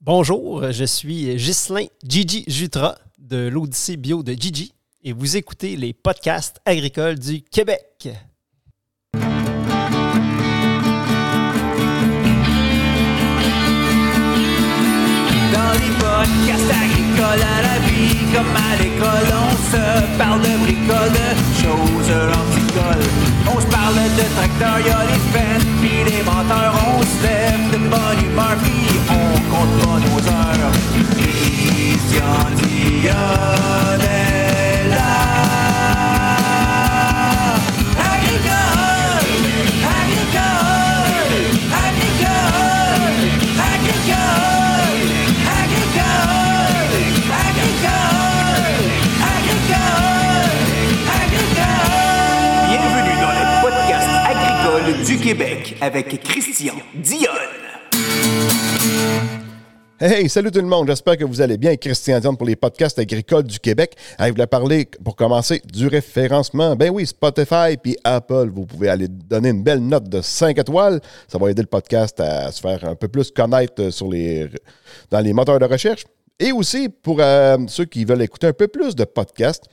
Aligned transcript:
Bonjour, 0.00 0.70
je 0.70 0.84
suis 0.84 1.34
Ghislain 1.34 1.86
Gigi 2.06 2.44
Jutra 2.46 2.96
de 3.18 3.48
l'Odyssée 3.48 3.96
Bio 3.96 4.22
de 4.22 4.32
Gigi 4.32 4.72
et 5.02 5.12
vous 5.12 5.36
écoutez 5.36 5.74
les 5.74 5.92
podcasts 5.92 6.60
agricoles 6.64 7.18
du 7.18 7.42
Québec. 7.42 8.08
Dans 9.12 9.28
les 15.72 15.92
podcasts 15.98 16.70
agricoles 16.70 17.42
à 17.42 17.62
la 17.62 17.78
vie, 17.88 18.14
comme 18.32 18.54
à 18.54 18.76
l'école, 18.80 19.34
on 19.34 19.50
se 19.72 20.16
parle 20.16 20.40
de 20.42 20.58
bricoles, 20.62 21.10
de 21.10 21.34
choses 21.60 22.12
anticoles. 22.30 23.27
On 23.54 23.60
se 23.60 23.66
parle 23.66 23.94
de 23.94 24.24
tracteurs, 24.34 24.80
y'a 24.86 25.04
les 25.10 25.22
fans, 25.32 25.66
pis 25.80 26.04
les 26.10 26.22
menteurs, 26.22 26.74
on 26.88 27.02
se 27.02 27.22
lève 27.22 27.70
de 27.72 27.78
bonne 27.88 28.20
humeur, 28.24 28.56
on 29.10 29.40
compte 29.50 29.74
pas 29.82 29.98
nos 30.06 30.20
heures. 30.28 30.72
Christian 31.16 32.50
Dion 32.56 34.27
Québec 55.22 55.76
avec 55.80 56.22
Christian 56.22 56.74
Dionne. 56.94 57.32
Hey, 60.00 60.28
salut 60.28 60.52
tout 60.52 60.60
le 60.60 60.66
monde, 60.66 60.86
j'espère 60.86 61.16
que 61.16 61.24
vous 61.24 61.40
allez 61.40 61.58
bien. 61.58 61.74
Christian 61.76 62.20
Dion 62.20 62.36
pour 62.36 62.46
les 62.46 62.54
podcasts 62.54 62.98
agricoles 63.00 63.42
du 63.42 63.58
Québec. 63.58 63.96
Je 64.20 64.30
voulais 64.30 64.46
parler, 64.46 64.88
pour 65.04 65.16
commencer, 65.16 65.60
du 65.72 65.88
référencement. 65.88 66.76
Ben 66.76 66.90
oui, 66.90 67.04
Spotify 67.04 67.76
puis 67.82 67.96
Apple, 68.04 68.48
vous 68.54 68.64
pouvez 68.64 68.88
aller 68.88 69.08
donner 69.08 69.48
une 69.48 69.64
belle 69.64 69.80
note 69.80 70.08
de 70.08 70.20
5 70.20 70.56
étoiles. 70.56 71.00
Ça 71.26 71.38
va 71.38 71.50
aider 71.50 71.62
le 71.62 71.68
podcast 71.68 72.20
à 72.20 72.52
se 72.52 72.60
faire 72.60 72.84
un 72.84 72.94
peu 72.94 73.08
plus 73.08 73.32
connaître 73.32 73.90
sur 73.90 74.08
les, 74.08 74.48
dans 75.10 75.20
les 75.20 75.32
moteurs 75.32 75.58
de 75.58 75.64
recherche. 75.64 76.04
Et 76.38 76.52
aussi, 76.52 76.88
pour 76.88 77.18
euh, 77.20 77.56
ceux 77.66 77.86
qui 77.86 78.04
veulent 78.04 78.22
écouter 78.22 78.46
un 78.46 78.52
peu 78.52 78.68
plus 78.68 78.94
de 78.94 79.04
podcasts, 79.04 79.64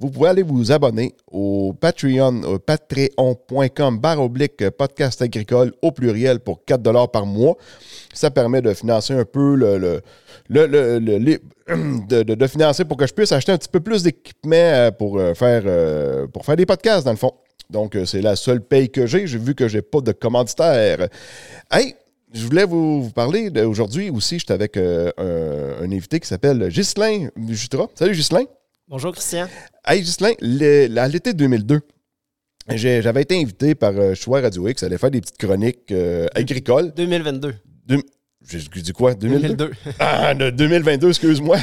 vous 0.00 0.10
pouvez 0.10 0.30
aller 0.30 0.42
vous 0.42 0.72
abonner 0.72 1.14
au 1.30 1.74
Patreon, 1.78 2.42
au 2.42 2.58
patreon.com 2.58 3.98
barre 3.98 4.28
podcast 4.76 5.22
agricole 5.22 5.72
au 5.82 5.92
pluriel 5.92 6.40
pour 6.40 6.64
4 6.64 7.06
par 7.08 7.26
mois. 7.26 7.56
Ça 8.12 8.30
permet 8.30 8.62
de 8.62 8.72
financer 8.72 9.14
un 9.14 9.24
peu 9.24 9.54
le, 9.54 10.00
de, 10.50 12.46
financer 12.46 12.84
pour 12.84 12.96
que 12.96 13.06
je 13.06 13.12
puisse 13.14 13.30
acheter 13.32 13.52
un 13.52 13.58
petit 13.58 13.68
peu 13.68 13.80
plus 13.80 14.02
d'équipement 14.02 14.56
euh, 14.56 14.90
pour 14.90 15.18
euh, 15.18 15.34
faire 15.34 15.62
euh, 15.66 16.26
pour 16.26 16.44
faire 16.44 16.56
des 16.56 16.66
podcasts 16.66 17.04
dans 17.04 17.12
le 17.12 17.16
fond. 17.16 17.32
Donc 17.70 17.94
euh, 17.94 18.04
c'est 18.04 18.22
la 18.22 18.36
seule 18.36 18.60
paye 18.60 18.90
que 18.90 19.06
j'ai. 19.06 19.26
J'ai 19.26 19.38
vu 19.38 19.54
que 19.54 19.68
j'ai 19.68 19.82
pas 19.82 20.00
de 20.00 20.12
commanditaire. 20.12 21.08
Hey, 21.70 21.94
je 22.32 22.44
voulais 22.44 22.64
vous, 22.64 23.10
parler 23.14 23.50
aujourd'hui 23.62 24.10
aussi. 24.10 24.38
J'étais 24.38 24.54
avec 24.54 24.76
euh, 24.76 25.10
un, 25.18 25.84
un 25.84 25.92
invité 25.92 26.20
qui 26.20 26.28
s'appelle 26.28 26.68
Ghislain 26.68 27.28
Jutra. 27.48 27.88
Salut 27.94 28.14
Ghislain. 28.14 28.44
Bonjour 28.90 29.12
Christian. 29.12 29.46
Hey, 29.86 30.02
le- 30.40 30.98
à 30.98 31.06
l'été 31.06 31.32
2002, 31.32 31.80
j'ai- 32.70 33.02
j'avais 33.02 33.22
été 33.22 33.40
invité 33.40 33.76
par 33.76 33.96
euh, 33.96 34.14
Choix 34.14 34.40
Radio 34.40 34.66
X 34.66 34.82
à 34.82 34.86
aller 34.86 34.98
faire 34.98 35.12
des 35.12 35.20
petites 35.20 35.38
chroniques 35.38 35.92
euh, 35.92 36.26
agricoles. 36.34 36.92
2022. 36.96 37.54
Deux- 37.86 38.02
J'ai 38.48 38.58
dit 38.82 38.92
quoi? 38.92 39.14
2002? 39.14 39.54
2002. 39.54 39.70
Ah, 40.00 40.34
de 40.34 40.50
2022, 40.50 41.08
excuse-moi. 41.10 41.56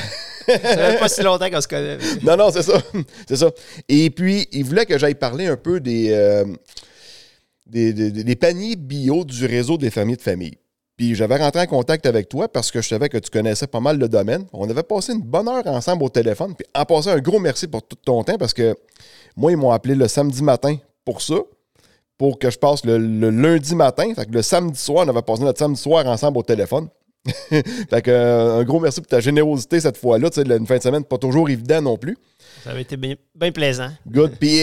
Ça 0.47 0.57
fait 0.57 0.99
pas 0.99 1.09
si 1.09 1.21
longtemps 1.21 1.49
qu'on 1.49 1.59
se 1.59 1.67
connaît. 1.67 1.97
non, 2.23 2.37
non, 2.37 2.49
c'est 2.49 2.61
ça. 2.63 2.81
c'est 3.27 3.35
ça. 3.35 3.51
Et 3.89 4.09
puis, 4.09 4.47
il 4.53 4.63
voulait 4.63 4.85
que 4.85 4.97
j'aille 4.97 5.15
parler 5.15 5.47
un 5.47 5.57
peu 5.57 5.81
des, 5.81 6.11
euh, 6.11 6.45
des, 7.65 7.91
des- 7.91 8.23
des 8.23 8.35
paniers 8.37 8.77
bio 8.77 9.25
du 9.25 9.45
réseau 9.45 9.77
des 9.77 9.89
fermiers 9.89 10.15
de 10.15 10.21
famille. 10.21 10.57
Puis 10.97 11.13
j'avais 11.13 11.37
rentré 11.37 11.61
en 11.61 11.67
contact 11.67 12.07
avec 12.07 12.27
toi 12.27 12.47
parce 12.49 12.71
que 12.71 12.81
je 12.81 12.87
savais 12.87 13.07
que 13.07 13.17
tu 13.19 13.29
connaissais 13.29 13.67
pas 13.67 13.79
mal 13.79 13.99
le 13.99 14.09
domaine. 14.09 14.45
On 14.51 14.67
avait 14.67 14.81
passé 14.83 15.13
une 15.13 15.21
bonne 15.21 15.47
heure 15.47 15.65
ensemble 15.67 16.03
au 16.03 16.09
téléphone. 16.09 16.55
Puis 16.55 16.65
en 16.73 16.85
passant, 16.85 17.11
un 17.11 17.19
gros 17.19 17.37
merci 17.39 17.67
pour 17.67 17.83
tout 17.87 17.95
ton 18.03 18.23
temps 18.23 18.37
parce 18.37 18.53
que 18.53 18.75
moi, 19.35 19.51
ils 19.51 19.57
m'ont 19.57 19.71
appelé 19.71 19.93
le 19.93 20.07
samedi 20.07 20.41
matin 20.41 20.75
pour 21.05 21.21
ça, 21.21 21.35
pour 22.17 22.39
que 22.39 22.49
je 22.49 22.57
passe 22.57 22.83
le, 22.83 22.97
le 22.97 23.29
lundi 23.29 23.75
matin. 23.75 24.11
Fait 24.15 24.25
que 24.25 24.31
le 24.31 24.41
samedi 24.41 24.79
soir, 24.79 25.05
on 25.05 25.09
avait 25.09 25.21
passé 25.21 25.43
notre 25.43 25.59
samedi 25.59 25.79
soir 25.79 26.03
ensemble 26.07 26.39
au 26.39 26.43
téléphone. 26.43 26.87
fait 27.49 28.01
que, 28.01 28.09
euh, 28.09 28.59
un 28.61 28.63
gros 28.63 28.79
merci 28.79 28.99
pour 28.99 29.07
ta 29.09 29.19
générosité 29.19 29.79
cette 29.79 29.97
fois-là. 29.97 30.31
Tu 30.31 30.41
sais, 30.41 30.47
une 30.57 30.65
fin 30.65 30.77
de 30.77 30.81
semaine, 30.83 31.03
pas 31.03 31.19
toujours 31.19 31.47
évident 31.47 31.81
non 31.81 31.97
plus. 31.97 32.17
Ça 32.63 32.71
avait 32.71 32.81
été 32.81 32.97
bien, 32.97 33.13
bien 33.35 33.51
plaisant. 33.51 33.89
Good. 34.07 34.37
Puis, 34.39 34.61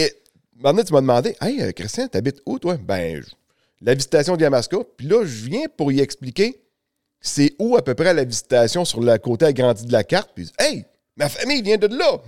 maintenant, 0.59 0.83
tu 0.83 0.91
m'as 0.91 1.01
demandé, 1.01 1.33
Hey, 1.39 1.61
euh, 1.61 1.71
Christian, 1.71 2.07
t'habites 2.09 2.41
où, 2.45 2.59
toi? 2.59 2.75
Ben, 2.77 3.21
je- 3.21 3.29
la 3.85 3.93
visitation 3.93 4.35
de 4.35 4.41
Yamaska. 4.41 4.77
Puis 4.97 5.07
là, 5.07 5.23
je 5.23 5.45
viens 5.45 5.65
pour 5.77 5.91
y 5.91 6.01
expliquer 6.01 6.61
c'est 7.21 7.53
où 7.59 7.75
à 7.77 7.81
peu 7.81 7.95
près 7.95 8.13
la 8.13 8.23
visitation 8.23 8.85
sur 8.85 8.99
le 9.01 9.17
côté 9.17 9.45
agrandi 9.45 9.85
de 9.85 9.91
la 9.91 10.03
carte. 10.03 10.31
Puis, 10.35 10.51
hey, 10.59 10.85
ma 11.17 11.29
famille 11.29 11.61
vient 11.61 11.77
de 11.77 11.87
là. 11.87 12.21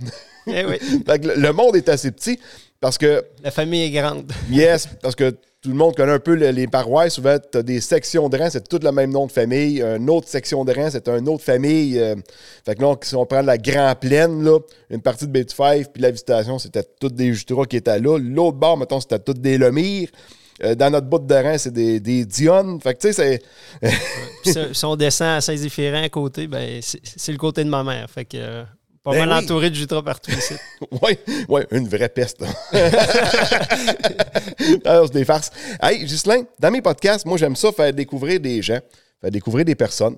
Eh 0.50 0.64
oui, 0.64 0.78
fait 1.06 1.18
que 1.18 1.28
le- 1.28 1.52
monde 1.52 1.76
est 1.76 1.90
assez 1.90 2.10
petit 2.10 2.40
parce 2.80 2.96
que, 2.96 3.22
la 3.42 3.50
famille 3.50 3.82
est 3.82 3.90
grande. 3.90 4.32
yes, 4.50 4.88
parce 5.02 5.14
que 5.14 5.28
tout 5.60 5.68
le 5.68 5.74
monde 5.74 5.94
connaît 5.94 6.12
un 6.12 6.18
peu 6.18 6.34
le- 6.34 6.48
les 6.52 6.66
paroisses. 6.66 7.14
Souvent, 7.16 7.36
tu 7.52 7.58
as 7.58 7.62
des 7.62 7.82
sections 7.82 8.30
de 8.30 8.38
rang, 8.38 8.48
c'est 8.48 8.66
tout 8.66 8.78
le 8.82 8.90
même 8.90 9.10
nom 9.10 9.26
de 9.26 9.32
famille. 9.32 9.82
Une 9.82 10.08
autre 10.08 10.26
section 10.26 10.64
de 10.64 10.72
rang, 10.72 10.88
c'est 10.90 11.06
une 11.06 11.28
autre 11.28 11.44
famille. 11.44 11.98
euh, 11.98 12.16
fait 12.64 12.76
que 12.76 12.80
là, 12.80 12.94
si 13.02 13.14
on 13.14 13.26
prend 13.26 13.42
la 13.42 13.58
Grand 13.58 13.94
Plaine, 14.00 14.42
là, 14.42 14.58
une 14.88 15.02
partie 15.02 15.26
de 15.26 15.32
Bay-Five, 15.32 15.90
puis 15.92 16.00
la 16.00 16.10
visitation, 16.12 16.58
c'était 16.58 16.84
toutes 16.98 17.14
des 17.14 17.34
Jutras 17.34 17.66
qui 17.66 17.76
étaient 17.76 18.00
là. 18.00 18.16
L'autre 18.18 18.56
bord, 18.56 18.78
mettons, 18.78 19.00
c'était 19.00 19.18
toutes 19.18 19.42
des 19.42 19.58
Lemire. 19.58 20.08
Euh, 20.64 20.74
dans 20.74 20.90
notre 20.90 21.06
bout 21.06 21.18
de 21.20 21.34
rang, 21.34 21.56
c'est 21.58 21.72
des, 21.72 22.00
des 22.00 22.24
Dionne. 22.24 22.80
Fait 22.80 22.94
que, 22.94 23.00
tu 23.00 23.12
sais, 23.12 23.40
c'est. 24.44 24.72
Si- 24.74 24.84
on 24.84 24.96
descend 24.96 25.36
à 25.36 25.40
Saint-Zéphirin 25.40 26.02
à 26.02 26.08
côté, 26.08 26.46
ben, 26.46 26.80
c'est 26.82 27.32
le 27.32 27.38
côté 27.38 27.62
de 27.64 27.68
ma 27.70 27.84
mère. 27.84 28.08
Fait 28.10 28.24
que 28.24 28.36
euh, 28.38 28.64
pas 29.04 29.12
Ben 29.12 29.26
mal 29.26 29.38
oui. 29.38 29.44
entouré 29.44 29.70
de 29.70 29.74
jutras 29.76 30.02
partout 30.02 30.30
ici. 30.32 30.54
Oui, 31.02 31.16
ouais, 31.48 31.66
une 31.70 31.86
vraie 31.88 32.08
peste. 32.08 32.42
Alors, 34.84 35.06
c'est 35.06 35.12
des 35.12 35.24
farces. 35.24 35.50
Hey, 35.82 36.04
Ghislain, 36.04 36.42
dans 36.58 36.70
mes 36.70 36.82
podcasts, 36.82 37.24
moi, 37.26 37.36
j'aime 37.38 37.56
ça 37.56 37.72
faire 37.72 37.92
découvrir 37.92 38.40
des 38.40 38.62
gens, 38.62 38.78
faire 39.20 39.30
découvrir 39.30 39.64
des 39.64 39.74
personnes. 39.74 40.16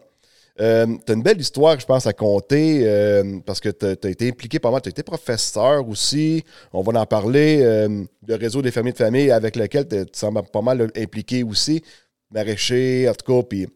Euh, 0.61 0.87
tu 1.07 1.13
as 1.13 1.15
une 1.15 1.23
belle 1.23 1.41
histoire, 1.41 1.79
je 1.79 1.87
pense, 1.87 2.07
à 2.07 2.13
compter 2.13 2.83
euh, 2.85 3.39
parce 3.47 3.61
que 3.61 3.69
tu 3.69 3.87
as, 3.87 4.11
été 4.11 4.29
impliqué 4.29 4.59
pas 4.59 4.71
mal. 4.71 4.83
Tu 4.83 4.89
as 4.89 4.91
été 4.91 5.03
professeur 5.03 5.87
aussi. 5.89 6.45
On 6.73 6.83
va 6.83 7.01
en 7.01 7.07
parler. 7.07 7.61
Euh, 7.63 8.05
le 8.27 8.35
réseau 8.35 8.61
des 8.63 8.71
familles 8.71 8.93
de 8.93 8.99
famille 8.99 9.31
avec 9.31 9.57
lequel 9.57 9.87
tu 9.89 10.05
sembles 10.13 10.43
pas 10.53 10.63
mal 10.63 10.91
impliqué 10.97 11.43
aussi. 11.43 11.83
Maraîcher, 12.31 13.09
en 13.09 13.15
tout 13.15 13.41
cas. 13.41 13.47
Puis 13.49 13.67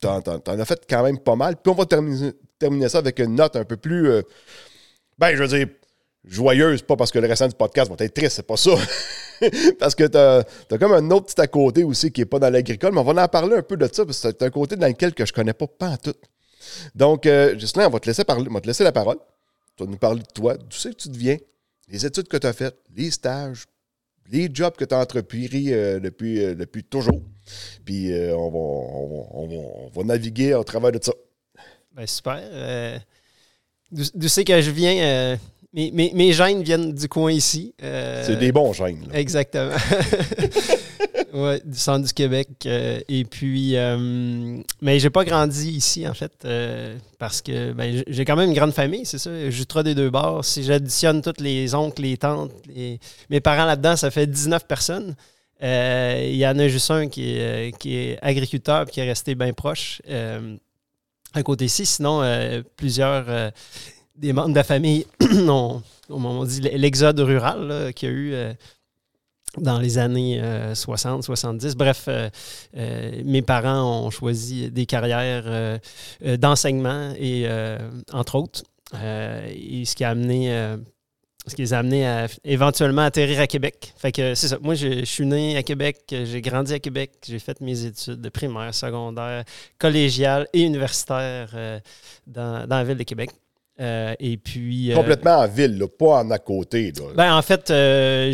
t'en- 0.00 0.20
t'en 0.22 0.58
as 0.58 0.64
fait 0.64 0.80
quand 0.88 1.02
même 1.02 1.18
pas 1.18 1.36
mal. 1.36 1.56
Puis 1.56 1.70
on 1.72 1.74
va 1.76 1.86
terminer, 1.86 2.32
terminer 2.58 2.88
ça 2.88 2.98
avec 2.98 3.18
une 3.18 3.34
note 3.34 3.56
un 3.56 3.64
peu 3.64 3.76
plus. 3.76 4.08
euh, 4.08 4.22
ben, 5.18 5.34
je 5.36 5.42
veux 5.42 5.48
dire, 5.48 5.66
joyeuse, 6.24 6.82
pas 6.82 6.96
parce 6.96 7.10
que 7.10 7.18
le 7.18 7.28
restant 7.28 7.48
du 7.48 7.54
podcast 7.54 7.90
va 7.90 8.04
être 8.04 8.14
triste, 8.14 8.36
c'est 8.36 8.46
pas 8.46 8.56
ça. 8.56 8.70
parce 9.78 9.94
que 9.94 10.04
t'as 10.04 10.40
as 10.70 10.78
comme 10.78 10.92
un 10.92 11.10
autre 11.10 11.26
petit 11.26 11.40
à 11.40 11.46
côté 11.46 11.84
aussi 11.84 12.10
qui 12.12 12.22
est 12.22 12.26
pas 12.26 12.38
dans 12.38 12.50
l'agricole, 12.50 12.92
mais 12.92 13.00
on 13.00 13.04
va 13.04 13.24
en 13.24 13.28
parler 13.28 13.56
un 13.56 13.62
peu 13.62 13.76
de 13.76 13.88
ça, 13.92 14.04
parce 14.04 14.20
que 14.20 14.28
c'est 14.28 14.42
un 14.42 14.50
côté 14.50 14.76
dans 14.76 14.86
lequel 14.86 15.14
que 15.14 15.24
je 15.26 15.32
connais 15.32 15.52
pas 15.52 15.66
pas 15.66 15.96
tout. 15.96 16.14
Donc, 16.94 17.26
euh, 17.26 17.54
Ghislain, 17.54 17.86
on 17.86 17.90
va 17.90 18.00
te 18.00 18.06
laisser 18.06 18.24
parler, 18.24 18.48
on 18.50 18.60
te 18.60 18.66
laisser 18.66 18.84
la 18.84 18.92
parole. 18.92 19.18
Tu 19.76 19.84
vas 19.84 19.90
nous 19.90 19.96
parler 19.96 20.20
de 20.20 20.32
toi, 20.34 20.56
d'où 20.56 20.76
c'est 20.76 20.90
que 20.90 20.96
tu 20.96 21.08
deviens, 21.08 21.38
les 21.88 22.06
études 22.06 22.28
que 22.28 22.36
tu 22.36 22.46
as 22.46 22.52
faites, 22.52 22.76
les 22.94 23.10
stages, 23.10 23.64
les 24.30 24.48
jobs 24.52 24.74
que 24.76 24.84
tu 24.84 24.94
as 24.94 24.98
entrepris 24.98 25.48
euh, 25.72 25.98
depuis, 26.00 26.42
euh, 26.42 26.54
depuis 26.54 26.84
toujours. 26.84 27.22
Puis 27.84 28.12
euh, 28.12 28.36
on, 28.36 28.50
va, 28.50 28.58
on, 28.58 29.90
va, 29.92 30.04
naviguer 30.04 30.54
au 30.54 30.64
travers 30.64 30.92
de 30.92 31.00
ça. 31.02 31.12
Ben, 31.92 32.06
super. 32.06 33.00
D'où 33.90 34.28
c'est 34.28 34.44
que 34.44 34.60
je 34.60 34.70
viens? 34.70 35.36
Mes, 35.72 35.90
mes, 35.92 36.10
mes 36.14 36.32
gènes 36.32 36.62
viennent 36.62 36.92
du 36.92 37.08
coin 37.08 37.30
ici. 37.32 37.74
Euh, 37.82 38.22
C'est 38.26 38.36
des 38.36 38.52
bons 38.52 38.72
gènes. 38.72 39.06
là. 39.10 39.18
Exactement. 39.18 39.72
ouais, 41.32 41.60
du 41.64 41.78
centre 41.78 42.06
du 42.06 42.12
Québec. 42.12 42.48
euh, 42.66 43.00
et 43.08 43.24
puis, 43.24 43.76
euh, 43.76 44.60
mais 44.80 44.98
j'ai 44.98 45.10
pas 45.10 45.24
grandi 45.24 45.70
ici, 45.70 46.06
en 46.08 46.14
fait, 46.14 46.46
parce 47.18 47.40
que 47.42 47.72
ben, 47.72 48.02
j'ai 48.06 48.24
quand 48.24 48.36
même 48.36 48.48
une 48.50 48.54
grande 48.56 48.72
famille, 48.72 49.06
c'est 49.06 49.18
ça. 49.18 49.50
Jutra 49.50 49.82
des 49.82 49.94
deux 49.94 50.10
bords. 50.10 50.44
Si 50.44 50.62
j'additionne 50.64 51.22
tous 51.22 51.40
les 51.42 51.74
oncles, 51.74 52.02
les 52.02 52.16
tantes, 52.16 52.52
les- 52.74 52.98
mes 53.28 53.40
parents 53.40 53.64
là-dedans, 53.66 53.96
ça 53.96 54.10
fait 54.10 54.26
19 54.26 54.66
personnes. 54.66 55.14
Il 55.62 56.36
y 56.36 56.46
en 56.46 56.58
a 56.58 56.68
juste 56.68 56.90
un 56.90 57.08
qui 57.08 57.32
est, 57.36 57.76
qui 57.78 57.94
est 57.96 58.18
agriculteur 58.22 58.86
et 58.88 58.90
qui 58.90 59.00
est 59.00 59.04
resté 59.08 59.34
bien 59.34 59.52
proche 59.52 60.00
à 61.34 61.42
côté 61.42 61.66
ici. 61.66 61.84
Sinon, 61.86 62.22
plusieurs 62.76 63.52
des 64.16 64.32
membres 64.32 64.50
de 64.50 64.54
la 64.54 64.64
famille 64.64 65.06
ont, 65.48 65.82
on 66.08 66.44
dit 66.44 66.60
l'exode 66.60 67.20
rural 67.20 67.92
qu'il 67.94 68.08
y 68.08 68.12
a 68.12 68.14
eu 68.14 68.32
euh, 68.34 68.52
dans 69.58 69.78
les 69.78 69.98
années 69.98 70.40
60, 70.74 71.24
70. 71.24 71.74
Bref, 71.76 72.04
euh, 72.08 72.30
euh, 72.76 73.22
mes 73.24 73.42
parents 73.42 74.04
ont 74.04 74.10
choisi 74.10 74.70
des 74.70 74.86
carrières 74.86 75.44
euh, 75.46 75.78
euh, 76.24 76.36
d'enseignement 76.36 77.12
et 77.18 77.44
euh, 77.46 77.78
entre 78.12 78.36
autres, 78.36 78.62
euh, 78.94 79.48
et 79.52 79.84
ce 79.84 79.94
qui 79.94 80.04
a 80.04 80.10
amené 80.10 80.52
euh, 80.52 80.76
ce 81.46 81.54
qui 81.54 81.62
les 81.62 81.72
a 81.72 81.78
amenés 81.78 82.06
à 82.06 82.28
éventuellement 82.44 83.02
atterrir 83.02 83.40
à 83.40 83.46
Québec. 83.46 83.92
Fait 83.96 84.12
que 84.12 84.34
c'est 84.34 84.48
ça. 84.48 84.58
Moi, 84.60 84.74
je, 84.74 85.04
suis 85.04 85.26
né 85.26 85.56
à 85.56 85.62
Québec, 85.62 86.04
j'ai 86.10 86.40
grandi 86.42 86.74
à 86.74 86.78
Québec, 86.78 87.12
j'ai 87.26 87.38
fait 87.38 87.60
mes 87.60 87.86
études 87.86 88.20
de 88.20 88.28
primaire, 88.28 88.74
secondaire, 88.74 89.44
collégiale 89.78 90.46
et 90.52 90.62
universitaire 90.62 91.50
euh, 91.54 91.80
dans 92.26 92.66
la 92.68 92.84
ville 92.84 92.98
de 92.98 93.04
Québec. 93.04 93.30
Euh, 93.80 94.14
et 94.20 94.36
puis. 94.36 94.92
euh, 94.92 94.94
Complètement 94.94 95.38
en 95.38 95.48
ville, 95.48 95.78
là, 95.78 95.86
pas 95.88 96.18
en 96.22 96.30
à 96.30 96.38
côté. 96.38 96.92
Là. 96.92 97.04
ben, 97.16 97.34
en 97.34 97.42
fait, 97.42 97.70
euh, 97.70 98.32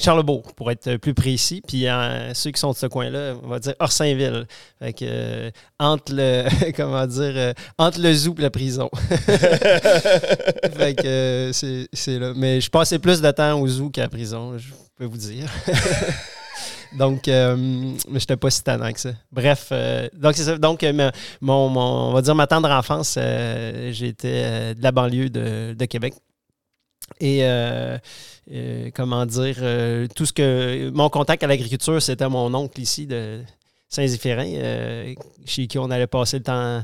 Charlebourg, 0.00 0.52
pour 0.54 0.70
être 0.70 0.96
plus 0.96 1.14
précis. 1.14 1.62
Puis 1.66 1.86
ceux 2.34 2.50
qui 2.50 2.60
sont 2.60 2.72
de 2.72 2.76
ce 2.76 2.86
coin-là, 2.86 3.34
on 3.42 3.48
va 3.48 3.58
dire 3.60 3.74
Orsainville. 3.78 4.46
Fait 4.80 4.92
que, 4.92 5.50
entre 5.78 6.12
le, 6.14 6.72
comment 6.76 7.06
dire, 7.06 7.54
entre 7.78 8.00
le 8.00 8.12
zoo 8.12 8.34
et 8.38 8.42
la 8.42 8.50
prison. 8.50 8.90
fait 10.76 10.94
que 10.94 11.50
c'est 11.52 11.88
c'est 11.92 12.18
là. 12.18 12.32
Mais 12.34 12.60
je 12.60 12.70
passais 12.70 12.98
plus 12.98 13.20
de 13.20 13.30
temps 13.30 13.60
au 13.60 13.68
zoo 13.68 13.90
qu'à 13.90 14.02
la 14.02 14.08
prison, 14.08 14.58
je 14.58 14.68
peux 14.96 15.04
vous 15.04 15.16
dire. 15.16 15.48
Donc, 16.96 17.28
euh, 17.28 17.56
mais 18.08 18.20
j'étais 18.20 18.36
pas 18.36 18.50
si 18.50 18.62
tannant 18.62 18.92
que 18.92 19.00
ça. 19.00 19.10
Bref, 19.32 19.68
euh, 19.72 20.08
donc 20.14 20.36
ça. 20.36 20.56
Donc, 20.58 20.82
euh, 20.82 21.10
mon, 21.40 21.76
on 21.76 22.12
va 22.12 22.22
dire 22.22 22.34
ma 22.34 22.46
tendre 22.46 22.70
enfance, 22.70 23.14
j'étais 23.90 24.74
de 24.74 24.82
la 24.82 24.92
banlieue 24.92 25.30
de, 25.30 25.84
Québec. 25.84 26.14
Et 27.20 27.42
comment 28.94 29.26
dire, 29.26 29.56
tout 30.14 30.26
ce 30.26 30.32
que. 30.32 30.90
Mon 30.90 31.08
contact 31.08 31.42
à 31.42 31.46
l'agriculture, 31.46 32.00
c'était 32.00 32.28
mon 32.28 32.52
oncle 32.54 32.80
ici 32.80 33.06
de 33.06 33.42
Saint-Zéphirin, 33.88 34.52
euh, 34.54 35.14
chez 35.46 35.66
qui 35.66 35.78
on 35.78 35.90
allait 35.90 36.06
passer 36.06 36.38
le 36.38 36.44
temps 36.44 36.82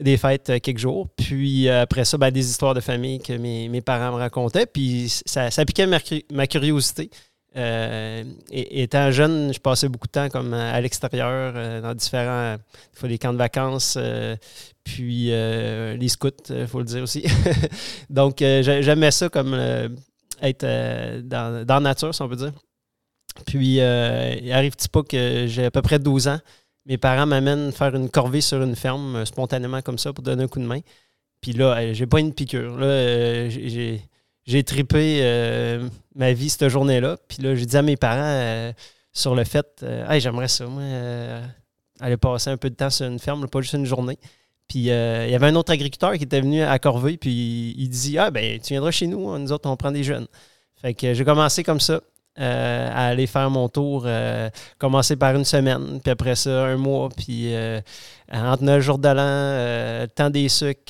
des 0.00 0.16
fêtes 0.16 0.60
quelques 0.62 0.78
jours. 0.78 1.08
Puis 1.16 1.68
après 1.68 2.04
ça, 2.04 2.16
ben, 2.16 2.30
des 2.30 2.48
histoires 2.48 2.74
de 2.74 2.80
famille 2.80 3.20
que 3.20 3.34
mes, 3.34 3.80
parents 3.80 4.12
me 4.12 4.18
racontaient. 4.18 4.66
Puis 4.66 5.08
ça, 5.26 5.50
piquait 5.64 5.86
ma 5.86 6.46
curiosité. 6.46 7.10
Euh, 7.56 8.24
et- 8.50 8.82
étant 8.82 9.10
jeune, 9.10 9.52
je 9.52 9.60
passais 9.60 9.88
beaucoup 9.88 10.06
de 10.06 10.12
temps 10.12 10.28
comme 10.30 10.54
à 10.54 10.80
l'extérieur, 10.80 11.52
euh, 11.54 11.80
dans 11.82 11.94
différents 11.94 12.54
des 12.56 12.98
fois, 12.98 13.08
les 13.08 13.18
camps 13.18 13.32
de 13.32 13.38
vacances, 13.38 13.96
euh, 14.00 14.36
puis 14.84 15.28
euh, 15.32 15.94
les 15.96 16.08
scouts, 16.08 16.30
il 16.50 16.66
faut 16.66 16.78
le 16.78 16.86
dire 16.86 17.02
aussi. 17.02 17.24
Donc, 18.10 18.40
euh, 18.40 18.62
j'ai- 18.62 18.82
j'aimais 18.82 19.10
ça 19.10 19.28
comme 19.28 19.52
euh, 19.54 19.88
être 20.40 20.64
euh, 20.64 21.20
dans, 21.22 21.66
la 21.68 21.80
nature, 21.80 22.14
si 22.14 22.22
on 22.22 22.28
peut 22.28 22.36
dire. 22.36 22.52
Puis, 23.46 23.80
euh, 23.80 24.34
il 24.42 24.52
arrive-t-il 24.52 24.90
pas 24.90 25.02
que 25.02 25.46
j'ai 25.46 25.64
à 25.66 25.70
peu 25.70 25.82
près 25.82 25.98
12 25.98 26.28
ans, 26.28 26.38
mes 26.86 26.98
parents 26.98 27.26
m'amènent 27.26 27.72
faire 27.72 27.94
une 27.94 28.10
corvée 28.10 28.40
sur 28.40 28.62
une 28.62 28.76
ferme, 28.76 29.16
euh, 29.16 29.24
spontanément 29.24 29.82
comme 29.82 29.98
ça, 29.98 30.12
pour 30.12 30.22
donner 30.24 30.44
un 30.44 30.48
coup 30.48 30.58
de 30.58 30.64
main. 30.66 30.80
Puis 31.40 31.52
là, 31.52 31.76
euh, 31.78 31.94
j'ai 31.94 32.06
pas 32.06 32.20
une 32.20 32.32
piqûre. 32.34 32.76
Là, 32.78 32.86
euh, 32.86 33.50
j'ai- 33.50 34.02
j'ai 34.44 34.64
tripé 34.64 35.20
euh, 35.22 35.88
ma 36.14 36.32
vie 36.32 36.50
cette 36.50 36.68
journée-là. 36.68 37.16
Puis 37.28 37.42
là, 37.42 37.54
j'ai 37.54 37.66
dit 37.66 37.76
à 37.76 37.82
mes 37.82 37.96
parents 37.96 38.20
euh, 38.22 38.72
sur 39.12 39.34
le 39.34 39.44
fait, 39.44 39.66
euh, 39.82 40.08
hey, 40.08 40.20
j'aimerais 40.20 40.48
ça, 40.48 40.66
moi, 40.66 40.82
aller 42.00 42.16
passer 42.16 42.50
un 42.50 42.56
peu 42.56 42.70
de 42.70 42.74
temps 42.74 42.90
sur 42.90 43.06
une 43.06 43.18
ferme, 43.18 43.46
pas 43.48 43.60
juste 43.60 43.74
une 43.74 43.86
journée. 43.86 44.18
Puis 44.68 44.80
il 44.80 44.84
y 44.84 44.90
avait 44.90 45.46
un 45.46 45.54
autre 45.54 45.72
agriculteur 45.72 46.14
qui 46.14 46.24
était 46.24 46.40
venu 46.40 46.62
à 46.62 46.78
Corvée, 46.78 47.18
puis 47.18 47.74
il 47.76 47.88
dit 47.88 48.18
Ah, 48.18 48.30
ben, 48.30 48.58
tu 48.58 48.72
viendras 48.72 48.90
chez 48.90 49.06
nous, 49.06 49.28
hein, 49.28 49.38
nous 49.38 49.52
autres, 49.52 49.68
on 49.68 49.76
prend 49.76 49.92
des 49.92 50.02
jeunes. 50.02 50.26
Fait 50.80 50.94
que 50.94 51.12
j'ai 51.14 51.24
commencé 51.24 51.62
comme 51.62 51.80
ça. 51.80 52.00
Euh, 52.40 52.88
à 52.90 53.08
aller 53.08 53.26
faire 53.26 53.50
mon 53.50 53.68
tour, 53.68 54.04
euh, 54.06 54.48
commencer 54.78 55.16
par 55.16 55.34
une 55.34 55.44
semaine, 55.44 56.00
puis 56.02 56.10
après 56.10 56.34
ça, 56.34 56.64
un 56.64 56.76
mois, 56.76 57.08
puis 57.16 57.54
euh, 57.54 57.80
entre 58.32 58.62
neuf 58.62 58.80
jours 58.82 58.98
de 58.98 59.08
l'an, 59.08 60.06
temps 60.14 60.30
des 60.30 60.48
sucres, 60.48 60.80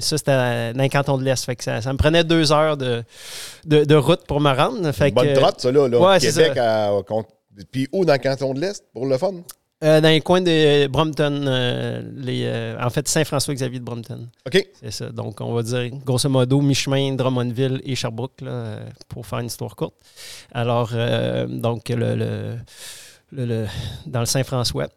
ça 0.00 0.18
c'était 0.18 0.72
dans 0.74 0.82
le 0.82 0.88
canton 0.88 1.16
de 1.16 1.24
l'Est. 1.24 1.44
Fait 1.44 1.56
que 1.56 1.64
ça, 1.64 1.80
ça 1.80 1.92
me 1.92 1.96
prenait 1.98 2.24
deux 2.24 2.52
heures 2.52 2.76
de, 2.76 3.02
de, 3.64 3.84
de 3.84 3.94
route 3.94 4.26
pour 4.26 4.40
me 4.40 4.52
rendre. 4.54 4.92
Fait 4.92 5.08
Une 5.08 5.14
bonne 5.14 5.28
que, 5.32 5.38
trotte, 5.40 5.60
ça, 5.60 5.72
là. 5.72 5.88
là. 5.88 5.98
Ouais, 5.98 6.18
Québec, 6.18 6.56
à- 6.58 6.90
Puis 7.72 7.88
où 7.92 8.04
dans 8.04 8.12
le 8.12 8.18
canton 8.18 8.52
de 8.52 8.60
l'Est, 8.60 8.84
pour 8.92 9.06
le 9.06 9.16
fun? 9.16 9.32
Euh, 9.84 10.00
dans 10.00 10.08
les 10.08 10.20
coins 10.20 10.40
de 10.40 10.86
Brompton, 10.86 11.44
euh, 11.46 12.02
les, 12.16 12.44
euh, 12.46 12.76
en 12.80 12.88
fait 12.90 13.06
Saint-François-Xavier 13.08 13.78
de 13.78 13.84
Brompton. 13.84 14.28
OK. 14.46 14.66
C'est 14.82 14.90
ça. 14.90 15.10
Donc, 15.10 15.40
on 15.40 15.52
va 15.52 15.62
dire, 15.62 15.90
grosso 16.04 16.28
modo, 16.28 16.60
mi-chemin, 16.60 17.14
Drummondville 17.14 17.80
et 17.84 17.94
Sherbrooke, 17.94 18.40
là, 18.40 18.78
pour 19.08 19.26
faire 19.26 19.40
une 19.40 19.46
histoire 19.46 19.76
courte. 19.76 19.94
Alors, 20.52 20.90
donc, 21.48 21.88
le, 21.90 22.14
le- 22.16 22.56
le- 23.32 23.44
le- 23.44 23.66
dans 24.06 24.20
le 24.20 24.26
Saint-François. 24.26 24.88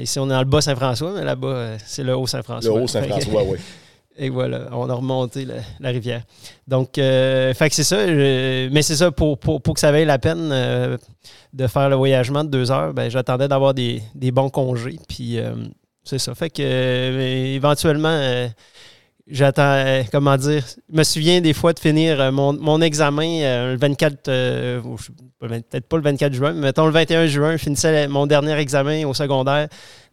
Ici, 0.00 0.18
on 0.18 0.26
est 0.26 0.30
dans 0.30 0.38
le 0.40 0.44
bas 0.44 0.60
Saint-François, 0.60 1.12
mais 1.12 1.24
là-bas, 1.24 1.78
c'est 1.84 2.04
le 2.04 2.14
haut 2.16 2.22
Le 2.22 2.26
Saint-François. 2.26 2.72
haut 2.72 2.86
Saint-François, 2.86 3.42
oui. 3.46 3.58
Et 4.16 4.28
voilà, 4.28 4.68
on 4.72 4.88
a 4.88 4.94
remonté 4.94 5.44
la, 5.80 5.90
rivière. 5.90 6.22
Donc, 6.68 6.98
euh, 6.98 7.52
fait 7.52 7.68
que 7.68 7.74
c'est 7.74 7.82
ça. 7.82 8.06
mais 8.06 8.82
c'est 8.82 8.96
ça, 8.96 9.10
pour, 9.10 9.38
pour, 9.38 9.60
pour 9.60 9.74
que 9.74 9.80
ça 9.80 9.90
vaille 9.90 10.04
la 10.04 10.18
peine 10.18 10.50
euh, 10.52 10.96
de 11.52 11.66
faire 11.66 11.88
le 11.88 11.96
voyagement 11.96 12.44
de 12.44 12.48
deux 12.48 12.70
heures, 12.70 12.94
ben, 12.94 13.10
j'attendais 13.10 13.48
d'avoir 13.48 13.74
des, 13.74 14.02
des 14.14 14.30
bons 14.30 14.50
congés. 14.50 15.00
Puis, 15.08 15.38
euh, 15.38 15.54
c'est 16.04 16.18
ça. 16.18 16.34
Fait 16.36 16.48
que, 16.48 16.62
éventuellement, 17.56 18.48
j'attends, 19.26 20.04
comment 20.12 20.36
dire, 20.36 20.64
je 20.92 20.96
me 20.96 21.02
souviens 21.02 21.40
des 21.40 21.52
fois 21.52 21.72
de 21.72 21.80
finir 21.80 22.30
mon, 22.30 22.52
mon 22.52 22.80
examen 22.80 23.72
le 23.72 23.76
24, 23.76 24.28
euh, 24.28 24.80
ou 24.82 24.96
je 24.96 25.06
sais 25.06 25.12
pas, 25.40 25.48
peut-être 25.48 25.88
pas 25.88 25.96
le 25.96 26.02
24 26.02 26.32
juin, 26.32 26.52
mais 26.52 26.60
mettons 26.60 26.86
le 26.86 26.92
21 26.92 27.26
juin, 27.26 27.52
je 27.52 27.56
finissais 27.56 28.06
mon 28.08 28.26
dernier 28.26 28.56
examen 28.58 29.04
au 29.06 29.14
secondaire. 29.14 29.68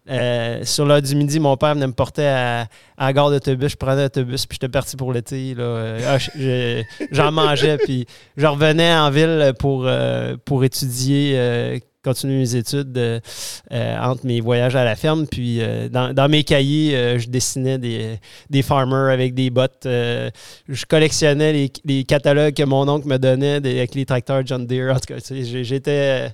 Euh, 0.09 0.61
sur 0.65 0.85
l'heure 0.85 1.01
du 1.01 1.15
midi, 1.15 1.39
mon 1.39 1.55
père 1.57 1.75
venait 1.75 1.87
me 1.87 1.93
porter 1.93 2.25
à, 2.25 2.67
la 2.97 3.13
gare 3.13 3.29
d'autobus. 3.29 3.71
Je 3.71 3.75
prenais 3.75 4.03
l'autobus, 4.03 4.45
puis 4.45 4.57
j'étais 4.59 4.71
parti 4.71 4.95
pour 4.97 5.13
l'été. 5.13 5.55
Euh, 5.57 5.99
ah, 6.07 6.17
je- 6.17 6.31
je- 6.35 7.05
J'en 7.11 7.31
mangeais, 7.31 7.77
puis 7.77 8.05
je 8.35 8.45
revenais 8.47 8.93
en 8.95 9.11
ville 9.11 9.53
pour, 9.59 9.83
euh, 9.85 10.35
pour 10.43 10.63
étudier, 10.63 11.81
continuer 12.03 12.39
mes 12.39 12.55
études 12.55 13.21
entre 13.69 14.25
mes 14.25 14.41
voyages 14.41 14.75
à 14.75 14.83
la 14.83 14.95
ferme. 14.95 15.27
Puis 15.27 15.61
dans, 15.91 16.29
mes 16.29 16.43
cahiers, 16.43 17.19
je 17.19 17.29
dessinais 17.29 17.77
des, 17.77 18.61
farmers 18.63 19.11
avec 19.11 19.35
des 19.35 19.51
bottes. 19.51 19.83
je 19.83 20.85
collectionnais 20.89 21.69
les, 21.85 22.03
catalogues 22.05 22.55
que 22.55 22.63
mon 22.63 22.87
oncle 22.89 23.07
me 23.07 23.17
donnait 23.17 23.57
avec 23.57 23.93
les 23.93 24.05
tracteurs 24.05 24.41
John 24.45 24.65
Deere. 24.65 24.95
En 24.95 24.99
tout 24.99 25.13
cas, 25.13 25.19
j'étais 25.19 26.31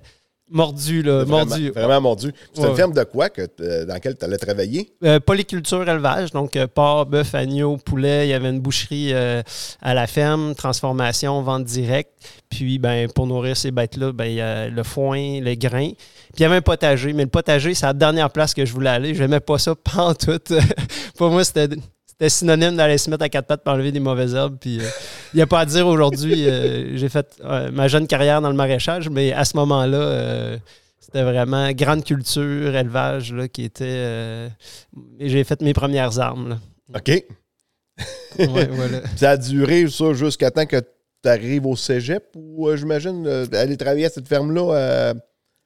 mordu, 0.49 1.01
là, 1.03 1.23
Vraiment, 1.23 1.45
mordu. 1.45 1.69
vraiment 1.71 2.01
mordu. 2.01 2.33
C'est 2.53 2.61
Ouais. 2.61 2.69
une 2.69 2.75
ferme 2.75 2.93
de 2.93 3.03
quoi 3.03 3.29
que, 3.29 3.41
t- 3.41 3.85
dans 3.85 3.93
laquelle 3.93 4.17
tu 4.17 4.25
allais 4.25 4.37
travailler? 4.37 4.93
Euh, 5.03 5.19
polyculture 5.19 5.87
élevage, 5.89 6.31
donc 6.31 6.55
euh, 6.55 6.67
porc, 6.67 7.05
bœuf, 7.07 7.35
agneau, 7.35 7.77
poulet. 7.77 8.27
Il 8.27 8.29
y 8.29 8.33
avait 8.33 8.49
une 8.49 8.59
boucherie 8.59 9.13
euh, 9.13 9.41
à 9.81 9.93
la 9.93 10.07
ferme, 10.07 10.55
transformation, 10.55 11.41
vente 11.41 11.65
directe. 11.65 12.11
Puis, 12.49 12.79
ben, 12.79 13.09
pour 13.11 13.27
nourrir 13.27 13.57
ces 13.57 13.71
bêtes-là, 13.71 14.11
ben, 14.13 14.25
il 14.25 14.35
y 14.35 14.41
a 14.41 14.69
le 14.69 14.83
foin, 14.83 15.41
le 15.41 15.55
grain. 15.55 15.89
Puis, 15.89 15.97
il 16.37 16.41
y 16.41 16.45
avait 16.45 16.55
un 16.57 16.61
potager. 16.61 17.13
Mais 17.13 17.23
le 17.23 17.29
potager, 17.29 17.73
c'est 17.73 17.85
la 17.85 17.93
dernière 17.93 18.29
place 18.29 18.53
que 18.53 18.65
je 18.65 18.71
voulais 18.73 18.89
aller. 18.89 19.13
Je 19.15 19.21
n'aimais 19.21 19.39
pas 19.41 19.57
ça 19.57 19.73
pantoute. 19.95 20.53
pour 21.17 21.29
moi, 21.31 21.43
c'était. 21.43 21.67
C'était 22.19 22.29
synonyme 22.29 22.75
d'aller 22.75 22.97
se 22.97 23.11
mettre 23.11 23.23
à 23.23 23.29
quatre 23.29 23.45
pattes 23.45 23.63
pour 23.63 23.73
enlever 23.73 23.91
des 23.91 23.99
mauvaises 23.99 24.33
herbes. 24.33 24.57
Puis, 24.59 24.79
euh, 24.79 24.89
il 25.33 25.35
n'y 25.35 25.41
a 25.43 25.45
pas 25.45 25.59
à 25.59 25.65
dire 25.67 25.85
aujourd'hui, 25.85 26.49
euh, 26.49 26.97
j'ai 26.97 27.09
fait 27.09 27.39
euh, 27.43 27.69
ma 27.69 27.87
jeune 27.87 28.07
carrière 28.07 28.41
dans 28.41 28.49
le 28.49 28.55
maraîchage, 28.55 29.07
mais 29.07 29.33
à 29.33 29.45
ce 29.45 29.55
moment-là, 29.57 30.57
c'était 30.99 31.21
vraiment 31.21 31.71
grande 31.73 32.03
culture, 32.03 32.75
élevage, 32.75 33.33
là, 33.33 33.47
qui 33.47 33.65
était. 33.65 34.49
et 35.19 35.29
j'ai 35.29 35.43
fait 35.43 35.61
mes 35.61 35.73
premières 35.73 36.17
armes. 36.17 36.49
là. 36.49 36.59
OK. 36.95 37.23
Ouais, 38.39 38.67
voilà. 38.71 39.01
Ça 39.15 39.31
a 39.31 39.37
duré 39.37 39.87
ça 39.87 40.13
jusqu'à 40.13 40.49
temps 40.49 40.65
que 40.65 40.79
tu 40.79 41.29
arrives 41.29 41.67
au 41.67 41.75
cégep 41.75 42.23
ou, 42.35 42.75
j'imagine, 42.75 43.27
aller 43.53 43.77
travailler 43.77 44.05
à 44.05 44.09
cette 44.09 44.27
ferme-là? 44.27 45.13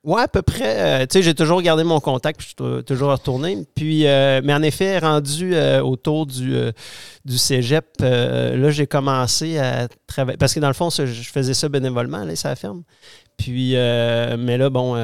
Ouais, 0.04 0.22
à 0.24 0.28
peu 0.28 0.42
près. 0.42 0.80
euh, 0.80 1.06
tu 1.06 1.14
sais, 1.20 1.22
j'ai 1.22 1.36
toujours 1.36 1.62
gardé 1.62 1.84
mon 1.84 2.00
contact, 2.00 2.40
puis 2.40 2.46
je 2.46 2.48
suis 2.50 2.56
tou- 2.56 2.82
toujours 2.82 3.12
retourné. 3.12 3.60
Puis, 3.76 4.08
euh, 4.08 4.42
mais 4.44 4.54
en 4.54 4.64
effet, 4.64 4.98
rendu 4.98 5.54
euh, 5.54 5.82
autour 5.84 6.26
du, 6.26 6.56
du 7.24 7.38
cégep, 7.38 7.86
là, 8.00 8.72
j'ai 8.72 8.88
commencé 8.88 9.60
à 9.60 9.88
travailler. 10.08 10.38
Parce 10.38 10.54
que 10.56 10.60
dans 10.60 10.68
le 10.70 10.74
fond, 10.74 10.90
ça, 10.90 11.06
je 11.06 11.30
faisais 11.30 11.54
ça 11.54 11.70
bénévolement, 11.70 12.24
là, 12.24 12.36
ça 12.36 12.56
ferme. 12.56 12.82
Puis, 13.38 13.74
mais 13.74 14.58
là, 14.58 14.70
bon, 14.72 14.96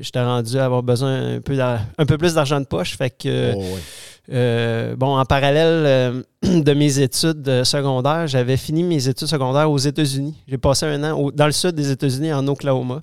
j'étais 0.00 0.22
rendu 0.22 0.58
à 0.58 0.64
avoir 0.64 0.82
besoin 0.82 1.36
un 1.36 1.40
peu, 1.40 1.56
un 1.60 2.06
peu 2.06 2.18
plus 2.18 2.34
d'argent 2.34 2.60
de 2.60 2.66
poche. 2.66 2.96
Fait 2.96 3.10
que. 3.10 3.52
oh, 3.54 3.58
ouais. 3.60 3.66
Euh, 4.32 4.94
bon, 4.96 5.18
en 5.18 5.24
parallèle 5.24 5.66
euh, 5.86 6.22
de 6.62 6.72
mes 6.72 7.00
études 7.00 7.64
secondaires, 7.64 8.28
j'avais 8.28 8.56
fini 8.56 8.84
mes 8.84 9.08
études 9.08 9.26
secondaires 9.26 9.68
aux 9.68 9.78
États-Unis. 9.78 10.36
J'ai 10.46 10.58
passé 10.58 10.86
un 10.86 11.02
an 11.02 11.18
au- 11.18 11.32
dans 11.32 11.46
le 11.46 11.52
sud 11.52 11.72
des 11.72 11.90
États-Unis, 11.90 12.32
en 12.32 12.46
Oklahoma. 12.46 13.02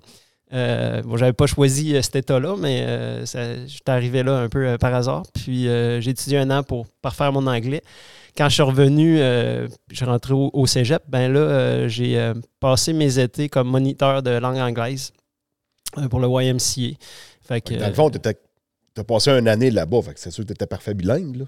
Euh, 0.54 1.02
bon, 1.02 1.18
j'avais 1.18 1.34
pas 1.34 1.46
choisi 1.46 1.94
euh, 1.96 2.02
cet 2.02 2.16
état-là, 2.16 2.56
mais 2.58 2.84
euh, 2.88 3.26
j'étais 3.68 3.92
arrivé 3.92 4.24
là 4.24 4.38
un 4.38 4.48
peu 4.50 4.66
euh, 4.66 4.78
par 4.78 4.94
hasard. 4.96 5.24
Puis 5.34 5.64
j'ai 5.66 6.10
étudié 6.10 6.38
un 6.38 6.50
an 6.52 6.64
pour 6.64 6.88
parfaire 7.02 7.32
mon 7.34 7.46
anglais. 7.48 7.82
Quand 8.38 8.48
je 8.50 8.54
suis 8.54 8.64
revenu, 8.64 9.18
je 9.18 9.68
suis 9.96 10.06
rentré 10.06 10.34
au, 10.34 10.52
au 10.54 10.68
cégep, 10.68 11.02
ben 11.10 11.34
là, 11.34 11.88
j'ai 11.88 12.32
passé 12.60 12.94
mes 12.94 13.18
étés 13.20 13.50
comme 13.50 13.68
moniteur 13.68 14.22
de 14.22 14.30
langue 14.30 14.58
anglaise. 14.60 15.12
pour 16.12 16.20
le 16.20 16.28
YMCA. 16.28 16.96
Fait 17.48 17.62
que, 17.62 17.74
Dans 17.74 17.88
le 17.88 17.94
fond, 17.94 18.10
tu 18.12 18.20
as 19.00 19.04
passé 19.04 19.32
une 19.32 19.48
année 19.48 19.72
là-bas, 19.72 20.02
fait 20.04 20.14
que 20.14 20.20
c'est 20.20 20.30
sûr 20.30 20.44
que 20.44 20.50
tu 20.50 20.54
étais 20.54 20.68
parfait 20.68 20.94
bilingue. 20.94 21.36
Là. 21.38 21.46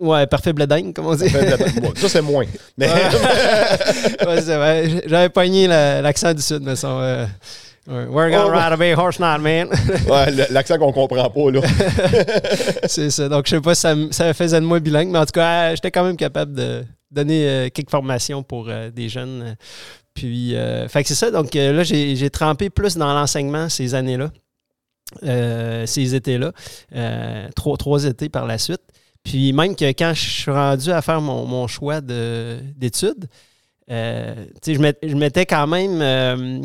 Ouais, 0.00 0.26
parfait 0.28 0.52
bleding, 0.52 0.92
comme 0.92 1.06
on 1.06 1.16
dit. 1.16 1.28
Ça, 1.96 2.08
c'est 2.08 2.22
moins. 2.22 2.44
Mais, 2.76 2.88
Ouais. 4.26 5.02
J'avais 5.06 5.28
pogné 5.28 5.66
la- 5.66 6.00
l'accent 6.02 6.32
du 6.32 6.42
Sud, 6.42 6.62
mais 6.62 6.76
son. 6.76 7.26
We're 7.88 8.30
gonna 8.30 8.46
Oh, 8.48 8.50
ride 8.50 8.72
a 8.72 8.76
big 8.76 8.94
horse 8.98 9.18
now, 9.18 9.38
man. 9.38 9.68
ouais, 10.08 10.30
l'accent 10.50 10.76
qu'on 10.78 10.92
comprend 10.92 11.30
pas, 11.30 11.50
là. 11.50 11.60
c'est 12.86 13.08
ça. 13.10 13.28
Donc, 13.30 13.46
je 13.46 13.50
sais 13.56 13.60
pas 13.62 13.74
si 13.74 13.80
ça, 13.80 13.94
me- 13.94 14.12
ça 14.12 14.34
faisait 14.34 14.60
de 14.60 14.66
moi 14.66 14.78
bilingue, 14.78 15.08
mais 15.08 15.18
en 15.18 15.24
tout 15.24 15.32
cas, 15.32 15.70
euh, 15.70 15.74
j'étais 15.74 15.90
quand 15.90 16.04
même 16.04 16.16
capable 16.18 16.52
de 16.54 16.84
donner 17.10 17.48
euh, 17.48 17.68
quelques 17.72 17.90
formations 17.90 18.42
pour 18.42 18.66
euh, 18.68 18.90
des 18.90 19.08
jeunes. 19.08 19.56
Puis, 20.12 20.54
euh, 20.54 20.86
fait 20.88 21.02
que 21.02 21.08
c'est 21.08 21.14
ça. 21.14 21.30
Donc, 21.30 21.54
là, 21.54 21.82
j'ai 21.82 22.30
trempé 22.30 22.68
plus 22.68 22.96
dans 22.98 23.14
l'enseignement 23.14 23.68
ces 23.70 23.94
années-là, 23.94 24.30
ces 25.86 26.14
étés-là. 26.14 26.52
Trois, 27.56 27.76
trois 27.76 28.04
étés 28.04 28.28
par 28.28 28.46
la 28.46 28.58
suite. 28.58 28.82
Puis, 29.24 29.52
même 29.52 29.74
que 29.76 29.84
quand 29.86 30.12
je 30.14 30.28
suis 30.28 30.50
rendu 30.50 30.90
à 30.90 31.00
faire 31.02 31.20
mon, 31.20 31.44
mon 31.44 31.66
choix 31.66 32.00
de- 32.00 32.58
d'études, 32.76 33.26
euh, 33.90 34.44
je 34.66 34.78
met- 34.78 34.98
je 35.02 35.14
mettais 35.16 35.46
quand 35.46 35.66
même. 35.66 36.00
euh, 36.02 36.60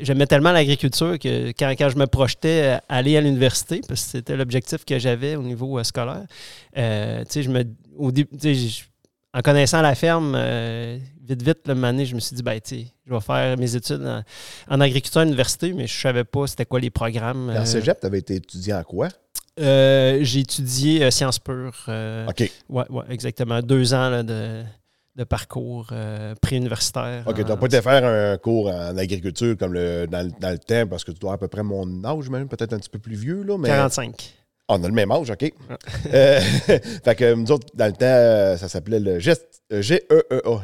J'aimais 0.00 0.26
tellement 0.26 0.52
l'agriculture 0.52 1.18
que 1.18 1.48
quand, 1.50 1.70
quand 1.76 1.88
je 1.90 1.96
me 1.98 2.06
projetais 2.06 2.78
à 2.88 2.96
aller 2.96 3.16
à 3.16 3.20
l'université, 3.20 3.80
parce 3.86 4.04
que 4.04 4.10
c'était 4.12 4.36
l'objectif 4.36 4.84
que 4.84 4.98
j'avais 4.98 5.36
au 5.36 5.42
niveau 5.42 5.78
euh, 5.78 5.84
scolaire, 5.84 6.24
je 7.42 7.50
me. 7.50 7.64
Au 7.96 8.10
début, 8.12 8.30
en 9.34 9.40
connaissant 9.42 9.82
la 9.82 9.94
ferme, 9.96 10.34
vite, 11.26 11.42
vite, 11.42 11.58
le 11.66 11.82
année, 11.84 12.06
je 12.06 12.14
me 12.14 12.20
suis 12.20 12.36
dit, 12.36 12.42
ben, 12.42 12.60
je 12.64 13.12
vais 13.12 13.20
faire 13.20 13.56
mes 13.58 13.74
études 13.74 14.04
en, 14.06 14.22
en 14.68 14.80
agriculture 14.80 15.20
à 15.22 15.24
l'université, 15.24 15.72
mais 15.72 15.86
je 15.88 16.00
savais 16.00 16.24
pas 16.24 16.46
c'était 16.46 16.66
quoi 16.66 16.78
les 16.80 16.90
programmes. 16.90 17.52
Dans 17.52 17.64
cégep, 17.64 17.98
tu 18.00 18.06
avais 18.06 18.18
été 18.20 18.36
étudiant 18.36 18.78
en 18.78 18.84
quoi? 18.84 19.08
J'ai 19.58 20.40
étudié 20.40 21.10
sciences 21.10 21.38
pures. 21.40 21.84
OK. 22.28 22.50
Ouais, 22.68 22.84
ouais, 22.90 23.04
exactement. 23.10 23.60
Deux 23.60 23.92
ans 23.92 24.08
là, 24.08 24.22
de, 24.22 24.62
de 25.16 25.24
parcours 25.24 25.88
euh, 25.92 26.34
préuniversitaire. 26.42 27.22
OK, 27.26 27.36
tu 27.36 27.44
n'as 27.44 27.56
pas 27.56 27.66
été 27.66 27.80
faire 27.82 28.04
un 28.04 28.36
cours 28.38 28.68
en 28.68 28.96
agriculture 28.98 29.56
comme 29.56 29.72
le, 29.72 30.06
dans, 30.06 30.22
le- 30.26 30.32
dans 30.40 30.50
le 30.50 30.58
temps, 30.58 30.86
parce 30.88 31.04
que 31.04 31.12
tu 31.12 31.18
dois 31.20 31.34
à 31.34 31.38
peu 31.38 31.48
près 31.48 31.62
mon 31.62 32.04
âge, 32.04 32.28
même, 32.30 32.48
peut-être 32.48 32.72
un 32.72 32.78
petit 32.78 32.90
peu 32.90 32.98
plus 32.98 33.14
vieux, 33.16 33.42
là. 33.42 33.56
Mais... 33.58 33.68
45. 33.68 34.34
Ah, 34.66 34.76
on 34.78 34.82
a 34.84 34.88
le 34.88 34.94
même 34.94 35.12
âge, 35.12 35.30
OK. 35.30 35.52
Euh, 36.12 36.40
fait 37.04 37.14
que 37.14 37.34
nous 37.34 37.50
autres, 37.52 37.66
dans 37.74 37.86
le 37.86 37.92
temps, 37.92 37.98
euh, 38.06 38.56
ça 38.56 38.68
s'appelait 38.68 38.98
le 38.98 39.18
gest- 39.18 39.60
euh, 39.72 39.82
GEEA, 39.82 40.00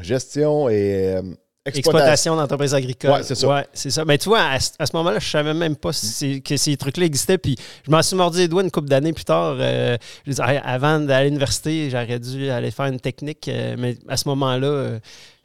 gestion 0.03 0.69
et 0.69 1.15
euh, 1.17 1.23
exploitation. 1.65 2.37
D'entreprises 2.37 2.75
agricoles. 2.75 3.11
Ouais, 3.11 3.23
c'est 3.23 3.35
ça. 3.35 3.49
Ouais, 3.49 3.67
c'est 3.73 3.91
ça. 3.91 4.05
Mais 4.05 4.19
tu 4.19 4.29
vois, 4.29 4.43
à, 4.43 4.61
ce- 4.61 4.71
à 4.79 4.87
ce 4.87 4.97
moment-là, 4.97 5.19
je 5.19 5.29
savais 5.29 5.55
même 5.55 5.77
pas 5.77 5.93
si 5.93 6.07
c'est- 6.07 6.41
que 6.41 6.57
ces 6.57 6.77
trucs-là 6.77 7.05
existaient. 7.07 7.39
Puis 7.39 7.57
je 7.87 7.91
m'en 7.91 8.03
suis 8.03 8.17
mordu 8.17 8.39
les 8.39 8.49
doigts 8.49 8.63
une 8.63 8.71
couple 8.71 8.89
d'années 8.89 9.13
plus 9.13 9.25
tard. 9.25 9.57
Euh, 9.59 9.97
je 10.27 10.31
disais, 10.31 10.43
Hey, 10.47 10.61
avant 10.65 10.99
d'aller 11.01 11.13
à 11.13 11.25
l'université, 11.25 11.91
j'aurais 11.91 12.19
dû 12.19 12.49
aller 12.51 12.71
faire 12.71 12.87
une 12.87 13.01
technique. 13.01 13.47
euh, 13.49 13.77
mais 13.79 13.97
à 14.09 14.17
ce 14.17 14.29
moment-là, 14.29 14.67
euh, 14.67 14.99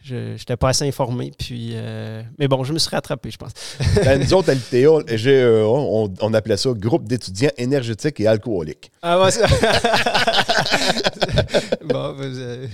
je 0.07 0.33
n'étais 0.33 0.55
pas 0.55 0.69
assez 0.69 0.87
informé. 0.87 1.31
Puis, 1.37 1.71
euh, 1.73 2.21
mais 2.37 2.47
bon, 2.47 2.63
je 2.63 2.73
me 2.73 2.77
suis 2.77 2.89
rattrapé, 2.91 3.31
je 3.31 3.37
pense. 3.37 3.51
Ben, 4.03 4.21
nous 4.21 4.33
autres, 4.35 4.51
à 4.51 4.53
l'ITA, 4.53 5.15
GEEA, 5.17 5.63
on, 5.65 6.13
on 6.21 6.33
appelait 6.35 6.57
ça 6.57 6.69
groupe 6.75 7.07
d'étudiants 7.07 7.49
énergétiques 7.57 8.19
et 8.19 8.27
alcooliques. 8.27 8.91
Ah 9.01 9.19
ouais, 9.19 9.31
c'est- 9.31 9.41
bon, 11.85 12.13
vous, 12.13 12.23
euh, 12.23 12.67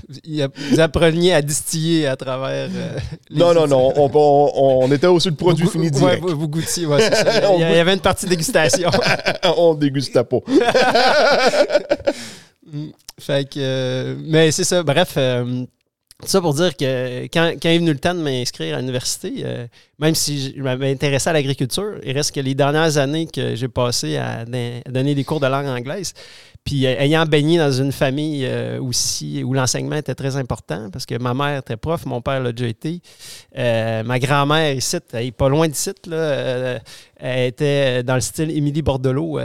vous 0.71 0.79
appreniez 0.79 1.33
à 1.33 1.41
distiller 1.41 2.07
à 2.07 2.15
travers. 2.17 2.69
euh, 2.73 2.97
les 3.29 3.39
Non, 3.39 3.53
non, 3.53 3.65
non, 3.67 3.93
on, 3.95 4.09
on- 4.13 4.83
on 4.83 4.91
était 4.91 5.07
au-dessus 5.07 5.31
de 5.31 5.35
produit 5.37 5.63
Vous- 5.65 5.71
fini 5.71 5.85
ouais, 5.85 5.91
direct. 5.91 6.21
vous, 6.23 6.37
vous 6.37 6.47
goûtiez, 6.49 6.85
ouais, 6.85 6.99
ça. 6.99 7.21
Il 7.55 7.61
y, 7.61 7.63
a- 7.63 7.71
il 7.71 7.77
y 7.77 7.79
avait 7.79 7.93
une 7.93 7.99
partie 8.01 8.25
dégustation. 8.25 8.89
on 9.57 9.73
dégustait 9.75 10.23
pas. 10.23 10.39
fait 13.19 13.49
que. 13.49 13.59
euh, 13.59 14.15
mais 14.19 14.51
c'est 14.51 14.63
ça. 14.63 14.83
Bref. 14.83 15.17
Ça 16.23 16.39
pour 16.39 16.53
dire 16.53 16.75
que 16.77 17.23
quand, 17.25 17.53
quand 17.61 17.69
est 17.69 17.77
venu 17.77 17.91
le 17.91 17.99
temps 17.99 18.13
de 18.13 18.21
m'inscrire 18.21 18.75
à 18.75 18.79
l'université, 18.79 19.43
euh, 19.43 19.67
même 19.99 20.15
si 20.15 20.53
je 20.55 20.61
m'avais 20.61 20.91
intéressé 20.91 21.29
à 21.29 21.33
l'agriculture, 21.33 21.95
il 22.03 22.13
reste 22.13 22.33
que 22.33 22.39
les 22.39 22.55
dernières 22.55 22.97
années 22.97 23.27
que 23.27 23.55
j'ai 23.55 23.67
passées 23.67 24.17
à, 24.17 24.45
don- 24.45 24.81
à 24.85 24.91
donner 24.91 25.15
des 25.15 25.23
cours 25.23 25.39
de 25.39 25.47
langue 25.47 25.67
anglaise, 25.67 26.13
puis 26.63 26.85
euh, 26.85 26.95
ayant 26.99 27.25
baigné 27.25 27.57
dans 27.57 27.71
une 27.71 27.91
famille 27.91 28.45
euh, 28.45 28.79
aussi 28.79 29.43
où 29.43 29.53
l'enseignement 29.53 29.95
était 29.95 30.15
très 30.15 30.35
important, 30.37 30.89
parce 30.91 31.05
que 31.05 31.15
ma 31.17 31.33
mère 31.33 31.59
était 31.59 31.77
prof, 31.77 32.05
mon 32.05 32.21
père 32.21 32.39
l'a 32.39 32.51
déjà 32.51 32.69
été. 32.69 33.01
Ma 33.55 34.19
grand-mère 34.19 34.73
ici, 34.73 34.97
elle 35.13 35.25
est 35.25 35.31
pas 35.31 35.49
loin 35.49 35.67
d'ici, 35.67 35.91
elle 36.05 36.81
était 37.47 38.03
dans 38.03 38.15
le 38.15 38.21
style 38.21 38.51
Émilie 38.51 38.81
Bordelot, 38.83 39.39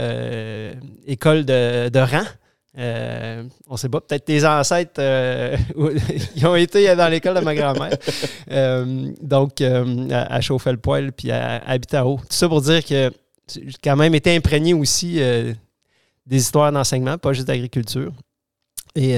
école 1.07 1.43
de, 1.43 1.89
de 1.89 1.99
rang. 1.99 2.25
Euh, 2.77 3.43
on 3.67 3.75
sait 3.75 3.89
pas, 3.89 4.01
peut-être 4.01 4.25
tes 4.25 4.45
ancêtres, 4.45 4.99
euh, 4.99 5.57
ils 6.35 6.45
ont 6.45 6.55
été 6.55 6.95
dans 6.95 7.07
l'école 7.07 7.35
de 7.35 7.39
ma 7.39 7.55
grand-mère. 7.55 7.97
Euh, 8.51 9.11
donc, 9.21 9.61
elle 9.61 10.41
chauffait 10.41 10.71
le 10.71 10.77
poêle 10.77 11.11
puis 11.11 11.29
elle 11.29 11.61
habitait 11.65 11.97
en 11.97 12.05
haut. 12.05 12.17
Tout 12.17 12.35
ça 12.35 12.47
pour 12.47 12.61
dire 12.61 12.85
que 12.85 13.11
j'ai 13.47 13.77
quand 13.83 13.95
même 13.95 14.13
été 14.13 14.35
imprégné 14.35 14.73
aussi 14.73 15.15
des 15.15 16.37
histoires 16.37 16.71
d'enseignement, 16.71 17.17
pas 17.17 17.33
juste 17.33 17.47
d'agriculture. 17.47 18.11
Et, 18.95 19.17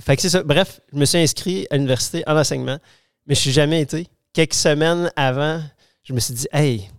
fait 0.00 0.16
que 0.16 0.28
ça. 0.28 0.42
Bref, 0.42 0.80
je 0.92 0.98
me 0.98 1.04
suis 1.04 1.18
inscrit 1.18 1.66
à 1.70 1.76
l'université 1.76 2.24
en 2.26 2.36
enseignement, 2.36 2.78
mais 3.26 3.34
je 3.34 3.40
suis 3.40 3.52
jamais 3.52 3.82
été. 3.82 4.08
Quelques 4.32 4.54
semaines 4.54 5.10
avant, 5.16 5.62
je 6.02 6.12
me 6.12 6.20
suis 6.20 6.34
dit, 6.34 6.48
hey, 6.52 6.90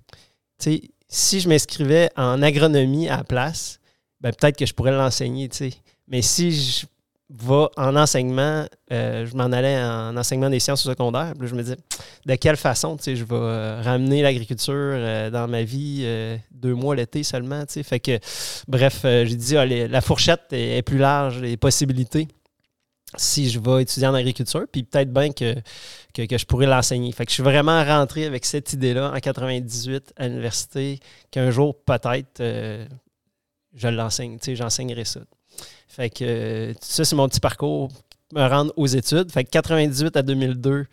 tu 0.60 0.72
sais, 0.72 0.82
si 1.10 1.40
je 1.40 1.50
m'inscrivais 1.50 2.10
en 2.16 2.42
agronomie 2.42 3.10
à 3.10 3.18
la 3.18 3.24
place, 3.24 3.80
ben 4.22 4.34
peut-être 4.34 4.58
que 4.58 4.66
je 4.66 4.74
pourrais 4.74 4.92
l'enseigner, 4.92 5.50
tu 5.50 5.58
sais. 5.58 5.74
Mais 6.08 6.22
si 6.22 6.52
je 6.52 6.86
vais 7.30 7.68
en 7.76 7.96
enseignement, 7.96 8.66
euh, 8.92 9.26
je 9.26 9.36
m'en 9.36 9.46
allais 9.46 9.78
en 9.78 10.16
enseignement 10.16 10.50
des 10.50 10.60
sciences 10.60 10.86
au 10.86 10.90
secondaire, 10.90 11.34
puis 11.38 11.48
je 11.48 11.56
me 11.56 11.62
disais, 11.62 11.78
de 12.26 12.36
quelle 12.36 12.56
façon, 12.56 12.96
tu 12.96 13.04
sais, 13.04 13.16
je 13.16 13.26
vais 13.26 13.36
euh, 13.36 13.82
ramener 13.84 14.22
l'agriculture 14.22 14.74
euh, 14.74 15.30
dans 15.30 15.48
ma 15.48 15.64
vie 15.64 16.08
deux 16.52 16.74
mois 16.74 16.96
l'été 16.96 17.24
seulement, 17.24 17.66
tu 17.66 17.74
sais. 17.74 17.84
Fait 17.84 18.00
que, 18.00 18.18
bref, 18.68 19.02
j'ai 19.04 19.36
dit, 19.36 19.58
ah, 19.58 19.66
la 19.66 20.02
fourchette 20.02 20.46
est, 20.52 20.82
plus 20.84 20.98
large, 20.98 21.42
les 21.42 21.58
possibilités 21.58 22.28
si 23.16 23.50
je 23.50 23.58
vais 23.58 23.84
étudier 23.84 24.06
en 24.08 24.14
agriculture, 24.14 24.66
puis 24.70 24.84
peut-être 24.84 25.12
bien 25.12 25.32
que, 25.32 25.56
que, 26.14 26.38
je 26.38 26.46
pourrais 26.46 26.66
l'enseigner. 26.66 27.10
Fait 27.14 27.26
que 27.26 27.32
je 27.32 27.36
suis 27.36 27.44
vraiment 27.44 27.82
rentré 27.86 28.26
avec 28.26 28.44
cette 28.44 28.74
idée-là 28.74 29.14
en 29.14 29.20
98 29.20 30.14
à 30.18 30.28
l'université, 30.28 31.00
qu'un 31.32 31.50
jour, 31.50 31.74
peut-être, 31.86 32.42
je 33.78 33.88
l'enseigne, 33.88 34.38
tu 34.40 34.46
sais, 34.46 34.56
j'enseignerai 34.56 35.06
ça. 35.06 35.22
Fait 35.88 36.10
que 36.10 36.74
ça, 36.82 37.06
c'est 37.06 37.16
mon 37.16 37.30
petit 37.30 37.40
parcours, 37.40 37.90
me 38.34 38.46
rendre 38.48 38.74
aux 38.76 38.88
études. 38.88 39.32
Fait 39.32 39.44
que 39.46 39.50
98 39.50 40.18
à 40.18 40.22
2002, 40.22 40.86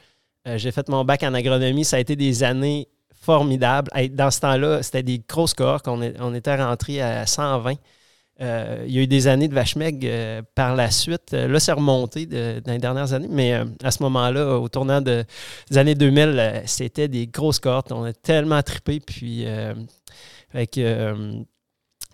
euh, 0.47 0.59
j'ai 0.59 0.71
fait 0.71 0.89
mon 0.89 1.05
bac 1.05 1.23
en 1.25 1.35
agronomie. 1.35 1.85
Ça 1.85 1.97
a 1.97 1.99
été 1.99 2.15
des 2.17 2.43
années 2.45 2.87
formidables. 3.21 3.91
Dans 4.13 4.31
ce 4.31 4.41
temps-là, 4.41 4.83
c'était 4.83 5.03
des 5.03 5.21
grosses 5.27 5.55
cohortes. 5.55 5.89
On, 5.89 6.01
on 6.21 6.35
était 6.35 6.55
rentré 6.63 7.01
à 7.01 7.27
120. 7.27 7.75
Euh, 8.41 8.85
il 8.87 8.93
y 8.95 8.99
a 8.99 9.03
eu 9.03 9.07
des 9.07 9.29
années 9.29 9.47
de 9.49 9.55
vache 9.55 9.77
maigre 9.77 10.07
euh, 10.11 10.43
par 10.55 10.75
la 10.75 10.91
suite. 10.91 11.33
Euh, 11.33 11.47
là, 11.49 11.61
c'est 11.61 11.73
remonté 11.73 12.27
dans 12.27 12.73
les 12.73 12.79
dernières 12.79 13.13
années, 13.13 13.29
mais 13.31 13.55
à 13.83 13.91
ce 13.91 14.03
moment-là, 14.03 14.59
au 14.59 14.69
tournant 14.69 15.01
de- 15.01 15.25
des 15.71 15.79
années 15.79 15.95
2000, 15.95 16.37
euh, 16.39 16.61
c'était 16.67 17.09
des 17.09 17.27
grosses 17.29 17.61
cohortes. 17.61 17.93
On 17.93 18.05
a 18.05 18.13
tellement 18.13 18.61
trippé, 18.63 19.01
puis 19.01 19.47
fait 20.51 20.67
que, 20.67 21.45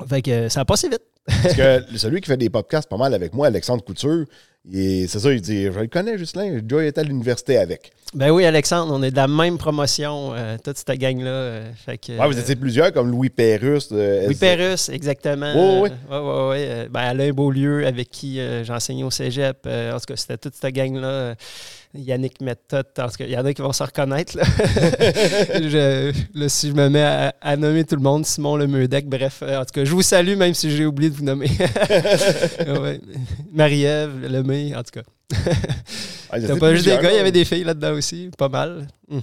fait 0.08 0.22
que 0.22 0.48
ça 0.48 0.60
a 0.60 0.64
passé 0.64 0.88
vite. 0.88 1.02
Parce 1.26 1.54
que 1.54 1.82
celui 1.96 2.20
qui 2.20 2.26
fait 2.28 2.36
des 2.36 2.50
podcasts 2.50 2.88
pas 2.88 2.96
mal 2.96 3.14
avec 3.14 3.34
moi, 3.34 3.46
Alexandre 3.48 3.84
Couture, 3.84 4.24
il- 4.70 5.08
c'est 5.08 5.18
ça, 5.18 5.32
il 5.32 5.40
dit 5.40 5.64
Je 5.64 5.78
le 5.78 5.86
connais, 5.86 6.18
Justin, 6.18 6.58
déjà 6.60 6.84
été 6.84 7.00
à 7.00 7.04
l'université 7.04 7.56
avec. 7.58 7.92
Ben 8.12 8.30
oui, 8.30 8.44
Alexandre, 8.44 8.92
on 8.92 9.02
est 9.04 9.12
de 9.12 9.16
la 9.16 9.28
même 9.28 9.56
promotion, 9.56 10.32
euh, 10.34 10.56
toute 10.62 10.76
cette 10.78 10.90
gang-là. 10.98 11.28
euh, 11.30 11.70
Ouais, 11.86 12.26
vous 12.26 12.38
étiez 12.38 12.56
plusieurs, 12.56 12.92
comme 12.92 13.08
Louis 13.10 13.30
Pérus. 13.30 13.88
euh, 13.92 14.24
Oui, 14.26 14.32
S- 14.32 14.38
Pérus, 14.40 14.88
exactement. 14.88 15.52
Oui, 15.54 15.90
oui. 15.90 15.96
Euh, 16.10 16.20
ouais, 16.20 16.48
ouais, 16.58 16.68
ouais. 16.82 16.88
Ben, 16.90 17.00
Alain 17.00 17.30
Beaulieu, 17.30 17.86
avec 17.86 18.10
qui 18.10 18.40
euh, 18.40 18.64
j'enseignais 18.64 19.04
au 19.04 19.10
cégep. 19.12 19.58
Euh, 19.66 19.92
en 19.94 19.98
tout 20.00 20.06
cas, 20.06 20.16
c'était 20.16 20.38
toute 20.38 20.54
cette 20.56 20.74
gang-là. 20.74 21.36
Yannick 21.94 22.40
Méthode. 22.40 22.86
En 22.98 23.08
tout 23.08 23.16
cas, 23.18 23.24
il 23.24 23.30
y 23.32 23.36
en 23.36 23.44
a 23.44 23.52
qui 23.52 23.62
vont 23.62 23.72
se 23.72 23.82
reconnaître. 23.82 24.36
Là. 24.36 24.44
je, 25.54 26.12
là, 26.34 26.48
si 26.48 26.68
je 26.68 26.72
me 26.74 26.88
mets 26.88 27.02
à, 27.02 27.34
à 27.40 27.56
nommer 27.56 27.84
tout 27.84 27.96
le 27.96 28.02
monde, 28.02 28.24
Simon 28.24 28.56
Lemeudec, 28.56 29.08
bref. 29.08 29.40
euh, 29.42 29.60
en 29.60 29.64
tout 29.64 29.72
cas, 29.74 29.84
je 29.84 29.90
vous 29.90 30.02
salue, 30.02 30.36
même 30.36 30.54
si 30.54 30.70
j'ai 30.70 30.86
oublié 30.86 31.10
de 31.10 31.16
vous 31.16 31.24
nommer. 31.24 31.48
Ouais. 32.80 33.00
Marie-Ève, 33.52 34.26
Lemay, 34.28 34.74
en 34.74 34.82
tout 34.82 34.92
cas. 35.00 35.02
Ah, 36.30 36.40
T'as 36.40 36.56
pas 36.56 36.74
juste 36.74 36.84
des 36.86 36.92
gars, 36.92 37.10
il 37.10 37.12
y 37.12 37.14
là. 37.14 37.20
avait 37.20 37.32
des 37.32 37.44
filles 37.44 37.64
là-dedans 37.64 37.92
aussi. 37.92 38.30
Pas 38.38 38.48
mal. 38.48 38.86
Mhm. 39.08 39.20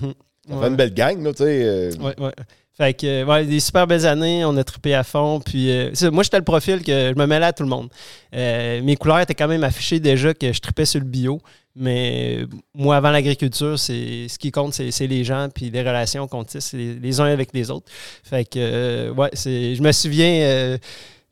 Ça 0.50 0.56
Ouais. 0.56 0.62
fait 0.62 0.68
une 0.70 0.76
belle 0.76 0.94
gang, 0.94 1.22
là, 1.24 1.32
tu 1.32 1.38
sais. 1.44 1.64
euh, 1.64 1.92
Ouais, 2.00 2.16
ouais. 2.20 2.32
Fait 2.78 2.94
que, 2.94 3.06
euh, 3.08 3.26
ouais, 3.26 3.44
des 3.46 3.60
super 3.60 3.88
belles 3.88 4.06
années, 4.06 4.46
on 4.46 4.56
a 4.56 4.64
trippé 4.64 4.94
à 4.94 5.04
fond. 5.04 5.40
Puis, 5.44 5.72
euh, 5.72 5.92
moi, 6.12 6.24
j'étais 6.24 6.38
le 6.38 6.44
profil 6.44 6.84
que 6.84 7.12
je 7.14 7.20
me 7.20 7.26
mêlais 7.26 7.48
à 7.48 7.54
tout 7.54 7.64
le 7.64 7.70
monde. 7.70 7.90
Euh, 8.36 8.82
mes 8.84 8.96
couleurs 8.96 9.20
étaient 9.20 9.34
quand 9.36 9.48
même 9.48 9.64
affichées 9.64 10.00
déjà 10.00 10.34
que 10.34 10.54
je 10.54 10.60
trippais 10.62 10.86
sur 10.86 11.00
le 11.00 11.06
bio. 11.06 11.42
Mais 11.80 12.46
moi, 12.74 12.96
avant 12.96 13.12
l'agriculture, 13.12 13.78
c'est 13.78 14.28
ce 14.28 14.40
qui 14.40 14.52
compte, 14.52 14.74
c'est 14.74 15.08
les 15.08 15.24
gens, 15.24 15.48
puis 15.54 15.70
les 15.70 15.82
relations 15.82 16.28
qu'on 16.28 16.44
tisse 16.44 16.74
les, 16.74 17.22
uns 17.22 17.26
avec 17.26 17.54
les 17.54 17.70
autres. 17.70 17.86
Fait 18.24 18.46
que, 18.46 18.58
euh, 18.58 19.14
ouais, 19.14 19.30
je 19.36 19.80
me 19.82 19.92
souviens, 19.92 20.42
euh, 20.42 20.78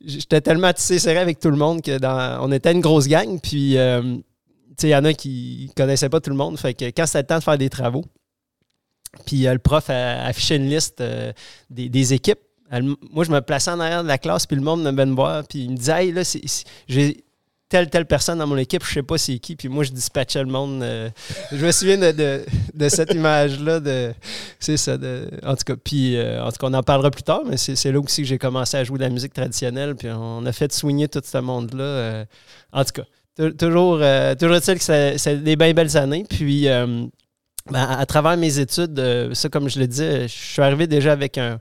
j'étais 0.06 0.42
tellement 0.42 0.72
tissé 0.72 1.00
serré 1.00 1.18
avec 1.18 1.40
tout 1.40 1.50
le 1.50 1.58
monde 1.58 1.82
que 1.82 1.98
on 2.42 2.52
était 2.52 2.72
une 2.72 2.82
grosse 2.82 3.08
gang, 3.08 3.40
puis, 3.42 3.76
euh, 3.78 4.02
tu 4.04 4.22
sais, 4.78 4.88
il 4.90 4.92
y 4.92 4.96
en 4.96 5.04
a 5.06 5.14
qui 5.14 5.72
connaissaient 5.76 6.10
pas 6.10 6.20
tout 6.20 6.30
le 6.30 6.36
monde. 6.36 6.60
Fait 6.60 6.76
que 6.76 6.86
quand 6.86 7.08
c'était 7.08 7.22
le 7.22 7.26
temps 7.26 7.40
de 7.40 7.44
faire 7.44 7.58
des 7.58 7.70
travaux, 7.70 8.06
puis 9.26 9.44
le 9.46 9.58
prof 9.58 9.90
a 9.90 10.26
affiché 10.26 10.58
une 10.58 10.70
liste 10.70 11.02
des, 11.72 11.90
des 11.90 12.14
équipes. 12.14 12.40
Moi, 13.12 13.24
je 13.24 13.32
me 13.32 13.40
plaçais 13.42 13.72
en 13.72 13.80
arrière 13.80 14.04
de 14.04 14.08
la 14.08 14.20
classe, 14.20 14.46
puis 14.46 14.58
le 14.58 14.62
monde 14.62 14.84
me 14.84 14.92
venait 14.92 15.16
voir, 15.16 15.44
puis 15.48 15.64
il 15.64 15.72
me 15.72 15.78
disait 15.78 16.06
Hey, 16.06 16.12
là, 16.12 16.22
j'ai 16.88 17.24
telle, 17.70 17.90
telle 17.90 18.06
personne 18.06 18.38
dans 18.40 18.48
mon 18.48 18.58
équipe, 18.58 18.84
je 18.86 18.94
sais 18.94 19.04
pas 19.04 19.18
c'est 19.18 19.40
qui, 19.40 19.56
puis 19.56 19.68
moi, 19.70 19.84
je 19.84 19.92
dispatchais 19.92 20.40
le 20.44 20.50
monde. 20.50 20.84
euh, 20.84 21.10
je 21.52 21.66
me 21.66 21.72
souviens 21.72 21.98
de, 21.98 22.12
de- 22.12 22.46
de 22.74 22.90
cette 22.90 23.14
image-là, 23.20 23.80
de, 23.80 24.14
c'est 24.60 24.78
ça, 24.78 24.98
de, 24.98 25.30
en 25.44 25.56
tout 25.56 25.64
cas, 25.66 25.76
puis 25.84 26.16
euh, 26.16 26.44
en 26.44 26.52
tout 26.52 26.58
cas, 26.58 26.68
on 26.68 26.74
en 26.74 26.84
parlera 26.84 27.10
plus 27.12 27.24
tard, 27.24 27.42
mais 27.46 27.58
c'est 27.58 27.92
là 27.92 28.00
aussi 28.00 28.22
que 28.22 28.28
j'ai 28.28 28.38
commencé 28.38 28.78
à 28.78 28.84
jouer 28.84 28.98
de 29.00 29.04
la 29.04 29.10
musique 29.10 29.34
traditionnelle, 29.34 29.96
puis 29.96 30.10
on 30.12 30.46
a 30.46 30.52
fait 30.52 30.72
soigner 30.72 31.08
tout 31.08 31.22
ce 31.24 31.38
monde-là. 31.40 31.84
euh, 31.84 32.26
en 32.72 32.84
tout 32.84 32.94
cas, 33.02 33.04
tou- 33.36 33.52
toujours, 33.52 34.00
toujours 34.40 34.56
est-il 34.56 34.78
que 34.80 35.18
c'est 35.18 35.38
des 35.44 35.56
bien 35.56 35.74
belles 35.74 35.98
années, 35.98 36.26
puis. 36.30 36.66
ben, 36.66 37.10
à 37.82 38.06
travers 38.06 38.38
mes 38.38 38.60
études, 38.60 39.02
ça, 39.34 39.50
comme 39.50 39.70
je 39.70 39.80
le 39.80 39.88
disais, 39.88 40.28
je 40.28 40.34
suis 40.34 40.62
arrivé 40.62 40.86
déjà 40.86 41.12
avec 41.14 41.40
un, 41.40 41.60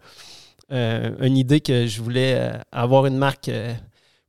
une 0.71 1.37
idée 1.39 1.61
que 1.61 1.87
je 1.87 2.03
voulais 2.03 2.53
avoir 2.73 3.07
une 3.07 3.17
marque 3.17 3.51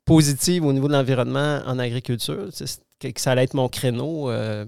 positive 0.05 0.63
au 0.65 0.71
niveau 0.73 0.87
de 0.87 0.93
l'environnement 0.93 1.61
en 1.65 1.79
agriculture. 1.79 2.47
Que, 2.99 3.07
que 3.09 3.19
ça 3.21 3.31
allait 3.31 3.43
être 3.43 3.53
mon 3.55 3.67
créneau. 3.67 4.29
euh. 4.29 4.65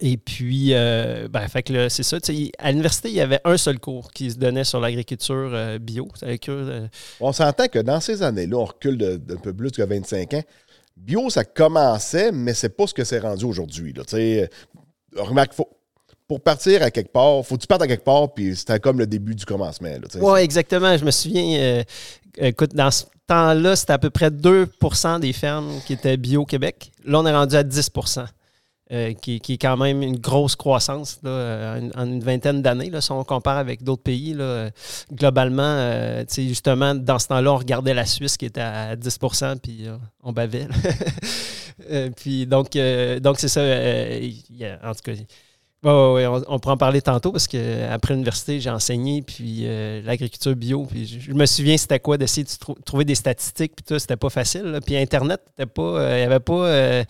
et 0.00 0.16
puis, 0.16 0.68
euh, 0.72 1.28
ben, 1.28 1.46
fait 1.48 1.62
que 1.62 1.88
c'est 1.88 2.02
ça. 2.02 2.16
À 2.58 2.70
l'université, 2.70 3.08
il 3.10 3.14
y 3.14 3.20
avait 3.20 3.40
un 3.44 3.56
seul 3.56 3.78
cours 3.78 4.10
qui 4.12 4.30
se 4.30 4.36
donnait 4.36 4.64
sur 4.64 4.80
l'agriculture 4.80 5.50
euh, 5.52 5.78
bio. 5.78 6.08
On 7.20 7.32
s'entend 7.32 7.68
que 7.68 7.78
dans 7.80 8.00
ces 8.00 8.22
années-là, 8.22 8.56
on 8.56 8.64
recule 8.64 8.96
de- 8.96 9.16
d'un 9.16 9.36
peu 9.36 9.52
plus 9.52 9.70
que 9.70 9.82
25 9.82 10.34
ans. 10.34 10.42
Bio, 10.96 11.28
ça 11.30 11.44
commençait, 11.44 12.32
mais 12.32 12.54
c'est 12.54 12.68
pas 12.76 12.86
ce 12.86 12.94
que 12.94 13.04
c'est 13.04 13.18
rendu 13.18 13.44
aujourd'hui. 13.44 13.94
Remarque, 15.16 15.52
faut, 15.52 15.68
pour 16.28 16.40
partir 16.40 16.82
à 16.82 16.90
quelque 16.90 17.12
part, 17.12 17.44
faut 17.44 17.56
que 17.56 17.60
tu 17.62 17.66
partes 17.66 17.82
à 17.82 17.86
quelque 17.86 18.04
part, 18.04 18.32
puis 18.32 18.56
c'était 18.56 18.78
comme 18.80 18.98
le 18.98 19.06
début 19.06 19.34
du 19.34 19.44
commencement. 19.44 19.90
Oui, 20.20 20.40
exactement. 20.40 20.96
Je 20.96 21.04
me 21.04 21.10
souviens, 21.10 21.58
euh, 21.60 21.82
écoute, 22.38 22.74
dans 22.74 22.90
ce 22.90 23.04
temps-là, 23.26 23.76
c'était 23.76 23.92
à 23.92 23.98
peu 23.98 24.10
près 24.10 24.30
2% 24.30 25.20
des 25.20 25.32
fermes 25.32 25.80
qui 25.86 25.92
étaient 25.92 26.16
bio 26.16 26.42
au 26.42 26.46
Québec. 26.46 26.92
Là, 27.04 27.20
on 27.20 27.26
est 27.26 27.32
rendu 27.32 27.56
à 27.56 27.62
10 27.62 27.90
euh, 28.92 29.14
qui, 29.14 29.40
qui 29.40 29.54
est 29.54 29.58
quand 29.58 29.78
même 29.78 30.02
une 30.02 30.18
grosse 30.18 30.54
croissance 30.54 31.18
là, 31.22 31.30
euh, 31.30 31.90
en, 31.94 32.04
une 32.04 32.22
vingtaine 32.22 32.60
d'années. 32.60 32.90
Si 33.00 33.10
on 33.10 33.24
compare 33.24 33.56
avec 33.56 33.82
d'autres 33.82 34.02
pays, 34.02 34.34
là, 34.34 34.44
euh, 34.44 34.70
globalement, 35.10 35.62
euh, 35.62 36.24
justement, 36.28 36.94
dans 36.94 37.18
ce 37.18 37.28
temps-là, 37.28 37.52
on 37.52 37.56
regardait 37.56 37.94
la 37.94 38.04
Suisse 38.04 38.36
qui 38.36 38.44
était 38.44 38.60
à 38.60 38.94
10% 38.94 39.60
puis 39.60 39.86
on 40.22 40.32
bavait. 40.32 40.68
puis 42.16 42.46
donc, 42.46 42.68
c'est 42.74 43.48
ça. 43.48 43.62
en 43.62 44.94
tout 44.94 45.02
cas, 45.04 45.12
Ouais, 45.84 46.26
on, 46.46 46.60
pourra 46.60 46.74
en 46.74 46.76
parler 46.76 47.02
tantôt 47.02 47.32
parce 47.32 47.48
qu'après 47.48 48.14
l'université, 48.14 48.60
j'ai 48.60 48.70
enseigné, 48.70 49.20
puis 49.20 49.62
euh, 49.64 50.00
l'agriculture 50.02 50.54
bio. 50.54 50.86
Puis 50.86 51.06
je, 51.06 51.32
me 51.32 51.44
souviens, 51.44 51.76
c'était 51.76 51.98
quoi 51.98 52.16
d'essayer 52.16 52.44
de 52.44 52.50
trou- 52.50 52.76
trouver 52.84 53.04
des 53.04 53.16
statistiques, 53.16 53.72
puis 53.74 53.84
tout, 53.84 53.98
c'était 53.98 54.16
pas 54.16 54.30
facile. 54.30 54.78
Puis 54.86 54.96
Internet, 54.96 55.40
euh, 55.58 55.66
Il 55.76 56.16
n'y 56.18 56.22
avait 56.22 56.38
pas. 56.38 56.66
euh, 56.66 57.04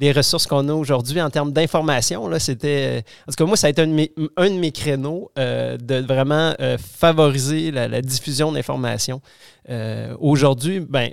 les 0.00 0.12
ressources 0.12 0.46
qu'on 0.46 0.68
a 0.68 0.72
aujourd'hui 0.72 1.20
en 1.20 1.30
termes 1.30 1.52
d'information, 1.52 2.30
c'était. 2.38 3.04
En 3.26 3.32
tout 3.32 3.36
cas, 3.36 3.44
moi, 3.46 3.56
ça 3.56 3.66
a 3.66 3.70
été 3.70 3.82
un 3.82 3.86
de 3.86 4.58
mes, 4.58 4.72
créneaux 4.72 5.30
de 5.36 6.00
vraiment 6.04 6.54
favoriser 6.78 7.70
la, 7.70 8.02
diffusion 8.02 8.50
d'informations. 8.52 9.20
Aujourd'hui, 10.18 10.80
ben, 10.80 11.10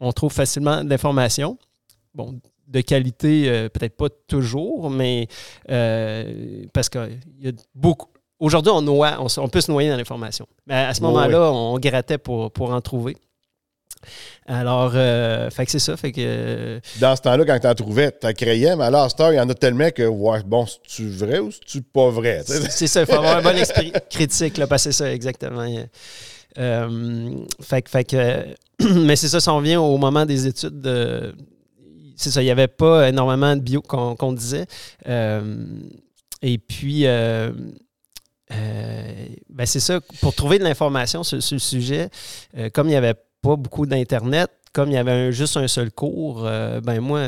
on 0.00 0.12
trouve 0.12 0.32
facilement 0.32 0.82
de 0.82 0.88
l'information. 0.88 1.58
Bon, 2.14 2.40
de 2.72 2.80
qualité, 2.80 3.44
euh, 3.48 3.68
peut-être 3.68 3.96
pas 3.96 4.08
toujours, 4.26 4.90
mais 4.90 5.28
euh, 5.70 6.64
parce 6.72 6.88
qu'il 6.88 7.18
y 7.40 7.48
a 7.48 7.52
beaucoup. 7.74 8.08
Aujourd'hui, 8.40 8.72
on, 8.74 8.82
noie, 8.82 9.18
on, 9.36 9.48
peut 9.48 9.60
se 9.60 9.70
noyer 9.70 9.88
dans 9.90 9.96
l'information. 9.96 10.46
Mais 10.66 10.74
à 10.74 10.94
ce 10.94 11.00
Oui, 11.00 11.06
moment-là, 11.06 11.52
on 11.52 11.78
grattait 11.78 12.18
pour, 12.18 12.50
pour 12.50 12.72
en 12.72 12.80
trouver. 12.80 13.16
Alors, 14.46 14.92
euh, 14.96 15.48
fait 15.50 15.64
que 15.64 15.70
c'est 15.70 15.78
ça. 15.78 15.96
Fait 15.96 16.10
que, 16.10 16.20
euh, 16.24 16.80
Dans 16.98 17.14
ce 17.14 17.22
temps-là, 17.22 17.44
quand 17.44 17.58
tu 17.60 17.66
en 17.68 17.74
trouvais, 17.74 18.10
tu 18.10 18.32
créais, 18.34 18.74
mais 18.74 18.84
à 18.84 18.90
l'heure, 18.90 19.08
il 19.30 19.36
y 19.36 19.40
en 19.40 19.48
a 19.48 19.54
tellement 19.54 19.90
que, 19.90 20.02
ouais, 20.02 20.42
bon, 20.44 20.66
c'est-tu 20.66 21.08
vrai 21.10 21.38
ou 21.38 21.52
c'est-tu 21.52 21.82
pas 21.82 22.10
vrai? 22.10 22.42
c'est 22.44 22.88
ça, 22.88 23.00
il 23.02 23.06
faut 23.06 23.12
avoir 23.14 23.36
un 23.36 23.42
bon 23.42 23.56
esprit 23.56 23.92
critique, 24.10 24.58
là, 24.58 24.66
parce 24.66 24.84
que 24.84 24.90
c'est 24.90 25.04
ça, 25.04 25.12
exactement. 25.12 25.64
Euh, 26.58 27.30
fait, 27.60 27.82
que- 27.82 27.90
fait 27.90 28.04
que, 28.04 28.46
mais 29.04 29.14
c'est 29.16 29.28
ça, 29.28 29.38
ça 29.40 29.52
en 29.52 29.60
vient 29.60 29.80
au 29.80 29.96
moment 29.98 30.26
des 30.26 30.46
études. 30.48 30.80
de- 30.80 31.32
c'est 32.22 32.30
ça, 32.30 32.42
il 32.42 32.46
n'y 32.46 32.50
avait 32.50 32.68
pas 32.68 33.08
énormément 33.08 33.56
de 33.56 33.60
bio 33.60 33.82
qu'on 33.82 34.32
disait. 34.32 34.66
Euh, 35.08 35.64
et 36.40 36.58
puis, 36.58 37.06
euh, 37.06 37.52
euh, 38.52 39.26
ben 39.48 39.66
c'est 39.66 39.80
ça, 39.80 40.00
pour 40.20 40.34
trouver 40.34 40.58
de 40.58 40.64
l'information 40.64 41.22
sur, 41.24 41.36
le 41.36 41.58
sujet, 41.58 42.10
comme 42.72 42.88
il 42.88 42.90
n'y 42.90 42.96
avait 42.96 43.14
pas 43.40 43.56
beaucoup 43.56 43.86
d'Internet, 43.86 44.50
comme 44.72 44.90
il 44.90 44.94
y 44.94 44.98
avait 44.98 45.32
juste 45.32 45.56
un 45.56 45.68
seul 45.68 45.90
cours, 45.90 46.42
ben 46.42 47.00
moi, 47.00 47.26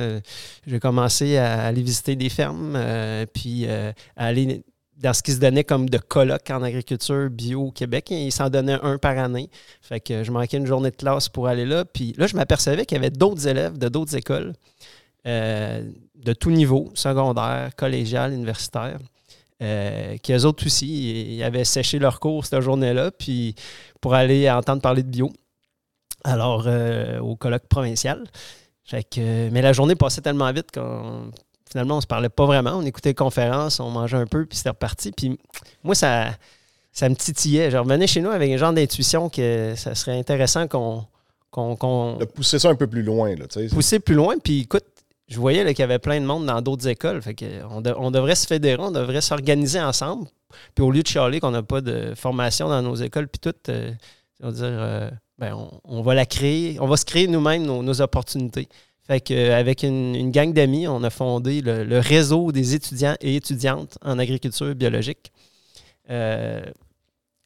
j'ai 0.66 0.80
commencé 0.80 1.36
à 1.36 1.66
aller 1.66 1.82
visiter 1.82 2.16
des 2.16 2.28
fermes, 2.28 2.78
puis 3.32 3.66
à 3.66 3.94
aller 4.16 4.64
dans 4.96 5.12
ce 5.12 5.22
qui 5.22 5.32
se 5.32 5.40
donnait 5.40 5.64
comme 5.64 5.88
de 5.88 5.98
colloques 5.98 6.50
en 6.50 6.62
agriculture 6.62 7.28
bio 7.30 7.66
au 7.66 7.70
Québec. 7.70 8.10
Il 8.10 8.32
s'en 8.32 8.48
donnait 8.48 8.78
un 8.82 8.98
par 8.98 9.18
année. 9.18 9.50
Fait 9.82 10.00
que 10.00 10.24
je 10.24 10.30
manquais 10.30 10.56
une 10.56 10.66
journée 10.66 10.90
de 10.90 10.96
classe 10.96 11.28
pour 11.28 11.48
aller 11.48 11.66
là. 11.66 11.84
Puis 11.84 12.14
là, 12.16 12.26
je 12.26 12.36
m'apercevais 12.36 12.86
qu'il 12.86 12.96
y 12.96 12.98
avait 12.98 13.10
d'autres 13.10 13.46
élèves 13.46 13.78
de 13.78 13.88
d'autres 13.88 14.16
écoles, 14.16 14.54
euh, 15.26 15.82
de 16.14 16.32
tout 16.32 16.50
niveau, 16.50 16.90
secondaire, 16.94 17.70
collégial, 17.76 18.32
universitaire, 18.32 18.98
euh, 19.62 20.16
qui 20.18 20.32
eux 20.32 20.44
autres 20.44 20.66
aussi, 20.66 21.36
ils 21.36 21.42
avaient 21.42 21.64
séché 21.64 21.98
leur 21.98 22.20
cours 22.20 22.44
cette 22.46 22.60
journée-là, 22.60 23.10
puis 23.10 23.54
pour 24.00 24.14
aller 24.14 24.50
entendre 24.50 24.82
parler 24.82 25.02
de 25.02 25.08
bio. 25.08 25.32
Alors, 26.24 26.64
euh, 26.66 27.18
au 27.20 27.36
colloque 27.36 27.66
provincial. 27.68 28.24
Fait 28.84 29.04
que, 29.04 29.50
mais 29.50 29.62
la 29.62 29.72
journée 29.72 29.94
passait 29.94 30.20
tellement 30.20 30.50
vite 30.52 30.70
qu'on 30.72 31.30
finalement, 31.70 31.96
on 31.96 32.00
se 32.00 32.06
parlait 32.06 32.28
pas 32.28 32.46
vraiment. 32.46 32.72
On 32.76 32.82
écoutait 32.82 33.10
les 33.10 33.14
conférences, 33.14 33.80
on 33.80 33.90
mangeait 33.90 34.16
un 34.16 34.26
peu, 34.26 34.46
puis 34.46 34.56
c'était 34.56 34.70
reparti. 34.70 35.10
Puis 35.10 35.38
moi, 35.82 35.94
ça, 35.94 36.30
ça 36.92 37.08
me 37.08 37.16
titillait. 37.16 37.70
Je 37.70 37.76
revenais 37.76 38.06
chez 38.06 38.20
nous 38.20 38.30
avec 38.30 38.52
un 38.52 38.56
genre 38.56 38.72
d'intuition 38.72 39.28
que 39.28 39.74
ça 39.76 39.94
serait 39.94 40.16
intéressant 40.16 40.68
qu'on 40.68 41.04
qu'on 41.50 41.76
qu'on 41.76 42.16
De 42.16 42.24
pousser 42.24 42.58
ça 42.58 42.68
un 42.68 42.76
peu 42.76 42.86
plus 42.86 43.02
loin, 43.02 43.34
là, 43.34 43.46
poussait 43.70 43.98
plus 43.98 44.14
loin. 44.14 44.36
Puis 44.38 44.60
écoute, 44.60 44.84
je 45.28 45.38
voyais 45.38 45.64
qu'il 45.74 45.80
y 45.80 45.82
avait 45.82 45.98
plein 45.98 46.20
de 46.20 46.26
monde 46.26 46.46
dans 46.46 46.60
d'autres 46.60 46.88
écoles. 46.88 47.20
On, 47.70 47.80
de- 47.80 47.94
on 47.96 48.10
devrait 48.10 48.34
se 48.34 48.46
fédérer, 48.46 48.82
on 48.82 48.90
devrait 48.90 49.20
s'organiser 49.20 49.80
ensemble. 49.80 50.28
Puis 50.74 50.84
au 50.84 50.90
lieu 50.90 51.02
de 51.02 51.08
chialer 51.08 51.40
qu'on 51.40 51.50
n'a 51.50 51.62
pas 51.62 51.80
de 51.80 52.12
formation 52.14 52.68
dans 52.68 52.82
nos 52.82 52.94
écoles, 52.94 53.28
puis 53.28 53.40
tout, 53.40 53.54
euh, 53.70 53.92
on 54.42 54.46
va 54.46 54.52
dire, 54.52 54.64
euh, 54.64 55.10
ben, 55.38 55.56
on, 55.84 56.02
va 56.02 56.14
la 56.14 56.26
créer, 56.26 56.78
on 56.80 56.86
va 56.86 56.96
se 56.96 57.04
créer 57.04 57.26
nous-mêmes 57.26 57.64
nos, 57.64 58.00
opportunités. 58.00 58.68
Fait 59.06 59.30
euh, 59.30 59.58
avec 59.58 59.82
une, 59.82 60.30
gang 60.30 60.52
d'amis, 60.52 60.86
on 60.86 61.02
a 61.02 61.10
fondé 61.10 61.60
le, 61.62 61.98
réseau 61.98 62.52
des 62.52 62.74
étudiants 62.74 63.16
et 63.20 63.36
étudiantes 63.36 63.98
en 64.02 64.18
agriculture 64.18 64.74
biologique 64.74 65.32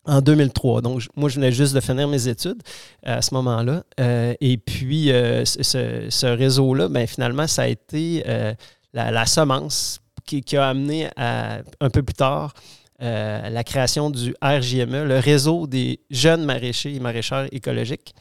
en 0.05 0.21
2003. 0.21 0.81
Donc, 0.81 1.03
moi, 1.17 1.29
je 1.29 1.37
venais 1.37 1.53
juste 1.53 1.75
de 1.75 1.81
finir 1.81 2.09
mes 2.09 2.29
études 2.29 2.63
à 3.03 3.23
ce 3.23 3.35
moment-là. 3.35 3.85
Euh, 4.01 4.35
et 4.41 4.57
puis, 4.57 5.13
euh, 5.13 5.45
ce, 5.45 6.27
réseau-là, 6.27 6.89
ben, 6.89 7.07
finalement, 7.07 7.47
ça 7.47 7.63
a 7.63 7.67
été 7.69 8.25
euh, 8.27 8.55
la, 8.93 9.27
semence 9.27 10.01
qui, 10.25 10.57
a 10.57 10.69
amené 10.69 11.09
à, 11.17 11.59
un 11.81 11.91
peu 11.91 12.03
plus 12.03 12.15
tard 12.15 12.55
euh, 13.01 13.49
la 13.49 13.63
création 13.63 14.11
du 14.11 14.35
RJME, 14.43 15.05
le 15.05 15.19
réseau 15.19 15.67
des 15.67 16.01
jeunes 16.11 16.45
maraîchers 16.45 16.95
et 16.95 17.01
maraîcheurs 17.01 17.47
écologiques. 17.53 18.13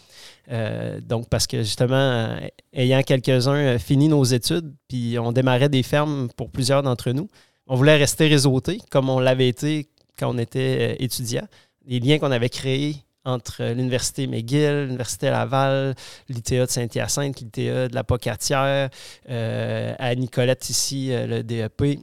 Euh, 0.52 1.02
donc, 1.02 1.28
parce 1.30 1.48
que 1.48 1.58
justement, 1.64 1.96
euh, 1.96 2.38
ayant 2.74 3.02
quelques-uns 3.02 3.56
euh, 3.56 3.80
fini 3.80 4.08
nos 4.08 4.24
études, 4.24 4.72
puis 4.88 5.18
on 5.20 5.32
démarrait 5.32 5.70
des 5.70 5.84
fermes 5.84 6.30
pour 6.38 6.52
plusieurs 6.52 6.84
d'entre 6.84 7.12
nous, 7.12 7.28
on 7.66 7.76
voulait 7.76 7.98
rester 7.98 8.28
réseautés 8.28 8.80
comme 8.92 9.10
on 9.10 9.20
l'avait 9.20 9.50
été 9.50 9.90
quand 10.18 10.34
on 10.34 10.38
était 10.38 10.92
euh, 10.92 10.96
étudiant. 11.00 11.48
Les 11.88 12.00
liens 12.00 12.20
qu'on 12.20 12.32
avait 12.32 12.50
créés 12.50 12.98
entre 13.24 13.64
l'Université 13.64 14.28
McGill, 14.28 14.86
l'Université 14.86 15.30
Laval, 15.30 15.96
l'ITA 16.30 16.66
de 16.66 16.70
Saint-Hyacinthe, 16.72 17.40
l'ITA 17.42 17.88
de 17.90 17.96
la 17.96 18.04
Pocatière, 18.04 18.90
euh, 19.30 19.94
à 19.98 20.16
Nicolette 20.16 20.70
ici, 20.70 21.12
euh, 21.12 21.28
le 21.28 21.44
DEP. 21.44 22.00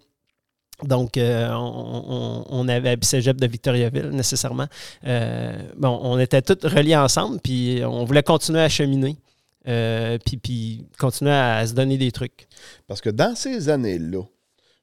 Donc, 0.82 1.16
euh, 1.16 1.48
on, 1.52 2.44
on- 2.50 2.68
avait 2.68 2.96
cégep 3.00 3.40
de 3.40 3.46
Victoriaville, 3.46 4.08
nécessairement. 4.10 4.66
Euh, 5.06 5.56
bon, 5.76 5.98
on 6.02 6.18
était 6.18 6.42
tous 6.42 6.66
reliés 6.66 6.96
ensemble, 6.96 7.38
puis 7.40 7.80
on 7.84 8.04
voulait 8.04 8.22
continuer 8.24 8.60
à 8.60 8.68
cheminer 8.68 9.16
puis, 9.64 10.36
puis 10.36 10.86
continuer 10.98 11.30
à, 11.32 11.66
se 11.66 11.72
donner 11.72 11.96
des 11.96 12.12
trucs. 12.12 12.48
Parce 12.86 13.00
que 13.00 13.08
dans 13.08 13.34
ces 13.34 13.70
années-là, 13.70 14.22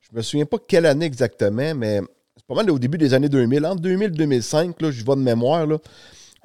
je 0.01 0.17
me 0.17 0.21
souviens 0.23 0.45
pas 0.47 0.57
quelle 0.65 0.87
année 0.87 1.05
exactement, 1.05 1.75
mais 1.75 2.01
pas 2.53 2.63
mal 2.63 2.69
au 2.71 2.79
début 2.79 2.97
des 2.97 3.13
années 3.13 3.29
2000, 3.29 3.65
entre 3.65 3.81
2000 3.81 4.07
et 4.07 4.11
2005, 4.11 4.81
là, 4.81 4.91
je 4.91 5.03
vois 5.05 5.15
de 5.15 5.21
mémoire, 5.21 5.65
là, 5.65 5.77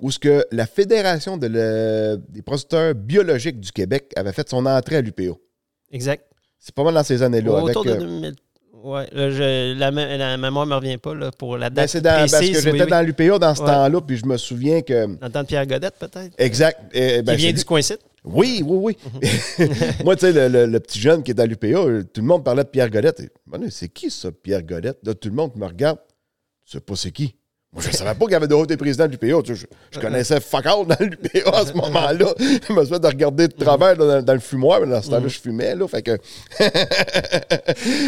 où 0.00 0.10
ce 0.10 0.18
que 0.18 0.44
la 0.52 0.66
Fédération 0.66 1.36
de 1.36 1.46
le- 1.48 2.20
des 2.28 2.42
producteurs 2.42 2.94
biologiques 2.94 3.58
du 3.58 3.72
Québec 3.72 4.12
avait 4.14 4.32
fait 4.32 4.48
son 4.48 4.64
entrée 4.66 4.96
à 4.96 5.00
l'UPA. 5.00 5.32
Exact. 5.90 6.24
C'est 6.60 6.74
pas 6.74 6.84
mal 6.84 6.94
dans 6.94 7.02
ces 7.02 7.22
années-là. 7.22 7.62
Autour 7.62 7.86
avec, 7.86 7.98
de 8.00 8.04
euh, 8.04 8.06
2000. 8.06 8.34
Ouais, 8.84 9.06
là, 9.12 9.30
je- 9.30 9.76
la, 9.76 9.90
mé- 9.90 10.16
la 10.16 10.36
mémoire 10.36 10.64
ne 10.66 10.70
me 10.70 10.76
revient 10.76 10.98
pas 10.98 11.14
là, 11.14 11.30
pour 11.36 11.56
la 11.56 11.70
ben, 11.70 11.82
date 11.82 11.88
c'est 11.90 12.02
parce 12.02 12.30
que 12.38 12.44
j'étais 12.46 12.70
oui, 12.70 12.80
oui. 12.82 12.86
dans 12.88 13.00
l'UPA 13.04 13.38
dans 13.40 13.54
ce 13.54 13.60
Ouais. 13.62 13.66
temps-là, 13.66 14.00
puis 14.00 14.16
je 14.16 14.26
me 14.26 14.36
souviens 14.36 14.80
que. 14.82 15.06
Dans 15.06 15.26
le 15.26 15.32
temps 15.32 15.42
de 15.42 15.46
Pierre 15.48 15.66
Godette, 15.66 15.94
peut-être. 15.98 16.34
Exact. 16.38 16.78
eh, 16.92 17.22
ben, 17.22 17.32
qui 17.34 17.38
vient 17.42 17.52
du 17.52 17.64
coin-site. 17.64 17.98
Oui, 18.26 18.62
oui, 18.66 18.78
oui. 18.82 18.96
Mhm. 19.14 19.68
Moi, 20.04 20.16
tu 20.16 20.20
sais, 20.26 20.32
le, 20.32 20.48
le- 20.48 20.66
le 20.66 20.80
petit 20.80 20.98
jeune 21.00 21.22
qui 21.22 21.30
est 21.30 21.40
à 21.40 21.46
l'UPA, 21.46 21.68
tout 22.12 22.20
le 22.20 22.26
monde 22.26 22.44
parlait 22.44 22.64
de 22.64 22.68
Pierre 22.68 22.90
Godette. 22.90 23.20
Et, 23.20 23.30
Ben, 23.46 23.70
c'est 23.70 23.88
qui 23.88 24.10
ça, 24.10 24.30
Pierre 24.32 24.62
Godette? 24.64 24.98
Là, 25.04 25.14
tout 25.14 25.28
le 25.28 25.34
monde 25.34 25.52
me 25.56 25.64
regarde. 25.66 25.98
Tu 26.64 26.72
sais 26.72 26.80
pas 26.80 26.96
c'est 26.96 27.12
qui? 27.12 27.36
Moi, 27.76 27.82
je 27.84 27.88
ne 27.88 27.92
savais 27.92 28.14
pas 28.14 28.24
qu'il 28.24 28.32
y 28.32 28.36
avait 28.36 28.48
d'autres 28.48 28.74
présidents 28.76 29.06
de 29.06 29.10
l'UPA. 29.12 29.42
Tu 29.44 29.54
sais, 29.54 29.66
Je, 29.92 29.96
je 29.96 30.00
connaissais 30.00 30.40
fuck 30.40 30.64
all 30.64 30.86
dans 30.86 30.96
l'UPA 31.04 31.50
à 31.58 31.66
ce 31.66 31.72
moment-là. 31.74 32.34
Je 32.66 32.72
me 32.72 32.84
fait 32.86 32.98
de 32.98 33.06
regarder 33.06 33.48
de 33.48 33.52
travers 33.52 33.94
là, 33.96 34.06
dans, 34.16 34.22
dans 34.22 34.32
le 34.32 34.40
fumoir, 34.40 34.80
mais 34.80 34.86
dans 34.86 35.02
ce 35.02 35.10
temps-là, 35.10 35.28
je 35.28 35.38
fumais. 35.38 35.74
Là, 35.74 35.86
fait 35.86 36.00
que, 36.02 36.16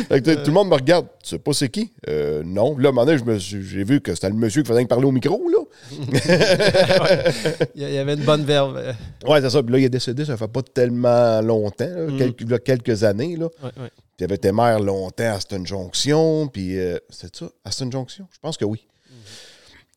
Fait 0.09 0.23
tout 0.23 0.47
le 0.47 0.53
monde 0.53 0.69
me 0.69 0.75
regarde. 0.75 1.07
Tu 1.23 1.31
sais 1.31 1.39
pas 1.39 1.53
c'est 1.53 1.69
qui? 1.69 1.93
Euh, 2.09 2.43
non. 2.47 2.77
Là, 2.79 2.89
à 2.89 2.93
un 2.93 2.95
moment 2.95 3.05
donné, 3.07 3.39
j'ai 3.39 3.85
vu 3.85 4.01
que 4.01 4.15
c'était 4.15 4.31
le 4.31 4.37
monsieur 4.37 4.63
qui 4.63 4.69
faisait 4.69 4.83
que 4.85 4.89
parler 4.89 5.05
au 5.07 5.13
micro. 5.13 5.39
Là. 5.51 5.59
Il 7.75 7.83
y 7.91 7.99
avait 7.99 8.15
une 8.15 8.25
bonne 8.25 8.45
verve. 8.45 8.77
Ouais, 9.27 9.41
c'est 9.41 9.51
ça. 9.51 9.63
Puis 9.63 9.73
là, 9.73 9.79
il 9.79 9.85
est 9.85 9.89
décédé, 9.91 10.25
ça 10.25 10.37
fait 10.37 10.49
pas 10.49 10.63
tellement 10.63 11.41
longtemps, 11.43 11.85
là, 11.89 12.07
Mm. 12.07 12.19
quelques, 12.19 12.51
là, 12.51 12.59
quelques 12.59 13.05
années. 13.05 13.37
Là. 13.37 13.47
ouais, 13.63 13.71
ouais. 13.83 13.91
Puis 14.17 14.21
il 14.21 14.25
avait 14.25 14.35
été 14.37 14.51
maire 14.51 14.81
longtemps 14.81 15.25
à 15.25 15.33
Aston 15.35 15.65
Junction. 15.65 16.49
Puis 16.49 16.79
euh, 16.79 16.99
c'est 17.11 17.35
ça, 17.37 17.47
Aston 17.65 17.91
Junction? 17.91 18.27
Je 18.33 18.39
pense 18.41 18.57
que 18.57 18.65
oui. 18.65 18.87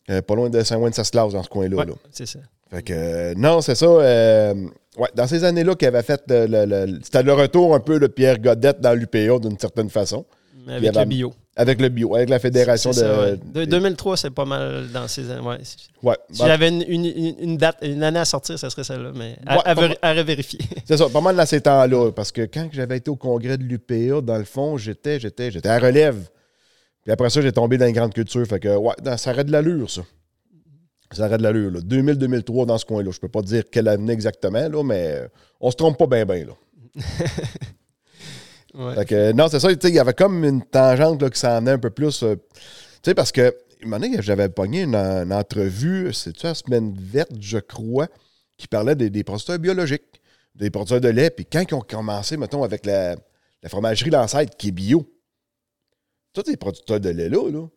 Euh, 0.10 0.22
pas 0.22 0.36
loin 0.36 0.50
de 0.50 0.62
Saint-Wenceslas, 0.64 1.30
dans 1.32 1.44
ce 1.44 1.50
coin-là. 1.50 1.78
Ouais, 1.78 1.86
c'est 2.12 2.26
ça. 2.26 2.40
Fait 2.72 2.82
que, 2.82 2.94
euh, 2.96 3.34
non, 3.38 3.62
c'est 3.62 3.76
ça. 3.76 3.86
euh, 3.86 4.54
ouais, 4.98 5.10
dans 5.16 5.28
ces 5.28 5.44
années-là 5.44 5.76
qu'il 5.76 5.88
avait 5.88 6.02
fait, 6.04 6.22
c'était 6.28 7.24
le 7.24 7.34
retour 7.34 7.76
un 7.76 7.80
peu 7.80 8.00
de 8.00 8.08
Pierre 8.08 8.40
Godette 8.40 8.80
dans 8.82 8.94
l'UPA 8.98 9.40
d'une 9.40 9.60
certaine 9.60 9.90
façon. 9.90 10.26
Mais 10.66 10.74
Avec 10.76 10.90
avait- 10.90 11.00
le 11.02 11.06
bio. 11.06 11.34
Avec 11.58 11.82
le 11.82 11.90
bio, 11.90 12.16
avec 12.16 12.30
la 12.30 12.40
fédération 12.40 12.92
de. 12.92 13.02
ouais. 13.02 13.32
de- 13.54 13.60
De- 13.62 13.66
2003, 13.66 14.16
c'est 14.16 14.30
pas 14.30 14.46
mal 14.46 14.88
dans 14.94 15.08
ces 15.08 15.30
années. 15.30 15.46
Ouais. 15.46 15.58
Si 15.64 15.90
ouais, 16.02 16.16
si 16.32 16.40
bah, 16.40 16.48
j'avais 16.48 16.70
une, 16.70 16.84
une- 16.88 17.06
une- 17.06 17.36
une 17.40 17.58
date, 17.58 17.78
une 17.82 18.02
année 18.04 18.20
à 18.20 18.26
sortir, 18.26 18.58
ce 18.58 18.70
serait 18.70 18.84
celle-là, 18.86 19.12
mais 19.14 19.36
à, 19.46 19.56
Ouais, 19.58 19.62
à 19.66 19.76
pas 19.76 19.82
ver- 19.82 19.90
mal. 19.90 19.98
à 20.02 20.14
revérifier. 20.14 20.60
c'est 20.86 20.96
ça, 20.98 21.10
pas 21.10 21.20
mal 21.20 21.36
dans 21.36 21.46
ces 21.46 21.60
temps-là. 21.62 22.12
Parce 22.14 22.32
que 22.32 22.44
quand 22.44 22.70
j'avais 22.72 22.98
été 22.98 23.12
au 23.12 23.18
congrès 23.18 23.58
de 23.58 23.64
l'UPA, 23.64 24.22
dans 24.22 24.38
le 24.38 24.46
fond, 24.46 24.78
j'étais, 24.78 25.20
j'étais, 25.20 25.52
j'étais 25.52 25.68
à 25.70 25.78
relève. 25.78 26.30
Puis 27.04 27.12
après 27.12 27.30
ça, 27.30 27.42
j'ai 27.42 27.52
tombé 27.52 27.78
dans 27.78 27.88
une 27.88 27.94
grande 27.96 28.14
culture. 28.14 28.46
Fait 28.46 28.60
que, 28.60 28.76
ouais, 28.76 28.94
dans- 29.02 29.18
ça 29.18 29.32
aurait 29.32 29.44
de 29.44 29.52
l'allure, 29.52 29.90
ça. 29.90 30.02
Ça 31.12 31.26
aurait 31.26 31.38
de 31.38 31.44
l'allure, 31.44 31.72
là. 31.72 31.80
2000-2003 31.82 32.66
dans 32.66 32.78
ce 32.78 32.86
coin-là. 32.86 33.12
Je 33.12 33.20
peux 33.20 33.28
pas 33.28 33.42
dire 33.42 33.64
quelle 33.72 33.88
année 33.88 34.14
exactement, 34.14 34.68
là, 34.70 34.84
mais 34.84 35.22
on 35.60 35.70
se 35.72 35.76
trompe 35.76 35.98
pas 35.98 36.08
bien, 36.08 36.26
bien, 36.26 36.46
là. 36.46 36.54
Ouais. 38.74 38.96
Fait 38.96 39.06
que, 39.06 39.32
non, 39.34 39.50
c'est 39.50 39.60
ça, 39.60 39.68
tu 39.68 39.74
sais, 39.82 39.90
il 39.90 39.96
y 39.96 40.00
avait 40.00 40.14
comme 40.14 40.46
une 40.46 40.64
tangente 40.64 41.22
là, 41.22 41.30
qui 41.30 41.38
s'en 41.38 41.60
venait 41.60 41.72
un 41.72 41.78
peu 41.78 41.90
plus. 41.90 42.24
euh, 42.24 42.36
tu 42.56 42.62
sais, 43.04 43.14
parce 43.14 43.32
que, 43.34 43.54
j'avais 44.22 44.48
pogné 44.48 44.84
une, 44.84 44.96
une 44.96 45.34
entrevue, 45.34 46.14
c'est-tu 46.14 46.46
la 46.46 46.54
semaine 46.54 46.96
verte, 46.98 47.32
je 47.38 47.58
crois, 47.58 48.08
qui 48.58 48.68
parlait 48.70 48.96
des, 48.96 49.10
des 49.10 49.26
producteurs 49.26 49.60
biologiques, 49.60 50.22
des 50.56 50.70
producteurs 50.70 51.02
de 51.02 51.10
lait. 51.10 51.32
Puis 51.32 51.46
quand 51.46 51.66
ils 51.70 51.74
ont 51.74 51.82
commencé, 51.82 52.38
mettons, 52.38 52.64
avec 52.64 52.86
la, 52.86 53.16
la 53.62 53.70
fromagerie 53.70 54.10
Lancêtre 54.12 54.56
qui 54.56 54.70
est 54.70 54.72
bio, 54.72 55.06
tous 56.34 56.44
ces 56.46 56.58
producteurs 56.58 57.00
de 57.00 57.10
lait-là, 57.10 57.50
là, 57.52 57.68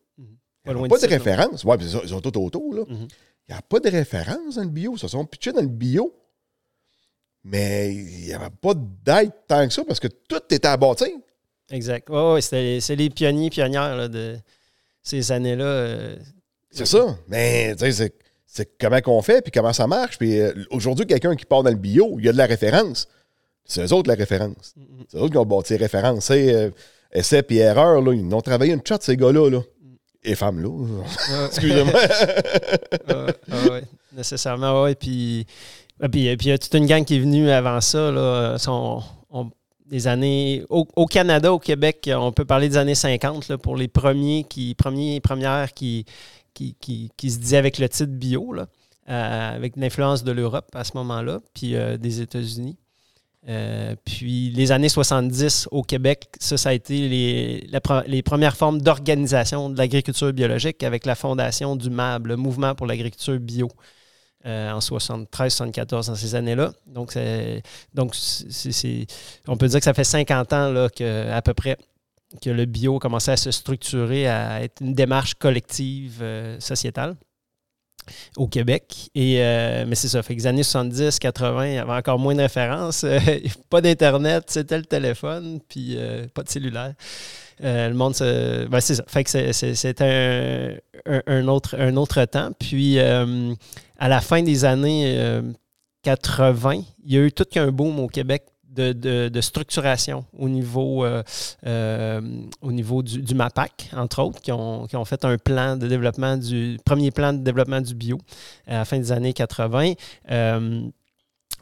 Pas 0.64 0.72
il 0.72 0.74
n'y 0.74 0.74
loin 0.74 0.86
a 0.86 0.88
pas 0.88 0.98
de 0.98 1.02
là. 1.06 1.08
référence. 1.18 1.64
Ouais, 1.64 1.76
puis 1.76 1.86
ils, 1.86 1.90
sont- 1.92 2.06
sont 2.06 2.20
tous 2.20 2.38
autour, 2.38 2.74
là. 2.74 2.84
Mhm. 2.88 3.08
Il 3.48 3.52
n'y 3.52 3.58
a 3.58 3.62
pas 3.62 3.78
de 3.80 3.90
référence 3.90 4.54
dans 4.56 4.62
le 4.62 4.68
bio. 4.70 4.92
Ils 4.94 4.98
se 4.98 5.08
sont 5.08 5.24
pitchés 5.26 5.52
dans 5.52 5.60
le 5.60 5.66
bio. 5.68 6.14
Mais 7.44 7.92
il 7.94 8.24
n'y 8.26 8.32
avait 8.32 8.48
pas 8.60 8.72
d'aide 8.74 9.32
tant 9.46 9.66
que 9.66 9.72
ça 9.74 9.84
parce 9.84 10.00
que 10.00 10.08
tout 10.08 10.40
était 10.50 10.66
à 10.66 10.76
bâtir. 10.78 11.08
Exact. 11.70 12.08
Ouais, 12.08 12.40
c'était- 12.40 12.80
c'est 12.80 12.96
les 12.96 13.10
pionniers, 13.10 13.50
pionnières 13.50 13.96
là, 13.96 14.08
de 14.08 14.36
ces 15.02 15.30
années-là. 15.30 15.64
euh, 15.64 16.16
C'est 16.70 16.86
ça. 16.86 17.16
Mais 17.28 17.74
tu 17.76 17.92
sais, 17.92 18.12
c'est- 18.46 18.78
comment 18.80 19.00
qu'on 19.00 19.20
fait, 19.22 19.42
puis 19.42 19.52
comment 19.52 19.72
ça 19.74 19.86
marche. 19.86 20.16
Puis 20.18 20.40
euh, 20.40 20.52
aujourd'hui, 20.70 21.06
quelqu'un 21.06 21.36
qui 21.36 21.44
part 21.44 21.62
dans 21.62 21.70
le 21.70 21.76
bio, 21.76 22.16
il 22.18 22.24
y 22.24 22.28
a 22.28 22.32
de 22.32 22.38
la 22.38 22.46
référence. 22.46 23.08
C'est 23.66 23.82
eux 23.84 23.92
autres 23.92 24.08
la 24.08 24.14
référence. 24.14 24.74
Mhm. 24.76 25.04
C'est 25.08 25.16
eux 25.18 25.20
autres 25.20 25.32
qui 25.32 25.38
ont 25.38 25.44
bâti 25.46 25.74
les. 25.74 26.24
C'est 26.24 26.54
euh, 26.54 26.70
essai 27.14 27.42
puis 27.42 27.58
erreur, 27.58 28.00
là. 28.00 28.12
Ils 28.12 28.34
ont 28.34 28.40
travaillé 28.40 28.72
une 28.72 28.82
chat, 28.86 28.98
ces 29.02 29.16
gars-là. 29.16 29.48
Là. 29.50 29.60
Et 30.22 30.34
femmes-là. 30.34 30.68
Excusez-moi. 31.46 32.00
Ouais, 33.70 33.84
nécessairement, 34.12 34.82
ouais. 34.82 34.94
Puis, 34.94 35.46
ouais, 36.00 36.08
puis, 36.08 36.36
puis 36.36 36.46
il 36.46 36.50
y 36.50 36.52
a 36.52 36.58
toute 36.58 36.74
une 36.74 36.86
gang 36.86 37.04
qui 37.04 37.16
est 37.16 37.20
venue 37.20 37.50
avant 37.50 37.80
ça, 37.80 38.10
là, 38.10 38.56
on- 38.68 39.02
des 39.86 40.06
années... 40.08 40.64
Au, 40.70 40.86
au 40.96 41.04
Canada, 41.04 41.52
au 41.52 41.58
Québec, 41.58 42.10
on 42.16 42.32
peut 42.32 42.46
parler 42.46 42.70
des 42.70 42.78
années 42.78 42.94
50, 42.94 43.48
là, 43.48 43.58
pour 43.58 43.76
les 43.76 43.86
premiers, 43.86 44.44
qui, 44.44 44.74
premiers 44.74 45.20
premières 45.20 45.74
qui, 45.74 46.06
qui, 46.54 46.74
qui, 46.80 47.10
qui 47.18 47.30
se 47.30 47.38
disaient 47.38 47.58
avec 47.58 47.76
le 47.78 47.86
titre 47.90 48.10
bio, 48.12 48.54
là, 48.54 48.66
euh, 49.10 49.54
avec 49.56 49.76
l'influence 49.76 50.24
de 50.24 50.32
l'Europe 50.32 50.70
à 50.74 50.84
ce 50.84 50.92
moment-là, 50.96 51.40
puis 51.52 51.76
euh, 51.76 51.98
des 51.98 52.22
États-Unis. 52.22 52.78
Euh, 53.48 53.94
puis 54.04 54.50
les 54.50 54.72
années 54.72 54.88
70 54.88 55.68
au 55.70 55.82
Québec, 55.82 56.28
ça, 56.40 56.68
a 56.68 56.72
été 56.72 57.08
les, 57.08 57.68
les 58.06 58.22
premières 58.22 58.56
formes 58.56 58.80
d'organisation 58.80 59.68
de 59.68 59.76
l'agriculture 59.76 60.32
biologique 60.32 60.82
avec 60.82 61.04
la 61.04 61.14
fondation 61.14 61.76
du 61.76 61.90
MAB, 61.90 62.26
le 62.26 62.36
Mouvement 62.36 62.74
pour 62.74 62.86
l'agriculture 62.86 63.38
bio, 63.38 63.68
euh, 64.46 64.70
en 64.70 64.78
73-74, 64.78 66.06
dans 66.06 66.14
ces 66.14 66.34
années-là. 66.34 66.72
Donc, 66.86 67.18
donc 67.92 68.14
on 69.46 69.56
peut 69.56 69.68
dire 69.68 69.78
que 69.78 69.84
ça 69.84 69.94
fait 69.94 70.04
50 70.04 70.52
ans 70.52 70.70
là, 70.70 70.88
que, 70.88 71.30
à 71.30 71.42
peu 71.42 71.52
près 71.52 71.76
que 72.40 72.50
le 72.50 72.64
bio 72.64 72.96
a 72.96 72.98
commencé 72.98 73.30
à 73.30 73.36
se 73.36 73.50
structurer, 73.50 74.28
à 74.28 74.62
être 74.62 74.80
une 74.80 74.94
démarche 74.94 75.34
collective 75.34 76.20
euh, 76.22 76.58
sociétale 76.60 77.16
au 78.36 78.46
Québec. 78.48 79.10
Et, 79.14 79.36
euh, 79.38 79.84
mais 79.86 79.94
c'est 79.94 80.08
ça, 80.08 80.22
fait 80.22 80.34
que 80.34 80.40
les 80.40 80.46
années 80.46 80.62
70, 80.62 81.18
80, 81.18 81.66
il 81.68 81.74
y 81.74 81.78
avait 81.78 81.92
encore 81.92 82.18
moins 82.18 82.34
de 82.34 82.40
références. 82.42 83.04
pas 83.70 83.80
d'Internet, 83.80 84.44
c'était 84.48 84.78
le 84.78 84.84
téléphone, 84.84 85.60
puis 85.68 85.94
euh, 85.96 86.26
pas 86.34 86.42
de 86.42 86.48
cellulaire. 86.48 86.94
Euh, 87.62 87.88
le 87.88 87.94
monde 87.94 88.14
ben, 88.18 88.80
c'est 88.80 88.96
ça. 88.96 89.04
Fait 89.06 89.22
que 89.24 89.30
c'est 89.52 90.02
un, 90.02 90.74
un- 91.06 91.22
un 91.26 91.48
autre, 91.48 91.76
un 91.78 91.96
autre 91.96 92.24
temps. 92.24 92.50
Puis 92.58 92.98
à 92.98 94.08
la 94.08 94.20
fin 94.20 94.42
des 94.42 94.64
années 94.64 95.14
euh, 95.18 95.42
80, 96.02 96.82
il 97.06 97.12
y 97.12 97.16
a 97.16 97.20
eu 97.20 97.32
tout 97.32 97.44
qu'un 97.44 97.70
boom 97.70 98.00
au 98.00 98.08
Québec 98.08 98.42
de, 98.74 99.40
structuration 99.40 100.24
au 100.38 100.48
niveau, 100.48 101.04
euh, 101.04 101.22
euh, 101.66 102.20
au 102.62 102.72
niveau 102.72 103.02
du, 103.02 103.34
MAPAC, 103.34 103.90
entre 103.96 104.22
autres, 104.22 104.40
qui 104.40 104.52
ont, 104.52 104.86
qui 104.86 104.96
ont 104.96 105.04
fait 105.04 105.24
un 105.24 105.38
plan 105.38 105.76
de 105.76 105.86
développement 105.86 106.36
du 106.36 106.78
premier 106.84 107.10
plan 107.10 107.32
de 107.32 107.38
développement 107.38 107.80
du 107.80 107.94
bio 107.94 108.18
à 108.66 108.74
la 108.78 108.84
fin 108.84 108.98
des 108.98 109.12
années 109.12 109.32
80. 109.32 109.92
Euh, 110.30 110.80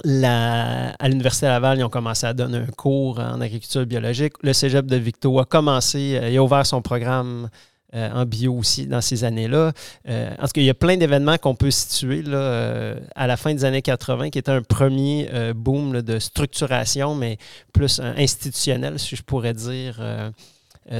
la- 0.05 0.91
à 0.99 1.09
l'Université 1.09 1.47
Laval, 1.47 1.79
ils 1.79 1.85
ont 1.85 1.89
commencé 1.91 2.27
à 2.27 2.33
donner 2.33 2.59
un 2.59 2.67
cours 2.67 3.19
en 3.21 3.41
agriculture 3.41 3.87
biologique. 3.87 4.35
Le 4.43 4.53
Cégep 4.53 4.87
de 4.87 4.97
Victo 4.97 5.39
a 5.39 5.45
commencé, 5.45 6.19
euh, 6.21 6.31
il 6.31 6.37
a 6.37 6.43
ouvert 6.43 6.67
son 6.67 6.83
programme 6.83 7.49
euh, 7.95 8.09
en 8.11 8.25
bio 8.25 8.55
aussi 8.55 8.87
dans 8.87 9.03
ces 9.03 9.23
années-là. 9.23 9.73
Euh, 10.09 10.31
en 10.39 10.47
tout 10.47 10.53
cas, 10.53 10.63
il 10.63 10.65
y 10.65 10.71
a 10.71 10.75
plein 10.75 10.97
d'événements 10.97 11.37
qu'on 11.37 11.55
peut 11.55 11.71
situer 11.71 12.23
là, 12.23 12.39
euh, 12.39 13.01
à 13.15 13.27
la 13.27 13.37
fin 13.37 13.53
des 13.53 13.67
années 13.67 13.83
80 13.83 14.31
qui 14.31 14.39
était 14.39 14.51
un 14.51 14.63
premier 14.63 15.29
boom 15.55 16.01
de 16.01 16.19
structuration, 16.19 17.15
mais 17.15 17.37
plus 17.75 18.01
institutionnel, 18.01 18.99
si 18.99 19.15
je 19.15 19.23
pourrais 19.23 19.53
dire. 19.53 20.01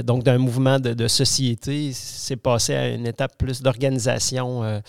Donc, 0.03 0.23
d'un 0.23 0.37
mouvement 0.37 0.79
de, 0.79 1.07
société, 1.07 1.91
c'est 1.93 2.35
passé 2.35 2.75
à 2.75 2.89
une 2.89 3.07
étape 3.07 3.39
plus 3.39 3.63
d'organisation, 3.63 4.81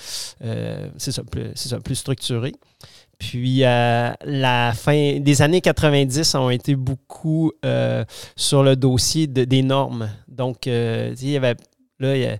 c'est 0.99 1.13
ça, 1.13 1.23
plus, 1.25 1.53
plus 1.83 1.95
structurée. 1.95 2.53
Puis, 3.19 3.61
la 3.61 4.73
fin 4.77 5.19
des 5.21 5.43
années 5.43 5.63
90 5.63 6.35
ont 6.35 6.51
été 6.51 6.77
beaucoup 6.77 7.53
sur 8.37 8.63
le 8.63 8.77
dossier 8.77 9.27
de- 9.27 9.45
des 9.45 9.63
normes. 9.63 10.11
Donc, 10.29 10.67
il 10.67 11.31
y 11.31 11.37
avait 11.37 11.57
là, 11.99 12.17
il 12.17 12.23
y 12.23 12.27
a- 12.27 12.39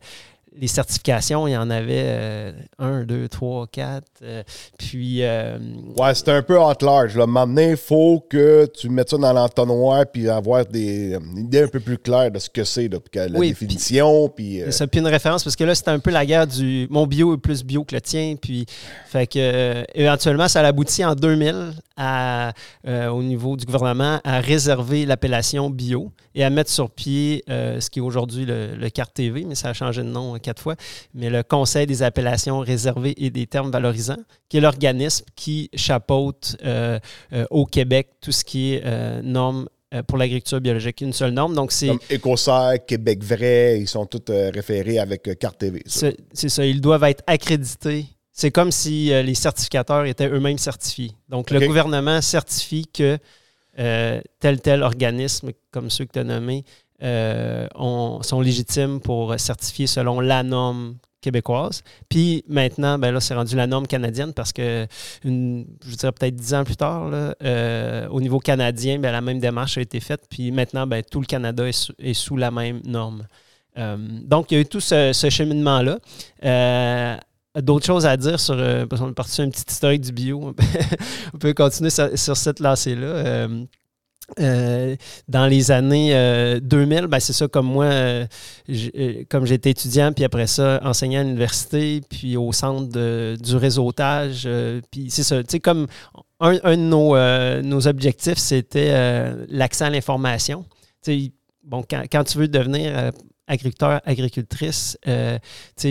les 0.57 0.69
certifications, 0.69 1.49
il 1.49 1.53
y 1.53 1.57
en 1.57 1.69
avait 1.69 2.05
euh, 2.07 2.53
un, 2.79 3.03
deux, 3.05 3.29
trois, 3.29 3.67
quatre. 3.67 4.07
euh, 4.23 4.43
puis, 4.79 5.23
euh, 5.23 5.59
Ouais, 5.99 6.15
c'est 6.15 6.29
un 6.29 6.43
peu 6.43 6.59
hot 6.59 6.73
large. 6.81 7.17
Là. 7.17 7.27
Maintenant, 7.27 7.69
il 7.71 7.77
faut 7.77 8.25
que 8.29 8.67
tu 8.67 8.89
mettes 8.89 9.11
ça 9.11 9.17
dans 9.19 9.33
l'entonnoir 9.33 10.05
puis 10.13 10.29
avoir 10.29 10.65
des, 10.65 11.15
une 11.15 11.39
idée 11.39 11.63
un 11.63 11.69
peu 11.69 11.81
plus 11.81 11.99
claire 11.99 12.31
de 12.31 12.39
ce 12.39 12.49
que 12.49 12.63
c'est, 12.65 12.89
là, 12.89 12.99
puis 13.01 13.21
la 13.21 13.37
Oui, 13.39 13.49
définition. 13.49 14.29
Puis, 14.29 14.63
euh, 14.63 14.71
ça, 14.71 14.87
puis 14.87 15.01
une 15.01 15.07
référence, 15.09 15.43
parce 15.43 15.57
que 15.57 15.65
là, 15.65 15.75
c'était 15.75 15.91
un 15.91 15.99
peu 15.99 16.11
la 16.11 16.25
guerre 16.25 16.47
du 16.47 16.87
mon 16.91 17.07
bio 17.07 17.35
est 17.35 17.39
plus 17.39 17.65
bio 17.65 17.83
que 17.85 17.95
le 17.95 18.01
tien. 18.01 18.37
Puis, 18.41 18.67
fait 19.07 19.27
que, 19.27 19.39
euh, 19.39 19.83
éventuellement, 19.95 20.47
ça 20.49 20.61
a 20.61 20.67
abouti 20.67 21.05
en 21.05 21.15
2000 21.15 21.73
à, 21.97 22.53
euh, 22.89 23.09
au 23.09 23.23
niveau 23.23 23.57
du 23.57 23.65
gouvernement 23.65 24.21
à 24.25 24.41
réserver 24.41 25.07
l'appellation 25.07 25.71
bio 25.71 26.11
et 26.35 26.43
à 26.43 26.51
mettre 26.51 26.71
sur 26.71 26.91
pied 26.91 27.45
euh, 27.49 27.79
ce 27.81 27.89
qui 27.91 28.01
est 28.01 28.03
aujourd'hui 28.03 28.45
le, 28.45 28.75
le 28.75 28.91
CART 28.91 29.13
TV, 29.13 29.45
mais 29.45 29.55
ça 29.55 29.69
a 29.69 29.73
changé 29.73 30.03
de 30.03 30.09
nom 30.09 30.35
euh, 30.35 30.39
quatre 30.45 30.63
fois, 30.63 30.77
mais 31.15 31.31
le 31.31 31.43
Conseil 31.43 31.87
des 31.87 32.03
appellations 32.03 32.61
réservées 32.61 33.15
et 33.17 33.31
des 33.31 33.47
termes 33.47 33.71
valorisants, 33.71 34.23
qui 34.49 34.59
est 34.59 34.61
l'organisme 34.61 35.25
qui 35.35 35.71
chapeaute 35.75 36.57
euh, 36.65 36.99
euh, 37.33 37.45
au 37.51 37.67
Québec 37.67 38.11
tout 38.21 38.33
ce 38.33 38.45
qui 38.45 38.75
est 38.75 38.83
euh, 38.85 39.21
normes 39.23 39.69
pour 40.09 40.19
l'agriculture 40.19 40.61
biologique. 40.61 41.03
Une 41.03 41.13
seule 41.13 41.31
norme. 41.31 41.55
Donc, 41.55 41.71
c'est. 41.71 41.87
comme 41.87 42.01
Écossaire, 42.11 42.85
Québec 42.85 43.23
Vrai, 43.23 43.79
ils 43.81 43.87
sont 43.87 44.07
tous 44.07 44.25
référés 44.29 44.99
avec 44.99 45.39
Carte 45.39 45.59
TV. 45.59 45.85
C'est 45.87 46.49
ça, 46.49 46.67
ils 46.67 46.81
doivent 46.81 47.05
être 47.05 47.23
accrédités. 47.29 48.07
C'est 48.37 48.51
comme 48.51 48.73
si 48.73 49.13
euh, 49.13 49.23
les 49.23 49.37
certificateurs 49.37 50.05
étaient 50.07 50.29
eux-mêmes 50.29 50.59
certifiés. 50.59 51.13
Donc, 51.29 51.53
le 51.53 51.65
gouvernement 51.65 52.21
certifie 52.21 52.85
que 52.93 53.17
euh, 53.79 54.21
tel 54.41 54.61
tel 54.61 54.83
organisme, 54.83 55.53
comme 55.71 55.89
ceux 55.89 56.05
que 56.05 56.13
tu 56.15 56.19
as 56.19 56.25
nommés, 56.25 56.65
euh, 57.03 57.67
ont- 57.75 58.23
sont 58.23 58.41
légitimes 58.41 59.01
pour 59.01 59.39
certifier 59.39 59.87
selon 59.87 60.21
la 60.21 60.43
norme 60.43 60.97
québécoise. 61.21 61.83
Puis 62.09 62.45
maintenant, 62.49 62.99
ben 62.99 63.11
là, 63.11 63.21
c'est 63.21 63.35
rendu 63.35 63.57
la 63.57 63.67
norme 63.67 63.87
canadienne 63.87 64.33
parce 64.35 64.53
que, 64.53 64.87
une, 65.25 65.67
je 65.87 65.97
dirais 65.97 66.13
peut-être 66.13 66.37
dix 66.37 66.53
ans 66.55 66.65
plus 66.65 66.77
tard, 66.77 67.11
euh, 67.13 68.09
au 68.09 68.21
niveau 68.21 68.39
canadien, 68.39 68.99
ben, 68.99 69.11
la 69.11 69.23
même 69.23 69.41
démarche 69.41 69.79
a 69.79 69.81
été 69.81 70.01
faite. 70.01 70.25
Puis 70.29 70.53
maintenant, 70.53 70.87
ben, 70.87 71.03
tout 71.03 71.21
le 71.21 71.27
Canada 71.27 71.67
est 71.67 72.13
sous, 72.15 72.37
la 72.37 72.51
même 72.51 72.81
norme. 72.85 73.27
Euh, 73.79 73.97
donc, 74.23 74.51
il 74.51 74.55
y 74.55 74.59
a 74.59 74.61
eu 74.61 74.67
tout 74.67 74.81
ce, 74.81 75.13
cheminement-là. 75.13 75.99
D'autres 77.63 77.87
choses 77.87 78.05
à 78.05 78.17
dire 78.17 78.39
sur. 78.41 78.57
parce 78.89 79.01
qu'on 79.01 79.11
est 79.11 79.15
parti 79.15 79.33
sur 79.33 79.45
un 79.45 79.49
petit 79.51 79.65
historique 79.69 80.03
du 80.03 80.13
bio. 80.13 80.55
On 81.35 81.39
peut 81.39 81.55
continuer 81.55 81.91
sur, 81.91 82.19
sur 82.19 82.37
cette 82.37 82.61
lancée-là. 82.61 83.49
Euh, 84.41 84.97
dans 85.29 85.47
les 85.47 85.71
années 85.71 86.15
euh, 86.15 86.59
2000, 86.61 87.07
ben 87.09 87.21
c'est 87.21 87.35
ça, 87.35 87.47
comme 87.47 87.67
moi, 87.67 87.85
euh, 87.85 88.27
euh, 88.71 89.25
comme 89.29 89.45
j'étais 89.45 89.71
étudiant, 89.71 90.13
puis 90.13 90.25
après 90.25 90.47
ça, 90.47 90.81
enseignant 90.83 91.21
à 91.21 91.25
l'université, 91.25 92.01
puis 92.09 92.37
au 92.37 92.53
centre 92.53 92.89
du 93.37 93.57
réseautage, 93.57 94.49
puis 94.91 95.11
c'est 95.11 95.23
ça, 95.23 95.43
tu 95.43 95.51
sais, 95.51 95.61
comme 95.61 95.87
un, 96.41 96.55
de 96.55 96.77
nos, 96.77 97.17
nos 97.63 97.87
objectifs, 97.87 98.39
c'était 98.39 99.35
l'accès 99.49 99.85
à 99.85 99.91
l'information. 99.91 100.65
Tu 101.03 101.25
sais, 101.25 101.33
bon, 101.63 101.85
quand, 101.89 102.03
quand 102.11 102.25
tu 102.25 102.39
veux 102.39 102.49
devenir 102.49 103.13
euh, 103.49 103.53
agriculteur, 103.53 104.01
agricultrice, 104.05 104.99
euh, 105.07 105.39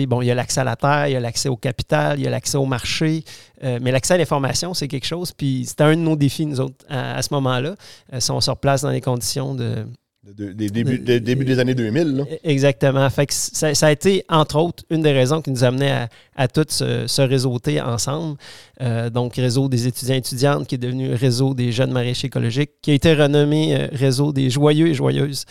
bon, 0.06 0.22
il 0.22 0.26
y 0.26 0.30
a 0.30 0.34
l'accès 0.34 0.60
à 0.60 0.64
la 0.64 0.76
terre, 0.76 1.08
il 1.08 1.12
y 1.12 1.16
a 1.16 1.20
l'accès 1.20 1.48
au 1.48 1.56
capital, 1.56 2.18
il 2.18 2.24
y 2.24 2.26
a 2.26 2.30
l'accès 2.30 2.56
au 2.56 2.66
marché, 2.66 3.24
euh, 3.62 3.78
mais 3.80 3.92
l'accès 3.92 4.14
à 4.14 4.18
l'information, 4.18 4.74
c'est 4.74 4.88
quelque 4.88 5.06
chose, 5.06 5.32
puis 5.32 5.64
c'était 5.66 5.84
un 5.84 5.96
de 5.96 6.00
nos 6.00 6.16
défis, 6.16 6.46
nous 6.46 6.60
autres, 6.60 6.84
à, 6.88 7.16
à 7.16 7.22
ce 7.22 7.32
moment-là, 7.34 7.74
euh, 8.12 8.20
si 8.20 8.30
on 8.30 8.40
se 8.40 8.50
replace 8.50 8.82
dans 8.82 8.90
les 8.90 9.00
conditions 9.00 9.54
de, 9.54 9.86
De- 10.26 10.32
de- 10.46 10.52
des 10.52 10.70
débuts, 10.70 10.98
des 10.98 11.20
débuts 11.20 11.44
des 11.44 11.58
années 11.58 11.74
2000. 11.74 12.16
là. 12.16 12.24
Exactement. 12.44 13.08
Fait 13.10 13.26
que 13.26 13.34
ça, 13.34 13.74
ça 13.74 13.88
a 13.88 13.92
été, 13.92 14.24
entre 14.30 14.56
autres, 14.56 14.82
une 14.88 15.02
des 15.02 15.12
raisons 15.12 15.42
qui 15.42 15.50
nous 15.50 15.64
amenait 15.64 15.90
à, 15.90 16.08
à 16.34 16.48
tous 16.48 16.64
se, 16.70 17.06
se 17.06 17.20
réseauter 17.22 17.80
ensemble. 17.80 18.38
Euh, 18.80 19.10
donc, 19.10 19.36
réseau 19.36 19.68
des 19.68 19.86
étudiants 19.86 20.14
et 20.14 20.18
étudiantes, 20.18 20.66
qui 20.66 20.76
est 20.76 20.78
devenu 20.78 21.12
réseau 21.12 21.52
des 21.52 21.72
jeunes 21.72 21.92
maraîchers 21.92 22.28
écologiques, 22.28 22.70
qui 22.80 22.92
a 22.92 22.94
été 22.94 23.12
renommé 23.12 23.76
euh, 23.76 23.88
réseau 23.92 24.32
des 24.32 24.48
joyeux 24.48 24.88
et 24.88 24.94
joyeuses 24.94 25.44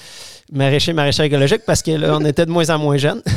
maraîchers 0.51 0.91
et 0.91 0.95
maraîchers 0.95 1.25
écologiques 1.25 1.61
parce 1.65 1.81
que 1.83 1.91
là, 1.91 2.17
on 2.19 2.25
était 2.25 2.45
de 2.45 2.51
moins 2.51 2.69
en 2.71 2.79
moins 2.79 2.97
jeunes. 2.97 3.21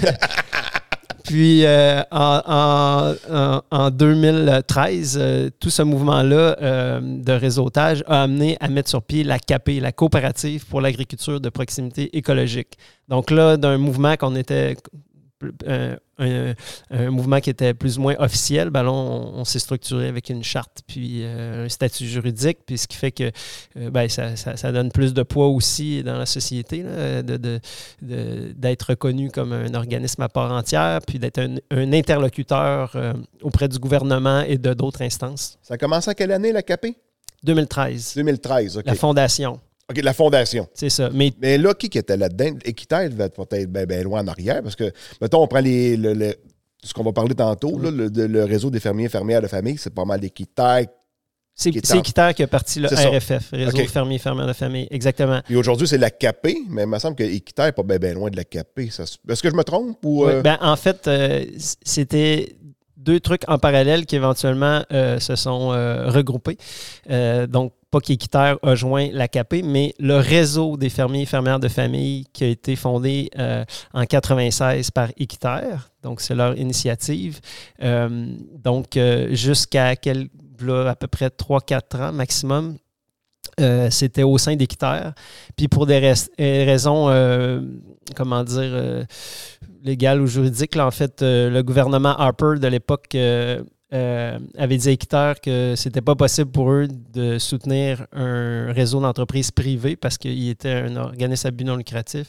Puis 1.26 1.64
euh, 1.64 2.02
en, 2.12 2.40
en- 2.46 3.14
en- 3.34 3.60
en 3.70 3.90
2013, 3.90 5.18
euh, 5.20 5.50
tout 5.58 5.70
ce 5.70 5.82
mouvement-là 5.82 6.56
euh, 6.62 7.00
de 7.02 7.32
réseautage 7.32 8.04
a 8.06 8.22
amené 8.22 8.56
à 8.60 8.68
mettre 8.68 8.88
sur 8.88 9.02
pied 9.02 9.24
la 9.24 9.38
CAP, 9.38 9.70
la 9.80 9.92
coopérative 9.92 10.66
pour 10.66 10.80
l'agriculture 10.80 11.40
de 11.40 11.48
proximité 11.48 12.16
écologique. 12.16 12.78
Donc 13.08 13.30
là, 13.30 13.56
d'un 13.56 13.76
mouvement 13.78 14.16
qu'on 14.16 14.36
était 14.36 14.76
euh, 15.66 15.96
un, 16.18 16.54
un 16.90 17.10
mouvement 17.10 17.40
qui 17.40 17.50
était 17.50 17.74
plus 17.74 17.98
ou 17.98 18.00
moins 18.02 18.14
officiel, 18.18 18.70
ben 18.70 18.82
là, 18.82 18.90
on, 18.92 19.34
on 19.40 19.44
s'est 19.44 19.58
structuré 19.58 20.08
avec 20.08 20.30
une 20.30 20.42
charte 20.42 20.80
puis 20.86 21.20
euh, 21.24 21.66
un 21.66 21.68
statut 21.68 22.06
juridique, 22.06 22.58
puis 22.66 22.78
ce 22.78 22.86
qui 22.88 22.96
fait 22.96 23.12
que 23.12 23.30
euh, 23.76 23.90
ben, 23.90 24.08
ça, 24.08 24.34
ça- 24.36 24.56
ça 24.56 24.72
donne 24.72 24.90
plus 24.90 25.12
de 25.12 25.22
poids 25.22 25.48
aussi 25.48 26.02
dans 26.02 26.16
la 26.16 26.24
société, 26.26 26.82
là, 26.82 27.22
de- 27.22 27.36
de- 27.36 27.60
de- 28.02 28.52
d'être 28.56 28.82
reconnu 28.90 29.30
comme 29.30 29.52
un 29.52 29.74
organisme 29.74 30.22
à 30.22 30.28
part 30.30 30.50
entière, 30.52 31.00
puis 31.06 31.18
d'être 31.18 31.38
un, 31.38 31.56
un 31.70 31.92
interlocuteur 31.92 32.92
euh, 32.94 33.12
auprès 33.42 33.68
du 33.68 33.78
gouvernement 33.78 34.40
et 34.40 34.56
de 34.58 34.72
d'autres 34.72 35.02
instances. 35.02 35.58
Ça 35.62 35.74
a 35.74 35.76
commencé 35.78 36.08
à 36.10 36.14
quelle 36.14 36.32
année, 36.32 36.52
la 36.52 36.62
CAP? 36.62 36.86
2013, 37.44 38.14
2013, 38.16 38.78
OK. 38.78 38.86
la 38.86 38.94
fondation, 38.94 39.60
OK, 39.90 40.02
la 40.02 40.12
fondation. 40.12 40.66
c'est 40.74 40.90
ça. 40.90 41.10
Mais 41.12 41.32
Mais 41.40 41.58
là, 41.58 41.72
qui 41.74 41.86
était 41.86 42.16
là-dedans? 42.16 42.52
Devait 42.52 43.24
être 43.24 43.44
peut-être 43.46 43.70
bien 43.72 43.84
ben 43.86 44.02
loin 44.02 44.20
en 44.22 44.26
arrière 44.28 44.62
parce 44.62 44.74
que, 44.76 44.90
mettons, 45.20 45.42
on 45.42 45.46
prend 45.46 45.60
les, 45.60 45.96
le- 45.96 46.12
le- 46.14 46.34
ce 46.82 46.92
qu'on 46.92 47.04
va 47.04 47.12
parler 47.12 47.34
tantôt, 47.34 47.78
là, 47.78 47.90
le, 47.90 48.44
réseau 48.44 48.70
des 48.70 48.80
fermiers 48.80 49.04
et 49.06 49.08
fermières 49.08 49.42
de 49.42 49.46
famille, 49.48 49.76
c'est 49.78 49.94
pas 49.94 50.04
mal 50.04 50.20
d'Équiterre. 50.20 50.86
c'est 51.54 51.70
Équiterre 51.70 52.34
qui 52.34 52.42
a 52.42 52.46
parti 52.48 52.80
le. 52.80 52.88
RFF, 52.88 53.50
Réseau 53.52 53.78
OK. 53.78 53.88
fermier 53.88 54.18
fermière 54.18 54.46
de 54.46 54.52
famille, 54.52 54.86
exactement. 54.90 55.40
Puis 55.44 55.56
aujourd'hui, 55.56 55.86
c'est 55.88 55.98
la 55.98 56.10
CAP, 56.10 56.48
mais 56.68 56.82
il 56.82 56.86
me 56.88 56.98
semble 56.98 57.16
que 57.16 57.22
Équiterre 57.24 57.66
n'est 57.66 57.72
pas 57.72 57.98
bien 57.98 58.12
loin 58.14 58.28
de 58.30 58.36
la 58.36 58.44
CAP. 58.44 58.80
Se- 58.90 59.02
Est-ce 59.28 59.42
que 59.42 59.50
je 59.50 59.54
me 59.56 59.64
trompe? 59.64 59.98
Ou, 60.04 60.26
euh, 60.26 60.42
ben, 60.42 60.58
en 60.60 60.76
fait, 60.76 61.06
euh, 61.08 61.44
c'était 61.84 62.56
deux 63.06 63.20
trucs 63.20 63.48
en 63.48 63.58
parallèle 63.58 64.04
qui 64.04 64.16
éventuellement 64.16 64.82
euh, 64.92 65.18
se 65.20 65.36
sont 65.36 65.70
euh, 65.72 66.10
regroupés. 66.10 66.58
Euh, 67.08 67.46
donc, 67.46 67.72
pas 67.90 68.00
qu'Équiterre 68.00 68.58
a 68.62 68.74
joint 68.74 69.08
la 69.12 69.28
CAP, 69.28 69.54
mais 69.64 69.94
le 70.00 70.16
réseau 70.16 70.76
des 70.76 70.90
fermiers 70.90 71.22
et 71.22 71.26
fermières 71.26 71.60
de 71.60 71.68
famille 71.68 72.26
qui 72.32 72.42
a 72.42 72.48
été 72.48 72.74
fondé 72.74 73.30
en 73.94 74.04
96 74.04 74.90
par 74.90 75.08
Équiterre. 75.16 75.90
Donc, 76.02 76.20
c'est 76.20 76.34
leur 76.34 76.58
initiative. 76.58 77.38
Donc, 77.80 78.98
jusqu'à 79.30 79.86
à 79.90 80.94
peu 80.96 81.06
près 81.06 81.28
3-4 81.28 82.08
ans 82.08 82.12
maximum, 82.12 82.76
c'était 83.90 84.24
au 84.24 84.36
sein 84.36 84.56
d'Équiterre. 84.56 85.14
Puis 85.56 85.68
pour 85.68 85.86
des 85.86 86.00
rais- 86.00 86.64
raisons, 86.64 87.06
comment 88.16 88.42
dire, 88.42 89.06
légales 89.86 90.20
ou 90.20 90.26
juridiques, 90.26 90.74
là, 90.74 90.86
en 90.86 90.90
fait, 90.90 91.22
euh, 91.22 91.48
le 91.48 91.62
gouvernement 91.62 92.14
Harper 92.18 92.58
de 92.60 92.66
l'époque 92.66 93.14
euh, 93.14 93.62
euh, 93.94 94.38
avait 94.58 94.76
dit 94.76 94.88
à 94.88 94.92
Équiterre 94.92 95.40
que 95.40 95.74
c'était 95.76 96.00
pas 96.00 96.16
possible 96.16 96.50
pour 96.50 96.72
eux 96.72 96.88
de 96.88 97.38
soutenir 97.38 98.06
un 98.12 98.72
réseau 98.72 99.00
d'entreprises 99.00 99.52
privées 99.52 99.94
parce 99.94 100.18
qu'il 100.18 100.48
était 100.48 100.72
un 100.72 100.96
organisme 100.96 101.46
à 101.46 101.50
but 101.52 101.64
non 101.64 101.76
lucratif. 101.76 102.26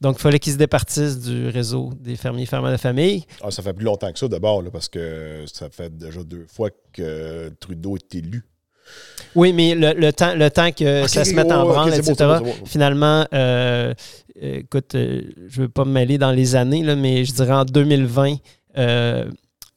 Donc, 0.00 0.16
il 0.18 0.22
fallait 0.22 0.38
qu'ils 0.38 0.52
se 0.52 0.58
départissent 0.58 1.18
du 1.18 1.48
réseau 1.48 1.90
des 1.98 2.14
fermiers 2.16 2.46
fermières 2.46 2.72
de 2.72 2.76
famille. 2.76 3.24
ah, 3.42 3.50
ça 3.50 3.62
fait 3.62 3.72
plus 3.72 3.84
longtemps 3.84 4.12
que 4.12 4.18
ça 4.18 4.28
d'abord, 4.28 4.62
parce 4.72 4.88
que 4.88 5.44
ça 5.52 5.68
fait 5.70 5.94
déjà 5.94 6.22
deux 6.22 6.46
fois 6.48 6.70
que 6.92 7.50
Trudeau 7.60 7.96
est 7.96 8.14
élu. 8.14 8.44
Oui, 9.34 9.52
mais 9.52 9.74
le, 9.74 9.94
le 9.94 10.12
temps, 10.12 10.34
le 10.34 10.50
temps 10.50 10.70
que 10.72 11.06
ça 11.06 11.24
se 11.24 11.34
mette 11.34 11.50
en 11.50 11.64
branle, 11.64 11.94
etc., 11.94 12.14
finalement, 12.66 13.26
euh, 13.32 13.94
écoute, 14.42 14.94
euh, 14.94 15.22
je 15.48 15.60
ne 15.60 15.66
veux 15.66 15.68
pas 15.68 15.84
me 15.84 15.92
mêler 15.92 16.18
dans 16.18 16.32
les 16.32 16.54
années, 16.56 16.82
là, 16.82 16.96
mais 16.96 17.24
je 17.24 17.32
dirais 17.32 17.52
en 17.52 17.64
2020, 17.64 18.36
euh, 18.78 19.30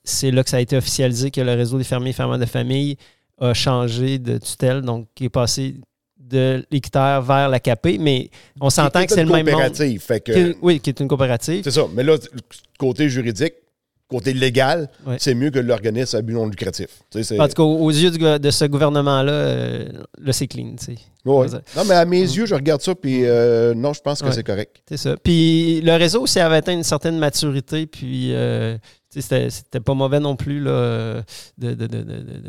c'est 0.03 0.31
là 0.31 0.43
que 0.43 0.49
ça 0.49 0.57
a 0.57 0.61
été 0.61 0.75
officialisé 0.77 1.31
que 1.31 1.41
le 1.41 1.53
réseau 1.53 1.77
des 1.77 1.83
fermiers 1.83 2.09
et 2.09 2.13
de 2.39 2.45
famille 2.45 2.97
a 3.39 3.53
changé 3.53 4.17
de 4.19 4.37
tutelle, 4.37 4.81
donc 4.81 5.07
qui 5.15 5.25
est 5.25 5.29
passé 5.29 5.75
de 6.19 6.65
l'équiterre 6.71 7.21
vers 7.21 7.49
la 7.49 7.59
CAP, 7.59 7.97
mais 7.99 8.29
on 8.59 8.69
s'entend 8.69 9.05
que 9.05 9.13
c'est 9.13 9.21
est 9.21 9.25
le 9.25 9.31
même 9.31 9.45
monde. 9.45 9.61
fait 9.99 10.19
que- 10.21 10.31
Qui- 10.53 10.57
oui, 10.61 10.79
qui 10.79 10.89
est 10.89 10.99
une 10.99 11.07
coopérative. 11.07 11.61
C'est 11.63 11.71
ça. 11.71 11.85
Mais 11.93 12.03
là, 12.03 12.17
côté 12.79 13.09
juridique, 13.09 13.53
côté 14.09 14.33
légal, 14.33 14.89
c'est 15.17 15.33
mieux 15.33 15.49
que 15.49 15.59
l'organisme 15.59 16.15
à 16.17 16.21
but 16.21 16.33
non 16.33 16.47
lucratif. 16.47 16.87
Tu 17.09 17.17
sais, 17.19 17.23
c'est- 17.23 17.39
En 17.39 17.47
tout 17.47 17.53
cas, 17.55 17.63
aux 17.63 17.89
yeux 17.89 18.11
du 18.11 18.17
de 18.19 18.51
ce 18.51 18.65
gouvernement-là, 18.65 19.31
euh, 19.31 19.85
là, 20.21 20.33
c'est 20.33 20.47
clean. 20.47 20.75
tu 20.79 20.85
sais. 20.85 20.95
Dire. 21.25 21.61
Non, 21.75 21.83
mais 21.87 21.95
à 21.95 22.05
mes 22.05 22.21
yeux, 22.21 22.45
je 22.45 22.53
regarde 22.53 22.81
ça, 22.81 22.93
puis 22.93 23.25
euh, 23.25 23.73
non, 23.73 23.93
je 23.93 24.01
pense 24.01 24.21
que 24.21 24.31
c'est 24.31 24.43
correct. 24.43 24.77
C'est 24.87 24.97
ça. 24.97 25.15
Puis 25.23 25.81
le 25.81 25.93
réseau 25.97 26.21
aussi 26.21 26.39
avait 26.39 26.57
atteint 26.57 26.73
une 26.73 26.83
certaine 26.83 27.17
maturité, 27.17 27.87
puis 27.87 28.29
euh, 28.33 28.77
c'était 29.21 29.79
pas 29.79 29.93
mauvais 29.93 30.19
non 30.19 30.35
plus. 30.35 30.59
Là, 30.59 30.71
euh, 30.71 31.21
de, 31.57 31.75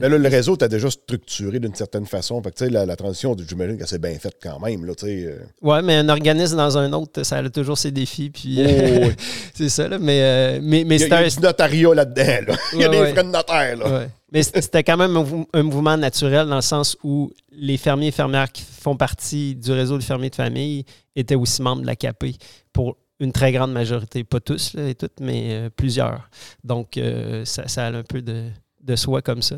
Mais 0.00 0.08
là, 0.08 0.18
le 0.18 0.28
réseau 0.28 0.54
était 0.54 0.68
déjà 0.68 0.90
structuré 0.90 1.58
d'une 1.60 1.74
certaine 1.74 2.06
façon. 2.06 2.42
Fait 2.42 2.52
que, 2.52 2.64
la, 2.64 2.86
la 2.86 2.96
transition, 2.96 3.36
j'imagine 3.48 3.78
qu'elle 3.78 3.86
s'est 3.86 3.98
bien 3.98 4.18
faite 4.18 4.36
quand 4.42 4.58
même. 4.60 4.84
Là, 4.84 4.92
euh. 5.04 5.38
Ouais, 5.62 5.82
mais 5.82 5.96
un 5.96 6.08
organisme 6.08 6.56
dans 6.56 6.76
un 6.78 6.92
autre, 6.92 7.22
ça 7.22 7.36
a 7.38 7.48
toujours 7.50 7.78
ses 7.78 7.90
défis. 7.90 8.30
Puis, 8.30 8.58
Oh, 8.60 9.06
oui. 9.06 9.12
c'est 9.54 9.68
ça, 9.68 9.88
là. 9.88 9.98
Mais, 9.98 10.20
euh, 10.22 10.58
mais, 10.62 10.84
mais 10.84 10.96
Il 10.96 11.08
y 11.08 11.12
a, 11.12 11.22
il 11.22 11.26
y 11.26 11.30
c'était 11.30 11.36
a 11.36 11.38
un- 11.38 11.40
du 11.40 11.40
notariat 11.40 11.94
là-dedans. 11.94 12.52
là. 12.52 12.56
Il 12.72 12.80
y 12.80 12.84
a 12.84 12.90
Ouais, 12.90 13.06
des 13.06 13.12
frais 13.12 13.24
de 13.24 13.28
notaire. 13.30 13.76
Là. 13.76 13.98
Ouais. 14.00 14.08
Mais 14.32 14.42
c'était 14.42 14.82
quand 14.82 14.96
même 14.96 15.16
un 15.52 15.62
mouvement 15.62 15.96
naturel 15.96 16.48
dans 16.48 16.56
le 16.56 16.60
sens 16.60 16.96
où 17.04 17.30
les 17.52 17.76
fermiers 17.76 18.08
et 18.08 18.12
fermières 18.12 18.50
qui 18.50 18.62
font 18.62 18.96
partie 18.96 19.54
du 19.54 19.70
réseau 19.72 19.96
de 19.96 20.02
fermiers 20.02 20.30
de 20.30 20.34
famille 20.34 20.84
étaient 21.14 21.36
aussi 21.36 21.62
membres 21.62 21.82
de 21.82 21.86
la 21.86 21.94
CAP 21.96 22.24
pour 22.72 22.96
une 23.20 23.32
très 23.32 23.52
grande 23.52 23.72
majorité. 23.72 24.24
Pas 24.24 24.40
tous 24.40 24.74
et 24.76 24.94
toutes, 24.94 25.20
mais 25.20 25.48
euh, 25.50 25.70
plusieurs. 25.74 26.28
Donc, 26.64 26.96
euh, 26.96 27.44
ça, 27.44 27.86
a 27.86 27.88
un 27.90 28.02
peu 28.02 28.22
de, 28.22 28.44
de 28.82 28.96
soi 28.96 29.22
comme 29.22 29.42
ça. 29.42 29.56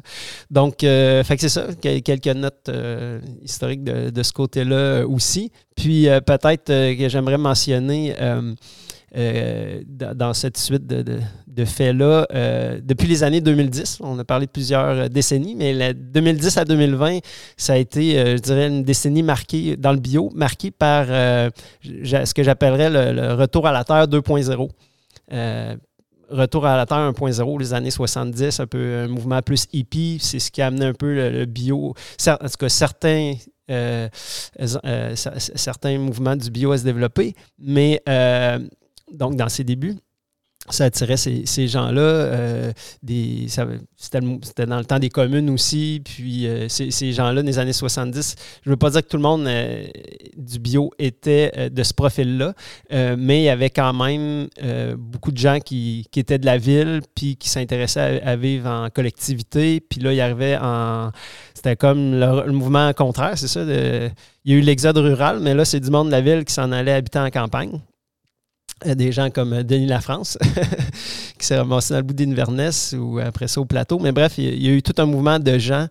Donc, 0.51 0.85
euh, 0.85 1.23
c'est 1.27 1.49
ça, 1.49 1.67
quel- 1.81 2.03
quelques 2.03 2.27
notes 2.29 2.71
historiques 3.43 3.85
de, 3.85 4.11
de 4.11 4.23
ce 4.23 4.33
côté-là 4.33 5.05
aussi. 5.07 5.51
Puis, 5.77 6.07
peut-être 6.27 6.67
que 6.67 7.09
j'aimerais 7.09 7.39
mentionner 7.39 8.15
dans 9.15 10.35
cette 10.35 10.59
suite 10.59 10.87
de, 10.87 11.21
de- 11.59 11.65
faits-là, 11.65 12.27
euh, 12.35 12.81
depuis 12.83 13.07
les 13.09 13.23
années 13.23 13.41
2010, 13.41 13.99
on 14.01 14.19
a 14.19 14.25
parlé 14.25 14.47
de 14.47 14.51
plusieurs 14.51 14.85
euh, 14.85 15.09
décennies, 15.09 15.55
mais 15.57 15.73
la 15.73 15.93
2010 15.93 16.57
à 16.57 16.65
2020, 16.65 17.19
ça 17.57 17.75
a 17.75 17.77
été, 17.77 18.19
euh, 18.19 18.37
je 18.37 18.43
dirais, 18.43 18.69
une 18.69 18.83
décennie 18.83 19.23
marquée 19.23 19.77
dans 19.77 19.93
le 19.93 19.99
bio, 19.99 20.31
marquée 20.35 20.71
par 20.71 21.07
ce 21.07 22.33
que 22.35 22.43
j'appellerais 22.43 22.91
le, 22.91 23.35
retour 23.35 23.67
à 23.67 23.73
la 23.73 23.85
Terre 23.85 24.07
2.0. 24.09 24.69
Euh, 25.33 25.77
Retour 26.31 26.67
à 26.67 26.77
la 26.77 26.85
Terre 26.85 26.99
1.0, 26.99 27.59
les 27.59 27.73
années 27.73 27.91
70, 27.91 28.61
un 28.61 28.67
peu 28.67 28.99
un 29.05 29.09
mouvement 29.09 29.41
plus 29.41 29.67
hippie, 29.73 30.19
c'est 30.21 30.39
ce 30.39 30.51
qui 30.51 30.61
a 30.61 30.67
amené 30.67 30.85
un 30.85 30.93
peu 30.93 31.15
le, 31.15 31.47
bio. 31.47 31.95
En 32.27 32.37
tout 32.37 32.57
cas, 32.59 32.69
certains, 32.69 33.33
cer- 33.71 35.51
certains 35.55 35.99
mouvements 35.99 36.37
du 36.37 36.51
bio 36.51 36.73
à 36.73 36.77
se 36.77 36.85
développer, 36.85 37.35
mais 37.59 38.03
donc 39.11 39.37
dans 39.37 39.49
ses 39.49 39.65
débuts, 39.65 39.97
ça 40.75 40.85
attirait 40.85 41.17
ces, 41.17 41.45
ces 41.47 41.69
gens-là. 41.69 42.01
euh, 42.01 42.73
des- 43.03 43.47
C'était 43.97 44.67
dans 44.67 44.79
le 44.79 44.85
temps 44.85 44.99
des 44.99 45.09
communes 45.09 45.51
aussi. 45.51 46.01
Puis 46.05 46.47
euh, 46.47 46.69
ces, 46.69 46.91
ces 46.91 47.13
gens-là, 47.13 47.43
les 47.43 47.59
années 47.59 47.73
70, 47.73 48.37
je 48.65 48.69
ne 48.69 48.73
veux 48.73 48.77
pas 48.77 48.91
dire 48.91 49.03
que 49.03 49.09
tout 49.09 49.17
le 49.17 49.23
monde 49.23 49.47
euh, 49.47 49.87
du 50.37 50.59
bio 50.59 50.91
était 50.99 51.71
de 51.71 51.83
ce 51.83 51.95
profil-là, 51.95 52.55
mais 53.17 53.41
il 53.41 53.45
y 53.45 53.49
avait 53.49 53.71
quand 53.71 53.93
même 53.93 54.49
beaucoup 54.97 55.33
de 55.33 55.39
gens 55.39 55.59
qui, 55.61 56.07
qui 56.11 56.21
étaient 56.21 56.39
de 56.39 56.47
la 56.47 56.59
ville, 56.59 57.01
puis 57.15 57.37
qui 57.37 57.49
s'intéressaient 57.49 58.23
à, 58.23 58.37
vivre 58.37 58.69
en 58.69 58.91
collectivité. 58.91 59.81
Puis 59.81 60.01
là, 60.01 60.13
ils 60.13 60.21
arrivaient 60.21 60.59
en. 60.61 61.11
C'était 61.55 61.77
comme 61.77 62.19
le, 62.19 62.53
mouvement 62.53 62.93
contraire, 62.93 63.37
c'est 63.37 63.49
ça. 63.49 63.63
il 63.63 64.13
y 64.45 64.55
a 64.55 64.57
eu 64.57 64.61
l'exode 64.61 64.99
rural, 64.99 65.41
mais 65.41 65.55
là, 65.55 65.65
c'est 65.65 65.81
du 65.81 65.91
monde 65.91 66.07
de 66.07 66.13
la 66.13 66.21
ville 66.21 66.45
qui 66.45 66.55
s'en 66.55 66.71
allait 66.73 66.93
habiter 66.93 67.19
en 67.19 67.31
campagne. 67.31 67.81
Euh, 68.87 68.95
Des 68.95 69.13
gens 69.13 69.31
comme 69.31 69.53
euh, 69.53 69.63
Denis 69.63 69.87
Lafrance, 69.87 70.39
qui 71.39 71.47
s'est 71.47 71.59
ramassé 71.59 71.95
dans 71.95 71.99
le 71.99 72.05
bout 72.05 72.15
d'Inverness 72.15 72.95
ou 72.99 73.19
après 73.19 73.49
ça 73.49 73.61
au 73.61 73.65
plateau. 73.65 73.99
Mais 73.99 74.13
bref, 74.13 74.35
il 74.39 74.63
y 74.63 74.69
a- 74.69 74.73
eu 74.73 74.83
tout 74.83 74.95
un 74.99 75.07
mouvement 75.07 75.39
de 75.39 75.59
gens 75.59 75.87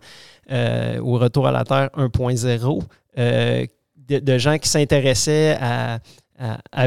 euh, 0.50 0.98
au 1.00 1.18
retour 1.18 1.46
à 1.46 1.52
la 1.52 1.64
Terre 1.64 1.90
1.0, 1.96 2.82
euh, 3.18 3.66
de, 4.08 4.38
gens 4.38 4.56
qui 4.56 4.68
s'intéressaient 4.68 5.58
à, 5.60 5.98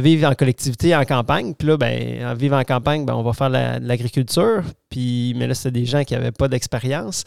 vivre 0.02 0.28
en 0.28 0.34
collectivité, 0.34 0.96
en 0.96 1.04
campagne. 1.04 1.54
Puis 1.54 1.68
là, 1.68 1.78
ben, 1.78 2.26
en 2.26 2.34
vivre 2.34 2.58
en 2.58 2.64
campagne, 2.64 3.06
ben, 3.06 3.14
on 3.14 3.22
va 3.22 3.34
faire 3.34 3.52
de 3.52 3.86
l'agriculture. 3.86 4.64
Puis, 4.90 5.36
mais 5.38 5.46
là, 5.46 5.54
c'était 5.54 5.80
des 5.80 5.86
gens 5.86 6.04
qui 6.04 6.16
n'avaient 6.16 6.32
pas 6.32 6.48
d'expérience. 6.48 7.24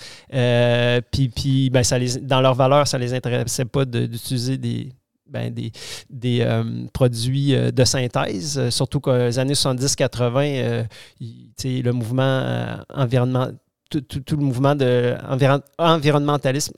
Puis, 1.13 1.29
puis 1.29 1.71
ben, 1.71 1.85
ça 1.85 1.97
les, 1.97 2.17
dans 2.19 2.41
leur 2.41 2.55
valeur, 2.55 2.89
ça 2.89 2.99
ne 2.99 3.05
les 3.05 3.15
intéressait 3.15 3.67
pas 3.67 3.85
d'utiliser 3.85 4.59
des, 4.59 4.89
ben, 5.27 5.53
des, 5.53 5.73
des 6.11 6.41
euh, 6.43 6.63
produits 6.93 7.55
euh, 7.55 7.71
de 7.71 7.85
synthèse, 7.85 8.59
euh, 8.59 8.71
surtout 8.71 9.01
qu'aux 9.01 9.39
années 9.39 9.55
70-80, 9.55 10.63
euh, 10.63 10.85
il- 11.21 11.51
tu 11.57 11.77
sais, 11.77 11.83
le 11.83 11.93
mouvement 11.93 12.23
euh, 12.23 12.77
environnement, 12.93 13.49
tout, 13.91 14.01
tout- 14.03 14.37
le 14.37 14.43
mouvement 14.45 14.75
de 14.75 15.15
environ- 15.29 15.63
environnementalisme 15.79 16.75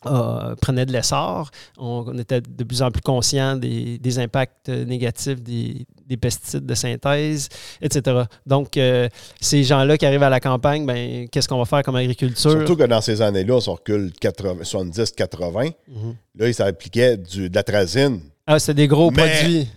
prenait 0.00 0.86
de 0.86 0.92
l'essor. 0.92 1.50
On, 1.76 2.04
on 2.06 2.18
était 2.18 2.40
de 2.40 2.64
plus 2.64 2.82
en 2.82 2.90
plus 2.90 3.00
conscient 3.02 3.56
des, 3.56 3.98
des 3.98 4.18
impacts 4.18 4.68
négatifs 4.68 5.42
des, 5.42 5.86
des 6.06 6.16
pesticides 6.16 6.64
de 6.66 6.74
synthèse, 6.74 7.48
etc. 7.82 8.22
Donc, 8.46 8.76
euh, 8.76 9.08
ces 9.40 9.62
gens-là 9.64 9.98
qui 9.98 10.06
arrivent 10.06 10.22
à 10.22 10.30
la 10.30 10.40
campagne, 10.40 10.86
ben, 10.86 11.28
qu'est-ce 11.28 11.48
qu'on 11.48 11.58
va 11.58 11.64
faire 11.64 11.82
comme 11.82 11.96
agriculture? 11.96 12.50
Surtout 12.50 12.76
que 12.76 12.84
dans 12.84 13.00
ces 13.00 13.20
années-là, 13.22 13.54
on 13.54 13.60
se 13.60 13.70
recule 13.70 14.12
80 14.20 14.62
70-80. 14.62 15.72
Mhm. 15.88 16.14
Là, 16.36 16.52
ça 16.52 16.66
appliquait 16.66 17.16
du, 17.16 17.50
de 17.50 17.54
la 17.54 17.62
trazine 17.62 18.20
Ah, 18.46 18.58
c'est 18.58 18.74
des 18.74 18.86
gros 18.88 19.10
Mais- 19.10 19.22
produits. 19.40 19.68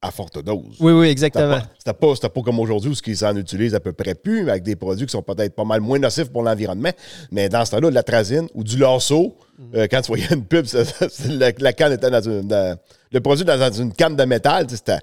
À 0.00 0.10
forte 0.12 0.42
dose. 0.44 0.76
Oui, 0.80 0.92
oui, 0.92 1.08
exactement. 1.08 1.58
pas, 1.58 1.62
c'était 1.76 1.92
pas, 1.92 2.14
c'était 2.14 2.28
pas 2.28 2.42
comme 2.42 2.60
aujourd'hui 2.60 2.90
où 2.90 2.94
ce 2.94 3.02
qu'ils 3.02 3.24
en 3.24 3.36
utilisent 3.36 3.74
à 3.74 3.80
peu 3.80 3.92
près 3.92 4.14
plus, 4.14 4.44
mais 4.44 4.52
avec 4.52 4.62
des 4.62 4.76
produits 4.76 5.06
qui 5.06 5.12
sont 5.12 5.22
peut-être 5.22 5.54
pas 5.56 5.64
mal 5.64 5.80
moins 5.80 5.98
nocifs 5.98 6.30
pour 6.30 6.42
l'environnement. 6.44 6.92
Mais 7.32 7.48
dans 7.48 7.64
ce 7.64 7.72
temps-là, 7.72 7.90
de 7.90 7.94
la 7.94 8.02
trazine 8.04 8.46
ou 8.54 8.62
du 8.62 8.76
lasso, 8.78 9.36
Mm. 9.58 9.74
euh, 9.74 9.86
quand 9.90 10.00
tu 10.02 10.06
voyais 10.06 10.28
une 10.30 10.44
pub, 10.44 10.66
ça- 10.66 10.84
ça- 10.84 11.08
c'est 11.10 11.26
la, 11.32 11.50
la 11.58 11.72
canne 11.72 11.92
était 11.92 12.10
dans 12.10 12.22
une. 12.22 12.46
dans- 12.46 12.78
le 13.10 13.20
produit 13.20 13.44
dans, 13.44 13.72
une 13.72 13.92
canne 13.92 14.14
de 14.14 14.24
métal, 14.24 14.66
c'était 14.70 14.98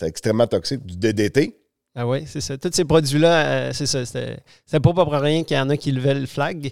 extrêmement 0.00 0.46
toxique, 0.46 0.86
du 0.86 0.96
DDT. 0.96 1.57
Ah 2.00 2.06
oui, 2.06 2.22
c'est 2.26 2.40
ça. 2.40 2.56
Tous 2.56 2.70
ces 2.72 2.84
produits-là, 2.84 3.46
euh, 3.46 3.70
c'est 3.72 3.86
ça. 3.86 4.06
C'était 4.06 4.36
pas 4.80 4.92
pour 4.92 5.10
rien 5.10 5.42
qu'il 5.42 5.56
y 5.56 5.60
en 5.60 5.68
a 5.68 5.76
qui 5.76 5.90
levaient 5.90 6.14
le 6.14 6.26
flag, 6.26 6.70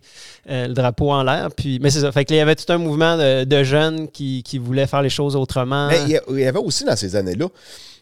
euh, 0.48 0.68
le 0.68 0.72
drapeau 0.72 1.10
en 1.10 1.24
l'air. 1.24 1.48
Puis, 1.50 1.80
mais 1.82 1.90
c'est 1.90 2.02
ça. 2.02 2.12
Fait 2.12 2.24
qu'il 2.24 2.36
y 2.36 2.38
avait 2.38 2.54
tout 2.54 2.72
un 2.72 2.78
mouvement 2.78 3.16
de, 3.16 3.42
de 3.42 3.64
jeunes 3.64 4.08
qui, 4.08 4.44
qui 4.44 4.58
voulaient 4.58 4.86
faire 4.86 5.02
les 5.02 5.10
choses 5.10 5.34
autrement. 5.34 5.88
Mais 5.88 5.98
il 6.04 6.38
y 6.38 6.44
avait 6.44 6.60
aussi 6.60 6.84
dans 6.84 6.94
ces 6.94 7.16
années-là, 7.16 7.48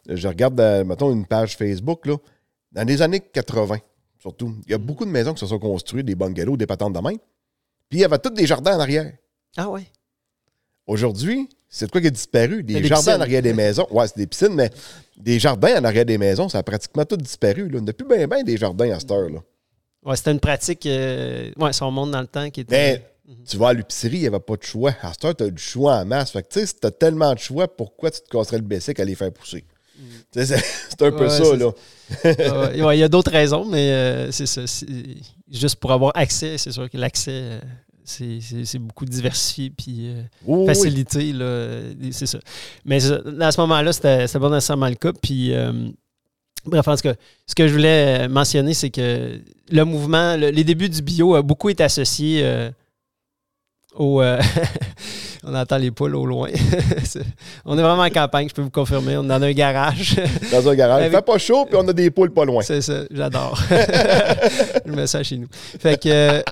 je 0.07 0.29
regarde, 0.29 0.61
euh, 0.61 0.85
mettons, 0.85 1.11
une 1.11 1.25
page 1.25 1.57
Facebook, 1.57 2.05
là, 2.05 2.17
dans 2.73 2.87
les 2.87 3.01
années 3.01 3.21
80, 3.21 3.79
surtout, 4.21 4.55
il 4.67 4.73
y 4.73 4.75
a 4.75 4.79
beaucoup 4.79 5.07
de 5.07 5.11
maisons 5.11 5.33
qui 5.33 5.41
se 5.41 5.47
sont 5.47 5.59
construites, 5.59 6.05
des 6.05 6.15
bungalows, 6.15 6.59
des 6.59 6.67
patentes 6.67 6.93
de 6.93 7.01
main. 7.01 7.15
Puis 7.89 8.01
il 8.01 8.01
y 8.01 8.05
avait 8.05 8.19
tous 8.19 8.35
des 8.35 8.47
jardins 8.47 8.77
en 8.77 8.81
arrière. 8.81 9.11
Ah 9.57 9.71
ouais. 9.71 9.87
Aujourd'hui, 10.87 11.49
c'est 11.75 11.87
de 11.87 11.91
quoi 11.91 12.01
qui 12.01 12.07
a 12.07 12.11
disparu? 12.11 12.63
Des, 12.63 12.75
jardins 12.85 12.95
piscines. 12.95 13.13
en 13.15 13.21
arrière 13.21 13.43
des 13.43 13.53
maisons. 13.53 13.87
Ouais, 13.91 14.07
c'est 14.07 14.17
des 14.17 14.29
piscines, 14.29 14.55
mais 14.55 14.71
des 15.17 15.41
jardins 15.41 15.81
en 15.81 15.85
arrière 15.85 16.05
des 16.05 16.19
maisons, 16.19 16.49
ça 16.49 16.59
a 16.59 16.63
pratiquement 16.63 17.05
tout 17.05 17.17
disparu. 17.17 17.69
Là. 17.69 17.81
On 17.81 17.83
n'a 17.83 17.93
plus 17.93 18.07
bien 18.07 18.29
ben 18.29 18.45
des 18.45 18.57
jardins 18.57 18.93
à 18.93 19.01
cette 19.01 19.11
heure-là. 19.11 19.41
Ouais, 20.05 20.15
c'était 20.15 20.31
une 20.31 20.39
pratique. 20.39 20.87
euh, 20.87 21.51
ouais, 21.57 21.73
si 21.73 21.83
on 21.83 21.91
monte 21.91 22.13
dans 22.13 22.21
le 22.21 22.29
temps 22.29 22.49
qui 22.51 22.61
était. 22.61 23.03
Mais 23.27 23.35
tu 23.45 23.57
vas 23.57 23.71
à 23.71 23.73
l'épicerie, 23.73 24.19
il 24.19 24.21
n'y 24.21 24.27
avait 24.29 24.39
pas 24.39 24.57
de 24.57 24.63
choix. 24.63 24.95
À 25.03 25.13
cette 25.15 25.25
heure, 25.25 25.35
tu 25.35 25.43
as 25.43 25.51
du 25.51 25.61
choix 25.61 25.97
en 25.97 26.05
masse. 26.05 26.31
Fait 26.31 26.43
que, 26.43 26.49
tu 26.49 26.61
sais, 26.61 26.67
si 26.67 26.77
tu 26.77 26.87
as 26.87 26.93
tellement 26.93 27.35
de 27.35 27.41
choix, 27.41 27.67
pourquoi 27.67 28.13
tu 28.13 28.21
te 28.21 28.29
casserais 28.29 28.59
le 28.59 28.63
basic 28.63 29.01
à 29.01 29.05
les 29.05 29.17
faire 29.17 29.33
pousser? 29.33 29.65
Sais, 30.31 30.47
C'est 30.47 31.03
un 31.03 31.11
peu 31.11 31.29
ça, 31.29 31.57
là. 31.57 31.73
Ouais, 32.85 32.97
il 32.97 33.01
y 33.01 33.03
a 33.03 33.09
d'autres 33.09 33.33
raisons, 33.33 33.65
mais 33.65 33.91
euh, 33.91 34.31
c'est 34.31 34.47
ça. 34.47 34.63
Juste 35.51 35.77
pour 35.77 35.91
avoir 35.91 36.13
accès, 36.15 36.57
c'est 36.57 36.71
sûr 36.71 36.89
que 36.89 36.99
l'accès, 36.99 37.33
euh, 37.33 37.61
c'est- 38.05 38.79
beaucoup 38.79 39.05
diversifié 39.07 39.71
puis 39.71 40.09
euh, 40.09 40.23
oui. 40.47 40.67
facilité, 40.67 41.33
là, 41.33 41.81
c'est 42.11 42.27
ça. 42.27 42.39
Mais 42.85 42.97
à 43.41 43.51
ce 43.53 43.61
moment-là, 43.63 43.93
c'était 43.93 44.27
pas 44.39 44.51
nécessairement 44.51 44.89
le 44.89 44.95
cas. 44.95 45.13
Puis, 45.23 45.53
euh, 45.55 45.89
bref, 46.67 46.87
en 46.87 46.95
tout 46.97 47.03
cas, 47.03 47.15
ce 47.47 47.55
que 47.55 47.67
je 47.67 47.73
voulais 47.73 48.25
euh, 48.25 48.29
mentionner, 48.29 48.75
c'est 48.75 48.91
que 48.91 49.41
le 49.71 49.85
mouvement, 49.85 50.37
le- 50.37 50.51
les 50.51 50.65
débuts 50.65 50.89
du 50.91 51.03
bio 51.03 51.35
a 51.35 51.43
beaucoup 51.43 51.71
été 51.71 51.83
associé 51.83 52.41
euh, 52.45 52.71
au. 53.97 54.23
on 55.47 55.55
entend 55.55 55.77
les 55.79 55.91
poules 55.91 56.15
au 56.17 56.25
loin. 56.27 56.49
On 57.67 57.79
est 57.79 57.83
vraiment 57.83 58.03
en 58.03 58.11
campagne, 58.11 58.49
je 58.49 58.55
peux 58.55 58.63
vous 58.63 58.71
confirmer. 58.71 59.17
On 59.17 59.25
est 59.25 59.29
dans 59.29 59.43
un 59.43 59.53
garage. 59.53 60.17
Dans 60.53 60.69
un 60.69 60.75
garage. 60.75 61.01
Il 61.03 61.05
Avec- 61.07 61.17
fait 61.19 61.25
pas 61.25 61.39
chaud, 61.39 61.67
puis 61.67 61.77
on 61.77 61.87
a 61.89 61.93
des 61.93 62.11
poules 62.11 62.33
pas 62.33 62.45
loin. 62.45 62.63
C'est 62.63 62.81
ça, 62.81 63.03
j'adore. 63.11 63.61
je 64.87 64.93
mets 64.93 65.07
ça 65.07 65.23
chez 65.23 65.37
nous. 65.39 65.49
Fait 65.53 66.01
que. 66.01 66.09
euh, 66.09 66.43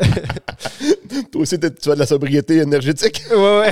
Toi 1.31 1.42
aussi, 1.42 1.59
tu 1.59 1.66
as 1.66 1.94
de 1.94 1.98
la 1.98 2.07
sobriété 2.07 2.57
énergétique. 2.59 3.22
ouais, 3.31 3.37
ouais. 3.61 3.70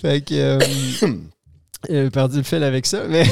fait 0.00 0.20
que. 0.24 0.34
euh, 0.34 0.58
J'ai 1.90 2.10
perdu 2.10 2.36
le 2.38 2.42
fil 2.44 2.62
avec 2.62 2.86
ça, 2.86 3.02
mais. 3.08 3.24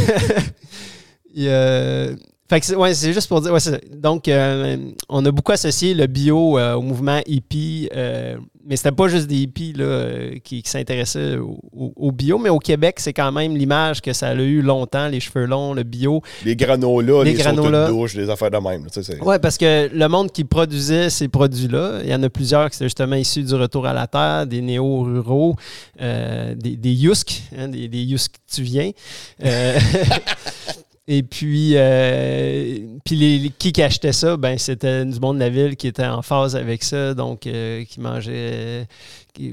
euh, 1.38 2.14
fait 2.50 2.60
que 2.60 2.66
c'est 2.66 2.74
ouais, 2.74 2.92
c'est 2.94 3.12
juste 3.12 3.28
pour 3.28 3.40
dire. 3.40 3.52
Ouais, 3.52 3.60
ça. 3.60 3.78
Donc, 3.94 4.26
euh, 4.28 4.76
on 5.08 5.24
a 5.24 5.30
beaucoup 5.30 5.52
associé 5.52 5.94
le 5.94 6.06
bio 6.08 6.58
euh, 6.58 6.74
au 6.74 6.82
mouvement 6.82 7.20
hippie, 7.26 7.88
euh, 7.94 8.36
mais 8.66 8.74
c'était 8.76 8.90
pas 8.90 9.06
juste 9.06 9.28
des 9.28 9.36
hippies 9.36 9.72
là, 9.72 9.84
euh, 9.84 10.30
qui, 10.42 10.60
qui 10.62 10.68
s'intéressaient 10.68 11.36
au, 11.36 11.60
au- 11.72 11.92
au 11.96 12.10
bio, 12.12 12.38
mais 12.38 12.48
au 12.50 12.58
Québec, 12.58 12.96
c'est 12.98 13.12
quand 13.12 13.30
même 13.30 13.56
l'image 13.56 14.02
que 14.02 14.12
ça 14.12 14.28
a 14.30 14.34
eu 14.34 14.62
longtemps, 14.62 15.06
les 15.06 15.20
cheveux 15.20 15.46
longs, 15.46 15.74
le 15.74 15.84
bio. 15.84 16.22
Les 16.44 16.56
granolas, 16.56 17.22
Les 17.22 17.32
les, 17.34 17.38
granolas. 17.38 17.86
de 17.86 17.92
douche, 17.92 18.14
les 18.14 18.28
affaires 18.28 18.50
de 18.50 18.58
même. 18.58 18.86
Oui, 19.22 19.36
parce 19.40 19.56
que 19.56 19.88
le 19.92 20.08
monde 20.08 20.32
qui 20.32 20.42
produisait 20.42 21.08
ces 21.08 21.28
produits-là, 21.28 22.00
il 22.02 22.10
y 22.10 22.14
en 22.14 22.22
a 22.24 22.28
plusieurs 22.28 22.68
qui 22.68 22.76
étaient 22.76 22.86
justement 22.86 23.14
issus 23.16 23.44
du 23.44 23.54
retour 23.54 23.86
à 23.86 23.92
la 23.92 24.08
terre, 24.08 24.46
des 24.48 24.60
néo-ruraux, 24.60 25.54
des, 26.00 26.54
des 26.76 26.92
Yusk, 26.92 27.42
hein, 27.56 27.68
des, 27.68 27.86
des 27.86 28.02
Yusk 28.02 28.32
tu 28.52 28.62
viens. 28.62 28.90
Et 31.08 31.22
puis, 31.22 31.72
euh, 31.74 32.78
puis 33.04 33.16
les, 33.16 33.50
qui 33.50 33.82
achetait 33.82 34.12
ça, 34.12 34.36
ben, 34.36 34.58
c'était 34.58 35.04
du 35.04 35.18
monde 35.18 35.36
de 35.36 35.40
la 35.40 35.48
ville 35.48 35.76
qui 35.76 35.88
était 35.88 36.04
en 36.06 36.22
phase 36.22 36.54
avec 36.54 36.84
ça, 36.84 37.14
donc 37.14 37.46
euh, 37.46 37.84
qui 37.84 38.00
mangeait. 38.00 38.86
qui- 39.34 39.52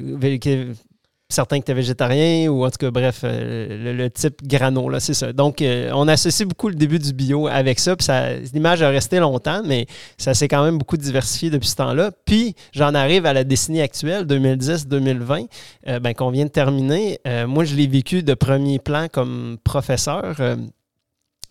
certains 1.30 1.58
qui 1.58 1.62
étaient 1.62 1.74
végétariens, 1.74 2.48
ou 2.50 2.66
en 2.66 2.70
tout 2.70 2.78
cas, 2.80 2.90
bref, 2.90 3.22
euh, 3.26 3.94
le, 3.94 4.10
type 4.10 4.48
grano, 4.48 4.88
là, 4.90 5.02
c'est 5.02 5.14
ça. 5.14 5.34
Donc, 5.34 5.62
on 5.62 6.08
associe 6.08 6.48
beaucoup 6.48 6.70
le 6.70 6.76
début 6.76 7.00
du 7.00 7.12
bio 7.12 7.48
avec 7.48 7.80
ça, 7.80 7.98
puis 7.98 8.08
l'image 8.54 8.82
a 8.82 8.88
resté 8.90 9.20
longtemps, 9.20 9.62
mais 9.66 9.88
ça 10.18 10.34
s'est 10.34 10.48
quand 10.48 10.64
même 10.64 10.78
beaucoup 10.78 10.96
diversifié 10.96 11.50
depuis 11.50 11.68
ce 11.68 11.76
temps-là. 11.76 12.12
Puis, 12.24 12.56
j'en 12.72 12.94
arrive 12.94 13.26
à 13.26 13.34
la 13.34 13.44
décennie 13.44 13.82
actuelle, 13.82 14.26
2010-2020, 14.26 15.48
euh, 15.88 16.00
ben, 16.00 16.14
qu'on 16.14 16.30
vient 16.32 16.46
de 16.46 16.50
terminer. 16.52 17.20
Moi, 17.46 17.66
je 17.66 17.76
l'ai 17.76 17.88
vécu 17.88 18.24
de 18.24 18.34
premier 18.34 18.80
plan 18.80 19.08
comme 19.12 19.58
professeur. 19.66 20.38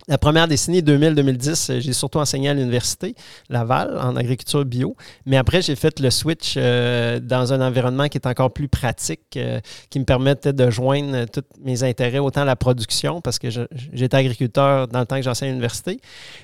La 0.08 0.18
première 0.18 0.46
décennie 0.46 0.82
2000-2010, 0.82 1.72
euh, 1.72 1.80
j'ai 1.80 1.92
surtout 1.92 2.18
enseigné 2.18 2.48
à 2.48 2.54
l'université 2.54 3.16
Laval 3.48 3.98
en 3.98 4.14
agriculture 4.14 4.64
bio. 4.64 4.96
Mais 5.24 5.36
après, 5.36 5.62
j'ai 5.62 5.74
fait 5.74 5.98
le 5.98 6.10
switch 6.10 6.54
euh, 6.56 7.18
dans 7.18 7.52
un 7.52 7.60
environnement 7.60 8.06
qui 8.06 8.16
est 8.16 8.26
encore 8.26 8.52
plus 8.52 8.68
pratique, 8.68 9.36
euh, 9.36 9.58
qui 9.90 9.98
me 9.98 10.04
permettait 10.04 10.52
de 10.52 10.70
joindre 10.70 11.24
tous 11.24 11.42
mes 11.60 11.82
intérêts, 11.82 12.20
autant 12.20 12.44
la 12.44 12.54
production, 12.54 13.20
parce 13.20 13.40
que 13.40 13.48
j'étais 13.50 14.16
agriculteur 14.16 14.86
dans 14.86 15.00
le 15.00 15.06
temps 15.06 15.16
que 15.16 15.22
j'enseignais 15.22 15.50
à 15.50 15.54
l'université, 15.54 16.00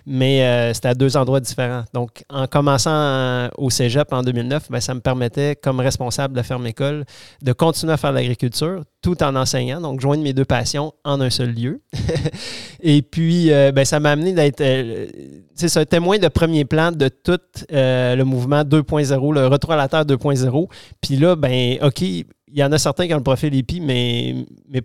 mais 0.07 0.73
c'était 0.75 0.89
à 0.89 0.95
deux 0.95 1.17
endroits 1.17 1.41
différents. 1.41 1.85
Donc, 1.95 2.25
en 2.29 2.49
commençant 2.49 3.49
au 3.59 3.71
cégep 3.71 4.13
en 4.13 4.23
2009, 4.23 4.71
ben, 4.71 4.81
ça 4.81 4.95
me 4.95 5.01
permettait, 5.01 5.55
comme 5.55 5.79
responsable 5.79 6.35
de 6.35 6.39
la 6.39 6.43
ferme 6.43 6.67
école, 6.67 7.05
de 7.43 7.53
continuer 7.53 7.93
à 7.93 7.97
faire 7.97 8.13
l'agriculture 8.13 8.83
tout 9.03 9.21
en 9.25 9.35
enseignant, 9.35 9.81
donc 9.81 10.01
joindre 10.01 10.23
mes 10.23 10.33
deux 10.33 10.45
passions 10.45 10.95
en 11.05 11.21
un 11.21 11.29
seul 11.29 11.53
lieu. 11.53 11.83
Et 12.81 13.03
puis, 13.03 13.53
euh, 13.53 13.73
ben, 13.73 13.85
ça 13.85 13.99
m'a 13.99 14.13
amené 14.13 14.33
d'être 14.33 14.61
euh, 14.61 15.07
c'est 15.55 15.69
ça, 15.69 15.85
témoin 15.85 16.19
de 16.19 16.29
premier 16.29 16.65
plan 16.65 16.93
de 16.93 17.09
tout 17.09 17.41
euh, 17.73 18.15
le 18.15 18.25
mouvement 18.25 18.63
2.0, 18.63 19.35
le 19.35 19.47
retour 19.49 19.73
à 19.73 19.77
la 19.77 19.89
Terre 19.89 20.05
2.0. 20.07 20.69
Puis 21.01 21.17
là, 21.17 21.35
ben, 21.35 21.79
OK, 21.83 22.01
il 22.01 22.25
y 22.55 22.63
en 22.63 22.71
a 22.71 22.79
certains 22.79 23.09
qui 23.09 23.15
ont 23.15 23.19
le 23.19 23.25
profil 23.25 23.55
épi, 23.55 23.81
mais, 23.81 24.47
mais, 24.69 24.83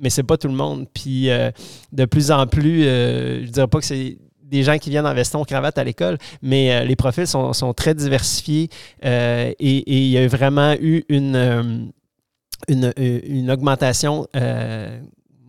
mais 0.00 0.08
c'est 0.08 0.22
pas 0.22 0.38
tout 0.38 0.48
le 0.48 0.54
monde. 0.54 0.86
Puis 0.92 1.28
de 1.92 2.04
plus 2.06 2.30
en 2.30 2.46
plus, 2.46 2.84
je 2.84 3.50
dirais 3.50 3.68
pas 3.68 3.78
que 3.78 3.84
c'est 3.84 4.16
des 4.42 4.62
gens 4.62 4.78
qui 4.78 4.90
viennent 4.90 5.06
en 5.06 5.14
veston, 5.14 5.44
cravate 5.44 5.78
à 5.78 5.84
l'école, 5.84 6.18
mais 6.42 6.84
les 6.84 6.96
profils 6.96 7.26
sont, 7.26 7.52
sont 7.52 7.72
très 7.72 7.94
diversifiés 7.94 8.68
et, 9.02 9.56
il 9.60 10.06
y 10.08 10.18
a 10.18 10.26
vraiment 10.26 10.74
eu 10.80 11.04
une, 11.08 11.92
une, 12.68 12.92
une 12.96 13.50
augmentation 13.50 14.26
euh, 14.36 14.98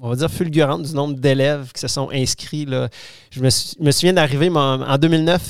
on 0.04 0.10
va 0.10 0.16
dire, 0.16 0.32
fulgurante 0.32 0.82
du 0.84 0.96
nombre 0.96 1.14
d'élèves 1.20 1.72
qui 1.74 1.80
se 1.82 1.88
sont 1.88 2.10
inscrits. 2.12 2.66
Là. 2.66 2.90
Je 3.30 3.40
me, 3.40 3.50
sou- 3.52 3.76
me 3.80 3.92
souviens 3.92 4.14
d'arriver 4.14 4.50
en 4.50 4.98
2009. 4.98 5.42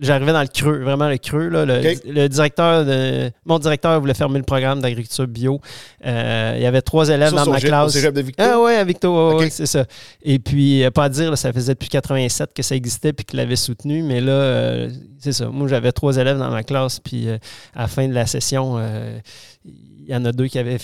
J'arrivais 0.00 0.32
dans 0.32 0.40
le 0.42 0.46
creux, 0.48 0.78
vraiment 0.78 1.08
le 1.08 1.18
creux. 1.18 1.48
là. 1.48 1.66
Le, 1.66 2.26
directeur, 2.28 2.86
de, 2.86 3.30
mon 3.44 3.58
directeur 3.58 4.00
voulait 4.00 4.14
fermer 4.14 4.38
le 4.38 4.44
programme 4.44 4.80
d'agriculture 4.80 5.26
bio. 5.26 5.60
Euh, 6.06 6.54
il 6.56 6.62
y 6.62 6.66
avait 6.66 6.80
trois 6.82 7.08
élèves 7.10 7.34
Ça, 7.34 7.44
dans 7.44 7.50
ma 7.50 7.60
classe. 7.60 7.96
au 8.02 8.10
de 8.12 8.20
Victo? 8.22 8.42
Ah 8.42 8.60
ouais, 8.62 8.76
à 8.76 8.84
Victo, 8.84 9.36
ouais, 9.36 9.50
c'est 9.50 9.66
ça. 9.66 9.84
Et 10.22 10.38
puis, 10.38 10.84
euh, 10.84 10.90
pas 10.92 11.04
à 11.04 11.08
dire, 11.08 11.28
là, 11.30 11.36
ça 11.36 11.52
faisait 11.52 11.74
depuis 11.74 11.88
87 11.88 12.54
que 12.54 12.62
ça 12.62 12.76
existait 12.76 13.12
puis 13.12 13.26
qu'il 13.26 13.36
l'avait 13.38 13.56
soutenu, 13.56 14.02
mais 14.02 14.20
là, 14.22 14.32
euh, 14.32 14.90
c'est 15.18 15.32
ça. 15.32 15.48
Moi, 15.48 15.66
j'avais 15.68 15.90
trois 15.92 16.16
élèves 16.16 16.38
dans 16.38 16.50
ma 16.50 16.62
classe, 16.62 17.00
puis 17.00 17.28
euh, 17.28 17.36
à 17.74 17.82
la 17.82 17.88
fin 17.88 18.06
de 18.08 18.14
la 18.14 18.24
session, 18.26 18.76
euh, 18.78 19.18
il 19.66 20.08
y 20.08 20.14
en 20.14 20.24
a 20.24 20.32
deux 20.32 20.46
qui 20.46 20.58
avaient, 20.60 20.78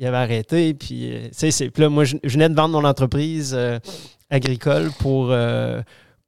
ils 0.00 0.06
avaient 0.06 0.16
arrêté. 0.16 0.74
Puis, 0.74 1.12
euh, 1.12 1.28
tu 1.38 1.50
sais, 1.52 1.70
là, 1.76 1.88
moi, 1.88 2.04
je, 2.04 2.16
venais 2.24 2.48
de 2.48 2.54
vendre 2.54 2.80
mon 2.80 2.88
entreprise 2.88 3.54
euh, 3.56 3.78
agricole 4.30 4.90
pour. 4.98 5.28
euh, 5.30 5.80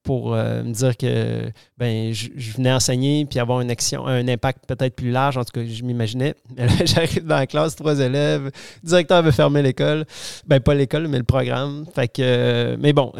pour 0.04 0.32
me 0.32 0.72
dire 0.72 0.96
que 0.96 1.48
ben, 1.78 2.12
je, 2.12 2.28
venais 2.56 2.72
enseigner 2.72 3.24
puis 3.24 3.38
avoir 3.38 3.60
une 3.60 3.70
action, 3.70 4.04
un 4.04 4.26
impact 4.26 4.64
peut-être 4.66 4.96
plus 4.96 5.12
large. 5.12 5.36
En 5.36 5.44
tout 5.44 5.52
cas, 5.52 5.64
je 5.64 5.84
m'imaginais. 5.84 6.34
J'arrive 6.84 7.24
dans 7.24 7.36
la 7.36 7.46
classe, 7.46 7.76
trois 7.76 8.00
élèves. 8.00 8.50
Le 8.82 8.88
directeur 8.88 9.22
veut 9.22 9.30
fermer 9.30 9.62
l'école. 9.62 10.04
Ben, 10.44 10.58
pas 10.58 10.74
l'école, 10.74 11.06
mais 11.06 11.18
le 11.18 11.22
programme. 11.22 11.86
Fait 11.94 12.08
que, 12.08 12.74
mais 12.80 12.92
bon, 12.92 13.12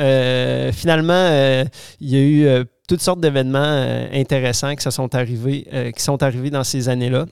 finalement, 0.73 1.65
il 2.01 2.11
y 2.11 2.17
a 2.17 2.21
eu 2.21 2.65
toutes 2.89 3.01
sortes 3.01 3.21
d'événements 3.21 4.09
intéressants 4.13 4.75
qui 4.75 4.83
se 4.83 4.91
sont 4.91 5.15
arrivés, 5.15 5.93
qui 5.97 6.03
sont 6.03 6.21
arrivés 6.21 6.51
dans 6.51 6.65
ces 6.65 6.89
années-là. 6.89 7.27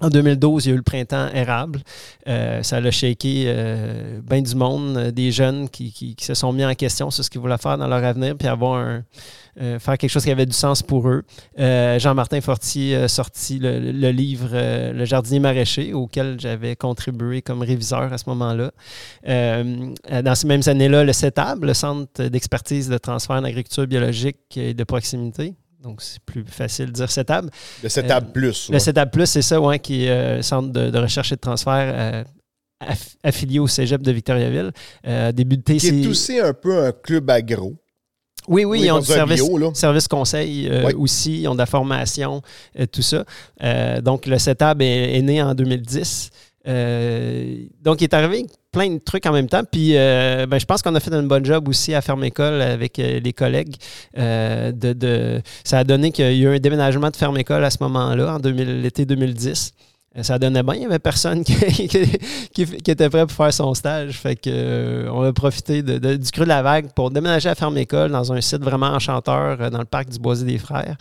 En 0.00 0.08
2012, 0.08 0.64
il 0.64 0.68
y 0.68 0.72
a 0.72 0.74
eu 0.74 0.78
le 0.78 0.82
printemps 0.82 1.28
érable. 1.34 1.80
Euh, 2.26 2.62
ça 2.62 2.76
a 2.78 2.90
shaké 2.90 3.44
euh, 3.46 4.20
bien 4.22 4.40
du 4.40 4.54
monde, 4.54 4.96
euh, 4.96 5.10
des 5.10 5.30
jeunes 5.30 5.68
qui, 5.68 5.92
qui- 5.92 6.14
qui 6.14 6.24
se 6.24 6.34
sont 6.34 6.52
mis 6.52 6.64
en 6.64 6.74
question 6.74 7.10
sur 7.10 7.22
ce 7.24 7.28
qu'ils 7.30 7.40
voulaient 7.40 7.58
faire 7.58 7.76
dans 7.76 7.86
leur 7.86 8.02
avenir, 8.02 8.34
puis 8.36 8.48
avoir 8.48 8.78
un, 8.78 9.02
euh, 9.60 9.78
faire 9.78 9.98
quelque 9.98 10.10
chose 10.10 10.24
qui 10.24 10.30
avait 10.30 10.46
du 10.46 10.52
sens 10.54 10.82
pour 10.82 11.08
eux. 11.08 11.22
Euh, 11.58 11.98
Jean-Martin 11.98 12.40
Fortier 12.40 12.96
a 12.96 13.08
sorti 13.08 13.58
le, 13.58 13.92
le 13.92 14.10
livre 14.10 14.50
Le 14.52 15.04
jardinier 15.04 15.38
maraîcher, 15.40 15.92
auquel 15.92 16.40
j'avais 16.40 16.76
contribué 16.76 17.42
comme 17.42 17.60
réviseur 17.62 18.12
à 18.12 18.16
ce 18.18 18.24
moment-là. 18.30 18.70
Dans 19.26 20.34
ces 20.34 20.46
mêmes 20.46 20.62
années-là, 20.66 21.04
le 21.04 21.12
CETAB, 21.12 21.64
le 21.64 21.74
Centre 21.74 22.24
d'expertise 22.24 22.88
de 22.88 22.98
transfert 22.98 23.42
d'agriculture 23.42 23.86
biologique 23.86 24.38
et 24.56 24.72
de 24.74 24.84
proximité. 24.84 25.54
Donc, 25.82 26.02
c'est 26.02 26.20
plus 26.20 26.44
facile 26.46 26.86
de 26.86 26.92
dire 26.92 27.10
CETAB. 27.10 27.50
Le 27.82 27.88
setup 27.88 28.32
plus. 28.34 28.68
Le. 28.70 28.78
CETAB 28.78 29.10
Plus, 29.10 29.26
c'est 29.26 29.42
ça, 29.42 29.60
ouais, 29.60 29.78
qui 29.78 30.04
est 30.04 30.10
euh, 30.10 30.42
centre 30.42 30.68
de, 30.68 30.90
de 30.90 30.98
recherche 30.98 31.32
et 31.32 31.36
de 31.36 31.40
transfert 31.40 31.72
euh, 31.94 32.24
aff- 32.84 33.16
affilié 33.24 33.58
au 33.58 33.66
Cégep 33.66 34.02
de 34.02 34.12
Victoriaville. 34.12 34.72
Euh, 35.06 35.32
débuté, 35.32 35.76
Qui 35.78 35.86
est 35.88 36.02
c'est- 36.02 36.06
aussi 36.06 36.38
un 36.38 36.52
peu 36.52 36.84
un 36.86 36.92
club 36.92 37.30
agro. 37.30 37.74
Oui, 38.48 38.64
oui, 38.64 38.80
Oui, 38.80 38.86
ils 38.86 38.90
ont 38.90 38.96
on 38.96 39.00
du 39.00 39.06
service, 39.06 39.42
bio, 39.42 39.58
là. 39.58 39.70
service 39.74 40.08
conseil 40.08 40.68
euh, 40.68 40.84
Oui. 40.86 40.94
aussi, 40.94 41.42
ils 41.42 41.48
ont 41.48 41.52
de 41.54 41.58
la 41.58 41.66
formation, 41.66 42.42
euh, 42.78 42.86
tout 42.86 43.02
ça. 43.02 43.24
Euh, 43.62 44.00
donc, 44.00 44.26
le 44.26 44.38
CETAB 44.38 44.82
est, 44.82 45.16
est 45.18 45.22
né 45.22 45.42
en 45.42 45.54
2010. 45.54 46.30
Euh, 46.68 47.56
donc, 47.80 48.00
il 48.00 48.04
est 48.04 48.14
arrivé 48.14 48.46
plein 48.72 48.90
de 48.90 48.98
trucs 48.98 49.26
en 49.26 49.32
même 49.32 49.48
temps. 49.48 49.62
Puis, 49.70 49.96
euh, 49.96 50.46
ben, 50.46 50.58
je 50.58 50.64
pense 50.66 50.82
qu'on 50.82 50.94
a 50.94 51.00
fait 51.00 51.12
une 51.12 51.28
bonne 51.28 51.44
job 51.44 51.68
aussi 51.68 51.94
à 51.94 52.00
Ferme 52.00 52.24
École 52.24 52.60
avec 52.62 52.98
euh, 52.98 53.20
les 53.20 53.32
collègues. 53.32 53.74
Euh, 54.18 54.72
de, 54.72 54.92
de- 54.92 55.40
ça 55.64 55.78
a 55.78 55.84
donné 55.84 56.12
qu'il 56.12 56.24
y 56.36 56.46
a 56.46 56.50
eu 56.52 56.56
un 56.56 56.58
déménagement 56.58 57.10
de 57.10 57.16
Ferme 57.16 57.36
École 57.38 57.64
à 57.64 57.70
ce 57.70 57.78
moment-là, 57.80 58.34
en 58.34 58.38
2000 58.38 58.82
l'été 58.82 59.04
2010. 59.04 59.72
Euh, 60.18 60.22
Ça 60.22 60.38
donnait 60.38 60.62
bien, 60.62 60.74
il 60.74 60.80
n'y 60.80 60.86
avait 60.86 60.98
personne 60.98 61.44
qui, 61.44 61.88
qui- 62.54 62.62
était 62.90 63.08
prêt 63.10 63.26
pour 63.26 63.36
faire 63.36 63.52
son 63.52 63.74
stage. 63.74 64.12
Fait 64.18 64.36
que, 64.36 65.08
on 65.10 65.22
a 65.22 65.32
profité 65.32 65.82
du 65.82 66.30
creux 66.32 66.44
de 66.44 66.48
la 66.48 66.62
vague 66.62 66.92
pour 66.94 67.10
déménager 67.10 67.48
à 67.48 67.54
Ferme 67.54 67.76
École 67.78 68.10
dans 68.10 68.32
un 68.32 68.40
site 68.40 68.62
vraiment 68.62 68.88
enchanteur 68.88 69.70
dans 69.70 69.78
le 69.78 69.84
parc 69.84 70.08
du 70.10 70.18
Boisé 70.18 70.44
des 70.46 70.58
Frères. 70.58 70.96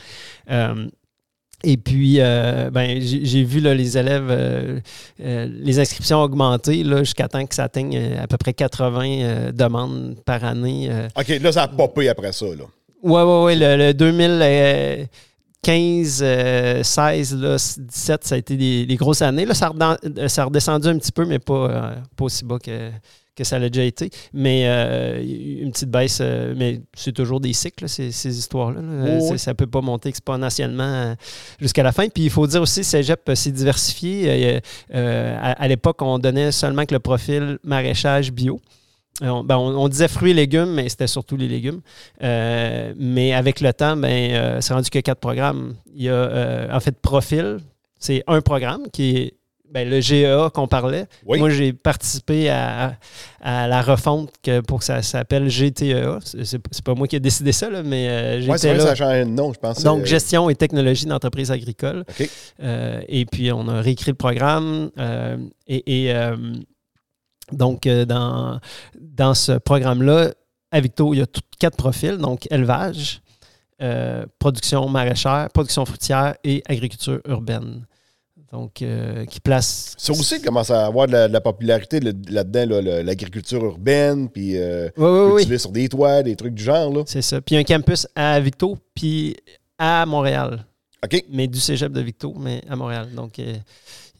Et 1.64 1.78
puis, 1.78 2.18
euh, 2.20 2.70
ben, 2.72 2.99
j'ai 3.01 3.43
vu 3.43 3.60
là, 3.60 3.74
les 3.74 3.97
élèves, 3.97 4.28
euh, 4.30 4.80
euh, 5.22 5.47
les 5.51 5.80
inscriptions 5.80 6.22
augmenter 6.22 6.84
jusqu'à 6.99 7.28
temps 7.28 7.45
que 7.45 7.55
ça 7.55 7.64
atteigne 7.66 7.99
à 8.22 8.28
peu 8.28 8.38
près 8.38 8.53
80 8.53 9.03
euh, 9.05 9.51
demandes 9.51 10.16
par 10.26 10.43
année. 10.43 10.89
OK, 11.18 11.28
là, 11.41 11.51
ça 11.51 11.64
a 11.64 11.68
popé 11.68 12.10
après 12.10 12.32
ça. 12.32 12.45
Là. 12.45 12.64
Ouais, 13.03 13.24
ouais, 13.24 13.43
ouais. 13.43 13.55
Le, 13.55 13.88
le 13.88 13.93
2015, 13.93 16.20
euh, 16.22 16.84
16, 16.84 17.36
là, 17.36 17.55
17, 17.78 18.24
ça 18.26 18.36
a 18.36 18.38
été 18.38 18.55
des, 18.55 18.86
des 18.86 18.95
grosses 18.95 19.22
années. 19.22 19.45
Là, 19.45 19.53
ça, 19.53 19.68
a 19.68 19.70
redan- 19.70 20.28
ça 20.28 20.43
a 20.43 20.45
redescendu 20.45 20.88
un 20.88 20.97
petit 20.97 21.12
peu, 21.12 21.26
mais 21.26 21.39
pas, 21.39 21.53
euh, 21.53 21.95
pas 22.16 22.26
aussi 22.26 22.45
bas 22.45 22.60
que, 22.60 22.89
que 23.40 23.44
ça 23.46 23.58
l'a 23.58 23.70
déjà 23.70 23.86
été. 23.86 24.10
Mais 24.34 24.64
euh, 24.68 25.24
une 25.24 25.72
petite 25.72 25.90
baisse, 25.90 26.20
euh, 26.22 26.54
mais 26.56 26.82
c'est 26.94 27.14
toujours 27.14 27.40
des 27.40 27.54
cycles, 27.54 27.88
ces, 27.90 28.12
ces 28.12 28.38
histoires-là. 28.38 28.82
Oh. 29.22 29.38
Ça 29.38 29.52
ne 29.52 29.56
peut 29.56 29.66
pas 29.68 29.82
monter 29.82 30.10
exponentiellement 30.10 30.84
euh, 30.84 31.16
jusqu'à 31.60 31.84
la 31.84 31.92
fin. 31.92 32.08
Puis 32.10 32.24
il 32.26 32.30
faut 32.30 32.46
dire 32.46 32.62
aussi, 32.62 32.84
Cégep 32.84 33.32
s'est 33.34 33.52
diversifié. 33.52 34.60
Euh, 34.94 35.38
à 35.40 35.52
à 35.64 35.68
l'époque, 35.68 36.02
on 36.02 36.20
donnait 36.20 36.52
seulement 36.52 36.86
que 36.86 36.94
le 36.94 37.00
profil 37.00 37.58
maraîchage 37.64 38.32
bio. 38.32 38.60
On, 39.22 39.44
ben, 39.44 39.58
on- 39.58 39.78
on 39.84 39.88
disait 39.90 40.08
fruits 40.08 40.32
et 40.32 40.34
légumes, 40.34 40.74
mais 40.74 40.88
c'était 40.90 41.08
surtout 41.08 41.36
les 41.38 41.48
légumes. 41.48 41.82
Mais 42.22 43.34
avec 43.34 43.62
le 43.62 43.74
temps, 43.74 43.98
ben, 43.98 44.60
c'est 44.62 44.74
rendu 44.74 44.90
que 44.90 45.00
quatre 45.00 45.20
programmes. 45.20 45.76
Il 45.96 46.04
y 46.04 46.10
a 46.10 46.68
en 46.72 46.80
fait 46.80 46.98
profil, 47.00 47.58
c'est 48.00 48.24
un 48.28 48.42
programme 48.42 48.84
qui 48.94 49.18
est 49.18 49.34
ben, 49.72 49.88
le 49.90 50.02
GEA 50.02 50.50
qu'on 50.54 50.68
parlait. 50.68 51.06
Oui. 51.26 51.40
Moi, 51.40 51.50
j'ai 51.50 51.74
participé 51.74 52.50
à, 52.50 52.98
à 53.42 53.68
la 53.68 53.82
refonte 53.82 54.32
que, 54.44 54.62
pour 54.62 54.80
que 54.80 54.86
ça 54.86 55.02
s'appelle 55.02 55.48
GTEA. 55.50 56.20
C'est 56.24 56.84
pas 56.84 56.96
moi 56.96 57.08
qui 57.08 57.16
ai 57.16 57.20
décidé 57.20 57.52
ça, 57.52 57.70
là, 57.70 57.84
mais 57.84 58.08
euh, 58.10 58.36
Ouais, 58.38 58.42
j'étais 58.42 58.58
c'est 58.58 58.68
vrai 58.70 58.78
que 58.78 58.82
ça 58.82 58.86
là. 58.88 58.92
a 58.92 58.96
changé 58.96 59.26
de 59.26 59.30
nom, 59.30 59.54
je 59.54 59.60
pense. 59.60 59.84
Donc, 59.84 60.02
Euh, 60.02 60.06
gestion 60.06 60.50
et 60.50 60.56
technologie 60.56 61.06
d'entreprise 61.06 61.52
agricole. 61.52 62.04
OK. 62.10 62.30
Euh, 62.62 63.02
et 63.08 63.26
puis, 63.26 63.52
on 63.52 63.68
a 63.68 63.82
réécrit 63.82 64.12
le 64.12 64.16
programme. 64.18 64.90
euh, 64.98 65.38
et 65.68 66.08
et, 66.08 66.14
donc, 67.52 67.88
dans, 67.88 68.60
dans 69.00 69.34
ce 69.34 69.54
programme-là, 69.54 70.32
à 70.72 70.80
Victo, 70.82 71.14
il 71.14 71.20
y 71.20 71.22
a 71.22 71.26
tout- 71.26 71.42
quatre 71.60 71.78
profils. 71.78 72.18
Donc, 72.18 72.48
élevage, 72.52 73.22
production 74.40 74.88
maraîchère, 74.90 75.48
production 75.54 75.86
fruitière 75.86 76.36
et 76.44 76.62
agriculture 76.68 77.20
urbaine. 77.28 77.86
Donc, 78.52 78.82
euh, 78.82 79.26
qui 79.26 79.39
place. 79.39 79.93
Ça 79.97 80.12
aussi 80.12 80.41
commence 80.41 80.72
à 80.72 80.88
avoir 80.88 81.06
de 81.06 81.12
la, 81.12 81.28
de 81.28 81.34
la 81.34 81.41
popularité 81.41 82.00
là- 82.00 82.12
là-dedans, 82.30 82.82
là, 82.82 83.04
l'agriculture 83.04 83.64
urbaine, 83.64 84.28
puis 84.28 84.58
euh, 84.58 84.89
Oui, 84.97 85.06
oui, 85.08 85.20
oui. 85.26 85.34
cultiver 85.36 85.58
sur 85.60 85.72
des 85.72 85.88
toits, 85.88 86.24
des 86.24 86.36
trucs 86.36 86.56
du 86.56 86.64
genre. 86.64 86.91
Là. 86.91 87.04
C'est 87.06 87.22
ça. 87.22 87.39
Puis 87.41 87.54
il 87.54 87.56
y 87.56 87.58
a 87.58 87.62
un 87.62 87.64
campus 87.64 88.08
à 88.16 88.39
Victo, 88.39 88.76
puis 88.95 89.36
à 89.78 90.04
Montréal. 90.08 90.66
OK. 91.06 91.24
Mais 91.30 91.47
du 91.47 91.60
cégep 91.60 91.91
de 91.91 92.02
Victo, 92.02 92.34
mais 92.39 92.62
à 92.68 92.76
Montréal. 92.76 93.10
Donc, 93.16 93.38
euh, 93.38 93.54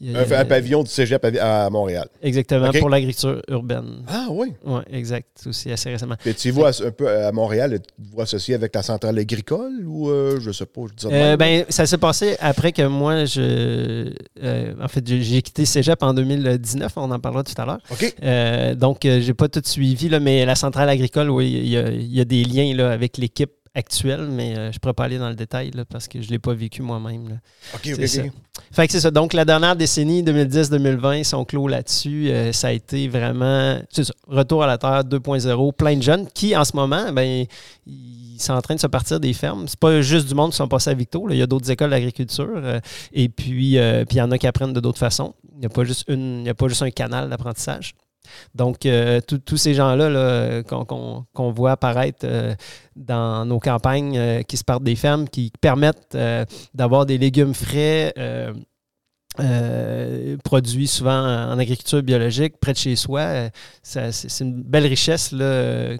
il 0.00 0.12
y 0.12 0.16
Un, 0.16 0.20
a- 0.22 0.40
un 0.40 0.44
pavillon 0.44 0.82
du 0.82 0.90
cégep 0.90 1.24
à, 1.24 1.66
à 1.66 1.70
Montréal. 1.70 2.08
Exactement, 2.22 2.70
pour 2.72 2.88
l'agriculture 2.88 3.42
urbaine. 3.48 4.02
Ah 4.08 4.26
oui. 4.30 4.52
Oui, 4.64 4.80
exact. 4.92 5.28
Aussi 5.46 5.70
assez 5.70 5.90
récemment. 5.90 6.16
Puis 6.18 6.34
tu 6.34 6.50
vois 6.50 6.70
un 6.84 6.90
peu 6.90 7.08
à 7.08 7.30
Montréal, 7.32 7.78
tu 7.80 8.10
vois 8.14 8.24
associé 8.24 8.54
avec 8.54 8.74
la 8.74 8.82
centrale 8.82 9.18
agricole 9.18 9.84
ou 9.86 10.08
euh, 10.10 10.38
je 10.40 10.50
sais 10.52 10.66
pas, 10.66 10.80
je 10.88 10.94
dis 10.94 11.02
ça 11.02 11.08
Euh, 11.12 11.36
ben, 11.36 11.64
ça 11.68 11.86
s'est 11.86 11.98
passé 11.98 12.36
après 12.40 12.72
que 12.72 12.82
moi, 12.86 13.24
je. 13.26 14.12
euh, 14.42 14.74
en 14.80 14.88
fait, 14.88 15.06
j'ai 15.06 15.42
quitté 15.42 15.64
Cégep 15.64 16.02
en 16.02 16.14
2019, 16.14 16.92
on 16.96 17.10
en 17.10 17.18
parlera 17.18 17.42
tout 17.44 17.60
à 17.60 17.66
l'heure. 17.66 17.80
OK. 17.90 18.14
Euh, 18.22 18.74
donc, 18.74 19.00
j'ai 19.02 19.34
pas 19.34 19.48
tout 19.48 19.62
suivi, 19.64 20.08
là, 20.08 20.20
mais 20.20 20.44
la 20.44 20.54
centrale 20.54 20.88
agricole, 20.88 21.30
oui, 21.30 21.50
il 21.50 21.66
y 21.66 22.16
y 22.16 22.20
a 22.20 22.24
des 22.24 22.44
liens 22.44 22.74
là, 22.74 22.90
avec 22.90 23.16
l'équipe 23.18 23.50
actuelle, 23.74 24.26
mais 24.28 24.56
euh, 24.56 24.72
je 24.72 24.76
ne 24.76 24.80
pourrais 24.80 24.94
pas 24.94 25.04
aller 25.04 25.18
dans 25.18 25.28
le 25.28 25.36
détail 25.36 25.70
là, 25.72 25.84
parce 25.84 26.08
que 26.08 26.20
je 26.20 26.26
ne 26.26 26.32
l'ai 26.32 26.38
pas 26.38 26.54
vécu 26.54 26.82
moi-même. 26.82 27.40
OK, 27.74 27.90
OK, 27.94 28.06
ça. 28.08 28.22
Fait 28.72 28.86
que 28.86 28.92
c'est 28.92 29.00
ça. 29.00 29.10
Donc, 29.10 29.32
la 29.32 29.44
dernière 29.44 29.76
décennie, 29.76 30.22
2010-2020, 30.22 31.24
si 31.24 31.34
on 31.34 31.44
clôt 31.44 31.68
là-dessus, 31.68 32.30
euh, 32.30 32.52
ça 32.52 32.68
a 32.68 32.72
été 32.72 33.08
vraiment, 33.08 33.80
c'est 33.90 34.04
ça, 34.04 34.12
retour 34.26 34.62
à 34.64 34.66
la 34.66 34.76
Terre 34.76 35.04
2.0, 35.04 35.72
plein 35.72 35.96
de 35.96 36.02
jeunes 36.02 36.26
qui, 36.32 36.56
en 36.56 36.64
ce 36.64 36.74
moment, 36.74 37.12
ben, 37.12 37.46
ils 37.86 38.40
sont 38.40 38.52
en 38.54 38.60
train 38.60 38.74
de 38.74 38.80
se 38.80 38.86
partir 38.88 39.20
des 39.20 39.32
fermes. 39.32 39.66
C'est 39.68 39.78
pas 39.78 40.00
juste 40.00 40.28
du 40.28 40.34
monde 40.34 40.50
qui 40.50 40.56
sont 40.56 40.68
passés 40.68 40.90
à 40.90 40.94
Victo. 40.94 41.26
là. 41.26 41.34
Il 41.34 41.38
y 41.38 41.42
a 41.42 41.46
d'autres 41.46 41.70
écoles 41.70 41.90
d'agriculture. 41.90 42.50
euh, 42.56 42.80
et 43.12 43.28
puis, 43.28 43.78
puis 44.08 44.16
il 44.16 44.16
y 44.16 44.22
en 44.22 44.30
a 44.30 44.38
qui 44.38 44.46
apprennent 44.46 44.72
de 44.72 44.80
d'autres 44.80 44.98
façons. 44.98 45.34
Il 45.54 45.60
n'y 45.60 45.66
a 45.66 45.70
pas 45.70 45.84
juste 45.84 46.04
une, 46.08 46.38
il 46.38 46.42
n'y 46.42 46.48
a 46.48 46.54
pas 46.54 46.68
juste 46.68 46.82
un 46.82 46.90
canal 46.90 47.28
d'apprentissage. 47.28 47.94
Donc, 48.54 48.86
euh, 48.86 49.20
tous 49.20 49.56
ces 49.56 49.74
gens-là 49.74 50.08
là, 50.08 50.62
qu'on 50.62 51.52
voit 51.52 51.72
apparaître 51.72 52.24
euh, 52.24 52.54
dans 52.96 53.44
nos 53.44 53.58
campagnes 53.58 54.18
euh, 54.18 54.42
qui 54.42 54.56
se 54.56 54.64
partent 54.64 54.82
des 54.82 54.96
fermes, 54.96 55.28
qui 55.28 55.52
permettent 55.60 56.16
d'avoir 56.74 57.06
des 57.06 57.18
légumes 57.18 57.54
frais 57.54 58.14
produits 60.44 60.88
souvent 60.88 61.50
en 61.52 61.58
agriculture 61.58 62.02
biologique 62.02 62.58
près 62.60 62.72
de 62.72 62.78
chez 62.78 62.96
soi. 62.96 63.48
C'est 63.82 64.40
une 64.40 64.62
belle 64.62 64.86
richesse 64.86 65.34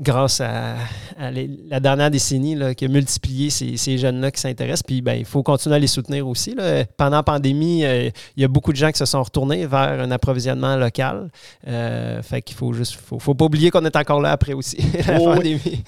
grâce 0.00 0.40
à, 0.40 0.74
à 1.18 1.30
les- 1.30 1.48
la 1.68 1.78
dernière 1.80 2.10
décennie 2.10 2.54
là, 2.54 2.74
qui 2.74 2.84
a 2.84 2.88
multiplié 2.88 3.50
ces, 3.50 3.76
ces 3.76 3.96
jeunes-là 3.98 4.30
qui 4.30 4.40
s'intéressent. 4.40 4.82
Puis 4.82 5.02
ben, 5.02 5.14
il 5.14 5.24
faut 5.24 5.42
continuer 5.42 5.76
à 5.76 5.78
les 5.78 5.86
soutenir 5.86 6.26
aussi. 6.26 6.54
là. 6.54 6.84
Pendant 6.96 7.16
la 7.18 7.22
pandémie, 7.22 7.84
euh, 7.84 8.10
il 8.36 8.42
y 8.42 8.44
a 8.44 8.48
beaucoup 8.48 8.72
de 8.72 8.76
gens 8.76 8.90
qui 8.90 8.98
se 8.98 9.04
sont 9.04 9.22
retournés 9.22 9.66
vers 9.66 10.00
un 10.00 10.10
approvisionnement 10.10 10.76
local. 10.76 11.30
Euh, 11.68 12.22
fait 12.22 12.42
qu'il 12.42 12.56
faut 12.56 12.72
juste. 12.72 12.94
Faut, 12.94 13.18
faut 13.18 13.34
pas 13.34 13.44
oublier 13.44 13.70
qu'on 13.70 13.84
est 13.84 13.96
encore 13.96 14.20
là 14.20 14.32
après 14.32 14.52
aussi, 14.52 14.76
la 15.06 15.18
Oui, 15.18 15.26
oui. 15.26 15.34
pandémie. 15.36 15.84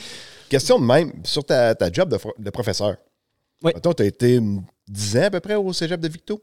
Question 0.49 0.79
de 0.79 0.85
même, 0.85 1.13
sur 1.25 1.45
ta, 1.45 1.75
ta 1.75 1.91
job 1.91 2.09
de, 2.09 2.19
de 2.39 2.51
professeur. 2.51 2.97
Oui. 3.65 3.73
Tu 3.83 4.03
as 4.03 4.07
été 4.07 4.39
hum, 4.39 4.63
10 4.89 5.17
ans 5.19 5.23
à 5.25 5.31
peu 5.31 5.41
près 5.41 5.55
au 5.57 5.73
cégep 5.73 6.01
de 6.01 6.09
Victo? 6.09 6.41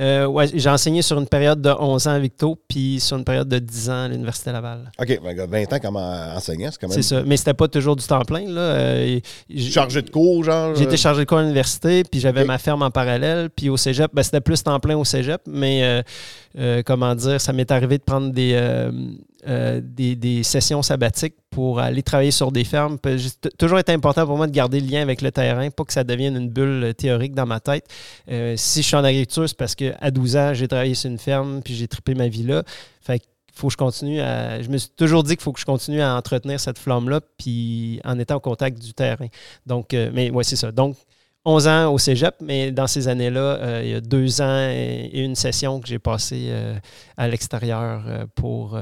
Euh, 0.00 0.24
ouais, 0.26 0.46
j'ai 0.54 0.70
enseigné 0.70 1.02
sur 1.02 1.18
une 1.18 1.26
période 1.28 1.60
de 1.60 1.68
11 1.70 2.06
ans 2.06 2.12
à 2.12 2.18
Victo, 2.18 2.58
puis 2.68 2.98
sur 3.00 3.18
une 3.18 3.24
période 3.24 3.48
de 3.48 3.58
10 3.58 3.90
ans 3.90 4.04
à 4.04 4.08
l'Université 4.08 4.50
Laval. 4.50 4.90
OK, 4.98 5.20
ben, 5.22 5.46
20 5.46 5.72
ans 5.74 5.78
comme 5.78 5.96
en- 5.96 6.34
enseignant, 6.36 6.70
c'est 6.72 6.80
quand 6.80 6.88
même. 6.88 6.94
C'est 6.96 7.02
ça. 7.02 7.22
Mais 7.26 7.36
c'était 7.36 7.52
pas 7.54 7.68
toujours 7.68 7.96
du 7.96 8.06
temps 8.06 8.22
plein. 8.22 8.46
Là. 8.50 8.60
Euh, 8.60 9.20
Chargé 9.58 10.00
de 10.02 10.08
cours, 10.10 10.42
genre. 10.44 10.74
J'ai 10.74 10.84
été 10.84 10.96
chargé 10.96 11.20
de 11.20 11.28
cours 11.28 11.38
à 11.38 11.42
l'université, 11.42 12.02
puis 12.04 12.18
j'avais 12.20 12.44
ma 12.44 12.56
ferme 12.58 12.82
en 12.82 12.90
parallèle. 12.90 13.50
Puis 13.54 13.68
au 13.68 13.76
cégep, 13.76 14.10
ben, 14.14 14.22
c'était 14.22 14.40
plus 14.40 14.62
temps 14.62 14.80
plein 14.80 14.96
au 14.96 15.04
cégep, 15.04 15.42
mais 15.46 15.82
euh, 15.84 16.02
euh, 16.58 16.82
comment 16.84 17.14
dire, 17.14 17.40
ça 17.40 17.52
m'est 17.52 17.70
arrivé 17.70 17.98
de 17.98 18.02
prendre 18.02 18.30
des, 18.32 18.52
euh, 18.54 18.90
euh, 19.46 19.80
des, 19.82 20.16
des 20.16 20.42
sessions 20.42 20.82
sabbatiques 20.82 21.34
pour 21.50 21.78
aller 21.80 22.02
travailler 22.02 22.30
sur 22.32 22.50
des 22.52 22.64
fermes. 22.64 22.98
Puis 22.98 23.18
J'ai 23.18 23.30
t- 23.30 23.50
toujours 23.58 23.78
été 23.78 23.92
important 23.92 24.26
pour 24.26 24.36
moi 24.36 24.46
de 24.46 24.52
garder 24.52 24.80
le 24.80 24.86
lien 24.86 25.02
avec 25.02 25.22
le 25.22 25.30
terrain, 25.30 25.70
pas 25.70 25.84
que 25.84 25.92
ça 25.92 26.04
devienne 26.04 26.36
une 26.36 26.48
bulle 26.48 26.92
théorique 26.96 27.34
dans 27.34 27.46
ma 27.46 27.60
tête. 27.60 27.86
Si 28.56 28.82
je 28.82 28.86
suis 28.86 28.96
en 28.96 29.04
agriculture, 29.04 29.48
c'est 29.48 29.56
parce 29.56 29.74
qu'à 29.74 30.10
12 30.10 30.36
ans, 30.36 30.54
j'ai 30.54 30.68
travaillé 30.68 30.94
sur 30.94 31.10
une 31.10 31.18
ferme, 31.18 31.62
puis 31.62 31.74
j'ai 31.74 31.88
trippé 31.88 32.14
ma 32.14 32.28
vie 32.28 32.42
là. 32.42 32.62
Fait 33.00 33.22
faut 33.52 33.66
que 33.66 33.72
je 33.72 33.76
continue 33.76 34.20
à. 34.20 34.62
Je 34.62 34.68
me 34.68 34.78
suis 34.78 34.90
toujours 34.90 35.22
dit 35.22 35.36
qu'il 35.36 35.42
faut 35.42 35.52
que 35.52 35.60
je 35.60 35.66
continue 35.66 36.00
à 36.00 36.14
entretenir 36.16 36.58
cette 36.60 36.78
flamme-là, 36.78 37.20
puis 37.36 38.00
en 38.04 38.18
étant 38.18 38.36
au 38.36 38.40
contact 38.40 38.80
du 38.80 38.94
terrain. 38.94 39.26
Donc, 39.66 39.92
mais 39.92 40.30
ouais, 40.30 40.44
c'est 40.44 40.56
ça. 40.56 40.72
Donc, 40.72 40.96
11 41.44 41.68
ans 41.68 41.92
au 41.92 41.98
cégep, 41.98 42.34
mais 42.40 42.70
dans 42.70 42.86
ces 42.86 43.08
années-là, 43.08 43.40
euh, 43.40 43.80
il 43.82 43.90
y 43.90 43.94
a 43.94 44.00
deux 44.00 44.42
ans 44.42 44.68
et 44.70 45.10
une 45.14 45.34
session 45.34 45.80
que 45.80 45.88
j'ai 45.88 45.98
passée 45.98 46.48
euh, 46.50 46.74
à 47.16 47.28
l'extérieur 47.28 48.04
euh, 48.06 48.26
pour 48.34 48.78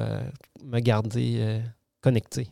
me 0.65 0.81
garder 0.81 1.61
connecté. 2.01 2.49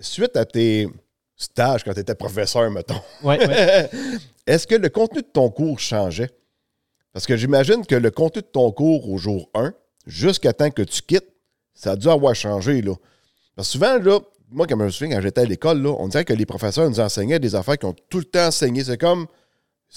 Suite 0.00 0.36
à 0.36 0.44
tes 0.44 0.88
stages 1.36 1.84
quand 1.84 1.92
tu 1.92 2.00
étais 2.00 2.14
professeur, 2.14 2.70
mettons, 2.70 3.00
Ouais, 3.22 3.46
ouais. 3.46 3.90
est-ce 4.46 4.66
que 4.66 4.74
le 4.74 4.88
contenu 4.88 5.20
de 5.20 5.26
ton 5.26 5.50
cours 5.50 5.78
changeait? 5.78 6.30
Parce 7.12 7.26
que 7.26 7.36
j'imagine 7.36 7.84
que 7.84 7.94
le 7.94 8.10
contenu 8.10 8.40
de 8.40 8.46
ton 8.46 8.72
cours 8.72 9.10
au 9.10 9.18
jour 9.18 9.50
1, 9.54 9.74
jusqu'à 10.06 10.54
temps 10.54 10.70
que 10.70 10.82
tu 10.82 11.02
quittes, 11.02 11.28
ça 11.74 11.92
a 11.92 11.96
dû 11.96 12.08
avoir 12.08 12.34
changé. 12.34 12.80
Là. 12.80 12.94
Parce 13.54 13.68
que 13.68 13.72
souvent, 13.72 13.98
là, 13.98 14.18
moi, 14.50 14.66
comme 14.66 14.80
je 14.80 14.84
me 14.84 14.90
souviens, 14.90 15.16
quand 15.16 15.22
j'étais 15.22 15.42
à 15.42 15.44
l'école, 15.44 15.82
là, 15.82 15.94
on 15.98 16.08
dirait 16.08 16.24
que 16.24 16.32
les 16.32 16.46
professeurs 16.46 16.88
nous 16.88 17.00
enseignaient 17.00 17.38
des 17.38 17.54
affaires 17.54 17.78
qui 17.78 17.86
ont 17.86 17.94
tout 18.08 18.18
le 18.18 18.24
temps 18.24 18.46
enseigné. 18.46 18.84
C'est 18.84 18.98
comme, 18.98 19.26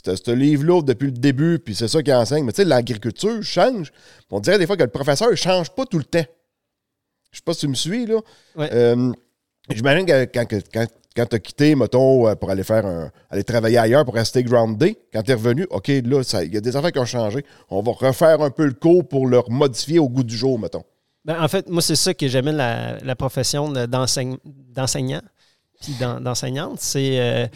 ce 0.04 0.32
livre-là 0.32 0.82
depuis 0.82 1.06
le 1.08 1.12
début, 1.12 1.60
puis 1.60 1.74
c'est 1.76 1.88
ça 1.88 2.04
qu'ils 2.04 2.14
enseignent. 2.14 2.44
Mais 2.46 2.52
tu 2.52 2.58
sais, 2.58 2.66
l'agriculture 2.66 3.42
change. 3.42 3.92
On 4.30 4.40
dirait 4.40 4.58
des 4.60 4.68
fois 4.68 4.78
que 4.78 4.84
le 4.84 4.90
professeur 4.90 5.32
ne 5.32 5.36
change 5.36 5.70
pas 5.72 5.86
tout 5.86 5.98
le 5.98 6.04
temps. 6.04 6.26
Je 7.32 7.38
sais 7.38 7.44
pas 7.44 7.54
si 7.54 7.62
tu 7.62 7.68
me 7.68 7.76
suis, 7.76 8.06
là. 8.06 8.20
Ouais. 8.56 8.70
Euh, 8.74 9.12
J'imagine 9.70 10.06
que 10.06 10.26
quand, 10.26 10.46
quand, 10.50 10.88
quand 11.16 11.26
tu 11.26 11.36
as 11.36 11.40
quitté, 11.40 11.76
mettons, 11.76 12.28
euh, 12.28 12.36
pour 12.36 12.52
aller 12.52 12.64
faire 12.64 12.86
un, 12.86 13.12
aller 13.32 13.44
travailler 13.44 13.78
ailleurs, 13.78 14.06
pour 14.06 14.14
rester 14.14 14.44
groundé, 14.44 14.98
quand 15.12 15.24
tu 15.24 15.32
es 15.32 15.34
revenu, 15.34 15.66
OK, 15.72 15.88
là, 15.88 16.22
il 16.44 16.54
y 16.54 16.58
a 16.58 16.62
des 16.62 16.76
affaires 16.76 16.92
qui 16.92 17.00
ont 17.00 17.06
changé. 17.06 17.44
On 17.70 17.82
va 17.82 17.92
refaire 17.94 18.42
un 18.42 18.52
peu 18.52 18.66
le 18.66 18.74
cours 18.74 19.08
pour 19.08 19.26
le 19.28 19.42
modifier 19.50 19.98
au 20.00 20.08
goût 20.08 20.24
du 20.24 20.36
jour, 20.38 20.60
mettons. 20.60 20.84
Ben, 21.24 21.42
en 21.42 21.48
fait, 21.48 21.68
moi, 21.68 21.82
c'est 21.82 21.96
ça 21.96 22.14
que 22.14 22.28
j'aimais 22.28 22.52
la, 22.52 22.98
la 23.00 23.16
profession 23.16 23.72
d'enseignant 23.72 25.22
puis 25.82 25.94
d'en- 26.00 26.22
d'enseignante. 26.22 26.80
C'est 26.80 27.20
euh, 27.20 27.48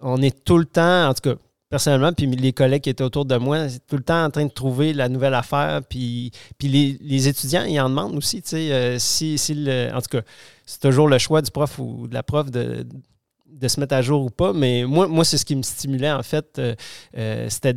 on 0.00 0.22
est 0.22 0.44
tout 0.44 0.58
le 0.58 0.64
temps, 0.64 1.08
en 1.08 1.14
tout 1.14 1.30
cas, 1.34 1.36
personnellement, 1.70 2.12
puis 2.12 2.26
les 2.26 2.52
collègues 2.52 2.82
qui 2.82 2.90
étaient 2.90 3.04
autour 3.04 3.24
de 3.24 3.36
moi, 3.36 3.66
tout 3.86 3.96
le 3.96 4.02
temps 4.02 4.24
en 4.24 4.30
train 4.30 4.44
de 4.46 4.50
trouver 4.50 4.92
la 4.92 5.08
nouvelle 5.08 5.34
affaire. 5.34 5.82
Puis, 5.88 6.32
les, 6.62 7.28
étudiants, 7.28 7.64
ils 7.64 7.80
en 7.80 7.88
demandent 7.90 8.16
aussi. 8.16 8.42
Tu 8.42 8.48
sais, 8.50 8.72
euh, 8.72 8.98
si, 8.98 9.38
si 9.38 9.54
le- 9.54 9.90
en 9.94 10.00
tout 10.00 10.08
cas, 10.10 10.22
c'est 10.66 10.80
toujours 10.80 11.08
le 11.08 11.18
choix 11.18 11.42
du 11.42 11.50
prof 11.50 11.78
ou 11.78 12.06
de 12.08 12.14
la 12.14 12.22
prof 12.22 12.50
de 12.50 12.86
de 13.50 13.66
se 13.66 13.80
mettre 13.80 13.94
à 13.94 14.02
jour 14.02 14.22
ou 14.24 14.30
pas, 14.30 14.52
mais 14.52 14.84
moi, 14.84 15.08
moi 15.08 15.24
c'est 15.24 15.36
ce 15.36 15.44
qui 15.44 15.56
me 15.56 15.62
stimulait, 15.62 16.12
en 16.12 16.22
fait. 16.22 16.58
euh, 16.58 16.74
euh, 17.16 17.46
C'était 17.50 17.74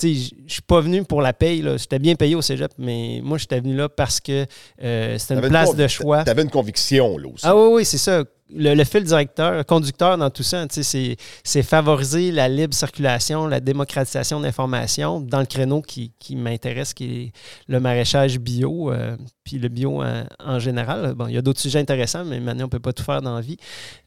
sais, 0.00 0.34
je 0.46 0.52
suis 0.52 0.62
pas 0.62 0.80
venu 0.80 1.04
pour 1.04 1.22
la 1.22 1.32
paye. 1.32 1.62
là. 1.62 1.76
J'étais 1.76 1.98
bien 1.98 2.14
payé 2.14 2.34
au 2.34 2.42
cégep, 2.42 2.72
mais 2.78 3.20
moi, 3.22 3.38
j'étais 3.38 3.60
venu 3.60 3.74
là 3.76 3.88
parce 3.88 4.20
que 4.20 4.46
euh, 4.82 5.18
c'était 5.18 5.34
une 5.34 5.48
place 5.48 5.74
de 5.74 5.86
choix. 5.86 6.24
Tu 6.24 6.30
avais 6.30 6.42
une 6.42 6.50
conviction, 6.50 7.18
là 7.18 7.28
aussi. 7.28 7.46
Ah 7.46 7.56
oui, 7.56 7.68
oui, 7.74 7.84
c'est 7.84 7.98
ça. 7.98 8.24
Le, 8.52 8.74
le 8.74 8.82
fil 8.82 9.04
directeur, 9.04 9.64
conducteur 9.64 10.18
dans 10.18 10.28
tout 10.28 10.42
ça, 10.42 10.66
c'est, 10.70 11.62
favoriser 11.62 12.32
la 12.32 12.48
libre 12.48 12.74
circulation, 12.74 13.46
la 13.46 13.60
démocratisation 13.60 14.40
d'informations 14.40 15.20
dans 15.20 15.38
le 15.38 15.46
créneau 15.46 15.82
qui, 15.82 16.12
qui 16.18 16.34
m'intéresse, 16.34 16.92
qui 16.92 17.04
est 17.04 17.32
le 17.68 17.78
maraîchage 17.78 18.40
bio, 18.40 18.90
euh, 18.90 19.16
puis 19.44 19.58
le 19.58 19.68
bio 19.68 20.02
en, 20.02 20.24
en 20.44 20.58
général. 20.58 21.14
Bon, 21.14 21.28
il 21.28 21.34
y 21.34 21.38
a 21.38 21.42
d'autres 21.42 21.60
sujets 21.60 21.78
intéressants, 21.78 22.24
mais 22.24 22.40
maintenant, 22.40 22.64
on 22.64 22.66
ne 22.66 22.70
peut 22.70 22.80
pas 22.80 22.92
tout 22.92 23.04
faire 23.04 23.22
dans 23.22 23.36
la 23.36 23.40
vie. 23.40 23.56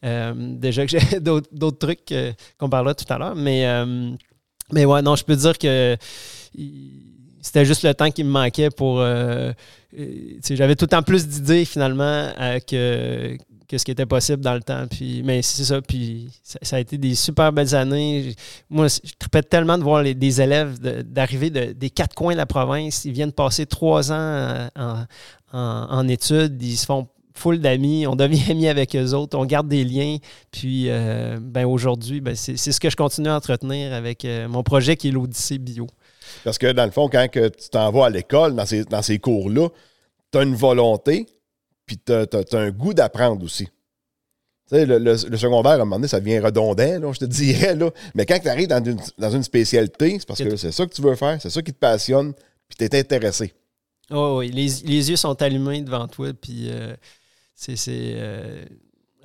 Euh, 0.04 0.34
déjà 0.36 0.84
que 0.84 0.90
j'ai 0.90 1.20
d'autres, 1.20 1.78
trucs 1.78 2.12
qu'on 2.58 2.68
parlera 2.68 2.94
tout 2.94 3.10
à 3.10 3.16
l'heure, 3.16 3.34
mais, 3.36 3.64
mais 4.72 4.84
ouais, 4.84 5.02
non, 5.02 5.16
je 5.16 5.24
peux 5.24 5.36
dire 5.36 5.58
que 5.58 5.96
c'était 7.40 7.64
juste 7.64 7.82
le 7.82 7.94
temps 7.94 8.10
qui 8.10 8.24
me 8.24 8.30
manquait 8.30 8.70
pour... 8.70 9.00
euh, 9.00 9.52
euh, 9.98 10.06
j'avais 10.50 10.74
tout 10.76 10.84
le 10.86 10.90
temps 10.90 11.02
plus 11.02 11.28
d'idées 11.28 11.64
finalement 11.64 12.32
euh, 12.40 12.58
que, 12.60 13.36
que 13.68 13.78
ce 13.78 13.84
qui 13.84 13.90
était 13.90 14.06
possible 14.06 14.42
dans 14.42 14.54
le 14.54 14.62
temps. 14.62 14.86
Puis, 14.90 15.22
mais 15.22 15.42
c'est 15.42 15.64
ça. 15.64 15.80
Puis 15.82 16.30
ça, 16.42 16.76
a 16.76 16.80
été 16.80 16.96
des 16.98 17.14
super 17.14 17.52
belles 17.52 17.74
années. 17.74 18.34
Moi, 18.70 18.88
je 18.88 19.12
tripais 19.18 19.42
tellement 19.42 19.78
de 19.78 19.82
voir 19.82 20.02
les- 20.02 20.14
des 20.14 20.40
élèves 20.40 20.78
d'arriver 20.80 21.50
de- 21.50 21.72
des 21.72 21.90
quatre 21.90 22.14
coins 22.14 22.32
de 22.32 22.38
la 22.38 22.46
province. 22.46 23.04
Ils 23.04 23.12
viennent 23.12 23.32
passer 23.32 23.66
trois 23.66 24.10
ans 24.10 24.68
en, 24.74 25.04
en- 25.52 25.86
en 25.90 26.08
études. 26.08 26.60
Ils 26.62 26.76
se 26.76 26.86
font 26.86 27.06
full 27.34 27.60
d'amis. 27.60 28.06
On 28.06 28.16
devient 28.16 28.42
amis 28.50 28.68
avec 28.68 28.94
eux 28.96 29.12
autres. 29.12 29.36
On 29.38 29.44
garde 29.44 29.68
des 29.68 29.84
liens. 29.84 30.16
Puis 30.50 30.88
euh, 30.88 31.38
ben, 31.40 31.64
aujourd'hui, 31.66 32.20
ben, 32.20 32.34
c'est 32.34 32.56
c'est 32.56 32.72
ce 32.72 32.80
que 32.80 32.90
je 32.90 32.96
continue 32.96 33.28
à 33.28 33.36
entretenir 33.36 33.92
avec 33.92 34.24
euh, 34.24 34.48
mon 34.48 34.62
projet 34.62 34.96
qui 34.96 35.08
est 35.08 35.12
l'Odyssée 35.12 35.58
Bio. 35.58 35.86
Parce 36.42 36.58
que 36.58 36.72
dans 36.72 36.84
le 36.84 36.90
fond, 36.90 37.08
quand 37.08 37.28
que 37.30 37.48
tu 37.48 37.68
t'en 37.68 37.90
vas 37.90 38.06
à 38.06 38.10
l'école, 38.10 38.54
dans 38.54 38.64
ces, 38.66 38.84
dans 38.84 39.02
ces 39.02 39.18
cours-là, 39.18 39.68
tu 40.32 40.38
as 40.38 40.42
une 40.42 40.54
volonté, 40.54 41.26
puis 41.86 41.98
tu 41.98 42.12
as, 42.12 42.26
un 42.52 42.70
goût 42.70 42.94
d'apprendre 42.94 43.44
aussi. 43.44 43.66
Tu 43.66 44.76
sais, 44.76 44.86
le, 44.86 44.98
le- 44.98 45.28
le 45.28 45.36
secondaire, 45.36 45.72
à 45.72 45.74
un 45.74 45.78
moment 45.80 45.96
donné, 45.96 46.08
ça 46.08 46.20
devient 46.20 46.38
redondant, 46.38 46.98
là, 46.98 47.12
je 47.12 47.18
te 47.18 47.24
dirais. 47.26 47.74
Là. 47.74 47.90
Mais 48.14 48.24
quand 48.24 48.38
tu 48.38 48.48
arrives 48.48 48.68
dans 48.68 48.82
une, 48.82 48.98
dans 49.18 49.30
une 49.30 49.42
spécialité, 49.42 50.16
c'est 50.18 50.26
parce 50.26 50.42
que 50.42 50.56
c'est 50.56 50.72
ça 50.72 50.86
que 50.86 50.94
tu 50.94 51.02
veux 51.02 51.14
faire, 51.14 51.38
c'est 51.42 51.50
ça 51.50 51.60
qui 51.60 51.72
te 51.72 51.78
passionne, 51.78 52.32
puis 52.68 52.78
tu 52.78 52.84
es 52.84 52.98
intéressé. 52.98 53.52
Oh, 54.10 54.36
oui, 54.38 54.50
les, 54.50 54.68
les 54.84 55.10
yeux 55.10 55.16
sont 55.16 55.40
allumés 55.42 55.82
devant 55.82 56.08
toi, 56.08 56.28
puis 56.32 56.68
euh, 56.70 56.94
c'est. 57.54 57.76
euh, 57.88 58.64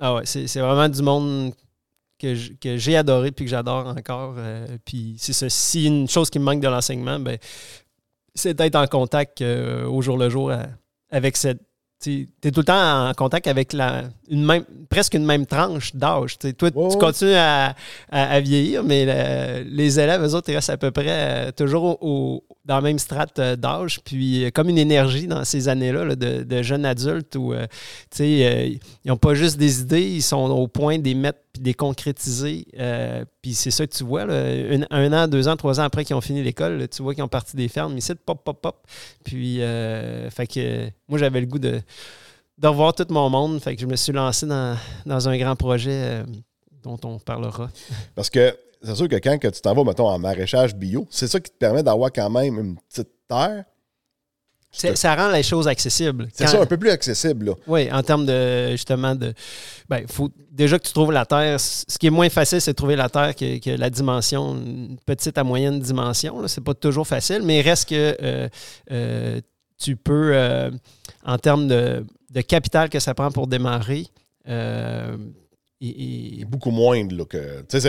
ah 0.00 0.14
ouais, 0.14 0.22
c'est 0.24 0.60
vraiment 0.60 0.88
du 0.88 1.02
monde 1.02 1.52
que 2.18 2.34
j'ai 2.34 2.96
adoré 2.96 3.32
puis 3.32 3.44
que 3.44 3.50
j'adore 3.50 3.86
encore. 3.86 4.34
euh, 4.38 4.66
puis 4.84 5.16
c'est 5.18 5.32
ça. 5.32 5.48
Si 5.48 5.86
une 5.86 6.08
chose 6.08 6.30
qui 6.30 6.38
me 6.38 6.44
manque 6.44 6.60
de 6.60 6.68
l'enseignement, 6.68 7.18
ben, 7.18 7.38
c'est 8.34 8.54
d'être 8.54 8.76
en 8.76 8.86
contact 8.86 9.40
euh, 9.42 9.86
au 9.86 10.02
jour 10.02 10.16
le 10.16 10.28
jour 10.28 10.52
avec 11.10 11.36
cette. 11.36 11.60
Tu 12.02 12.26
es 12.44 12.50
tout 12.50 12.60
le 12.60 12.64
temps 12.64 13.08
en 13.10 13.12
contact 13.12 13.46
avec 13.46 13.74
la, 13.74 14.04
une 14.30 14.42
même, 14.44 14.64
presque 14.88 15.12
une 15.12 15.26
même 15.26 15.44
tranche 15.44 15.94
d'âge. 15.94 16.38
Toi, 16.38 16.70
tu 16.70 16.96
continues 16.98 17.34
à, 17.34 17.74
à- 18.10 18.30
à 18.32 18.40
vieillir, 18.40 18.82
mais 18.82 19.04
le- 19.04 19.68
les 19.68 20.00
élèves, 20.00 20.22
eux 20.24 20.34
autres, 20.34 20.48
ils 20.48 20.54
restent 20.54 20.70
à 20.70 20.78
peu 20.78 20.90
près 20.90 21.04
euh, 21.08 21.50
toujours 21.52 22.02
au- 22.02 22.42
dans 22.64 22.76
la 22.76 22.80
même 22.80 22.98
strate 22.98 23.38
euh, 23.38 23.54
d'âge. 23.54 24.00
Puis, 24.02 24.50
comme 24.54 24.70
une 24.70 24.78
énergie 24.78 25.26
dans 25.26 25.44
ces 25.44 25.68
années-là 25.68 26.04
là, 26.06 26.16
de, 26.16 26.42
de 26.42 26.62
jeunes 26.62 26.86
adultes 26.86 27.36
où 27.36 27.52
euh, 27.52 27.66
ils 28.18 28.78
n'ont 29.04 29.16
pas 29.18 29.34
juste 29.34 29.58
des 29.58 29.80
idées, 29.82 30.00
ils 30.16 30.22
sont 30.22 30.48
au 30.50 30.68
point 30.68 30.98
de 30.98 31.04
les 31.04 31.14
mettre 31.14 31.38
puis 31.52 31.62
de 31.62 31.72
concrétiser. 31.72 32.66
Euh, 32.78 33.24
puis 33.42 33.54
c'est 33.54 33.70
ça 33.70 33.86
que 33.86 33.92
tu 33.92 34.04
vois. 34.04 34.24
là. 34.24 34.86
Un, 34.90 35.12
an, 35.12 35.28
deux 35.28 35.48
ans, 35.48 35.56
trois 35.56 35.80
ans 35.80 35.84
après 35.84 36.04
qu'ils 36.04 36.16
ont 36.16 36.20
fini 36.20 36.42
l'école, 36.42 36.88
tu 36.88 37.02
vois 37.02 37.14
qu'ils 37.14 37.24
ont 37.24 37.28
parti 37.28 37.56
des 37.56 37.68
fermes 37.68 37.96
ici, 37.98 38.14
pop, 38.14 38.42
pop, 38.44 38.60
pop. 38.60 38.86
Puis, 39.24 39.62
euh, 39.62 40.30
fait 40.30 40.46
que 40.46 40.88
moi, 41.08 41.18
j'avais 41.18 41.40
le 41.40 41.46
goût 41.46 41.58
de, 41.58 41.80
de 42.58 42.68
revoir 42.68 42.94
tout 42.94 43.06
mon 43.10 43.28
monde. 43.30 43.60
Fait 43.60 43.74
que 43.74 43.82
je 43.82 43.86
me 43.86 43.96
suis 43.96 44.12
lancé 44.12 44.46
dans, 44.46 44.76
dans 45.06 45.28
un 45.28 45.36
grand 45.36 45.56
projet 45.56 45.90
euh, 45.92 46.24
dont 46.82 46.98
on 47.04 47.18
parlera. 47.18 47.70
Parce 48.14 48.30
que 48.30 48.56
c'est 48.82 48.94
sûr 48.94 49.08
que 49.08 49.16
quand 49.16 49.38
que 49.38 49.48
tu 49.48 49.60
t'en 49.60 49.74
vas, 49.74 49.84
mettons, 49.84 50.08
en 50.08 50.18
maraîchage 50.18 50.74
bio, 50.74 51.06
c'est 51.10 51.26
ça 51.26 51.40
qui 51.40 51.50
te 51.50 51.56
permet 51.56 51.82
d'avoir 51.82 52.12
quand 52.12 52.30
même 52.30 52.58
une 52.58 52.76
petite 52.88 53.10
terre. 53.28 53.64
Ça 54.72 55.14
rend 55.16 55.30
les 55.30 55.42
choses 55.42 55.66
accessibles. 55.66 56.28
C'est 56.32 56.44
Quand- 56.44 56.50
ça, 56.52 56.60
un 56.60 56.66
peu 56.66 56.76
plus 56.76 56.90
accessible. 56.90 57.46
Là. 57.46 57.52
Oui, 57.66 57.90
en 57.92 58.02
termes 58.02 58.24
de 58.26 58.70
justement 58.72 59.14
de. 59.14 59.32
Ben, 59.88 60.04
faut 60.08 60.30
déjà 60.50 60.78
que 60.78 60.86
tu 60.86 60.92
trouves 60.92 61.10
la 61.12 61.26
Terre. 61.26 61.58
Ce 61.58 61.98
qui 61.98 62.06
est 62.06 62.10
moins 62.10 62.28
facile, 62.28 62.60
c'est 62.60 62.70
de 62.72 62.76
trouver 62.76 62.96
la 62.96 63.08
Terre 63.08 63.34
que, 63.34 63.58
que 63.58 63.70
la 63.70 63.90
dimension, 63.90 64.54
une 64.54 64.96
petite 65.04 65.36
à 65.38 65.44
moyenne 65.44 65.80
dimension. 65.80 66.46
C'est 66.46 66.62
pas 66.62 66.74
toujours 66.74 67.06
facile, 67.06 67.42
mais 67.42 67.58
il 67.58 67.62
reste 67.62 67.88
que 67.88 68.16
euh, 68.22 68.48
euh, 68.92 69.40
tu 69.82 69.96
peux, 69.96 70.30
euh, 70.34 70.70
en 71.24 71.38
termes 71.38 71.66
de, 71.66 72.04
de 72.30 72.40
capital 72.42 72.88
que 72.90 73.00
ça 73.00 73.12
prend 73.14 73.30
pour 73.32 73.46
démarrer, 73.48 74.06
et- 75.82 76.40
et- 76.40 76.44
beaucoup 76.44 76.70
moindre. 76.70 77.16
Là, 77.16 77.24
que, 77.24 77.64
c'est, 77.68 77.80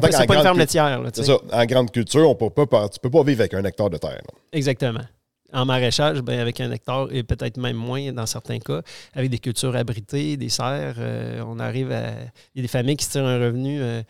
pas, 0.00 0.08
une 0.36 0.42
ferme 0.42 0.58
laitière. 0.58 1.00
C'est 1.14 1.24
ça. 1.24 1.38
En 1.52 1.64
grande 1.66 1.90
culture, 1.90 2.28
on 2.28 2.34
peut 2.34 2.66
pas, 2.66 2.88
tu 2.88 2.98
peux 3.00 3.10
pas 3.10 3.22
vivre 3.22 3.40
avec 3.40 3.54
un 3.54 3.64
hectare 3.64 3.90
de 3.90 3.96
terre. 3.96 4.10
là. 4.26 4.38
Exactement. 4.52 5.00
En 5.50 5.64
maraîchage, 5.64 6.20
ben, 6.20 6.40
avec 6.40 6.60
un 6.60 6.70
hectare 6.70 7.08
et 7.10 7.22
peut-être 7.22 7.56
même 7.56 7.76
moins 7.76 8.12
dans 8.12 8.26
certains 8.26 8.58
cas, 8.58 8.82
avec 9.14 9.30
des 9.30 9.38
cultures 9.38 9.74
abritées, 9.74 10.36
des 10.36 10.50
serres, 10.50 10.96
euh, 10.98 11.42
on 11.46 11.58
arrive 11.58 11.90
à. 11.90 12.10
Il 12.54 12.56
y 12.56 12.60
a 12.60 12.62
des 12.62 12.68
familles 12.68 12.96
qui 12.98 13.06
se 13.06 13.12
tirent 13.12 13.24
un 13.24 13.38
revenu 13.38 13.80
euh, 13.80 14.02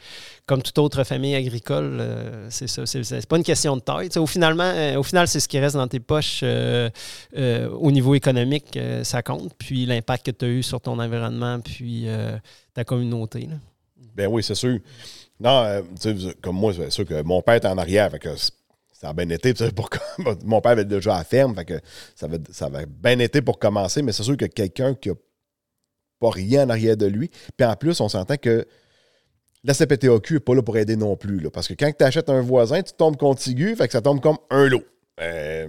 comme 0.46 0.62
toute 0.62 0.76
autre 0.78 1.04
famille 1.04 1.36
agricole. 1.36 1.98
euh, 2.00 2.48
c'est 2.50 2.66
ça. 2.66 2.84
C'est, 2.86 3.26
pas 3.28 3.36
une 3.36 3.44
question 3.44 3.76
de 3.76 3.82
taille. 3.82 4.08
Au, 4.16 4.26
finalement, 4.26 4.96
au 4.96 5.04
final, 5.04 5.28
c'est 5.28 5.38
ce 5.38 5.46
qui 5.46 5.60
reste 5.60 5.76
dans 5.76 5.86
tes 5.86 6.00
poches 6.00 6.42
au 6.42 7.90
niveau 7.92 8.16
économique, 8.16 8.76
ça 9.04 9.22
compte. 9.22 9.52
Puis 9.58 9.86
l'impact 9.86 10.26
que 10.26 10.30
tu 10.32 10.44
as 10.44 10.48
eu 10.48 10.62
sur 10.64 10.80
ton 10.80 10.98
environnement, 10.98 11.60
puis 11.60 12.06
ta 12.74 12.82
communauté. 12.82 13.42
là. 13.42 13.56
Ben 14.16 14.26
oui, 14.26 14.42
c'est 14.42 14.56
sûr. 14.56 14.80
Non, 15.38 15.84
comme 16.42 16.56
moi, 16.56 16.72
c'est 16.74 16.90
sûr 16.90 17.04
que 17.04 17.22
mon 17.22 17.42
père 17.42 17.54
était 17.54 17.68
en 17.68 17.78
arrière. 17.78 18.10
Fait 18.10 18.18
ça 19.00 19.10
a 19.10 19.12
bien 19.12 19.28
été. 19.28 19.54
Pour, 19.70 19.88
mon 20.44 20.60
père 20.60 20.72
avait 20.72 20.84
déjà 20.84 21.14
à 21.14 21.18
la 21.18 21.24
ferme. 21.24 21.54
Fait 21.54 21.64
que 21.64 21.80
ça 22.16 22.26
avait, 22.26 22.40
ça 22.50 22.66
avait 22.66 22.86
bien 22.86 23.18
été 23.20 23.40
pour 23.42 23.58
commencer. 23.60 24.02
Mais 24.02 24.10
c'est 24.10 24.24
sûr 24.24 24.36
que 24.36 24.46
quelqu'un 24.46 24.94
qui 24.94 25.10
a 25.10 25.14
pas 26.18 26.30
rien 26.30 26.66
en 26.66 26.70
arrière 26.70 26.96
de 26.96 27.06
lui. 27.06 27.30
Puis 27.56 27.64
en 27.64 27.76
plus, 27.76 28.00
on 28.00 28.08
s'entend 28.08 28.36
que 28.36 28.66
la 29.62 29.72
CPTAQ 29.72 30.34
n'est 30.34 30.40
pas 30.40 30.54
là 30.54 30.62
pour 30.62 30.76
aider 30.76 30.96
non 30.96 31.16
plus. 31.16 31.38
là. 31.38 31.50
parce 31.50 31.68
que 31.68 31.74
quand 31.74 31.90
tu 31.96 32.04
achètes 32.04 32.28
un 32.28 32.40
voisin, 32.40 32.82
tu 32.82 32.92
tombes 32.92 33.16
contigu. 33.16 33.76
Fait 33.76 33.86
que 33.86 33.92
ça 33.92 34.02
tombe 34.02 34.20
comme 34.20 34.38
un 34.50 34.66
lot. 34.66 34.82
Euh, 35.20 35.68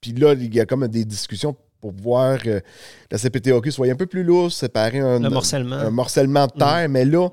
puis 0.00 0.12
là, 0.12 0.32
il 0.32 0.54
y 0.54 0.60
a 0.60 0.64
comme 0.64 0.88
des 0.88 1.04
discussions 1.04 1.54
pour 1.82 1.92
voir 1.92 2.40
que 2.40 2.62
la 3.10 3.18
CPTAQ 3.18 3.70
soit 3.70 3.90
un 3.90 3.96
peu 3.96 4.06
plus 4.06 4.22
lourde, 4.22 4.52
séparer 4.52 5.00
un, 5.00 5.18
Le 5.18 5.28
morcellement. 5.28 5.76
un 5.76 5.90
morcellement 5.90 6.46
de 6.46 6.52
terre. 6.52 6.88
Mais 6.88 7.04
là, 7.04 7.28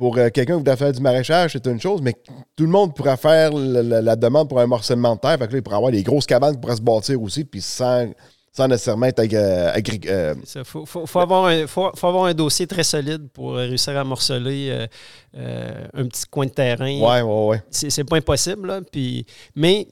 pour 0.00 0.16
euh, 0.16 0.30
quelqu'un 0.30 0.54
qui 0.54 0.58
voudrait 0.58 0.76
faire 0.78 0.92
du 0.92 1.00
maraîchage, 1.00 1.52
c'est 1.52 1.66
une 1.66 1.78
chose, 1.80 2.00
mais 2.02 2.14
tout 2.56 2.64
le 2.64 2.70
monde 2.70 2.96
pourrait 2.96 3.18
faire 3.18 3.52
la, 3.52 3.82
la- 3.82 4.00
la 4.00 4.16
demande 4.16 4.48
pour 4.48 4.58
un 4.58 4.66
morcellement 4.66 5.14
de 5.14 5.20
terre. 5.20 5.38
Fait 5.38 5.46
que 5.46 5.52
là, 5.52 5.58
il 5.58 5.62
pourrait 5.62 5.76
avoir 5.76 5.92
des 5.92 6.02
grosses 6.02 6.24
cabanes 6.26 6.54
qui 6.54 6.60
pourraient 6.60 6.76
se 6.76 6.80
bâtir 6.82 7.20
aussi, 7.20 7.44
puis 7.44 7.60
sans, 7.60 8.10
sans 8.50 8.66
nécessairement 8.66 9.06
être 9.06 9.18
agri- 9.20 9.36
euh, 9.36 9.72
euh, 10.08 10.34
Il 10.56 10.64
faut, 10.64 10.86
faut- 10.86 11.04
faut 11.04 11.20
avoir 11.20 11.44
un, 11.44 11.66
faut, 11.66 11.90
faut 11.94 12.06
avoir 12.06 12.24
un 12.24 12.32
dossier 12.34 12.66
très 12.66 12.82
solide 12.82 13.28
pour 13.32 13.56
réussir 13.56 13.94
à 13.98 14.02
morceler 14.02 14.70
euh, 14.70 14.86
euh, 15.36 15.84
un 15.92 16.06
petit 16.06 16.24
coin 16.30 16.46
de 16.46 16.50
terrain. 16.52 16.98
Ouais, 16.98 17.20
ouais, 17.20 17.46
ouais. 17.48 17.62
C'est 17.70 18.04
pas 18.04 18.16
impossible. 18.16 18.68
Là, 18.68 18.80
puis, 18.90 19.26
mais 19.54 19.86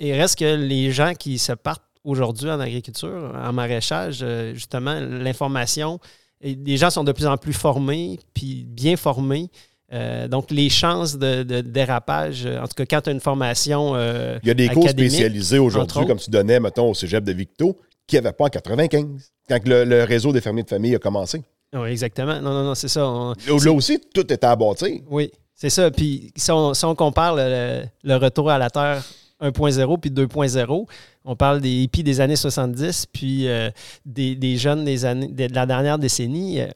il 0.00 0.12
reste 0.14 0.40
que 0.40 0.56
les 0.56 0.90
gens 0.90 1.12
qui 1.14 1.38
se 1.38 1.52
partent 1.52 1.84
aujourd'hui 2.02 2.50
en 2.50 2.58
agriculture, 2.58 3.32
en 3.40 3.52
maraîchage, 3.52 4.24
justement, 4.54 4.98
l'information, 5.00 6.00
et 6.42 6.54
les 6.64 6.76
gens 6.76 6.90
sont 6.90 7.04
de 7.04 7.12
plus 7.12 7.26
en 7.26 7.36
plus 7.36 7.52
formés, 7.52 8.18
puis 8.34 8.64
bien 8.68 8.96
formés. 8.96 9.48
Euh, 9.92 10.26
donc, 10.26 10.50
les 10.50 10.70
chances 10.70 11.18
de, 11.18 11.42
de 11.42 11.60
dérapage, 11.60 12.44
euh, 12.46 12.58
en 12.60 12.66
tout 12.66 12.74
cas, 12.74 12.86
quand 12.86 13.02
tu 13.02 13.10
as 13.10 13.12
une 13.12 13.20
formation. 13.20 13.92
euh, 13.94 14.38
Il 14.42 14.48
y 14.48 14.50
a 14.50 14.54
des 14.54 14.68
cours 14.68 14.88
spécialisés 14.88 15.58
aujourd'hui, 15.58 16.06
comme 16.06 16.18
tu 16.18 16.30
donnais, 16.30 16.58
mettons, 16.60 16.90
au 16.90 16.94
cégep 16.94 17.22
de 17.22 17.32
Victo, 17.32 17.78
qu'il 18.06 18.18
n'y 18.18 18.26
avait 18.26 18.34
pas 18.34 18.44
en 18.44 18.48
95, 18.48 19.04
quand 19.48 19.58
le, 19.68 19.84
le 19.84 20.04
réseau 20.04 20.32
des 20.32 20.40
fermiers 20.40 20.62
de 20.62 20.68
famille 20.70 20.94
a 20.94 20.98
commencé. 20.98 21.42
Oui, 21.74 21.88
exactement. 21.90 22.40
Non, 22.40 22.52
non, 22.52 22.64
non, 22.64 22.74
c'est 22.74 22.88
ça. 22.88 23.06
On- 23.06 23.30
Là, 23.32 23.58
là 23.64 23.72
aussi, 23.72 23.98
tout 24.14 24.20
était 24.32 24.44
à 24.46 24.56
bâtir. 24.56 25.00
Oui, 25.10 25.30
c'est 25.54 25.70
ça. 25.70 25.90
Puis 25.90 26.32
si 26.36 26.50
on, 26.50 26.72
si 26.74 26.84
on 26.86 26.94
compare 26.94 27.34
le, 27.36 27.82
le 28.02 28.16
retour 28.16 28.50
à 28.50 28.56
la 28.58 28.70
Terre 28.70 29.02
1.0 29.42 30.00
puis 30.00 30.10
2.0, 30.10 30.86
on 31.24 31.36
parle 31.36 31.60
des 31.60 31.82
hippies 31.82 32.02
des 32.02 32.20
années 32.20 32.36
70 32.36 33.06
puis 33.12 33.48
euh, 33.48 33.70
des, 34.06 34.56
jeunes 34.56 34.84
de 34.84 35.54
la 35.54 35.66
dernière 35.66 35.98
décennie. 35.98 36.60
euh, 36.60 36.68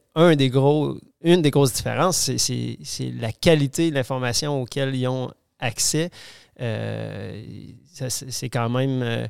une 1.23 1.41
des 1.41 1.49
grosses 1.49 1.73
différences, 1.73 2.31
c'est- 2.37 2.77
la 3.19 3.31
qualité 3.31 3.89
de 3.89 3.95
l'information 3.95 4.61
auquel 4.61 4.95
ils 4.95 5.07
ont 5.07 5.31
accès. 5.59 6.09
Euh, 6.61 7.41
c'est 8.09 8.49
quand 8.49 8.69
même... 8.69 9.27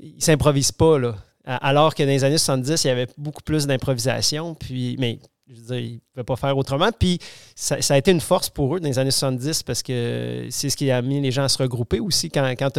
ils 0.00 0.16
ne 0.16 0.20
s'improvisent 0.20 0.72
pas, 0.72 0.98
Alors 1.44 1.94
que 1.94 2.02
dans 2.02 2.08
les 2.08 2.24
années 2.24 2.38
70, 2.38 2.84
il 2.84 2.88
y 2.88 2.90
avait 2.90 3.06
beaucoup 3.16 3.42
plus 3.42 3.66
d'improvisation. 3.66 4.54
Puis, 4.54 4.96
mais 4.98 5.18
je 5.52 5.60
veux 5.60 5.66
dire, 5.66 5.78
ils 5.78 5.94
ne 5.94 5.98
pouvaient 6.12 6.24
pas 6.24 6.36
faire 6.36 6.56
autrement. 6.56 6.90
Puis 6.96 7.18
ça, 7.54 7.80
ça 7.82 7.94
a 7.94 7.98
été 7.98 8.10
une 8.10 8.20
force 8.20 8.48
pour 8.48 8.76
eux 8.76 8.80
dans 8.80 8.88
les 8.88 8.98
années 8.98 9.10
70 9.10 9.62
parce 9.64 9.82
que 9.82 10.46
c'est 10.50 10.70
ce 10.70 10.76
qui 10.76 10.90
a 10.90 10.98
amené 10.98 11.20
les 11.20 11.30
gens 11.32 11.42
à 11.44 11.48
se 11.48 11.58
regrouper 11.58 11.98
aussi 12.00 12.30
quand, 12.30 12.48
quand 12.58 12.78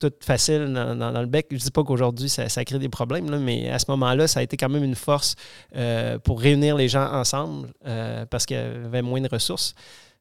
tout 0.00 0.12
facile 0.20 0.72
dans, 0.72 0.94
dans- 0.96 1.12
dans 1.12 1.20
le 1.20 1.26
bec. 1.26 1.48
Je 1.50 1.56
dis 1.56 1.70
pas 1.72 1.82
qu'aujourd'hui, 1.82 2.28
ça, 2.28 2.48
ça 2.48 2.64
crée 2.64 2.78
des 2.78 2.88
problèmes, 2.88 3.28
là, 3.30 3.38
mais 3.38 3.68
à 3.68 3.78
ce 3.80 3.86
moment-là, 3.88 4.28
ça 4.28 4.40
a 4.40 4.42
été 4.44 4.56
quand 4.56 4.68
même 4.68 4.84
une 4.84 4.94
force 4.94 5.34
euh, 5.76 6.18
pour 6.20 6.40
réunir 6.40 6.76
les 6.76 6.88
gens 6.88 7.04
ensemble 7.12 7.68
euh, 7.86 8.24
parce 8.26 8.46
qu'il 8.46 8.56
y 8.56 8.60
avait 8.60 9.02
moins 9.02 9.20
de 9.20 9.28
ressources. 9.28 9.74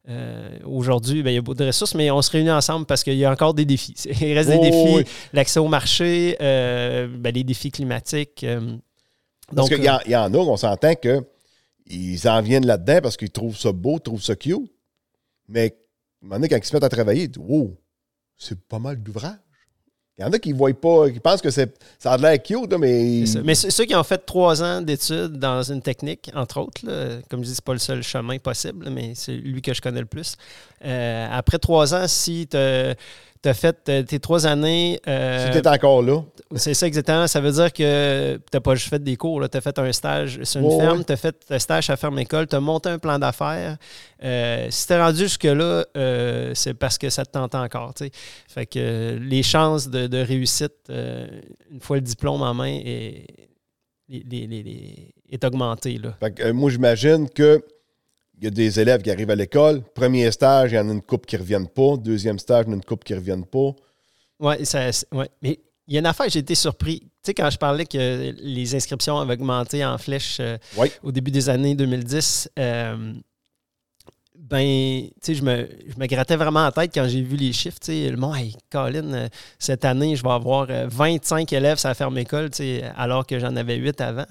Euh, 0.10 0.50
Aujourd'hui, 0.66 1.22
ben, 1.22 1.30
il 1.32 1.36
y 1.36 1.38
a 1.38 1.42
beaucoup 1.42 1.58
de 1.58 1.66
ressources, 1.68 1.94
mais 1.94 2.10
on 2.10 2.22
se 2.24 2.32
réunit 2.32 2.50
ensemble 2.50 2.86
parce 2.88 3.04
qu'il 3.04 3.18
y 3.18 3.26
a 3.26 3.32
encore 3.32 3.54
des 3.54 3.66
défis. 3.66 3.94
Il 4.22 4.34
reste 4.34 4.50
des 4.50 4.58
défis, 4.58 4.96
oui. 4.96 5.04
l'accès 5.34 5.60
au 5.60 5.68
marché, 5.68 6.36
ben, 6.40 7.32
les 7.34 7.44
défis 7.44 7.70
climatiques. 7.72 8.44
euh, 8.46 8.78
Parce 9.54 9.70
donc, 9.70 9.76
qu'il 9.78 9.86
y, 9.86 9.90
en- 9.90 10.00
il 10.06 10.12
y 10.12 10.16
en 10.16 10.34
a, 10.34 10.38
on 10.38 10.58
s'entend 10.58 10.96
que 10.96 11.24
ils 11.90 12.28
en 12.28 12.42
viennent 12.42 12.66
là-dedans 12.66 13.00
parce 13.04 13.18
qu'ils 13.18 13.32
trouvent 13.32 13.58
ça 13.58 13.72
beau, 13.72 14.00
trouvent 14.00 14.22
ça 14.22 14.36
cute. 14.36 14.72
Mais 15.48 15.68
à 16.22 16.26
un 16.26 16.28
moment 16.28 16.36
donné, 16.36 16.50
quand 16.50 16.58
ils 16.58 16.66
se 16.66 16.74
mettent 16.74 16.84
à 16.84 16.90
travailler, 16.90 17.24
ils 17.24 17.30
disent 17.30 17.44
Wow, 17.44 17.78
c'est 18.38 18.60
pas 18.60 18.80
mal 18.80 19.02
d'ouvrage. 19.02 19.38
Il 20.20 20.24
y 20.24 20.26
en 20.26 20.32
a 20.32 20.40
qui 20.40 20.52
ne 20.52 20.58
voient 20.58 20.74
pas, 20.74 21.12
qui 21.12 21.20
pensent 21.20 21.44
que 21.44 21.52
ça 21.52 21.68
a 22.06 22.18
l'air 22.18 22.42
cute, 22.42 22.74
mais. 22.80 23.24
Mais 23.44 23.54
ceux 23.54 23.86
qui 23.86 23.96
ont 23.96 24.04
fait 24.04 24.18
trois 24.18 24.64
ans 24.64 24.82
d'études 24.82 25.38
dans 25.38 25.62
une 25.62 25.82
technique, 25.84 26.32
entre 26.34 26.60
autres, 26.62 26.82
comme 27.30 27.44
je 27.44 27.50
dis, 27.50 27.56
c'est 27.56 27.64
pas 27.64 27.74
le 27.74 27.80
seul 27.80 28.02
chemin 28.02 28.40
possible, 28.40 28.90
mais 28.90 29.14
c'est 29.14 29.34
lui 29.34 29.62
que 29.62 29.76
je 29.76 29.82
connais 29.82 30.00
le 30.00 30.08
plus. 30.08 30.36
Euh, 30.84 31.28
après 31.32 31.60
trois 31.60 31.94
ans, 31.94 32.08
si 32.08 32.48
tu 32.50 32.58
as 33.46 33.54
fait 33.54 33.78
euh, 33.90 34.04
tes 34.04 34.20
trois 34.20 34.46
années. 34.48 35.00
euh, 35.08 35.52
Si 35.54 35.62
tu 35.62 35.68
encore 35.68 36.02
là, 36.02 36.24
c'est 36.56 36.74
ça 36.74 36.88
exactement. 36.88 37.28
Ça 37.28 37.40
veut 37.42 37.52
dire 37.52 37.72
que 37.74 38.36
tu 38.36 38.42
n'as 38.54 38.60
pas 38.60 38.76
juste 38.76 38.90
fait 38.90 39.04
des 39.04 39.16
cours, 39.16 39.48
tu 39.50 39.58
as 39.58 39.62
fait 39.62 39.78
un 39.80 39.92
stage 39.92 40.44
sur 40.44 40.62
une 40.62 40.80
ferme, 40.80 40.98
ouais. 41.00 41.04
tu 41.04 41.14
as 41.14 41.18
fait 41.18 41.36
un 41.50 41.60
stage 41.60 41.90
à 41.90 41.98
ferme 41.98 42.20
école, 42.20 42.48
tu 42.48 42.56
as 42.56 42.60
monté 42.60 42.90
un 42.90 43.00
plan 43.00 43.20
d'affaires. 43.20 43.78
Euh, 44.24 44.68
si 44.70 44.88
tu 44.88 44.94
es 44.94 45.02
rendu 45.02 45.20
jusque-là, 45.20 45.86
euh, 45.96 46.52
c'est 46.56 46.74
parce 46.74 46.98
que 46.98 47.10
ça 47.10 47.26
te 47.26 47.32
tente 47.32 47.54
encore. 47.56 47.94
tu. 47.94 48.10
Fait 48.48 48.66
que 48.66 49.18
les 49.22 49.44
chances 49.44 49.90
de, 49.90 50.08
de 50.08 50.18
réussite, 50.18 50.74
une 50.90 51.80
fois 51.82 51.98
le 51.98 52.02
diplôme 52.02 52.42
en 52.42 52.54
main, 52.54 52.80
est, 52.84 53.26
les- 54.10 54.24
les- 54.30 54.48
les- 54.48 54.64
les- 54.64 55.14
est 55.30 55.44
augmenté. 55.44 55.98
Là. 55.98 56.16
Fait 56.20 56.32
que, 56.32 56.52
moi, 56.52 56.70
j'imagine 56.72 57.30
que 57.30 57.62
il 58.38 58.44
y 58.44 58.48
a 58.48 58.52
des 58.52 58.80
élèves 58.80 59.02
qui 59.02 59.12
arrivent 59.12 59.32
à 59.32 59.36
l'école. 59.36 59.82
Premier 59.96 60.30
stage, 60.32 60.72
il 60.72 60.76
y 60.76 60.80
en 60.80 60.90
a 60.90 60.94
une 60.94 61.02
couple 61.02 61.26
qui 61.26 61.36
ne 61.36 61.42
reviennent 61.42 61.68
pas. 61.68 61.98
Deuxième 61.98 62.38
stage, 62.40 62.66
il 62.66 62.68
y 62.68 62.70
en 62.70 62.74
a 62.74 62.76
une 62.76 62.84
couple 62.84 63.04
qui 63.04 63.14
ne 63.14 63.18
reviennent 63.18 63.46
pas. 63.46 63.74
Oui, 64.40 64.56
ouais. 65.14 65.30
mais 65.42 65.60
il 65.88 65.94
y 65.94 65.98
a 65.98 66.00
une 66.00 66.06
affaire, 66.06 66.28
j'ai 66.30 66.40
été 66.40 66.54
surpris. 66.54 67.00
Tu 67.00 67.10
sais, 67.24 67.34
quand 67.34 67.50
je 67.50 67.58
parlais 67.58 67.86
que 67.86 68.34
les 68.40 68.76
inscriptions 68.76 69.18
avaient 69.18 69.34
augmenté 69.34 69.84
en 69.84 69.98
flèche 69.98 70.38
euh, 70.40 70.58
au 71.02 71.12
début 71.12 71.32
des 71.32 71.50
années 71.50 71.76
2010, 71.76 72.50
euh, 72.60 73.14
ben, 74.40 75.02
tu 75.06 75.12
sais, 75.22 75.36
je 75.36 75.44
me, 75.44 75.68
je 75.88 76.00
me 76.00 76.06
grattais 76.06 76.36
vraiment 76.36 76.64
la 76.64 76.72
tête 76.72 76.92
quand 76.94 77.08
j'ai 77.08 77.22
vu 77.22 77.36
les 77.36 77.52
chiffres. 77.52 77.80
Tu 77.80 77.88
sais, 78.06 78.10
le 78.10 78.18
monde, 78.18 78.36
hey, 78.38 78.56
Colin, 78.72 79.14
euh, 79.14 79.28
cette 79.60 79.84
année, 79.84 80.16
je 80.16 80.24
vais 80.24 80.30
avoir 80.32 80.68
euh, 80.70 80.88
25 80.90 81.52
élèves 81.54 81.80
à 81.84 81.90
la 81.90 81.94
ferme 81.96 82.18
école, 82.18 82.50
tu 82.52 82.58
sais, 82.58 82.84
alors 82.96 83.26
que 83.28 83.40
j'en 83.40 83.56
avais 83.56 83.76
8 83.76 84.00
avant. 84.02 84.26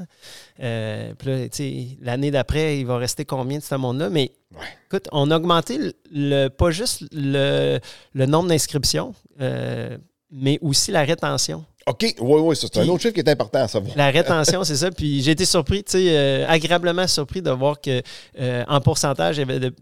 Euh, 0.61 1.13
puis 1.19 1.29
là, 1.29 1.39
tu 1.49 1.49
sais, 1.53 1.87
l'année 2.01 2.31
d'après, 2.31 2.79
il 2.79 2.87
va 2.87 2.97
rester 2.99 3.25
combien 3.25 3.59
de 3.59 3.63
ce 3.63 3.75
monde-là? 3.75 4.09
Mais 4.11 4.33
Ouais. 4.55 4.63
écoute, 4.87 5.09
on 5.13 5.31
a 5.33 5.37
augmenté 5.37 5.77
le, 5.77 5.93
le- 6.13 6.49
pas 6.49 6.71
juste 6.71 7.05
le, 7.13 7.79
le 8.15 8.27
nombre 8.27 8.49
d'inscriptions, 8.49 9.13
euh, 9.41 9.99
mais 10.31 10.59
aussi 10.63 10.93
la 10.93 11.03
rétention. 11.03 11.65
OK, 11.89 12.03
oui, 12.21 12.41
oui, 12.41 12.57
ça, 12.57 12.69
c'est 12.73 12.81
un 12.81 12.89
autre 12.89 13.03
chiffre 13.03 13.15
qui 13.15 13.21
est 13.21 13.29
important 13.29 13.61
à 13.65 13.69
savoir. 13.69 13.97
La 13.97 14.11
rétention, 14.11 14.65
c'est 14.65 14.77
ça. 14.77 14.91
Puis 14.91 15.21
j'ai 15.23 15.33
été 15.33 15.45
surpris, 15.45 15.85
tu 15.85 15.93
sais, 15.93 16.07
euh, 16.17 16.47
agréablement 16.49 17.07
surpris 17.07 17.43
de 17.43 17.51
voir 17.51 17.81
que 17.81 18.01
euh, 18.41 18.65
en 18.69 18.81
pourcentage, 18.81 19.37
il 19.37 19.41
y 19.41 19.43
avait 19.43 19.59
de- 19.61 19.75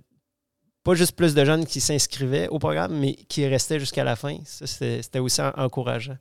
pas 0.84 0.94
juste 0.94 1.16
plus 1.16 1.34
de 1.34 1.44
jeunes 1.44 1.66
qui 1.66 1.80
s'inscrivaient 1.80 2.46
au 2.48 2.58
programme, 2.58 2.96
mais 2.98 3.14
qui 3.14 3.46
restaient 3.48 3.80
jusqu'à 3.80 4.04
la 4.04 4.14
fin. 4.16 4.36
Ça, 4.44 4.66
c'était 4.66 5.18
aussi 5.18 5.40
en- 5.42 5.52
encourageant. 5.56 6.16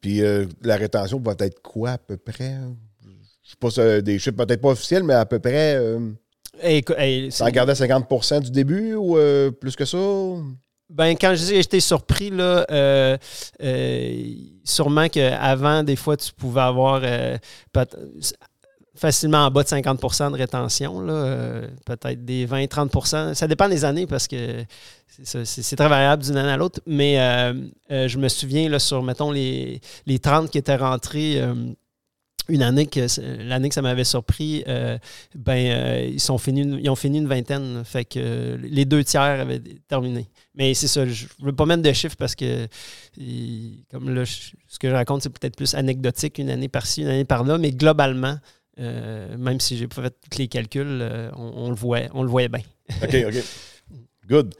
Puis 0.00 0.20
euh, 0.22 0.46
la 0.62 0.76
rétention 0.76 1.18
va 1.20 1.34
être 1.38 1.60
quoi 1.62 1.92
à 1.92 1.98
peu 1.98 2.16
près? 2.16 2.56
Je 3.44 3.50
sais 3.50 3.56
pas 3.58 3.70
si, 3.70 4.02
des 4.02 4.18
chiffres 4.18 4.36
peut-être 4.36 4.60
pas 4.60 4.70
officiels, 4.70 5.02
mais 5.04 5.14
à 5.14 5.26
peu 5.26 5.38
près. 5.38 5.76
Euh, 5.76 6.10
Et, 6.62 6.78
écou- 6.82 6.94
hey, 6.96 7.30
c'est- 7.30 7.38
ça 7.38 7.44
regardait 7.46 7.74
50% 7.74 8.40
du 8.40 8.50
début 8.50 8.94
ou 8.94 9.16
euh, 9.16 9.50
plus 9.50 9.74
que 9.76 9.84
ça? 9.84 9.98
Ben, 10.90 11.16
quand 11.18 11.34
je 11.34 11.44
dis 11.46 11.54
j'étais 11.56 11.80
surpris, 11.80 12.28
là, 12.30 12.66
euh, 12.70 13.16
euh, 13.62 14.24
sûrement 14.62 15.08
qu'avant, 15.08 15.82
des 15.82 15.96
fois, 15.96 16.16
tu 16.18 16.32
pouvais 16.34 16.60
avoir 16.60 17.00
euh, 17.02 17.38
facilement 19.02 19.46
en 19.46 19.50
bas 19.50 19.64
de 19.64 19.68
50% 19.68 20.30
de 20.30 20.36
rétention, 20.36 21.04
euh, 21.08 21.66
peut-être 21.84 22.24
des 22.24 22.46
20-30% 22.46 23.34
Ça 23.34 23.48
dépend 23.48 23.68
des 23.68 23.84
années 23.84 24.06
parce 24.06 24.28
que 24.28 24.64
c'est 25.24 25.76
très 25.76 25.88
variable 25.88 26.22
d'une 26.22 26.36
année 26.36 26.52
à 26.52 26.56
l'autre. 26.56 26.80
Mais 26.86 27.18
euh, 27.18 27.52
euh, 27.90 28.06
je 28.06 28.16
me 28.18 28.28
souviens, 28.28 28.68
là, 28.68 28.78
sur, 28.78 29.02
mettons, 29.02 29.32
les, 29.32 29.80
les 30.06 30.18
30 30.20 30.50
qui 30.50 30.58
étaient 30.58 30.76
rentrés. 30.76 31.42
une 32.48 32.62
année 32.62 32.86
que 32.86 33.06
l'année 33.48 33.68
que 33.68 33.74
ça 33.74 33.82
m'avait 33.82 34.04
surpris, 34.04 34.64
ben 35.34 36.08
ils 36.08 36.14
ils 36.14 36.30
ont 36.90 36.96
fini 36.96 37.18
une 37.18 37.28
vingtaine, 37.28 37.82
fait 37.84 38.04
que 38.04 38.56
les 38.62 38.84
deux 38.84 39.02
tiers 39.02 39.40
avaient 39.44 39.62
terminé. 39.88 40.28
Mais 40.54 40.74
c'est 40.74 40.88
ça, 40.88 41.06
je 41.06 41.26
ne 41.40 41.46
veux 41.46 41.54
pas 41.54 41.66
mettre 41.66 41.82
de 41.82 41.92
chiffres 41.92 42.16
parce 42.16 42.34
que 42.34 42.68
comme 43.90 44.10
là, 44.14 44.24
ce 44.26 44.78
que 44.78 44.88
je 44.88 44.94
raconte, 44.94 45.22
c'est 45.22 45.30
peut-être 45.30 45.56
plus 45.56 45.74
anecdotique, 45.74 46.38
une 46.38 46.50
année 46.50 46.68
par-ci, 46.68 47.02
une 47.02 47.08
année 47.08 47.24
par-là, 47.24 47.58
mais 47.58 47.72
globalement, 47.72 48.36
euh, 48.78 49.36
même 49.36 49.60
si 49.60 49.76
j'ai 49.76 49.88
pas 49.88 50.02
fait 50.02 50.14
tous 50.30 50.38
les 50.38 50.48
calculs, 50.48 51.00
euh, 51.02 51.30
on, 51.36 51.68
le 51.68 51.76
voit, 51.76 52.00
on 52.14 52.22
le 52.22 52.28
voyait 52.28 52.48
bien. 52.48 52.62
OK, 53.02 53.16
OK. 53.28 53.44
Good. 54.26 54.54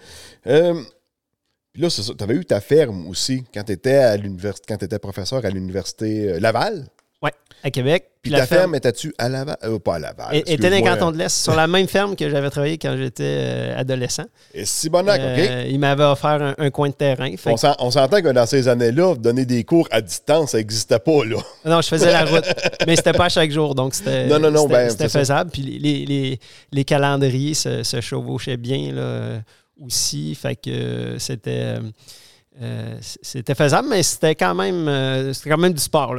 Euh, 0.47 0.83
puis 1.73 1.83
là. 1.83 1.89
Tu 1.89 2.25
avais 2.25 2.35
eu 2.35 2.45
ta 2.45 2.61
ferme 2.61 3.07
aussi 3.07 3.45
quand 3.55 3.65
tu 3.65 3.73
étais 3.73 4.99
professeur 4.99 5.45
à 5.45 5.51
l'université 5.51 6.35
euh, 6.35 6.41
Laval. 7.23 7.39
À 7.65 7.71
Québec. 7.71 8.09
Puis 8.23 8.33
la 8.33 8.41
ta 8.41 8.47
ferme, 8.47 8.75
étais-tu 8.75 9.15
à 9.19 9.29
Laval? 9.29 9.57
Euh, 9.65 9.79
pas 9.79 9.95
à 9.95 9.99
Laval. 10.01 10.35
est- 10.35 10.49
était 10.51 10.69
dans 10.69 10.77
le 10.77 10.83
canton 10.83 11.11
de 11.13 11.19
l'Est, 11.19 11.43
sur 11.45 11.55
la 11.55 11.67
même 11.69 11.87
ferme 11.87 12.17
que 12.17 12.29
j'avais 12.29 12.51
travaillé 12.51 12.77
quand 12.77 12.97
j'étais 12.97 13.23
euh, 13.25 13.79
adolescent. 13.79 14.25
Et 14.53 14.65
OK? 15.15 15.39
Euh, 15.49 15.67
Il 15.69 15.79
m'avait 15.79 16.03
offert 16.05 16.43
un, 16.43 16.55
un 16.59 16.71
coin 16.71 16.89
de 16.89 16.95
terrain. 16.95 17.31
Fait 17.37 17.51
On 17.53 17.57
s'en- 17.57 17.77
on 17.79 17.91
s'entend 17.93 18.21
que 18.21 18.29
dans 18.33 18.47
ces 18.47 18.67
années-là, 18.67 19.15
donner 19.17 19.45
des 19.45 19.63
cours 19.63 19.87
à 19.93 20.01
distance, 20.01 20.51
ça 20.53 20.59
n'existait 20.59 20.99
pas, 20.99 21.25
là. 21.25 21.37
Non, 21.65 21.81
je 21.81 21.89
faisais 21.89 22.11
la 22.13 22.25
route, 22.25 22.45
mais 22.87 22.97
c'était 22.97 23.13
pas 23.13 23.27
à 23.27 23.29
chaque 23.29 23.51
jour, 23.53 23.75
donc 23.77 23.95
c'était 23.95 24.27
Non, 24.27 24.41
non, 24.41 24.51
non, 24.51 24.63
c'était- 24.63 25.05
ben, 25.05 25.09
faisable. 25.09 25.51
Puis 25.53 25.63
les, 25.63 26.05
les, 26.07 26.41
les 26.73 26.85
calendriers 26.85 27.55
se, 27.55 27.83
se 27.85 28.01
chevauchaient 28.01 28.57
bien 28.57 28.93
là, 28.93 29.41
aussi, 29.85 30.35
fait 30.35 30.57
que 30.57 30.71
euh, 30.71 31.19
c'était 31.21 31.77
euh, 32.61 32.97
c'était 33.01 33.55
faisable, 33.55 33.89
mais 33.89 34.03
c'était 34.03 34.35
quand 34.35 34.55
même 34.55 34.87
euh, 34.87 35.33
c'était 35.33 35.51
quand 35.51 35.59
même 35.59 35.73
du 35.73 35.81
sport, 35.81 36.15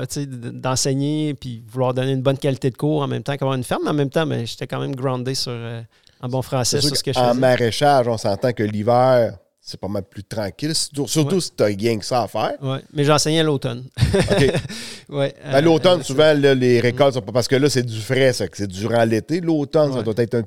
d'enseigner 0.51 1.33
puis 1.35 1.63
vouloir 1.67 1.93
donner 1.93 2.11
une 2.13 2.21
bonne 2.23 2.37
qualité 2.37 2.69
de 2.71 2.77
cours 2.77 3.01
en 3.01 3.07
même 3.07 3.23
temps 3.23 3.37
qu'avoir 3.37 3.55
une 3.55 3.63
ferme, 3.63 3.81
mais 3.83 3.91
en 3.91 3.93
même 3.93 4.09
temps, 4.09 4.25
ben, 4.25 4.45
j'étais 4.45 4.65
quand 4.67 4.79
même 4.79 4.95
groundé 4.95 5.35
sur 5.35 5.51
euh, 5.51 5.81
en 6.21 6.29
bon 6.29 6.41
français 6.41 6.77
C'est 6.77 6.81
sur 6.81 6.89
sûr 6.89 6.97
ce 6.97 7.03
que 7.03 7.13
je 7.13 7.19
en 7.19 7.35
maraîchage, 7.35 8.07
on 8.07 8.17
s'entend 8.17 8.51
que 8.51 8.63
l'hiver, 8.63 9.37
c'est 9.65 9.79
pas 9.79 9.87
mal 9.87 10.03
plus 10.03 10.23
tranquille. 10.23 10.73
Surtout, 10.75 11.35
Ouais. 11.35 11.41
si 11.41 11.51
tu 11.55 11.63
rien 11.63 11.97
que 11.97 12.03
ça 12.05 12.23
à 12.23 12.27
faire. 12.27 12.53
Ouais, 12.61 12.79
mais 12.93 13.05
j'enseignais 13.05 13.39
à 13.39 13.43
l'automne. 13.43 13.85
OK. 14.13 14.53
ouais, 15.09 15.33
À 15.45 15.57
euh, 15.57 15.61
l'automne, 15.61 16.01
euh, 16.01 16.03
souvent, 16.03 16.33
là, 16.33 16.53
les 16.53 16.81
récoltes 16.81 17.13
sont 17.13 17.21
pas. 17.21 17.31
Parce 17.31 17.47
que 17.47 17.55
là, 17.55 17.69
c'est 17.69 17.83
du 17.83 17.99
frais, 18.01 18.33
ça, 18.33 18.45
c'est 18.51 18.67
durant 18.67 19.05
l'été. 19.05 19.39
L'automne, 19.39 19.93
ça 19.93 20.01
doit 20.03 20.13
être 20.17 20.35
un. 20.35 20.43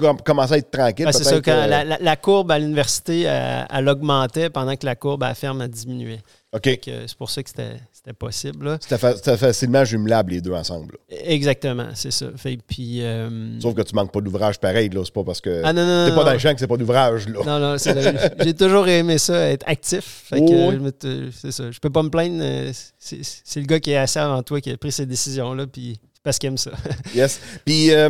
Com- 0.00 0.18
commencer 0.24 0.54
à 0.54 0.58
être 0.58 0.70
tranquille. 0.70 1.04
Ben, 1.06 1.12
c'est 1.12 1.24
ça, 1.24 1.40
quand 1.40 1.52
euh, 1.52 1.66
la, 1.66 1.84
la- 1.84 1.98
la 2.00 2.16
courbe 2.16 2.50
à 2.50 2.58
l'université, 2.58 3.24
euh, 3.26 3.62
elle 3.70 3.88
augmentait 3.88 4.50
pendant 4.50 4.74
que 4.76 4.84
la 4.86 4.96
courbe 4.96 5.22
à 5.22 5.28
la 5.28 5.34
ferme, 5.34 5.62
elle 5.62 5.68
diminuait. 5.70 6.20
OK. 6.52 6.80
Que 6.80 7.06
C'est 7.06 7.16
pour 7.16 7.30
ça 7.30 7.42
que 7.42 7.48
c'était 7.50 7.76
c'était 7.92 8.12
possible. 8.14 8.64
là. 8.64 8.78
C'était 8.80 8.96
fa- 8.98 9.14
c'était 9.14 9.36
facilement 9.36 9.84
jumelable, 9.84 10.32
les 10.32 10.40
deux 10.40 10.52
ensemble. 10.52 10.94
là. 11.10 11.16
Exactement, 11.26 11.88
c'est 11.94 12.10
ça. 12.10 12.26
Fait, 12.36 12.58
puis, 12.66 13.02
euh, 13.02 13.60
Sauf 13.60 13.74
que 13.74 13.82
tu 13.82 13.94
manques 13.94 14.10
pas 14.10 14.20
d'ouvrage 14.22 14.58
pareil, 14.58 14.88
là. 14.88 15.02
C'est 15.04 15.12
pas 15.12 15.22
parce 15.22 15.40
que. 15.40 15.60
ah 15.64 15.72
non, 15.72 15.84
non, 15.86 16.08
T'es 16.08 16.14
pas 16.16 16.24
dans 16.24 16.32
le 16.32 16.38
champ 16.38 16.52
que 16.54 16.58
c'est 16.60 16.66
pas 16.66 16.78
d'ouvrage, 16.78 17.28
là. 17.28 17.40
Non, 17.44 17.58
non, 17.60 17.76
j'ai 18.42 18.54
toujours 18.54 18.88
aimé 18.88 19.18
ça, 19.18 19.50
être 19.50 19.68
actif. 19.68 20.24
Fait 20.30 20.38
Oh, 20.40 20.50
euh, 20.50 20.78
oui. 20.80 21.30
c'est 21.38 21.52
ça. 21.52 21.70
Je 21.70 21.78
peux 21.78 21.90
pas 21.90 22.02
me 22.02 22.08
plaindre. 22.08 22.38
euh, 22.42 22.72
C'est 22.98 23.20
c'est 23.22 23.60
le 23.60 23.66
gars 23.66 23.78
qui 23.78 23.90
est 23.92 23.96
assis 23.98 24.18
avant 24.18 24.42
toi 24.42 24.60
qui 24.62 24.70
a 24.70 24.76
pris 24.78 24.92
ces 24.92 25.04
décisions-là, 25.06 25.66
puis 25.66 26.00
c'est 26.14 26.22
parce 26.22 26.38
qu'il 26.38 26.48
aime 26.48 26.58
ça. 26.58 26.70
Yes. 27.14 27.38
Puis, 27.66 27.92
euh, 27.92 28.08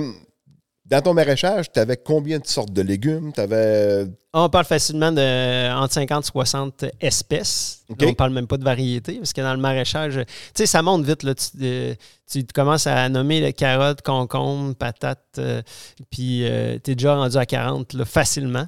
dans 0.91 1.01
ton 1.01 1.15
maraîchage, 1.15 1.71
t'avais 1.71 1.97
combien 1.97 2.39
de 2.39 2.47
sortes 2.47 2.73
de 2.73 2.83
légumes? 2.83 3.33
T'avais. 3.33 4.07
On 4.33 4.49
parle 4.49 4.65
facilement 4.65 5.13
de 5.13 5.73
entre 5.73 5.95
50 5.95 6.25
et 6.25 6.27
60 6.27 6.85
espèces. 7.01 7.83
OK. 7.89 8.05
On 8.07 8.15
parle 8.15 8.33
même 8.33 8.47
pas 8.47 8.57
de 8.57 8.65
variété, 8.65 9.15
parce 9.15 9.33
que 9.33 9.41
dans 9.41 9.55
le 9.55 9.61
maraîchage, 9.61 10.15
tu 10.15 10.25
sais, 10.55 10.67
ça 10.67 10.83
monte 10.83 11.05
vite. 11.05 11.23
Là. 11.23 11.35
Tu, 11.35 11.47
euh, 11.63 11.95
tu 12.31 12.45
commences 12.55 12.87
à 12.87 13.09
nommer 13.09 13.41
les 13.41 13.53
carottes, 13.53 14.03
concombres, 14.03 14.75
patates, 14.75 15.21
euh, 15.39 15.63
puis 16.11 16.45
tu 16.85 16.91
es 16.91 16.95
déjà 16.95 17.15
rendu 17.15 17.37
à 17.37 17.47
40 17.47 17.93
là, 17.95 18.05
facilement. 18.05 18.67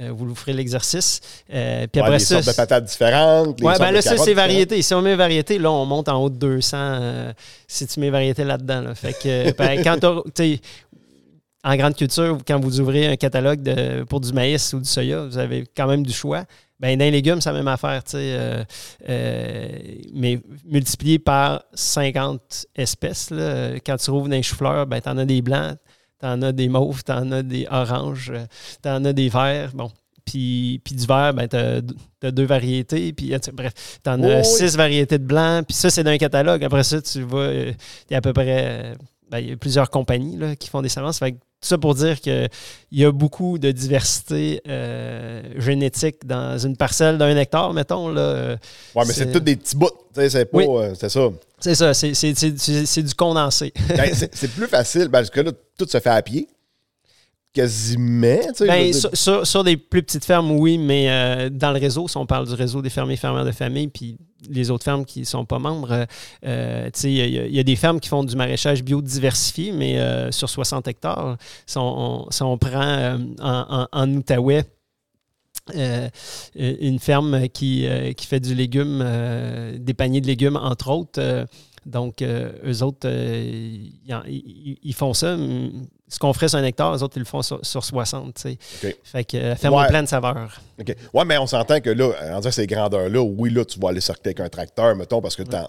Euh, 0.00 0.10
vous 0.12 0.34
ferez 0.34 0.52
l'exercice. 0.52 1.20
Euh, 1.52 1.86
puis 1.86 2.00
Ouais, 2.00 2.06
après 2.08 2.18
les 2.18 2.24
ça. 2.24 2.42
sortes 2.42 2.48
de 2.48 2.60
patates 2.60 2.84
différentes. 2.84 3.60
sortes 3.60 3.78
ben 3.78 3.90
là, 3.92 4.02
ça, 4.02 4.16
c'est 4.16 4.34
variété. 4.34 4.82
Si 4.82 4.92
on 4.92 5.02
met 5.02 5.14
variété, 5.14 5.56
là, 5.58 5.70
on 5.70 5.84
monte 5.86 6.08
en 6.08 6.20
haut 6.20 6.30
de 6.30 6.34
200 6.36 6.76
euh, 6.76 7.32
si 7.68 7.86
tu 7.86 8.00
mets 8.00 8.10
variété 8.10 8.42
là-dedans. 8.42 8.80
là. 8.80 8.94
Fait 8.96 9.12
que, 9.12 9.52
ben, 9.56 9.80
quand 9.84 10.22
tu 10.34 10.58
en 11.64 11.76
grande 11.76 11.96
culture, 11.96 12.38
quand 12.46 12.60
vous 12.60 12.80
ouvrez 12.80 13.06
un 13.08 13.16
catalogue 13.16 13.62
de, 13.62 14.04
pour 14.04 14.20
du 14.20 14.32
maïs 14.32 14.72
ou 14.74 14.80
du 14.80 14.88
soya, 14.88 15.24
vous 15.24 15.38
avez 15.38 15.64
quand 15.76 15.86
même 15.86 16.04
du 16.04 16.12
choix. 16.12 16.44
Ben, 16.78 16.98
dans 16.98 17.04
les 17.04 17.10
légumes, 17.10 17.40
c'est 17.40 17.50
la 17.50 17.56
même 17.56 17.68
affaire, 17.68 18.02
tu 18.04 18.12
sais. 18.12 18.18
euh, 18.36 18.64
euh, 19.08 19.68
mais 20.12 20.40
multiplié 20.66 21.18
par 21.18 21.64
50 21.72 22.66
espèces, 22.74 23.30
là, 23.30 23.74
quand 23.86 23.96
tu 23.96 24.10
rouvres 24.10 24.28
dans 24.28 24.36
les 24.36 24.42
choux-fleurs, 24.42 24.86
ben, 24.86 25.00
tu 25.00 25.08
en 25.08 25.16
as 25.18 25.24
des 25.24 25.40
blancs, 25.40 25.76
tu 26.20 26.26
en 26.26 26.42
as 26.42 26.52
des 26.52 26.68
mauves, 26.68 27.02
tu 27.04 27.12
en 27.12 27.30
as 27.32 27.42
des 27.42 27.66
oranges, 27.70 28.32
tu 28.82 28.88
en 28.88 29.04
as 29.04 29.12
des 29.12 29.28
verts. 29.28 29.70
Bon. 29.74 29.90
Puis, 30.26 30.80
puis 30.84 30.94
du 30.94 31.06
vert, 31.06 31.32
ben, 31.34 31.46
tu 31.48 31.56
as, 31.56 32.30
deux 32.30 32.44
variétés. 32.46 33.12
Puis, 33.12 33.32
sais, 33.42 33.52
bref, 33.52 33.72
tu 34.02 34.10
en 34.10 34.20
Oh, 34.22 34.26
as 34.30 34.38
oui. 34.38 34.44
six 34.44 34.76
variétés 34.76 35.18
de 35.18 35.24
blanc. 35.24 35.62
Puis 35.66 35.76
ça, 35.76 35.90
c'est 35.90 36.02
dans 36.02 36.10
un 36.10 36.18
catalogue. 36.18 36.64
Après 36.64 36.82
ça, 36.82 37.00
tu 37.02 37.22
vois, 37.22 37.42
euh, 37.42 37.72
il 38.08 38.12
y 38.12 38.14
a 38.14 38.18
à 38.18 38.20
peu 38.22 38.32
près 38.32 38.64
euh, 38.66 38.94
ben, 39.30 39.38
il 39.38 39.48
y 39.50 39.52
a 39.52 39.56
plusieurs 39.56 39.90
compagnies 39.90 40.36
là, 40.36 40.56
qui 40.56 40.68
font 40.68 40.82
des 40.82 40.88
semences. 40.88 41.18
Fait 41.18 41.32
que 41.32 41.36
tout 41.36 41.68
ça 41.68 41.78
pour 41.78 41.94
dire 41.94 42.20
qu'il 42.20 42.48
y 42.92 43.04
a 43.04 43.10
beaucoup 43.12 43.58
de 43.58 43.70
diversité 43.70 44.60
euh, 44.68 45.42
génétique 45.56 46.26
dans 46.26 46.58
une 46.58 46.76
parcelle 46.76 47.16
d'un 47.16 47.34
hectare, 47.36 47.72
mettons. 47.72 48.08
Là, 48.08 48.20
euh, 48.20 48.56
Ouais, 48.94 49.04
mais 49.06 49.12
c'est 49.14 49.32
tous 49.32 49.40
des 49.40 49.56
petits 49.56 49.76
bouts. 49.76 49.88
C'est. 50.14 50.48
Oui. 50.52 50.66
euh, 50.68 50.94
c'est 50.98 51.08
ça. 51.08 51.28
c'est 51.58 51.74
ça, 51.74 51.94
c'est- 51.94 53.02
du 53.02 53.14
condensé. 53.14 53.72
Ben, 53.88 54.10
c'est 54.14 54.34
c'est 54.34 54.48
plus 54.52 54.66
facile 54.68 55.08
parce 55.10 55.30
que 55.30 55.40
là, 55.40 55.52
tout 55.78 55.86
se 55.88 55.98
fait 56.00 56.10
à 56.10 56.20
pied. 56.22 56.48
Quasiment. 57.54 58.38
Ben, 58.66 58.92
sur, 58.92 59.10
sur- 59.16 59.46
sur 59.46 59.62
des 59.64 59.76
plus 59.76 60.02
petites 60.02 60.24
fermes, 60.24 60.50
oui, 60.50 60.76
mais 60.76 61.08
euh, 61.08 61.48
dans 61.50 61.70
le 61.72 61.78
réseau, 61.78 62.08
si 62.08 62.16
on 62.16 62.26
parle 62.26 62.48
du 62.48 62.54
réseau 62.54 62.82
des 62.82 62.90
fermiers 62.90 63.16
fermières 63.16 63.44
de 63.44 63.52
famille, 63.52 63.86
puis 63.88 64.18
les 64.50 64.70
autres 64.70 64.84
fermes 64.84 65.04
qui 65.04 65.20
ne 65.20 65.24
sont 65.24 65.44
pas 65.44 65.58
membres, 65.60 66.06
euh, 66.44 66.90
il 67.04 67.10
y, 67.10 67.20
a- 67.22 67.26
il 67.46 67.54
y 67.54 67.60
a 67.60 67.62
des 67.62 67.76
fermes 67.76 68.00
qui 68.00 68.08
font 68.08 68.24
du 68.24 68.34
maraîchage 68.36 68.82
biodiversifié, 68.82 69.70
mais 69.72 69.98
euh, 70.00 70.30
sur 70.32 70.50
60 70.50 70.88
hectares, 70.88 71.36
si 71.64 71.78
on, 71.78 72.24
on- 72.26 72.30
si 72.30 72.42
on 72.42 72.58
prend 72.58 72.82
euh, 72.82 73.18
en, 73.40 73.82
en- 73.82 73.88
en 73.92 74.14
Outaouais, 74.14 74.64
une 76.56 76.98
ferme 76.98 77.48
qui, 77.48 77.86
qui 78.16 78.26
fait 78.26 78.40
du 78.40 78.54
légume, 78.54 79.02
des 79.78 79.94
paniers 79.94 80.20
de 80.20 80.26
légumes, 80.26 80.56
entre 80.56 80.90
autres. 80.90 81.46
Euh, 81.86 81.90
donc, 81.90 82.22
euh, 82.22 82.52
eux 82.66 82.82
autres, 82.82 83.06
euh, 83.06 83.76
ils, 84.26 84.94
font 84.94 85.14
ça. 85.14 85.36
Ce 86.08 86.18
qu'on 86.18 86.32
ferait 86.32 86.48
sur 86.48 86.58
un 86.58 86.64
hectare, 86.64 86.94
eux 86.94 87.02
autres, 87.02 87.16
ils 87.16 87.20
le 87.20 87.24
font 87.24 87.42
sur, 87.42 87.64
sur 87.64 87.84
60. 87.84 88.34
tu 88.34 88.42
sais. 88.42 88.58
OK. 88.84 88.96
Fait 89.02 89.24
que 89.24 89.36
la 89.36 89.56
ferme 89.56 89.74
Ouais. 89.74 89.84
est 89.84 89.88
pleine 89.88 90.04
de 90.04 90.08
saveurs. 90.08 90.60
OK. 90.80 90.94
Ouais, 91.12 91.24
mais 91.24 91.38
on 91.38 91.46
s'entend 91.46 91.80
que 91.80 91.90
là, 91.90 92.10
en 92.32 92.38
disant 92.38 92.50
ces 92.50 92.66
grandeurs-là, 92.66 93.20
oui, 93.22 93.50
là, 93.50 93.64
tu 93.64 93.78
vas 93.80 93.88
aller 93.88 94.00
sortir 94.00 94.26
avec 94.26 94.40
un 94.40 94.48
tracteur, 94.48 94.94
mettons, 94.96 95.20
parce 95.20 95.34
que 95.36 95.42
t'en, 95.42 95.68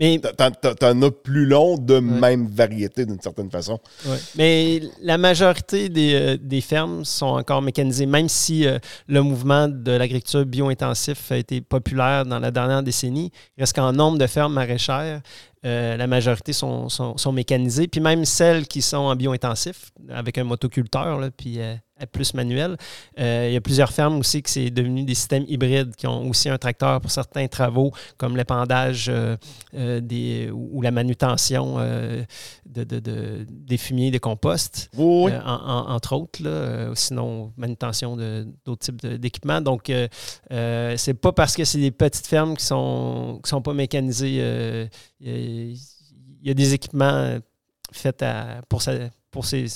Mais 0.00 0.18
t'en, 0.18 1.02
as 1.02 1.10
plus 1.10 1.46
long 1.46 1.76
de 1.78 2.00
même 2.00 2.48
variété 2.48 3.06
d'une 3.06 3.20
certaine 3.20 3.48
façon. 3.50 3.78
Ouais. 4.06 4.16
Mais 4.36 4.80
la 5.00 5.18
majorité 5.18 5.88
des, 5.88 6.14
euh, 6.14 6.36
des 6.40 6.60
fermes 6.60 7.04
sont 7.04 7.26
encore 7.26 7.62
mécanisées, 7.62 8.06
même 8.06 8.28
si 8.28 8.66
euh, 8.66 8.78
le 9.06 9.22
mouvement 9.22 9.68
de 9.68 9.92
l'agriculture 9.92 10.44
bio-intensif 10.46 11.30
a 11.30 11.36
été 11.36 11.60
populaire 11.60 12.26
dans 12.26 12.40
la 12.40 12.50
dernière 12.50 12.82
décennie. 12.82 13.30
Il 13.56 13.60
reste 13.60 13.76
qu'en 13.76 13.92
nombre 13.92 14.18
de 14.18 14.26
fermes 14.26 14.54
maraîchères, 14.54 15.20
euh, 15.64 15.96
la 15.96 16.06
majorité 16.06 16.52
sont, 16.52 16.88
sont- 16.88 17.16
sont 17.16 17.32
mécanisées. 17.32 17.88
Puis 17.88 18.00
même 18.00 18.24
celles 18.24 18.66
qui 18.66 18.82
sont 18.82 18.98
en 18.98 19.16
bio-intensif, 19.16 19.90
avec 20.10 20.38
un 20.38 20.44
motoculteur, 20.44 21.18
là, 21.18 21.30
puis 21.30 21.60
euh, 21.60 21.74
à 21.98 22.06
plus 22.06 22.34
manuel, 22.34 22.76
euh, 23.20 23.46
il 23.48 23.54
y 23.54 23.56
a 23.56 23.60
plusieurs 23.60 23.92
fermes 23.92 24.18
aussi 24.18 24.42
que 24.42 24.50
c'est 24.50 24.68
devenu 24.70 25.04
des 25.04 25.14
systèmes 25.14 25.44
hybrides 25.48 25.94
qui 25.94 26.06
ont 26.08 26.28
aussi 26.28 26.48
un 26.48 26.58
tracteur 26.58 27.00
pour 27.00 27.10
certains 27.10 27.46
travaux, 27.46 27.92
comme 28.16 28.36
l'épandage 28.36 29.10
des, 29.72 30.50
ou 30.52 30.82
la 30.82 30.90
manutention 30.90 31.78
de, 32.66 32.84
de- 32.84 32.98
de- 33.00 33.46
des 33.48 33.76
fumiers 33.76 34.10
de 34.10 34.18
compost, 34.18 34.90
Oui, 34.96 35.30
oui. 35.30 35.32
en- 35.44 35.52
en- 35.54 35.90
entre 35.94 36.14
autres. 36.16 36.42
Là, 36.42 36.90
sinon, 36.94 37.52
manutention 37.56 38.16
d'autres 38.16 38.80
types 38.86 39.06
d'équipements. 39.06 39.60
Donc, 39.60 39.90
c'est 40.50 41.14
pas 41.20 41.32
parce 41.32 41.54
que 41.56 41.64
c'est 41.64 41.78
des 41.78 41.90
petites 41.92 42.26
fermes 42.26 42.56
qui 42.56 42.64
sont, 42.64 43.40
qui 43.42 43.48
sont 43.48 43.62
pas 43.62 43.72
mécanisées. 43.72 44.88
Euh, 45.26 45.74
Il 46.42 46.48
y, 46.48 46.50
a 46.50 46.54
des 46.54 46.74
équipements 46.74 47.04
euh, 47.12 47.38
faits 47.92 48.22
à- 48.22 48.60
pour, 48.68 48.82
ça, 48.82 48.92
pour 49.30 49.44
ces. 49.46 49.66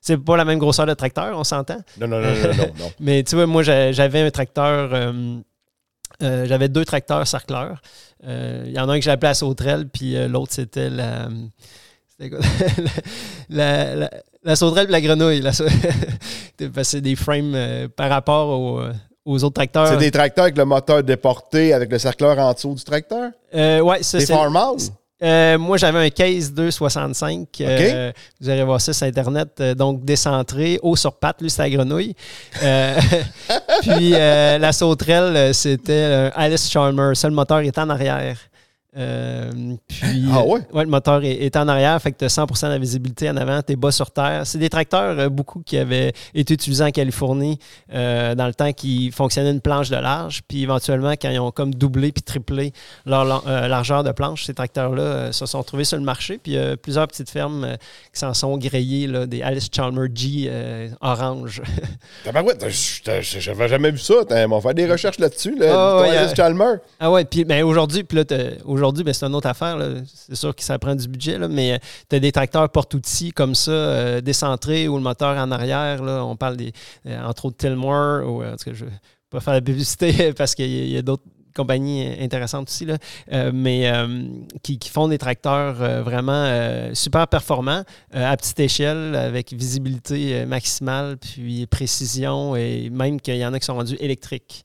C'est 0.00 0.16
pas 0.18 0.36
la 0.36 0.44
même 0.44 0.58
grosseur 0.58 0.86
de 0.86 0.94
tracteur, 0.94 1.38
on 1.38 1.44
s'entend. 1.44 1.78
Non, 1.98 2.06
non, 2.08 2.20
non, 2.20 2.28
non, 2.34 2.54
non, 2.56 2.72
non. 2.78 2.92
Mais 3.00 3.22
tu 3.24 3.34
vois, 3.34 3.46
moi, 3.46 3.62
j'a- 3.62 3.92
j'avais 3.92 4.20
un 4.22 4.30
tracteur. 4.30 4.92
euh, 4.94 5.38
euh, 6.22 6.46
j'avais 6.46 6.68
deux 6.68 6.84
tracteurs 6.84 7.26
sarcleurs. 7.26 7.80
Euh, 8.24 8.64
Il 8.66 8.72
y 8.72 8.78
en 8.80 8.88
a 8.88 8.92
un 8.94 8.98
que 8.98 9.04
j'ai 9.04 9.10
appelé 9.10 9.30
la 9.30 9.34
sauterelle, 9.34 9.88
puis 9.88 10.14
l'autre, 10.28 10.52
c'était 10.52 10.90
la. 10.90 11.28
C'était 12.08 12.30
quoi? 12.30 12.40
la, 13.48 13.94
la, 13.94 14.10
la 14.42 14.56
sauterelle 14.56 14.88
et 14.88 14.92
la 14.92 15.00
grenouille. 15.00 15.42
C'est 16.82 17.00
des 17.00 17.16
frames 17.16 17.56
par 17.96 18.10
rapport 18.10 18.80
euh, 18.80 18.92
aux 19.28 19.44
autres 19.44 19.54
tracteurs. 19.54 19.88
C'est 19.88 19.98
des 19.98 20.10
tracteurs 20.10 20.44
avec 20.44 20.56
le 20.56 20.64
moteur 20.64 21.02
déporté, 21.02 21.74
avec 21.74 21.92
le 21.92 21.98
cercleur 21.98 22.38
en 22.38 22.52
dessous 22.52 22.74
du 22.74 22.82
tracteur? 22.82 23.30
Euh, 23.54 23.80
ouais, 23.80 24.02
ça, 24.02 24.18
Des 24.18 24.26
farmhouse? 24.26 24.90
Euh, 25.20 25.58
moi, 25.58 25.76
j'avais 25.76 25.98
un 25.98 26.10
case 26.10 26.52
265. 26.52 27.48
euh, 27.60 28.12
vous 28.40 28.48
allez 28.48 28.62
voir 28.62 28.80
ça 28.80 28.92
sur 28.92 29.06
Internet. 29.06 29.48
euh, 29.60 29.74
donc, 29.74 30.04
décentré, 30.04 30.78
haut 30.80 30.96
sur 30.96 31.12
patte. 31.12 31.42
Lui, 31.42 31.50
c'est 31.50 31.62
la 31.62 31.70
grenouille. 31.70 32.14
Puis, 33.82 34.10
la 34.10 34.72
sauterelle, 34.72 35.52
c'était 35.54 36.30
Alice 36.34 36.70
Chalmers. 36.70 37.16
Ça, 37.16 37.28
le 37.28 37.34
moteur 37.34 37.58
est 37.58 37.76
en 37.78 37.90
arrière. 37.90 38.38
Euh, 38.98 39.50
puis, 39.86 40.24
Ah 40.32 40.42
ouais? 40.44 40.60
euh, 40.74 40.80
le 40.82 40.88
moteur 40.88 41.22
est, 41.22 41.30
est 41.44 41.56
en 41.56 41.68
arrière, 41.68 42.00
fait 42.02 42.10
que 42.12 42.18
tu 42.18 42.24
as 42.24 42.28
100 42.28 42.46
de 42.46 42.66
la 42.72 42.78
visibilité 42.78 43.30
en 43.30 43.36
avant, 43.36 43.62
tu 43.62 43.72
es 43.72 43.76
bas 43.76 43.92
sur 43.92 44.10
terre. 44.10 44.42
C'est 44.44 44.58
des 44.58 44.68
tracteurs, 44.68 45.18
euh, 45.18 45.28
beaucoup 45.28 45.62
qui 45.64 45.78
avaient 45.78 46.12
été 46.34 46.54
utilisés 46.54 46.82
en 46.84 46.90
Californie 46.90 47.58
euh, 47.94 48.34
dans 48.34 48.46
le 48.46 48.54
temps 48.54 48.72
qui 48.72 49.10
fonctionnaient 49.12 49.52
une 49.52 49.60
planche 49.60 49.88
de 49.90 49.96
large. 49.96 50.40
Puis 50.48 50.62
éventuellement, 50.64 51.12
quand 51.12 51.30
ils 51.30 51.38
ont 51.38 51.50
comme 51.52 51.74
doublé 51.74 52.10
puis 52.12 52.22
triplé 52.22 52.72
leur 53.06 53.24
la- 53.24 53.68
largeur 53.68 54.02
de 54.04 54.10
planche, 54.12 54.44
ces 54.46 54.54
tracteurs-là 54.54 55.32
se 55.32 55.46
sont 55.46 55.62
trouvés 55.62 55.84
sur 55.84 55.96
le 55.96 56.02
marché. 56.04 56.38
Puis 56.42 56.56
plusieurs 56.82 57.06
petites 57.06 57.30
fermes 57.30 57.76
qui 58.12 58.18
s'en 58.18 58.34
sont 58.34 58.56
grillées, 58.58 59.06
là, 59.06 59.26
des 59.26 59.42
Alice 59.42 59.68
Chalmers 59.74 60.08
G 60.14 60.50
orange. 61.00 61.62
J'avais 63.38 63.68
jamais 63.68 63.90
vu 63.90 63.98
ça. 63.98 64.14
On 64.30 64.48
va 64.48 64.60
faire 64.60 64.74
des 64.74 64.90
recherches 64.90 65.18
là-dessus, 65.18 65.56
là. 65.58 65.66
Ah, 65.70 66.00
ouais, 66.02 66.16
Alice 66.16 66.34
Chalmers. 66.34 66.78
Ah 67.00 67.10
ouais, 67.10 67.24
puis 67.24 67.44
ben, 67.44 67.62
aujourd'hui, 67.64 68.04
puis 68.04 68.16
là, 68.18 68.24
t'as- 68.24 68.62
aujourd'hui, 68.88 69.04
ben, 69.04 69.12
c'est 69.12 69.26
une 69.26 69.34
autre 69.34 69.48
affaire. 69.48 69.76
C'est 70.06 70.34
sûr 70.34 70.54
que 70.54 70.62
ça 70.62 70.78
prend 70.78 70.94
du 70.94 71.06
budget, 71.08 71.38
mais 71.48 71.78
tu 72.08 72.16
as 72.16 72.20
des 72.20 72.32
tracteurs 72.32 72.68
porte-outils 72.70 73.32
comme 73.32 73.54
ça, 73.54 73.70
euh, 73.70 74.20
décentrés, 74.20 74.88
ou 74.88 74.96
le 74.96 75.02
moteur 75.02 75.36
en 75.36 75.50
arrière. 75.50 76.02
Là, 76.02 76.24
on 76.24 76.36
parle 76.36 76.56
des, 76.56 76.72
euh, 77.06 77.22
entre 77.22 77.46
autres 77.46 77.58
Tilmore, 77.58 78.26
ou 78.26 78.42
euh, 78.42 78.54
en 78.54 78.56
tout 78.56 78.64
cas, 78.64 78.72
je 78.74 78.84
ne 78.86 78.90
vais 78.90 78.96
pas 79.30 79.40
faire 79.40 79.52
la 79.54 79.60
publicité 79.60 80.32
parce 80.36 80.54
qu'il 80.54 80.88
y 80.88 80.96
a- 80.96 81.02
d'autres 81.02 81.24
compagnies 81.54 82.06
intéressantes 82.20 82.68
aussi, 82.68 82.84
là, 82.86 82.98
euh, 83.32 83.50
mais 83.52 83.90
euh, 83.90 84.22
qui, 84.62 84.78
font 84.88 85.08
des 85.08 85.18
tracteurs 85.18 85.82
euh, 85.82 86.02
vraiment 86.02 86.44
euh, 86.44 86.94
super 86.94 87.26
performants, 87.26 87.82
euh, 88.14 88.32
à 88.32 88.36
petite 88.36 88.60
échelle, 88.60 89.14
avec 89.16 89.52
visibilité 89.52 90.34
euh, 90.42 90.46
maximale, 90.46 91.16
puis 91.18 91.66
précision, 91.66 92.54
et 92.56 92.88
même 92.90 93.20
qu'il 93.20 93.36
y 93.36 93.44
en 93.44 93.52
a 93.52 93.58
qui 93.58 93.66
sont 93.66 93.74
rendus 93.74 93.96
électriques. 93.98 94.64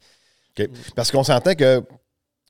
Parce 0.96 1.12
qu'on 1.12 1.24
s'entend 1.24 1.56
que 1.56 1.84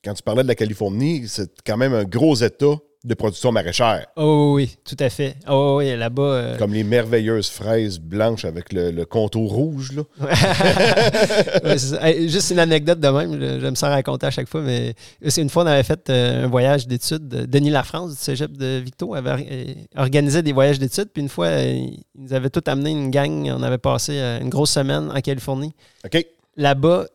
quand 0.04 0.14
tu 0.14 0.24
parlais 0.24 0.44
de 0.44 0.48
la 0.48 0.56
Californie, 0.56 1.24
c'est 1.28 1.52
quand 1.66 1.78
même 1.78 1.94
un 1.94 2.04
gros 2.04 2.36
état 2.36 2.76
de 3.06 3.14
production 3.16 3.52
maraîchère. 3.52 4.06
Oh 4.16 4.54
oui, 4.56 4.78
tout 4.86 4.96
à 5.00 5.10
fait. 5.10 5.36
Oh 5.50 5.76
oui, 5.80 5.94
là-bas. 5.98 6.22
euh, 6.24 6.58
Comme 6.58 6.74
les 6.74 6.86
merveilleuses 6.86 7.50
fraises 7.50 8.00
blanches 8.00 8.46
avec 8.46 8.72
le, 8.72 8.92
le 8.92 9.04
contour 9.06 9.52
rouge. 9.52 9.92
Là. 9.92 10.04
ouais, 11.64 12.28
juste 12.30 12.52
une 12.52 12.60
anecdote 12.60 13.00
de 13.02 13.08
même, 13.10 13.40
je- 13.40 13.60
j'aime 13.60 13.76
ça 13.76 13.90
raconter 13.90 14.28
à 14.28 14.32
chaque 14.32 14.48
fois, 14.48 14.62
mais 14.62 14.94
c'est 15.28 15.42
une 15.42 15.50
fois, 15.50 15.64
on 15.64 15.68
avait 15.68 15.84
fait 15.84 16.10
euh, 16.10 16.46
un 16.46 16.48
voyage 16.48 16.88
d'études. 16.88 17.28
Denis 17.28 17.70
Lafrance 17.72 18.12
du 18.12 18.18
cégep 18.18 18.56
de 18.56 18.78
Victo 18.84 19.14
avait 19.16 19.46
euh, 19.52 19.74
organisé 19.98 20.42
des 20.42 20.54
voyages 20.54 20.80
d'études, 20.80 21.10
puis 21.14 21.22
une 21.24 21.30
fois, 21.30 21.50
il 21.62 22.00
nous 22.16 22.34
avait 22.34 22.50
tout 22.50 22.64
amené 22.68 22.92
une 22.92 23.10
gang. 23.10 23.52
On 23.54 23.64
avait 23.64 23.78
passé 23.78 24.18
une 24.42 24.50
grosse 24.50 24.72
semaine 24.72 25.12
en 25.14 25.20
Californie. 25.22 25.74
OK? 26.06 26.26
Là-bas, 26.56 27.06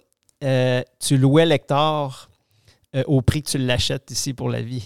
euh, 0.45 0.83
tu 1.01 1.17
louais 1.17 1.47
l'hectare 1.47 2.28
euh, 2.99 3.03
au 3.07 3.23
prix 3.23 3.43
que 3.43 3.51
tu 3.51 3.59
l'achètes 3.59 4.11
ici 4.11 4.35
pour 4.35 4.49
la 4.49 4.61
vie. 4.63 4.85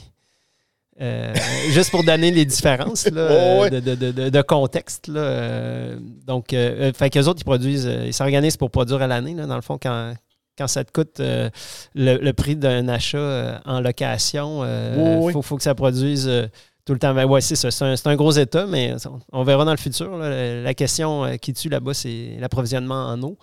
Euh, 1.00 1.32
juste 1.70 1.90
pour 1.90 2.04
donner 2.04 2.30
les 2.30 2.44
différences 2.44 3.06
là, 3.10 3.28
Oh, 3.30 3.62
ouais. 3.62 3.70
de, 3.70 3.80
de- 3.80 4.28
de- 4.28 4.42
contexte. 4.42 5.08
Là, 5.08 5.20
euh, 5.20 5.96
donc, 6.26 6.52
euh, 6.52 6.90
euh, 6.90 6.92
fait 6.92 7.08
qu'eux 7.10 7.24
autres, 7.24 7.40
ils 7.40 7.44
produisent, 7.44 7.86
euh, 7.86 8.04
ils 8.06 8.12
s'organisent 8.12 8.56
pour 8.58 8.70
produire 8.70 9.00
à 9.02 9.06
l'année. 9.06 9.34
Dans 9.34 9.56
le 9.56 9.62
fond, 9.62 9.78
quand, 9.82 10.14
quand 10.58 10.66
ça 10.68 10.84
te 10.84 10.92
coûte 10.92 11.18
euh, 11.20 11.48
le, 11.94 12.18
le 12.18 12.32
prix 12.34 12.56
d'un 12.56 12.88
achat 12.88 13.16
euh, 13.18 13.58
en 13.64 13.80
location, 13.80 14.64
il 14.64 14.98
Oui, 15.00 15.10
oui. 15.26 15.32
faut, 15.32 15.40
faut 15.42 15.56
que 15.56 15.62
ça 15.62 15.74
produise 15.74 16.28
euh, 16.28 16.46
tout 16.84 16.92
le 16.92 16.98
temps. 16.98 17.14
Ben, 17.14 17.24
ouais, 17.24 17.40
c'est 17.40 17.82
un, 17.82 17.94
un 18.04 18.16
gros 18.16 18.32
état, 18.32 18.66
mais 18.66 18.94
on, 19.06 19.40
on 19.40 19.44
verra 19.44 19.64
dans 19.64 19.70
le 19.70 19.76
futur. 19.78 20.16
là. 20.18 20.28
La, 20.28 20.60
la 20.62 20.74
question 20.74 21.24
euh, 21.24 21.36
qui 21.36 21.54
tue 21.54 21.70
là-bas, 21.70 21.94
c'est 21.94 22.36
l'approvisionnement 22.38 23.06
en 23.06 23.22
eau. 23.22 23.38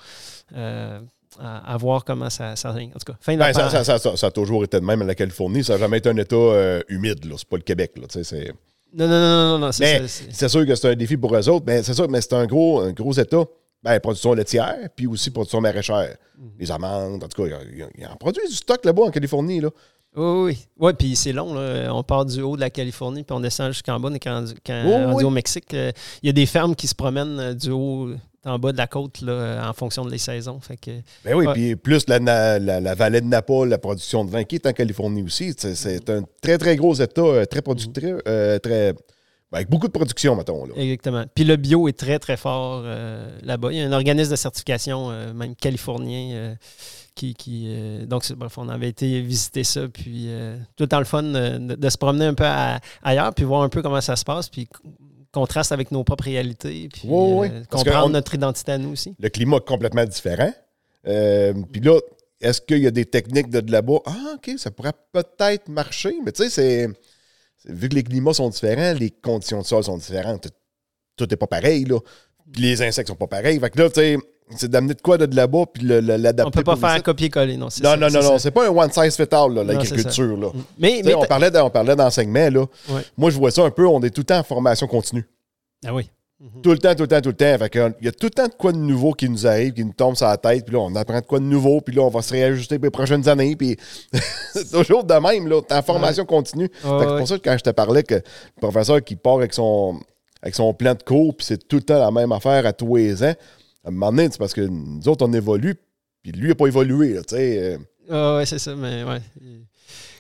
À, 1.40 1.74
à 1.74 1.78
voir 1.78 2.04
comment 2.04 2.30
ça, 2.30 2.56
ça. 2.56 2.72
En 2.72 2.74
tout 2.74 2.90
cas, 3.06 3.18
fin 3.22 3.34
de 3.36 3.40
la 3.40 3.48
Ben, 3.48 3.54
ça, 3.54 3.70
ça- 3.70 3.84
ça- 3.84 3.98
ça- 3.98 4.18
ça 4.18 4.28
a 4.28 4.32
toujours 4.32 4.64
été 4.64 4.80
de 4.80 4.86
même 4.86 5.02
à 5.02 5.06
la 5.06 5.16
Californie. 5.16 5.64
Ça 5.64 5.74
n'a 5.74 5.80
jamais 5.80 6.00
été 6.00 6.10
un 6.10 6.18
état 6.18 6.36
euh, 6.36 6.82
humide. 6.90 7.20
C'est 7.38 7.48
pas 7.48 7.58
le 7.58 7.64
Québec. 7.64 7.94
Là. 7.98 8.08
C'est- 8.10 8.54
Non, 8.94 9.08
non, 9.08 9.20
non, 9.20 9.58
non, 9.58 9.60
non, 9.68 9.72
c'est 9.72 10.48
sûr 10.50 10.66
que 10.66 10.76
c'est 10.76 10.90
un 10.90 10.96
défi 10.96 11.16
pour 11.18 11.36
eux 11.36 11.50
autres. 11.50 11.66
Mais 11.68 11.84
c'est 11.84 11.94
sûr, 11.94 12.10
mais 12.10 12.22
c'est 12.22 12.34
un 12.34 12.46
gros, 12.46 12.82
un 12.82 12.92
gros 12.92 13.14
état. 13.14 13.44
Ben, 13.82 13.98
production 14.02 14.34
laitière, 14.34 14.90
puis 14.94 15.08
aussi 15.08 15.32
production 15.32 15.62
maraîchère. 15.62 16.18
Mhm. 16.38 16.50
Les 16.60 16.70
amandes, 16.72 17.24
en 17.24 17.28
tout 17.30 17.44
cas, 17.44 17.50
ils 17.96 18.06
en- 18.06 18.16
produisent 18.18 18.50
du 18.50 18.56
stock 18.58 18.84
là-bas 18.84 19.04
en 19.04 19.10
Californie. 19.12 19.62
Là. 19.62 19.70
Oui, 20.18 20.58
oui. 20.78 20.92
Puis 20.98 21.16
c'est 21.16 21.32
long. 21.32 21.54
Là. 21.54 21.94
On 21.94 22.04
part 22.04 22.26
du 22.26 22.42
haut 22.42 22.56
de 22.58 22.62
la 22.62 22.70
Californie, 22.72 23.24
puis 23.24 23.34
on 23.34 23.40
descend 23.40 23.72
jusqu'en 23.72 23.98
bas. 24.00 24.10
On 24.12 24.14
est 24.16 24.20
quand, 24.20 24.44
Oui, 24.44 24.92
rendu 24.92 25.14
oui. 25.16 25.24
au 25.24 25.30
Mexique. 25.30 25.74
euh, 25.74 25.92
Il 26.24 26.28
y 26.28 26.30
a 26.30 26.34
des 26.34 26.46
fermes 26.48 26.76
qui 26.76 26.88
se 26.88 26.96
promènent 26.96 27.40
euh, 27.40 27.54
du 27.54 27.70
haut 27.70 28.10
en 28.46 28.58
bas 28.60 28.72
de 28.72 28.78
la 28.78 28.88
côte 28.88 29.22
là, 29.22 29.32
euh, 29.32 29.70
en 29.70 29.74
fonction 29.74 30.06
de 30.06 30.12
les 30.12 30.18
saisons. 30.18 30.60
Fait 30.62 30.78
que, 30.78 30.92
Ben 31.26 31.34
oui, 31.36 31.46
puis 31.54 31.76
plus 31.76 32.08
la, 32.08 32.20
la, 32.20 32.80
la 32.80 32.96
vallée 32.96 33.22
de 33.22 33.26
Napa, 33.28 33.66
la 33.66 33.78
production 33.78 34.24
de 34.26 34.32
vin 34.32 34.44
qui 34.44 34.56
est 34.56 34.66
en 34.66 34.74
Californie 34.74 35.24
aussi. 35.24 35.54
C'est, 35.58 35.76
c'est 35.76 36.10
un 36.10 36.24
très, 36.42 36.58
très 36.58 36.76
gros 36.76 36.94
état, 36.94 37.22
euh, 37.22 37.46
très 37.46 37.62
producteur, 37.62 38.22
euh, 38.28 38.58
très. 38.60 38.94
ben, 38.94 39.00
avec 39.52 39.70
beaucoup 39.70 39.88
de 39.88 39.92
production, 39.92 40.36
mettons. 40.36 40.66
Là. 40.66 40.74
exactement. 40.78 41.26
Puis 41.36 41.44
le 41.44 41.56
bio 41.58 41.88
est 41.88 41.98
très, 41.98 42.18
très 42.20 42.38
fort 42.38 42.82
euh, 42.86 43.30
là-bas. 43.44 43.72
Il 43.72 43.78
y 43.80 43.82
a 43.82 43.86
un 43.88 43.92
organisme 43.94 44.32
de 44.32 44.36
certification, 44.38 45.10
euh, 45.12 45.34
même 45.34 45.56
californien, 45.56 46.32
euh, 46.34 46.56
qui. 47.16 47.34
qui, 47.34 47.66
euh, 47.68 48.06
donc, 48.06 48.32
bref, 48.34 48.58
on 48.58 48.70
avait 48.70 48.88
été 48.90 49.22
visiter 49.22 49.64
ça. 49.66 49.88
Puis, 49.90 50.26
euh, 50.28 50.56
tout 50.78 50.84
le 50.84 50.88
temps 50.88 51.00
le 51.00 51.06
fun 51.06 51.24
euh, 51.26 51.58
de, 51.60 51.76
de 51.76 51.90
se 51.90 51.98
promener 51.98 52.26
un 52.26 52.34
peu 52.36 52.46
à- 52.46 52.80
ailleurs, 53.04 53.34
puis 53.34 53.44
voir 53.44 53.64
un 53.64 53.70
peu 53.70 53.82
comment 53.82 54.00
ça 54.02 54.16
se 54.16 54.24
passe. 54.24 54.48
Puis, 54.50 54.70
contraste 55.32 55.72
avec 55.72 55.92
nos 55.92 56.04
propres 56.04 56.26
réalités. 56.26 56.90
Puis, 56.92 57.04
Oui, 57.06 57.34
oui, 57.34 57.48
euh, 57.52 57.64
comprendre 57.70 58.06
on- 58.08 58.10
notre 58.10 58.34
identité 58.36 58.72
à 58.74 58.78
nous 58.78 58.92
aussi. 58.92 59.16
Le 59.20 59.30
climat 59.30 59.58
est 59.58 59.68
complètement 59.68 60.06
différent. 60.06 60.52
Euh, 61.08 61.54
puis 61.72 61.82
là, 61.82 62.00
est-ce 62.42 62.62
qu'il 62.62 62.80
y 62.80 62.88
a 62.88 62.92
des 62.92 63.06
techniques 63.06 63.50
de, 63.50 63.62
de 63.62 63.72
là-bas? 63.72 64.00
Ah, 64.06 64.36
OK, 64.36 64.52
ça 64.58 64.72
pourrait 64.72 64.94
peut-être 65.12 65.68
marcher. 65.70 66.14
Mais 66.24 66.32
tu 66.32 66.44
sais, 66.44 66.50
c'est. 66.50 66.88
c'est- 67.58 67.72
Vu 67.72 67.90
que 67.90 67.96
les 67.96 68.04
climats 68.04 68.34
sont 68.34 68.50
différents, 68.50 68.94
les 68.94 69.10
conditions 69.12 69.62
de 69.62 69.66
sol 69.66 69.84
sont 69.84 69.98
différentes, 69.98 70.48
tout 71.18 71.28
n'est 71.30 71.38
pas 71.38 71.48
pareil, 71.48 71.84
là. 71.86 72.00
Puis 72.52 72.62
les 72.64 72.82
insectes 72.82 73.10
sont 73.10 73.16
pas 73.16 73.28
pareils. 73.28 73.60
Fait 73.60 73.70
que 73.70 73.78
là, 73.80 73.90
tu 73.90 73.96
sais, 74.00 74.18
c'est 74.56 74.70
d'amener 74.70 74.94
de 74.94 75.02
quoi 75.02 75.18
de, 75.18 75.26
de 75.26 75.36
là-bas 75.36 75.66
puis 75.74 75.84
l'adapter. 75.84 76.44
On 76.46 76.52
peut 76.52 76.64
pas 76.64 76.76
faire 76.76 76.90
un 76.90 77.00
copier-coller, 77.00 77.58
non. 77.58 77.68
Non, 77.84 77.98
non, 77.98 78.10
c'est 78.10 78.20
non, 78.22 78.24
non, 78.32 78.40
c'est 78.40 78.52
pas 78.52 78.68
un 78.68 78.70
one 78.70 78.92
size 78.92 79.16
fit 79.16 79.28
all, 79.32 79.54
l'agriculture. 79.54 80.38
là. 80.38 80.50
Mais, 80.78 81.02
on 81.16 81.26
parlait 81.26 81.52
de- 81.52 81.60
on 81.60 81.70
parlait 81.70 81.96
d'enseignement, 81.96 82.50
là. 82.50 82.66
Ouais. 82.90 83.02
Moi, 83.18 83.30
je 83.30 83.38
vois 83.38 83.52
ça 83.52 83.64
un 83.64 83.72
peu, 83.72 83.88
on 83.88 84.02
est 84.02 84.10
tout 84.10 84.22
le 84.22 84.26
temps 84.26 84.40
en 84.40 84.44
formation 84.44 84.88
continue. 84.88 85.28
Ah 85.86 85.94
oui. 85.94 86.10
Tout 86.64 86.72
le 86.72 86.78
temps, 86.78 86.96
tout 86.96 87.02
le 87.04 87.08
temps, 87.10 87.20
tout 87.20 87.30
le 87.30 87.36
temps. 87.36 87.58
Fait 87.58 87.94
il 88.00 88.06
y 88.06 88.08
a 88.08 88.12
tout 88.14 88.28
le 88.28 88.30
temps 88.30 88.48
de 88.48 88.54
quoi 88.54 88.72
de 88.72 88.78
nouveau 88.78 89.12
qui 89.12 89.28
nous 89.28 89.46
arrive, 89.46 89.74
qui 89.74 89.84
nous 89.84 89.92
tombe 89.92 90.16
sur 90.16 90.26
la 90.26 90.38
tête, 90.38 90.66
puis 90.66 90.74
là, 90.74 90.80
on 90.80 90.96
apprend 90.96 91.20
de 91.20 91.26
quoi 91.26 91.40
de 91.40 91.44
nouveau, 91.44 91.82
puis 91.82 91.94
là, 91.94 92.02
on 92.04 92.10
va 92.10 92.22
se 92.22 92.32
réajuster 92.32 92.78
pour 92.78 92.86
les 92.86 92.92
prochaines 92.92 93.28
années, 93.28 93.58
puis 93.58 93.76
c'est 94.54 94.72
toujours 94.72 95.04
de 95.04 95.14
même, 95.16 95.48
là. 95.48 95.60
En 95.70 95.82
formation 95.82 96.24
continue. 96.26 96.72
C'est 96.82 96.88
ouais. 96.88 97.18
pour 97.18 97.28
ça 97.28 97.38
que 97.38 97.44
quand 97.44 97.58
je 97.58 97.64
te 97.64 97.70
parlais 97.72 98.04
que 98.04 98.16
le 98.16 98.22
professeur 98.62 99.04
qui 99.04 99.18
part 99.18 99.36
avec 99.36 99.54
son, 99.54 100.00
avec 100.42 100.56
son 100.56 100.74
plan 100.74 100.94
de 100.94 101.04
cours, 101.04 101.36
puis 101.36 101.46
c'est 101.46 101.68
tout 101.68 101.76
le 101.76 101.82
temps 101.84 102.00
la 102.00 102.12
même 102.12 102.32
affaire 102.32 102.66
à 102.66 102.72
tous 102.72 102.96
les 102.96 103.22
ans, 103.22 103.34
à 103.84 103.88
un 103.90 103.92
moment 103.92 104.12
donné, 104.12 104.30
c'est 104.32 104.38
parce 104.38 104.54
que 104.54 104.62
nous 104.62 105.08
autres, 105.08 105.26
on 105.26 105.34
évolue, 105.34 105.76
puis 106.22 106.32
lui, 106.32 106.46
il 106.46 106.50
n'a 106.50 106.56
pas 106.56 106.68
évolué, 106.68 107.14
tu 107.28 107.36
sais. 107.36 107.58
euh, 107.60 107.78
Ah 108.10 108.38
ouais, 108.38 108.46
c'est 108.46 108.60
ça, 108.60 108.76
mais 108.76 109.04
ouais. 109.04 109.20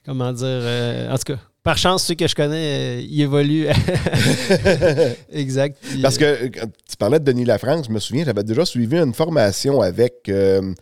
Comment 0.05 0.31
dire. 0.33 0.45
euh, 0.47 1.11
en 1.11 1.17
tout 1.17 1.33
cas, 1.33 1.39
par 1.61 1.77
chance, 1.77 2.05
ceux 2.05 2.15
que 2.15 2.27
je 2.27 2.33
connais, 2.35 2.99
euh, 2.99 3.01
ils 3.01 3.21
évoluent. 3.21 3.67
exact. 5.31 5.77
Puis, 5.81 6.01
Parce 6.01 6.17
que 6.17 6.47
quand 6.47 6.67
tu 6.87 6.97
parlais 6.97 7.19
de 7.19 7.25
Denis 7.25 7.45
Lafrance, 7.45 7.87
je 7.87 7.91
me 7.91 7.99
souviens, 7.99 8.23
j'avais 8.25 8.43
déjà 8.43 8.65
suivi 8.65 8.97
une 8.97 9.13
formation 9.13 9.81
avec, 9.81 10.29
euh, 10.29 10.73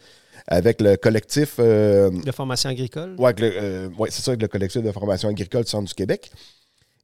avec 0.47 0.81
le 0.81 0.95
collectif. 0.95 1.57
De 1.57 2.11
formation 2.31 2.69
agricole. 2.69 3.15
euh, 3.19 3.89
ouais, 3.97 4.09
c'est 4.11 4.21
ça, 4.21 4.31
avec 4.31 4.41
le 4.41 4.47
collectif 4.47 4.81
de 4.83 4.91
formation 4.91 5.29
agricole 5.29 5.63
du 5.63 5.69
Centre 5.69 5.87
du 5.87 5.93
Québec. 5.93 6.31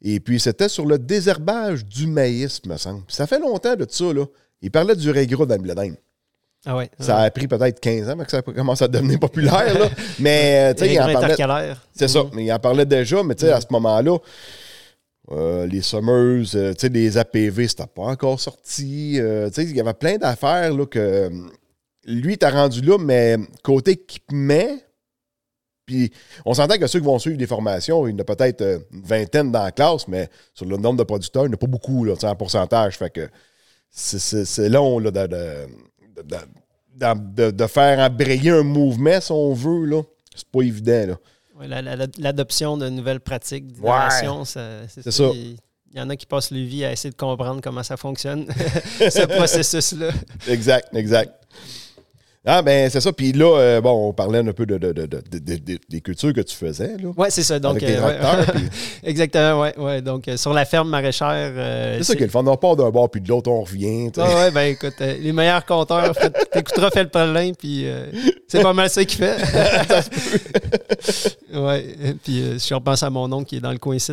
Et 0.01 0.19
puis, 0.19 0.39
c'était 0.39 0.69
sur 0.69 0.85
le 0.85 0.99
désherbage 0.99 1.85
du 1.85 2.07
maïs, 2.07 2.61
me 2.65 2.77
semble. 2.77 3.03
Ça 3.07 3.25
fait 3.25 3.39
longtemps 3.39 3.75
de 3.75 3.85
ça, 3.89 4.11
là. 4.13 4.25
Il 4.63 4.71
parlait 4.71 4.95
du 4.95 5.11
régro 5.11 5.45
dans 5.45 5.61
le. 5.61 5.95
Ah 6.65 6.77
ouais. 6.77 6.89
Ça 6.97 7.17
a 7.17 7.29
pris 7.29 7.47
peut-être 7.47 7.81
15 7.81 8.09
ans 8.09 8.17
que 8.17 8.31
ça 8.31 8.41
commence 8.41 8.81
à 8.81 8.87
devenir 8.87 9.19
populaire, 9.19 9.77
là. 9.77 9.89
Mais, 10.19 10.73
tu 10.73 10.85
sais, 10.85 10.93
il 10.93 11.01
en 11.01 11.11
parlait. 11.11 11.73
C'est 11.93 12.07
ça. 12.07 12.23
Mhm. 12.23 12.29
Mais 12.33 12.45
il 12.45 12.53
en 12.53 12.59
parlait 12.59 12.85
déjà, 12.85 13.21
mais 13.21 13.35
tu 13.35 13.45
sais, 13.45 13.51
à 13.51 13.59
ce 13.59 13.67
moment-là, 13.71 14.17
euh, 15.31 15.67
les 15.67 15.81
Summers, 15.81 16.55
euh, 16.55 16.73
tu 16.73 16.79
sais, 16.79 16.89
les 16.89 17.17
APV, 17.17 17.67
c'était 17.67 17.87
pas 17.87 18.03
encore 18.03 18.39
sorti. 18.39 19.19
Euh, 19.19 19.49
tu 19.49 19.55
sais, 19.55 19.63
il 19.63 19.75
y 19.75 19.81
avait 19.81 19.93
plein 19.93 20.17
d'affaires 20.17 20.73
là, 20.73 20.85
que 20.85 21.29
lui, 22.05 22.37
t'as 22.37 22.51
rendu 22.51 22.79
là, 22.79 22.97
mais 22.97 23.35
côté 23.61 23.91
équipement, 23.91 24.77
puis 25.85 26.13
on 26.45 26.53
s'entend 26.53 26.77
que 26.77 26.87
ceux 26.87 26.99
qui 26.99 27.05
vont 27.05 27.19
suivre 27.19 27.37
des 27.37 27.47
formations, 27.47 28.07
il 28.07 28.11
y 28.11 28.15
en 28.15 28.19
a 28.19 28.23
peut-être 28.23 28.61
une 28.93 29.01
vingtaine 29.01 29.51
dans 29.51 29.63
la 29.63 29.73
classe, 29.73 30.07
mais 30.07 30.29
sur 30.53 30.65
le 30.65 30.77
nombre 30.77 30.99
de 30.99 31.03
producteurs, 31.03 31.43
il 31.43 31.49
n'y 31.49 31.53
en 31.53 31.55
a 31.55 31.57
pas 31.57 31.67
beaucoup, 31.67 32.05
là, 32.05 32.13
tu 32.13 32.21
sais, 32.21 32.27
en 32.27 32.35
pourcentage. 32.35 32.97
Fait 32.97 33.09
que 33.09 33.29
c'est- 33.93 34.69
long 34.69 34.99
là, 34.99 35.11
de, 35.11 35.27
de, 37.51 37.67
faire 37.67 37.99
embrayer 37.99 38.51
un 38.51 38.63
mouvement, 38.63 39.19
si 39.21 39.31
on 39.31 39.53
veut. 39.53 39.85
là. 39.85 40.01
C'est 40.35 40.47
pas 40.47 40.61
évident. 40.61 41.07
Là. 41.07 41.15
Ouais, 41.59 41.67
la- 41.67 41.81
la- 41.81 42.07
L'adoption 42.17 42.77
de 42.77 42.89
nouvelles 42.89 43.19
pratiques 43.19 43.67
d'innovation, 43.71 44.45
c'est 44.45 45.11
ça. 45.11 45.23
Il 45.33 45.57
il 45.95 45.99
y 45.99 46.01
en 46.01 46.09
a 46.09 46.15
qui 46.15 46.25
passent 46.25 46.49
le 46.49 46.57
vie 46.59 46.83
à 46.83 46.91
essayer 46.91 47.11
de 47.11 47.15
comprendre 47.15 47.61
comment 47.61 47.83
ça 47.83 47.97
fonctionne, 47.97 48.47
ce 48.97 49.27
processus-là. 49.27 50.09
Exact, 50.47 50.87
exact. 50.95 51.31
Ah, 52.45 52.61
ben, 52.61 52.89
c'est 52.89 52.99
ça. 52.99 53.13
Puis 53.13 53.31
là, 53.31 53.57
euh, 53.57 53.79
bon, 53.81 54.09
on 54.09 54.13
parlait 54.13 54.39
un 54.39 54.51
peu 54.51 54.65
de, 54.65 54.77
de- 54.77 54.91
de- 54.91 55.05
de- 55.05 55.21
de- 55.31 55.55
de- 55.55 55.79
des 55.89 56.01
cultures 56.01 56.33
que 56.33 56.41
tu 56.41 56.53
faisais, 56.53 56.97
là. 56.97 57.09
Oui, 57.15 57.27
c'est 57.29 57.41
ça. 57.43 57.57
Donc, 57.57 57.81
Avec 57.81 57.95
euh, 57.97 58.05
ouais. 58.05 58.45
puis- 58.53 58.63
Exactement, 59.03 59.61
oui. 59.61 59.69
Ouais, 59.77 60.01
donc, 60.01 60.27
euh, 60.27 60.35
sur 60.35 60.51
la 60.53 60.65
ferme 60.65 60.89
maraîchère. 60.89 61.53
C'est 61.97 62.03
ça 62.03 62.15
qui 62.15 62.23
est 62.23 62.25
le 62.25 62.31
fun. 62.31 62.43
On 62.45 62.57
part 62.57 62.75
d'un 62.75 62.89
bord, 62.89 63.09
puis 63.09 63.21
de 63.21 63.29
l'autre, 63.29 63.49
on 63.49 63.61
revient. 63.63 64.11
Ah 64.17 64.35
ouais, 64.35 64.51
ben 64.51 64.63
écoute, 64.63 64.95
les 64.99 65.31
meilleurs 65.31 65.65
compteurs, 65.65 66.13
t'écouteras 66.51 66.89
fait 66.91 67.03
le 67.03 67.09
plein, 67.09 67.53
puis 67.57 67.85
c'est 68.49 68.61
pas 68.61 68.73
mal 68.73 68.89
ça 68.89 69.05
qu'il 69.05 69.19
fait. 69.19 69.37
ouais, 71.53 71.85
puis 72.23 72.43
si 72.57 72.69
je 72.69 72.73
repense 72.73 73.03
à 73.03 73.09
mon 73.09 73.31
oncle 73.31 73.45
qui 73.45 73.57
est 73.57 73.61
dans 73.61 73.71
le 73.71 73.77
coin 73.77 73.95
ici, 73.95 74.11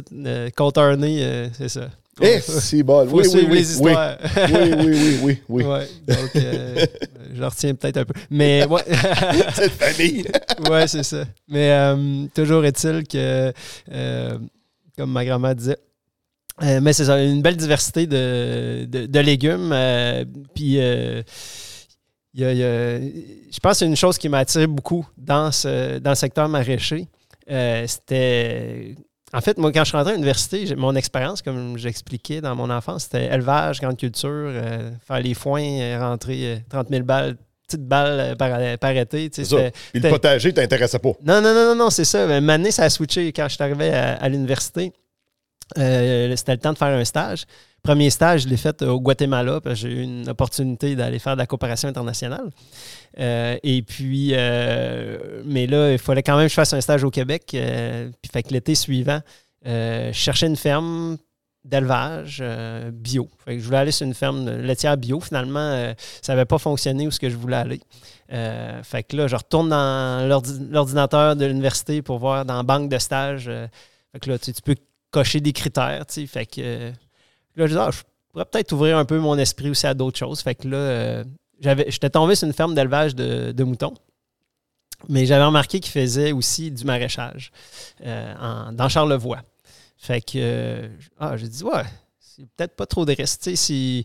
compteur 0.57 0.97
né, 0.97 1.49
c'est 1.59 1.68
ça. 1.68 1.89
Eh, 2.23 2.41
c'est 2.41 2.83
bon. 2.83 3.07
faut 3.09 3.17
Oui, 3.17 3.23
oui, 3.25 3.31
suivre 3.31 3.49
oui. 3.51 3.59
les 3.59 3.81
Oui, 3.81 3.91
histoires. 3.91 4.19
oui, 4.37 4.53
oui, 4.61 4.87
oui, 4.87 5.19
oui, 5.23 5.39
oui. 5.49 5.65
Ouais, 5.65 5.89
donc 6.07 6.37
euh, 6.37 6.87
je 7.35 7.43
retiens 7.43 7.75
peut-être 7.75 7.97
un 7.99 8.05
peu. 8.05 8.15
Mais 8.31 8.67
ouais, 8.67 8.83
Cette 9.55 9.73
famille. 9.73 10.25
ouais 10.71 10.87
c'est 10.89 11.03
ça. 11.03 11.25
Mais 11.49 11.71
euh, 11.71 12.27
toujours 12.35 12.65
est-il 12.65 13.07
que, 13.07 13.53
euh, 13.93 14.39
comme 14.99 15.13
ma 15.13 15.25
grand-mère 15.25 15.55
disait, 15.55 15.79
euh, 16.63 16.81
mais 16.83 16.93
c'est 16.93 17.07
ça, 17.07 17.23
une 17.23 17.41
belle 17.41 17.57
diversité 17.57 18.07
de, 18.07 18.85
de- 18.85 19.07
de 19.07 19.21
légumes. 19.21 19.75
puis, 20.55 20.79
euh, 20.79 21.23
il 22.35 22.41
y 22.41 22.45
a- 22.45 22.53
il 22.53 22.59
y 22.59 22.63
a- 22.65 22.99
je 23.01 23.59
pense 23.63 23.81
une 23.81 23.97
chose 23.97 24.19
qui 24.19 24.29
m'a 24.29 24.39
attiré 24.39 24.67
beaucoup 24.67 25.07
dans, 25.17 25.51
ce, 25.53 25.99
dans 25.99 26.11
le 26.11 26.17
secteur 26.17 26.49
maraîcher. 26.51 27.09
Euh, 27.51 27.87
C'était. 27.87 28.95
En 29.33 29.41
fait, 29.41 29.59
moi, 29.59 29.70
quand 29.70 29.81
je 29.85 29.89
suis 29.91 29.97
rentré 29.97 30.12
à 30.12 30.14
l'université, 30.14 30.74
mon 30.76 30.95
expérience, 30.97 31.41
comme 31.41 31.78
j'expliquais 31.78 32.41
dans 32.41 32.57
mon 32.57 32.68
enfance, 32.68 33.05
c'était 33.05 33.26
élevage, 33.26 33.81
grande 33.81 33.97
culture, 33.97 34.28
euh, 34.28 34.91
faire 35.07 35.20
les 35.20 35.35
foins, 35.35 35.62
euh, 35.62 35.99
rentrer 36.01 36.55
euh, 36.55 36.57
30 36.68 36.89
000 36.91 37.05
balles, 37.05 37.37
petites 37.66 37.87
balles 37.87 38.20
euh, 38.20 38.35
par, 38.35 38.59
par 38.78 38.91
été. 38.91 39.31
tu 39.31 39.45
sais, 39.45 39.72
le 39.95 40.09
potager 40.11 40.53
t'intéressait 40.53 40.99
pas. 40.99 41.12
non, 41.24 41.41
non, 41.41 41.55
non, 41.55 41.64
non, 41.66 41.74
non, 41.76 41.91
c'est 41.91 42.05
ça. 42.05 42.26
Mais 42.26 42.41
Mané, 42.41 42.72
ça 42.72 42.83
a 42.85 42.91
switché 42.91 43.33
quand 43.33 43.47
je 43.49 43.55
suis 43.55 43.62
arrivé 43.62 43.95
à, 43.95 44.14
à 44.14 44.28
l'université. 44.28 44.93
Euh, 45.78 46.35
C'était 46.35 46.53
le 46.53 46.59
temps 46.59 46.72
de 46.72 46.78
faire 46.78 46.89
un 46.89 47.05
stage. 47.05 47.45
Premier 47.83 48.11
stage, 48.11 48.43
je 48.43 48.49
l'ai 48.49 48.57
fait 48.57 48.83
au 48.83 49.01
Guatemala 49.01 49.61
parce 49.61 49.81
que 49.81 49.89
j'ai 49.89 49.95
eu 49.97 50.03
une 50.03 50.28
opportunité 50.28 50.97
d'aller 50.97 51.18
faire 51.18 51.35
de 51.35 51.39
la 51.39 51.47
coopération 51.47 51.89
internationale. 51.89 52.51
Euh, 53.18 53.57
et 53.62 53.83
puis, 53.83 54.31
euh, 54.33 55.43
mais 55.45 55.66
là, 55.66 55.93
il 55.93 55.99
fallait 55.99 56.22
quand 56.22 56.37
même 56.37 56.47
que 56.47 56.51
je 56.51 56.55
fasse 56.55 56.72
un 56.72 56.81
stage 56.81 57.05
au 57.05 57.11
Québec. 57.11 57.51
Euh, 57.55 58.11
puis, 58.20 58.43
que 58.43 58.53
l'été 58.53 58.74
suivant, 58.74 59.20
euh, 59.66 60.12
je 60.12 60.18
cherchais 60.18 60.47
une 60.47 60.57
ferme 60.57 61.16
d'élevage 61.64 62.39
euh, 62.43 62.91
bio. 62.91 63.28
Fait 63.45 63.57
que 63.57 63.61
je 63.61 63.64
voulais 63.66 63.78
aller 63.78 63.93
sur 63.93 64.07
une 64.07 64.14
ferme 64.14 64.49
laitière 64.62 64.97
bio. 64.97 65.20
Finalement, 65.20 65.59
euh, 65.61 65.93
ça 66.22 66.33
n'avait 66.33 66.47
pas 66.47 66.59
fonctionné 66.59 67.07
où 67.07 67.11
ce 67.11 67.20
que 67.20 67.28
je 67.28 67.37
voulais 67.37 67.57
aller. 67.57 67.81
Euh, 68.33 68.83
fait 68.83 69.03
que 69.03 69.16
là, 69.16 69.26
je 69.26 69.37
retourne 69.37 69.68
dans 69.68 70.26
l'ordi- 70.28 70.59
l'ordinateur 70.70 71.37
de 71.37 71.45
l'université 71.45 72.01
pour 72.03 72.18
voir 72.18 72.45
dans 72.45 72.57
la 72.57 72.62
banque 72.62 72.89
de 72.89 72.99
stage. 72.99 73.47
euh, 73.49 73.66
fait 74.12 74.20
que 74.20 74.31
là, 74.31 74.39
tu, 74.39 74.53
tu 74.53 74.62
peux 74.62 74.76
cocher 75.11 75.41
des 75.41 75.53
critères. 75.53 76.07
tu 76.07 76.14
sais. 76.14 76.26
Fait 76.26 76.47
que 76.47 76.61
euh, 76.61 76.93
là, 77.57 77.66
je 77.66 77.72
dis, 77.72 77.78
ah, 77.78 77.90
je 77.92 78.01
pourrais 78.32 78.44
peut-être 78.44 78.72
ouvrir 78.72 78.98
un 78.98 79.05
peu 79.05 79.18
mon 79.18 79.36
esprit 79.38 79.70
aussi 79.70 79.86
à 79.86 79.94
d'autres 79.94 80.18
choses. 80.18 80.40
Fait 80.40 80.55
que 80.55 80.68
là, 80.68 80.76
euh, 80.76 81.24
j'avais- 81.61 81.90
j'étais 81.90 82.11
tombé 82.11 82.34
sur 82.34 82.46
une 82.46 82.55
ferme 82.55 82.74
d'élevage 82.74 83.14
de, 83.14 83.64
moutons. 83.64 83.94
Mais 85.09 85.24
j'avais 85.26 85.44
remarqué 85.44 85.80
qu'ils 85.80 85.92
faisaient 85.92 86.32
aussi 86.32 86.70
du 86.70 86.84
maraîchage 86.84 87.53
euh, 88.05 88.70
dans 88.72 88.88
Charlevoix. 88.88 89.40
Fait 89.96 90.20
que, 90.20 90.32
euh, 90.36 90.88
ah, 91.18 91.36
j'ai 91.36 91.48
dit, 91.48 91.62
ouais, 91.64 91.84
c'est 92.18 92.46
peut-être 92.57 92.76
pas 92.76 92.86
trop 92.86 93.05
de 93.05 93.14
sais, 93.24 93.57
Si 93.57 94.05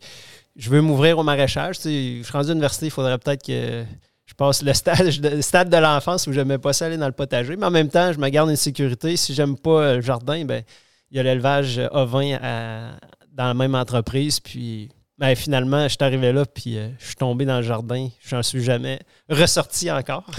je 0.56 0.70
veux 0.70 0.82
m'ouvrir 0.82 1.18
au 1.18 1.24
maraîchage, 1.24 1.76
je 1.78 1.82
suis 1.82 2.24
rendu 2.32 2.50
à 2.50 2.54
l'université, 2.54 2.88
il 2.88 2.92
faudrait 2.92 3.18
peut-être 3.18 3.46
que 3.46 3.84
je 4.26 4.34
passe 4.34 4.62
le 4.64 5.42
stade 5.42 5.70
de 5.70 5.78
l'enfance 5.78 6.28
où 6.28 6.34
j'aimais 6.34 6.58
pas 6.58 6.74
ça 6.74 6.88
aller 6.88 6.98
dans 6.98 7.08
le 7.08 7.12
potager. 7.14 7.56
Mais 7.56 7.66
en 7.66 7.72
même 7.72 7.90
temps, 7.90 8.12
je 8.12 8.20
me 8.20 8.28
garde 8.30 8.50
une 8.50 8.56
sécurité. 8.56 9.16
Si 9.18 9.34
j'aime 9.34 9.58
pas 9.58 9.96
le 9.96 10.02
jardin, 10.02 10.44
ben 10.46 10.64
il 11.12 11.18
y 11.18 11.20
a 11.20 11.24
l'élevage 11.24 11.80
ovin 11.92 12.38
à- 12.42 12.98
dans 13.36 13.46
la 13.48 13.54
même 13.54 13.76
entreprise. 13.76 14.40
Puis 14.40 14.90
ben, 15.18 15.34
finalement, 15.36 15.84
je 15.84 15.90
suis 15.90 15.98
arrivé 16.02 16.34
là, 16.34 16.46
puis 16.46 16.78
euh, 16.78 16.90
je 17.00 17.06
suis 17.06 17.16
tombé 17.16 17.46
dans 17.46 17.58
le 17.58 17.64
jardin. 17.64 18.10
Je 18.26 18.36
n'en 18.36 18.44
suis 18.44 18.64
jamais 18.64 19.00
ressorti 19.30 19.90
encore. 19.92 20.26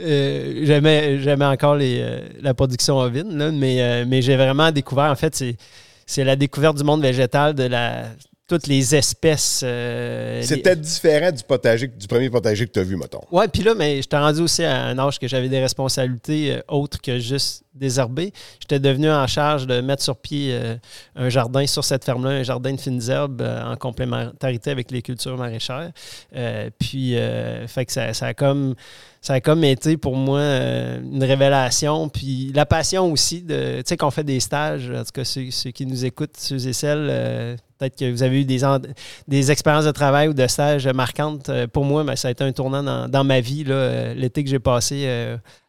Euh, 0.00 0.64
j'aimais, 0.64 1.44
encore 1.44 1.76
les, 1.76 1.98
euh, 2.00 2.20
la 2.40 2.52
production 2.52 2.98
ovine, 2.98 3.36
là, 3.36 3.50
mais, 3.52 4.04
mais 4.06 4.22
j'ai 4.22 4.36
vraiment 4.36 4.70
découvert, 4.72 5.10
en 5.10 5.14
fait, 5.14 5.34
c'est, 6.06 6.24
la 6.24 6.36
découverte 6.36 6.76
du 6.76 6.84
monde 6.84 7.00
végétal, 7.00 7.54
de 7.54 7.64
la, 7.64 8.06
toutes 8.48 8.66
les 8.66 8.94
espèces. 8.94 9.62
les- 9.62 10.42
C'était 10.42 10.76
différent 10.76 11.30
du 11.30 11.42
potager, 11.42 11.86
du 11.86 12.06
premier 12.06 12.28
potager 12.28 12.66
que 12.66 12.72
tu 12.72 12.80
as 12.80 12.82
vu, 12.82 12.96
mettons. 12.96 13.20
Ouais, 13.30 13.48
puis 13.48 13.62
là, 13.62 13.74
mais 13.74 13.96
j'étais 14.02 14.18
rendu 14.18 14.40
aussi 14.40 14.64
à 14.64 14.84
un 14.84 14.98
âge 14.98 15.18
que 15.18 15.28
j'avais 15.28 15.48
des 15.48 15.60
responsabilités 15.60 16.58
autres 16.68 17.00
que 17.00 17.18
juste 17.18 17.63
désherber. 17.74 18.32
J'étais 18.60 18.78
devenu 18.78 19.10
en 19.10 19.26
charge 19.26 19.66
de 19.66 19.80
mettre 19.80 20.02
sur 20.02 20.16
pied 20.16 20.50
euh, 20.52 20.76
un 21.16 21.28
jardin 21.28 21.66
sur 21.66 21.84
cette 21.84 22.04
ferme-là, 22.04 22.30
un 22.30 22.42
jardin 22.42 22.72
de 22.72 22.80
fines 22.80 23.02
herbes 23.08 23.42
euh, 23.42 23.72
en 23.72 23.76
complémentarité 23.76 24.70
avec 24.70 24.90
les 24.90 25.02
cultures 25.02 25.36
maraîchères. 25.36 25.90
Euh, 26.36 26.70
puis, 26.78 27.16
fait 27.66 27.84
que 27.84 27.92
ça, 27.92 28.10
a 28.26 28.34
comme 28.34 28.74
ça 29.20 29.34
a 29.34 29.40
comme 29.40 29.64
été 29.64 29.96
pour 29.96 30.16
moi 30.16 30.40
une 30.40 31.24
révélation. 31.24 32.08
Puis 32.08 32.52
la 32.54 32.66
passion 32.66 33.10
aussi 33.10 33.42
de, 33.42 33.78
tu 33.78 33.82
sais, 33.86 33.96
qu'on 33.96 34.10
fait 34.10 34.24
des 34.24 34.40
stages, 34.40 34.90
en 34.90 35.02
tout 35.02 35.12
cas 35.12 35.24
ceux, 35.24 35.42
qui 35.70 35.86
nous 35.86 36.04
écoutent, 36.04 36.36
ceux 36.36 36.68
et 36.68 36.72
celles, 36.72 37.56
peut-être 37.78 37.96
que 37.96 38.10
vous 38.10 38.22
avez 38.22 38.42
eu 38.42 38.44
des, 38.44 38.60
des 39.26 39.50
expériences 39.50 39.86
de 39.86 39.90
travail 39.92 40.28
ou 40.28 40.34
de 40.34 40.46
stages 40.46 40.86
marquantes. 40.88 41.50
Pour 41.72 41.84
moi, 41.84 42.04
ben, 42.04 42.16
ça 42.16 42.28
a 42.28 42.30
été 42.32 42.44
un 42.44 42.52
tournant 42.52 42.82
dans, 42.82 43.08
dans 43.08 43.24
ma 43.24 43.40
vie, 43.40 43.64
l'été 44.14 44.44
que 44.44 44.50
j'ai 44.50 44.58
passé 44.58 45.08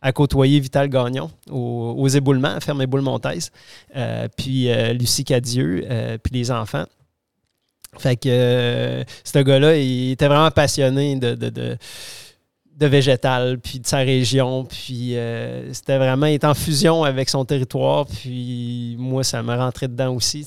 à 0.01 0.11
côtoyer 0.11 0.59
Vital 0.59 0.89
Gagnon 0.89 1.31
au- 1.49 1.94
aux 1.95 2.07
éboulements, 2.07 2.59
ferme 2.59 2.81
Éboule 2.81 3.01
Montaise, 3.01 3.51
euh, 3.95 4.27
puis 4.35 4.69
euh, 4.69 4.93
Lucie 4.93 5.23
Cadieux, 5.23 5.85
euh, 5.89 6.17
puis 6.21 6.33
les 6.33 6.51
enfants. 6.51 6.85
Fait 7.97 8.17
que 8.17 8.27
euh, 8.27 9.03
ce 9.23 9.39
gars-là, 9.39 9.77
il 9.77 10.11
était 10.11 10.27
vraiment 10.27 10.51
passionné 10.51 11.15
de, 11.15 11.33
de, 11.33 11.49
de, 11.49 12.85
végétal, 12.87 13.57
puis 13.59 13.79
de 13.79 13.87
sa 13.87 13.99
région. 13.99 14.65
Puis 14.65 15.15
c'était 15.71 15.97
vraiment, 15.97 16.25
il 16.25 16.37
en 16.45 16.53
fusion 16.53 17.05
avec 17.05 17.29
son 17.29 17.45
territoire. 17.45 18.05
Puis 18.05 18.97
moi, 18.99 19.23
ça 19.23 19.41
me 19.43 19.55
rentrait 19.55 19.87
dedans 19.87 20.13
aussi. 20.13 20.43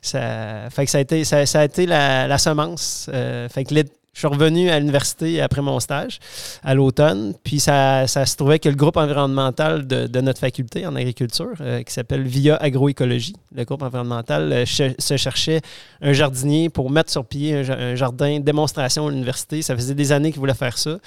Ça, 0.00 0.70
fait 0.70 0.86
que 0.86 0.90
ça 0.90 0.98
a 0.98 1.00
été, 1.02 1.24
ça, 1.24 1.60
a 1.60 1.64
été 1.64 1.84
la, 1.84 2.38
semence. 2.38 3.10
Fait 3.50 3.64
que 3.64 3.74
je 4.18 4.26
suis 4.26 4.26
revenu 4.26 4.68
à 4.68 4.78
l'université 4.80 5.40
après 5.40 5.62
mon 5.62 5.78
stage, 5.78 6.18
à 6.64 6.74
l'automne. 6.74 7.34
Puis 7.44 7.60
ça, 7.60 8.08
ça 8.08 8.26
se 8.26 8.36
trouvait 8.36 8.58
que 8.58 8.68
le 8.68 8.74
groupe 8.74 8.96
environnemental 8.96 9.86
de, 9.86 10.20
notre 10.20 10.40
faculté 10.40 10.86
en 10.86 10.96
agriculture, 10.96 11.54
euh, 11.60 11.82
qui 11.82 11.92
s'appelle 11.92 12.22
VIA 12.26 12.56
Agroécologie, 12.56 13.36
le 13.54 13.64
groupe 13.64 13.82
environnemental, 13.82 14.52
euh, 14.52 14.64
se 14.66 15.16
cherchait 15.16 15.60
un 16.02 16.12
jardinier 16.12 16.68
pour 16.68 16.90
mettre 16.90 17.12
sur 17.12 17.24
pied 17.24 17.54
un, 17.54 17.62
ja- 17.62 17.78
un 17.78 17.94
jardin 17.94 18.40
démonstration 18.40 19.06
à 19.06 19.10
l'université. 19.10 19.62
Ça 19.62 19.76
faisait 19.76 19.94
des 19.94 20.10
années 20.10 20.32
qu'il 20.32 20.40
voulait 20.40 20.54
faire 20.54 20.78
ça. 20.78 20.98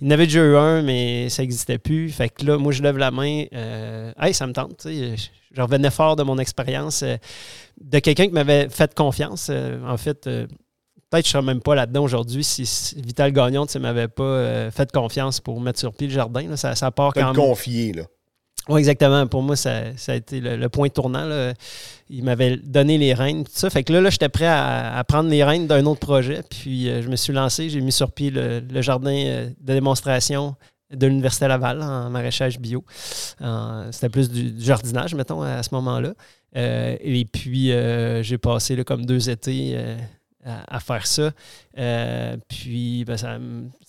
Il 0.00 0.06
en 0.08 0.10
avait 0.12 0.26
déjà 0.26 0.40
eu 0.40 0.56
un, 0.56 0.82
mais 0.82 1.28
ça 1.30 1.42
n'existait 1.42 1.78
plus. 1.78 2.10
Fait 2.10 2.28
que 2.28 2.44
là, 2.46 2.56
moi, 2.56 2.72
je 2.72 2.82
lève 2.82 2.98
la 2.98 3.10
main. 3.10 3.44
Euh, 3.52 4.12
hey, 4.20 4.32
ça 4.32 4.46
me 4.46 4.52
tente. 4.52 4.82
Je, 4.84 5.60
revenais 5.60 5.90
fort 5.90 6.14
de 6.16 6.22
mon 6.24 6.38
expérience 6.38 7.02
de 7.02 7.98
quelqu'un 8.00 8.26
qui 8.26 8.32
m'avait 8.32 8.68
fait 8.68 8.92
confiance. 8.92 9.50
En 9.86 9.96
fait, 9.96 10.28
peut-être 11.14 11.24
que 11.26 11.30
je 11.30 11.36
ne 11.36 11.42
serais 11.42 11.54
même 11.54 11.62
pas 11.62 11.74
là-dedans 11.74 12.02
aujourd'hui 12.02 12.42
si, 12.44 12.66
si 12.66 13.00
Vital 13.00 13.32
Gagnon 13.32 13.66
ne 13.72 13.80
m'avait 13.80 14.08
pas 14.08 14.22
euh, 14.24 14.70
fait 14.70 14.90
confiance 14.90 15.40
pour 15.40 15.60
mettre 15.60 15.78
sur 15.78 15.92
pied 15.94 16.08
le 16.08 16.12
jardin. 16.12 16.48
là. 16.48 16.56
Ça, 16.56 16.74
ça 16.74 16.90
part 16.90 17.12
quand 17.14 17.24
même. 17.26 17.34
confié, 17.34 17.92
là. 17.92 18.02
Oui, 18.68 18.78
exactement. 18.78 19.26
Pour 19.26 19.42
moi, 19.42 19.56
ça, 19.56 19.94
ça 19.96 20.12
a 20.12 20.14
été 20.14 20.40
le, 20.40 20.56
le 20.56 20.68
point 20.70 20.88
tournant. 20.88 21.26
là. 21.26 21.52
Il 22.08 22.24
m'avait 22.24 22.56
donné 22.56 22.96
les 22.98 23.12
rênes, 23.12 23.44
tout 23.44 23.52
ça. 23.54 23.68
Fait 23.68 23.84
que 23.84 23.92
là, 23.92 24.00
là 24.00 24.08
j'étais 24.10 24.28
prêt 24.30 24.46
à, 24.46 24.96
à 24.96 25.04
prendre 25.04 25.28
les 25.28 25.44
rênes 25.44 25.66
d'un 25.66 25.84
autre 25.86 26.00
projet. 26.00 26.40
Puis 26.48 26.88
euh, 26.88 27.02
je 27.02 27.08
me 27.08 27.16
suis 27.16 27.32
lancé, 27.32 27.68
j'ai 27.68 27.80
mis 27.82 27.92
sur 27.92 28.10
pied 28.10 28.30
le, 28.30 28.60
le 28.60 28.82
jardin 28.82 29.14
euh, 29.14 29.50
de 29.60 29.74
démonstration 29.74 30.56
de 30.94 31.06
l'Université 31.06 31.46
Laval 31.48 31.82
en 31.82 32.08
maraîchage 32.10 32.58
bio. 32.58 32.84
Euh, 33.42 33.88
C'était 33.92 34.08
plus 34.08 34.30
du, 34.30 34.50
du 34.52 34.64
jardinage, 34.64 35.14
mettons, 35.14 35.42
à, 35.42 35.62
ce 35.62 35.68
moment-là. 35.74 36.14
Euh, 36.56 36.96
et 37.00 37.24
puis, 37.24 37.72
euh, 37.72 38.22
j'ai 38.22 38.38
passé 38.38 38.76
là, 38.76 38.84
comme 38.84 39.04
deux 39.04 39.28
étés 39.28 39.76
à, 40.44 40.80
faire 40.80 41.06
ça. 41.06 41.32
Euh, 41.78 42.36
puis, 42.48 43.04
ben, 43.04 43.16
ça, 43.16 43.38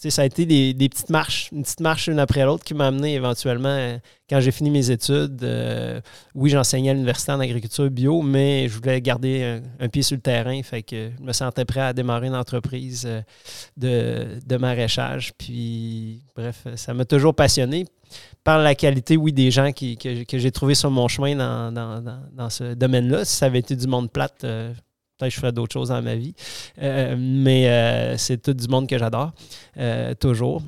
ça 0.10 0.22
a 0.22 0.26
été 0.26 0.45
des, 0.45 0.89
petites 0.89 1.10
marches, 1.10 1.49
une 1.51 1.64
petite 1.64 1.82
marche 1.82 2.08
une 2.08 2.20
après 2.20 2.45
l'autre 2.45 2.64
qui 2.64 2.74
m'a 2.74 2.88
amené 2.88 3.16
éventuellement, 3.16 3.70
euh, 3.70 3.97
quand 4.30 4.39
j'ai 4.39 4.51
fini 4.51 4.70
mes 4.70 4.89
études, 4.89 5.43
euh, 5.43 5.99
oui, 6.34 6.49
j'enseignais 6.49 6.91
à 6.91 6.93
l'université 6.93 7.32
en 7.34 7.39
agriculture 7.39 7.89
bio, 7.91 8.22
mais 8.22 8.68
je 8.70 8.76
voulais 8.76 9.01
garder 9.01 9.62
un, 9.80 9.89
pied 9.89 10.01
sur 10.01 10.16
le 10.16 10.22
terrain. 10.22 10.62
Fait 10.64 10.82
que 10.82 11.12
je 11.18 11.24
me 11.24 11.34
sentais 11.34 11.66
prêt 11.66 11.82
à 11.82 11.93
démarrer 11.93 12.28
une 12.28 12.36
entreprise 12.36 13.08
de, 13.76 14.58
maraîchage. 14.58 15.34
Puis, 15.38 16.22
bref, 16.36 16.68
ça 16.76 16.93
m'a 16.93 17.06
toujours 17.06 17.36
passionné 17.36 17.86
par 18.43 18.60
la 18.60 18.76
qualité, 18.76 19.18
oui, 19.18 19.34
des 19.34 19.51
gens 19.51 19.72
que, 19.72 20.38
j'ai 20.38 20.51
trouvé 20.51 20.76
sur 20.76 20.89
mon 20.89 21.08
chemin 21.08 21.36
dans, 21.36 22.49
ce 22.49 22.76
domaine-là. 22.76 23.26
Si 23.26 23.36
ça 23.36 23.47
avait 23.47 23.60
été 23.60 23.76
du 23.76 23.88
monde 23.88 24.10
plate, 24.12 24.45
peut-être 25.18 25.30
que 25.30 25.36
je 25.36 25.39
ferais 25.39 25.51
d'autres 25.51 25.74
choses 25.74 25.89
dans 25.89 26.01
ma 26.01 26.16
vie. 26.16 26.34
Euh, 26.82 27.16
mais 27.18 27.68
euh, 27.70 28.18
c'est 28.18 28.41
tout 28.41 28.53
du 28.53 28.68
monde 28.68 28.88
que 28.88 28.97
j'adore, 28.97 29.32
euh, 29.78 30.13
toujours. 30.16 30.61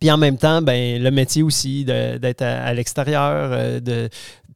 Puis 0.00 0.10
en 0.10 0.16
même 0.18 0.38
temps, 0.38 0.60
ben, 0.62 1.02
le 1.02 1.10
métier 1.10 1.42
aussi, 1.42 1.84
d'être 1.84 2.42
à, 2.42 2.64
à 2.64 2.74
l'extérieur, 2.74 3.80
de 3.80 4.08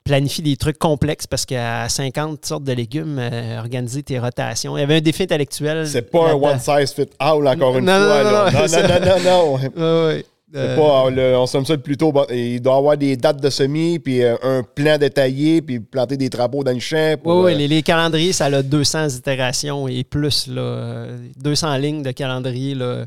planifier 0.09 0.43
des 0.43 0.57
trucs 0.57 0.79
complexes 0.79 1.27
parce 1.27 1.45
qu'à 1.45 1.87
50 1.89 2.45
sortes 2.45 2.65
de 2.65 2.73
légumes, 2.73 3.19
euh, 3.21 3.59
organiser 3.59 4.03
tes 4.03 4.19
rotations. 4.19 4.77
Il 4.77 4.81
y 4.81 4.83
avait 4.83 4.97
un 4.97 5.01
défi 5.03 5.25
intellectuel. 5.25 5.87
C'est 5.87 6.11
pas 6.11 6.31
un 6.31 6.35
one 6.35 6.59
size 6.59 6.93
fit 6.95 7.11
all, 7.19 7.47
encore 7.47 7.77
une 7.77 7.85
Non, 7.85 7.99
non, 8.01 8.07
fois. 8.07 8.25
non, 8.25 8.31
non, 8.31 8.51
non, 8.51 8.67
non, 8.67 8.89
non, 8.89 9.23
non, 9.23 9.59
non. 9.77 10.07
Ouais. 10.07 10.25
C'est 10.25 10.38
Euh, 10.55 10.77
pas, 10.77 11.11
le- 11.11 11.37
on 11.37 11.47
somme 11.47 11.67
ça 11.67 11.75
le 11.75 11.81
plus 11.81 11.97
tôt. 11.99 12.13
Il 12.31 12.61
doit 12.63 12.77
avoir 12.77 12.97
des 12.97 13.17
dates 13.17 13.41
de 13.43 13.51
semis, 13.51 13.99
puis 13.99 14.23
euh, 14.23 14.35
un 14.43 14.63
plan 14.63 14.97
détaillé, 14.97 15.61
puis 15.61 15.79
planter 15.79 16.17
des 16.17 16.31
trapeaux 16.31 16.65
dans 16.65 16.73
le 16.73 16.79
champ. 16.81 17.11
Oui, 17.11 17.17
pour, 17.23 17.45
oui, 17.45 17.53
euh, 17.53 17.57
les, 17.57 17.69
les 17.69 17.83
calendriers, 17.83 18.33
ça 18.33 18.47
a 18.47 18.63
200 18.63 19.11
itérations 19.11 19.89
et 19.89 20.05
plus, 20.05 20.47
là, 20.47 20.61
euh, 20.63 21.19
200 21.43 21.77
lignes 21.77 22.03
de 22.03 22.13
calendrier. 22.13 22.75
Là, 22.75 23.05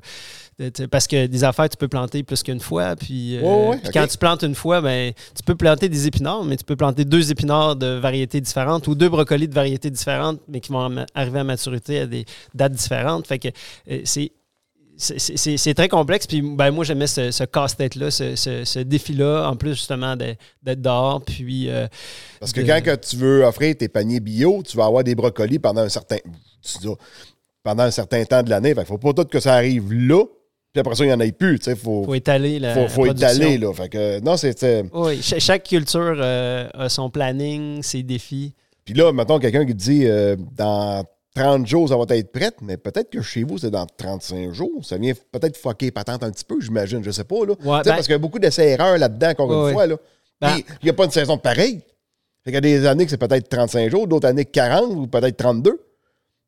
parce 0.92 1.08
que 1.08 1.26
des 1.26 1.44
affaires, 1.44 1.68
tu 1.70 1.78
peux 1.78 1.88
planter 1.88 2.22
plus 2.22 2.44
qu'une 2.44 2.60
fois. 2.60 2.96
Puis, 2.96 3.38
euh, 3.38 3.42
ok. 3.72 3.80
quand 3.92 4.06
tu 4.06 4.18
plantes 4.20 4.44
une 4.44 4.54
fois, 4.54 4.80
ben, 4.80 5.12
tu 5.36 5.42
peux 5.44 5.56
planter 5.56 5.90
des 5.90 6.06
épinards, 6.06 6.44
mais 6.44 6.56
tu 6.58 6.64
peux 6.64 6.76
planter 6.76 7.06
deux 7.06 7.32
épinards 7.32 7.76
de 7.76 7.88
variétés 7.96 8.40
différentes 8.42 8.88
ou 8.88 8.94
deux 8.94 9.10
brocolis 9.10 9.48
de 9.48 9.56
variétés 9.56 9.90
différentes, 9.90 10.40
mais 10.48 10.60
qui 10.60 10.72
vont 10.72 10.88
arriver 11.16 11.40
à 11.40 11.44
maturité 11.44 12.02
à 12.02 12.06
des 12.06 12.26
dates 12.54 12.74
différentes. 12.74 13.26
Fait 13.26 13.40
que 13.40 13.48
c'est. 14.04 14.32
C'est- 15.02 15.74
très 15.74 15.88
complexe. 15.90 16.28
Puis 16.28 16.42
ben, 16.42 16.72
moi, 16.72 16.84
j'aimais 16.86 17.08
ce, 17.08 17.32
ce 17.32 17.44
casse-tête-là, 17.44 18.12
ce, 18.12 18.36
ce- 18.36 18.64
ce 18.66 18.80
défi-là, 18.80 19.50
en 19.50 19.56
plus 19.56 19.72
justement 19.72 20.16
d'être 20.16 20.82
dehors. 20.82 21.22
Puis 21.26 21.70
euh, 21.70 21.88
Parce 22.40 22.54
que 22.54 22.62
de- 22.62 22.68
quand 22.68 22.82
que 22.84 22.96
tu 22.96 23.16
veux 23.18 23.44
offrir 23.44 23.76
tes 23.78 23.88
paniers 23.90 24.20
bio, 24.20 24.62
tu 24.68 24.78
vas 24.78 24.86
avoir 24.86 25.04
des 25.04 25.16
brocolis 25.16 25.60
pendant 25.60 25.82
un 25.82 25.90
certain, 25.90 26.18
pendant 27.64 27.84
un 27.84 27.92
certain 27.92 28.24
temps 28.26 28.44
de 28.44 28.50
l'année. 28.50 28.70
Fait 28.74 28.82
qu'il 28.82 28.86
faut 28.88 28.98
pas 28.98 29.14
tout 29.14 29.26
que 29.26 29.40
ça 29.40 29.54
arrive 29.56 29.92
là, 29.94 30.24
puis 30.74 30.80
après 30.80 30.96
ça, 30.96 31.04
il 31.04 31.08
n'y 31.08 31.14
en 31.14 31.20
ait 31.20 31.32
plus. 31.32 31.60
Il 31.68 31.76
faut, 31.76 32.04
faut 32.04 32.16
étaler 32.16 32.60
la, 32.60 32.74
faut, 32.74 32.88
faut 32.88 33.06
la 33.06 33.12
étaler. 33.12 33.58
Là. 33.58 33.74
Fait 33.74 33.90
que, 33.90 34.20
non, 34.22 34.38
c'est. 34.38 34.58
c'est- 34.58 34.86
Oui, 34.94 35.22
cha- 35.22 35.40
chaque 35.40 35.64
culture 35.64 36.16
euh, 36.18 36.68
a 36.74 36.90
son 36.90 37.10
planning, 37.10 37.84
ses 37.84 38.04
défis. 38.04 38.54
Puis 38.86 38.94
là, 38.96 39.12
mettons 39.12 39.38
quelqu'un 39.40 39.66
qui 39.66 39.74
te 39.74 39.78
dit 39.82 40.06
euh, 40.06 40.36
dans 40.58 41.04
30 41.36 41.66
jours, 41.66 41.88
ça 41.90 41.96
va 41.96 42.04
être 42.16 42.32
prête, 42.32 42.56
mais 42.62 42.78
peut-être 42.78 43.10
que 43.10 43.22
chez 43.22 43.44
vous, 43.44 43.58
c'est 43.58 43.72
dans 43.72 43.86
35 43.86 44.52
jours. 44.52 44.84
Ça 44.84 44.98
vient 44.98 45.14
peut-être 45.32 45.56
fucker 45.58 45.92
patente 45.92 46.24
un 46.24 46.32
petit 46.32 46.44
peu, 46.44 46.60
j'imagine. 46.60 47.04
Je 47.04 47.12
sais 47.12 47.24
pas. 47.24 47.46
Là. 47.46 47.54
Ouais, 47.54 47.56
ben- 47.64 47.84
parce 47.84 48.02
qu'il 48.04 48.12
y 48.12 48.16
a 48.16 48.20
beaucoup 48.20 48.40
d'essais-erreurs 48.40 48.98
là-dedans, 48.98 49.30
encore 49.30 49.50
Ouais, 49.50 49.68
une 49.70 49.74
fois. 49.74 49.88
Là. 49.88 49.96
Ben- 50.42 50.58
il 50.58 50.86
n'y 50.86 50.90
a 50.90 50.94
pas 50.94 51.06
une 51.06 51.12
saison 51.12 51.38
pareille. 51.38 51.82
Fait 52.44 52.52
qu'il 52.52 52.56
y 52.56 52.58
a 52.58 52.62
des 52.62 52.86
années 52.86 53.06
que 53.06 53.12
c'est 53.12 53.18
peut-être 53.18 53.48
35 53.48 53.90
jours, 53.90 54.08
d'autres 54.08 54.28
années 54.28 54.46
que 54.46 54.52
40 54.52 54.92
ou 54.92 55.08
peut-être 55.08 55.38
32. 55.38 55.80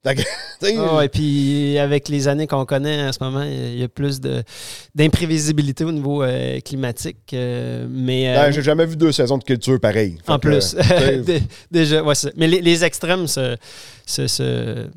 Sais, 0.61 0.75
Ah, 0.77 1.03
et 1.03 1.09
puis 1.09 1.77
avec 1.77 2.09
les 2.09 2.27
années 2.27 2.47
qu'on 2.47 2.65
connaît 2.65 3.07
en 3.07 3.11
ce 3.13 3.23
moment, 3.23 3.43
il 3.43 3.79
y 3.79 3.83
a 3.83 3.87
plus 3.87 4.19
d'imprévisibilité 4.95 5.83
au 5.83 5.91
niveau 5.91 6.23
euh, 6.23 6.59
climatique. 6.61 7.17
euh, 7.33 7.87
mais 7.89 8.29
euh, 8.29 8.35
ben, 8.45 8.51
j'ai 8.51 8.61
jamais 8.61 8.85
vu 8.85 8.95
deux 8.95 9.11
saisons 9.11 9.37
de 9.37 9.43
culture 9.43 9.79
pareilles. 9.79 10.17
En 10.27 10.39
plus, 10.39 10.75
déjà, 11.71 12.03
ouais, 12.03 12.13
mais 12.35 12.47
les, 12.47 12.61
les 12.61 12.83
extrêmes 12.83 13.27
se, 13.27 13.55
se- 14.05 14.27
se- 14.27 14.87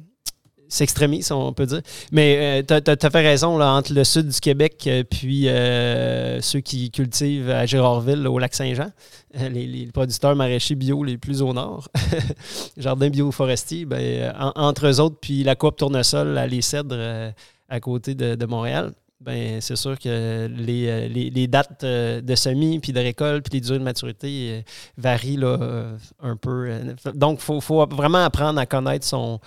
s'extrémisent, 0.68 1.32
on 1.32 1.52
peut 1.52 1.66
dire. 1.66 1.80
Mais 2.12 2.64
tu 2.66 2.74
as, 2.74 3.10
fait 3.10 3.20
raison, 3.22 3.56
là, 3.58 3.72
entre 3.72 3.92
le 3.92 4.04
sud 4.04 4.28
du 4.28 4.40
Québec 4.40 4.84
euh, 4.86 5.04
puis 5.04 5.48
euh, 5.48 6.40
ceux 6.40 6.60
qui 6.60 6.90
cultivent 6.90 7.50
à 7.50 7.66
Gérardville, 7.66 8.26
au 8.26 8.38
lac 8.38 8.54
Saint-Jean, 8.54 8.90
euh, 9.38 9.48
les, 9.48 9.66
les 9.66 9.86
producteurs 9.86 10.34
maraîchers 10.36 10.74
bio 10.74 11.02
les 11.04 11.18
plus 11.18 11.42
au 11.42 11.52
nord, 11.52 11.88
jardin 12.76 13.08
bio-forestier, 13.10 13.84
ben, 13.84 14.00
euh, 14.00 14.32
en- 14.38 14.52
entre 14.56 14.86
eux 14.86 15.00
autres, 15.00 15.16
puis 15.20 15.42
la 15.44 15.54
coop 15.56 15.76
tournesol 15.76 16.36
à 16.38 16.46
Les 16.46 16.62
Cèdres 16.62 16.96
euh, 16.98 17.30
à 17.68 17.80
côté 17.80 18.14
de, 18.14 18.46
Montréal. 18.46 18.92
Ben, 19.20 19.60
c'est 19.60 19.76
sûr 19.76 19.98
que 19.98 20.46
les, 20.56 20.86
euh, 20.88 21.08
les- 21.08 21.30
les 21.30 21.46
dates 21.48 21.82
euh, 21.84 22.20
de 22.20 22.34
semis, 22.34 22.78
puis 22.80 22.92
de 22.92 23.00
récolte, 23.00 23.44
puis 23.48 23.58
les 23.58 23.64
durées 23.66 23.78
de 23.78 23.84
maturité 23.84 24.48
euh, 24.50 24.60
varient 24.98 25.38
là, 25.38 25.56
euh, 25.60 25.96
un 26.22 26.36
peu. 26.36 26.68
euh, 26.70 26.94
Donc, 27.14 27.38
il 27.40 27.42
faut, 27.44 27.60
faut 27.60 27.84
vraiment 27.86 28.24
apprendre 28.24 28.60
à 28.60 28.66
connaître 28.66 29.06
son, 29.06 29.40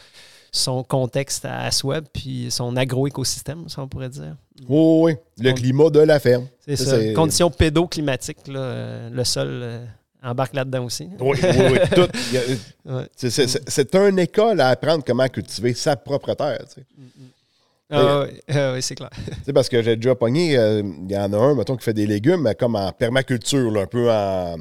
son 0.52 0.84
contexte 0.84 1.46
à 1.46 1.70
soi, 1.72 2.02
puis 2.02 2.48
son 2.50 2.76
agroécosystème, 2.76 3.70
ça 3.70 3.82
on 3.82 3.88
pourrait 3.88 4.10
dire. 4.10 4.36
Oui, 4.68 5.14
oui, 5.14 5.16
le 5.40 5.52
On- 5.52 5.54
climat 5.54 5.90
de 5.90 6.00
la 6.00 6.20
ferme. 6.20 6.48
C'est 6.66 6.76
Ça, 6.76 7.14
Conditions 7.14 7.50
pédoclimatiques, 7.50 8.48
là, 8.48 8.60
euh, 8.60 9.10
le 9.10 9.24
sol 9.24 9.48
euh, 9.50 9.86
embarque 10.24 10.54
là-dedans 10.54 10.86
aussi. 10.86 11.08
Oui, 11.20 11.38
oui, 11.42 11.50
oui, 11.72 11.80
tout. 11.96 12.08
Ouais. 12.92 13.06
c'est- 13.16 13.96
une 13.96 14.20
école 14.20 14.60
à 14.62 14.70
apprendre 14.70 15.04
comment 15.06 15.28
cultiver 15.28 15.74
sa 15.74 15.96
propre 15.96 16.34
terre. 16.34 16.60
tu 16.68 16.82
sais. 16.82 16.86
Ah, 17.92 18.22
ouais, 18.22 18.42
ah 18.50 18.76
c'est 18.82 18.94
clair. 18.96 19.10
Parce 19.54 19.68
que 19.68 19.82
j'ai 19.82 19.96
déjà 19.96 20.14
pogné, 20.14 20.56
euh, 20.58 20.84
il 20.84 21.12
y 21.12 21.18
en 21.18 21.32
a 21.34 21.38
un, 21.38 21.56
mettons, 21.56 21.76
qui 21.76 21.84
fait 21.84 21.94
des 21.94 22.06
légumes, 22.06 22.42
mais 22.42 22.54
comme 22.54 22.76
en 22.76 22.92
permaculture, 22.92 23.72
là, 23.72 23.82
un 23.82 23.86
peu 23.88 24.12
en. 24.12 24.58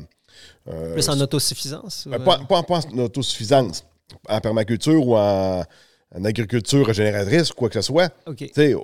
euh, 0.68 0.92
Plus 0.94 1.08
en 1.10 1.20
autosuffisance. 1.20 2.06
ou, 2.06 2.14
euh, 2.14 2.18
pas, 2.20 2.36
euh, 2.40 2.44
pas, 2.44 2.62
pas 2.62 2.80
en 2.94 2.98
autosuffisance, 2.98 3.84
en 4.28 4.40
permaculture 4.40 5.06
ou 5.06 5.16
en, 5.16 5.64
en 6.14 6.24
agriculture 6.24 6.86
régénératrice, 6.86 7.52
quoi 7.52 7.68
que 7.68 7.74
ce 7.74 7.82
soit. 7.82 8.12
OK. 8.26 8.50
Tu 8.52 8.76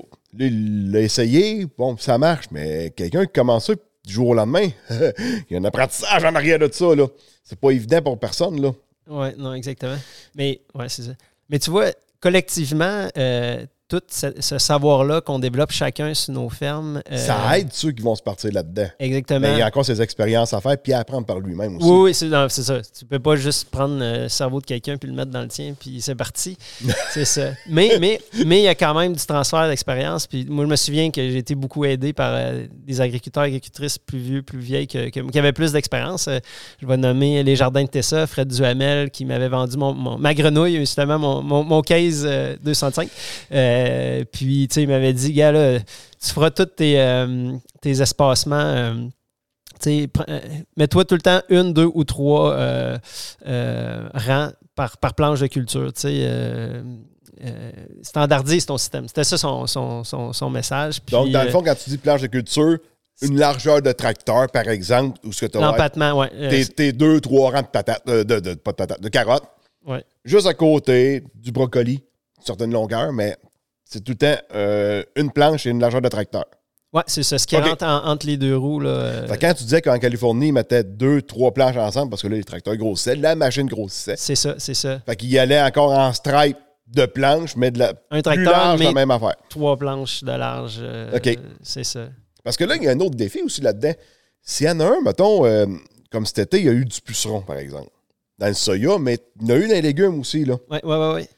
essayé, 0.96 1.66
bon, 1.78 1.96
ça 1.96 2.18
marche, 2.18 2.46
mais 2.50 2.90
quelqu'un 2.90 3.24
qui 3.26 3.32
commence 3.32 3.66
ça 3.66 3.74
du 4.04 4.12
jour 4.12 4.28
au 4.28 4.34
lendemain, 4.34 4.68
il 4.90 5.44
y 5.50 5.56
a 5.56 5.58
un 5.58 5.64
apprentissage 5.64 6.24
en 6.24 6.34
arrière 6.34 6.58
de 6.58 6.68
ça, 6.70 6.94
là. 6.94 7.06
C'est 7.42 7.58
pas 7.58 7.70
évident 7.70 8.02
pour 8.02 8.18
personne, 8.18 8.60
là. 8.60 8.72
Oui, 9.06 9.28
non, 9.36 9.54
exactement. 9.54 9.96
Mais, 10.34 10.60
ouais, 10.74 10.88
c'est 10.88 11.02
ça. 11.02 11.12
Mais 11.48 11.58
tu 11.58 11.70
vois, 11.70 11.92
collectivement, 12.20 13.08
euh, 13.16 13.64
tout 13.86 14.00
ce, 14.10 14.28
ce 14.40 14.58
savoir-là 14.58 15.20
qu'on 15.20 15.38
développe 15.38 15.70
chacun 15.70 16.14
sur 16.14 16.32
nos 16.32 16.48
fermes. 16.48 17.02
euh, 17.12 17.16
Ça 17.18 17.58
aide 17.58 17.68
ceux 17.72 17.92
qui 17.92 18.02
vont 18.02 18.14
se 18.14 18.22
partir 18.22 18.50
là-dedans. 18.52 18.86
Exactement. 18.98 19.40
Mais 19.40 19.52
il 19.52 19.58
y 19.58 19.62
a 19.62 19.66
encore 19.66 19.84
ses 19.84 20.00
expériences 20.00 20.54
à 20.54 20.60
faire, 20.62 20.78
puis 20.78 20.92
à 20.94 21.00
apprendre 21.00 21.26
par 21.26 21.38
lui-même 21.38 21.76
aussi. 21.76 21.86
Oui, 21.86 21.96
oui, 22.04 22.14
c'est 22.14 22.28
non, 22.28 22.46
c'est 22.48 22.62
ça. 22.62 22.80
Tu 22.98 23.04
peux 23.04 23.18
pas 23.18 23.36
juste 23.36 23.68
prendre 23.70 23.98
euh, 24.00 24.22
le 24.24 24.28
cerveau 24.30 24.60
de 24.60 24.64
quelqu'un 24.66 24.96
puis 24.96 25.08
le 25.10 25.14
mettre 25.14 25.30
dans 25.30 25.42
le 25.42 25.48
tien, 25.48 25.74
puis 25.78 26.00
c'est 26.00 26.14
parti. 26.14 26.56
c'est 27.12 27.26
ça. 27.26 27.50
Mais 27.68 27.98
mais 28.00 28.20
mais 28.46 28.60
il 28.60 28.64
y 28.64 28.68
a 28.68 28.74
quand 28.74 28.94
même 28.98 29.12
du 29.14 29.24
transfert 29.26 29.68
d'expérience. 29.68 30.26
Puis 30.26 30.46
moi, 30.48 30.64
je 30.64 30.70
me 30.70 30.76
souviens 30.76 31.10
que 31.10 31.20
j'ai 31.20 31.38
été 31.38 31.54
beaucoup 31.54 31.84
aidé 31.84 32.12
par 32.14 32.30
euh, 32.34 32.66
des 32.86 33.00
agriculteurs 33.02 33.44
et 33.44 33.48
agricultrices 33.48 33.98
plus 33.98 34.18
vieux, 34.18 34.42
plus 34.42 34.58
vieilles, 34.60 34.86
que- 34.88 35.10
que- 35.10 35.20
qui 35.30 35.38
avaient 35.38 35.52
plus 35.52 35.72
d'expérience. 35.72 36.26
Euh, 36.28 36.38
je 36.80 36.86
vais 36.86 36.96
nommer 36.96 37.42
les 37.42 37.54
Jardins 37.56 37.82
de 37.84 37.88
Tessa, 37.88 38.26
Fred 38.26 38.48
Duhamel, 38.48 39.10
qui 39.10 39.24
m'avait 39.26 39.48
vendu 39.48 39.76
mon, 39.76 39.92
mon- 39.92 40.18
ma 40.18 40.32
grenouille, 40.32 40.76
justement, 40.78 41.18
mon, 41.18 41.42
mon, 41.42 41.62
mon 41.64 41.82
case 41.82 42.22
euh, 42.26 42.56
205. 42.64 43.08
Euh, 43.74 44.24
puis, 44.30 44.68
tu 44.68 44.74
sais, 44.74 44.82
il 44.82 44.88
m'avait 44.88 45.12
dit, 45.12 45.32
gars, 45.32 45.52
là, 45.52 45.78
tu 45.80 46.30
feras 46.30 46.50
tous 46.50 46.66
tes, 46.66 47.00
euh, 47.00 47.52
tes 47.80 48.00
espacements. 48.00 48.54
euh, 48.56 48.94
tu 49.82 50.06
sais, 50.06 50.08
mets-toi 50.76 51.04
tout 51.04 51.14
le 51.14 51.20
temps 51.20 51.40
une, 51.48 51.72
deux 51.72 51.90
ou 51.92 52.04
trois 52.04 52.56
rangs 53.44 54.50
par, 54.74 54.96
par 54.98 55.14
planche 55.14 55.40
de 55.40 55.46
culture. 55.46 55.92
tu 55.92 56.00
sais, 56.02 56.26
euh, 56.26 56.82
standardise 58.02 58.64
ton 58.66 58.78
système. 58.78 59.08
C'était 59.08 59.24
ça 59.24 59.36
son, 59.36 59.66
son, 59.66 60.04
son, 60.04 60.32
son 60.32 60.50
message. 60.50 61.00
Puis, 61.04 61.12
Donc, 61.14 61.30
dans 61.30 61.42
le 61.42 61.50
fond, 61.50 61.62
quand 61.62 61.74
tu 61.74 61.90
dis 61.90 61.98
planche 61.98 62.22
de 62.22 62.28
culture, 62.28 62.78
une 63.22 63.38
largeur 63.38 63.82
de 63.82 63.92
tracteur, 63.92 64.48
par 64.50 64.68
exemple, 64.68 65.18
où 65.24 65.32
ce 65.32 65.44
que 65.44 65.50
tu 65.50 65.58
as 65.58 65.60
l'empattement, 65.60 66.12
ouais. 66.18 66.30
euh, 66.34 66.50
tes, 66.50 66.66
tes 66.66 66.92
deux, 66.92 67.20
trois 67.20 67.50
rangs 67.52 67.62
de 67.62 67.66
patates, 67.66 68.06
de, 68.06 68.22
de- 68.22 68.54
pas 68.54 68.72
de 68.72 68.76
patates, 68.76 69.00
de 69.00 69.08
carottes, 69.08 69.46
ouais. 69.86 70.04
juste 70.24 70.46
à 70.46 70.54
côté 70.54 71.22
du 71.34 71.52
brocoli, 71.52 71.94
une 72.38 72.44
certaine 72.44 72.72
longueur, 72.72 73.12
mais 73.12 73.36
c'est 73.84 74.02
tout 74.02 74.12
le 74.12 74.18
temps 74.18 74.36
euh, 74.54 75.02
une 75.16 75.30
planche 75.30 75.66
et 75.66 75.70
une 75.70 75.80
largeur 75.80 76.00
de 76.02 76.08
tracteur. 76.08 76.44
Ouais, 76.92 77.02
c'est 77.08 77.24
ça. 77.24 77.38
Ce 77.38 77.46
qui 77.46 77.56
rentre 77.56 77.84
en- 77.84 78.06
entre 78.06 78.26
les 78.26 78.36
deux 78.36 78.56
roues. 78.56 78.78
Là, 78.78 78.88
euh, 78.90 79.26
Fait 79.26 79.36
que 79.36 79.40
quand 79.46 79.54
tu 79.54 79.64
disais 79.64 79.82
qu'en 79.82 79.98
Californie, 79.98 80.48
ils 80.48 80.52
mettaient 80.52 80.84
deux, 80.84 81.22
trois 81.22 81.52
planches 81.52 81.76
ensemble, 81.76 82.10
parce 82.10 82.22
que 82.22 82.28
là, 82.28 82.36
les 82.36 82.44
tracteurs 82.44 82.76
grossissaient, 82.76 83.16
la 83.16 83.34
machine 83.34 83.66
grossissait. 83.66 84.14
c'est 84.16 84.36
ça, 84.36 84.54
c'est 84.58 84.74
ça. 84.74 85.00
Fait 85.00 85.16
qu'il 85.16 85.28
y 85.30 85.38
allait 85.38 85.60
encore 85.60 85.90
en 85.90 86.12
stripe 86.12 86.56
de 86.86 87.06
planches, 87.06 87.56
mais 87.56 87.70
de 87.72 87.80
la 87.80 87.88
Un 88.10 88.16
plus 88.20 88.22
tracteur, 88.22 88.52
large, 88.52 88.78
mais 88.78 88.84
la 88.86 88.92
même 88.92 89.10
affaire. 89.10 89.34
trois 89.48 89.76
planches 89.76 90.22
de 90.22 90.30
large. 90.32 90.76
euh, 90.80 91.16
OK. 91.16 91.36
C'est 91.62 91.82
ça. 91.84 92.08
Parce 92.44 92.56
que 92.56 92.62
là, 92.64 92.76
il 92.76 92.84
y 92.84 92.88
a 92.88 92.92
un 92.92 93.00
autre 93.00 93.16
défi 93.16 93.42
aussi 93.42 93.60
là-dedans. 93.60 93.94
S'il 94.42 94.66
y 94.66 94.70
en 94.70 94.78
a 94.78 94.84
un, 94.84 95.00
mettons, 95.02 95.44
euh, 95.46 95.66
comme 96.12 96.26
cet 96.26 96.38
été, 96.38 96.58
il 96.60 96.66
y 96.66 96.68
a 96.68 96.72
eu 96.72 96.84
du 96.84 97.00
puceron, 97.00 97.40
par 97.40 97.56
exemple. 97.56 97.88
Dans 98.38 98.46
le 98.48 98.54
soya, 98.54 98.98
mais 99.00 99.18
il 99.40 99.48
y 99.48 99.52
en 99.52 99.56
a 99.56 99.58
eu 99.58 99.66
dans 99.66 99.74
les 99.74 99.82
légumes 99.82 100.20
aussi, 100.20 100.44
là. 100.44 100.56
Ouais, 100.70 100.84
ouais, 100.84 100.96
ouais. 100.96 101.12
ouais. 101.14 101.28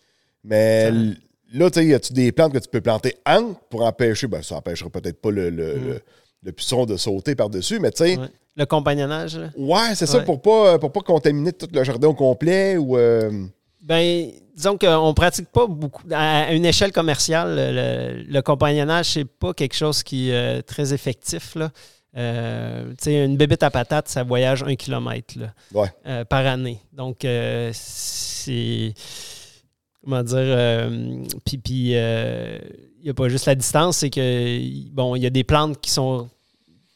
Mais 0.44 0.90
Ça- 0.90 0.94
là, 1.52 1.70
tu 1.70 1.80
sais, 1.80 1.86
y 1.86 1.94
a-tu 1.94 2.12
des 2.12 2.32
plantes 2.32 2.52
que 2.52 2.58
tu 2.58 2.68
peux 2.68 2.80
planter 2.80 3.16
entre 3.26 3.58
pour 3.70 3.82
empêcher, 3.84 4.26
ben 4.26 4.42
ça 4.42 4.56
empêchera 4.56 4.90
peut-être 4.90 5.20
pas 5.20 5.30
le, 5.30 5.50
le, 5.50 5.74
Mm. 5.76 5.84
le- 5.88 6.00
le 6.42 6.52
puceron 6.52 6.86
de 6.86 6.96
sauter 6.96 7.34
par-dessus, 7.34 7.78
mais 7.80 7.90
tu 7.90 8.04
sais, 8.04 8.18
Ouais. 8.18 8.26
Le 8.58 8.64
compagnonnage, 8.64 9.36
là. 9.36 9.48
ouais, 9.56 9.94
c'est 9.94 10.06
ça, 10.06 10.20
pour 10.20 10.40
pas, 10.40 10.78
pour 10.78 10.90
pas 10.90 11.00
contaminer 11.00 11.52
tout 11.52 11.68
le 11.72 11.84
jardin 11.84 12.08
au 12.08 12.14
complet 12.14 12.76
ou. 12.78 12.96
euh, 12.96 13.30
Ben, 13.82 14.30
disons 14.56 14.78
qu'on 14.78 15.12
pratique 15.14 15.48
pas 15.50 15.66
beaucoup. 15.66 16.02
À 16.10 16.52
une 16.54 16.64
échelle 16.64 16.90
commerciale, 16.90 17.54
le, 17.54 18.22
le 18.32 18.40
compagnonnage, 18.42 19.10
c'est 19.12 19.26
pas 19.26 19.52
quelque 19.52 19.74
chose 19.74 20.02
qui 20.02 20.30
est 20.30 20.34
euh, 20.58 20.62
très 20.62 20.94
effectif. 20.94 21.54
Là. 21.54 21.70
Euh, 22.16 22.88
tu 22.92 22.96
sais, 23.04 23.24
une 23.26 23.36
bébête 23.36 23.62
à 23.62 23.70
patate, 23.70 24.08
ça 24.08 24.22
voyage 24.22 24.62
un 24.62 24.74
kilomètre 24.74 25.34
là, 25.38 25.52
ouais. 25.74 25.88
euh, 26.06 26.24
par 26.24 26.46
année. 26.46 26.80
Donc, 26.94 27.26
euh, 27.26 27.70
c'est. 27.74 28.94
Comment 30.06 30.22
dire. 30.22 30.36
euh, 30.38 31.24
puis, 31.44 31.90
euh, 31.96 32.58
il 32.98 33.02
n'y 33.04 33.10
a 33.10 33.14
pas 33.14 33.28
juste 33.28 33.46
la 33.46 33.56
distance, 33.56 33.98
c'est 33.98 34.10
que, 34.10 34.90
bon, 34.92 35.16
il 35.16 35.22
y 35.22 35.26
a 35.26 35.30
des 35.30 35.42
plantes 35.42 35.80
qui 35.80 35.90
sont. 35.90 36.28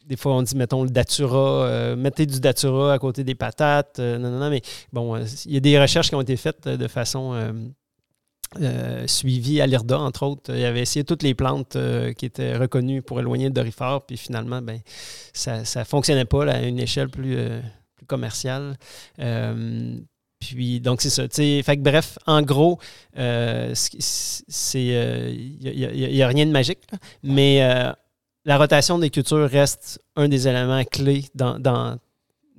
Des 0.07 0.16
fois, 0.16 0.35
on 0.35 0.43
dit, 0.43 0.55
mettons, 0.57 0.85
le 0.85 0.91
datura, 0.91 1.65
euh, 1.66 1.97
mettez 1.97 2.24
du 2.24 2.39
datura 2.39 2.93
à 2.95 2.99
côté 3.01 3.24
des 3.24 3.35
patates. 3.35 3.99
euh, 3.99 4.16
non, 4.16 4.31
non, 4.31 4.39
non, 4.39 4.51
mais 4.51 4.62
bon, 4.93 5.16
euh, 5.16 5.24
il 5.47 5.55
y 5.55 5.57
a 5.57 5.61
des 5.61 5.77
recherches 5.81 6.09
qui 6.09 6.15
ont 6.15 6.20
été 6.20 6.37
faites 6.37 6.66
euh, 6.69 6.77
de 6.77 6.87
façon 6.89 7.32
euh, 7.35 7.53
euh, 8.61 9.07
suivie 9.09 9.61
à 9.61 9.66
l'IRDA, 9.66 9.99
entre 9.99 10.24
autres. 10.24 10.55
Il 10.55 10.65
avait 10.65 10.81
essayé 10.82 11.05
toutes 11.05 11.23
les 11.24 11.35
plantes 11.35 11.74
euh, 11.77 12.12
qui 12.12 12.27
étaient 12.27 12.57
reconnues 12.57 13.03
pour 13.03 13.19
éloigner 13.20 13.47
le 13.47 13.53
dorifort, 13.53 14.07
puis 14.07 14.16
finalement, 14.16 14.62
ben, 14.62 14.81
ça 15.32 15.61
ne 15.61 15.85
fonctionnait 15.85 16.24
pas 16.24 16.45
à 16.47 16.61
une 16.62 16.78
échelle 16.78 17.09
plus, 17.09 17.37
euh, 17.37 17.61
plus 17.97 18.07
commerciale. 18.07 18.77
Euh, 20.40 20.46
puis, 20.46 20.80
donc, 20.80 21.00
c'est 21.00 21.10
ça. 21.10 21.28
Fait 21.28 21.76
que, 21.76 21.82
bref, 21.82 22.18
en 22.26 22.42
gros, 22.42 22.78
euh, 23.18 23.72
c'est. 23.74 24.78
Il 24.78 25.58
n'y 25.60 26.22
a, 26.22 26.28
rien 26.28 26.46
de 26.46 26.50
magique, 26.50 26.80
mais 27.22 27.62
euh, 27.62 27.92
la 28.44 28.58
rotation 28.58 28.98
des 28.98 29.10
cultures 29.10 29.48
reste 29.48 30.00
un 30.16 30.28
des 30.28 30.48
éléments 30.48 30.84
clés 30.84 31.26
dans, 31.34 31.58
dans, 31.58 31.98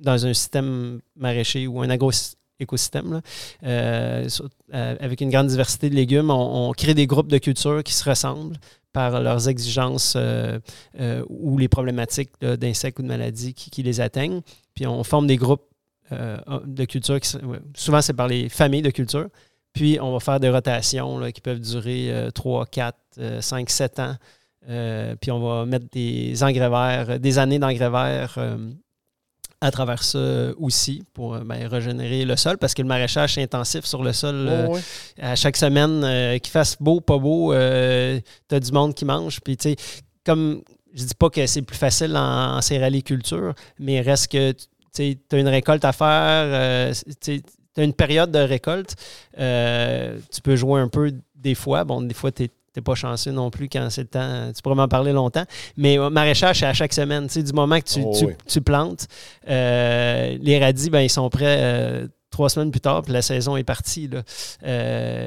un 0.04 0.34
système 0.34 1.00
maraîcher 1.16 1.66
ou 1.66 1.82
un 1.82 1.90
agro-écosystème. 1.90 3.20
Euh, 3.64 4.28
euh, 4.74 4.96
avec 5.00 5.20
une 5.20 5.30
grande 5.30 5.48
diversité 5.48 5.90
de 5.90 5.94
légumes, 5.94 6.30
on, 6.30 6.72
crée 6.72 6.94
des 6.94 7.06
groupes 7.06 7.28
de 7.28 7.38
cultures 7.38 7.82
qui 7.82 7.92
se 7.92 8.08
ressemblent 8.08 8.56
par 8.92 9.20
leurs 9.20 9.48
exigences 9.48 10.14
euh, 10.16 10.58
euh, 11.00 11.24
ou 11.28 11.56
les 11.56 11.68
problématiques 11.68 12.30
d'insectes 12.40 12.98
ou 12.98 13.02
de 13.02 13.08
maladies 13.08 13.54
qui 13.54 13.82
les 13.82 14.00
atteignent. 14.00 14.42
Puis 14.74 14.86
on 14.86 15.02
forme 15.02 15.26
des 15.26 15.36
groupes 15.36 15.71
euh, 16.12 16.60
de 16.66 16.84
cultures. 16.84 17.20
Qui, 17.20 17.36
souvent, 17.74 18.00
c'est 18.02 18.12
par 18.14 18.28
les 18.28 18.48
familles 18.48 18.82
de 18.82 18.90
cultures. 18.90 19.28
Puis 19.72 19.98
on 20.00 20.12
va 20.12 20.20
faire 20.20 20.38
des 20.38 20.50
rotations 20.50 21.18
là, 21.18 21.32
qui 21.32 21.40
peuvent 21.40 21.60
durer 21.60 22.28
3, 22.34 22.66
4, 22.66 22.96
5, 23.40 23.70
7 23.70 23.98
ans. 24.00 24.16
Euh, 24.68 25.16
puis 25.20 25.30
on 25.30 25.40
va 25.40 25.66
mettre 25.66 25.86
des 25.90 26.42
engrais 26.44 26.68
verts, 26.70 27.18
des 27.18 27.38
années 27.38 27.58
d'engrais 27.58 27.90
verts 27.90 28.34
euh, 28.38 28.70
à 29.60 29.70
travers 29.72 30.02
ça 30.02 30.50
aussi 30.56 31.02
pour 31.14 31.34
euh, 31.34 31.40
ben, 31.44 31.66
régénérer 31.66 32.24
le 32.24 32.36
sol 32.36 32.58
parce 32.58 32.72
que 32.74 32.82
le 32.82 32.88
maraîchage 32.88 33.34
c'est 33.34 33.42
intensif 33.42 33.84
sur 33.84 34.02
le 34.04 34.12
sol. 34.12 34.46
euh, 34.48 34.78
à 35.20 35.34
chaque 35.34 35.56
semaine, 35.56 36.02
euh, 36.04 36.38
qu'il 36.38 36.52
fasse 36.52 36.76
beau, 36.80 37.00
pas 37.00 37.18
beau, 37.18 37.52
euh, 37.52 38.20
t'as 38.46 38.60
du 38.60 38.70
monde 38.70 38.94
qui 38.94 39.04
mange. 39.04 39.40
Puis, 39.40 39.56
tu 39.56 39.70
sais, 39.70 39.76
comme 40.24 40.62
je 40.94 41.04
dis 41.04 41.14
pas 41.14 41.30
que 41.30 41.44
c'est 41.46 41.62
plus 41.62 41.76
facile 41.76 42.16
en, 42.16 42.56
en 42.56 42.60
céréaliculture, 42.60 43.54
mais 43.80 44.00
reste 44.00 44.30
que 44.30 44.52
tu 44.52 44.66
as 45.00 45.36
une 45.36 45.48
récolte 45.48 45.84
à 45.84 45.92
faire, 45.92 46.06
euh, 46.08 46.92
tu 47.20 47.40
as 47.76 47.82
une 47.84 47.94
période 47.94 48.30
de 48.30 48.38
récolte. 48.38 48.94
euh, 49.38 50.18
tu 50.30 50.40
peux 50.42 50.56
jouer 50.56 50.80
un 50.80 50.88
peu 50.88 51.12
des 51.34 51.54
fois. 51.54 51.84
Bon, 51.84 52.02
des 52.02 52.14
fois, 52.14 52.30
tu 52.30 52.42
n'es 52.76 52.82
pas 52.82 52.94
chanceux 52.94 53.32
non 53.32 53.50
plus 53.50 53.68
quand 53.68 53.88
c'est 53.90 54.02
le 54.02 54.08
temps. 54.08 54.52
Tu 54.54 54.60
pourrais 54.62 54.74
m'en 54.76 54.88
parler 54.88 55.12
longtemps. 55.12 55.44
Mais 55.76 55.98
euh, 55.98 56.10
maraîchage, 56.10 56.60
c'est 56.60 56.66
à 56.66 56.74
chaque 56.74 56.92
semaine. 56.92 57.26
Tu 57.26 57.34
sais, 57.34 57.42
du 57.42 57.52
moment 57.52 57.78
que 57.80 57.84
tu, 57.86 58.00
Oh, 58.04 58.14
tu- 58.18 58.26
oui. 58.26 58.32
tu 58.46 58.60
plantes, 58.60 59.06
euh, 59.48 60.36
les 60.40 60.58
radis, 60.58 60.90
ben, 60.90 61.00
ils 61.00 61.10
sont 61.10 61.28
prêts 61.30 61.58
euh, 61.60 62.06
trois 62.30 62.48
semaines 62.48 62.70
plus 62.70 62.80
tard, 62.80 63.02
puis 63.02 63.12
la 63.12 63.22
saison 63.22 63.56
est 63.56 63.64
partie. 63.64 64.08
Là. 64.08 64.22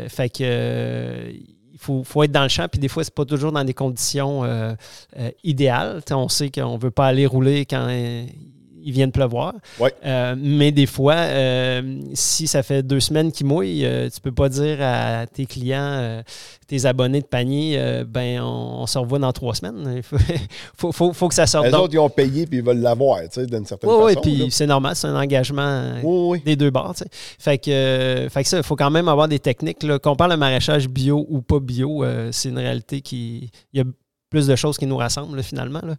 Fait 0.09 0.29
que 0.29 1.31
il 1.73 1.79
faut, 1.79 2.03
faut 2.03 2.23
être 2.23 2.31
dans 2.31 2.41
le 2.43 2.49
champ, 2.49 2.67
puis 2.67 2.79
des 2.79 2.87
fois, 2.87 3.03
c'est 3.03 3.13
pas 3.13 3.25
toujours 3.25 3.51
dans 3.51 3.63
des 3.63 3.73
conditions 3.73 4.43
idéales. 5.43 6.01
Tu 6.05 6.13
on 6.13 6.29
sait 6.29 6.49
qu'on 6.49 6.77
veut 6.77 6.91
pas 6.91 7.07
aller 7.07 7.25
rouler 7.25 7.65
quand 7.65 7.87
il 8.85 8.93
vient 8.93 9.07
de 9.07 9.11
pleuvoir. 9.11 9.53
Ouais. 9.79 9.93
Euh, 10.05 10.35
mais 10.37 10.71
des 10.71 10.85
fois, 10.85 11.15
euh, 11.15 11.99
si 12.13 12.47
ça 12.47 12.63
fait 12.63 12.83
deux 12.83 12.99
semaines 12.99 13.31
qu'il 13.31 13.47
mouille, 13.47 13.83
euh, 13.83 14.07
tu 14.09 14.21
peux 14.21 14.31
pas 14.31 14.47
dire 14.47 14.77
à 14.79 15.25
tes 15.27 15.45
clients, 15.47 15.79
euh, 15.81 16.21
tes 16.67 16.85
abonnés 16.85 17.21
de 17.21 17.25
panier, 17.25 17.75
euh, 17.77 18.05
ben 18.07 18.39
on, 18.41 18.81
on 18.81 18.85
se 18.87 18.97
revoit 18.97 19.19
dans 19.19 19.33
trois 19.33 19.55
semaines. 19.55 19.95
Il 19.97 20.03
faut, 20.03 20.17
faut, 20.77 20.91
faut- 20.91 21.13
faut 21.13 21.27
que 21.27 21.33
ça 21.33 21.47
sorte. 21.47 21.65
Les 21.67 21.73
autres, 21.73 21.93
ils 21.93 21.99
ont 21.99 22.09
payé 22.09 22.45
puis 22.45 22.59
ils 22.59 22.63
veulent 22.63 22.79
l'avoir, 22.81 23.21
tu 23.23 23.27
sais, 23.31 23.45
d'une 23.47 23.65
certaine 23.65 23.89
oui, 23.89 24.13
façon. 24.13 24.21
oui, 24.23 24.37
puis 24.37 24.51
c'est 24.51 24.67
normal, 24.67 24.95
c'est 24.95 25.07
un 25.07 25.19
engagement 25.19 25.61
euh, 25.63 25.99
Oui, 26.03 26.27
oui. 26.37 26.41
des 26.45 26.55
deux 26.55 26.69
bords. 26.69 26.93
tu 26.95 27.03
sais. 27.03 27.09
Fait 27.39 27.57
que, 27.57 27.71
euh, 27.71 28.29
fait 28.29 28.43
que 28.43 28.49
ça, 28.49 28.57
il 28.57 28.63
faut 28.63 28.75
quand 28.75 28.91
même 28.91 29.07
avoir 29.07 29.27
des 29.27 29.39
techniques. 29.39 29.79
Qu'on 30.01 30.15
parle 30.15 30.31
de 30.31 30.35
maraîchage 30.37 30.87
bio 30.87 31.25
ou 31.29 31.41
pas 31.41 31.59
bio, 31.59 32.03
euh, 32.03 32.29
c'est 32.31 32.49
une 32.49 32.59
réalité 32.59 33.01
qui. 33.01 33.49
Il 33.73 33.79
y 33.79 33.81
a 33.81 33.85
plus 34.29 34.47
de 34.47 34.55
choses 34.55 34.77
qui 34.77 34.85
nous 34.87 34.97
rassemblent 34.97 35.35
là, 35.37 35.43
finalement. 35.43 35.81
là. 35.81 35.95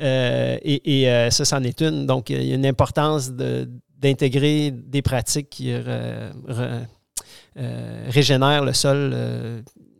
Euh, 0.00 0.56
et 0.62 1.00
et, 1.02 1.10
euh, 1.10 1.30
ça, 1.30 1.44
c'en 1.44 1.62
est 1.62 1.80
une. 1.80 2.06
Donc, 2.06 2.30
il 2.30 2.42
y 2.44 2.52
a 2.52 2.54
une 2.54 2.66
importance 2.66 3.30
de- 3.32 3.68
d'intégrer 3.98 4.70
des 4.70 5.02
pratiques 5.02 5.50
qui 5.50 5.72
euh, 5.72 6.30
re- 6.46 6.84
euh, 7.56 8.06
régénèrent 8.10 8.64
le 8.64 8.72
sol, 8.72 9.14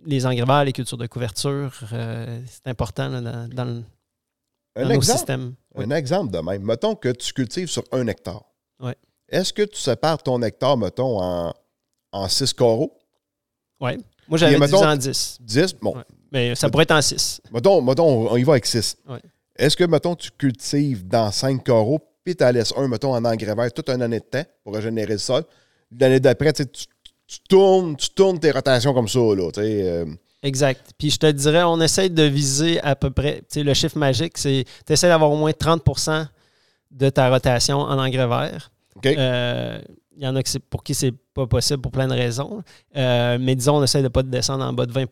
les 0.06 0.26
engrais 0.26 0.44
verts, 0.44 0.64
les 0.64 0.72
cultures 0.72 0.98
de 0.98 1.06
couverture. 1.06 1.72
c'est 1.90 2.66
important 2.66 3.08
là, 3.08 3.20
dans, 3.20 3.48
dans 3.48 3.64
le- 3.64 3.82
Un 4.76 4.82
dans 4.82 4.88
nos 4.88 4.94
exemple, 4.94 5.18
systèmes. 5.18 5.54
Oui. 5.76 5.84
un 5.86 5.90
exemple 5.96 6.32
de 6.32 6.38
même. 6.40 6.62
Mettons 6.62 6.94
que 6.96 7.08
tu 7.10 7.32
cultives 7.32 7.68
sur 7.68 7.84
un 7.92 8.06
hectare. 8.08 8.42
Ouais. 8.80 8.96
Est-ce 9.28 9.52
que 9.52 9.62
tu 9.62 9.78
sépares 9.80 10.22
ton 10.22 10.42
hectare, 10.42 10.76
mettons, 10.76 11.20
en, 11.22 11.54
en 12.12 12.28
six 12.28 12.52
carreaux? 12.52 12.98
Ouais. 13.80 13.98
Moi, 14.28 14.38
j'avais 14.38 14.54
Et 14.54 14.58
mettons- 14.58 14.78
divisé 14.78 14.86
en 14.92 14.96
10. 14.96 15.38
10? 15.40 15.74
Bon, 15.80 15.96
Ouais. 15.96 16.02
Mais 16.34 16.54
ça 16.56 16.68
pourrait 16.68 16.82
être 16.82 16.90
en 16.90 17.00
6. 17.00 17.40
mettons, 17.52 17.80
mettons, 17.80 18.30
on 18.30 18.36
y 18.36 18.42
va 18.42 18.52
avec 18.54 18.66
6. 18.66 18.96
Ouais. 19.08 19.20
Est-ce 19.56 19.76
que, 19.76 19.84
mettons, 19.84 20.16
tu 20.16 20.30
cultives 20.36 21.06
dans 21.06 21.30
5 21.30 21.62
carreaux, 21.62 22.00
puis 22.24 22.34
tu 22.34 22.44
en 22.44 22.50
laisses 22.50 22.74
un, 22.76 22.88
mettons, 22.88 23.14
en 23.14 23.24
engrais 23.24 23.54
vert 23.54 23.72
toute 23.72 23.88
une 23.88 24.02
année 24.02 24.18
de 24.18 24.24
temps 24.24 24.44
pour 24.64 24.74
régénérer 24.74 25.12
le 25.12 25.18
sol? 25.18 25.44
L'année 25.98 26.18
d'après, 26.18 26.52
tu, 26.52 26.66
tu, 26.66 27.38
tournes, 27.48 27.96
tu 27.96 28.10
tournes 28.10 28.40
tes 28.40 28.50
rotations 28.50 28.92
comme 28.92 29.06
ça, 29.08 29.20
là, 29.20 29.50
tu 29.52 29.60
sais, 29.60 29.82
euh, 29.82 30.04
Exact. 30.42 30.90
Puis 30.98 31.10
je 31.10 31.18
te 31.18 31.30
dirais, 31.30 31.62
on 31.62 31.80
essaye 31.80 32.10
de 32.10 32.24
viser 32.24 32.80
à 32.82 32.96
peu 32.96 33.10
près, 33.10 33.36
tu 33.38 33.44
sais, 33.48 33.62
le 33.62 33.72
chiffre 33.72 33.96
magique, 33.96 34.36
c'est 34.36 34.64
tu 34.86 34.92
essaies 34.92 35.08
d'avoir 35.08 35.30
au 35.30 35.36
moins 35.36 35.52
30% 35.52 36.26
de 36.90 37.08
ta 37.10 37.30
rotation 37.30 37.78
en 37.78 37.98
engrais 37.98 38.26
vert. 38.26 38.70
OK? 38.96 39.06
Euh, 39.06 39.78
Il 40.16 40.22
y 40.22 40.26
en 40.26 40.36
a 40.36 40.42
pour 40.68 40.82
qui 40.84 40.94
c'est 40.94 41.14
pas 41.32 41.46
possible 41.46 41.80
pour 41.80 41.92
plein 41.92 42.06
de 42.08 42.12
raisons. 42.14 42.62
Euh, 42.96 43.38
mais 43.40 43.54
disons, 43.54 43.76
on 43.76 43.82
essaie 43.82 43.98
de 43.98 44.04
ne 44.04 44.08
pas 44.08 44.22
descendre 44.22 44.64
en 44.64 44.72
bas 44.72 44.86
de 44.86 44.92
20 44.92 45.06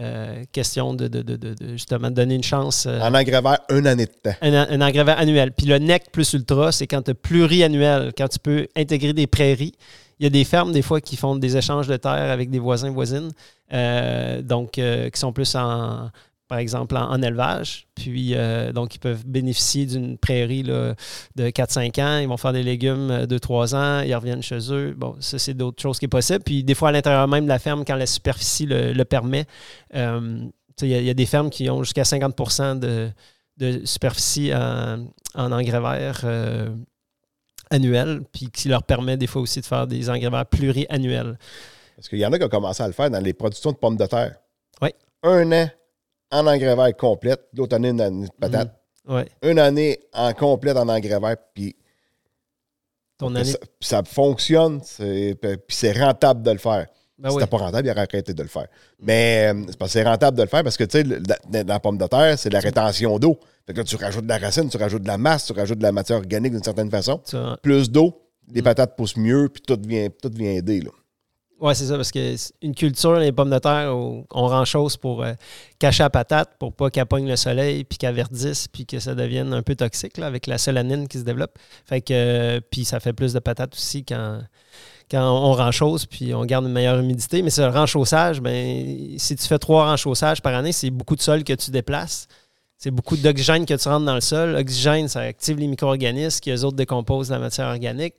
Euh, 0.00 0.44
Question 0.52 0.94
de, 0.94 1.08
de- 1.08 1.20
de- 1.22 1.36
de- 1.36 1.54
de 1.54 1.72
justement 1.72 2.10
donner 2.10 2.34
une 2.34 2.42
chance. 2.42 2.86
euh, 2.86 2.98
en 3.00 3.14
engrais 3.14 3.42
vert, 3.42 3.58
une 3.70 3.86
année 3.86 4.06
de 4.06 4.12
temps. 4.30 4.36
un, 4.40 4.54
un 4.54 4.80
annuel. 5.18 5.52
Puis 5.52 5.66
le 5.66 5.78
NEC 5.78 6.10
plus 6.10 6.32
ultra, 6.32 6.72
c'est 6.72 6.86
quand 6.86 7.02
tu 7.02 7.10
as 7.10 7.14
pluriannuel, 7.14 8.12
quand 8.16 8.28
tu 8.28 8.38
peux 8.38 8.66
intégrer 8.76 9.12
des 9.12 9.26
prairies. 9.26 9.74
Il 10.18 10.24
y 10.24 10.26
a 10.26 10.30
des 10.30 10.44
fermes, 10.44 10.72
des 10.72 10.82
fois, 10.82 11.00
qui 11.00 11.16
font 11.16 11.36
des 11.36 11.56
échanges 11.56 11.86
de 11.86 11.96
terre 11.96 12.30
avec 12.30 12.50
des 12.50 12.58
voisins, 12.58 12.90
voisines, 12.90 13.30
euh, 13.72 14.42
donc 14.42 14.78
euh, 14.78 15.08
qui 15.10 15.18
sont 15.20 15.32
plus 15.32 15.54
en, 15.54 16.10
par 16.50 16.58
exemple, 16.58 16.96
en, 16.96 17.08
en 17.10 17.22
élevage. 17.22 17.86
Puis, 17.94 18.34
euh, 18.34 18.72
donc, 18.72 18.96
ils 18.96 18.98
peuvent 18.98 19.24
bénéficier 19.24 19.86
d'une 19.86 20.18
prairie 20.18 20.64
là, 20.64 20.94
de 21.36 21.48
4-5 21.48 22.00
ans. 22.02 22.18
Ils 22.18 22.26
vont 22.28 22.36
faire 22.36 22.52
des 22.52 22.64
légumes 22.64 23.24
2-3 23.24 23.74
ans. 23.76 24.00
Ils 24.00 24.14
reviennent 24.14 24.42
chez 24.42 24.58
eux. 24.72 24.92
Bon, 24.96 25.14
ça, 25.20 25.38
c'est 25.38 25.54
d'autres 25.54 25.80
choses 25.80 26.00
qui 26.00 26.06
est 26.06 26.08
possible. 26.08 26.40
Puis, 26.44 26.64
des 26.64 26.74
fois, 26.74 26.88
à 26.88 26.92
l'intérieur 26.92 27.28
même 27.28 27.44
de 27.44 27.48
la 27.48 27.60
ferme, 27.60 27.84
quand 27.86 27.94
la 27.94 28.06
superficie 28.06 28.66
le, 28.66 28.92
le 28.92 29.04
permet, 29.04 29.46
euh, 29.94 30.44
il 30.82 30.88
y, 30.88 30.94
a- 30.94 30.98
il 30.98 31.04
y 31.06 31.10
a 31.10 31.14
des 31.14 31.26
fermes 31.26 31.50
qui 31.50 31.70
ont 31.70 31.82
jusqu'à 31.84 32.04
50 32.04 32.80
de, 32.80 33.10
de 33.58 33.80
superficie 33.86 34.52
en, 34.52 35.06
en 35.36 35.52
engrais 35.52 35.80
verts 35.80 36.22
euh, 36.24 36.68
annuels, 37.70 38.22
puis 38.32 38.50
qui 38.50 38.68
leur 38.68 38.82
permet 38.82 39.16
des 39.16 39.26
fois 39.28 39.40
aussi 39.42 39.60
de 39.60 39.66
faire 39.66 39.86
des 39.86 40.10
engrais 40.10 40.30
verts 40.30 40.46
pluriannuels. 40.46 41.38
Parce 41.96 42.08
qu'il 42.08 42.18
y 42.18 42.26
en 42.26 42.32
a 42.32 42.38
qui 42.38 42.44
ont 42.44 42.48
commencé 42.48 42.82
à 42.82 42.86
le 42.86 42.92
faire 42.92 43.10
dans 43.10 43.22
les 43.22 43.34
productions 43.34 43.70
de 43.72 43.76
pommes 43.76 43.96
de 43.96 44.06
terre. 44.06 44.36
Oui. 44.82 44.88
Un 45.22 45.52
an 45.52 45.68
en 46.30 46.46
engrais 46.46 46.76
vert 46.76 46.96
complète, 46.96 47.40
l'autre 47.54 47.76
année, 47.76 47.88
une 47.90 48.00
année 48.00 48.26
de 48.26 48.32
patate. 48.40 48.74
Ouais. 49.08 49.26
Une 49.42 49.58
année 49.58 49.98
en 50.12 50.32
complète 50.32 50.76
en 50.76 50.88
engrais 50.88 51.18
vert, 51.20 51.36
puis 51.54 51.74
Ton 53.18 53.34
année. 53.34 53.52
ça, 53.80 54.02
fonctionne, 54.04 54.80
puis 54.80 55.36
c'est 55.68 55.92
rentable 55.92 56.42
de 56.42 56.50
le 56.52 56.58
faire. 56.58 56.86
Ben 57.18 57.28
si 57.28 57.36
oui. 57.36 57.42
c'était 57.42 57.50
pas 57.50 57.58
rentable, 57.58 57.86
il 57.86 57.90
aurait 57.90 58.00
arrêté 58.00 58.32
de 58.32 58.42
le 58.42 58.48
faire. 58.48 58.66
Mais 58.98 59.52
euh, 59.52 59.62
c'est 59.68 59.76
parce 59.78 59.90
que 59.92 59.98
c'est 59.98 60.04
rentable 60.08 60.38
de 60.38 60.42
le 60.42 60.48
faire 60.48 60.62
parce 60.64 60.78
que, 60.78 60.84
tu 60.84 60.98
sais, 61.02 61.04
dans 61.04 61.66
la 61.74 61.78
pomme 61.80 61.98
de 61.98 62.06
terre, 62.06 62.38
c'est 62.38 62.48
la 62.50 62.60
rétention 62.60 63.18
d'eau. 63.18 63.38
Fait 63.66 63.74
que 63.74 63.78
là, 63.78 63.84
tu 63.84 63.96
rajoutes 63.96 64.24
de 64.24 64.28
la 64.28 64.38
racine, 64.38 64.70
tu 64.70 64.78
rajoutes 64.78 65.02
de 65.02 65.06
la 65.08 65.18
masse, 65.18 65.44
tu 65.44 65.52
rajoutes 65.52 65.76
de 65.78 65.82
la 65.82 65.92
matière 65.92 66.16
organique 66.16 66.52
d'une 66.52 66.62
certaine 66.62 66.90
façon. 66.90 67.20
Ça- 67.24 67.58
Plus 67.62 67.90
d'eau, 67.90 68.22
Mm. 68.48 68.54
les 68.54 68.62
patates 68.62 68.96
poussent 68.96 69.18
mieux, 69.18 69.50
puis 69.52 69.60
tout 69.60 69.78
vient, 69.86 70.08
tout 70.22 70.30
vient 70.34 70.52
aider. 70.52 70.80
Là. 70.80 70.90
Ouais, 71.60 71.74
c'est 71.74 71.84
ça, 71.84 71.96
parce 71.96 72.10
que 72.10 72.38
c'est 72.38 72.54
une 72.62 72.74
culture, 72.74 73.18
les 73.18 73.32
pommes 73.32 73.50
de 73.50 73.58
terre, 73.58 73.94
on 73.94 74.24
rend 74.30 74.64
chose 74.64 74.96
pour 74.96 75.22
euh, 75.22 75.34
cacher 75.78 76.02
la 76.02 76.08
patate, 76.08 76.56
pour 76.58 76.72
pas 76.72 76.88
qu'elle 76.88 77.04
pogne 77.04 77.28
le 77.28 77.36
soleil, 77.36 77.84
puis 77.84 77.98
qu'elle 77.98 78.14
verdisse, 78.14 78.66
puis 78.66 78.86
que 78.86 78.98
ça 78.98 79.14
devienne 79.14 79.52
un 79.52 79.62
peu 79.62 79.74
toxique, 79.74 80.16
là, 80.16 80.26
avec 80.26 80.46
la 80.46 80.56
solanine 80.56 81.06
qui 81.06 81.18
se 81.18 81.22
développe. 81.22 81.58
Fait 81.84 82.00
que, 82.00 82.14
euh, 82.14 82.60
puis 82.70 82.86
ça 82.86 82.98
fait 82.98 83.12
plus 83.12 83.34
de 83.34 83.40
patates 83.40 83.74
aussi 83.74 84.06
quand, 84.06 84.40
quand 85.10 85.22
on 85.22 85.52
rend 85.52 85.70
chose, 85.70 86.06
puis 86.06 86.32
on 86.32 86.46
garde 86.46 86.64
une 86.64 86.72
meilleure 86.72 86.98
humidité. 86.98 87.42
Mais 87.42 87.50
ce 87.50 87.60
renchaussage, 87.60 88.40
ben, 88.40 89.18
si 89.18 89.36
tu 89.36 89.46
fais 89.46 89.58
trois 89.58 89.84
renchaussages 89.84 90.40
par 90.40 90.54
année, 90.54 90.72
c'est 90.72 90.90
beaucoup 90.90 91.14
de 91.14 91.22
sol 91.22 91.44
que 91.44 91.52
tu 91.52 91.70
déplaces. 91.70 92.26
C'est 92.78 92.90
beaucoup 92.90 93.18
d'oxygène 93.18 93.66
que 93.66 93.74
tu 93.74 93.86
rentres 93.86 94.06
dans 94.06 94.14
le 94.14 94.22
sol. 94.22 94.52
L'oxygène, 94.52 95.08
ça 95.08 95.20
active 95.20 95.58
les 95.58 95.66
micro-organismes 95.66 96.40
qui, 96.40 96.50
eux 96.50 96.64
autres, 96.64 96.76
décomposent 96.76 97.30
la 97.30 97.38
matière 97.38 97.66
organique. 97.66 98.14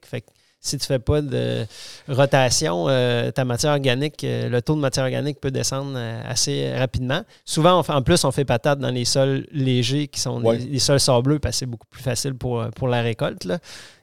Si 0.64 0.78
tu 0.78 0.84
ne 0.84 0.86
fais 0.88 1.00
pas 1.00 1.22
de 1.22 1.66
rotation, 2.08 2.86
euh, 2.88 3.32
ta 3.32 3.44
matière 3.46 3.72
organique, 3.72 4.24
euh, 4.24 4.48
le 4.48 4.62
taux 4.62 4.76
de 4.76 4.80
matière 4.80 5.06
organique 5.06 5.40
peut 5.42 5.50
descendre 5.52 5.94
euh, 5.96 6.22
assez 6.28 6.72
rapidement. 6.76 7.24
Souvent, 7.46 7.80
on 7.80 7.84
fait- 7.84 7.94
en 7.94 8.02
plus, 8.04 8.24
on 8.26 8.32
fait 8.32 8.46
patate 8.46 8.80
dans 8.80 8.92
les 8.92 9.06
sols 9.06 9.46
légers 9.52 10.08
qui 10.08 10.20
sont 10.20 10.42
Ouais. 10.44 10.58
les, 10.58 10.66
les 10.66 10.80
sols 10.80 11.00
sableux 11.00 11.40
parce 11.40 11.56
que 11.56 11.60
c'est 11.60 11.66
beaucoup 11.66 11.88
plus 11.90 12.04
facile 12.04 12.36
pour, 12.36 12.64
pour 12.76 12.88
la 12.88 13.02
récolte. 13.02 13.44
là. 13.46 13.58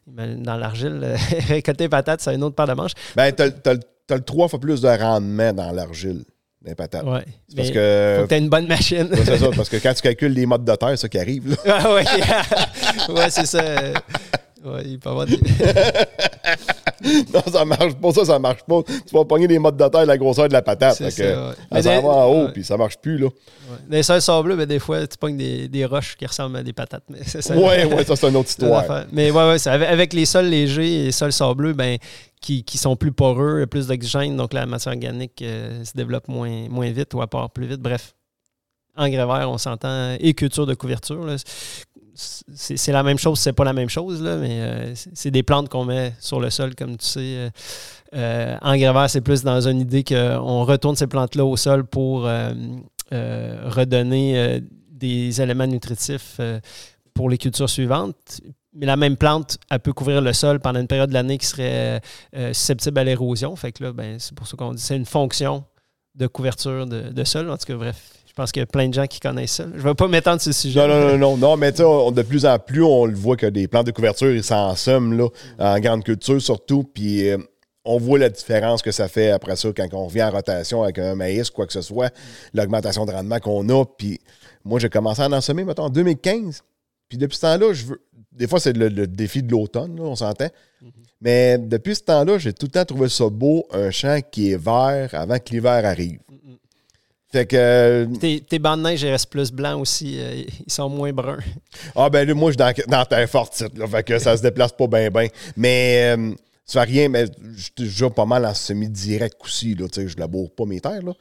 Dans 0.06 0.56
l'argile, 0.56 1.16
récolter 1.48 1.88
patate, 1.88 2.20
c'est 2.22 2.34
une 2.34 2.42
autre 2.42 2.56
paire 2.56 2.66
de 2.66 2.72
manches. 2.72 2.92
Ben, 3.14 3.30
t'as- 3.32 3.50
t'as 3.50 3.74
le 4.16 4.22
trois 4.22 4.48
fois 4.48 4.58
plus 4.58 4.80
de 4.80 4.88
rendement 4.88 5.52
dans 5.52 5.70
l'argile, 5.70 6.24
des 6.62 6.74
patates. 6.74 7.04
Ouais. 7.04 7.24
Parce 7.54 7.70
que. 7.70 8.16
faut 8.16 8.22
que 8.24 8.28
tu 8.28 8.34
aies 8.34 8.38
une 8.38 8.48
bonne 8.48 8.66
machine. 8.66 9.06
Ouais, 9.12 9.18
c'est 9.24 9.36
ça, 9.38 9.50
parce 9.54 9.68
que 9.68 9.76
quand 9.76 9.92
tu 9.94 10.00
calcules 10.00 10.32
les 10.32 10.46
modes 10.46 10.64
de 10.64 10.74
terre, 10.74 10.88
c'est 10.90 10.96
ça 10.96 11.08
qui 11.10 11.18
arrive. 11.18 11.50
Là. 11.50 11.56
Ah 11.66 11.92
ouais, 11.94 12.04
ouais 13.14 13.30
c'est 13.30 13.46
ça. 13.46 13.62
Ouais, 14.64 14.82
il 14.86 14.98
peut 14.98 15.10
avoir 15.10 15.26
des- 15.26 15.38
non, 17.32 17.42
ça 17.50 17.64
marche 17.64 17.94
pas, 17.94 18.12
ça, 18.12 18.24
ça 18.24 18.38
marche 18.38 18.62
pas. 18.64 18.82
Tu 18.82 19.14
vas 19.14 19.24
pogner 19.24 19.46
les 19.46 19.58
modes 19.58 19.76
de 19.76 19.88
terre, 19.88 20.04
la 20.04 20.18
grosseur 20.18 20.48
de 20.48 20.52
la 20.52 20.62
patate. 20.62 20.96
Fait 20.96 21.04
que, 21.04 21.10
ça, 21.10 21.22
ouais. 21.48 21.54
elle 21.70 21.82
s'en 21.84 21.96
des- 21.96 22.02
va 22.02 22.08
en 22.08 22.26
haut, 22.26 22.48
puis 22.52 22.64
ça 22.64 22.76
marche 22.76 22.96
plus. 22.98 23.18
Là. 23.18 23.26
ouais. 23.26 23.76
Dans 23.88 23.96
les 23.96 24.02
sols 24.02 24.20
sableux, 24.22 24.56
ben, 24.56 24.66
des 24.66 24.78
fois, 24.78 25.06
tu 25.06 25.16
pognes 25.16 25.36
des, 25.36 25.68
des 25.68 25.84
roches 25.84 26.16
qui 26.16 26.26
ressemblent 26.26 26.56
à 26.56 26.62
des 26.62 26.72
patates. 26.72 27.04
Mais 27.08 27.22
ça. 27.24 27.56
Ouais, 27.56 27.84
ouais, 27.84 28.04
ça, 28.04 28.16
c'est 28.16 28.28
une 28.28 28.36
autre 28.36 28.48
histoire. 28.50 28.84
Mais 29.12 29.30
ouais, 29.30 29.48
ouais, 29.48 29.68
avec, 29.68 29.88
avec 29.88 30.12
les 30.12 30.24
sols 30.26 30.46
légers 30.46 31.02
et 31.02 31.04
les 31.04 31.12
sols 31.12 31.32
sableux, 31.32 31.72
ben, 31.72 31.96
qui, 32.40 32.64
qui 32.64 32.78
sont 32.78 32.96
plus 32.96 33.12
poreux, 33.12 33.64
plus 33.66 33.86
d'oxygène, 33.86 34.36
donc 34.36 34.52
la 34.52 34.66
matière 34.66 34.94
organique 34.94 35.40
euh, 35.42 35.84
se 35.84 35.92
développe 35.94 36.28
moins, 36.28 36.68
moins 36.68 36.90
vite 36.90 37.14
ou 37.14 37.22
à 37.22 37.26
part 37.26 37.50
plus 37.50 37.66
vite. 37.66 37.80
Bref, 37.80 38.14
engrais 38.96 39.26
vert, 39.26 39.48
on 39.50 39.58
s'entend, 39.58 40.16
et 40.18 40.34
culture 40.34 40.66
de 40.66 40.74
couverture. 40.74 41.24
là. 41.24 41.36
C'est 42.20 42.90
la 42.90 43.04
même 43.04 43.18
chose, 43.18 43.38
c'est 43.38 43.52
pas 43.52 43.62
la 43.64 43.72
même 43.72 43.88
chose, 43.88 44.20
là, 44.20 44.36
mais 44.36 44.60
euh, 44.60 44.94
c'est- 44.94 45.30
des 45.30 45.44
plantes 45.44 45.68
qu'on 45.68 45.84
met 45.84 46.14
sur 46.18 46.40
le 46.40 46.50
sol, 46.50 46.74
comme 46.74 46.96
tu 46.96 47.06
sais. 47.06 47.20
Euh, 47.20 47.50
euh, 48.14 48.56
engrais 48.62 49.08
c'est 49.08 49.20
plus 49.20 49.44
dans 49.44 49.68
une 49.68 49.80
idée 49.80 50.02
qu'on 50.02 50.64
retourne 50.64 50.96
ces 50.96 51.06
plantes-là 51.06 51.44
au 51.44 51.56
sol 51.56 51.84
pour 51.84 52.26
euh, 52.26 52.52
redonner 53.66 54.60
des 54.90 55.40
éléments 55.40 55.66
nutritifs 55.66 56.40
pour 57.14 57.30
les 57.30 57.38
cultures 57.38 57.70
suivantes. 57.70 58.40
Mais 58.74 58.86
la 58.86 58.96
même 58.96 59.16
plante, 59.16 59.58
elle 59.70 59.80
peut 59.80 59.92
couvrir 59.92 60.20
le 60.20 60.32
sol 60.32 60.58
pendant 60.58 60.80
une 60.80 60.88
période 60.88 61.08
de 61.10 61.14
l'année 61.14 61.38
qui 61.38 61.46
serait 61.46 62.00
susceptible 62.52 62.98
à 62.98 63.04
l'érosion. 63.04 63.54
Fait 63.56 63.70
que 63.72 63.84
là, 63.84 63.92
ben, 63.92 64.18
c'est 64.18 64.34
pour 64.34 64.46
ça 64.48 64.56
qu'on 64.56 64.74
dit 64.74 64.82
c'est 64.82 64.96
une 64.96 65.06
fonction 65.06 65.64
de 66.16 66.26
couverture 66.26 66.86
de, 66.86 67.10
de 67.10 67.24
sol. 67.24 67.48
En 67.50 67.56
tout 67.56 67.66
cas, 67.66 67.76
bref, 67.76 68.17
pense 68.38 68.52
qu'il 68.52 68.60
y 68.60 68.62
a 68.62 68.66
plein 68.66 68.88
de 68.88 68.94
gens 68.94 69.06
qui 69.06 69.20
connaissent 69.20 69.52
ça. 69.52 69.64
Je 69.74 69.78
ne 69.78 69.82
vais 69.82 69.94
pas 69.94 70.08
m'étendre 70.08 70.40
sur 70.40 70.54
ce 70.54 70.60
sujet. 70.60 70.78
Non, 70.80 70.88
non, 70.88 71.00
non, 71.00 71.18
non, 71.18 71.36
non, 71.36 71.56
mais 71.56 71.72
tu 71.72 71.78
sais, 71.78 72.12
de 72.12 72.22
plus 72.22 72.46
en 72.46 72.58
plus, 72.58 72.82
on 72.82 73.04
le 73.04 73.14
voit 73.14 73.36
que 73.36 73.46
des 73.46 73.66
plantes 73.66 73.86
de 73.86 73.90
couverture, 73.90 74.30
ils 74.30 74.44
s'en 74.44 74.74
somment, 74.76 75.18
là, 75.18 75.28
en 75.58 75.80
grande 75.80 76.04
culture 76.04 76.40
surtout, 76.40 76.84
puis 76.84 77.28
euh, 77.28 77.36
on 77.84 77.98
voit 77.98 78.18
la 78.18 78.28
différence 78.28 78.80
que 78.80 78.92
ça 78.92 79.08
fait 79.08 79.30
après 79.30 79.56
ça 79.56 79.70
quand 79.76 79.88
on 79.92 80.06
revient 80.06 80.22
en 80.22 80.30
rotation 80.30 80.84
avec 80.84 80.98
un 80.98 81.16
maïs, 81.16 81.50
quoi 81.50 81.66
que 81.66 81.72
ce 81.72 81.82
soit, 81.82 82.14
l'augmentation 82.54 83.04
de 83.06 83.12
rendement 83.12 83.40
qu'on 83.40 83.68
a, 83.70 83.84
puis 83.84 84.20
moi, 84.64 84.78
j'ai 84.78 84.88
commencé 84.88 85.20
à 85.20 85.28
en 85.28 85.40
semer, 85.40 85.64
mettons, 85.64 85.84
en 85.84 85.90
2015, 85.90 86.62
puis 87.08 87.18
depuis 87.18 87.36
ce 87.36 87.42
temps-là, 87.42 87.72
je 87.72 87.86
veux... 87.86 88.00
Des 88.30 88.46
fois, 88.46 88.60
c'est 88.60 88.76
le, 88.76 88.88
le 88.88 89.08
défi 89.08 89.42
de 89.42 89.50
l'automne, 89.50 89.98
on 89.98 90.14
s'entend. 90.14 90.46
Mais 91.20 91.58
depuis 91.58 91.96
ce 91.96 92.02
temps-là, 92.02 92.38
j'ai 92.38 92.52
tout 92.52 92.66
le 92.66 92.70
temps 92.70 92.84
trouvé 92.84 93.08
ça 93.08 93.28
beau, 93.28 93.66
un 93.72 93.90
champ 93.90 94.20
qui 94.30 94.52
est 94.52 94.56
vert 94.62 95.08
avant 95.12 95.38
que 95.38 95.50
l'hiver 95.50 95.84
arrive. 95.84 96.20
Fait 97.30 97.44
que... 97.46 97.56
euh, 97.56 98.06
Tes, 98.20 98.40
tes 98.40 98.58
bancs 98.58 98.78
de 98.78 98.84
neige, 98.84 99.02
ils 99.02 99.10
restent 99.10 99.28
plus 99.30 99.52
blancs 99.52 99.80
aussi. 99.80 100.16
euh, 100.18 100.44
ils 100.66 100.72
sont 100.72 100.88
moins 100.88 101.12
bruns. 101.12 101.38
Ah 101.94 102.08
ben 102.08 102.26
là, 102.26 102.34
moi, 102.34 102.50
je 102.50 102.56
suis 102.62 102.84
dans, 102.86 102.98
dans 102.98 103.04
terre 103.04 103.28
forte, 103.28 103.62
là, 103.76 103.86
fait 103.86 104.02
que 104.02 104.18
ça 104.18 104.36
se 104.36 104.42
déplace 104.42 104.72
pas 104.72 104.86
bien, 104.86 105.10
bien. 105.10 105.26
Mais 105.56 106.14
euh, 106.16 106.32
ça 106.64 106.84
fait 106.86 106.92
rien, 106.92 107.08
mais 107.10 107.26
je 107.54 107.62
suis 107.62 107.72
déjà 107.76 108.08
pas 108.08 108.24
mal 108.24 108.46
en 108.46 108.54
semi-direct 108.54 109.36
aussi, 109.44 109.74
là, 109.74 109.86
tu 109.88 110.00
sais, 110.02 110.08
je 110.08 110.16
laboure 110.16 110.50
pas 110.50 110.64
mes 110.64 110.80
terres, 110.80 111.02
là. 111.02 111.12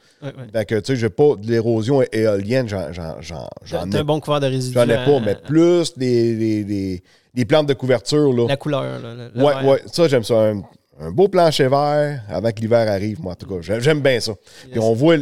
Fait 0.52 0.64
que, 0.64 0.74
tu 0.80 0.94
sais, 0.94 0.96
j'ai 0.96 1.10
pas 1.10 1.34
de 1.36 1.46
l'érosion 1.50 2.02
éolienne, 2.10 2.68
j'en, 2.68 2.80
ai, 2.90 3.96
un 3.98 4.04
bon 4.04 4.20
couvert 4.20 4.40
de 4.40 4.46
résidus. 4.46 4.74
j'en 4.74 4.84
ai 4.88 4.94
pas, 5.04 5.16
à- 5.16 5.20
mais 5.20 5.34
plus 5.46 5.92
des, 5.96 7.02
plantes 7.46 7.66
de 7.68 7.74
couverture, 7.74 8.32
là. 8.32 8.46
La 8.48 8.56
couleur. 8.56 8.82
là, 8.82 9.28
le- 9.34 9.42
ouais, 9.42 9.54
ouais, 9.64 9.82
ça, 9.92 10.08
j'aime 10.08 10.24
ça. 10.24 10.34
Un, 10.34 10.62
un 11.00 11.10
beau 11.12 11.28
plancher 11.28 11.68
vert 11.68 12.22
avant 12.28 12.50
que 12.50 12.60
l'hiver 12.60 12.90
arrive, 12.90 13.20
moi, 13.20 13.32
en 13.32 13.36
tout 13.36 13.46
cas. 13.46 13.78
J'aime, 13.78 14.00
bien 14.00 14.18
ça. 14.20 14.32
Puis 14.70 14.80
on 14.80 14.94
voit, 14.94 15.16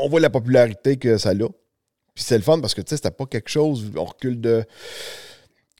on 0.00 0.08
voit 0.08 0.20
la 0.20 0.30
popularité 0.30 0.96
que 0.96 1.16
ça 1.18 1.30
a. 1.30 1.34
Puis 2.14 2.24
c'est 2.24 2.36
le 2.36 2.42
fun 2.42 2.60
parce 2.60 2.74
que, 2.74 2.80
tu 2.82 2.90
sais, 2.90 2.96
c'était 2.96 3.10
pas 3.10 3.26
quelque 3.26 3.48
chose, 3.48 3.90
on 3.96 4.04
recule 4.04 4.40
de 4.40 4.64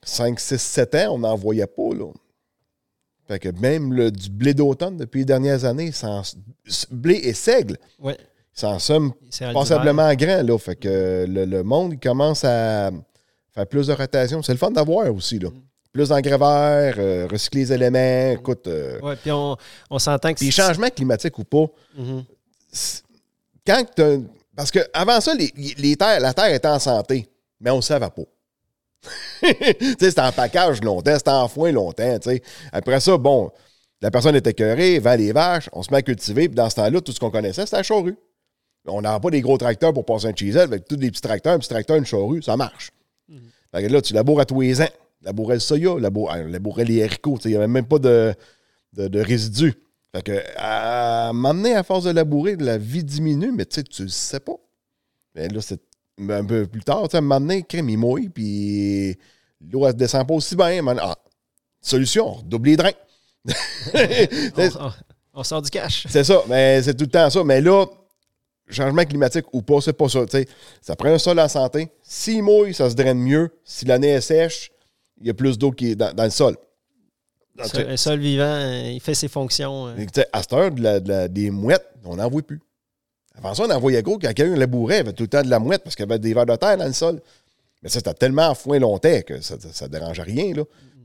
5, 0.02 0.38
6, 0.40 0.59
7 0.60 0.94
ans, 0.94 1.14
on 1.14 1.18
n'en 1.18 1.36
voyait 1.36 1.66
pas, 1.66 1.94
là. 1.94 2.06
Fait 3.28 3.38
que 3.38 3.48
même 3.60 3.92
le, 3.92 4.10
du 4.10 4.28
blé 4.30 4.55
d'automne 4.55 4.97
depuis 4.97 5.20
les 5.20 5.24
dernières 5.24 5.64
années, 5.64 5.92
sans, 5.92 6.22
blé 6.90 7.14
et 7.22 7.32
seigle, 7.34 7.76
Ouais. 8.01 8.16
ça 8.52 8.70
en 8.70 8.78
somme 8.78 9.12
passablement 9.52 10.12
grand, 10.14 10.42
là. 10.42 10.59
Fait 10.59 10.76
que 10.76 11.26
le, 11.28 11.44
le 11.44 11.62
monde, 11.62 12.01
commence 12.02 12.44
à 12.44 12.90
faire 13.55 13.66
plus 13.66 13.86
de 13.88 13.92
rotation. 13.92 14.42
C'est 14.42 14.52
le 14.52 14.59
fun 14.59 14.70
d'avoir 14.70 15.14
aussi, 15.14 15.38
là. 15.38 15.48
Plus 15.92 16.09
d'engrais 16.09 16.38
verts, 16.38 16.94
euh, 16.98 17.26
recycler 17.30 17.62
les 17.62 17.72
éléments, 17.72 18.32
écoute... 18.32 18.66
euh, 18.68 18.98
puis 19.22 19.32
on, 19.32 19.56
on 19.90 19.98
s'entend 19.98 20.32
que 20.32 20.38
puis 20.38 20.47
c'est- 20.52 20.62
changement 20.62 20.88
climatique 20.88 21.36
ou 21.38 21.44
pas, 21.44 21.66
Mhm. 21.97 22.24
c'est- 22.72 23.02
quand 23.70 24.22
Parce 24.56 24.70
que 24.70 24.80
avant 24.92 25.20
ça, 25.20 25.34
les, 25.34 25.52
les 25.78 25.97
terres, 25.97 26.20
la 26.20 26.34
Terre 26.34 26.52
était 26.55 26.68
en 26.68 26.78
santé, 26.78 27.28
mais 27.60 27.70
on 27.70 27.76
ne 27.76 27.82
savait 27.82 28.10
pas. 28.10 28.22
c'était 29.98 30.20
en 30.20 30.32
package 30.32 30.82
longtemps, 30.82 31.14
c'était 31.16 31.30
en 31.30 31.48
foin 31.48 31.72
longtemps. 31.72 32.18
Après 32.72 33.01
ça, 33.01 33.16
bon, 33.16 33.51
la 34.02 34.10
personne 34.10 34.36
était 34.36 34.51
écœurée, 34.51 34.98
vend 34.98 35.16
les 35.16 35.32
vaches, 35.32 35.68
on 35.72 35.82
se 35.82 35.90
met 35.90 35.98
à 35.98 36.02
cultiver, 36.02 36.48
puis 36.48 36.55
dans 36.55 36.68
ce 36.68 36.76
temps-là, 36.76 37.01
tout 37.01 37.12
ce 37.12 37.20
qu'on 37.20 37.30
connaissait, 37.30 37.64
c'était 37.64 37.76
la 37.76 37.82
charrue. 37.82 38.16
On 38.86 39.02
n'a 39.02 39.18
pas 39.20 39.30
des 39.30 39.40
gros 39.40 39.59
tracteurs 39.59 39.92
pour 39.92 40.05
passer 40.05 40.26
un 40.26 40.34
chisel 40.34 40.62
avec 40.62 40.86
tous 40.86 40.97
des 40.97 41.10
petits 41.10 41.20
tracteurs, 41.20 41.55
un 41.55 41.59
petit 41.59 41.68
tracteur, 41.68 41.97
une 41.97 42.06
charrue, 42.06 42.42
ça 42.42 42.56
marche. 42.56 42.90
Fait 43.72 43.82
que 43.82 43.92
là, 43.92 44.01
tu 44.02 44.14
laboures 44.14 44.40
à 44.40 44.44
tous 44.44 44.60
les 44.60 44.80
ans. 44.80 44.88
Labourais 45.22 45.55
le 45.55 45.60
soya, 45.60 45.98
labourais, 45.98 46.40
euh, 46.40 46.48
labourais 46.48 46.84
les 46.84 47.05
haricots. 47.05 47.38
Il 47.44 47.51
n'y 47.51 47.56
avait 47.56 47.68
même 47.68 47.86
pas 47.86 47.98
de, 47.98 48.34
de, 48.94 49.06
de 49.06 49.20
résidus. 49.20 49.74
Fait 50.15 50.23
que, 50.23 50.43
à 50.57 51.32
m'amener 51.32 51.74
à 51.74 51.82
force 51.82 52.05
de 52.05 52.11
labourer, 52.11 52.57
la 52.57 52.78
vie 52.78 53.05
diminue, 53.05 53.53
mais 53.53 53.65
tu 53.65 53.77
sais, 53.77 53.82
tu 53.85 54.03
le 54.03 54.09
sais 54.09 54.41
pas. 54.41 54.57
Mais 55.35 55.49
là, 55.49 55.61
c'est 55.61 55.81
un 56.28 56.45
peu 56.45 56.66
plus 56.66 56.82
tard, 56.82 57.03
tu 57.05 57.12
sais, 57.12 57.19
à 57.19 57.20
m'amener, 57.20 57.62
crème, 57.62 57.89
il 57.89 57.97
mouille, 57.99 58.28
puis 58.28 59.16
l'eau, 59.70 59.87
elle 59.87 59.93
ne 59.95 59.99
descend 59.99 60.27
pas 60.27 60.35
aussi 60.35 60.57
bien. 60.57 60.85
Ah, 60.99 61.16
solution, 61.81 62.41
double 62.45 62.70
les 62.70 62.77
drains. 62.77 62.91
On, 64.57 64.62
on- 64.87 64.93
on 65.32 65.45
sort 65.45 65.62
du 65.62 65.70
cash. 65.70 66.07
C'est 66.11 66.24
ça, 66.24 66.43
mais 66.49 66.82
c'est 66.82 66.95
tout 66.95 67.05
le 67.05 67.11
temps 67.11 67.31
ça. 67.31 67.43
Mais 67.45 67.61
là, 67.61 67.87
changement 68.69 69.05
climatique 69.05 69.47
ou 69.53 69.62
pas, 69.62 69.81
c'est 69.81 69.93
pas 69.93 70.09
ça. 70.09 70.24
tu 70.27 70.32
sais. 70.32 70.49
ça 70.82 70.97
prend 70.97 71.09
un 71.09 71.19
sol 71.19 71.39
en 71.39 71.49
santé. 71.49 71.89
S'il 72.03 72.43
mouille, 72.43 72.74
ça 72.74 72.91
se 72.91 72.97
draine 72.97 73.19
mieux. 73.20 73.49
Si 73.65 73.85
l'année 73.85 74.09
est 74.09 74.20
sèche, 74.20 74.73
il 75.20 75.28
y 75.28 75.31
a 75.31 75.35
plus 75.35 75.57
d'eau 75.57 75.70
qui 75.70 75.93
est 75.93 75.95
dans, 75.95 76.12
dans 76.12 76.24
le 76.24 76.31
sol. 76.31 76.57
Un 77.59 77.97
sol 77.97 78.18
vivant, 78.20 78.44
euh, 78.44 78.90
il 78.93 79.01
fait 79.01 79.14
ses 79.14 79.28
fonctions. 79.28 79.89
euh. 79.89 79.94
à 80.32 80.40
cette 80.43 80.52
heure, 80.52 80.70
de 80.70 80.82
la- 80.82 81.01
de 81.01 81.09
la- 81.09 81.28
des 81.28 81.51
mouettes, 81.51 81.86
on 82.05 82.16
n'en 82.16 82.28
voit 82.31 82.43
plus. 82.43 82.60
Avant 83.36 83.55
ça, 83.55 83.64
on 83.64 83.70
en 83.70 83.78
voyait 83.81 84.02
gros. 84.02 84.18
Quand 84.18 84.32
quelqu'un 84.32 84.56
labourait, 84.56 84.94
il 84.97 84.98
y 84.98 85.01
avait 85.01 85.12
tout 85.12 85.24
le 85.24 85.28
temps 85.28 85.43
de 85.43 85.48
la 85.51 85.59
mouette 85.59 85.82
parce 85.82 85.94
qu'il 85.97 86.05
y 86.06 86.09
avait 86.10 86.18
des 86.18 86.32
vers 86.35 86.47
de 86.47 86.56
terre 86.56 86.77
dans 86.77 86.86
le 86.86 86.93
sol. 86.93 87.20
Mais 87.82 87.89
ça, 87.89 87.98
c'était 88.01 88.14
tellement 88.14 88.48
en 88.48 88.55
foin 88.55 88.78
longtemps 88.78 89.20
que 89.27 89.40
ça 89.40 89.56
ne 89.56 89.89
dérangeait 89.89 90.22
rien. 90.22 90.55
Là. 90.55 90.62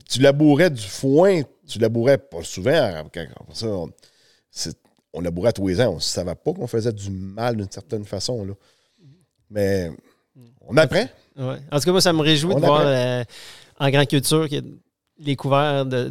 Tu 0.08 0.20
labourais 0.20 0.70
du 0.70 0.82
foin, 0.82 1.42
tu 1.66 1.78
labourais 1.78 2.18
pas 2.18 2.42
souvent. 2.42 3.02
quand- 3.12 3.26
quand- 3.26 3.54
ça, 3.54 3.66
on, 3.66 3.90
on 5.14 5.20
labourait 5.20 5.52
tous 5.52 5.66
les 5.68 5.80
ans. 5.80 5.92
On 5.92 5.96
ne 5.96 6.00
savait 6.00 6.34
pas 6.34 6.52
qu'on 6.52 6.66
faisait 6.66 6.92
du 6.92 7.10
mal 7.10 7.56
d'une 7.56 7.70
certaine 7.70 8.04
façon. 8.04 8.44
Là. 8.44 8.52
Mais 9.50 9.90
on 10.66 10.76
apprend. 10.76 11.06
Ouais. 11.36 11.56
En 11.72 11.78
tout 11.78 11.84
cas, 11.84 11.92
moi, 11.92 12.00
ça 12.00 12.12
me 12.12 12.20
réjouit 12.22 12.52
On 12.54 12.60
de 12.60 12.64
voir 12.66 12.82
euh, 12.84 13.24
en 13.78 13.90
grande 13.90 14.08
culture 14.08 14.48
qu'il 14.48 14.56
y 14.58 14.60
a 14.60 14.62
les 15.18 15.36
couverts 15.36 15.86
de, 15.86 16.08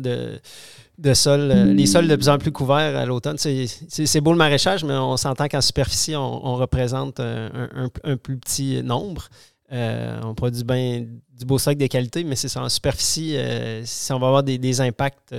de, 0.97 1.13
sol, 1.13 1.51
euh, 1.51 1.65
les 1.65 1.85
sols 1.85 2.07
de 2.07 2.15
plus 2.15 2.29
en 2.29 2.37
plus 2.37 2.51
couverts 2.51 2.95
à 2.97 3.05
l'automne. 3.05 3.37
C'est 3.37 4.21
beau 4.21 4.31
le 4.31 4.37
maraîchage, 4.37 4.83
mais 4.83 4.93
on 4.93 5.17
s'entend 5.17 5.47
qu'en 5.47 5.61
superficie, 5.61 6.15
on, 6.15 6.55
représente 6.55 7.19
un, 7.19 7.89
un- 8.03 8.17
plus 8.17 8.37
petit 8.37 8.81
nombre. 8.83 9.27
Euh, 9.71 10.19
on 10.23 10.35
produit 10.35 10.63
bien 10.63 11.05
du 11.37 11.45
beau 11.45 11.57
stock 11.57 11.77
de 11.77 11.87
qualité, 11.87 12.23
mais 12.23 12.35
c'est 12.35 12.55
en 12.57 12.69
superficie, 12.69 13.35
euh, 13.35 13.83
si 13.83 14.13
on 14.13 14.19
va 14.19 14.27
avoir 14.27 14.43
des, 14.43 14.57
des 14.57 14.79
impacts 14.81 15.33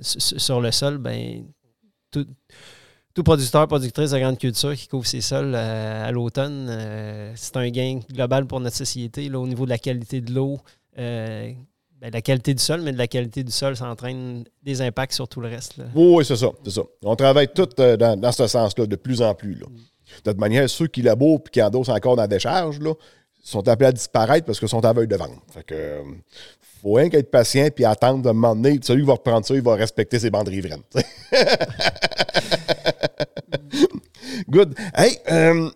sur 0.00 0.60
le 0.60 0.70
sol, 0.70 0.98
ben 0.98 1.44
tout, 2.10 2.26
tout 3.14 3.22
producteur, 3.24 3.66
productrice 3.66 4.12
de 4.12 4.18
grande 4.18 4.38
culture 4.38 4.74
qui 4.74 4.86
couvre 4.86 5.06
ses 5.06 5.20
sols 5.20 5.54
à 5.54 6.10
l'automne, 6.12 7.32
c'est 7.34 7.56
un 7.56 7.68
gain 7.68 8.00
global 8.12 8.46
pour 8.46 8.60
notre 8.60 8.76
société 8.76 9.28
là, 9.28 9.40
au 9.40 9.46
niveau 9.46 9.64
de 9.64 9.70
la 9.70 9.78
qualité 9.78 10.20
de 10.20 10.32
l'eau, 10.32 10.60
ben, 12.00 12.10
la 12.12 12.22
qualité 12.22 12.54
du 12.54 12.62
sol, 12.62 12.82
mais 12.82 12.92
de 12.92 12.98
la 12.98 13.08
qualité 13.08 13.42
du 13.42 13.50
sol, 13.52 13.76
ça 13.76 13.90
entraîne 13.90 14.44
des 14.62 14.80
impacts 14.82 15.14
sur 15.14 15.28
tout 15.28 15.40
le 15.40 15.48
reste. 15.48 15.76
là. 15.78 15.84
Oui, 15.94 16.24
c'est 16.24 16.36
ça, 16.36 16.50
c'est 16.64 16.70
ça. 16.70 16.82
On 17.02 17.16
travaille 17.16 17.48
tout 17.48 17.68
euh, 17.80 17.96
dans, 17.96 18.18
dans 18.18 18.32
ce 18.32 18.46
sens-là, 18.46 18.86
de 18.86 18.96
plus 18.96 19.20
en 19.20 19.34
plus. 19.34 19.54
Là. 19.54 19.66
De 20.24 20.30
toute 20.30 20.40
manière, 20.40 20.68
ceux 20.70 20.86
qui 20.86 21.02
labourent 21.02 21.42
et 21.46 21.50
qui 21.50 21.62
endossent 21.62 21.88
encore 21.88 22.16
dans 22.16 22.22
la 22.22 22.28
décharge, 22.28 22.78
là, 22.80 22.94
sont 23.42 23.66
appelés 23.68 23.88
à 23.88 23.92
disparaître 23.92 24.46
parce 24.46 24.58
qu'ils 24.58 24.68
sont 24.68 24.84
aveugles 24.84 25.08
de 25.08 25.16
vente. 25.16 25.40
Fait 25.50 25.64
que 25.64 25.74
euh, 25.74 26.02
faut 26.82 26.92
rien 26.94 27.08
qu'être 27.08 27.30
patient 27.30 27.68
puis 27.74 27.84
attendre 27.84 28.22
de 28.22 28.30
moment 28.30 28.54
donné. 28.54 28.78
Celui 28.82 29.02
qui 29.02 29.06
va 29.08 29.14
reprendre 29.14 29.44
ça, 29.46 29.54
il 29.54 29.62
va 29.62 29.74
respecter 29.74 30.18
ses 30.18 30.30
bandes 30.30 30.48
riveraines. 30.48 30.82
Good. 34.48 34.74
Hey, 34.94 35.18
euh, 35.30 35.68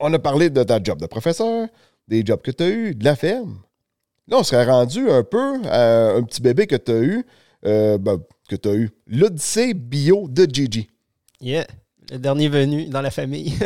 on 0.00 0.12
a 0.12 0.18
parlé 0.18 0.50
de 0.50 0.62
ta 0.64 0.82
job 0.82 1.00
de 1.00 1.06
professeur, 1.06 1.68
des 2.08 2.24
jobs 2.24 2.42
que 2.42 2.50
tu 2.50 2.62
as 2.62 2.68
eus, 2.68 2.94
de 2.94 3.04
la 3.04 3.14
ferme. 3.16 3.58
Là, 4.28 4.38
on 4.38 4.42
serait 4.42 4.64
rendu 4.64 5.08
un 5.10 5.22
peu 5.24 5.60
à 5.68 6.10
un 6.12 6.22
petit 6.22 6.40
bébé 6.40 6.66
que 6.66 6.76
tu 6.76 6.92
as 6.92 7.00
eu, 7.00 7.24
euh, 7.66 7.98
ben, 7.98 8.18
que 8.48 8.56
tu 8.56 8.68
as 8.68 8.74
eu, 8.74 8.90
l'Odyssée 9.06 9.74
bio 9.74 10.26
de 10.28 10.46
Gigi. 10.50 10.88
Yeah, 11.40 11.66
le 12.10 12.18
dernier 12.18 12.48
venu 12.48 12.86
dans 12.86 13.00
la 13.02 13.10
famille. 13.10 13.54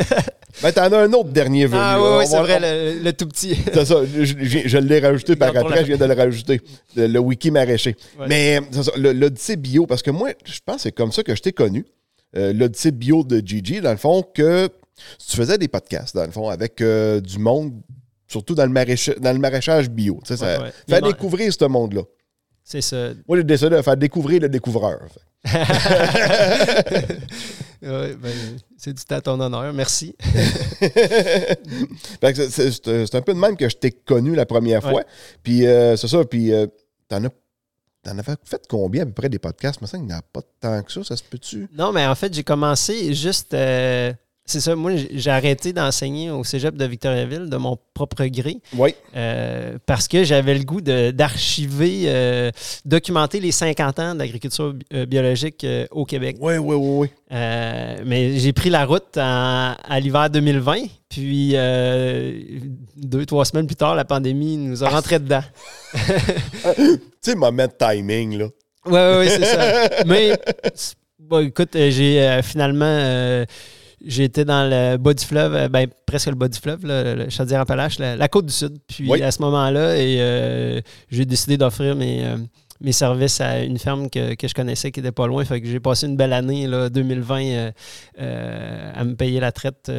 Ben, 0.63 0.71
t'en 0.71 0.91
as 0.91 0.97
un 0.97 1.13
autre 1.13 1.29
dernier 1.29 1.67
venu. 1.67 1.79
ah 1.79 2.17
oui, 2.17 2.25
c'est 2.25 2.39
vrai, 2.39 2.59
le, 2.59 3.03
le 3.03 3.13
tout 3.13 3.27
petit. 3.27 3.55
C'est 3.73 3.85
ça, 3.85 3.97
je, 4.11 4.23
je- 4.23 4.67
je 4.67 4.77
l'ai 4.79 4.99
rajouté 4.99 5.35
par 5.35 5.49
après, 5.55 5.75
la- 5.75 5.81
je 5.83 5.87
viens 5.87 5.97
de 5.97 6.05
le 6.05 6.13
rajouter. 6.15 6.61
Le, 6.95 7.05
le 7.05 7.19
wiki 7.19 7.51
maraîcher. 7.51 7.95
Ouais. 8.17 8.25
Mais 8.27 8.59
c'est 8.71 8.81
ça, 8.81 8.91
le- 8.97 9.11
l'Odyssée 9.13 9.55
bio, 9.55 9.85
parce 9.85 10.01
que 10.01 10.09
moi, 10.09 10.29
je 10.45 10.57
pense 10.65 10.77
que 10.77 10.81
c'est 10.83 10.91
comme 10.93 11.11
ça 11.11 11.21
que 11.21 11.35
je 11.35 11.41
t'ai 11.43 11.51
connu. 11.51 11.85
Euh, 12.35 12.53
L'Odyssée 12.53 12.89
bio 12.91 13.23
de 13.23 13.39
Gigi, 13.45 13.81
dans 13.81 13.91
le 13.91 13.97
fond, 13.97 14.23
que 14.33 14.67
tu 15.29 15.35
faisais 15.37 15.59
des 15.59 15.67
podcasts, 15.67 16.15
dans 16.15 16.25
le 16.25 16.31
fond, 16.31 16.49
avec 16.49 16.81
euh, 16.81 17.19
du 17.21 17.37
monde, 17.37 17.73
surtout 18.27 18.55
dans 18.55 18.65
le, 18.65 18.71
maraîchage, 18.71 19.15
dans 19.19 19.31
le 19.33 19.39
maraîchage 19.39 19.89
bio. 19.89 20.19
Tu 20.23 20.29
sais, 20.29 20.37
ça 20.37 20.61
Ouais, 20.61 20.71
mar- 20.87 21.01
découvrir 21.01 21.51
ce 21.53 21.65
monde-là. 21.65 22.01
C'est 22.63 22.81
ça. 22.81 23.09
Moi, 23.27 23.37
j'ai 23.37 23.43
décidé 23.45 23.75
de 23.77 23.81
faire 23.81 23.95
découvrir 23.97 24.41
le 24.41 24.49
découvreur. 24.49 24.99
Ouais, 27.79 28.15
ben, 28.15 28.31
c'est 28.75 28.91
du 28.91 29.01
à 29.13 29.21
ton 29.21 29.39
honneur. 29.39 29.71
Merci. 29.71 30.15
C'est- 32.21 33.15
un 33.15 33.21
peu 33.21 33.33
de 33.33 33.39
même 33.39 33.55
que 33.55 33.69
je 33.69 33.75
t'ai 33.75 33.91
connu 33.91 34.35
la 34.35 34.45
première 34.47 34.83
Ouais. 34.83 34.91
fois. 34.91 35.03
Puis 35.43 35.65
euh, 35.67 35.95
c'est 35.95 36.07
ça, 36.07 36.23
puis 36.25 36.51
euh, 36.53 36.67
t'en 37.07 37.23
as 37.25 37.29
T'en 38.03 38.17
avais 38.17 38.35
fait 38.45 38.61
combien 38.69 39.03
à 39.03 39.05
peu 39.05 39.11
près 39.11 39.27
des 39.27 39.39
podcasts? 39.39 39.81
Mais 39.81 39.87
ça, 39.87 39.97
il 39.97 40.05
n'y 40.05 40.13
en 40.13 40.17
a 40.19 40.21
pas 40.21 40.39
tant 40.61 40.81
que 40.81 40.91
ça, 40.93 41.03
ça 41.03 41.17
se 41.17 41.23
peut-tu? 41.23 41.67
Non, 41.77 41.91
mais 41.91 42.05
en 42.05 42.15
fait, 42.15 42.33
j'ai 42.33 42.43
commencé 42.43 43.13
juste. 43.13 43.53
euh, 43.53 44.13
c'est 44.47 44.61
ça, 44.61 44.75
moi, 44.75 44.93
j'ai 45.13 45.29
arrêté 45.29 45.73
d'enseigner 45.73 46.31
au 46.31 46.43
cégep 46.43 46.75
de 46.75 46.85
Victoriaville 46.85 47.49
de 47.49 47.57
mon 47.57 47.77
propre 47.93 48.25
gré 48.27 48.57
Oui. 48.77 48.95
euh, 49.15 49.77
parce 49.85 50.07
que 50.07 50.23
j'avais 50.23 50.55
le 50.57 50.63
goût 50.63 50.81
d'archiver, 50.81 52.03
euh, 52.05 52.49
documenter 52.85 53.39
les 53.39 53.51
50 53.51 53.99
ans 53.99 54.15
d'agriculture 54.15 54.73
euh, 54.93 55.05
biologique 55.05 55.63
euh, 55.63 55.85
au 55.91 56.05
Québec. 56.05 56.37
Oui, 56.39 56.57
oui, 56.57 56.75
oui, 56.75 56.97
oui. 57.29 57.37
Mais 58.05 58.39
j'ai 58.39 58.53
pris 58.53 58.69
la 58.69 58.85
route 58.85 59.17
en- 59.17 59.75
à 59.83 59.99
l'hiver 59.99 60.29
2020, 60.29 60.75
puis 61.09 61.51
deux, 62.95 63.25
trois 63.25 63.45
semaines 63.45 63.67
plus 63.67 63.75
tard, 63.75 63.95
la 63.95 64.05
pandémie 64.05 64.57
nous 64.57 64.83
a 64.83 64.89
rentré 64.89 65.19
dedans. 65.19 65.43
Tu 67.21 67.31
sais, 67.31 67.35
moment 67.35 67.65
de 67.67 67.71
timing, 67.77 68.37
là. 68.37 68.45
Oui, 68.85 68.93
oui, 68.93 69.17
oui, 69.19 69.27
c'est 69.29 69.45
ça. 69.45 69.89
Mais, 70.05 70.31
bon, 71.19 71.45
écoute, 71.45 71.71
j'ai 71.73 72.39
finalement. 72.43 73.43
Été 74.05 74.45
dans 74.45 74.69
le 74.69 74.97
bas 74.97 75.13
du 75.13 75.25
fleuve, 75.25 75.55
euh, 75.55 75.69
ben, 75.69 75.87
presque 76.05 76.27
le 76.27 76.35
bas 76.35 76.47
du 76.47 76.59
fleuve, 76.59 76.85
là, 76.85 77.15
le 77.15 77.29
Chaudière-Appalaches, 77.29 77.99
la, 77.99 78.15
la 78.15 78.27
côte 78.27 78.45
du 78.45 78.53
Sud. 78.53 78.77
Puis 78.87 79.09
Oui. 79.09 79.21
à 79.21 79.31
ce 79.31 79.41
moment-là, 79.41 79.97
et, 79.97 80.17
euh, 80.19 80.81
j'ai 81.09 81.25
décidé 81.25 81.57
d'offrir 81.57 81.95
mes, 81.95 82.23
euh, 82.25 82.37
mes 82.79 82.91
services 82.91 83.41
à 83.41 83.61
une 83.63 83.79
ferme 83.79 84.09
que, 84.09 84.35
que 84.35 84.47
je 84.47 84.53
connaissais 84.53 84.91
qui 84.91 84.99
n'était 85.01 85.11
pas 85.11 85.25
loin. 85.27 85.43
Fait 85.45 85.59
que 85.61 85.67
j'ai 85.67 85.79
passé 85.79 86.05
une 86.05 86.15
belle 86.15 86.33
année, 86.33 86.67
là, 86.67 86.89
2020, 86.89 87.41
euh, 87.45 87.71
euh, 88.19 88.91
à 88.93 89.03
me 89.03 89.15
payer 89.15 89.39
la 89.39 89.51
traite 89.51 89.91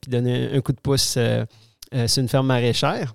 puis 0.00 0.10
donner 0.10 0.50
un 0.52 0.60
coup 0.60 0.72
de 0.72 0.80
pouce 0.80 1.16
sur 2.06 2.22
une 2.22 2.28
ferme 2.28 2.46
maraîchère. 2.48 3.14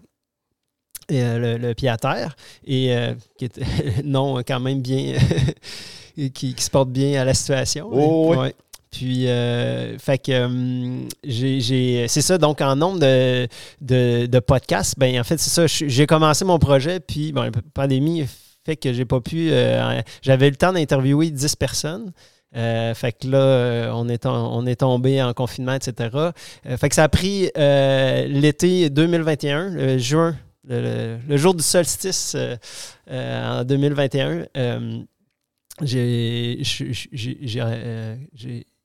Et, 1.09 1.21
le, 1.21 1.57
le 1.57 1.73
pied 1.73 1.89
à 1.89 1.97
terre. 1.97 2.35
Et 2.65 2.95
qui 3.37 3.45
était 3.45 3.61
non 4.03 4.37
quand 4.47 4.59
même 4.59 4.81
bien 4.81 5.13
qui, 6.15 6.31
qui 6.31 6.63
se 6.63 6.69
porte 6.69 6.89
bien 6.89 7.21
à 7.21 7.25
la 7.25 7.33
situation. 7.33 7.89
Oh, 7.91 8.31
oui. 8.31 8.37
Ouais. 8.37 8.55
Puis, 8.91 9.27
euh, 9.27 9.97
fait 9.97 10.17
que 10.17 10.45
hum, 10.45 11.07
j'ai, 11.23 12.05
c'est 12.07 12.21
ça. 12.21 12.37
Donc, 12.37 12.61
en 12.61 12.75
nombre 12.75 12.99
de, 12.99 13.47
de, 13.81 14.39
podcasts, 14.39 14.99
ben 14.99 15.19
en 15.19 15.23
fait, 15.23 15.37
c'est 15.37 15.49
ça. 15.49 15.65
J'ai 15.67 16.05
commencé 16.05 16.43
mon 16.45 16.59
projet, 16.59 16.99
puis 16.99 17.31
bon, 17.31 17.43
la 17.43 17.51
pandémie 17.73 18.25
fait 18.65 18.75
que 18.75 18.93
j'ai 18.93 19.05
pas 19.05 19.21
pu. 19.21 19.49
euh, 19.51 20.01
j'avais 20.21 20.49
le 20.49 20.55
temps 20.55 20.73
d'interviewer 20.73 21.31
10 21.31 21.55
personnes. 21.55 22.11
Euh, 22.55 22.93
fait 22.93 23.13
que 23.13 23.27
là, 23.27 23.37
euh, 23.37 23.91
on, 23.93 24.09
est 24.09 24.25
on 24.25 24.65
est 24.65 24.81
tombé 24.81 25.23
en 25.23 25.33
confinement, 25.33 25.73
etc. 25.73 26.09
Euh, 26.65 26.77
fait 26.77 26.89
que 26.89 26.95
ça 26.95 27.05
a 27.05 27.09
pris 27.09 27.49
euh, 27.57 28.27
l'été 28.27 28.89
2021, 28.89 29.69
le 29.69 29.97
juin, 29.97 30.35
le, 30.67 31.17
jour 31.37 31.53
du 31.55 31.63
solstice 31.63 32.33
euh, 32.35 32.57
euh, 33.09 33.61
en 33.61 33.63
2021. 33.63 34.45
euh, 34.57 34.99
j'ai, 35.81 36.61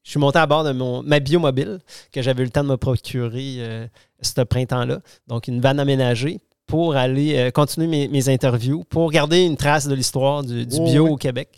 je 0.06 0.10
suis 0.12 0.20
monté 0.20 0.38
à 0.38 0.46
bord 0.46 0.62
de 0.62 0.70
mon, 0.70 1.02
ma 1.02 1.18
biomobile 1.18 1.80
que 2.12 2.22
j'avais 2.22 2.42
eu 2.42 2.46
le 2.46 2.52
temps 2.52 2.62
de 2.62 2.68
me 2.68 2.76
procurer 2.76 3.56
euh, 3.58 3.88
ce 4.22 4.40
printemps-là. 4.40 5.00
Donc, 5.26 5.48
une 5.48 5.60
vanne 5.60 5.80
aménagée 5.80 6.38
pour 6.68 6.94
aller 6.94 7.36
euh, 7.36 7.50
continuer 7.50 7.88
mes, 7.88 8.06
mes 8.06 8.28
interviews, 8.28 8.84
pour 8.84 9.10
garder 9.10 9.40
une 9.40 9.56
trace 9.56 9.88
de 9.88 9.94
l'histoire 9.96 10.44
du, 10.44 10.64
du 10.64 10.76
Oh, 10.78 10.84
bio 10.84 11.04
oui. 11.06 11.10
au 11.10 11.16
Québec. 11.16 11.48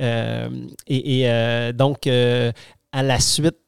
Euh, 0.00 0.48
et 0.86 1.20
et, 1.20 1.72
donc, 1.74 2.06
à 2.06 3.02
la 3.02 3.20
suite 3.20 3.58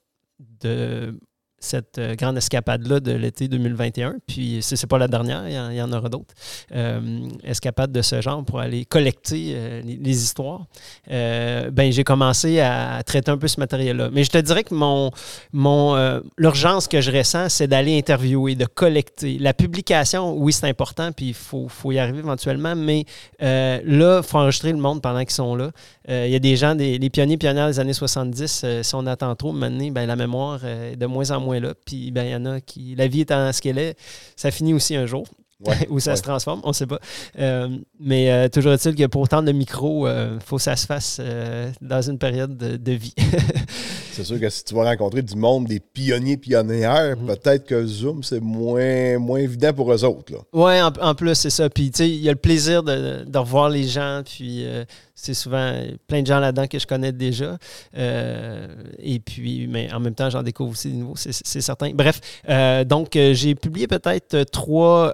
de 0.62 1.15
cette 1.61 1.99
euh, 1.99 2.15
grande 2.15 2.37
escapade-là 2.37 3.01
de 3.01 3.12
l'été 3.12 3.49
2021. 3.49 4.16
Puis, 4.27 4.61
ce 4.62 4.74
n'est 4.74 4.89
pas 4.89 4.99
la 4.99 5.09
dernière, 5.09 5.47
il 5.49 5.77
y 5.77 5.82
en, 5.82 5.93
aura 5.93 6.09
d'autres. 6.09 6.35
Euh, 6.74 7.28
escapades 7.45 7.93
de 7.93 8.03
ce 8.03 8.20
genre 8.20 8.45
pour 8.45 8.61
aller 8.61 8.85
collecter 8.85 9.53
euh, 9.55 9.82
les, 9.82 10.23
histoires. 10.24 10.66
Euh, 11.11 11.70
ben, 11.70 11.93
j'ai 11.93 12.05
commencé 12.05 12.61
à 12.61 13.03
traiter 13.05 13.31
un 13.31 13.39
peu 13.39 13.49
ce 13.49 13.61
matériel-là. 13.61 14.11
Mais 14.12 14.24
je 14.24 14.31
te 14.31 14.39
dirais 14.39 14.65
que 14.65 14.74
mon, 14.74 15.11
mon, 15.53 16.20
l'urgence 16.39 16.89
que 16.89 17.01
je 17.01 17.11
ressens, 17.11 17.51
c'est 17.51 17.69
d'aller 17.69 17.99
interviewer, 17.99 18.55
de 18.55 18.66
collecter. 18.66 19.39
La 19.39 19.55
publication, 19.55 20.35
oui, 20.37 20.53
c'est 20.53 20.66
important, 20.66 21.12
puis 21.12 21.28
il 21.28 21.35
faut, 21.35 21.69
faut 21.69 21.93
y 21.93 21.99
arriver 21.99 22.20
éventuellement, 22.20 22.74
mais 22.74 23.05
là, 23.41 23.82
il 24.19 24.23
faut 24.23 24.39
enregistrer 24.39 24.73
le 24.73 24.78
monde 24.78 25.03
pendant 25.03 25.20
qu'ils 25.20 25.31
sont 25.31 25.55
là. 25.55 25.70
Il 26.09 26.31
y 26.31 26.37
a 26.37 26.39
des 26.39 26.57
gens, 26.57 26.74
des, 26.74 26.99
les 26.99 27.11
pionniers 27.11 27.37
pionnières 27.37 27.69
des 27.69 27.78
années 27.78 27.93
70, 27.93 28.62
euh, 28.65 28.82
si 28.82 28.95
on 28.95 29.07
attend 29.07 29.35
trop, 29.35 29.53
maintenant, 29.53 29.91
ben, 29.91 30.07
la 30.07 30.16
mémoire 30.16 30.65
est 30.65 30.97
de 30.97 31.07
moins 31.07 31.31
en 31.31 31.41
moins 31.41 31.50
là. 31.59 31.75
Puis 31.85 32.13
ben, 32.13 32.23
il 32.25 32.31
y 32.31 32.35
en 32.37 32.47
a 32.47 32.61
qui. 32.61 32.95
La 32.95 33.09
vie 33.09 33.23
étant 33.23 33.53
ce 33.53 33.61
qu'elle 33.61 33.79
est, 33.79 33.97
ça 34.37 34.53
finit 34.53 34.73
aussi 34.75 34.95
un 34.95 35.07
jour. 35.07 35.27
Ouais, 35.67 35.77
Où 35.91 35.99
ça 36.01 36.13
ouais. 36.13 36.17
se 36.17 36.23
transforme, 36.23 36.61
on 36.65 36.69
ne 36.69 36.73
sait 36.73 36.87
pas. 36.87 37.01
Euh, 37.39 37.69
mais 37.99 38.31
euh, 38.31 38.49
toujours 38.49 38.73
est-il 38.73 38.95
que 38.95 39.05
pour 39.07 39.21
autant 39.23 39.43
de 39.43 39.53
micro, 39.53 40.09
il 40.09 40.39
faut 40.43 40.57
que 40.57 40.63
ça 40.63 40.75
se 40.77 40.87
fasse 40.87 41.19
euh, 41.21 41.71
dans 41.83 42.01
une 42.01 42.17
période 42.19 42.57
de, 42.57 42.77
de 42.79 42.93
vie. 42.93 43.15
C'est 44.13 44.25
sûr 44.25 44.41
que 44.41 44.49
si 44.51 44.65
tu 44.65 44.75
vas 44.75 44.85
rencontrer 44.85 45.23
du 45.23 45.37
monde, 45.37 45.67
des 45.67 45.81
pionniers, 45.81 46.37
pionnières, 46.37 47.17
Mhm. 47.17 47.27
peut-être 47.27 47.65
que 47.67 47.87
Zoom, 47.87 48.23
c'est 48.23 48.41
moins, 48.41 49.19
moins 49.19 49.39
évident 49.39 49.73
pour 49.73 49.93
eux 49.93 50.05
autres. 50.05 50.33
Là. 50.33 50.39
Oui, 50.53 50.81
en, 50.81 50.93
en 51.11 51.15
plus, 51.15 51.35
c'est 51.35 51.51
ça. 51.51 51.71
Puis, 51.71 51.91
tu 51.91 51.99
sais, 51.99 52.09
il 52.11 52.21
y 52.21 52.29
a 52.29 52.33
le 52.33 52.39
plaisir 52.39 52.83
de, 52.83 53.25
de 53.25 53.39
revoir 53.39 53.69
les 53.71 53.85
gens. 53.85 54.23
Puis, 54.25 54.65
euh, 54.67 54.85
c'est 55.23 55.35
souvent 55.35 55.75
plein 56.07 56.23
de 56.23 56.27
gens 56.27 56.41
là-dedans 56.41 56.67
que 56.67 56.79
je 56.79 56.87
connais 56.87 57.13
déjà. 57.13 57.59
Euh, 57.97 58.67
et 58.99 59.21
puis, 59.21 59.67
mais 59.67 59.93
en 59.93 60.01
même 60.01 60.15
temps, 60.15 60.31
j'en 60.31 60.43
découvre 60.43 60.71
aussi 60.71 60.91
des 60.91 60.97
nouveaux, 60.97 61.17
c'est 61.17 61.61
certain. 61.61 61.91
Bref, 61.93 62.21
euh, 62.49 62.85
donc, 62.85 63.17
euh, 63.17 63.35
j'ai 63.35 63.55
publié 63.55 63.87
peut-être 63.87 64.45
trois, 64.51 65.13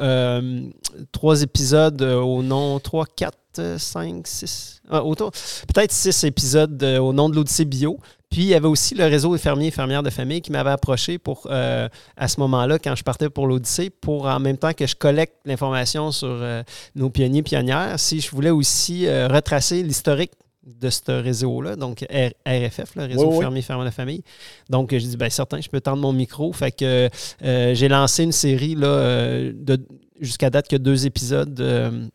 trois 1.12 1.42
épisodes 1.42 2.02
au 2.02 2.42
nom, 2.42 2.78
trois, 2.78 3.06
quatre, 3.06 3.38
euh, 3.58 3.78
cinq, 3.78 4.26
six, 4.26 4.80
ah, 4.90 5.02
autour, 5.02 5.30
peut-être 5.32 5.92
six 5.92 6.24
épisodes 6.24 6.82
au 6.82 7.12
nom 7.12 7.28
de 7.28 7.34
l'Odyssée 7.36 7.64
Bio. 7.64 7.98
Puis, 8.30 8.42
il 8.42 8.48
y 8.48 8.54
avait 8.54 8.66
aussi 8.66 8.94
le 8.94 9.04
réseau 9.04 9.32
des 9.34 9.40
fermiers 9.40 9.68
et 9.68 9.70
fermières 9.70 10.02
de 10.02 10.10
famille 10.10 10.42
qui 10.42 10.50
m'avait 10.52 10.70
approché 10.70 11.16
pour, 11.18 11.46
euh, 11.50 11.88
à 12.16 12.28
ce 12.28 12.40
moment-là, 12.40 12.78
quand 12.78 12.94
je 12.96 13.04
partais 13.04 13.30
pour 13.30 13.46
l'Odyssée, 13.46 13.88
pour 13.90 14.26
en 14.26 14.40
même 14.40 14.58
temps 14.58 14.72
que 14.72 14.86
je 14.86 14.96
collecte 14.96 15.36
l'information 15.44 16.10
sur 16.10 16.28
euh, 16.28 16.62
nos 16.96 17.08
pionniers 17.08 17.42
pionnières, 17.42 17.98
si 17.98 18.20
je 18.20 18.30
voulais 18.30 18.50
aussi 18.50 19.06
euh, 19.06 19.28
retracer 19.28 19.82
l'historique 19.82 20.32
de 20.66 20.90
ce 20.90 21.12
réseau-là, 21.12 21.76
donc 21.76 22.04
RFF, 22.10 22.96
le 22.96 23.04
réseau 23.04 23.28
Oui, 23.28 23.34
oui. 23.36 23.40
fermier 23.40 23.62
fermières 23.62 23.86
de 23.86 23.94
famille. 23.94 24.22
Donc, 24.68 24.90
j'ai 24.90 24.98
dit, 24.98 25.16
ben 25.16 25.30
certain, 25.30 25.60
je 25.60 25.68
peux 25.68 25.80
tendre 25.80 26.02
mon 26.02 26.12
micro. 26.12 26.52
Fait 26.52 26.72
que 26.72 27.08
euh, 27.44 27.74
j'ai 27.74 27.86
lancé 27.88 28.24
une 28.24 28.32
série 28.32 28.74
là, 28.74 29.38
de 29.52 29.78
jusqu'à 30.20 30.50
date 30.50 30.66
que 30.66 30.76
deux 30.76 31.06
épisodes. 31.06 31.60
euh, 31.60 32.08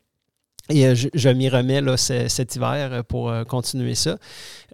et 0.70 0.86
euh, 0.88 0.96
je, 0.96 1.08
je 1.14 1.30
m'y 1.30 1.50
remets 1.50 1.82
là, 1.82 1.98
ce- 1.98 2.28
cet 2.28 2.56
hiver 2.56 2.90
euh, 2.92 3.04
pour 3.04 3.30
euh, 3.30 3.44
continuer 3.44 3.96
ça. 3.96 4.18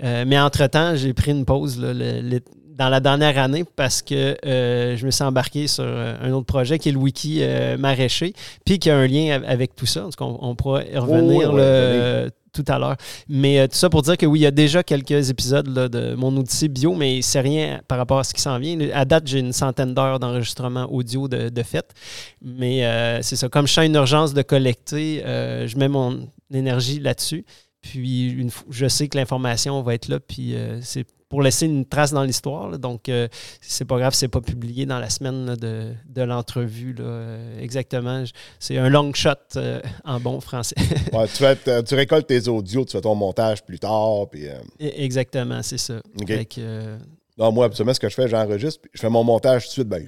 Euh, 0.04 0.26
mais 0.28 0.40
entre-temps, 0.40 0.96
j'ai 0.96 1.14
pris 1.14 1.32
une 1.32 1.46
pause 1.46 1.80
là, 1.80 1.94
le- 1.94 2.22
le- 2.22 2.42
dans 2.78 2.90
la 2.90 3.00
dernière 3.00 3.40
année 3.40 3.66
parce 3.76 4.04
que 4.04 4.38
euh, 4.46 4.96
je 4.96 5.06
me 5.06 5.10
suis 5.12 5.24
embarqué 5.24 5.66
sur 5.66 5.84
un 5.84 6.32
autre 6.32 6.46
projet 6.46 6.78
qui 6.78 6.90
est 6.90 6.92
le 6.92 7.00
wiki 7.00 7.40
euh, 7.42 7.76
maraîcher, 7.78 8.34
puis 8.66 8.78
qui 8.78 8.92
a 8.92 8.98
un 8.98 9.08
lien 9.08 9.36
av- 9.38 9.46
avec 9.48 9.76
tout 9.76 9.88
ça. 9.88 10.02
Donc, 10.02 10.14
on, 10.20 10.38
on 10.42 10.54
pourra 10.56 10.84
y 10.84 10.96
revenir 10.96 11.50
euh, 11.58 12.30
tout 12.54 12.66
à 12.68 12.80
l'heure. 12.80 12.96
Mais 13.28 13.60
euh, 13.60 13.68
tout 13.68 13.76
ça 13.76 13.90
pour 13.90 14.02
dire 14.02 14.18
que 14.18 14.26
oui, 14.26 14.40
il 14.40 14.44
y 14.44 14.48
a 14.48 14.52
déjà 14.52 14.84
quelques 14.84 15.30
épisodes 15.30 15.68
là, 15.68 15.88
de 15.90 16.16
mon 16.16 16.36
Odyssée 16.38 16.68
bio, 16.68 16.94
mais 16.94 17.22
c'est 17.22 17.40
rien 17.40 17.82
par 17.88 17.98
rapport 17.98 18.20
à 18.20 18.24
ce 18.24 18.34
qui 18.34 18.42
s'en 18.42 18.58
vient. 18.60 18.78
À 18.94 19.06
date, 19.06 19.28
j'ai 19.28 19.40
une 19.40 19.54
centaine 19.54 19.94
d'heures 19.94 20.20
d'enregistrement 20.20 20.92
audio 20.92 21.28
de, 21.28 21.50
de 21.50 21.64
fait. 21.64 21.94
Mais 22.42 22.86
euh, 22.86 23.22
c'est 23.22 23.36
ça, 23.36 23.50
comme 23.50 23.68
je 23.68 23.74
sens 23.74 23.86
une 23.86 23.96
urgence 23.96 24.34
de 24.34 24.42
collecter, 24.42 25.24
euh, 25.26 25.68
je 25.68 25.78
mets 25.78 25.90
mon 25.90 26.28
énergie 26.54 27.00
là-dessus. 27.00 27.46
Puis 27.82 28.30
une 28.30 28.50
je 28.70 28.88
sais 28.88 29.08
que 29.08 29.18
l'information 29.18 29.82
va 29.82 29.94
être 29.94 30.08
là, 30.08 30.20
puis 30.20 30.56
c'est 30.82 31.06
pour 31.30 31.42
laisser 31.42 31.66
une 31.66 31.86
trace 31.86 32.12
dans 32.14 32.24
l'histoire. 32.24 32.78
Donc, 32.80 33.10
euh, 33.10 33.28
c'est 33.62 33.86
pas 33.86 33.98
grave, 33.98 34.14
c'est 34.14 34.28
pas 34.30 34.40
publié 34.42 34.86
dans 34.86 35.00
la 35.00 35.10
semaine 35.10 35.46
là, 35.46 35.56
de, 35.56 35.92
de 36.08 36.22
l'entrevue. 36.22 36.96
Euh, 37.00 37.60
exactement. 37.62 38.24
C'est 38.60 38.78
un 38.78 38.90
long 38.90 39.14
shot 39.14 39.32
euh, 39.58 39.82
en 40.06 40.20
bon 40.20 40.40
français. 40.40 40.76
Ouais, 41.14 41.26
tu, 41.28 41.34
fais- 41.38 41.56
t- 41.56 41.84
tu 41.84 41.96
récoltes 41.96 42.28
tes 42.28 42.48
audios, 42.48 42.86
tu 42.86 42.92
fais 42.94 43.02
ton 43.02 43.16
montage 43.16 43.64
plus 43.66 43.80
tard. 43.80 44.28
Puis, 44.32 44.48
euh, 44.48 44.54
E- 44.82 44.92
exactement, 44.96 45.62
c'est 45.64 45.78
ça. 45.78 45.96
Que, 46.26 46.44
euh, 46.60 46.98
non, 47.38 47.52
moi, 47.52 47.66
absolument, 47.66 47.94
ce 47.94 48.00
que 48.00 48.10
je 48.10 48.16
fais, 48.16 48.28
j'enregistre, 48.28 48.82
puis 48.82 48.92
je 48.94 49.00
fais 49.02 49.10
mon 49.10 49.24
montage 49.24 49.64
tout 49.64 49.68
de 49.70 49.74
suite. 49.74 49.88
Ben, 49.88 50.06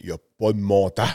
il 0.00 0.06
n'y 0.06 0.12
a 0.12 0.18
pas 0.38 0.52
de 0.52 0.58
montage. 0.58 1.06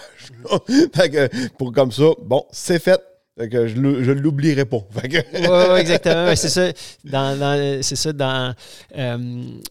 là. 0.49 0.59
fait 0.95 1.09
que, 1.09 1.47
pour 1.57 1.71
comme 1.71 1.91
ça, 1.91 2.05
bon, 2.23 2.43
c'est 2.51 2.80
fait. 2.80 2.99
Fait 3.35 3.49
que 3.49 3.65
je 3.65 3.76
ne 3.80 4.11
l'oublierai 4.14 4.65
pas. 4.65 4.77
Que, 5.01 5.18
Oui, 5.34 5.73
ouais, 5.73 5.81
exactement. 5.81 6.35
C'est 6.35 6.49
ça. 6.49 6.69
Dans, 7.03 7.35
dans- 7.39 7.81
c'est 7.81 7.95
ça. 7.95 8.14
Dans, 8.14 8.53
euh, 8.95 9.18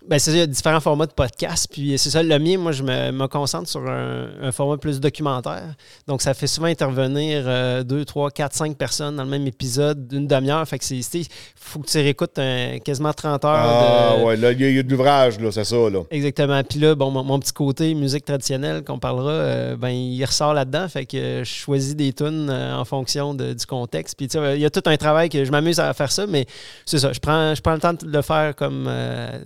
ben, 0.09 0.19
c'est 0.19 0.33
ça, 0.33 0.37
il 0.37 0.41
y 0.41 0.43
a 0.43 0.47
différents 0.49 0.81
formats 0.81 1.07
de 1.07 1.13
podcast. 1.13 1.69
Puis 1.71 1.97
c'est 1.97 2.11
ça, 2.11 2.25
le 2.25 2.39
mien, 2.41 2.59
moi, 2.59 2.73
je 2.73 2.83
me, 2.83 3.13
me 3.13 3.27
concentre 3.29 3.69
sur 3.69 3.89
un, 3.89 4.31
un 4.43 4.51
format 4.51 4.79
plus 4.79 4.99
documentaire. 4.99 5.75
Donc, 6.09 6.23
ça 6.23 6.35
fait 6.35 6.49
souvent 6.49 6.67
intervenir 6.67 7.45
euh, 7.47 7.85
deux, 7.85 8.05
trois, 8.05 8.33
quatre, 8.33 8.53
cinq 8.57 8.77
personnes 8.77 9.15
dans 9.15 9.23
le 9.23 9.31
même 9.31 9.47
épisode 9.47 10.09
d'une 10.09 10.27
demi-heure. 10.27 10.67
Fait 10.67 10.81
que 10.81 10.85
c'est. 10.85 10.97
Il 10.97 11.27
faut 11.55 11.79
que 11.79 11.87
tu 11.89 11.99
réécoutes 11.99 12.37
un- 12.41 12.81
quasiment 12.81 13.13
30 13.13 13.45
heures. 13.45 13.53
ah, 13.55 14.17
de- 14.19 14.25
ouais, 14.25 14.37
là, 14.39 14.51
il 14.51 14.61
y, 14.61 14.65
a- 14.65 14.69
il 14.71 14.75
y 14.75 14.79
a 14.81 14.83
de 14.83 14.91
l'ouvrage, 14.91 15.39
là, 15.39 15.53
c'est 15.53 15.63
ça, 15.65 15.77
là. 15.89 16.01
Exactement. 16.11 16.61
Puis 16.65 16.81
là, 16.81 16.97
bon, 16.97 17.13
mon, 17.13 17.23
mon 17.23 17.39
petit 17.39 17.53
côté 17.53 17.95
musique 17.95 18.25
traditionnelle 18.25 18.83
qu'on 18.83 18.99
parlera, 18.99 19.31
euh, 19.31 19.77
ben, 19.77 19.91
il 19.91 20.25
ressort 20.25 20.53
là-dedans. 20.53 20.89
Fait 20.89 21.07
que 21.07 21.43
je 21.45 21.49
choisis 21.49 21.95
des 21.95 22.13
tunes 22.13 22.51
en 22.51 22.85
fonction 22.85 23.35
de- 23.35 23.52
du 23.55 23.67
contexte. 23.67 24.17
Puis 24.17 24.27
il 24.27 24.61
y 24.61 24.65
a 24.65 24.71
tout 24.71 24.83
un 24.87 24.97
travail 24.97 25.29
que 25.29 25.45
je 25.45 25.51
m'amuse 25.51 25.81
à 25.81 25.93
faire 25.95 26.11
ça, 26.13 26.27
mais 26.27 26.47
c'est 26.87 26.99
ça. 26.99 27.13
Je 27.13 27.21
prends, 27.21 27.55
je 27.55 27.61
prends 27.61 27.75
le 27.75 27.81
temps 27.81 27.93
de 27.95 28.07
le 28.07 28.23
faire 28.23 28.55
comme 28.57 28.87
euh, 28.89 29.39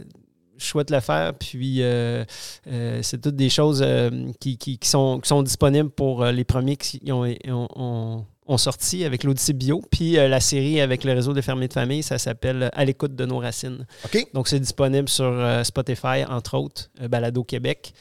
je 0.58 0.64
souhaite 0.64 0.90
le 0.90 1.00
faire. 1.00 1.34
Puis 1.34 1.82
euh, 1.82 2.24
euh, 2.68 3.00
c'est 3.02 3.20
toutes 3.20 3.36
des 3.36 3.50
choses 3.50 3.84
qui, 4.40 4.56
qui- 4.58 4.78
qui 4.78 4.88
sont, 4.88 5.20
qui 5.20 5.28
sont 5.28 5.42
disponibles 5.42 5.90
pour 5.90 6.24
les 6.26 6.44
premiers 6.44 6.76
qui 6.76 7.00
ont, 7.12 7.24
ont- 7.48 7.68
ont- 7.76 8.24
ont 8.48 8.58
sorti 8.58 9.04
avec 9.04 9.24
l'Odyssée 9.24 9.54
Bio. 9.54 9.82
Puis 9.90 10.16
euh, 10.18 10.28
la 10.28 10.38
série 10.38 10.80
avec 10.80 11.02
le 11.02 11.12
réseau 11.12 11.32
des 11.32 11.42
fermiers 11.42 11.66
de 11.66 11.72
famille, 11.72 12.02
ça 12.04 12.16
s'appelle 12.16 12.70
À 12.74 12.84
l'écoute 12.84 13.16
de 13.16 13.26
nos 13.26 13.38
racines. 13.38 13.84
Donc, 14.34 14.46
c'est 14.46 14.60
disponible 14.60 15.08
sur 15.08 15.24
euh, 15.24 15.64
Spotify, 15.64 16.24
entre 16.28 16.56
autres, 16.56 16.88
euh, 17.02 17.08
Balado 17.08 17.42
Québec. 17.42 17.92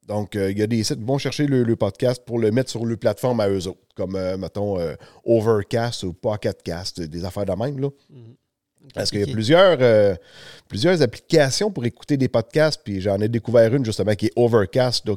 Donc, 0.07 0.35
euh, 0.35 0.51
il 0.51 0.59
y 0.59 0.61
a 0.61 0.67
des 0.67 0.83
sites 0.83 0.99
qui 0.99 1.05
vont 1.05 1.17
chercher 1.17 1.47
le, 1.47 1.63
le 1.63 1.75
podcast 1.77 2.21
pour 2.25 2.37
le 2.37 2.51
mettre 2.51 2.69
sur 2.69 2.85
le 2.85 2.97
plateforme 2.97 3.39
à 3.39 3.47
eux 3.47 3.65
autres, 3.65 3.79
comme, 3.95 4.17
euh, 4.17 4.35
mettons, 4.35 4.77
euh, 4.77 4.95
Overcast 5.23 6.03
ou 6.03 6.11
Pocketcast, 6.11 6.99
des 6.99 7.23
affaires 7.23 7.45
de 7.45 7.53
même. 7.53 7.79
Là. 7.79 7.89
Mhm. 8.09 8.35
Parce 8.93 9.09
qu'il 9.09 9.21
y 9.21 9.23
a 9.23 9.33
plusieurs, 9.33 10.17
plusieurs 10.67 11.01
applications 11.01 11.71
pour 11.71 11.85
écouter 11.85 12.17
des 12.17 12.27
podcasts, 12.27 12.81
puis 12.83 12.99
j'en 12.99 13.17
ai 13.21 13.29
découvert 13.29 13.73
une 13.73 13.85
justement 13.85 14.13
qui 14.13 14.25
est 14.25 14.33
Overcast, 14.35 15.07
là, 15.07 15.15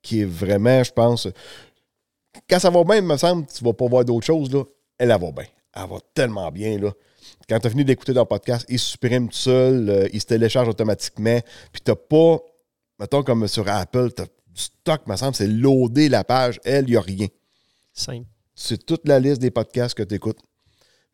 qui 0.00 0.22
est 0.22 0.24
vraiment, 0.24 0.82
je 0.82 0.90
pense, 0.90 1.28
quand 2.48 2.58
ça 2.58 2.70
va 2.70 2.84
bien, 2.84 2.96
il 2.96 3.02
me 3.02 3.16
semble, 3.16 3.46
tu 3.46 3.62
vas 3.64 3.72
pas 3.72 3.86
voir 3.88 4.04
d'autres 4.04 4.26
choses, 4.26 4.52
là, 4.52 4.62
elle, 4.98 5.10
elle 5.10 5.20
va 5.20 5.32
bien. 5.32 5.44
Elle 5.74 5.88
va 5.88 5.98
tellement 6.14 6.50
bien, 6.50 6.78
là. 6.78 6.92
Quand 7.48 7.58
tu 7.60 7.66
as 7.66 7.70
fini 7.70 7.84
d'écouter 7.84 8.14
ton 8.14 8.26
podcast, 8.26 8.64
il 8.68 8.78
se 8.78 8.90
supprime 8.92 9.28
tout 9.28 9.36
seul, 9.36 9.88
euh, 9.90 10.08
il 10.12 10.20
se 10.20 10.26
télécharge 10.26 10.68
automatiquement, 10.68 11.40
puis 11.72 11.80
t'as 11.82 11.94
pas, 11.96 12.38
mettons 12.98 13.22
comme 13.22 13.46
sur 13.48 13.68
Apple, 13.68 14.10
t'as 14.12 14.24
du 14.24 14.60
stock, 14.62 15.06
me 15.06 15.16
semble, 15.16 15.34
c'est 15.34 15.46
loader 15.46 16.08
la 16.08 16.24
page. 16.24 16.60
Elle, 16.64 16.86
il 16.88 16.92
n'y 16.92 16.96
a 16.96 17.00
rien 17.00 17.26
Simple. 17.92 18.26
c'est 18.54 18.84
toute 18.84 19.06
la 19.06 19.18
liste 19.20 19.40
des 19.40 19.50
podcasts 19.50 19.94
que 19.94 20.02
tu 20.02 20.14
écoutes. 20.16 20.38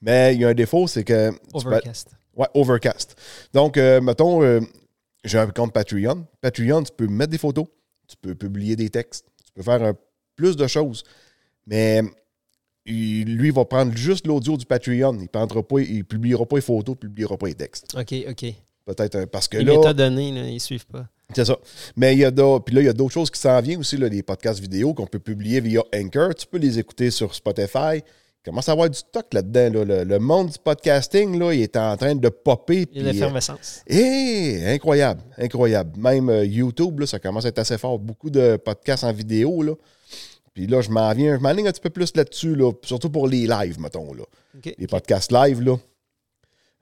Mais 0.01 0.35
il 0.35 0.41
y 0.41 0.45
a 0.45 0.49
un 0.49 0.55
défaut, 0.55 0.87
c'est 0.87 1.05
que. 1.05 1.31
tu 1.33 1.39
peux- 1.53 1.69
Overcast. 1.69 2.11
ouais, 2.35 2.47
Overcast. 2.55 3.17
Donc, 3.53 3.77
euh, 3.77 4.01
mettons, 4.01 4.43
euh, 4.43 4.61
j'ai 5.25 5.39
un 5.39 5.47
compte 5.49 5.73
Patreon. 5.73 6.27
Patreon, 6.41 6.83
tu 6.85 6.93
peux 6.97 7.07
mettre 7.09 7.31
des 7.31 7.39
photos, 7.39 7.67
tu 8.09 8.17
peux 8.17 8.35
publier 8.35 8.77
des 8.77 8.91
textes, 8.91 9.27
tu 9.45 9.53
peux 9.55 9.63
faire 9.63 9.83
un- 9.83 9.97
plus 10.37 10.55
de 10.57 10.67
choses. 10.67 11.03
Mais 11.67 12.03
il- 12.85 13.37
lui, 13.37 13.49
il 13.49 13.55
va 13.55 13.65
prendre 13.65 13.97
juste 13.97 14.27
l'audio 14.27 14.57
du 14.57 14.65
Patreon. 14.67 15.19
Il 15.21 15.29
prendra 15.29 15.63
pas, 15.63 15.81
il 15.81 16.05
publiera 16.05 16.45
pas 16.47 16.57
les 16.57 16.63
photos, 16.63 16.95
il 16.97 17.09
publiera 17.09 17.37
pas 17.37 17.47
les 17.47 17.55
textes. 17.55 17.87
OK, 17.99 18.15
OK. 18.31 18.55
Peut-être 18.85 19.17
un- 19.17 19.27
parce 19.27 19.49
que 19.49 19.59
Les 19.59 19.65
là. 19.65 19.77
métadonnées, 19.77 20.31
là, 20.33 20.47
ils 20.49 20.61
suivent 20.61 20.87
pas. 20.87 21.07
C'est 21.35 21.45
ça. 21.45 21.59
Mais 21.97 22.13
il 22.13 22.21
y 22.21 22.25
a 22.25 22.31
d'autres- 22.31 22.65
puis 22.65 22.75
là, 22.75 22.83
il 22.83 22.85
y 22.85 22.89
a 22.89 22.93
d'autres 22.93 23.13
choses 23.13 23.31
qui 23.33 23.41
s'en 23.41 23.61
viennent 23.61 23.81
aussi, 23.81 23.97
là, 23.97 24.09
des 24.09 24.23
podcasts 24.23 24.61
vidéo 24.61 24.95
qu'on 24.95 25.09
peut 25.09 25.19
publier 25.19 25.61
via 25.61 25.83
Anchor. 25.93 26.33
Tu 26.37 26.47
peux 26.47 26.59
les 26.59 26.79
écouter 26.79 27.11
sur 27.11 27.35
Spotify. 27.35 27.97
Il 27.97 28.51
commence 28.51 28.69
à 28.69 28.73
avoir 28.73 28.89
du 28.89 28.97
stock 28.97 29.27
là-dedans. 29.35 29.81
là. 29.81 29.85
Le, 29.85 30.05
le 30.05 30.19
monde 30.21 30.51
du 30.51 30.59
podcasting, 30.63 31.37
là, 31.37 31.53
il 31.53 31.63
est 31.63 31.77
en 31.77 31.97
train 31.97 32.15
de 32.15 32.29
popper. 32.29 32.87
Il 32.93 32.99
y 32.99 33.01
a 33.01 33.11
puis, 33.11 33.13
l'effervescence. 33.13 33.81
euh, 33.91 33.95
eh, 33.97 34.67
incroyable, 34.69 35.21
incroyable. 35.37 35.99
Même 35.99 36.29
euh, 36.31 36.45
YouTube, 36.45 37.01
là, 37.01 37.07
ça 37.07 37.19
commence 37.19 37.45
à 37.45 37.49
être 37.49 37.59
assez 37.59 37.77
fort. 37.79 37.99
Beaucoup 37.99 38.31
de 38.31 38.57
podcasts 38.57 39.03
en 39.03 39.13
vidéo. 39.13 39.63
Là. 39.65 39.73
Puis 40.57 40.67
là, 40.67 40.81
je 40.81 40.89
m'en 40.89 41.13
viens, 41.13 41.37
je 41.37 41.43
m'enligne 41.43 41.69
un 41.69 41.71
petit 41.71 41.83
peu 41.83 41.91
plus 41.91 42.17
là-dessus, 42.17 42.55
là, 42.57 42.73
surtout 42.83 43.11
pour 43.11 43.29
les 43.29 43.47
lives, 43.47 43.79
mettons. 43.79 44.15
Là. 44.15 44.23
Les 44.79 44.87
podcasts 44.87 45.31
live, 45.31 45.61
là. 45.61 45.77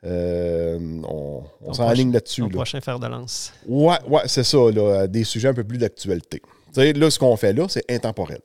Euh, 0.05 0.79
on 1.09 1.43
on 1.63 1.73
s'enligne 1.73 2.13
là-dessus. 2.13 2.43
Là. 2.43 2.49
prochain 2.51 2.81
fer 2.81 3.01
de 3.01 3.07
lance. 3.09 3.53
Ouais, 3.67 3.97
ouais, 4.09 4.23
c'est 4.27 4.45
ça, 4.45 4.59
là, 4.71 5.07
des 5.09 5.25
sujets 5.25 5.49
un 5.49 5.55
peu 5.55 5.65
plus 5.65 5.79
d'actualité. 5.79 6.41
Tu 6.73 6.81
sais, 6.81 6.93
là, 6.93 7.11
ce 7.11 7.19
qu'on 7.19 7.37
fait 7.37 7.53
là, 7.53 7.67
c'est 7.69 7.85
intemporel. 7.91 8.39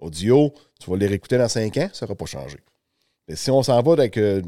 Audio, 0.00 0.50
tu 0.80 0.88
vas 0.90 0.96
les 0.96 1.08
réécouter 1.08 1.36
dans 1.36 1.48
5 1.48 1.76
ans, 1.76 1.90
ça 1.92 2.06
n'aura 2.06 2.14
pas 2.16 2.24
changé. 2.26 2.56
Mais 3.28 3.36
si 3.36 3.50
on 3.50 3.62
s'en 3.62 3.82
va 3.82 3.92
avec 3.92 4.16
euh, 4.16 4.40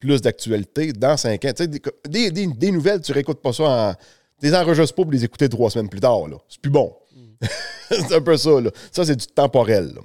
plus 0.00 0.20
d'actualité, 0.20 0.92
dans 0.92 1.16
5 1.16 1.42
ans, 1.46 1.52
tu 1.56 1.62
sais, 1.64 1.68
des, 1.68 1.80
des- 2.08 2.30
des- 2.30 2.46
des 2.46 2.70
nouvelles, 2.72 3.00
tu 3.00 3.12
réécoutes 3.12 3.40
pas 3.40 3.52
ça 3.54 3.62
en. 3.64 3.94
Tu 4.38 4.48
les 4.48 4.54
enregistres 4.54 4.94
pas 4.94 5.02
pour 5.04 5.12
les 5.12 5.24
écouter 5.24 5.48
trois 5.48 5.70
semaines 5.70 5.88
plus 5.88 6.00
tard, 6.00 6.28
là. 6.28 6.36
C'est 6.48 6.60
plus 6.60 6.70
bon. 6.70 6.94
c'est 7.90 8.12
un 8.14 8.20
peu 8.20 8.36
ça, 8.36 8.60
là. 8.60 8.70
Ça, 8.92 9.04
c'est 9.04 9.16
du 9.16 9.26
temporel, 9.26 9.92
là. 9.94 10.00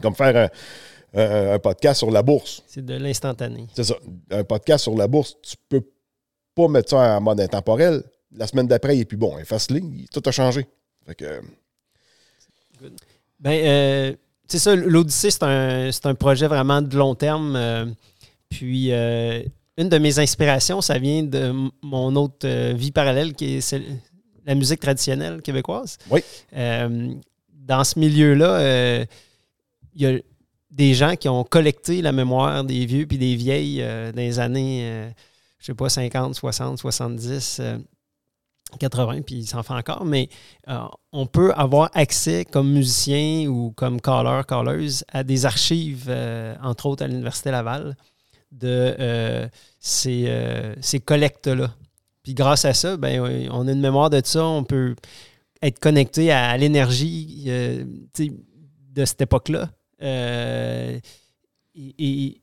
Comme 0.00 0.14
faire 0.14 0.36
un, 1.14 1.20
un- 1.20 1.52
un 1.54 1.58
podcast 1.58 1.98
sur 1.98 2.10
la 2.10 2.22
bourse. 2.22 2.62
C'est 2.66 2.84
de 2.84 2.94
l'instantané. 2.94 3.66
C'est 3.74 3.84
ça. 3.84 3.94
Un 4.30 4.44
podcast 4.44 4.84
sur 4.84 4.94
la 4.96 5.06
bourse, 5.06 5.36
tu 5.42 5.56
peux 5.68 5.82
pas 6.54 6.68
mettre 6.68 6.90
ça 6.90 7.16
en 7.16 7.20
mode 7.20 7.40
intemporel. 7.40 8.02
La 8.34 8.46
semaine 8.46 8.66
d'après, 8.66 8.96
il 8.96 9.00
est 9.00 9.04
plus 9.04 9.16
bon. 9.18 9.36
Efface-le, 9.38 9.80
tout 10.10 10.22
a 10.24 10.30
changé. 10.30 10.66
Fait 11.06 11.14
que, 11.14 11.40
Ben, 13.40 13.50
euh, 13.64 14.16
c'est 14.48 14.58
ça, 14.58 14.74
l'Odyssée, 14.74 15.30
c'est 15.30 15.42
un, 15.42 15.90
c'est 15.92 16.06
un 16.06 16.14
projet 16.14 16.46
vraiment 16.46 16.80
de 16.82 16.96
long 16.96 17.14
terme. 17.14 17.56
euh, 17.56 17.86
puis, 18.48 18.92
euh, 18.92 19.42
une 19.78 19.88
de 19.88 19.98
mes 19.98 20.18
inspirations, 20.18 20.80
ça 20.80 20.98
vient 20.98 21.22
de 21.22 21.52
mon 21.82 22.14
autre 22.16 22.46
euh, 22.46 22.74
vie 22.76 22.92
parallèle, 22.92 23.32
qui 23.34 23.56
est 23.56 23.60
celle- 23.60 23.98
la 24.44 24.54
musique 24.54 24.80
traditionnelle 24.80 25.42
québécoise. 25.42 25.98
Oui. 26.10 26.20
Euh, 26.56 27.14
dans 27.50 27.84
ce 27.84 27.98
milieu-là, 27.98 28.56
euh, 28.60 29.04
il 29.94 30.02
y 30.02 30.06
a 30.06 30.18
des 30.70 30.94
gens 30.94 31.16
qui 31.16 31.28
ont 31.28 31.44
collecté 31.44 32.02
la 32.02 32.12
mémoire 32.12 32.64
des 32.64 32.86
vieux 32.86 33.06
puis 33.06 33.18
des 33.18 33.36
vieilles 33.36 33.82
euh, 33.82 34.10
dans 34.12 34.20
les 34.20 34.38
années, 34.40 35.12
je 35.58 35.66
sais 35.66 35.74
pas, 35.74 35.88
50, 35.88 36.34
60, 36.34 36.78
70. 36.78 37.58
euh, 37.60 37.78
80, 38.78 39.22
puis 39.22 39.36
il 39.36 39.46
s'en 39.46 39.62
fait 39.62 39.74
encore, 39.74 40.04
mais 40.04 40.28
euh, 40.68 40.78
on 41.12 41.26
peut 41.26 41.52
avoir 41.54 41.90
accès 41.94 42.44
comme 42.44 42.70
musicien 42.72 43.46
ou 43.48 43.72
comme 43.72 44.00
caller, 44.00 44.42
calleuse 44.46 45.04
à 45.12 45.22
des 45.24 45.46
archives, 45.46 46.06
euh, 46.08 46.54
entre 46.62 46.86
autres 46.86 47.04
à 47.04 47.06
l'Université 47.06 47.50
Laval, 47.50 47.96
de 48.50 48.94
euh, 48.98 49.48
ces, 49.80 50.74
ces 50.80 51.00
collectes-là. 51.00 51.74
Puis 52.22 52.34
grâce 52.34 52.64
à 52.64 52.74
ça, 52.74 52.96
ben, 52.96 53.48
on 53.50 53.66
a 53.66 53.72
une 53.72 53.80
mémoire 53.80 54.10
de 54.10 54.20
ça, 54.24 54.44
on 54.44 54.64
peut 54.64 54.94
être 55.62 55.78
connecté 55.78 56.30
à, 56.32 56.56
l'énergie 56.56 57.44
euh, 57.48 57.84
de 58.18 59.04
cette 59.04 59.22
époque-là. 59.22 59.70
Euh, 60.02 60.98
et, 61.74 62.38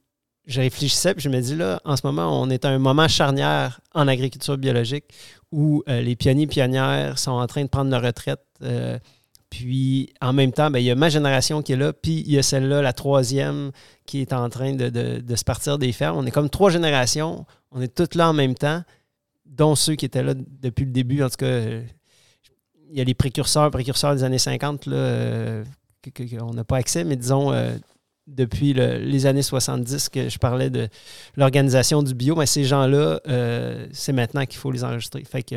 je 0.46 0.62
réfléchissais, 0.62 1.14
puis 1.14 1.22
je 1.22 1.30
me 1.30 1.40
dis 1.40 1.56
là, 1.56 1.80
en 1.86 1.96
ce 1.96 2.02
moment, 2.04 2.42
on 2.42 2.50
est 2.50 2.66
à 2.66 2.70
un 2.70 2.80
moment 2.80 3.08
charnière 3.08 3.82
en 3.94 4.08
agriculture 4.08 4.58
biologique 4.58 5.06
où 5.52 5.84
euh, 5.88 6.02
les 6.02 6.16
pionniers 6.16 6.48
pionnières 6.48 7.20
sont 7.20 7.34
en 7.34 7.46
train 7.46 7.62
de 7.62 7.70
prendre 7.70 7.92
leur 7.92 8.02
retraite. 8.02 8.42
puis 9.52 10.12
en 10.22 10.34
même 10.34 10.52
temps, 10.52 10.72
ben, 10.72 10.80
il 10.80 10.86
y 10.86 10.92
a 10.92 10.96
ma 10.96 11.10
génération 11.10 11.62
qui 11.62 11.74
est 11.74 11.78
là, 11.78 11.94
puis 11.94 12.24
il 12.26 12.32
y 12.34 12.40
a 12.40 12.42
celle-là, 12.42 12.82
la 12.82 12.94
troisième, 12.94 13.70
qui 14.08 14.22
est 14.22 14.34
en 14.34 14.50
train 14.50 14.74
de 14.74 15.36
se 15.36 15.44
partir 15.44 15.78
des 15.78 15.92
fermes. 15.92 16.18
On 16.18 16.26
est 16.26 16.32
comme 16.32 16.50
trois 16.50 16.72
générations, 16.72 17.46
on 17.72 17.80
est 17.82 17.94
toutes 17.94 18.16
là 18.16 18.30
en 18.30 18.34
même 18.34 18.56
temps, 18.56 18.82
dont 19.50 19.76
ceux 19.76 19.96
qui 19.96 20.06
étaient 20.06 20.24
là 20.24 20.34
depuis 20.36 20.86
le 20.86 20.92
début. 20.92 21.22
En 21.24 21.30
tout 21.30 21.36
cas, 21.38 21.46
euh, 21.46 21.84
il 22.90 22.98
y 22.98 23.02
a 23.02 23.04
les 23.04 23.14
précurseurs, 23.14 23.70
précurseurs 23.72 24.16
des 24.16 24.24
années 24.24 24.38
50, 24.40 24.86
là, 24.86 24.96
euh, 24.96 25.64
qu'on 26.40 26.54
n'a 26.54 26.64
pas 26.64 26.78
accès, 26.78 27.04
mais 27.04 27.16
disons, 27.18 27.52
euh, 27.52 27.76
depuis 28.28 28.74
le- 28.74 29.00
les 29.00 29.26
années 29.26 29.42
70 29.42 30.08
que 30.10 30.30
je 30.30 30.38
parlais 30.38 30.70
de 30.70 30.88
l'organisation 31.36 32.02
du 32.04 32.14
bio, 32.14 32.36
mais 32.36 32.46
ces 32.46 32.64
gens-là, 32.64 33.20
c'est 33.92 34.14
maintenant 34.14 34.46
qu'il 34.46 34.60
faut 34.60 34.72
les 34.72 34.84
enregistrer. 34.84 35.24
Fait 35.24 35.44
que, 35.44 35.56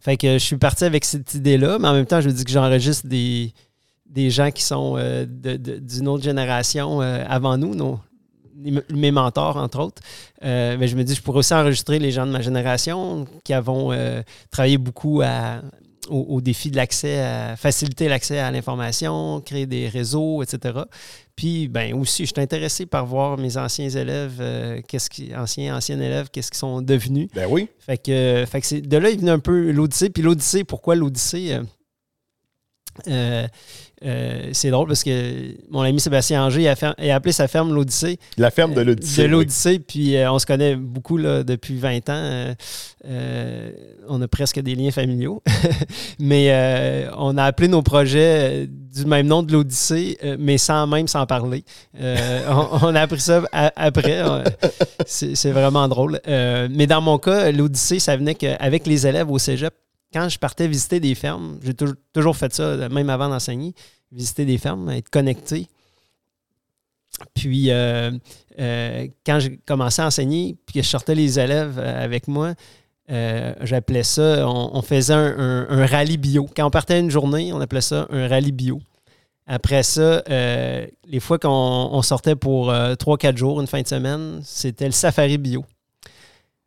fait 0.00 0.16
que 0.16 0.34
je 0.34 0.38
suis 0.44 0.56
parti 0.56 0.84
avec 0.84 1.04
cette 1.04 1.34
idée-là, 1.34 1.78
mais 1.80 1.88
en 1.88 1.92
même 1.94 2.06
temps, 2.06 2.20
je 2.20 2.30
dis 2.30 2.44
que 2.44 2.50
j'enregistre 2.52 3.06
des, 3.08 3.52
des 4.06 4.30
gens 4.30 4.50
qui 4.52 4.62
sont 4.62 4.96
d'une 4.96 6.08
autre 6.08 6.22
génération 6.22 7.00
avant 7.00 7.58
nous, 7.58 7.74
nos- 7.74 8.00
mes 8.54 9.10
mentors, 9.10 9.56
entre 9.56 9.80
autres. 9.80 10.02
Euh, 10.44 10.76
mais 10.78 10.88
je 10.88 10.96
me 10.96 11.04
dis, 11.04 11.14
je 11.14 11.22
pourrais 11.22 11.38
aussi 11.38 11.54
enregistrer 11.54 11.98
les 11.98 12.10
gens 12.10 12.26
de 12.26 12.32
ma 12.32 12.40
génération 12.40 13.26
qui 13.44 13.52
avons 13.52 13.92
euh, 13.92 14.22
travaillé 14.50 14.78
beaucoup 14.78 15.22
à, 15.22 15.60
au, 16.08 16.26
au 16.28 16.40
défi 16.40 16.70
de 16.70 16.76
l'accès, 16.76 17.20
à 17.20 17.56
faciliter 17.56 18.08
l'accès 18.08 18.38
à 18.38 18.50
l'information, 18.50 19.40
créer 19.40 19.66
des 19.66 19.88
réseaux, 19.88 20.42
etc. 20.42 20.80
Puis, 21.36 21.68
ben 21.68 21.94
aussi, 21.94 22.26
je 22.26 22.32
suis 22.32 22.40
intéressé 22.40 22.86
par 22.86 23.06
voir 23.06 23.38
mes 23.38 23.56
anciens 23.56 23.88
élèves, 23.88 24.38
euh, 24.40 24.80
qu'est-ce 24.86 25.10
qui, 25.10 25.34
anciens, 25.34 25.76
anciens 25.76 26.00
élèves, 26.00 26.28
qu'est-ce 26.32 26.50
qu'ils 26.50 26.58
sont 26.58 26.80
devenus. 26.80 27.28
ben 27.34 27.46
oui. 27.48 27.68
Fait 27.80 27.98
que, 27.98 28.44
fait 28.46 28.60
que 28.60 28.66
c'est, 28.66 28.80
de 28.80 28.96
là, 28.96 29.10
il 29.10 29.18
venait 29.18 29.32
un 29.32 29.40
peu 29.40 29.72
l'Odyssée. 29.72 30.10
Puis 30.10 30.22
l'Odyssée, 30.22 30.64
pourquoi 30.64 30.94
l'Odyssée? 30.94 31.58
Euh, 33.08 33.46
euh, 34.04 34.50
c'est 34.52 34.70
drôle 34.70 34.86
parce 34.88 35.02
que 35.02 35.54
mon 35.70 35.80
ami 35.80 35.98
Sébastien 35.98 36.44
Anger 36.44 36.68
a, 36.68 36.74
a 36.98 37.14
appelé 37.14 37.32
sa 37.32 37.48
ferme 37.48 37.74
l'Odyssée. 37.74 38.18
La 38.36 38.50
ferme 38.50 38.74
de 38.74 38.80
Euh, 38.80 38.84
l'Odyssée. 38.84 39.22
De 39.22 39.26
oui. 39.26 39.30
l'Odyssée, 39.32 39.78
puis 39.78 40.16
on 40.28 40.38
se 40.38 40.46
connaît 40.46 40.76
beaucoup 40.76 41.16
là, 41.16 41.42
depuis 41.42 41.76
20 41.78 42.08
ans. 42.10 42.54
On 44.08 44.20
a 44.22 44.28
presque 44.28 44.60
des 44.60 44.74
liens 44.74 44.90
familiaux. 44.90 45.42
mais 46.18 47.06
on 47.16 47.36
a 47.38 47.44
appelé 47.44 47.68
nos 47.68 47.82
projets 47.82 48.66
du 48.68 49.06
même 49.06 49.26
nom 49.26 49.42
de 49.42 49.52
l'Odyssée, 49.52 50.18
mais 50.38 50.58
sans 50.58 50.86
même 50.86 51.08
s'en 51.08 51.26
parler. 51.26 51.64
On, 51.98 52.78
on 52.88 52.94
a 52.94 53.00
appris 53.00 53.20
ça 53.20 53.42
a- 53.52 53.72
après. 53.76 54.22
C'est 55.06 55.50
vraiment 55.50 55.88
drôle. 55.88 56.20
Mais 56.26 56.86
dans 56.86 57.00
mon 57.00 57.18
cas, 57.18 57.50
l'Odyssée, 57.52 57.98
ça 57.98 58.16
venait 58.16 58.34
qu'avec 58.34 58.86
les 58.86 59.06
élèves 59.06 59.30
au 59.30 59.38
cégep, 59.38 59.72
quand 60.14 60.28
je 60.30 60.38
partais 60.38 60.66
visiter 60.68 61.00
des 61.00 61.14
fermes, 61.14 61.58
j'ai 61.62 61.74
tou- 61.74 61.94
toujours 62.14 62.36
fait 62.36 62.54
ça, 62.54 62.88
même 62.88 63.10
avant 63.10 63.28
d'enseigner, 63.28 63.74
visiter 64.12 64.44
des 64.46 64.56
fermes, 64.56 64.88
être 64.90 65.10
connecté. 65.10 65.66
Puis, 67.34 67.70
euh, 67.70 68.10
euh, 68.58 69.06
quand 69.26 69.38
j'ai 69.40 69.58
commencé 69.66 70.02
à 70.02 70.06
enseigner, 70.06 70.56
puis 70.66 70.74
que 70.80 70.82
je 70.82 70.88
sortais 70.88 71.14
les 71.14 71.38
élèves 71.38 71.78
euh, 71.78 72.04
avec 72.04 72.26
moi, 72.26 72.54
euh, 73.10 73.54
j'appelais 73.60 74.02
ça, 74.02 74.48
on, 74.48 74.80
faisait 74.82 75.12
un, 75.14 75.38
un- 75.38 75.66
un 75.68 75.86
rallye 75.86 76.16
bio. 76.16 76.48
Quand 76.56 76.66
on 76.66 76.70
partait 76.70 76.98
une 76.98 77.10
journée, 77.10 77.52
on 77.52 77.60
appelait 77.60 77.80
ça 77.82 78.06
un 78.10 78.26
rallye 78.28 78.50
bio. 78.52 78.80
Après 79.46 79.82
ça, 79.82 80.22
euh, 80.30 80.86
les 81.06 81.20
fois 81.20 81.38
qu'on 81.38 81.50
on 81.50 82.02
sortait 82.02 82.34
pour 82.34 82.72
3-4 82.72 83.36
jours, 83.36 83.60
une 83.60 83.66
fin 83.66 83.82
de 83.82 83.86
semaine, 83.86 84.40
c'était 84.42 84.86
le 84.86 84.92
safari 84.92 85.36
bio. 85.38 85.64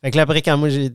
Fait 0.01 0.11
que 0.11 0.15
là, 0.17 0.23
après, 0.23 0.43
quand 0.43 0.55
moi 0.57 0.69
j'ai 0.69 0.91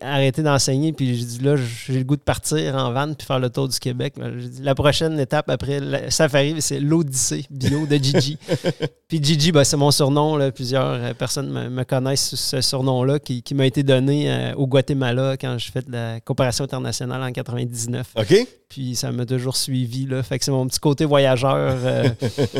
arrêté 0.00 0.42
d'enseigner, 0.42 0.92
puis 0.92 1.16
j'ai 1.16 1.24
dit 1.24 1.38
là, 1.40 1.56
j'ai 1.56 1.98
le 1.98 2.04
goût 2.04 2.16
de 2.16 2.22
partir 2.22 2.74
en 2.74 2.92
van 2.92 3.14
puis 3.14 3.26
faire 3.26 3.38
le 3.38 3.50
tour 3.50 3.68
du 3.68 3.78
Québec. 3.78 4.14
J'ai 4.38 4.48
dit, 4.48 4.62
la 4.62 4.74
prochaine 4.74 5.18
étape 5.18 5.48
après 5.48 5.80
le 5.80 6.10
Safari, 6.10 6.56
c'est 6.60 6.80
l'Odyssée 6.80 7.44
bio 7.50 7.86
de 7.86 7.96
Gigi. 7.96 8.38
puis 9.08 9.22
Gigi, 9.22 9.52
ben, 9.52 9.64
c'est 9.64 9.76
mon 9.76 9.90
surnom. 9.90 10.36
Là. 10.36 10.50
Plusieurs 10.50 10.92
euh, 10.92 11.14
personnes 11.14 11.50
me, 11.50 11.68
me 11.68 11.84
connaissent 11.84 12.30
sous 12.30 12.36
ce 12.36 12.60
surnom-là 12.60 13.18
qui, 13.18 13.42
qui 13.42 13.54
m'a 13.54 13.66
été 13.66 13.82
donné 13.82 14.30
euh, 14.30 14.54
au 14.54 14.66
Guatemala 14.66 15.36
quand 15.36 15.58
je 15.58 15.70
fais 15.70 15.82
de 15.82 15.92
la 15.92 16.20
coopération 16.20 16.64
internationale 16.64 17.22
en 17.22 17.32
99. 17.32 18.14
OK? 18.16 18.46
Puis 18.68 18.94
ça 18.96 19.12
m'a 19.12 19.24
toujours 19.24 19.56
suivi. 19.56 20.06
Là. 20.06 20.22
Fait 20.22 20.38
que 20.38 20.44
c'est 20.44 20.50
mon 20.50 20.66
petit 20.66 20.80
côté 20.80 21.04
voyageur 21.04 21.54
euh, 21.56 22.08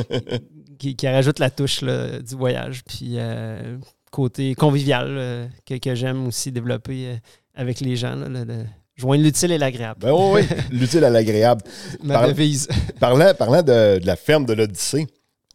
qui, 0.78 0.96
qui 0.96 1.08
rajoute 1.08 1.38
la 1.38 1.50
touche 1.50 1.82
là, 1.82 2.18
du 2.20 2.34
voyage. 2.34 2.82
Puis 2.84 3.14
euh, 3.16 3.76
côté 4.10 4.54
convivial 4.54 5.06
euh, 5.08 5.46
que, 5.66 5.74
que 5.78 5.94
j'aime 5.94 6.26
aussi 6.26 6.50
développer 6.52 7.06
euh, 7.06 7.14
avec 7.54 7.80
les 7.80 7.96
gens. 7.96 8.14
là, 8.16 8.44
joindre 8.96 9.22
l'utile 9.22 9.52
et 9.52 9.58
l'agréable. 9.58 10.00
Ben 10.00 10.12
oui, 10.12 10.42
oui, 10.50 10.56
l'utile 10.78 11.04
à 11.04 11.10
l'agréable. 11.10 11.62
Ma 12.02 12.14
Parle- 12.14 12.28
devise. 12.34 12.68
Parlant, 12.98 13.32
parlant 13.34 13.62
de, 13.62 13.98
de 14.00 14.06
la 14.06 14.16
ferme 14.16 14.44
de 14.44 14.54
l'Odyssée, 14.54 15.06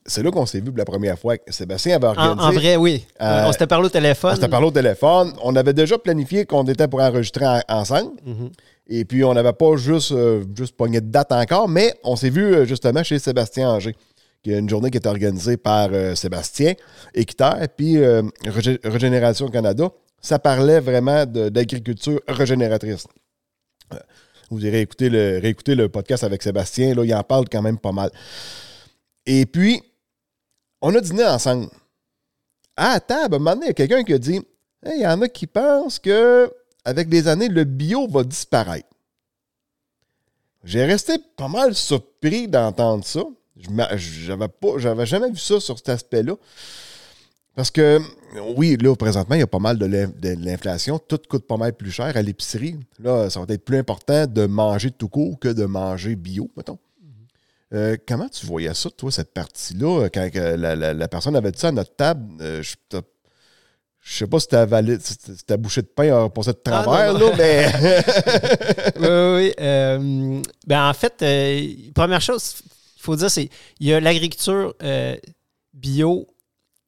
c'est 0.06 0.22
là 0.24 0.32
qu'on 0.32 0.46
s'est 0.46 0.60
vu 0.60 0.66
pour 0.66 0.78
la 0.78 0.86
première 0.86 1.18
fois. 1.18 1.36
Sébastien 1.48 1.96
avait 1.96 2.08
organisé. 2.08 2.42
en 2.42 2.52
vrai, 2.52 2.76
oui. 2.76 3.06
Euh, 3.22 3.46
on 3.48 3.52
s'était 3.54 3.68
parlé 3.68 3.86
au 3.86 3.90
téléphone. 3.90 4.32
On 4.32 4.36
s'était 4.36 4.50
parlé 4.50 4.68
au 4.68 4.72
téléphone. 4.72 5.34
On 5.42 5.56
avait 5.56 5.74
déjà 5.74 5.98
planifié 5.98 6.46
qu'on 6.46 6.64
était 6.66 6.88
pour 6.90 7.02
enregistrer 7.02 7.46
en- 7.46 7.62
ensemble. 7.70 8.12
Mhm. 8.26 8.50
Et 8.88 9.06
puis, 9.06 9.24
on 9.24 9.34
n'avait 9.34 9.54
pas 9.54 9.78
juste, 9.78 10.12
euh, 10.12 10.44
juste 10.58 10.76
pogné 10.76 11.00
de 11.00 11.10
date 11.10 11.32
encore, 11.32 11.70
mais 11.70 11.94
on 12.04 12.18
s'est 12.18 12.30
vu 12.30 12.68
justement 12.68 13.02
chez 13.02 13.18
Sébastien 13.18 13.70
Anger, 13.70 13.96
qui 14.44 14.52
est 14.52 14.60
une 14.60 14.70
journée 14.70 14.92
qui 14.92 14.98
est 14.98 15.08
organisée 15.08 15.58
par 15.58 15.90
euh, 15.94 16.16
Sébastien, 16.16 16.74
Équiterre, 17.14 17.68
puis 17.76 17.98
euh, 17.98 18.22
Régé- 18.46 18.80
Régénération 18.84 19.48
Canada. 19.48 19.90
Ça 20.22 20.38
parlait 20.40 20.80
vraiment 20.80 21.26
d'agriculture 21.26 22.22
régénératrice. 22.28 23.06
Euh, 23.94 23.98
Vous 24.50 24.66
irez 24.66 24.82
écouter 24.82 25.10
le, 25.10 25.40
réécouter 25.42 25.76
le 25.76 25.90
podcast 25.90 26.24
avec 26.24 26.44
Sébastien, 26.44 26.94
là, 26.94 27.04
il 27.04 27.14
en 27.16 27.24
parle 27.24 27.46
quand 27.50 27.62
même 27.62 27.78
pas 27.78 27.92
mal. 27.92 28.12
Et 29.26 29.46
puis, 29.46 29.82
on 30.82 30.94
a 30.96 31.02
dîné 31.02 31.26
ensemble. 31.26 31.68
À 32.76 32.94
la 32.94 33.00
table, 33.00 33.36
à 33.36 33.38
un 33.38 33.40
moment 33.40 33.54
donné, 33.54 33.66
il 33.68 33.70
y 33.70 33.72
a 33.72 33.74
quelqu'un 33.74 34.04
qui 34.04 34.14
a 34.14 34.18
dit 34.18 34.42
il 34.86 35.02
y 35.02 35.08
en 35.08 35.22
a 35.22 35.28
qui 35.30 35.48
pensent 35.48 36.00
que 36.00 36.52
avec 36.84 37.08
années, 37.28 37.48
le 37.48 37.64
bio 37.64 38.08
va 38.08 38.24
disparaître. 38.24 38.90
J'ai 40.64 40.84
resté 40.86 41.14
pas 41.38 41.48
mal 41.48 41.76
surpris 41.76 42.48
d'entendre 42.48 43.06
ça. 43.06 43.24
J'avais 43.98 44.48
pas, 44.48 44.68
j'avais 44.78 45.06
jamais 45.06 45.30
vu 45.30 45.38
ça 45.38 45.60
sur 45.60 45.78
cet 45.78 45.90
aspect-là. 45.90 46.36
Parce 47.56 47.70
que, 47.70 48.00
oui, 48.56 48.78
là, 48.82 48.96
présentement, 48.96 49.36
il 49.36 49.40
y 49.40 49.44
a 49.44 49.48
pas 49.48 49.60
mal 49.60 49.78
de 49.78 49.86
l'in- 49.86 50.08
de 50.08 50.36
l'inflation. 50.44 50.98
Tout 50.98 51.20
coûte 51.30 51.46
pas 51.46 51.58
mal 51.58 51.74
plus 51.74 51.92
cher 51.92 52.16
à 52.18 52.22
l'épicerie. 52.22 52.78
Là, 53.00 53.30
ça 53.30 53.40
va 53.40 53.54
être 53.54 53.64
plus 53.64 53.78
important 53.78 54.26
de 54.26 54.46
manger 54.48 54.90
tout 54.90 55.08
court 55.08 55.38
que 55.40 55.50
de 55.50 55.66
manger 55.66 56.16
bio, 56.16 56.50
mettons. 56.58 56.80
Euh, 57.76 57.96
comment 58.08 58.28
tu 58.30 58.46
voyais 58.48 58.74
ça, 58.74 58.90
toi, 58.92 59.12
cette 59.12 59.34
partie-là, 59.34 60.08
quand 60.14 60.30
la, 60.36 60.76
la- 60.76 60.94
la 60.94 61.08
personne 61.08 61.36
avait 61.36 61.52
dit 61.52 61.60
ça 61.60 61.68
à 61.68 61.72
notre 61.72 61.96
table? 61.96 62.28
euh, 62.42 62.62
je 62.64 62.76
je 64.06 64.18
sais 64.18 64.28
pas 64.28 64.38
si 64.40 64.48
ta, 64.50 64.66
valide, 64.66 65.00
si 65.02 65.16
ta 65.46 65.56
bouchée 65.56 65.82
de 65.82 65.88
pain 65.88 66.26
a 66.26 66.30
passé 66.30 66.52
de 66.52 66.58
Ah, 66.66 66.84
travers, 66.84 67.14
non, 67.14 67.20
non. 67.20 67.30
là, 67.30 67.36
mais. 67.38 67.72
oui, 69.00 69.08
oui, 69.08 69.36
oui. 69.36 69.54
Euh, 69.62 70.42
ben, 70.68 70.90
en 70.90 70.94
fait, 70.94 71.14
euh, 71.22 71.68
première 71.96 72.20
chose, 72.20 72.56
faut 73.04 73.16
dire, 73.16 73.30
c'est 73.32 73.50
il 73.80 73.88
y 73.88 73.94
a 73.94 74.00
l'agriculture 74.00 74.74
euh, 74.84 75.16
bio, 75.74 76.28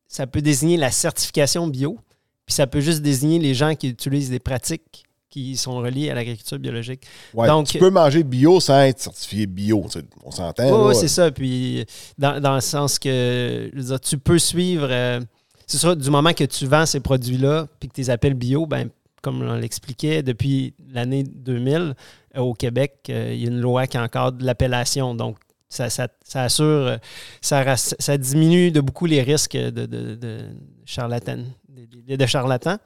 ça 0.08 0.28
peut 0.28 0.42
désigner 0.42 0.78
la 0.78 0.92
certification 0.92 1.68
bio, 1.68 1.98
puis 2.46 2.54
ça 2.54 2.68
peut 2.68 2.80
juste 2.82 3.02
désigner 3.02 3.40
les 3.40 3.54
gens 3.54 3.76
qui 3.76 3.90
utilisent 3.90 4.30
des 4.30 4.40
pratiques 4.40 5.04
qui 5.30 5.58
sont 5.58 5.76
reliées 5.80 6.10
à 6.10 6.14
l'agriculture 6.14 6.58
biologique. 6.60 7.02
Ouais, 7.34 7.48
Donc- 7.48 7.68
tu 7.68 7.78
peux 7.78 7.90
manger 7.90 8.24
bio 8.24 8.62
sans 8.62 8.80
être 8.84 9.00
certifié 9.02 9.46
bio. 9.48 9.86
On 10.24 10.32
s'entend. 10.32 10.88
Oui, 10.88 10.96
c'est 10.96 11.10
ça. 11.10 11.30
Puis, 11.30 11.86
dans, 12.18 12.40
dans 12.40 12.56
le 12.56 12.62
sens 12.62 12.98
que, 13.00 13.70
je 13.74 13.78
veux 13.78 13.84
dire, 13.88 14.00
tu 14.00 14.18
peux 14.18 14.40
suivre. 14.40 14.88
euh, 14.90 15.20
c'est 15.68 15.78
ça, 15.80 15.94
du 15.96 16.10
moment 16.10 16.32
que 16.32 16.46
tu 16.46 16.66
vends 16.68 16.86
ces 16.86 17.02
produits-là, 17.02 17.68
puis 17.80 17.90
que 17.90 17.96
tu 17.96 18.02
les 18.02 18.10
appelles 18.12 18.36
bio, 18.36 18.66
ben, 18.66 18.90
comme 19.22 19.42
on 19.42 19.56
l'expliquait, 19.56 20.22
depuis 20.24 20.74
l'année 20.94 21.24
2000, 21.24 21.96
euh, 22.38 22.40
au 22.40 22.54
Québec, 22.54 22.94
euh, 23.10 23.32
il 23.34 23.42
y 23.42 23.46
a 23.46 23.50
une 23.50 23.60
loi 23.60 23.88
qui 23.88 23.98
encadre 23.98 24.38
l'appellation. 24.46 25.16
Donc, 25.16 25.38
ça, 25.70 25.90
ça- 25.90 26.08
ça 26.24 26.44
assure, 26.44 26.66
euh, 26.66 26.98
ça, 27.42 27.76
ça 27.78 28.18
diminue 28.18 28.72
de 28.72 28.82
beaucoup 28.82 29.06
les 29.06 29.22
risques 29.22 29.58
de, 29.58 29.70
de, 29.86 30.16
de 30.16 30.40
charlatan, 30.86 31.40
de, 31.70 32.26
charlatans. 32.26 32.78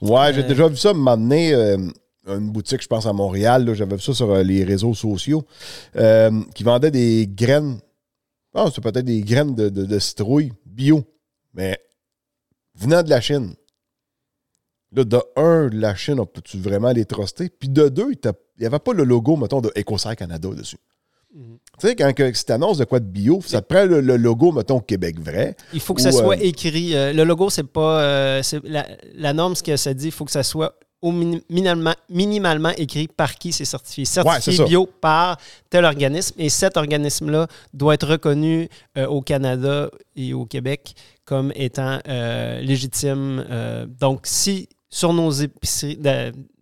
Ouais, 0.00 0.32
j'ai 0.34 0.42
Euh, 0.44 0.48
déjà 0.48 0.68
vu 0.68 0.76
ça 0.76 0.92
m'amener 0.94 1.54
une 2.26 2.50
boutique, 2.50 2.82
je 2.82 2.88
pense, 2.88 3.06
à 3.06 3.12
Montréal. 3.12 3.72
J'avais 3.74 3.96
vu 3.96 4.02
ça 4.02 4.12
sur 4.14 4.30
euh, 4.30 4.42
les 4.42 4.64
réseaux 4.64 4.94
sociaux 4.94 5.44
euh, 5.96 6.42
qui 6.54 6.64
vendait 6.64 6.90
des 6.90 7.26
graines. 7.28 7.78
Ah, 8.54 8.66
c'est 8.74 8.80
peut-être 8.80 9.04
des 9.04 9.20
graines 9.22 9.54
de, 9.54 9.68
de- 9.68 9.84
de 9.84 9.98
citrouille 9.98 10.52
bio, 10.64 11.04
mais 11.54 11.78
venant 12.74 13.02
de 13.02 13.10
la 13.10 13.20
Chine. 13.20 13.54
Là, 14.92 15.04
de 15.04 15.20
un, 15.36 15.68
la 15.72 15.94
Chine, 15.94 16.18
on 16.20 16.26
peut-tu 16.26 16.58
vraiment 16.58 16.90
les 16.90 17.04
truster? 17.04 17.48
Puis 17.50 17.68
de 17.68 17.88
deux, 17.88 18.12
il 18.12 18.32
n'y 18.60 18.66
avait 18.66 18.78
pas 18.78 18.92
le 18.94 19.04
logo, 19.04 19.36
mettons, 19.36 19.60
de 19.60 19.70
EcoSair 19.76 20.16
Canada 20.16 20.48
dessus. 20.48 20.78
Tu 21.78 21.88
sais, 21.88 21.94
quand 21.94 22.10
que, 22.14 22.32
si 22.32 22.44
t'annonces 22.46 22.78
de 22.78 22.84
quoi 22.84 22.98
de 23.00 23.04
bio, 23.04 23.40
ça 23.44 23.60
te 23.60 23.66
prend 23.66 23.84
le, 23.84 24.00
le 24.00 24.16
logo, 24.16 24.52
mettons, 24.52 24.80
Québec 24.80 25.20
vrai. 25.20 25.54
Il 25.74 25.80
faut 25.80 25.92
que 25.92 26.00
Ou, 26.00 26.04
ça 26.04 26.12
soit 26.12 26.36
euh, 26.36 26.40
écrit. 26.40 26.96
euh, 26.96 27.12
le 27.12 27.24
logo, 27.24 27.50
c'est 27.50 27.62
pas. 27.66 28.00
euh, 28.00 28.42
la, 28.64 28.86
la 29.14 29.32
norme, 29.34 29.54
ce 29.54 29.62
que 29.62 29.76
ça 29.76 29.92
dit, 29.92 30.06
il 30.06 30.12
faut 30.12 30.24
que 30.24 30.30
ça 30.30 30.42
soit 30.42 30.74
au 31.02 31.12
mini- 31.12 31.42
minimalement, 31.50 31.94
minimalement 32.08 32.70
écrit 32.78 33.06
par 33.06 33.34
qui 33.34 33.52
c'est 33.52 33.66
certifié. 33.66 34.06
Certifié 34.06 34.64
bio 34.64 34.88
par 35.00 35.36
tel 35.68 35.84
organisme. 35.84 36.34
Et 36.38 36.48
cet 36.48 36.78
organisme-là 36.78 37.46
doit 37.74 37.92
être 37.94 38.06
reconnu 38.08 38.70
euh, 38.96 39.06
au 39.06 39.20
Canada 39.20 39.90
et 40.16 40.32
au 40.32 40.46
Québec 40.46 40.94
comme 41.26 41.52
étant 41.54 41.98
légitime. 42.62 43.44
Donc, 44.00 44.20
si 44.24 44.68
sur 44.88 45.12
nos 45.12 45.30
épiceries, 45.30 45.98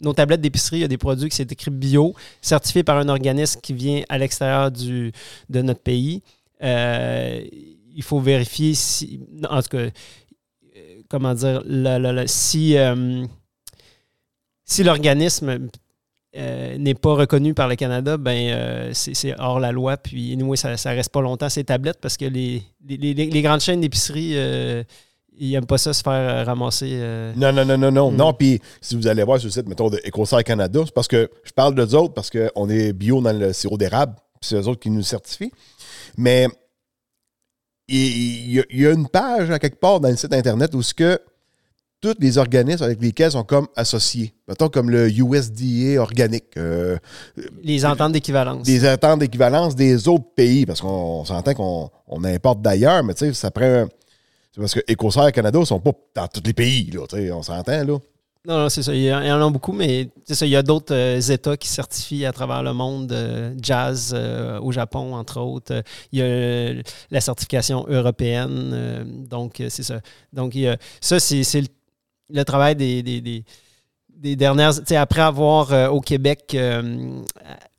nos 0.01 0.12
tablettes 0.14 0.40
d'épicerie, 0.40 0.78
il 0.78 0.80
y 0.80 0.84
a 0.84 0.88
des 0.88 0.98
produits 0.98 1.28
qui 1.28 1.36
c'est 1.36 1.51
écrit 1.52 1.70
bio, 1.70 2.14
certifié 2.40 2.82
par 2.82 2.96
un 2.98 3.09
organisme 3.09 3.60
qui 3.60 3.72
vient 3.74 4.02
à 4.09 4.18
l'extérieur 4.18 4.70
de 4.70 5.12
notre 5.62 5.80
pays. 5.80 6.22
Euh, 6.62 7.44
il 7.96 8.02
faut 8.02 8.20
vérifier 8.20 8.74
si, 8.74 9.20
en 9.48 9.60
tout 9.62 9.68
cas, 9.68 9.86
comment 11.09 11.34
dire, 11.34 11.62
si, 12.26 12.76
euh, 12.76 13.24
si 14.64 14.82
l'organisme 14.82 15.68
euh, 16.36 16.78
n'est 16.78 16.94
pas 16.94 17.14
reconnu 17.14 17.55
par 17.55 17.68
le 17.68 17.76
Canada, 17.76 18.16
ben 18.16 18.90
c'est 18.94 19.38
hors 19.38 19.60
la 19.60 19.70
loi. 19.70 19.96
Puis, 19.96 20.32
anyway, 20.32 20.56
ça, 20.56 20.76
ça 20.76 20.90
reste 20.90 21.12
pas 21.12 21.20
longtemps 21.20 21.48
ces 21.51 21.62
tablettes 21.64 22.01
parce 22.01 22.16
que 22.16 22.24
les, 22.24 22.62
les, 22.88 23.14
les- 23.14 23.42
grandes 23.42 23.60
chaînes 23.60 23.80
d'épicerie, 23.82 24.34
ils 25.39 25.52
n'aiment 25.52 25.66
pas 25.66 25.78
ça 25.78 25.93
se 25.93 26.02
faire 26.02 26.12
euh, 26.12 26.44
ramasser. 26.44 26.90
euh, 26.93 27.32
Non, 27.36 27.52
non, 27.52 27.65
non, 27.65 27.77
non, 27.78 27.90
non. 27.93 28.11
Mm. 28.11 28.16
Non, 28.16 28.32
puis 28.32 28.61
si 28.81 28.94
vous 28.97 29.06
allez 29.06 29.23
voir 29.24 29.39
sur 29.39 29.47
le 29.48 29.52
site, 29.52 29.69
mettons, 29.69 29.90
de 29.90 30.43
Canada, 30.43 30.81
c'est 30.85 30.94
parce 30.94 31.09
que 31.09 31.28
je 31.44 31.52
parle 31.52 31.74
d'eux 31.74 31.94
autres 31.94 32.15
parce 32.15 32.31
qu'on 32.31 32.69
est 32.69 32.93
bio 32.93 33.20
dans 33.20 33.32
le 33.36 33.52
sirop 33.52 33.77
d'érable, 33.77 34.15
puis 34.40 34.48
c'est 34.48 34.56
eux 34.56 34.69
autres 34.69 34.81
qui 34.81 34.90
nous 34.90 35.02
certifient. 35.02 35.52
Mais 36.16 36.47
il 37.89 38.52
y, 38.52 38.61
a- 38.61 38.65
il 38.70 38.81
y 38.81 38.86
a 38.86 38.93
une 38.93 39.09
page 39.09 39.51
à 39.51 39.59
quelque 39.59 39.78
part 39.78 40.01
dans 40.01 40.09
le 40.09 40.16
site 40.16 40.32
Internet 40.32 40.74
où 40.74 40.82
ce 40.82 40.94
que 40.94 41.19
tous 42.01 42.15
les 42.19 42.36
organismes 42.39 42.85
avec 42.85 43.01
lesquels 43.01 43.31
sont 43.32 43.44
comme 43.44 43.66
associés. 43.77 44.35
Mettons 44.47 44.69
comme 44.69 44.90
le 44.90 45.09
USDA 45.11 46.01
organique, 46.02 46.56
euh, 46.59 46.98
les 47.62 47.85
ententes 47.86 48.12
d'équivalence. 48.12 48.62
des 48.66 48.85
attentes 48.85 49.20
d'équivalence 49.20 49.74
des 49.74 50.06
autres 50.09 50.27
pays, 50.36 50.66
parce 50.66 50.81
qu'on 50.82 50.89
on 50.89 51.24
s'entend 51.24 51.55
qu'on 51.55 51.90
on 52.06 52.24
importe 52.24 52.61
d'ailleurs, 52.61 53.02
mais 53.05 53.15
tu 53.15 53.27
sais, 53.27 53.32
ça 53.35 53.51
prend. 53.51 53.65
un- 53.65 53.89
C'est 54.55 54.60
parce 54.60 54.74
que 54.74 54.93
EcoSair 54.93 55.32
Canada 55.32 55.59
ne 55.59 55.64
sont 55.64 55.81
pas 55.81 55.90
dans 56.14 56.28
tous 56.28 56.43
les 56.44 56.52
pays, 56.52 56.89
là, 56.93 57.01
on 57.32 57.43
s'entend, 57.43 57.85
là. 57.85 57.98
Non, 58.47 58.59
non, 58.59 58.68
c'est 58.68 58.82
ça. 58.85 58.94
Il 58.94 59.02
y, 59.02 59.12
en 59.12 59.47
a 59.47 59.51
beaucoup, 59.51 59.72
mais 59.72 60.10
ça, 60.26 60.47
il 60.47 60.51
y 60.51 60.56
a 60.56 60.62
d'autres 60.62 60.94
euh, 60.94 61.18
États 61.18 61.56
qui 61.56 61.66
certifient 61.66 62.26
à 62.26 62.32
travers 62.32 62.62
le 62.62 62.74
monde 62.74 63.10
euh, 63.10 63.55
jazz 63.60 64.12
euh, 64.14 64.60
au 64.60 64.70
Japon, 64.70 65.14
entre 65.14 65.40
autres. 65.40 65.82
Il 66.12 66.18
y 66.18 66.22
a 66.22 66.74
la 67.10 67.20
certification 67.20 67.85
européenne. 67.89 69.26
donc, 69.28 69.60
c'est 69.70 69.82
ça. 69.82 70.01
Donc, 70.32 70.56
ça, 71.01 71.18
c'est 71.18 71.62
le, 72.28 72.44
travail 72.44 72.76
des, 72.76 73.44
dernières. 74.36 74.74
Après 74.90 75.22
avoir 75.22 75.93
au 75.93 76.01
Québec 76.01 76.55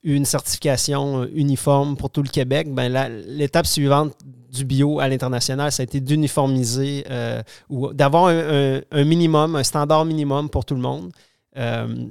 une 0.04 0.26
certification 0.26 1.26
uniforme 1.28 1.96
pour 1.96 2.10
tout 2.10 2.24
le 2.24 2.30
Québec, 2.30 2.74
ben, 2.74 2.90
l'étape 3.28 3.68
suivante 3.68 4.14
du 4.56 4.66
bio 4.66 5.00
à 5.00 5.08
l'international, 5.08 5.72
ça 5.72 5.82
a 5.82 5.86
été 5.86 6.00
d'uniformiser 6.00 7.06
euh, 7.10 7.42
ou 7.70 7.94
d'avoir 7.94 8.26
un, 8.28 9.04
minimum, 9.04 9.56
un 9.56 9.64
standard 9.64 10.06
minimum 10.06 10.50
pour 10.50 10.64
tout 10.66 10.76
le 10.76 10.82
monde. 10.82 11.12
euh, 11.58 12.08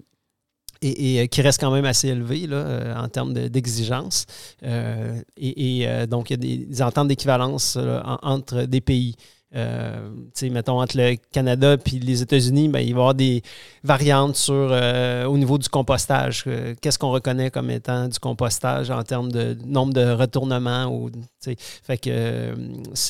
et, 0.82 1.20
euh, 1.20 1.26
qui 1.26 1.40
reste 1.40 1.60
quand 1.60 1.70
même 1.70 1.86
assez 1.86 2.08
élevé 2.08 2.46
là, 2.46 3.02
en 3.02 3.08
termes 3.08 3.32
de- 3.32 3.48
d'exigence. 3.48 4.26
Et 4.62 5.86
donc, 6.10 6.30
il 6.30 6.32
y 6.32 6.34
a 6.34 6.66
des, 6.66 6.82
ententes 6.82 7.08
d'équivalence 7.08 7.76
en- 7.76 8.18
entre 8.22 8.64
des 8.66 8.82
pays. 8.82 9.14
Euh, 9.54 10.08
mettons, 10.50 10.80
entre 10.80 10.96
le 10.96 11.16
Canada 11.32 11.74
et 11.74 11.98
les 11.98 12.22
États-Unis, 12.22 12.68
ben, 12.68 12.80
il 12.80 12.86
va 12.86 12.88
y 12.88 12.92
avoir 12.92 13.14
des 13.14 13.42
variantes 13.82 14.36
sur, 14.36 14.54
euh, 14.54 15.24
au 15.26 15.38
niveau 15.38 15.58
du 15.58 15.68
compostage. 15.68 16.44
Euh, 16.46 16.74
Qu'est-ce 16.80 16.98
qu'on 16.98 17.10
reconnaît 17.12 17.50
comme 17.50 17.70
étant 17.70 18.08
du 18.08 18.18
compostage 18.18 18.90
en 18.90 19.02
termes 19.04 19.30
de 19.30 19.56
nombre 19.64 19.92
de 19.94 20.10
retournements? 20.12 20.86
Ou, 20.86 21.10
fait 21.42 21.98
que 21.98 22.54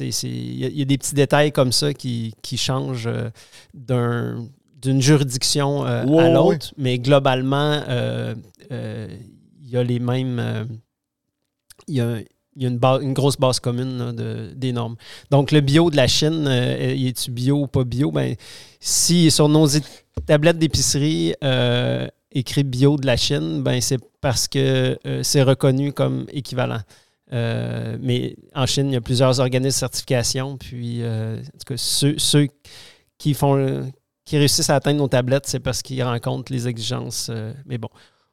il 0.01 0.59
y, 0.59 0.65
a- 0.65 0.69
il 0.69 0.79
y 0.79 0.83
a 0.83 0.85
des 0.85 0.99
petits 0.99 1.15
détails 1.15 1.53
comme 1.53 1.73
ça 1.73 1.95
qui, 1.95 2.35
qui 2.43 2.57
changent 2.57 3.09
d'un, 3.73 4.45
d'une 4.83 5.01
juridiction 5.01 5.85
à 5.85 6.05
l'autre, 6.35 6.73
mais 6.77 6.99
globalement, 6.99 7.81
il 8.71 9.71
y 9.71 9.77
a 9.77 9.83
les 9.83 9.99
mêmes. 9.99 10.69
il 11.89 11.95
y 11.95 12.01
a, 12.01 12.17
il 12.57 12.63
y 12.63 12.67
a 12.67 12.69
une, 12.69 12.79
ba- 12.79 13.01
une 13.03 13.13
grosse 13.15 13.37
base 13.37 13.59
commune 13.61 13.99
là, 13.99 14.13
de, 14.13 14.53
des 14.55 14.73
normes. 14.73 14.97
Donc, 15.31 15.51
le 15.53 15.61
bio 15.61 15.91
de 15.91 15.97
la 15.97 16.07
Chine, 16.07 16.47
euh, 16.47 16.95
est-tu 16.95 17.31
bio 17.31 17.57
ou 17.63 17.67
pas 17.67 17.85
bio? 17.85 18.11
Ben, 18.11 18.35
si 18.81 19.31
sur 19.31 19.49
nos 19.49 19.67
tablettes 20.27 20.59
d'épicerie 20.59 21.35
euh, 21.43 22.07
écrit 22.31 22.63
bio 22.65 22.97
de 22.97 23.07
la 23.07 23.17
Chine, 23.17 23.63
ben, 23.63 23.81
c'est 23.81 23.99
parce 24.21 24.47
que 24.49 24.97
euh, 25.07 25.23
c'est 25.23 25.43
reconnu 25.43 25.93
comme 25.93 26.27
équivalent. 26.33 26.81
Mais 27.33 28.37
en 28.55 28.67
Chine, 28.67 28.89
il 28.91 28.93
y 28.93 28.97
a 28.97 29.01
plusieurs 29.01 29.41
organismes 29.41 29.69
de 29.69 29.81
certification. 29.81 30.57
Puis, 30.57 31.03
en 31.05 31.37
tout 31.39 31.67
cas, 31.67 31.75
ceux, 31.77 32.15
ceux 32.19 32.47
qui 33.19 33.35
font 33.35 33.91
qui 34.25 34.39
réussissent 34.39 34.71
à 34.71 34.77
atteindre 34.77 34.99
nos 34.99 35.09
tablettes, 35.09 35.47
c'est 35.47 35.59
parce 35.59 35.83
qu'ils 35.83 36.03
rencontrent 36.05 36.53
les 36.53 36.69
exigences. 36.69 37.31
mais 37.67 37.77
bon, 37.79 37.89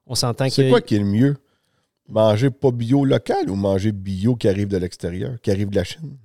on 0.05 0.13
s'entend 0.13 0.45
que. 0.45 0.51
C'est 0.51 0.69
quoi 0.69 0.81
qui 0.81 0.95
est 0.95 0.99
le 0.99 1.05
mieux? 1.05 1.35
Manger 2.09 2.49
pas 2.49 2.71
bio 2.71 3.05
local 3.05 3.49
ou 3.49 3.55
manger 3.55 3.91
bio 3.91 4.35
qui 4.35 4.47
arrive 4.49 4.67
de 4.67 4.77
l'extérieur, 4.77 5.39
qui 5.41 5.51
arrive 5.51 5.69
de 5.69 5.75
la 5.75 5.83
Chine? 5.83 6.17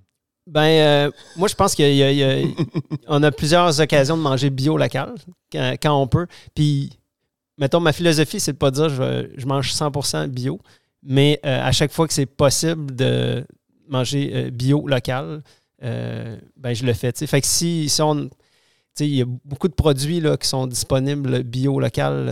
Ben, 0.46 0.60
euh, 0.60 1.10
moi, 1.36 1.48
je 1.48 1.54
pense 1.54 1.74
qu'on 1.74 1.82
a, 3.22 3.30
plusieurs 3.32 3.80
occasions 3.80 4.16
de 4.16 4.22
manger 4.22 4.50
bio 4.50 4.76
local 4.76 5.14
quand, 5.50 5.74
quand 5.82 6.00
on 6.00 6.06
peut. 6.06 6.26
Puis, 6.54 6.98
mettons, 7.58 7.80
ma 7.80 7.92
philosophie, 7.92 8.38
c'est 8.38 8.52
de 8.52 8.58
pas 8.58 8.70
dire 8.70 8.88
je, 8.88 9.28
je 9.36 9.46
mange 9.46 9.72
100% 9.72 10.28
bio, 10.28 10.60
mais 11.02 11.40
euh, 11.44 11.60
à 11.62 11.72
chaque 11.72 11.90
fois 11.90 12.06
que 12.06 12.14
c'est 12.14 12.26
possible 12.26 12.94
de 12.94 13.44
manger 13.88 14.30
euh, 14.34 14.50
bio 14.50 14.86
local, 14.86 15.42
ben, 15.80 16.74
je 16.74 16.84
le 16.84 16.92
fais. 16.92 17.12
Fait 17.12 17.40
que 17.40 17.46
si, 17.46 17.88
si 17.88 18.02
on. 18.02 18.28
tu 18.28 18.30
sais, 18.94 19.08
Il 19.08 19.14
y 19.16 19.22
a 19.22 19.26
beaucoup 19.44 19.68
de 19.68 19.74
produits 19.74 20.20
là, 20.20 20.36
qui 20.36 20.48
sont 20.48 20.66
disponibles 20.68 21.42
bio 21.42 21.80
local 21.80 22.28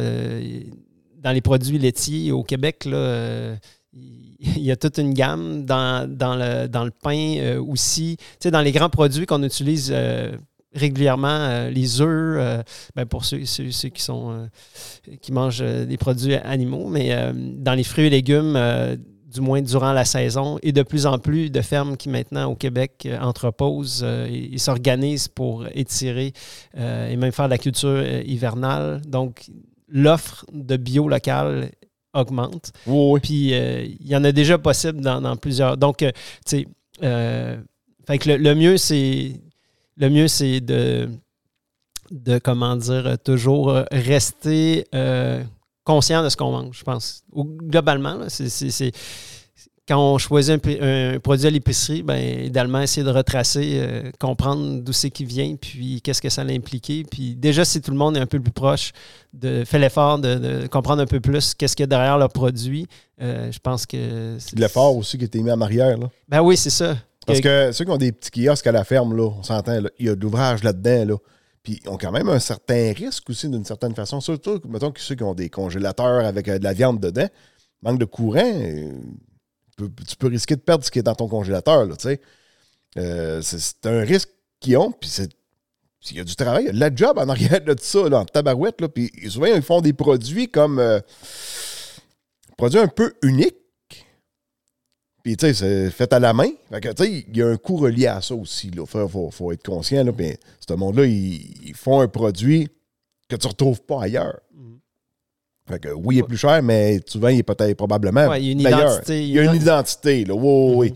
dans 1.25 1.33
les 1.33 1.41
produits 1.41 1.79
laitiers 1.79 2.31
au 2.31 2.45
Québec. 2.45 2.85
Euh, 2.87 3.57
il 3.95 4.63
y 4.63 4.71
a 4.71 4.77
toute 4.77 4.99
une 4.99 5.15
gamme 5.15 5.65
dans, 5.65 6.07
le, 6.07 6.91
pain 7.03 7.37
euh, 7.39 7.61
aussi. 7.61 8.17
Tu 8.19 8.25
sais, 8.41 8.51
dans 8.51 8.61
les 8.61 8.73
grands 8.73 8.91
produits 8.91 9.25
qu'on 9.25 9.43
utilise 9.43 9.91
euh, 9.95 10.37
régulièrement, 10.75 11.69
les 11.71 12.01
œufs, 12.01 12.65
ben 12.97 13.07
pour 13.07 13.25
ceux, 13.25 13.45
ceux, 13.45 13.71
ceux 13.71 13.91
qui 13.91 14.03
sont 14.03 14.49
qui 15.23 15.31
mangent 15.31 15.63
des 15.63 15.97
produits 15.97 16.35
animaux, 16.35 16.89
mais 16.89 17.17
dans 17.33 17.75
les 17.75 17.85
fruits 17.85 18.07
et 18.07 18.11
légumes, 18.11 18.59
du 19.33 19.41
moins 19.41 19.63
durant 19.63 19.93
la 19.93 20.05
saison, 20.05 20.59
et 20.65 20.73
de 20.73 20.83
plus 20.83 21.07
en 21.07 21.21
plus 21.21 21.49
de 21.49 21.61
fermes 21.61 21.97
qui 21.97 22.09
maintenant 22.09 22.51
au 22.51 22.57
Québec 22.57 23.09
entreposent 23.21 24.05
et, 24.29 24.55
et 24.55 24.59
s'organisent 24.59 25.29
pour 25.29 25.65
étirer 25.77 26.33
et 26.77 27.17
même 27.17 27.31
faire 27.31 27.45
de 27.45 27.51
la 27.51 27.59
culture 27.59 28.05
hivernale. 28.27 29.01
Donc, 29.07 29.49
l'offre 29.95 30.45
de 30.53 30.77
bio 30.77 31.09
local 31.09 31.71
augmente. 32.12 32.73
Oui. 32.87 33.21
Puis 33.23 33.55
euh, 33.55 33.85
il 33.85 34.07
y 34.07 34.15
en 34.15 34.25
a 34.25 34.33
déjà 34.33 34.59
possible 34.59 35.01
dans, 35.01 35.21
dans 35.23 35.37
plusieurs. 35.37 35.77
Donc, 35.79 36.03
euh, 36.03 36.11
tu 36.45 36.59
sais, 36.59 36.69
euh, 37.03 37.57
fait 38.07 38.19
que 38.19 38.29
le, 38.31 38.37
le 38.37 38.55
mieux, 38.55 38.77
c'est 38.77 39.41
le 39.97 40.11
mieux, 40.11 40.29
c'est 40.29 40.61
de, 40.61 41.09
de, 42.11 42.39
comment 42.39 42.77
dire, 42.77 43.16
toujours 43.25 43.73
rester 43.91 44.85
conscient 45.85 46.23
de 46.25 46.29
ce 46.29 46.37
qu'on 46.37 46.51
mange, 46.51 46.79
je 46.79 46.85
pense. 46.85 47.23
Ou, 47.33 47.45
globalement, 47.45 48.29
c'est- 48.29 48.93
quand 49.86 49.98
on 49.98 50.16
choisit 50.19 50.66
un, 50.81 51.19
produit 51.20 51.47
à 51.47 51.51
l'épicerie, 51.51 52.02
ben, 52.02 52.16
idéalement, 52.47 52.81
essayer 52.81 53.05
de 53.05 53.11
retracer, 53.11 53.73
euh, 53.74 54.11
comprendre 54.19 54.81
d'où 54.81 54.93
c'est 54.93 55.11
qu'il 55.11 55.27
vient, 55.27 55.56
puis 55.56 56.01
qu'est-ce 56.02 56.23
que 56.23 56.31
ça 56.31 56.43
a 56.43 56.47
impliqué. 56.47 57.05
Puis 57.11 57.35
déjà, 57.36 57.65
si 57.66 57.82
tout 57.82 57.90
le 57.90 57.97
monde 57.98 58.16
est 58.16 58.20
un 58.20 58.27
peu 58.27 58.40
plus 58.40 58.52
proche, 58.52 58.93
de, 59.35 59.62
fait 59.65 59.78
l'effort 59.78 60.19
de, 60.19 60.36
de 60.36 60.66
comprendre 60.69 61.02
un 61.02 61.06
peu 61.06 61.20
plus 61.20 61.55
qu'est-ce 61.55 61.77
qu'il 61.77 61.82
y 61.82 61.85
a 61.85 61.89
derrière 61.89 62.16
leur 62.16 62.31
produit, 62.31 62.86
euh, 63.20 63.52
je 63.52 63.59
pense 63.59 63.85
que... 63.85 64.36
c'est- 64.39 64.56
De 64.56 64.61
l'effort 64.61 64.97
aussi 64.97 65.19
qui 65.19 65.24
a 65.24 65.27
été 65.27 65.43
mis 65.43 65.51
en 65.51 65.61
arrière. 65.61 65.98
Là. 65.98 66.09
Ben 66.28 66.40
oui, 66.40 66.56
c'est 66.56 66.70
ça. 66.70 66.97
Parce 67.27 67.40
que 67.40 67.73
ceux 67.73 67.85
qui 67.85 67.90
ont 67.90 67.97
des 67.97 68.12
petits 68.12 68.31
kiosques 68.31 68.66
à 68.66 68.73
la 68.73 68.85
ferme, 68.85 69.16
là, 69.16 69.31
on 69.39 69.43
s'entend, 69.43 69.81
là, 69.81 69.90
il 69.98 70.06
y 70.06 70.09
a 70.09 70.15
de 70.15 70.20
l'ouvrage 70.20 70.62
là-dedans. 70.62 71.12
Là. 71.12 71.16
Puis 71.62 71.81
ils 71.82 71.89
ont 71.89 71.97
quand 71.97 72.12
même 72.12 72.28
un 72.28 72.39
certain 72.39 72.93
risque 72.93 73.28
aussi 73.31 73.48
d'une 73.48 73.65
certaine 73.65 73.94
façon. 73.94 74.20
Surtout, 74.20 74.61
mettons 74.69 74.90
que 74.90 75.01
ceux 75.01 75.15
qui 75.15 75.23
ont 75.23 75.35
des 75.35 75.48
congélateurs 75.48 76.24
avec 76.24 76.48
euh, 76.48 76.59
de 76.59 76.65
la 76.65 76.73
viande 76.74 77.01
dedans, 77.01 77.27
manque 77.82 77.98
de 77.98 78.05
courant, 78.05 78.52
tu 79.77 80.17
peux 80.17 80.29
risquer 80.29 80.57
de 80.57 80.61
perdre 80.61 80.85
ce 80.85 80.91
qui 80.91 80.99
est 80.99 81.03
dans 81.03 81.15
ton 81.15 81.29
congélateur. 81.29 81.85
Là. 81.85 81.95
Euh, 82.97 83.43
c'est, 83.43 83.87
un 83.87 84.01
risque 84.01 84.31
qu'ils 84.61 84.77
ont, 84.77 84.93
puis 84.93 85.09
c'est. 85.09 85.31
Il 86.11 86.19
y 86.19 86.21
a 86.21 86.25
du 86.25 86.37
travail, 86.37 86.69
la 86.75 86.95
job 86.95 87.17
en 87.17 87.27
arrière 87.31 87.63
de 87.63 87.75
ça, 87.81 88.09
là, 88.11 88.21
en 88.21 88.25
tabarouette. 88.27 88.81
Là, 88.83 88.89
puis 88.89 89.11
souvent, 89.31 89.47
ils 89.47 89.63
font 89.63 89.81
des 89.81 89.95
produits 89.95 90.49
comme. 90.49 90.79
euh, 90.79 91.01
produits 92.57 92.79
un 92.79 92.89
peu 92.89 93.15
uniques. 93.23 93.57
Puis, 95.23 95.39
tu 95.39 95.47
sais, 95.47 95.55
c'est 95.55 95.91
fait 95.91 96.13
à 96.13 96.19
la 96.19 96.35
main. 96.35 96.51
Que, 96.71 96.93
tu 96.93 97.05
sais, 97.05 97.25
il 97.27 97.37
y 97.37 97.43
a 97.43 97.49
un 97.49 97.57
coût 97.57 97.79
relié 97.79 98.07
à 98.07 98.21
ça 98.21 98.35
aussi. 98.35 98.71
Il 98.75 98.87
faut, 98.87 99.31
faut, 99.31 99.53
être 99.53 99.63
conscient. 99.63 100.05
Là, 100.05 100.13
puis, 100.13 100.37
ce 100.61 100.75
monde-là, 100.75 101.07
ils, 101.07 101.69
ils 101.69 101.75
font 101.75 102.01
un 102.01 102.09
produit 102.09 102.69
que 103.29 103.37
tu 103.37 103.47
ne 103.47 103.51
retrouves 103.51 103.81
pas 103.81 104.03
ailleurs. 104.03 104.41
Mhm. 105.66 105.73
Fait 105.74 105.78
que, 105.81 105.89
oui, 105.95 106.16
il 106.16 106.19
est 106.19 106.23
plus 106.24 106.36
cher, 106.36 106.62
mais 106.62 107.01
souvent, 107.07 107.28
il 107.28 107.39
est 107.39 107.43
peut-être 107.43 107.77
probablement 107.77 108.28
Ouais, 108.28 108.41
il 108.43 108.47
y 108.47 108.49
a 108.51 108.53
une 108.53 108.62
meilleur. 108.62 108.81
identité. 108.93 109.23
Il 109.23 109.31
y 109.31 109.39
a 109.39 109.45
une 109.45 109.55
identité. 109.55 110.24
Là. 110.24 110.35
Oui, 110.35 110.74
oui, 110.77 110.93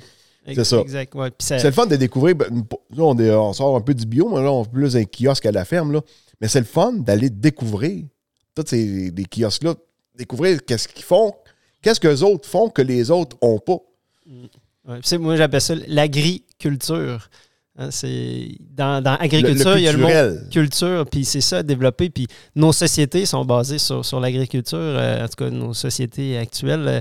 oui. 0.46 0.54
c'est 0.54 0.64
ça. 0.64 0.80
Exact. 0.80 1.14
ouais. 1.14 1.30
Puis 1.30 1.46
ça- 1.46 1.58
C'est 1.58 1.68
le 1.68 1.72
fun 1.72 1.86
de 1.86 1.96
découvrir. 1.96 2.34
ben, 2.36 2.46
Là, 2.94 3.02
on, 3.04 3.18
est- 3.18 3.30
on 3.34 3.52
sort 3.52 3.76
un 3.76 3.80
peu 3.80 3.94
du 3.94 4.04
bio, 4.06 4.28
mais 4.28 4.42
là, 4.42 4.52
on 4.52 4.64
fait 4.64 4.70
plus 4.70 4.96
un 4.96 5.04
kiosque 5.04 5.46
à 5.46 5.52
la 5.52 5.64
ferme. 5.64 5.92
Là. 5.92 6.00
Mais 6.40 6.48
c'est 6.48 6.60
le 6.60 6.66
fun 6.66 6.92
d'aller 6.92 7.30
découvrir 7.30 8.04
tous 8.54 8.64
ces 8.66 9.10
des 9.10 9.24
kiosques-là, 9.24 9.74
découvrir 10.14 10.64
qu'est-ce 10.64 10.86
qu'ils 10.88 11.04
font, 11.04 11.32
qu'est-ce 11.82 12.00
que 12.00 12.08
les 12.08 12.22
autres 12.22 12.48
font 12.48 12.68
que 12.68 12.82
les 12.82 13.10
autres 13.10 13.36
n'ont 13.42 13.58
pas. 13.58 13.78
Ouais, 14.26 14.98
puis 14.98 15.00
c'est- 15.04 15.18
moi, 15.18 15.36
j'appelle 15.36 15.60
ça 15.60 15.74
l'agriculture. 15.86 17.28
Hein, 17.80 17.90
c'est 17.92 18.48
dans, 18.76 19.00
dans 19.02 19.14
agriculture, 19.14 19.70
Le- 19.70 19.74
le 19.76 19.80
il 19.80 19.84
y 19.84 19.88
a 19.88 19.92
le 19.92 19.98
mot 19.98 20.08
culture, 20.50 21.06
puis 21.08 21.24
c'est 21.24 21.40
ça, 21.40 21.62
développer. 21.62 22.10
Puis 22.10 22.26
nos 22.56 22.72
sociétés 22.72 23.24
sont 23.24 23.44
basées 23.44 23.78
sur, 23.78 24.04
sur 24.04 24.18
l'agriculture, 24.18 24.78
euh, 24.80 25.24
en 25.24 25.28
tout 25.28 25.36
cas 25.44 25.50
nos 25.50 25.72
sociétés 25.74 26.36
actuelles. 26.38 26.86
euh, 26.88 27.00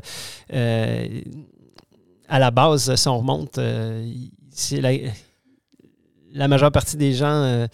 euh, 0.54 1.22
à 2.30 2.40
la 2.40 2.52
base, 2.52 2.94
si 2.96 3.08
on 3.08 3.18
remonte, 3.20 3.58
euh, 3.58 4.06
c'est 4.52 4.82
la, 4.82 4.92
la 6.34 6.48
majeure 6.48 6.72
partie 6.72 6.98
des 6.98 7.14
gens 7.14 7.66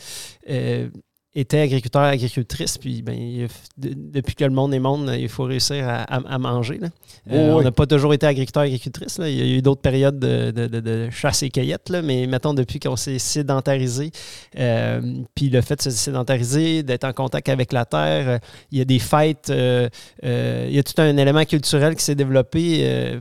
étaient 1.36 1.60
agriculteurs, 1.62 2.04
agricultrices. 2.04 2.78
Puis 2.78 3.02
ben, 3.02 3.14
il- 3.14 3.48
de- 3.78 3.96
depuis 4.12 4.36
que 4.36 4.44
le 4.44 4.52
monde 4.52 4.74
est 4.74 4.80
monde, 4.80 5.12
il 5.18 5.30
faut 5.30 5.44
réussir 5.46 5.88
à, 5.88 6.04
à- 6.04 6.34
à 6.36 6.38
manger. 6.38 6.78
là. 6.78 6.90
Euh, 7.32 7.50
Oui, 7.50 7.60
On 7.60 7.62
n'a 7.64 7.72
pas 7.72 7.88
toujours 7.88 8.14
été 8.14 8.26
agriculteurs, 8.28 8.64
agricultrices. 8.64 9.18
là. 9.18 9.30
Il 9.30 9.38
y 9.38 9.42
a 9.42 9.58
eu 9.58 9.62
d'autres 9.62 9.82
périodes 9.82 10.20
de, 10.20 10.52
de- 10.52 10.68
de- 10.68 10.80
de 10.80 11.10
chasse 11.12 11.42
et 11.44 11.50
cueillette, 11.50 11.90
là, 11.90 12.02
mais 12.02 12.28
mettons 12.28 12.54
depuis 12.54 12.80
qu'on 12.80 12.96
s'est 12.96 13.20
sédentarisé, 13.20 14.12
euh, 14.60 15.02
puis 15.34 15.50
le 15.50 15.62
fait 15.62 15.76
de 15.78 15.82
se 15.82 15.90
sédentariser, 15.92 16.84
d'être 16.84 17.04
en 17.06 17.14
contact 17.14 17.50
avec 17.50 17.74
la 17.74 17.86
terre, 17.86 18.30
euh, 18.30 18.38
il 18.72 18.78
y 18.78 18.82
a 18.82 18.86
des 18.86 19.00
fêtes, 19.00 19.52
il 19.52 20.74
y 20.76 20.80
a 20.80 20.84
tout 20.84 21.02
un 21.02 21.18
élément 21.18 21.46
culturel 21.46 21.96
qui 21.96 22.04
s'est 22.04 22.16
développé. 22.16 23.20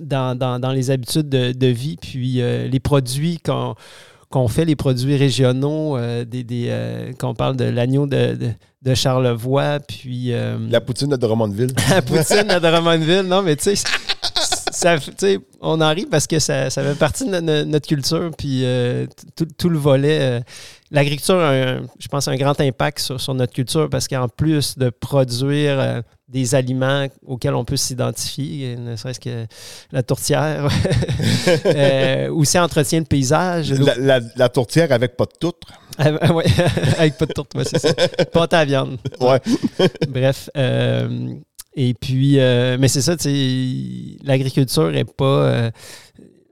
dans, 0.00 0.36
dans- 0.38 0.60
dans 0.60 0.70
les 0.70 0.90
habitudes 0.92 1.28
de, 1.28 1.66
vie, 1.66 1.96
puis 2.00 2.34
les 2.70 2.78
produits 2.80 3.38
qu'on 3.44 3.74
qu'on 4.30 4.46
fait, 4.48 4.64
les 4.64 4.76
produits 4.76 5.16
régionaux, 5.16 5.96
euh, 5.96 6.24
des, 6.24 6.44
des, 6.44 6.66
euh, 6.68 7.12
qu'on 7.18 7.34
parle 7.34 7.56
de 7.56 7.64
l'agneau 7.64 8.06
de, 8.06 8.34
de- 8.34 8.50
de 8.82 8.94
Charlevoix, 8.94 9.80
puis 9.80 10.32
euh, 10.32 10.58
La 10.70 10.80
poutine 10.80 11.08
de 11.08 11.16
Drummondville. 11.16 11.72
la 11.90 12.02
poutine 12.02 12.50
à 12.50 12.60
Drummondville. 12.60 13.22
Non, 13.22 13.42
mais 13.42 13.56
tu 13.56 13.74
sais, 13.74 15.38
on 15.60 15.80
en 15.80 15.88
rit 15.94 16.06
parce 16.06 16.26
que 16.26 16.38
ça, 16.38 16.70
ça 16.70 16.82
fait 16.82 16.94
partie 16.98 17.24
de 17.24 17.30
no- 17.30 17.40
no- 17.40 17.64
notre 17.64 17.88
culture, 17.88 18.30
puis 18.36 18.64
tout, 19.36 19.46
tout 19.56 19.68
le 19.68 19.78
volet. 19.78 20.42
L'agriculture 20.90 21.36
a, 21.36 21.50
un- 21.50 21.82
je 21.98 22.08
pense, 22.08 22.28
un 22.28 22.36
grand 22.36 22.58
impact 22.60 22.98
sur, 23.00 23.20
sur 23.20 23.34
notre 23.34 23.52
culture 23.52 23.88
parce 23.90 24.06
qu'en 24.08 24.28
plus 24.28 24.78
de 24.78 24.90
produire 24.90 26.02
des 26.28 26.54
aliments 26.54 27.06
auxquels 27.26 27.54
on 27.54 27.64
peut 27.64 27.76
s'identifier, 27.78 28.76
ne 28.76 28.96
serait-ce 28.96 29.18
que 29.20 29.46
la 29.92 30.02
tourtière, 30.02 30.68
euh, 31.66 32.30
aussi 32.30 32.58
entretien 32.58 33.00
de 33.00 33.06
paysage. 33.06 33.72
La, 33.72 33.94
la- 33.96 34.20
la 34.36 34.48
tourtière 34.48 34.92
avec 34.92 35.16
pas 35.16 35.24
de 35.24 35.32
toutre. 35.40 35.68
Ah, 35.96 36.32
ouais, 36.34 36.44
avec 36.98 37.16
pas 37.16 37.26
de 37.26 37.32
tourte, 37.32 37.54
ouais, 37.54 37.64
c'est 37.64 37.78
ça. 37.78 37.92
Pâte 38.32 38.52
à 38.54 38.64
viande. 38.64 38.98
Ouais. 39.20 39.40
Bref. 40.08 40.50
euh, 40.56 41.34
et 41.74 41.94
puis, 41.94 42.38
euh, 42.40 42.76
mais 42.78 42.88
c'est 42.88 43.02
ça, 43.02 43.16
tu 43.16 43.22
sais, 43.24 44.18
l'agriculture 44.24 44.94
est 44.94 45.04
pas. 45.10 45.24
euh, 45.24 45.70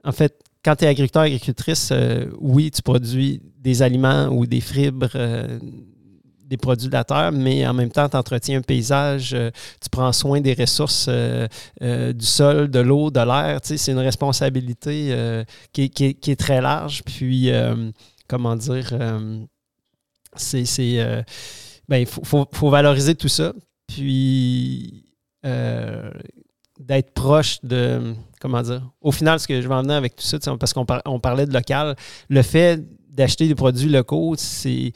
en 0.03 0.11
fait, 0.11 0.33
quand 0.63 0.75
tu 0.75 0.85
es 0.85 0.87
agriculteur, 0.87 1.23
agricultrice, 1.23 1.93
oui, 2.39 2.71
tu 2.71 2.81
produis 2.81 3.41
des 3.59 3.81
aliments 3.81 4.27
ou 4.29 4.45
des 4.45 4.61
fibres, 4.61 5.09
des 6.47 6.57
produits 6.57 6.87
de 6.87 6.93
la 6.93 7.03
terre, 7.03 7.31
mais 7.33 7.67
en 7.67 7.73
même 7.73 7.91
temps, 7.91 8.07
tu 8.07 8.15
entretiens 8.17 8.59
un 8.59 8.61
paysage, 8.61 9.33
euh, 9.33 9.51
tu 9.81 9.89
prends 9.89 10.13
soin 10.13 10.39
des 10.41 10.53
ressources 10.53 11.07
euh, 11.09 11.47
euh, 11.81 12.13
du 12.13 12.25
sol, 12.25 12.69
de 12.69 12.79
l'eau, 12.79 13.11
de 13.11 13.19
l'air. 13.19 13.59
C'est 13.63 13.91
une 13.91 13.99
responsabilité 13.99 15.43
qui, 15.73 15.83
est- 15.83 16.35
très 16.39 16.61
large. 16.61 17.03
Puis, 17.03 17.51
comment 18.27 18.55
dire, 18.55 18.93
c'est. 20.35 20.99
euh, 20.99 21.21
ben, 21.89 21.97
il 21.97 22.05
faut, 22.05 22.23
faut- 22.51 22.69
valoriser 22.69 23.15
tout 23.15 23.27
ça. 23.29 23.53
Puis, 23.87 25.03
d'être 26.79 27.13
proche 27.13 27.57
de. 27.63 28.13
Comment 28.39 28.61
dire? 28.61 28.81
Au 29.01 29.11
final, 29.11 29.39
ce 29.39 29.47
que 29.47 29.61
je 29.61 29.67
vais 29.67 29.73
en 29.73 29.81
venir 29.81 29.95
avec 29.95 30.15
tout 30.15 30.23
ça, 30.23 30.37
parce 30.59 30.73
qu'on 30.73 30.85
par- 30.85 31.01
on 31.05 31.19
parlait 31.19 31.45
de 31.45 31.53
local, 31.53 31.95
le 32.29 32.41
fait 32.43 32.83
d'acheter 33.17 33.47
des 33.47 33.55
produits 33.55 33.89
locaux, 33.89 34.35
c'est, 34.37 34.93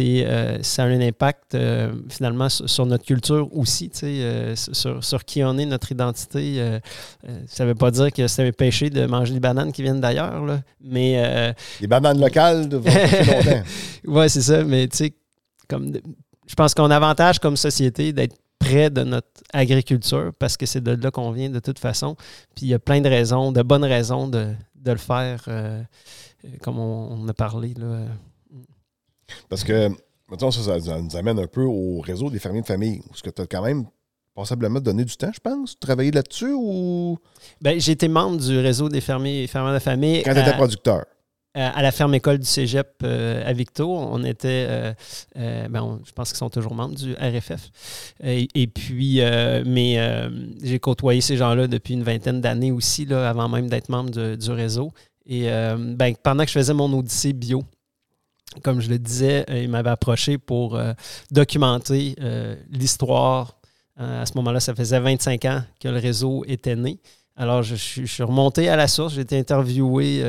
euh, 0.00 0.58
ça 0.62 0.84
a 0.84 0.86
un 0.86 1.00
impact 1.00 1.54
euh, 1.54 1.92
finalement 2.08 2.48
sur, 2.48 2.68
sur 2.68 2.86
notre 2.86 3.04
culture 3.04 3.48
aussi, 3.54 3.90
tu 3.90 3.98
sais, 3.98 4.06
euh, 4.06 4.56
sur, 4.56 5.04
sur 5.04 5.24
qui 5.24 5.44
on 5.44 5.58
est, 5.58 5.66
notre 5.66 5.92
identité. 5.92 6.78
ça 7.46 7.64
ne 7.64 7.68
veut 7.68 7.74
pas 7.74 7.90
dire 7.90 8.10
que 8.10 8.26
c'est 8.26 8.48
un 8.48 8.52
péché 8.52 8.88
de 8.88 9.04
manger 9.04 9.34
des 9.34 9.40
bananes 9.40 9.70
qui 9.70 9.82
viennent 9.82 10.00
d'ailleurs, 10.00 10.44
là, 10.46 10.62
mais 10.82 11.54
Les 11.80 11.86
bananes 11.86 12.18
locales 12.20 12.70
longtemps. 12.70 12.90
ouais, 14.06 14.28
c'est 14.30 14.42
ça, 14.42 14.64
mais 14.64 14.88
tu 14.88 14.96
sais, 14.96 15.12
comme 15.68 15.90
de- 15.90 16.02
je 16.46 16.54
pense 16.54 16.72
qu'on 16.72 16.90
a 16.90 16.96
avantage 16.96 17.38
comme 17.38 17.58
société 17.58 18.14
d'être 18.14 18.34
près 18.58 18.88
de 18.88 19.02
notre 19.04 19.28
agriculture 19.52 20.32
parce 20.38 20.56
que 20.56 20.64
c'est 20.64 20.80
de 20.80 20.92
là 20.92 21.10
qu'on 21.10 21.30
vient 21.30 21.50
de 21.50 21.60
toute 21.60 21.78
façon. 21.78 22.16
Puis 22.56 22.66
il 22.66 22.68
y 22.68 22.74
a 22.74 22.78
plein 22.78 23.02
de 23.02 23.08
raisons, 23.08 23.52
de 23.52 23.62
bonnes 23.62 23.84
raisons 23.84 24.26
de, 24.26 24.54
de 24.74 24.92
le 24.92 24.98
faire, 24.98 25.42
euh, 25.48 25.82
comme 26.62 26.78
on, 26.78 27.12
on 27.24 27.28
a 27.28 27.34
parlé. 27.34 27.74
Là. 27.74 28.00
Parce 29.48 29.64
que, 29.64 29.88
mettons, 30.30 30.50
ça, 30.50 30.80
ça, 30.80 31.00
nous 31.00 31.16
amène 31.16 31.38
un 31.38 31.46
peu 31.46 31.62
au 31.64 32.00
réseau 32.00 32.30
des 32.30 32.38
fermiers 32.38 32.62
de 32.62 32.66
famille. 32.66 33.02
Est-ce 33.12 33.22
que 33.22 33.30
tu 33.30 33.42
as 33.42 33.46
quand 33.46 33.62
même 33.62 33.84
passablement 34.34 34.80
donné 34.80 35.04
du 35.04 35.16
temps, 35.16 35.32
je 35.34 35.40
pense, 35.40 35.78
travailler 35.78 36.10
là-dessus 36.10 36.52
ou? 36.54 37.18
Ben, 37.60 37.80
j'ai 37.80 37.92
été 37.92 38.08
membre 38.08 38.38
du 38.38 38.58
réseau 38.58 38.88
des 38.88 39.00
fermiers 39.00 39.42
et 39.42 39.46
fermières 39.46 39.74
de 39.74 39.78
famille. 39.80 40.22
quand 40.22 40.32
tu 40.34 40.40
étais 40.40 40.50
à- 40.50 40.54
producteur? 40.54 41.04
à, 41.54 41.82
la 41.82 41.90
ferme 41.90 42.14
école 42.14 42.38
du 42.38 42.46
Cégep 42.46 43.00
euh, 43.02 43.42
à 43.44 43.52
Victo. 43.52 43.90
On 43.90 44.22
était, 44.22 44.66
euh, 44.68 44.92
euh, 45.38 45.66
ben, 45.68 45.82
on- 45.82 46.00
je 46.04 46.12
pense 46.12 46.28
qu'ils 46.28 46.36
sont 46.38 46.50
toujours 46.50 46.72
membres 46.74 46.94
du 46.94 47.14
RFF. 47.14 47.70
Et, 48.22 48.46
et 48.54 48.68
puis, 48.68 49.20
euh, 49.22 49.64
mais 49.66 49.98
euh, 49.98 50.30
j'ai 50.62 50.78
côtoyé 50.78 51.20
ces 51.20 51.36
gens-là 51.36 51.66
depuis 51.66 51.94
une 51.94 52.04
vingtaine 52.04 52.40
d'années 52.40 52.70
aussi, 52.70 53.06
là, 53.06 53.28
avant 53.28 53.48
même 53.48 53.68
d'être 53.68 53.88
membre 53.88 54.10
de- 54.10 54.36
du 54.36 54.50
réseau. 54.52 54.92
Et 55.28 55.52
euh, 55.52 55.76
ben, 55.78 56.14
pendant 56.22 56.42
que 56.44 56.48
je 56.48 56.58
faisais 56.58 56.72
mon 56.72 56.90
odyssée 56.98 57.34
bio, 57.34 57.62
comme 58.64 58.80
je 58.80 58.88
le 58.88 58.98
disais, 58.98 59.44
euh, 59.50 59.62
il 59.62 59.68
m'avait 59.68 59.90
approché 59.90 60.38
pour 60.38 60.74
euh, 60.74 60.94
documenter 61.30 62.16
l'histoire. 62.70 63.54
À 64.00 64.24
ce 64.26 64.32
moment-là, 64.36 64.60
ça 64.60 64.76
faisait 64.76 65.00
25 65.00 65.44
ans 65.46 65.62
que 65.80 65.88
le 65.88 65.98
réseau 65.98 66.44
était 66.46 66.76
né. 66.76 67.00
Alors, 67.34 67.64
je, 67.64 67.74
suis- 67.74 68.22
remonté 68.22 68.68
à 68.68 68.76
la 68.76 68.86
source. 68.86 69.14
J'ai 69.14 69.22
été 69.22 69.36
interviewé 69.36 70.22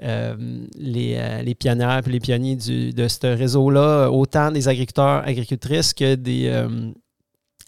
les, 0.00 1.42
les 1.42 1.54
pionnières 1.54 2.00
et 2.06 2.10
les 2.10 2.20
pionniers 2.20 2.56
de 2.56 3.08
ce 3.08 3.26
réseau-là, 3.26 4.08
autant 4.08 4.50
des 4.50 4.66
agriculteurs, 4.66 5.22
agricultrices 5.26 5.92
que 5.92 6.14
des 6.14 6.50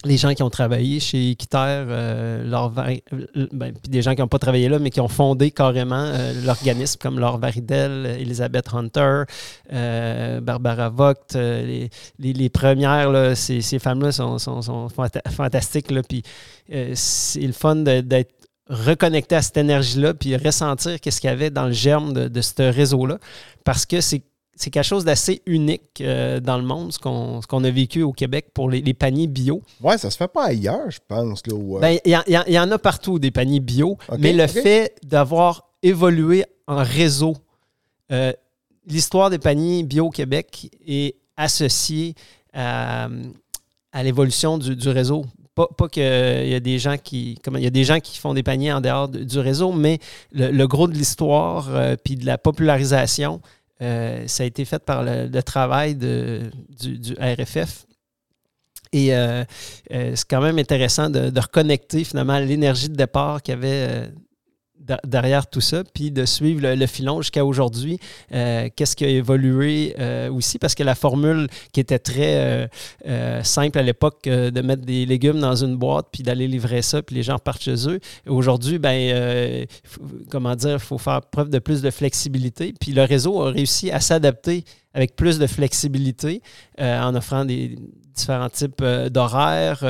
les 0.05 0.15
gens 0.15 0.33
qui 0.33 0.43
ont 0.43 0.49
travaillé 0.49 1.01
chez 1.01 1.31
Équiterre, 1.31 1.85
euh, 1.89 2.43
euh, 2.49 3.47
ben, 3.51 3.73
des 3.87 4.01
gens 4.01 4.15
qui 4.15 4.21
n'ont 4.21 4.29
pas 4.29 4.39
travaillé 4.39 4.69
là, 4.69 4.79
mais 4.79 4.91
qui 4.91 5.01
ont 5.01 5.09
fondé 5.09 5.51
carrément 5.51 5.95
euh, 6.05 6.33
l'organisme, 6.45 6.97
comme 7.01 7.19
Laure 7.19 7.37
Varidel, 7.37 8.05
Elisabeth 8.17 8.73
Hunter, 8.73 9.23
euh, 9.73 10.39
Barbara 10.39 10.87
Vogt. 10.89 11.33
les, 11.35 11.89
les- 12.17 12.49
premières, 12.49 13.11
là, 13.11 13.35
ces, 13.35 13.59
ces 13.61 13.77
femmes-là 13.79 14.13
sont, 14.13 14.37
sont- 14.39 14.61
sont 14.61 14.87
fanta- 14.87 15.29
fantastiques. 15.29 15.91
Là, 15.91 16.01
puis 16.07 16.23
c'est 16.95 17.41
le 17.41 17.51
fun 17.51 17.75
d'être 17.75 18.31
reconnecté 18.69 19.35
à 19.35 19.41
cette 19.41 19.57
énergie-là, 19.57 20.13
puis 20.13 20.37
ressentir 20.37 20.99
qu'est-ce 21.01 21.19
qu'il 21.19 21.29
y 21.29 21.33
avait 21.33 21.49
dans 21.49 21.65
le 21.65 21.71
germe 21.73 22.13
de, 22.13 22.27
de 22.27 22.41
ce 22.41 22.61
réseau-là, 22.61 23.17
parce 23.65 23.85
que 23.85 23.99
c'est 23.99 24.21
c'est 24.61 24.69
quelque 24.71 24.83
chose 24.83 25.05
d'assez 25.05 25.41
unique 25.45 26.01
euh, 26.01 26.41
dans 26.41 26.57
le 26.57 26.63
monde, 26.65 26.91
ce 26.91 26.99
qu'on 26.99 27.41
ce 27.41 27.47
qu'on 27.47 27.63
a 27.63 27.71
vécu 27.71 28.03
au 28.03 28.11
Québec 28.11 28.47
pour 28.53 28.69
les, 28.69 28.81
les 28.81 28.93
paniers 28.93 29.27
bio. 29.27 29.61
Ouais, 29.81 29.97
ça 29.97 30.11
se 30.11 30.17
fait 30.17 30.27
pas 30.27 30.47
ailleurs, 30.47 30.91
je 30.91 30.99
pense. 31.07 31.41
Euh, 31.49 31.79
Ben, 31.79 31.97
Il 32.05 32.09
y, 32.09 32.31
y 32.31 32.37
en- 32.37 32.43
il 32.45 32.53
y 32.53 32.59
en 32.59 32.69
a 32.69 32.77
partout 32.77 33.19
des 33.19 33.31
paniers 33.31 33.61
bio, 33.61 33.97
mais 34.19 34.33
le 34.33 34.47
fait 34.63 34.95
d'avoir 35.03 35.69
évolué 35.81 36.43
en 36.67 36.83
réseau, 36.83 37.37
euh, 38.11 38.33
l'histoire 38.85 39.29
des 39.29 39.39
paniers 39.39 39.83
bio 39.83 40.07
au 40.07 40.09
Québec 40.09 40.69
est 40.85 41.15
associée 41.37 42.13
à, 42.53 43.07
à 43.93 44.03
l'évolution 44.03 44.57
du, 44.57 44.75
du 44.75 44.89
réseau. 44.89 45.25
Pas, 45.55 45.67
pas 45.77 45.87
qu'il 45.89 46.03
y 46.03 46.53
a 46.55 46.59
des 46.59 46.79
gens 46.79 46.95
qui 46.97 47.37
il 47.55 47.59
y 47.63 47.67
a 47.67 47.69
des 47.69 47.83
gens 47.83 47.99
qui 47.99 48.17
font 48.17 48.33
des 48.33 48.43
paniers 48.43 48.71
en 48.73 48.81
dehors 48.81 49.07
de- 49.09 49.23
du 49.23 49.39
réseau, 49.39 49.71
mais 49.71 49.99
le, 50.31 50.51
le 50.51 50.67
gros 50.67 50.87
de 50.87 50.93
l'histoire 50.93 51.69
puis 52.03 52.15
de 52.15 52.25
la 52.25 52.37
popularisation, 52.37 53.41
euh, 53.81 54.27
ça 54.27 54.43
a 54.43 54.45
été 54.45 54.65
fait 54.65 54.83
par 54.83 55.03
le, 55.03 55.41
travail 55.41 55.95
du, 55.95 56.49
RFF. 57.19 57.85
Et 58.91 59.15
euh, 59.15 59.43
euh, 59.93 60.13
c'est 60.15 60.27
quand 60.27 60.41
même 60.41 60.57
intéressant 60.57 61.09
de, 61.09 61.29
de 61.29 61.39
reconnecter 61.39 62.03
finalement 62.03 62.39
l'énergie 62.39 62.89
de 62.89 62.95
départ 62.95 63.41
qu'il 63.41 63.53
y 63.53 63.57
avait 63.57 64.09
derrière 65.03 65.47
tout 65.47 65.61
ça, 65.61 65.83
puis 65.93 66.11
de 66.11 66.25
suivre 66.25 66.61
le, 66.73 66.87
filon 66.87 67.21
jusqu'à 67.21 67.45
aujourd'hui. 67.45 67.99
Euh, 68.33 68.69
Qu'est-ce 68.75 68.95
qui 68.95 69.05
a 69.05 69.09
évolué 69.09 69.95
euh, 69.99 70.31
aussi? 70.31 70.59
Parce 70.59 70.75
que 70.75 70.83
la 70.83 70.95
formule 70.95 71.47
qui 71.71 71.79
était 71.79 71.99
très 71.99 72.69
euh, 73.07 73.43
simple 73.43 73.77
à 73.77 73.83
l'époque, 73.83 74.23
de 74.23 74.61
mettre 74.61 74.83
des 74.83 75.05
légumes 75.05 75.39
dans 75.39 75.55
une 75.55 75.75
boîte 75.75 76.07
puis 76.11 76.23
d'aller 76.23 76.47
livrer 76.47 76.81
ça, 76.81 77.01
puis 77.01 77.15
les 77.15 77.23
gens 77.23 77.35
repartent 77.35 77.61
chez 77.61 77.89
eux. 77.89 77.99
Aujourd'hui, 78.27 78.79
ben, 78.79 79.65
comment 80.29 80.55
dire, 80.55 80.73
il 80.73 80.79
faut 80.79 80.97
faire 80.97 81.21
preuve 81.21 81.49
de 81.49 81.59
plus 81.59 81.81
de 81.81 81.89
flexibilité. 81.89 82.73
Puis 82.79 82.91
le 82.91 83.03
réseau 83.03 83.41
a 83.41 83.51
réussi 83.51 83.91
à 83.91 83.99
s'adapter 83.99 84.63
avec 84.93 85.15
plus 85.15 85.39
de 85.39 85.47
flexibilité 85.47 86.41
en 86.79 87.15
offrant 87.15 87.45
des 87.45 87.77
différents 88.15 88.49
types 88.49 88.83
d'horaires, 88.83 89.83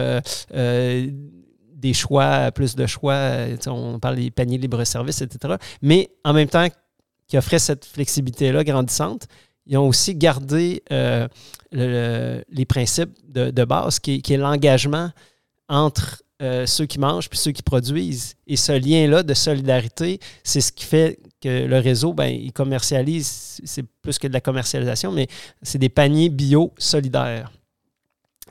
des 1.79 1.93
choix, 1.93 2.51
plus 2.51 2.75
de 2.75 2.85
choix. 2.85 3.13
euh, 3.13 3.55
on 3.67 3.99
parle 3.99 4.17
des 4.17 4.31
paniers 4.31 4.57
libre-service, 4.57 5.21
etc. 5.21 5.55
Mais 5.81 6.09
en 6.23 6.33
même 6.33 6.49
temps 6.49 6.67
qui 7.27 7.37
offraient 7.37 7.59
cette 7.59 7.85
flexibilité-là 7.85 8.63
grandissante, 8.63 9.27
ils 9.65 9.77
ont 9.77 9.87
aussi 9.87 10.15
gardé 10.15 10.81
euh, 10.91 11.27
le- 11.71 11.87
le- 11.87 12.43
les 12.49 12.65
principes 12.65 13.11
de, 13.27 13.63
base, 13.65 13.99
qui 13.99 14.15
est, 14.15 14.21
qui 14.21 14.33
est 14.33 14.37
l'engagement 14.37 15.11
entre 15.67 16.23
euh, 16.41 16.65
ceux 16.65 16.85
qui 16.85 16.99
mangent 16.99 17.29
puis 17.29 17.37
ceux 17.37 17.51
qui 17.51 17.61
produisent. 17.61 18.35
Et 18.47 18.55
ce 18.57 18.71
lien-là 18.71 19.23
de 19.23 19.33
solidarité, 19.33 20.19
c'est 20.43 20.61
ce 20.61 20.71
qui 20.71 20.85
fait 20.85 21.19
que 21.41 21.65
le 21.65 21.77
réseau, 21.79 22.13
ben, 22.13 22.27
il 22.27 22.51
commercialise, 22.51 23.61
c'est 23.63 23.83
plus 24.01 24.17
que 24.17 24.27
de 24.27 24.33
la 24.33 24.41
commercialisation, 24.41 25.11
mais 25.11 25.27
c'est 25.61 25.77
des 25.77 25.89
paniers 25.89 26.29
bio 26.29 26.73
solidaires. 26.77 27.51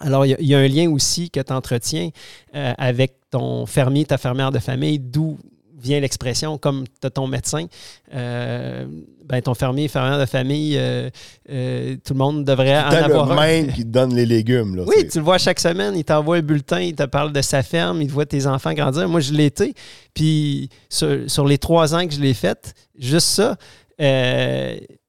Alors, 0.00 0.26
il 0.26 0.30
y, 0.30 0.34
a- 0.34 0.40
il 0.40 0.46
y 0.46 0.54
a 0.54 0.58
un 0.58 0.68
lien 0.68 0.90
aussi 0.90 1.30
que 1.30 1.40
tu 1.40 1.52
entretiens 1.52 2.10
euh, 2.54 2.72
avec 2.78 3.14
ton 3.30 3.66
fermier, 3.66 4.04
ta 4.04 4.18
fermière 4.18 4.50
de 4.52 4.58
famille, 4.58 4.98
d'où 4.98 5.38
vient 5.80 6.00
l'expression, 6.00 6.58
comme 6.58 6.84
tu 7.00 7.06
as 7.06 7.10
ton 7.10 7.28
médecin, 7.28 7.66
euh, 8.12 8.84
ben, 9.24 9.40
ton 9.40 9.54
fermier, 9.54 9.86
fermière 9.86 10.18
de 10.18 10.26
famille, 10.26 10.74
euh, 10.76 11.08
euh, 11.50 11.94
tout 12.04 12.14
le 12.14 12.18
monde 12.18 12.44
devrait 12.44 12.76
en 12.78 12.90
avoir 13.04 13.26
le 13.26 13.32
un. 13.32 13.36
même 13.46 13.72
qui 13.72 13.84
te 13.84 13.88
donne 13.88 14.12
les 14.12 14.26
légumes. 14.26 14.74
Là, 14.74 14.82
Oui, 14.88 15.06
tu 15.08 15.18
le 15.18 15.24
vois 15.24 15.38
chaque 15.38 15.60
semaine, 15.60 15.94
il 15.96 16.02
t'envoie 16.04 16.38
un 16.38 16.42
bulletin, 16.42 16.80
il 16.80 16.96
te 16.96 17.04
parle 17.04 17.32
de 17.32 17.40
sa 17.42 17.62
ferme, 17.62 18.02
il 18.02 18.08
te 18.08 18.12
voit 18.12 18.26
tes 18.26 18.46
enfants 18.48 18.72
grandir. 18.72 19.08
Moi, 19.08 19.20
je 19.20 19.32
l'ai 19.32 19.44
été. 19.46 19.72
Puis 20.14 20.68
sur, 20.88 21.30
sur 21.30 21.46
les 21.46 21.58
trois 21.58 21.94
ans 21.94 22.06
que 22.08 22.12
je 22.14 22.20
l'ai 22.20 22.34
fait, 22.34 22.74
juste 22.98 23.28
ça, 23.28 23.56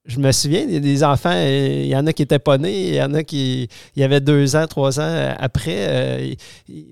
je 0.09 0.19
me 0.19 0.31
souviens, 0.31 0.65
des 0.65 1.03
enfants, 1.03 1.31
euh, 1.33 1.81
il 1.83 1.87
y 1.87 1.95
en 1.95 2.05
a 2.07 2.13
qui 2.13 2.23
n'étaient 2.23 2.39
pas 2.39 2.57
nés, 2.57 2.89
il 2.89 2.95
y 2.95 3.01
en 3.01 3.13
a 3.13 3.23
qui 3.23 3.69
il 3.95 4.03
avait 4.03 4.19
deux 4.19 4.55
ans, 4.55 4.65
trois 4.67 4.99
ans 4.99 5.03
euh, 5.03 5.33
après. 5.37 5.75
euh, 5.77 6.33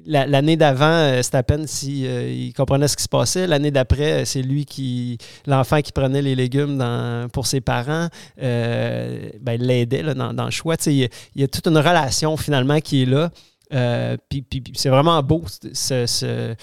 L'année 0.06 0.56
d'avant, 0.56 1.22
c'était 1.22 1.38
à 1.38 1.44
peine 1.44 1.68
s'il 1.68 2.06
il 2.06 2.54
comprenait 2.54 2.88
ce 2.88 2.96
qui 2.96 3.04
se 3.04 3.10
passait. 3.10 3.48
L'année 3.48 3.72
d'après, 3.72 4.24
c'est 4.26 4.42
lui 4.42 4.66
qui, 4.66 5.18
l'enfant 5.46 5.82
qui 5.82 5.92
prenait 5.92 6.22
les 6.22 6.36
légumes 6.36 6.82
pour 7.34 7.46
ses 7.48 7.60
parents, 7.62 8.08
ben, 8.38 9.58
l'aidait 9.60 10.04
dans, 10.14 10.34
dans 10.34 10.46
le 10.46 10.52
choix. 10.52 10.76
Il 10.86 11.10
y, 11.36 11.44
a, 11.44 11.48
toute 11.48 11.68
une 11.68 11.78
relation 11.78 12.38
finalement 12.38 12.80
qui 12.80 13.04
est 13.04 13.06
là. 13.06 13.32
Puis, 14.30 14.46
c'est 14.76 14.90
vraiment 14.90 15.22
beau 15.24 15.44
ce- 15.74 16.06
ce- 16.06 16.56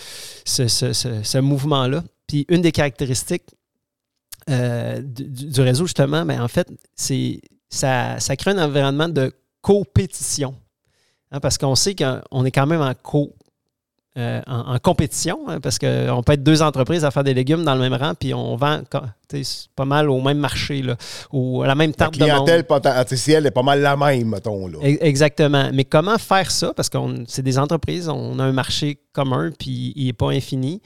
ce- 0.44 1.22
ce 1.22 1.38
mouvement-là. 1.38 2.02
Puis 2.26 2.46
une 2.48 2.62
des 2.62 2.72
caractéristiques 2.72 3.44
euh, 4.50 5.00
du, 5.02 5.60
réseau, 5.60 5.86
justement, 5.86 6.24
ben, 6.24 6.40
en 6.40 6.48
fait, 6.48 6.68
c'est 6.94 7.40
ça, 7.68 8.18
ça 8.20 8.36
crée 8.36 8.50
un 8.52 8.58
environnement 8.64 9.08
de 9.08 9.32
compétition. 9.62 10.54
Hein, 11.32 11.40
parce 11.40 11.58
qu'on 11.58 11.74
sait 11.74 11.94
qu'on 11.94 12.44
est 12.44 12.50
quand 12.52 12.66
même 12.66 12.80
en, 12.82 12.92
co, 12.94 13.32
euh, 14.16 14.40
en, 14.46 14.74
en 14.74 14.78
compétition, 14.78 15.40
hein, 15.48 15.58
parce 15.60 15.78
qu'on 15.78 16.22
peut 16.24 16.34
être 16.34 16.42
deux 16.44 16.62
entreprises 16.62 17.04
à 17.04 17.10
faire 17.10 17.24
des 17.24 17.34
légumes 17.34 17.64
dans 17.64 17.74
le 17.74 17.80
même 17.80 17.94
rang, 17.94 18.12
puis 18.14 18.32
on 18.34 18.54
vend 18.56 18.82
pas 19.74 19.84
mal 19.84 20.08
au 20.10 20.20
même 20.20 20.38
marché, 20.38 20.80
là, 20.82 20.96
au- 21.32 21.62
à 21.62 21.66
la 21.66 21.74
même 21.74 21.90
La 21.90 21.96
tarte 21.96 22.14
de 22.14 22.20
monde. 22.20 22.28
clientèle 22.28 22.64
potentielle 22.64 23.46
est 23.46 23.50
pas 23.50 23.62
mal 23.64 23.80
la 23.80 23.96
même, 23.96 24.28
mettons. 24.28 24.68
Là. 24.68 24.78
Exactement. 24.82 25.70
Mais 25.74 25.84
comment 25.84 26.18
faire 26.18 26.52
ça? 26.52 26.72
Parce 26.72 26.88
que 26.88 26.98
c'est 27.26 27.42
des 27.42 27.58
entreprises, 27.58 28.08
on 28.08 28.38
a 28.38 28.44
un 28.44 28.52
marché 28.52 29.00
commun, 29.12 29.50
puis 29.58 29.92
il 29.96 30.06
n'est 30.06 30.12
pas 30.12 30.30
infini. 30.30 30.80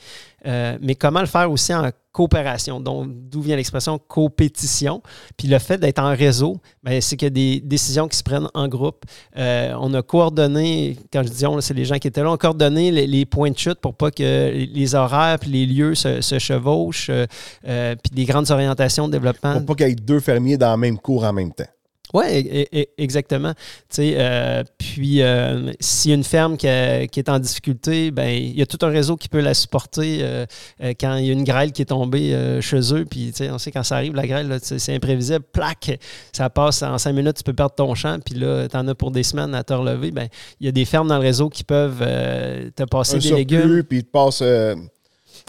Euh, 0.47 0.79
mais 0.81 0.95
comment 0.95 1.21
le 1.21 1.27
faire 1.27 1.51
aussi 1.51 1.75
en 1.75 1.91
coopération? 2.13 2.81
Donc, 2.81 3.09
d'où 3.11 3.43
vient 3.43 3.57
l'expression 3.57 3.99
compétition? 3.99 5.03
Puis 5.37 5.49
le 5.49 5.59
fait 5.59 5.79
d'être 5.79 5.99
en 5.99 6.15
réseau, 6.15 6.59
ben, 6.83 7.01
c'est 7.01 7.17
qu'il 7.17 7.27
y 7.27 7.29
a 7.29 7.31
des 7.31 7.61
décisions 7.61 8.09
qui 8.09 8.17
se 8.17 8.23
prennent 8.23 8.49
en 8.55 8.69
groupe. 8.69 9.05
Euh, 9.37 9.75
on 9.81 9.93
a 9.95 10.03
coordonné, 10.03 10.97
quand 11.13 11.23
je 11.23 11.29
dis 11.29 11.47
on, 11.47 11.61
c'est 11.61 11.75
les 11.75 11.85
gens 11.85 11.99
qui 11.99 12.09
étaient 12.09 12.23
là, 12.23 12.31
on 12.31 12.35
a 12.35 12.39
coordonné 12.39 12.91
les, 12.91 13.07
les 13.07 13.27
points 13.27 13.51
de 13.51 13.59
chute 13.59 13.81
pour 13.81 13.95
pas 13.95 14.11
que 14.11 14.53
les 14.53 14.95
horaires 14.95 15.39
puis 15.41 15.51
les 15.51 15.67
lieux 15.67 15.95
se, 15.95 16.21
chevauchent, 16.21 17.11
euh, 17.11 17.97
puis 17.97 18.11
des 18.13 18.25
grandes 18.25 18.51
orientations 18.51 19.09
de 19.09 19.13
développement. 19.13 19.55
Pour 19.55 19.67
pas 19.67 19.75
qu'il 19.75 19.89
y 19.89 19.93
ait 19.93 19.95
deux 19.95 20.21
fermiers 20.21 20.57
dans 20.57 20.71
la 20.71 20.77
même 20.77 20.99
cour 20.99 21.25
en 21.25 21.33
même 21.33 21.53
temps. 21.53 21.67
Oui, 22.15 22.67
exactement. 22.97 23.53
Tu 23.55 23.59
sais, 23.91 24.15
euh, 24.17 24.65
puis, 24.79 25.21
euh, 25.21 25.73
s'il 25.79 26.11
y 26.11 26.15
a 26.15 26.17
une 26.17 26.25
ferme 26.25 26.57
qui, 26.57 26.67
a- 26.67 27.07
qui 27.07 27.21
est 27.21 27.29
en 27.29 27.39
difficulté, 27.39 28.11
ben 28.11 28.29
il 28.31 28.57
y 28.59 28.63
a 28.63 28.67
tout 28.67 28.79
un 28.81 28.89
réseau 28.89 29.17
qui 29.17 29.29
peut 29.29 29.41
la 29.41 29.53
supporter 29.53 30.21
euh, 30.23 30.47
euh, 30.83 30.95
quand 30.99 31.17
il 31.17 31.27
y 31.27 31.29
a 31.31 31.33
une 31.35 31.45
grêle 31.45 31.73
qui 31.73 31.83
est 31.83 31.87
tombée 31.87 32.33
euh, 32.35 32.61
chez 32.63 32.95
eux. 32.95 33.05
Puis, 33.05 33.33
on 33.53 33.59
sait 33.59 33.71
quand 33.71 33.83
ça 33.83 33.97
arrive, 33.97 34.15
la 34.15 34.27
grêle, 34.27 34.59
c'est 34.63 34.95
imprévisible. 34.95 35.45
Plaque, 35.53 35.99
ça 36.33 36.49
passe 36.49 36.83
en 36.83 36.97
cinq 36.97 37.13
minutes, 37.13 37.37
tu 37.37 37.43
peux 37.45 37.53
perdre 37.53 37.75
ton 37.75 37.95
champ. 37.95 38.19
Puis 38.25 38.35
là, 38.37 38.69
tu 38.69 38.77
en 38.77 38.89
as 38.89 38.95
pour 38.95 39.11
des 39.11 39.23
semaines 39.23 39.55
à 39.55 39.63
te 39.63 39.75
relever. 39.75 40.11
Ben, 40.11 40.29
il 40.61 40.67
y 40.67 40.69
a 40.69 40.73
des 40.73 40.85
fermes 40.87 41.09
dans 41.09 41.17
le 41.19 41.23
réseau 41.23 41.49
qui 41.51 41.63
peuvent 41.65 42.01
euh, 42.01 42.71
te 42.75 42.85
passer 42.85 43.17
Un 43.17 43.19
des 43.19 43.27
surplus, 43.27 43.37
légumes. 43.45 43.83
puis 43.85 44.03
te 44.05 44.43
euh, 44.43 44.75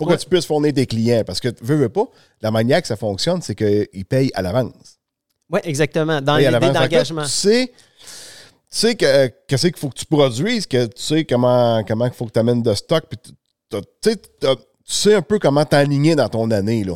Ouais. 0.01 0.15
que 0.15 0.21
tu 0.21 0.27
puisses 0.29 0.45
fournir 0.45 0.73
tes 0.73 0.85
clients. 0.85 1.23
Parce 1.25 1.39
que, 1.39 1.49
veux, 1.61 1.75
veux 1.75 1.89
pas, 1.89 2.05
la 2.41 2.51
manière 2.51 2.81
que 2.81 2.87
ça 2.87 2.95
fonctionne, 2.95 3.41
c'est 3.41 3.55
qu'ils 3.55 4.05
payent 4.05 4.31
à 4.33 4.41
l'avance. 4.41 4.98
Oui, 5.49 5.59
exactement. 5.63 6.21
Dans 6.21 6.37
l'idée 6.51 6.59
d'engagement. 6.73 7.23
Tu 7.23 7.29
sais, 7.29 7.71
tu 8.01 8.07
sais 8.69 8.95
que, 8.95 9.27
qu'est-ce 9.47 9.67
qu'il 9.67 9.77
faut 9.77 9.89
que 9.89 9.97
tu 9.99 10.05
produises, 10.05 10.67
que 10.67 10.85
tu 10.85 11.01
sais 11.01 11.25
comment 11.25 11.83
comment 11.83 12.05
il 12.05 12.13
faut 12.13 12.25
que 12.25 12.31
tu 12.33 12.39
amènes 12.39 12.61
de 12.61 12.73
stock, 12.73 13.03
puis 13.09 13.17
tu- 13.71 14.11
sais, 14.85 15.13
un 15.15 15.21
peu 15.21 15.39
comment 15.39 15.65
t'aligner 15.65 16.15
dans 16.15 16.29
ton 16.29 16.49
année, 16.51 16.83
là. 16.83 16.95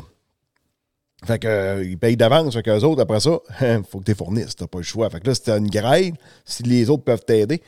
Fait 1.26 1.40
que, 1.40 1.48
euh, 1.48 1.84
ils 1.86 1.98
payent 1.98 2.18
d'avance, 2.18 2.54
fait 2.54 2.64
qu'eux 2.64 2.82
autres, 2.82 3.02
après 3.02 3.22
ça, 3.22 3.40
il 3.62 3.82
faut 3.90 4.00
que 4.00 4.04
tu 4.06 4.12
les 4.12 4.16
fournisses, 4.16 4.56
t'as 4.56 4.68
pas 4.68 4.80
le 4.80 4.84
choix. 4.84 5.10
Fait 5.10 5.20
que 5.22 5.28
là, 5.28 5.36
si 5.36 5.42
t'as 5.44 5.58
une 5.58 5.70
grêle, 5.70 6.14
si 6.46 6.64
les 6.64 6.90
autres 6.90 7.04
peuvent 7.04 7.24
t'aider. 7.24 7.62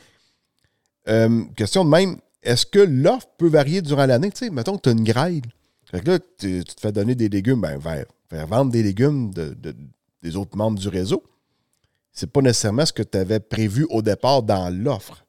Euh, 1.07 1.43
question 1.55 1.85
de 1.85 1.89
même, 1.89 2.17
est-ce 2.43 2.65
que 2.65 2.79
l'offre 2.79 3.27
peut 3.37 3.47
varier 3.47 3.81
durant 3.81 4.05
l'année? 4.05 4.29
Tu 4.31 4.45
sais, 4.45 4.49
mettons 4.49 4.75
que 4.77 4.81
tu 4.81 4.89
as 4.89 4.91
une 4.91 5.03
grêle. 5.03 5.41
Fait 5.89 6.01
que 6.01 6.11
là, 6.11 6.19
tu, 6.19 6.63
tu 6.65 6.75
te 6.75 6.81
fais 6.81 6.91
donner 6.91 7.15
des 7.15 7.29
légumes, 7.29 7.61
ben, 7.61 7.79
faire, 7.79 8.05
faire 8.29 8.47
vendre 8.47 8.71
des 8.71 8.83
légumes 8.83 9.33
de- 9.33 9.53
de- 9.53 9.75
des 10.25 10.35
autres 10.35 10.57
membres 10.57 10.79
du 10.79 10.87
réseau. 10.87 11.23
C'est 12.11 12.31
pas 12.31 12.41
nécessairement 12.41 12.85
ce 12.85 12.93
que 12.93 13.03
tu 13.03 13.17
avais 13.17 13.39
prévu 13.39 13.85
au 13.89 14.01
départ 14.01 14.41
dans 14.41 14.69
l'offre. 14.69 15.25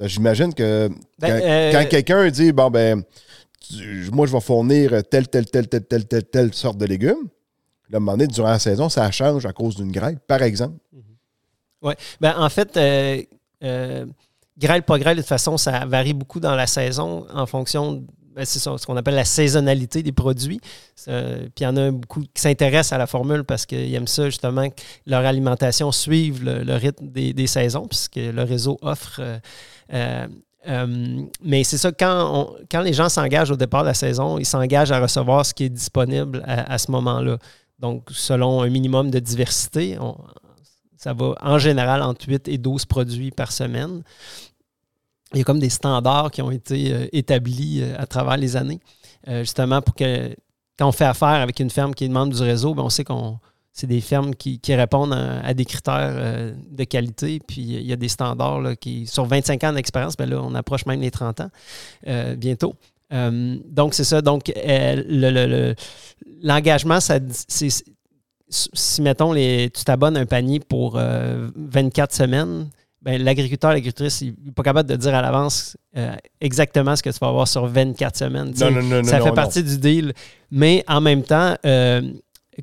J'imagine 0.00 0.52
que 0.52 0.88
Ben, 1.18 1.28
quand, 1.28 1.46
euh, 1.46 1.72
quand 1.72 1.88
quelqu'un 1.88 2.30
dit 2.30 2.52
bon 2.52 2.70
ben 2.70 3.04
moi 4.12 4.26
je 4.26 4.32
vais 4.32 4.40
fournir 4.40 4.90
telle, 5.08 5.28
telle, 5.28 5.46
telle, 5.46 5.68
telle, 5.68 5.84
telle, 5.86 6.06
telle, 6.06 6.24
telle 6.24 6.54
sorte 6.54 6.78
de 6.78 6.86
légumes, 6.86 7.28
là, 7.88 7.96
à 7.96 7.96
un 7.98 8.00
moment 8.00 8.12
donné, 8.16 8.26
durant 8.26 8.50
la 8.50 8.58
saison, 8.58 8.88
ça 8.88 9.10
change 9.10 9.46
à 9.46 9.52
cause 9.52 9.76
d'une 9.76 9.92
grêle, 9.92 10.18
par 10.26 10.42
exemple. 10.42 10.76
Oui. 11.82 11.94
Ben, 12.20 12.34
en 12.36 12.48
fait, 12.48 12.76
euh, 12.76 13.22
euh, 13.62 14.06
grêle, 14.58 14.82
pas 14.82 14.98
grêle, 14.98 15.16
de 15.16 15.22
toute 15.22 15.28
façon, 15.28 15.56
ça 15.56 15.84
varie 15.84 16.14
beaucoup 16.14 16.40
dans 16.40 16.54
la 16.54 16.66
saison 16.66 17.26
en 17.32 17.46
fonction. 17.46 18.04
Ben, 18.34 18.44
c'est 18.44 18.58
ce 18.58 18.86
qu'on 18.86 18.96
appelle 18.96 19.14
la 19.14 19.24
saisonnalité 19.24 20.02
des 20.02 20.12
produits. 20.12 20.60
Puis 21.04 21.12
il 21.60 21.62
y 21.62 21.66
en 21.66 21.76
a 21.76 21.90
beaucoup 21.90 22.20
qui 22.20 22.40
s'intéressent 22.40 22.92
à 22.92 22.98
la 22.98 23.06
formule 23.06 23.44
parce 23.44 23.66
qu'ils 23.66 23.94
aiment 23.94 24.06
ça, 24.06 24.26
justement, 24.26 24.68
que 24.70 24.76
leur 25.06 25.24
alimentation 25.24 25.92
suive 25.92 26.42
le, 26.44 26.74
rythme 26.74 27.08
des, 27.08 27.46
saisons, 27.46 27.86
puisque 27.86 28.16
le 28.16 28.42
réseau 28.42 28.78
offre. 28.82 29.20
euh, 29.20 29.38
euh, 29.92 30.26
euh, 30.68 31.22
mais 31.42 31.64
c'est 31.64 31.78
ça, 31.78 31.90
quand, 31.90 32.54
quand 32.70 32.82
les 32.82 32.92
gens 32.92 33.08
s'engagent 33.08 33.50
au 33.50 33.56
départ 33.56 33.82
de 33.82 33.88
la 33.88 33.94
saison, 33.94 34.38
ils 34.38 34.46
s'engagent 34.46 34.92
à 34.92 35.00
recevoir 35.00 35.44
ce 35.44 35.52
qui 35.52 35.64
est 35.64 35.68
disponible 35.68 36.42
à, 36.46 36.78
ce 36.78 36.90
moment-là. 36.92 37.38
Donc, 37.80 38.04
selon 38.10 38.62
un 38.62 38.70
minimum 38.70 39.10
de 39.10 39.18
diversité, 39.18 39.98
ça 40.96 41.14
va 41.14 41.34
en 41.40 41.58
général 41.58 42.00
entre 42.00 42.28
8 42.28 42.46
et 42.46 42.58
12 42.58 42.86
produits 42.86 43.32
par 43.32 43.50
semaine. 43.50 44.04
Il 45.34 45.38
y 45.38 45.40
a 45.40 45.44
comme 45.44 45.58
des 45.58 45.70
standards 45.70 46.30
qui 46.30 46.42
ont 46.42 46.50
été 46.50 46.92
euh, 46.92 47.06
établis 47.12 47.80
euh, 47.82 47.94
à 47.98 48.06
travers 48.06 48.36
les 48.36 48.56
années, 48.56 48.80
euh, 49.28 49.40
justement 49.40 49.80
pour 49.80 49.94
que 49.94 50.34
quand 50.78 50.88
on 50.88 50.92
fait 50.92 51.04
affaire 51.04 51.28
avec 51.28 51.60
une 51.60 51.70
ferme 51.70 51.94
qui 51.94 52.04
est 52.04 52.08
membre 52.08 52.34
du 52.34 52.42
réseau, 52.42 52.74
ben, 52.74 52.82
on 52.82 52.90
sait 52.90 53.04
qu'on 53.04 53.38
c'est 53.74 53.86
des 53.86 54.02
fermes 54.02 54.34
qui, 54.34 54.60
répondent 54.68 55.14
à, 55.14 55.54
des 55.54 55.64
critères 55.64 56.54
de 56.70 56.84
qualité. 56.84 57.40
Puis 57.40 57.62
il 57.62 57.86
y 57.86 57.92
a 57.94 57.96
des 57.96 58.08
standards 58.08 58.60
là, 58.60 58.76
qui, 58.76 59.06
sur 59.06 59.24
25 59.24 59.64
ans 59.64 59.72
d'expérience, 59.72 60.14
ben 60.14 60.28
là, 60.28 60.42
on 60.42 60.54
approche 60.54 60.84
même 60.84 61.00
les 61.00 61.10
30 61.10 61.40
ans 61.40 61.50
bientôt. 62.36 62.74
Donc, 63.10 63.94
c'est 63.94 64.04
ça. 64.04 64.20
Donc, 64.20 64.52
le- 64.54 65.30
le- 65.30 65.46
le- 65.46 65.74
l'engagement, 66.42 67.00
c'est, 67.00 67.22
si, 68.52 69.02
mettons, 69.02 69.32
les, 69.32 69.70
tu 69.70 69.84
t'abonnes 69.84 70.16
à 70.16 70.20
un 70.20 70.26
panier 70.26 70.60
pour 70.60 70.96
euh, 70.96 71.48
24 71.56 72.14
semaines, 72.14 72.68
l'agriculteur, 73.04 73.70
l'agricultrice, 73.70 74.20
il 74.20 74.34
n'est 74.44 74.52
pas 74.52 74.62
capable 74.62 74.88
de 74.88 74.96
dire 74.96 75.14
à 75.14 75.22
l'avance 75.22 75.76
euh, 75.96 76.14
exactement 76.40 76.94
ce 76.96 77.02
que 77.02 77.10
tu 77.10 77.18
vas 77.20 77.28
avoir 77.28 77.48
sur 77.48 77.66
24 77.66 78.16
semaines. 78.16 78.54
Non, 78.60 78.70
non, 78.70 78.82
non, 78.82 79.04
ça 79.04 79.20
fait 79.20 79.32
partie 79.32 79.62
du 79.62 79.78
deal. 79.78 80.12
Mais 80.50 80.84
en 80.86 81.00
même 81.00 81.22
temps, 81.22 81.56
euh, 81.66 82.02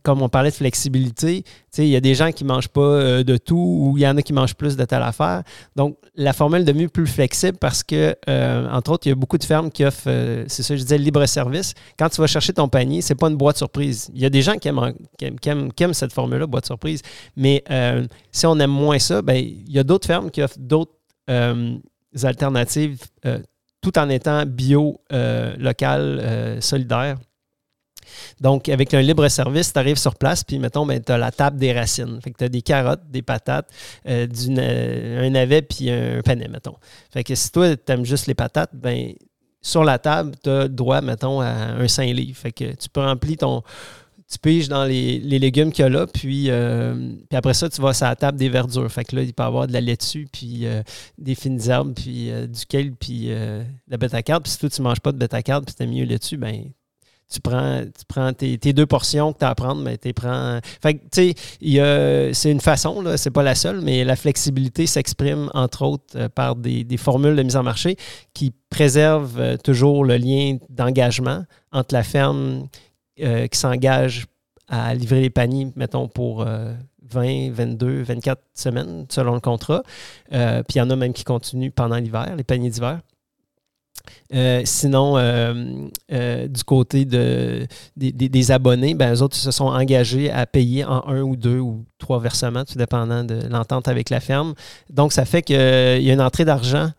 comme 0.03 0.21
on 0.21 0.29
parlait 0.29 0.51
de 0.51 0.55
flexibilité, 0.55 1.43
il 1.77 1.87
y 1.87 1.95
a 1.95 1.99
des 1.99 2.13
gens 2.13 2.31
qui 2.31 2.43
ne 2.43 2.49
mangent 2.49 2.69
pas 2.69 2.81
euh, 2.81 3.23
de 3.23 3.37
tout 3.37 3.55
ou 3.57 3.97
il 3.97 4.01
y 4.01 4.07
en 4.07 4.15
a 4.17 4.21
qui 4.21 4.33
mangent 4.33 4.55
plus 4.55 4.77
de 4.77 4.85
telle 4.85 5.01
affaire. 5.01 5.43
Donc, 5.75 5.97
la 6.15 6.33
formule 6.33 6.63
devenue 6.63 6.89
plus 6.89 7.07
flexible 7.07 7.57
parce 7.57 7.83
que, 7.83 8.15
euh, 8.29 8.69
entre 8.69 8.91
autres, 8.91 9.07
il 9.07 9.09
y 9.09 9.11
a 9.11 9.15
beaucoup 9.15 9.37
de 9.37 9.43
fermes 9.43 9.71
qui 9.71 9.83
offrent, 9.83 10.03
euh, 10.07 10.45
c'est 10.47 10.61
ça, 10.61 10.75
je 10.75 10.81
disais, 10.81 10.97
libre 10.97 11.25
service. 11.25 11.73
Quand 11.97 12.09
tu 12.09 12.21
vas 12.21 12.27
chercher 12.27 12.53
ton 12.53 12.67
panier, 12.67 13.01
c'est 13.01 13.15
pas 13.15 13.29
une 13.29 13.37
boîte 13.37 13.57
surprise. 13.57 14.11
Il 14.13 14.21
y 14.21 14.25
a 14.25 14.29
des 14.29 14.41
gens 14.41 14.57
qui 14.57 14.67
aiment, 14.67 15.93
cette 15.93 16.13
formule-là, 16.13 16.45
boîte 16.45 16.67
surprise. 16.67 17.01
Mais 17.35 17.63
si 18.31 18.45
on 18.45 18.59
aime 18.59 18.71
moins 18.71 18.99
ça, 18.99 19.21
ben, 19.21 19.37
il 19.37 19.71
y 19.71 19.79
a 19.79 19.83
d'autres 19.83 20.07
fermes 20.07 20.29
qui 20.29 20.41
offrent 20.41 20.59
d'autres 20.59 20.91
alternatives 22.23 22.99
tout 23.81 23.97
en 23.97 24.09
étant 24.09 24.45
bio, 24.45 24.99
local, 25.57 26.57
solidaire. 26.61 27.17
Donc, 28.41 28.69
avec 28.69 28.93
un 28.93 29.01
libre 29.01 29.27
service, 29.27 29.73
tu 29.73 29.79
arrives 29.79 29.97
sur 29.97 30.15
place, 30.15 30.43
puis 30.43 30.59
mettons, 30.59 30.85
ben, 30.85 31.01
tu 31.01 31.11
as 31.11 31.17
la 31.17 31.31
table 31.31 31.57
des 31.57 31.73
racines. 31.73 32.19
Fait 32.21 32.31
que 32.31 32.37
tu 32.37 32.43
as 32.45 32.49
des 32.49 32.61
carottes, 32.61 33.09
des 33.09 33.21
patates, 33.21 33.69
euh, 34.07 34.27
un 35.25 35.29
navet, 35.29 35.61
puis 35.61 35.89
un 35.89 36.21
panais, 36.21 36.47
mettons. 36.47 36.75
Fait 37.11 37.23
que 37.23 37.35
si 37.35 37.51
toi, 37.51 37.75
tu 37.75 37.91
aimes 37.91 38.05
juste 38.05 38.27
les 38.27 38.35
patates, 38.35 38.71
ben 38.73 39.13
sur 39.61 39.83
la 39.83 39.99
table, 39.99 40.31
tu 40.41 40.49
as 40.49 40.67
droit, 40.67 41.01
mettons, 41.01 41.41
à 41.41 41.49
un 41.49 41.87
5 41.87 42.13
livres. 42.13 42.37
Fait 42.37 42.51
que 42.51 42.75
tu 42.75 42.89
peux 42.89 43.01
remplir 43.01 43.37
ton. 43.37 43.61
Tu 44.31 44.37
piges 44.37 44.69
dans 44.69 44.85
les, 44.85 45.19
légumes 45.19 45.71
qu'il 45.71 45.81
y 45.81 45.85
a 45.87 45.89
là, 45.89 46.05
puis, 46.05 46.51
euh, 46.51 47.15
après 47.33 47.55
ça, 47.55 47.67
tu 47.67 47.81
vas 47.81 47.93
sur 47.93 48.05
la 48.05 48.15
table 48.15 48.37
des 48.37 48.47
verdures. 48.47 48.89
Fait 48.91 49.03
que 49.03 49.15
là, 49.15 49.23
il 49.23 49.33
peut 49.33 49.41
y 49.41 49.45
avoir 49.45 49.65
de 49.65 49.73
la 49.73 49.81
laitue, 49.81 50.27
puis 50.31 50.67
euh, 50.67 50.83
des 51.17 51.33
fines 51.33 51.59
herbes, 51.67 51.93
puis 51.95 52.31
du 52.47 52.65
kale, 52.67 52.91
puis 52.91 53.27
de 53.29 53.63
la 53.87 53.97
bêta-carde. 53.97 54.43
Puis 54.43 54.51
si 54.51 54.59
toi, 54.59 54.69
tu 54.69 54.81
ne 54.81 54.87
manges 54.87 54.99
pas 54.99 55.11
de 55.11 55.17
bêta-carde, 55.17 55.65
puis 55.65 55.73
tu 55.73 55.81
as 55.81 55.87
mieux 55.87 56.05
laitue, 56.05 56.37
ben 56.37 56.71
tu 57.29 57.41
prends, 57.41 57.81
tu 57.83 58.05
prends 58.07 58.33
tes, 58.33 58.57
deux 58.57 58.85
portions 58.85 59.33
que 59.33 59.39
tu 59.39 59.45
as 59.45 59.49
à 59.49 59.55
prendre, 59.55 59.81
mais 59.81 59.97
tu 59.97 60.13
prends. 60.13 60.59
Fait 60.81 60.95
que, 60.95 60.99
tu 61.11 61.33
sais, 61.61 62.33
c'est 62.33 62.51
une 62.51 62.59
façon, 62.59 63.01
là, 63.01 63.17
c'est 63.17 63.31
pas 63.31 63.43
la 63.43 63.55
seule, 63.55 63.81
mais 63.81 64.03
la 64.03 64.15
flexibilité 64.15 64.87
s'exprime, 64.87 65.51
entre 65.53 65.83
autres, 65.83 66.15
euh, 66.15 66.29
par 66.29 66.55
des, 66.55 66.83
des 66.83 66.97
formules 66.97 67.35
de 67.35 67.43
mise 67.43 67.55
en 67.55 67.63
marché 67.63 67.97
qui 68.33 68.53
préservent 68.69 69.39
euh, 69.39 69.57
toujours 69.57 70.05
le 70.05 70.17
lien 70.17 70.57
d'engagement 70.69 71.43
entre 71.71 71.93
la 71.93 72.03
ferme 72.03 72.67
euh, 73.21 73.47
qui 73.47 73.59
s'engage 73.59 74.25
à 74.67 74.93
livrer 74.93 75.21
les 75.21 75.29
paniers, 75.29 75.67
mettons, 75.75 76.07
pour 76.07 76.43
euh, 76.43 76.73
20, 77.11 77.51
22, 77.51 78.03
24 78.03 78.41
semaines, 78.53 79.05
selon 79.09 79.33
le 79.33 79.39
contrat. 79.39 79.81
Puis 80.29 80.39
il 80.75 80.77
y 80.77 80.81
en 80.81 80.89
a 80.91 80.95
même 80.95 81.13
qui 81.13 81.23
continuent 81.23 81.71
pendant 81.71 81.97
l'hiver, 81.97 82.35
les 82.35 82.43
paniers 82.43 82.69
d'hiver. 82.69 82.99
Euh, 84.33 84.61
sinon, 84.65 85.17
euh, 85.17 85.87
euh, 86.11 86.47
du 86.47 86.63
côté 86.63 87.05
de, 87.05 87.65
des, 87.97 88.11
des- 88.11 88.29
des 88.29 88.51
abonnés, 88.51 88.93
ben, 88.93 89.13
eux 89.13 89.21
autres 89.21 89.35
se 89.35 89.51
sont 89.51 89.65
engagés 89.65 90.31
à 90.31 90.45
payer 90.45 90.85
en 90.85 91.07
un 91.07 91.21
ou 91.21 91.35
deux 91.35 91.59
ou 91.59 91.83
trois 91.97 92.19
versements, 92.19 92.63
tout 92.63 92.77
dépendant 92.77 93.23
de 93.23 93.47
l'entente 93.49 93.87
avec 93.87 94.09
la 94.09 94.19
ferme. 94.19 94.53
Donc, 94.89 95.13
ça 95.13 95.25
fait 95.25 95.41
qu'il 95.41 95.55
y 95.57 96.09
a 96.09 96.13
une 96.13 96.21
entrée 96.21 96.45
d'argent 96.45 96.91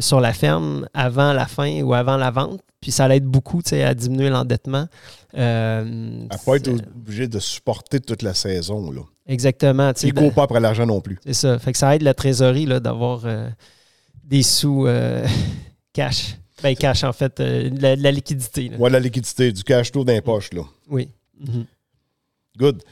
sur 0.00 0.20
la 0.20 0.32
ferme 0.34 0.86
avant 0.92 1.32
la 1.32 1.46
fin 1.46 1.80
ou 1.82 1.94
avant 1.94 2.16
la 2.16 2.30
vente. 2.30 2.60
Puis 2.80 2.92
ça 2.92 3.08
l'aide 3.08 3.24
beaucoup 3.24 3.60
à 3.72 3.94
diminuer 3.94 4.28
l'endettement. 4.30 4.86
À 5.34 5.82
pas 6.46 6.56
être 6.56 6.68
obligé 6.68 7.26
de 7.28 7.38
supporter 7.38 8.00
toute 8.00 8.22
la 8.22 8.34
saison. 8.34 8.90
Là. 8.90 9.00
Exactement. 9.26 9.92
Il 10.02 10.14
ne 10.14 10.20
court 10.20 10.32
pas 10.32 10.42
après 10.44 10.60
l'argent 10.60 10.86
non 10.86 11.00
plus. 11.00 11.18
c'est 11.24 11.32
ça. 11.34 11.58
Fait 11.58 11.72
que 11.72 11.78
ça 11.78 11.94
aide 11.96 12.02
la 12.02 12.14
trésorerie 12.14 12.66
d'avoir 12.66 13.22
des 14.24 14.42
sous 14.42 14.86
cash. 15.98 16.36
Ben, 16.62 16.74
cash, 16.76 17.04
en 17.04 17.12
fait, 17.12 17.38
euh, 17.40 17.70
la, 17.80 18.10
liquidité. 18.10 18.68
là. 18.68 18.76
Ouais, 18.78 18.90
la 18.90 19.00
liquidité, 19.00 19.52
du 19.52 19.62
cash 19.62 19.92
dans 19.92 20.04
les 20.04 20.20
poches. 20.20 20.52
Là. 20.52 20.62
Oui. 20.88 21.08
Mhm. 21.40 21.64
Good. 22.56 22.82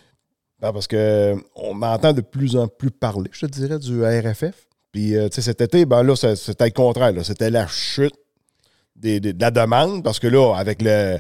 Ben, 0.61 0.73
parce 0.73 0.87
que 0.87 1.35
on 1.55 1.75
m'entend 1.75 2.13
de 2.13 2.21
plus 2.21 2.57
en 2.57 2.69
plus 2.69 2.91
parler, 2.91 3.29
je 3.33 3.47
te 3.47 3.51
dirais, 3.51 3.79
du 3.79 4.03
RFF. 4.05 4.67
Puis, 4.93 5.17
euh, 5.17 5.29
tu 5.29 5.37
sais, 5.37 5.43
cet 5.43 5.61
été, 5.61 5.85
ben 5.85 6.03
là, 6.03 6.15
c'était 6.17 6.65
le 6.65 6.71
contraire. 6.71 7.13
là. 7.13 7.23
C'était 7.25 7.51
la 7.51 7.67
chute 7.67 8.15
des- 8.95 9.21
des- 9.21 9.33
de 9.35 9.41
la 9.41 9.51
demande. 9.51 10.03
Parce 10.03 10.19
que 10.19 10.27
là, 10.29 10.55
avec 10.57 10.81
le, 10.81 11.19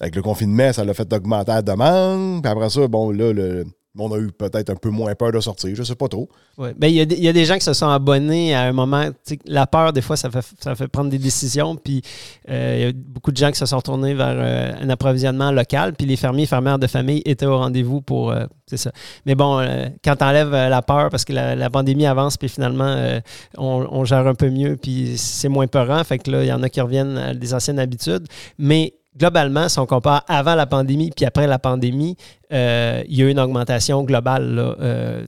avec 0.00 0.14
le 0.14 0.22
confinement, 0.22 0.72
ça 0.72 0.84
l'a 0.84 0.94
fait 0.94 1.10
augmenter 1.12 1.52
la 1.52 1.62
demande. 1.62 2.42
Puis 2.42 2.50
après 2.52 2.70
ça, 2.70 2.86
bon, 2.88 3.10
là, 3.10 3.32
le, 3.32 3.64
on 3.98 4.12
a 4.12 4.18
eu 4.18 4.28
peut-être 4.28 4.70
un 4.70 4.76
peu 4.76 4.90
moins 4.90 5.14
peur 5.14 5.32
de 5.32 5.40
sortir. 5.40 5.74
Je 5.74 5.82
sais 5.82 5.94
pas 5.94 6.08
trop. 6.08 6.28
Ouais. 6.58 6.74
Ben, 6.76 6.88
il, 6.88 6.94
y 6.94 7.28
a 7.28 7.32
des, 7.32 7.44
gens 7.44 7.54
qui 7.54 7.64
se 7.64 7.72
sont 7.72 7.88
abonnés 7.88 8.54
à 8.54 8.62
un 8.62 8.72
moment. 8.72 9.08
La 9.46 9.66
peur, 9.66 9.92
des 9.92 10.02
fois, 10.02 10.16
ça 10.16 10.30
fait, 10.30 10.44
ça 10.60 10.74
fait 10.74 10.88
prendre 10.88 11.10
des 11.10 11.18
décisions. 11.18 11.76
Puis 11.76 12.02
euh, 12.50 12.76
il 12.78 12.86
y 12.86 12.88
a 12.88 12.92
beaucoup 12.94 13.32
de 13.32 13.36
gens 13.36 13.50
qui 13.50 13.58
se 13.58 13.66
sont 13.66 13.80
tournés 13.80 14.14
vers 14.14 14.34
euh, 14.36 14.72
un 14.80 14.90
approvisionnement 14.90 15.50
local. 15.50 15.94
Puis 15.94 16.06
les 16.06 16.16
fermiers, 16.16 16.46
fermières 16.46 16.78
de 16.78 16.86
famille 16.86 17.22
étaient 17.24 17.46
au 17.46 17.58
rendez-vous 17.58 18.00
pour. 18.00 18.30
euh, 18.30 18.46
c'est 18.66 18.76
ça. 18.76 18.90
Mais 19.26 19.36
bon, 19.36 19.64
quand 20.02 20.16
tu 20.16 20.24
enlèves 20.24 20.50
la 20.50 20.82
peur, 20.82 21.08
parce 21.08 21.24
que 21.24 21.32
la, 21.32 21.70
pandémie 21.70 22.04
avance, 22.04 22.36
puis 22.36 22.48
finalement, 22.48 23.20
on, 23.56 23.86
on 23.90 24.04
gère 24.04 24.26
un 24.26 24.34
peu 24.34 24.50
mieux, 24.50 24.76
puis 24.76 25.16
c'est 25.16 25.48
moins 25.48 25.68
peurant. 25.68 26.02
Fait 26.02 26.18
que 26.18 26.28
là, 26.32 26.42
il 26.42 26.48
y 26.48 26.52
en 26.52 26.64
a 26.64 26.68
qui 26.68 26.80
reviennent 26.80 27.16
à 27.16 27.32
des 27.32 27.54
anciennes 27.54 27.78
habitudes. 27.78 28.26
Mais 28.58 28.94
globalement, 29.16 29.68
si 29.68 29.78
on 29.78 29.86
compare 29.86 30.24
avant 30.28 30.54
la 30.54 30.66
pandémie 30.66 31.10
puis 31.14 31.24
après 31.24 31.46
la 31.46 31.58
pandémie, 31.58 32.16
euh, 32.52 33.02
il 33.08 33.16
y 33.16 33.22
a 33.22 33.26
eu 33.26 33.30
une 33.30 33.40
augmentation 33.40 34.02
globale. 34.02 34.54
Là. 34.54 34.76
Euh, 34.80 35.24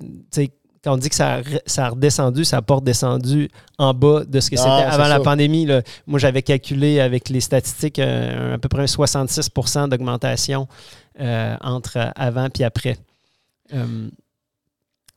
quand 0.84 0.94
on 0.94 0.96
dit 0.96 1.08
que 1.08 1.14
ça 1.14 1.36
a, 1.36 1.40
ça 1.66 1.86
a 1.86 1.88
redescendu, 1.90 2.44
ça 2.44 2.58
n'a 2.58 2.62
pas 2.62 2.76
redescendu 2.76 3.50
en 3.78 3.92
bas 3.94 4.24
de 4.24 4.38
ce 4.38 4.50
que 4.50 4.56
c'était 4.56 4.70
avant 4.70 5.08
la 5.08 5.20
pandémie. 5.20 5.66
là. 5.66 5.82
Moi, 6.06 6.18
j'avais 6.20 6.42
calculé 6.42 7.00
avec 7.00 7.28
les 7.28 7.40
statistiques 7.40 7.98
euh, 7.98 8.54
à 8.54 8.58
peu 8.58 8.68
près 8.68 8.82
un 8.82 8.84
66% 8.84 9.88
d'augmentation 9.88 10.68
entre 11.18 12.12
avant 12.14 12.48
et 12.60 12.64
après. 12.64 12.96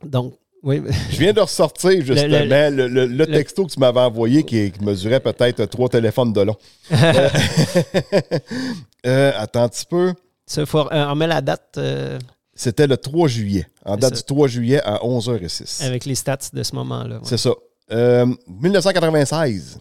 Donc, 0.04 0.34
oui. 0.64 0.82
Je 1.12 1.18
viens 1.18 1.34
de 1.34 1.40
ressortir 1.42 2.04
justement 2.06 2.28
le, 2.46 2.70
le- 2.70 2.88
le- 2.88 3.06
le 3.08 3.28
texto 3.28 3.66
que 3.66 3.72
tu 3.72 3.80
m'avais 3.80 4.00
envoyé 4.02 4.44
qui, 4.44 4.72
qui 4.72 4.84
mesurait 4.84 5.20
peut-être 5.20 5.66
trois 5.66 5.90
téléphones 5.90 6.34
de 6.34 6.42
long. 6.42 6.56
Euh, 6.94 7.30
euh, 9.06 9.32
attends 9.36 9.64
un 9.64 9.70
petit 9.70 9.86
peu. 9.86 10.14
Ça, 10.46 10.66
faut, 10.66 10.80
euh, 10.92 11.06
on 11.10 11.16
met 11.16 11.28
la 11.28 11.42
date 11.42 11.76
euh, 11.78 12.20
C'était 12.54 12.88
le 12.88 12.98
3 12.98 13.28
juillet. 13.28 13.66
En 13.86 13.98
date 13.98 14.16
du 14.16 14.24
3 14.24 14.48
juillet 14.48 14.82
à 14.84 14.98
11h06. 14.98 15.84
avec 15.86 16.06
les 16.06 16.16
stats 16.16 16.38
de 16.54 16.64
ce 16.64 16.76
moment-là. 16.76 17.16
ouais. 17.16 17.22
C'est 17.24 17.38
ça. 17.38 17.52
Euh, 17.92 18.26
1996, 18.48 19.80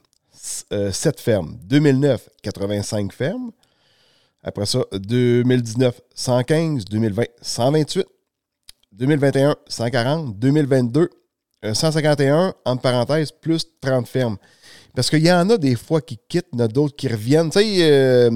7 0.91 1.21
fermes. 1.21 1.57
2009, 1.65 2.29
85 2.43 3.13
fermes. 3.13 3.51
Après 4.43 4.67
ça, 4.67 4.81
2019, 4.93 6.01
115. 6.15 6.85
2020, 6.87 7.25
128. 7.43 8.07
2021, 8.93 9.57
140. 9.69 10.37
2022, 10.39 11.09
euh, 11.65 11.75
151, 11.75 12.55
entre 12.65 12.83
parenthèses, 12.83 13.31
plus 13.33 13.65
30 13.81 14.07
fermes. 14.09 14.37
Parce 14.95 15.09
qu'il 15.11 15.25
y 15.25 15.33
en 15.33 15.49
a 15.51 15.57
des 15.57 15.77
fois 15.77 16.01
qui 16.01 16.19
quittent, 16.29 16.49
il 16.53 16.59
y 16.59 16.63
en 16.63 16.65
a 16.65 16.69
d'autres 16.69 16.97
qui 16.97 17.09
reviennent. 17.09 17.51
Tu 17.51 17.61
sais, 17.61 17.77
euh, 17.91 18.31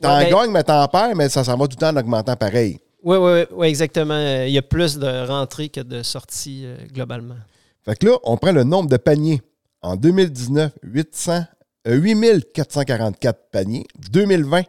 t'en 0.00 0.18
Ouais, 0.18 0.24
ben- 0.24 0.30
gagnes, 0.32 0.50
mais 0.50 0.62
t'en 0.64 0.86
perds, 0.88 1.14
mais 1.14 1.28
ça 1.28 1.44
s'en 1.44 1.56
va 1.56 1.66
tout 1.68 1.76
le 1.76 1.80
temps 1.80 1.90
en 1.90 1.96
augmentant 1.96 2.36
pareil. 2.36 2.78
Oui, 3.02 3.16
oui, 3.18 3.44
oui, 3.52 3.66
exactement. 3.68 4.14
Euh, 4.14 4.46
Il 4.46 4.52
y 4.52 4.58
a 4.58 4.62
plus 4.62 4.98
de 4.98 5.26
rentrées 5.26 5.68
que 5.68 5.80
de 5.80 6.02
sorties 6.02 6.62
euh, 6.64 6.76
globalement. 6.92 7.36
Fait 7.84 7.96
que 7.96 8.06
là, 8.06 8.16
on 8.24 8.36
prend 8.38 8.52
le 8.52 8.64
nombre 8.64 8.88
de 8.88 8.96
paniers. 8.96 9.42
En 9.82 9.94
2019, 9.96 10.72
800, 10.82 11.44
euh, 11.86 11.94
8444 11.96 13.50
paniers. 13.52 13.84
2020, 14.10 14.62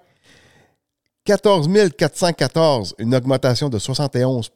14 1.24 1.68
414, 1.98 2.94
une 3.00 3.16
augmentation 3.16 3.70
de 3.70 3.80
71 3.80 4.50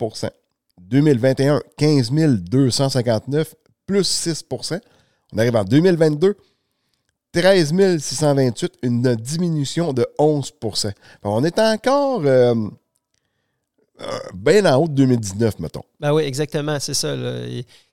2021, 0.88 1.62
15 1.78 2.12
259, 2.12 3.56
plus 3.86 4.28
6% 4.28 4.80
On 5.34 5.38
arrive 5.38 5.56
en 5.56 5.64
2022, 5.64 6.36
13 7.32 8.00
628, 8.00 8.74
une 8.84 9.16
diminution 9.16 9.94
de 9.94 10.08
11 10.18 10.52
Fait 10.76 10.96
On 11.24 11.44
est 11.44 11.60
encore 11.60 12.22
euh, 12.26 12.56
euh, 14.02 14.06
bien 14.34 14.66
en 14.66 14.82
haut 14.84 14.88
de 14.88 14.94
2019, 14.94 15.60
mettons. 15.60 15.84
Ben 16.00 16.14
oui, 16.14 16.24
exactement, 16.24 16.80
c'est 16.80 16.94
ça. 16.94 17.16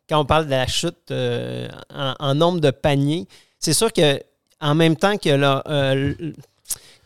Quand 0.08 0.20
on 0.20 0.24
parle 0.24 0.46
de 0.46 0.50
la 0.50 0.66
chute 0.66 1.10
euh, 1.10 1.68
en, 1.90 2.34
nombre 2.34 2.60
de 2.60 2.70
paniers, 2.70 3.26
c'est 3.58 3.72
sûr 3.72 3.92
que 3.92 4.20
en 4.60 4.74
même 4.74 4.96
temps 4.96 5.18
que 5.18 5.30
là, 5.30 5.62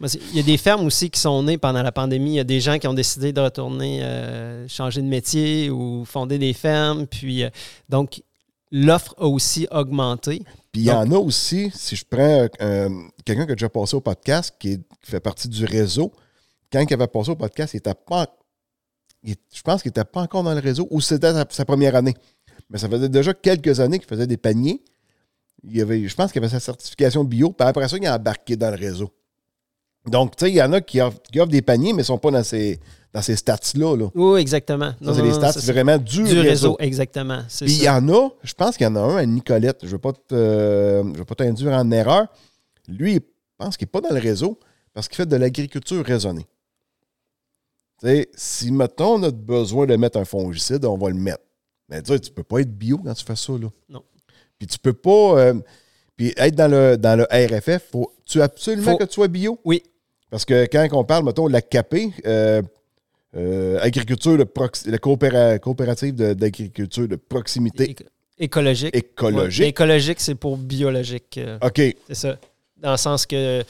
il 0.03 0.37
y 0.37 0.41
a 0.41 0.43
des 0.43 0.57
fermes 0.57 0.87
aussi 0.87 1.11
qui 1.11 1.21
sont 1.21 1.43
nées 1.43 1.59
pendant 1.59 1.83
la 1.83 1.93
pandémie. 1.93 2.31
Il 2.33 2.37
y 2.37 2.41
a 2.41 2.45
des 2.45 2.61
gens 2.61 2.79
qui 2.79 2.87
ont 2.87 2.95
décidé 2.95 3.33
de 3.33 3.41
retourner 3.41 4.03
euh, 4.03 4.67
changer 4.69 5.03
de 5.03 5.07
métier 5.07 5.69
ou 5.71 6.05
fonder 6.05 6.39
des 6.39 6.53
fermes. 6.55 7.07
Puis 7.07 7.45
euh, 7.45 7.51
donc 7.89 8.23
l'offre 8.73 9.15
a 9.19 9.27
aussi 9.27 9.67
augmenté. 9.71 10.43
Puis 10.73 10.83
il 10.83 10.85
y 10.87 10.91
en 10.93 11.11
a 11.13 11.17
aussi, 11.17 11.71
si 11.75 11.97
je 11.97 12.05
prends 12.09 12.47
euh, 12.63 12.89
quelqu'un 13.25 13.45
qui 13.47 13.53
a 13.53 13.55
déjà 13.57 13.69
passé 13.69 13.97
au 13.97 14.01
podcast, 14.01 14.55
qui, 14.59 14.73
est- 14.73 14.83
qui 15.03 15.11
fait 15.11 15.21
partie 15.21 15.49
du 15.49 15.65
réseau, 15.65 16.13
quand 16.73 16.81
il 16.89 16.95
avait 16.95 17.07
passé 17.09 17.31
au 17.31 17.37
podcast, 17.37 17.75
il 17.75 17.79
était 17.79 17.95
pas. 17.95 18.27
il- 19.25 19.35
je 19.53 19.61
pense 19.63 19.83
qu'il 19.83 19.89
n'était 19.91 20.05
pas 20.05 20.23
encore 20.23 20.45
dans 20.45 20.55
le 20.55 20.61
réseau 20.61 20.87
ou 20.91 21.01
c'était 21.01 21.33
sa, 21.33 21.45
sa 21.51 21.65
première 21.65 21.95
année. 21.97 22.15
Mais 22.71 22.79
ça 22.79 22.89
faisait 22.89 23.09
déjà 23.09 23.35
quelques 23.35 23.81
années 23.81 23.99
qu'il 23.99 24.09
faisait 24.09 24.29
des 24.29 24.37
paniers. 24.37 24.83
Il 25.65 25.79
avait, 25.83 26.07
je 26.09 26.15
pense 26.15 26.31
qu'il 26.33 26.41
avait 26.43 26.49
sa 26.53 26.61
certification 26.61 27.25
bio. 27.25 27.51
Puis 27.51 27.67
après 27.69 27.87
ça, 27.89 27.97
il 27.99 28.07
a 28.07 28.15
embarqué 28.17 28.57
dans 28.57 28.71
le 28.71 28.77
réseau. 28.77 29.11
Donc, 30.07 30.37
tu 30.37 30.47
sais, 30.47 30.51
il 30.51 30.57
y 30.57 30.63
en 30.63 30.73
a 30.73 30.81
qui 30.81 31.01
offrent, 31.01 31.21
qui 31.31 31.41
offrent 31.41 31.51
des 31.51 31.63
paniers, 31.63 31.93
mais 31.93 31.99
ils 31.99 32.03
ne 32.03 32.03
sont 32.05 32.19
pas 32.19 32.31
dans 32.31 32.43
ces, 32.43 32.81
dans 33.13 33.21
ces 33.23 33.37
stats-là. 33.37 33.97
Là. 33.97 34.09
Oui, 34.15 34.41
exactement. 34.41 34.95
Ça, 35.03 35.15
c'est 35.15 35.23
les 35.23 35.33
stats 35.35 35.53
ça. 35.53 35.73
vraiment 35.73 35.99
du, 35.99 36.23
du 36.23 36.23
réseau. 36.23 36.43
réseau, 36.43 36.77
exactement. 36.79 37.43
c'est 37.49 37.67
Puis 37.67 37.75
il 37.75 37.83
y 37.83 37.89
en 37.89 38.09
a, 38.09 38.29
je 38.43 38.55
pense 38.55 38.77
qu'il 38.77 38.85
y 38.85 38.89
en 38.89 38.97
a 38.97 39.01
un 39.01 39.17
à 39.17 39.27
Nicolette, 39.27 39.81
je 39.83 39.87
ne 39.87 39.91
veux 39.93 39.99
pas 39.99 40.13
je 40.31 41.35
t'induire 41.35 41.73
en 41.73 41.91
erreur. 41.91 42.27
Lui, 42.89 43.15
il 43.15 43.21
pense 43.59 43.77
qu'il 43.77 43.87
n'est 43.87 43.91
pas 43.91 44.01
dans 44.01 44.15
le 44.15 44.21
réseau 44.21 44.59
parce 44.95 45.07
qu'il 45.09 45.17
fait 45.17 45.27
de 45.27 45.37
l'agriculture 45.37 46.05
raisonnée. 46.05 46.47
Tu 48.01 48.07
sais, 48.07 48.31
si, 48.35 48.73
mettons, 48.73 49.17
on 49.17 49.23
a 49.25 49.31
besoin 49.31 49.87
de 49.87 49.95
mettre 49.97 50.19
un 50.19 50.25
fongicide, 50.25 50.85
on 50.87 50.97
va 50.97 51.11
le 51.11 51.17
mettre. 51.17 51.45
Mais 51.89 52.01
tu 52.03 52.13
sais, 52.13 52.21
tu 52.21 52.31
peux 52.31 52.43
pas 52.43 52.61
être 52.61 52.73
bio 52.73 52.99
quand 52.99 53.13
tu 53.13 53.25
fais 53.25 53.37
ça, 53.37 53.53
là. 53.53 53.69
Non. 53.89 54.03
Puis 54.59 54.67
tu 54.67 54.79
peux 54.79 54.95
pas... 54.95 55.39
euh, 55.39 55.55
puis 56.17 56.33
être 56.37 56.55
dans 56.55 56.71
le, 56.71 56.97
dans 56.97 57.19
le 57.19 57.25
RFF, 57.31 57.91
faut, 57.91 58.13
tu 58.31 58.43
absolument 58.43 58.93
Faut- 58.93 58.99
que 58.99 59.05
tu 59.05 59.15
sois 59.15 59.29
bio? 59.29 59.59
Oui, 59.65 59.83
Parce 60.31 60.45
que 60.45 60.67
quand 60.67 60.87
on 60.93 61.05
parle, 61.05 61.25
mettons, 61.25 61.49
de 61.49 61.53
la 61.53 61.61
CAP, 61.63 61.95
euh, 62.27 62.63
euh, 63.37 63.79
agriculture 63.81 64.39
de 64.39 64.45
prox- 64.45 64.89
la 64.89 64.99
coopéra- 64.99 65.59
coopérative 65.59 66.15
de- 66.15 66.35
d'agriculture 66.35 67.09
de, 67.09 67.17
proximité 67.17 67.91
éco- 67.91 68.05
écologique. 68.39 68.95
écologique. 68.97 69.61
Ouais, 69.63 69.69
écologique, 69.71 70.21
c'est 70.21 70.35
pour 70.37 70.57
biologique. 70.57 71.39
euh, 71.39 71.59
OK. 71.63 71.81
C'est 72.09 72.15
ça. 72.15 72.37
Dans 72.77 72.93
le 72.93 72.97
sens 72.97 73.27
que, 73.27 73.63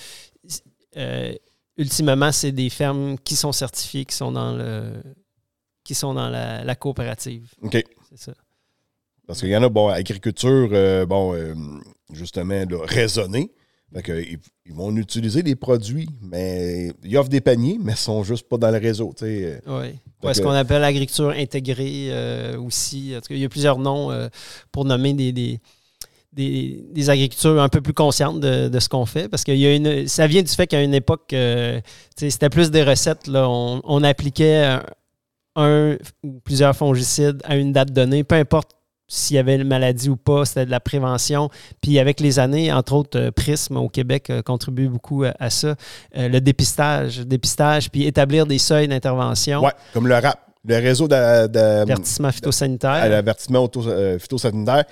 euh, 0.96 1.32
ultimement, 1.76 2.32
c'est 2.32 2.52
des 2.52 2.68
fermes 2.70 3.16
qui 3.18 3.36
sont 3.36 3.52
certifiées, 3.52 4.04
qui 4.04 4.14
sont 4.14 4.32
dans 4.32 4.52
le 4.56 4.92
qui 5.82 5.94
sont 5.94 6.14
dans 6.14 6.28
la, 6.28 6.62
la 6.62 6.74
coopérative. 6.76 7.50
OK. 7.62 7.82
C'est 8.10 8.18
ça. 8.18 8.32
Parce 9.26 9.40
qu'il 9.40 9.48
y 9.48 9.56
en 9.56 9.62
a, 9.62 9.68
bon, 9.68 9.88
agriculture, 9.88 10.68
euh, 10.72 11.06
bon, 11.06 11.34
justement, 12.12 12.64
là, 12.68 12.78
raisonnée. 12.84 13.50
Fait 13.92 14.02
que, 14.02 14.20
ils, 14.20 14.38
ils 14.66 14.72
vont 14.72 14.94
utiliser 14.96 15.42
des 15.42 15.56
produits, 15.56 16.08
mais 16.22 16.92
ils 17.02 17.16
offrent 17.16 17.28
des 17.28 17.40
paniers, 17.40 17.78
mais 17.82 17.92
ils 17.92 17.98
sont 17.98 18.22
juste 18.22 18.48
pas 18.48 18.56
dans 18.56 18.70
le 18.70 18.78
réseau. 18.78 19.12
tu 19.16 19.24
sais. 19.24 19.60
Oui. 19.66 19.98
Ouais, 20.22 20.34
ce 20.34 20.42
qu'on 20.42 20.50
appelle 20.50 20.82
l'agriculture 20.82 21.30
intégrée 21.30 22.08
euh, 22.10 22.58
aussi. 22.60 23.14
En 23.16 23.20
tout 23.20 23.28
cas, 23.28 23.34
il 23.34 23.40
y 23.40 23.44
a 23.44 23.48
plusieurs 23.48 23.78
noms 23.78 24.12
euh, 24.12 24.28
pour 24.70 24.84
nommer 24.84 25.14
des, 25.14 25.32
des, 25.32 25.60
des, 26.32 26.84
des 26.92 27.10
agricultures 27.10 27.60
un 27.60 27.68
peu 27.68 27.80
plus 27.80 27.94
conscientes 27.94 28.38
de, 28.38 28.68
de 28.68 28.80
ce 28.80 28.88
qu'on 28.88 29.06
fait. 29.06 29.28
Parce 29.28 29.44
que 29.44 29.50
y 29.52 29.66
a 29.66 29.74
une, 29.74 30.06
ça 30.06 30.26
vient 30.26 30.42
du 30.42 30.52
fait 30.52 30.66
qu'à 30.66 30.82
une 30.82 30.94
époque, 30.94 31.32
euh, 31.32 31.80
c'était 32.16 32.50
plus 32.50 32.70
des 32.70 32.84
recettes. 32.84 33.26
Là. 33.26 33.48
On, 33.48 33.80
on 33.82 34.04
appliquait 34.04 34.56
un, 34.56 34.84
un 35.56 35.96
ou 36.22 36.38
plusieurs 36.44 36.76
fongicides 36.76 37.40
à 37.44 37.56
une 37.56 37.72
date 37.72 37.92
donnée, 37.92 38.22
peu 38.22 38.36
importe 38.36 38.70
s'il 39.12 39.34
y 39.34 39.38
avait 39.40 39.56
une 39.56 39.64
maladie 39.66 40.08
ou 40.08 40.16
pas, 40.16 40.44
c'était 40.44 40.64
de 40.66 40.70
la 40.70 40.78
prévention. 40.78 41.50
Puis 41.80 41.98
avec 41.98 42.20
les 42.20 42.38
années, 42.38 42.72
entre 42.72 42.92
autres, 42.94 43.18
euh, 43.18 43.30
Prism 43.32 43.76
au 43.76 43.88
Québec 43.88 44.30
euh, 44.30 44.40
contribue 44.40 44.88
beaucoup 44.88 45.24
à, 45.24 45.34
à 45.40 45.50
ça. 45.50 45.74
Euh, 46.16 46.28
le 46.28 46.40
dépistage, 46.40 47.18
dépistage, 47.26 47.90
puis 47.90 48.04
établir 48.06 48.46
des 48.46 48.58
seuils 48.58 48.86
d'intervention. 48.86 49.62
Ouais, 49.64 49.72
comme 49.92 50.06
le 50.06 50.14
RAP, 50.14 50.38
le 50.64 50.76
réseau 50.76 51.08
de- 51.08 51.46
de- 51.48 51.58
Avertissement 51.58 52.28
à 52.28 52.32
phytosanitaire. 52.32 53.08
l'avertissement 53.08 53.68
euh, 53.78 54.18
phytosanitaire. 54.18 54.84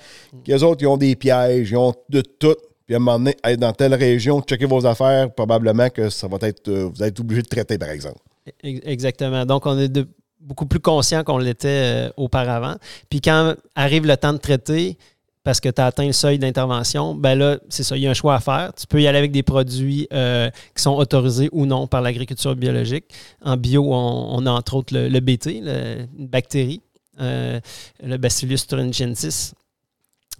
Les 0.45 0.63
autres, 0.63 0.81
ils 0.81 0.87
ont 0.87 0.97
des 0.97 1.15
pièges, 1.15 1.71
ils 1.71 1.77
ont 1.77 1.93
de 2.09 2.19
tout. 2.21 2.55
Puis 2.85 2.95
à 2.95 2.97
un 2.97 2.99
moment 2.99 3.19
donné, 3.19 3.37
être 3.43 3.59
dans 3.59 3.71
telle 3.71 3.93
région, 3.93 4.41
checker 4.41 4.65
vos 4.65 4.85
affaires, 4.85 5.31
probablement 5.31 5.89
que 5.89 6.09
ça 6.09 6.27
va 6.27 6.37
être, 6.47 6.67
euh, 6.67 6.89
vous 6.93 7.03
êtes 7.03 7.19
obligé 7.19 7.41
de 7.43 7.47
traiter, 7.47 7.77
par 7.77 7.89
exemple. 7.89 8.17
Ex- 8.63 8.81
Exactement. 8.83 9.45
Donc, 9.45 9.65
on 9.67 9.77
est 9.77 9.87
de- 9.89 10.07
beaucoup 10.39 10.65
plus 10.65 10.79
conscient 10.79 11.23
qu'on 11.23 11.37
l'était 11.37 12.07
euh, 12.07 12.09
auparavant. 12.17 12.75
Puis 13.09 13.21
quand 13.21 13.55
arrive 13.75 14.05
le 14.05 14.17
temps 14.17 14.33
de 14.33 14.37
traiter, 14.37 14.97
parce 15.43 15.59
que 15.59 15.69
tu 15.69 15.81
as 15.81 15.87
atteint 15.87 16.05
le 16.05 16.11
seuil 16.11 16.37
d'intervention, 16.37 17.15
ben 17.15 17.35
là, 17.35 17.57
c'est 17.69 17.83
ça, 17.83 17.95
il 17.97 18.03
y 18.03 18.07
a 18.07 18.11
un 18.11 18.13
choix 18.13 18.35
à 18.35 18.39
faire. 18.39 18.71
Tu 18.77 18.85
peux 18.87 19.01
y 19.01 19.07
aller 19.07 19.17
avec 19.17 19.31
des 19.31 19.43
produits 19.43 20.07
euh, 20.13 20.49
qui 20.75 20.83
sont 20.83 20.95
autorisés 20.95 21.49
ou 21.51 21.65
non 21.65 21.87
par 21.87 22.01
l'agriculture 22.01 22.55
biologique. 22.55 23.05
En 23.43 23.57
bio, 23.57 23.83
on, 23.91 24.45
a 24.45 24.51
entre 24.51 24.75
autres 24.75 24.95
le, 24.95 25.19
BT, 25.19 25.57
une 25.57 26.27
bactérie, 26.27 26.81
euh, 27.19 27.59
le 28.03 28.17
Bacillus 28.17 28.59
thuringiensis. 28.67 29.53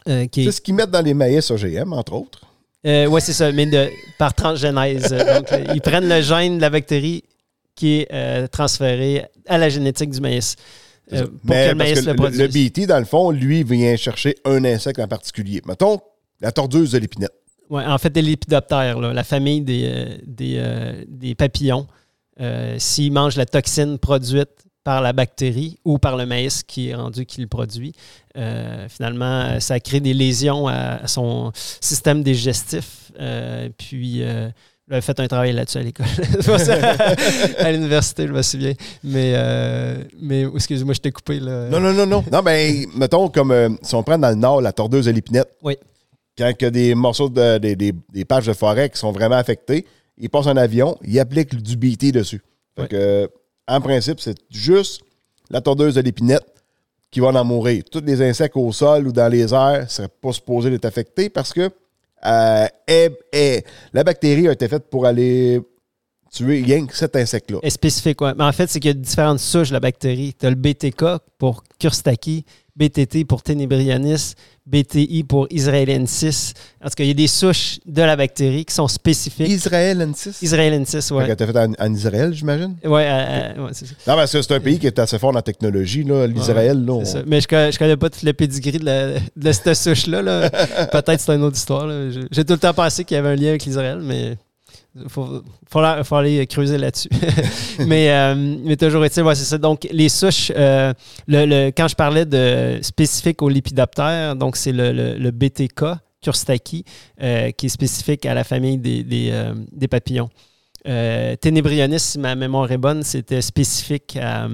Euh, 0.07 0.27
c'est 0.33 0.51
ce 0.51 0.61
qu'ils 0.61 0.75
mettent 0.75 0.91
dans 0.91 1.03
les 1.03 1.13
maïs 1.13 1.49
OGM, 1.49 1.93
entre 1.93 2.13
autres. 2.13 2.41
oui, 2.85 3.21
c'est 3.21 3.33
ça, 3.33 3.51
mais 3.51 3.65
de, 3.65 3.89
par 4.17 4.33
transgénèse. 4.33 5.09
Donc, 5.09 5.47
ils 5.73 5.81
prennent 5.81 6.09
le 6.09 6.21
gène 6.21 6.57
de 6.57 6.61
la 6.61 6.69
bactérie 6.69 7.23
qui 7.79 8.05
est 8.09 8.47
transféré 8.49 9.25
à 9.47 9.57
la 9.57 9.69
génétique 9.69 10.09
du 10.09 10.19
maïs. 10.19 10.57
Euh, 11.13 11.25
le, 11.45 12.47
BT, 12.47 12.85
dans 12.85 12.99
le 12.99 13.05
fond, 13.05 13.31
lui, 13.31 13.63
vient 13.63 13.95
chercher 13.95 14.35
un 14.45 14.63
insecte 14.65 14.99
en 14.99 15.07
particulier. 15.07 15.61
Mettons, 15.65 15.99
la 16.41 16.51
tordeuse 16.51 16.91
de 16.91 16.97
l'épinette. 16.97 17.33
Oui, 17.69 17.83
en 17.85 17.97
fait, 17.97 18.15
l'épidoptère, 18.17 18.99
la 18.99 19.23
famille 19.23 19.61
des, 19.61 19.85
euh, 19.85 20.17
euh, 20.41 21.03
des, 21.07 21.35
papillons. 21.35 21.87
S'ils 22.77 23.11
mangent 23.11 23.37
la 23.37 23.45
toxine 23.45 23.97
produite 23.97 24.49
par 24.83 25.01
la 25.01 25.13
bactérie 25.13 25.79
ou 25.85 25.99
par 25.99 26.17
le 26.17 26.25
maïs 26.25 26.63
qui 26.63 26.89
est 26.89 26.95
rendu 26.95 27.25
qu'il 27.25 27.47
produit, 27.47 27.93
finalement, 28.33 29.59
ça 29.59 29.79
crée 29.79 29.99
des 29.99 30.13
lésions 30.13 30.67
à, 30.67 31.07
son 31.07 31.51
système 31.53 32.23
digestif. 32.23 33.11
puis 33.77 34.23
j'avais 34.89 35.01
fait 35.01 35.19
un 35.19 35.27
travail 35.27 35.53
là-dessus 35.53 35.77
à 35.77 35.83
l'école. 35.83 36.07
à 37.59 37.71
l'université, 37.71 38.25
je 38.25 38.33
me 38.33 38.41
souviens. 38.41 38.73
Mais, 39.03 39.33
euh, 39.35 40.03
mais 40.19 40.45
excuse-moi, 40.55 40.95
je 40.95 40.99
t'ai 40.99 41.11
coupé. 41.11 41.39
Là. 41.39 41.69
Non, 41.69 41.79
non, 41.79 41.93
non, 41.93 42.07
non. 42.07 42.23
Non, 42.31 42.41
mais 42.43 42.87
mettons, 42.95 43.29
comme 43.29 43.51
euh, 43.51 43.69
si 43.83 43.93
on 43.93 44.01
prend 44.01 44.17
dans 44.17 44.29
le 44.29 44.35
nord 44.35 44.61
la 44.61 44.73
tordeuse 44.73 45.05
de 45.05 45.11
l'épinette. 45.11 45.49
Oui. 45.61 45.77
Quand 46.35 46.51
il 46.59 46.63
y 46.63 46.65
a 46.65 46.71
des 46.71 46.95
morceaux, 46.95 47.29
de, 47.29 47.57
des, 47.59 47.75
des, 47.75 48.25
pages 48.25 48.47
de 48.47 48.53
forêt 48.53 48.89
qui 48.89 48.97
sont 48.97 49.11
vraiment 49.11 49.35
affectées, 49.35 49.85
ils 50.17 50.29
passent 50.29 50.47
en 50.47 50.57
avion, 50.57 50.97
ils 51.05 51.19
appliquent 51.19 51.55
du 51.55 51.75
BT 51.75 52.11
dessus. 52.11 52.41
Fait 52.77 52.87
que, 52.87 53.29
en 53.67 53.81
principe, 53.81 54.19
c'est 54.21 54.37
juste 54.49 55.01
la 55.51 55.61
tordeuse 55.61 55.95
de 55.95 56.01
l'épinette 56.01 56.45
qui 57.11 57.19
va 57.19 57.27
en 57.27 57.43
mourir. 57.43 57.83
Tous 57.91 58.01
les 58.05 58.21
insectes 58.21 58.55
au 58.55 58.71
sol 58.71 59.07
ou 59.07 59.11
dans 59.11 59.27
les 59.27 59.53
airs 59.53 59.81
ne 59.83 59.87
seraient 59.87 60.07
pas 60.07 60.31
supposés 60.31 60.69
d'être 60.69 60.85
affectés 60.85 61.29
parce 61.29 61.53
que 61.53 61.69
euh, 62.25 62.67
la 63.93 64.03
bactérie 64.03 64.47
a 64.47 64.51
été 64.51 64.67
faite 64.67 64.89
pour 64.89 65.05
aller 65.05 65.61
tuer 66.31 66.61
rien 66.61 66.85
cet 66.91 67.15
insecte-là. 67.15 67.59
Spécifique, 67.69 68.21
oui. 68.21 68.29
Mais 68.37 68.43
en 68.43 68.51
fait, 68.51 68.67
c'est 68.67 68.79
qu'il 68.79 68.89
y 68.89 68.91
a 68.91 68.93
différentes 68.93 69.39
souches 69.39 69.69
de 69.69 69.73
la 69.73 69.79
bactérie. 69.79 70.33
Tu 70.39 70.45
as 70.45 70.49
le 70.49 70.55
BTK 70.55 71.05
pour 71.37 71.63
Kurstaki, 71.79 72.45
BTT 72.79 73.25
pour 73.25 73.43
Tenebrianis, 73.43 74.35
BTI 74.65 75.25
pour 75.25 75.47
Israelensis. 75.49 76.53
En 76.81 76.87
tout 76.87 76.95
cas, 76.95 77.03
il 77.03 77.07
y 77.07 77.11
a 77.11 77.13
des 77.13 77.27
souches 77.27 77.79
de 77.85 78.01
la 78.01 78.15
bactérie 78.15 78.63
qui 78.63 78.73
sont 78.73 78.87
spécifiques. 78.87 79.49
Israelensis? 79.49 80.41
Israelensis, 80.41 81.11
oui. 81.11 81.25
Tu 81.25 81.43
as 81.43 81.47
fait 81.47 81.57
en, 81.57 81.93
Israël, 81.93 82.33
j'imagine? 82.33 82.75
Oui, 82.85 83.01
euh, 83.03 83.53
euh, 83.57 83.69
c'est 83.73 83.87
ça. 83.87 83.93
Non, 84.07 84.15
parce 84.15 84.31
que 84.31 84.41
c'est 84.41 84.53
un 84.53 84.59
pays 84.61 84.79
qui 84.79 84.87
est 84.87 84.97
assez 84.97 85.19
fort 85.19 85.33
la 85.33 85.41
technologie, 85.41 86.03
l'Israël. 86.03 86.89
Ouais, 86.89 87.03
ça. 87.03 87.21
Mais 87.27 87.41
je 87.41 87.47
ne 87.53 87.77
connais 87.77 87.97
pas 87.97 88.09
tout 88.09 88.25
le 88.25 88.31
pedigree 88.31 88.79
de, 88.79 89.17
de 89.35 89.51
cette 89.51 89.73
souche-là. 89.73 90.49
Peut-être 90.91 91.19
c'est 91.19 91.35
une 91.35 91.43
autre 91.43 91.57
histoire. 91.57 91.89
J'ai 92.31 92.45
tout 92.45 92.53
le 92.53 92.59
temps 92.59 92.73
pensé 92.73 93.03
qu'il 93.03 93.15
y 93.15 93.17
avait 93.17 93.29
un 93.29 93.35
lien 93.35 93.49
avec 93.49 93.65
l'Israël, 93.65 93.99
mais 94.01 94.37
il 94.95 95.09
faut, 95.09 95.43
faut, 95.69 96.15
aller 96.15 96.45
creuser 96.47 96.77
là-dessus. 96.77 97.09
mais, 97.85 98.11
euh, 98.11 98.35
mais 98.35 98.75
toujours 98.75 99.05
est-il, 99.05 99.23
c'est 99.35 99.43
ça. 99.43 99.57
Donc, 99.57 99.87
les 99.91 100.09
souches, 100.09 100.51
euh, 100.55 100.93
quand 101.27 101.87
je 101.87 101.95
parlais 101.95 102.25
de 102.25 102.79
spécifique 102.81 103.41
aux 103.41 103.49
lépidoptères, 103.49 104.35
donc 104.35 104.55
c'est 104.55 104.71
le, 104.73 105.31
BTK, 105.31 105.83
Kurstaki, 106.21 106.83
euh, 107.21 107.51
qui 107.51 107.67
est 107.67 107.69
spécifique 107.69 108.25
à 108.25 108.33
la 108.33 108.43
famille 108.43 108.77
des, 108.77 109.87
papillons. 109.89 110.29
Ténébrionis, 110.83 111.99
si 111.99 112.19
ma 112.19 112.35
mémoire 112.35 112.71
est 112.71 112.77
bonne, 112.77 113.03
c'était 113.03 113.41
spécifique 113.41 114.17
à, 114.19 114.47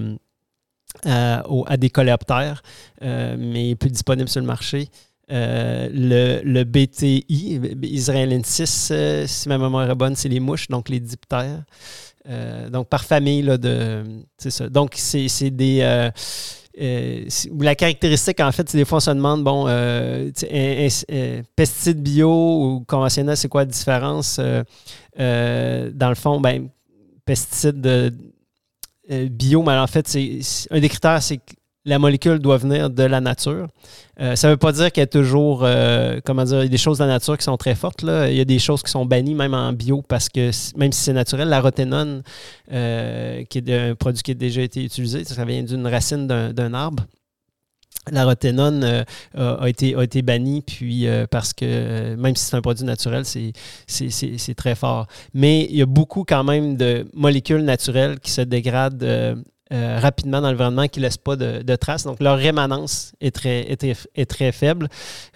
à, 1.06 1.78
des 1.78 1.90
coléoptères, 1.90 2.62
mais 3.02 3.76
plus 3.76 3.90
disponible 3.90 4.28
sur 4.28 4.42
le 4.42 4.48
marché. 4.48 4.90
Euh, 5.32 5.90
le, 5.92 6.42
le, 6.44 6.64
BTI, 6.64 7.60
israélensis, 7.82 8.90
euh, 8.92 9.26
si 9.26 9.50
ma 9.50 9.58
mémoire 9.58 9.90
est 9.90 9.96
bonne, 9.96 10.16
c'est 10.16 10.30
les 10.30 10.40
mouches, 10.40 10.68
donc 10.68 10.88
les 10.88 11.00
diptères. 11.00 11.64
Euh, 12.30 12.70
donc, 12.70 12.90
par 12.90 13.04
famille, 13.04 13.42
là, 13.42 13.58
de, 13.58 14.04
c'est 14.38 14.52
ça. 14.52 14.70
Donc, 14.70 14.94
c'est, 14.96 15.50
des. 15.50 15.80
la 16.78 17.76
caractéristique, 17.76 18.40
en 18.40 18.52
fait, 18.52 18.70
c'est 18.70 18.78
des 18.78 18.86
fois, 18.86 18.98
on 18.98 19.02
se 19.02 19.10
demande, 19.10 19.44
bon, 19.44 19.66
pesticides 21.56 22.04
bio 22.04 22.30
ou 22.30 22.84
conventionnels, 22.86 23.38
c'est 23.38 23.50
quoi 23.50 23.62
la 23.62 23.66
différence? 23.66 24.40
dans 25.18 26.10
le 26.10 26.16
fond, 26.16 26.40
ben, 26.40 26.70
pesticides 27.26 28.14
bio, 29.10 29.64
mais 29.64 29.74
en 29.74 29.88
fait, 29.88 30.08
c'est, 30.08 30.40
un 30.70 30.80
des 30.80 30.90
critères, 30.90 31.24
c'est 31.24 31.40
la 31.86 32.00
molécule 32.00 32.40
doit 32.40 32.58
venir 32.58 32.90
de 32.90 33.04
la 33.04 33.22
nature. 33.22 33.68
Euh, 34.20 34.36
ça 34.36 34.48
ne 34.48 34.54
veut 34.54 34.58
pas 34.58 34.72
dire 34.72 34.92
qu'il 34.92 35.02
y 35.02 35.04
a 35.04 35.08
toujours, 35.08 35.62
euh, 35.64 36.20
comment 36.26 36.44
dire, 36.44 36.60
il 36.60 36.64
y 36.64 36.66
a 36.66 36.70
des 36.70 36.78
choses 36.78 36.98
de 36.98 37.04
la 37.04 37.12
nature 37.12 37.38
qui 37.38 37.44
sont 37.44 37.58
très 37.58 37.76
fortes. 37.76 38.02
Là. 38.02 38.30
Il 38.30 38.36
y 38.36 38.42
a 38.42 38.46
des 38.46 38.60
choses 38.60 38.82
qui 38.82 38.90
sont 38.90 39.06
bannies, 39.06 39.36
même 39.36 39.54
en 39.54 39.72
bio, 39.72 40.02
parce 40.02 40.28
que 40.30 40.50
même 40.78 40.92
si 40.92 41.04
c'est 41.04 41.14
naturel, 41.14 41.48
la 41.48 41.62
roténone, 41.62 42.24
euh, 42.72 43.44
qui 43.44 43.60
est 43.60 43.72
un 43.72 43.96
produit 43.96 44.24
qui 44.24 44.32
a 44.32 44.34
déjà 44.34 44.62
été 44.62 44.84
utilisé, 44.84 45.24
ça 45.24 45.46
vient 45.46 45.62
d'une 45.64 45.86
racine 45.86 46.28
d'un 46.28 46.74
arbre. 46.74 47.04
La 48.12 48.24
roténone 48.24 49.06
a, 49.36 49.68
été, 49.68 49.96
a 49.96 50.04
été 50.04 50.22
bannie, 50.22 50.62
puis 50.62 51.08
parce 51.32 51.54
que 51.54 52.14
même 52.16 52.36
si 52.36 52.46
c'est 52.46 52.56
un 52.56 52.62
produit 52.62 52.86
naturel, 52.86 53.26
c'est 53.26 54.54
très 54.56 54.76
fort. 54.76 55.08
Mais 55.34 55.66
il 55.72 55.76
y 55.76 55.82
a 55.82 55.88
beaucoup 55.88 56.24
quand 56.24 56.44
même 56.44 56.78
de 56.78 57.08
molécules 57.16 57.64
naturelles 57.64 58.20
qui 58.20 58.30
se 58.30 58.42
dégradent 58.42 59.44
euh, 59.74 60.00
rapidement 60.00 60.42
dans 60.42 60.52
l'environnement 60.52 60.88
qui 60.88 61.00
ne 61.00 61.06
laissent 61.06 61.18
pas 61.18 61.36
de, 61.36 61.76
traces. 61.76 62.04
Donc, 62.04 62.22
leur 62.22 62.38
rémanence 62.38 63.14
est 63.20 63.34
très, 63.34 63.62
est, 63.72 64.26
très 64.30 64.52
faible. 64.52 64.88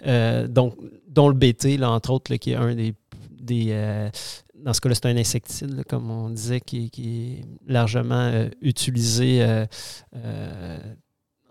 Euh, 0.06 0.46
donc, 0.46 0.76
dont 1.08 1.28
le 1.28 1.34
BT, 1.34 1.82
entre 1.82 2.10
autres, 2.10 2.34
qui 2.36 2.52
est 2.52 2.56
un 2.56 2.74
des. 2.74 2.94
des 3.40 3.68
euh, 3.70 4.08
dans 4.54 4.74
ce 4.74 4.80
cas-là, 4.82 4.94
c'est 4.94 5.06
un 5.06 5.16
insecticide, 5.16 5.82
comme 5.88 6.10
on 6.10 6.30
disait, 6.30 6.60
qui 6.60 7.40
est 7.40 7.72
largement 7.72 8.30
utilisé 8.60 9.42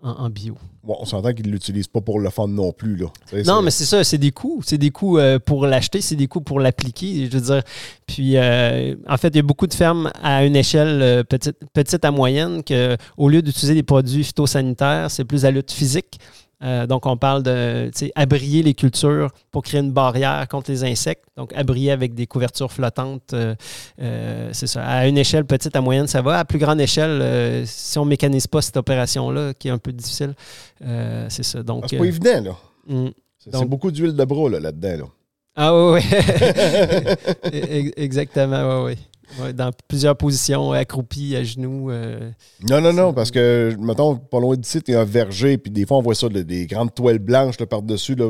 en, 0.02 0.30
bio. 0.30 0.56
Bon, 0.82 0.96
on 0.98 1.04
s'entend 1.04 1.32
qu'ils 1.32 1.46
ne 1.46 1.52
l'utilisent 1.52 1.88
pas 1.88 2.00
pour 2.00 2.20
le 2.20 2.30
fun 2.30 2.48
non 2.48 2.72
plus. 2.72 2.96
Là. 2.96 3.06
non, 3.44 3.62
mais 3.62 3.70
c'est 3.70 3.84
ça, 3.84 4.02
c'est 4.02 4.18
des 4.18 4.30
coûts. 4.30 4.62
C'est 4.64 4.78
des 4.78 4.90
coûts 4.90 5.18
euh, 5.18 5.38
pour 5.38 5.66
l'acheter, 5.66 6.00
c'est 6.00 6.16
des 6.16 6.26
coûts 6.26 6.40
pour 6.40 6.60
l'appliquer. 6.60 7.26
Je 7.26 7.36
veux 7.36 7.40
dire, 7.40 7.62
puis 8.06 8.36
euh, 8.36 8.94
en 9.08 9.16
fait, 9.16 9.28
il 9.28 9.36
y 9.36 9.40
a 9.40 9.42
beaucoup 9.42 9.66
de 9.66 9.74
fermes 9.74 10.10
à 10.22 10.44
une 10.44 10.56
échelle 10.56 11.02
euh, 11.02 11.22
petite, 11.22 11.56
petite 11.72 12.04
à 12.04 12.10
moyenne 12.10 12.62
que 12.64 12.96
au 13.16 13.28
lieu 13.28 13.42
d'utiliser 13.42 13.74
des 13.74 13.82
produits 13.82 14.24
phytosanitaires, 14.24 15.10
c'est 15.10 15.24
plus 15.24 15.44
à 15.44 15.50
lutte 15.50 15.70
physique. 15.70 16.18
Euh, 16.62 16.86
donc, 16.86 17.06
on 17.06 17.16
parle 17.16 17.42
de 17.42 17.90
abrier 18.14 18.62
les 18.62 18.74
cultures 18.74 19.30
pour 19.50 19.62
créer 19.62 19.80
une 19.80 19.92
barrière 19.92 20.46
contre 20.48 20.70
les 20.70 20.84
insectes. 20.84 21.24
Donc, 21.36 21.52
abrier 21.54 21.90
avec 21.90 22.14
des 22.14 22.26
couvertures 22.26 22.70
flottantes, 22.70 23.32
euh, 23.32 23.54
euh, 24.00 24.50
c'est 24.52 24.66
ça. 24.66 24.84
À 24.84 25.06
une 25.06 25.16
échelle 25.16 25.44
petite 25.44 25.74
à 25.74 25.80
moyenne, 25.80 26.06
ça 26.06 26.22
va. 26.22 26.38
À 26.38 26.44
plus 26.44 26.58
grande 26.58 26.80
échelle, 26.80 27.64
si 27.66 27.98
on 27.98 28.04
ne 28.04 28.10
mécanise 28.10 28.46
pas 28.46 28.60
cette 28.60 28.76
opération-là, 28.76 29.54
qui 29.54 29.68
est 29.68 29.72
un 29.72 29.78
peu 29.78 29.92
difficile, 29.92 30.34
c'est 30.80 31.42
ça. 31.42 31.62
Donc, 31.62 31.84
ah, 31.84 31.86
c'est 31.88 31.98
pas 31.98 32.06
évident, 32.06 32.42
là. 32.44 32.56
Hmm. 32.86 33.10
C'est 33.38 33.64
beaucoup 33.64 33.90
d'huile 33.90 34.14
de 34.14 34.24
bras 34.24 34.50
là-dedans. 34.50 35.10
Ah 35.56 35.74
oui, 35.74 36.00
oui. 36.00 37.92
Exactement, 37.96 38.84
oui, 38.84 38.92
oui 38.92 39.09
dans 39.54 39.70
plusieurs 39.88 40.16
positions, 40.16 40.72
accroupi, 40.72 41.36
à 41.36 41.44
genoux. 41.44 41.90
Euh, 41.90 42.30
non, 42.68 42.80
non, 42.80 42.92
non, 42.92 43.12
parce 43.12 43.30
que, 43.30 43.76
mettons, 43.78 44.16
pas 44.16 44.40
loin 44.40 44.56
d'ici, 44.56 44.80
il 44.86 44.94
y 44.94 44.96
a 44.96 45.00
un 45.00 45.04
verger, 45.04 45.58
puis 45.58 45.70
des 45.70 45.86
fois, 45.86 45.98
on 45.98 46.02
voit 46.02 46.14
ça, 46.14 46.28
des 46.28 46.66
grandes 46.66 46.94
toiles 46.94 47.18
blanches 47.18 47.56
par-dessus. 47.58 48.16
Tu 48.16 48.22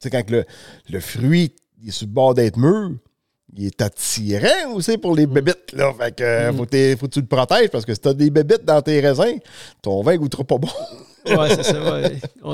sais, 0.00 0.10
quand 0.10 0.30
le, 0.30 0.44
le, 0.90 1.00
fruit 1.00 1.54
est 1.86 1.90
sur 1.90 2.06
le 2.06 2.12
bord 2.12 2.34
d'être 2.34 2.56
mûr, 2.56 2.90
il 3.56 3.66
est 3.66 3.82
attirant 3.82 4.74
aussi 4.74 4.98
pour 4.98 5.14
les 5.14 5.26
mm. 5.26 5.32
bébites. 5.32 5.72
Là. 5.72 5.92
Fait 5.98 6.14
que, 6.14 6.50
mm. 6.50 6.56
faut, 6.56 6.64
faut, 6.98 7.06
que 7.06 7.12
tu 7.12 7.20
le 7.20 7.26
protèges 7.26 7.68
parce 7.70 7.84
que 7.84 7.94
si 7.94 8.00
tu 8.00 8.08
as 8.08 8.14
des 8.14 8.30
bébites 8.30 8.64
dans 8.64 8.80
tes 8.82 9.00
raisins, 9.00 9.38
ton 9.82 10.02
vin 10.02 10.16
goûtera 10.16 10.44
pas 10.44 10.58
bon. 10.58 10.68
ouais, 11.26 11.48
c'est 11.50 11.62
ça. 11.62 12.00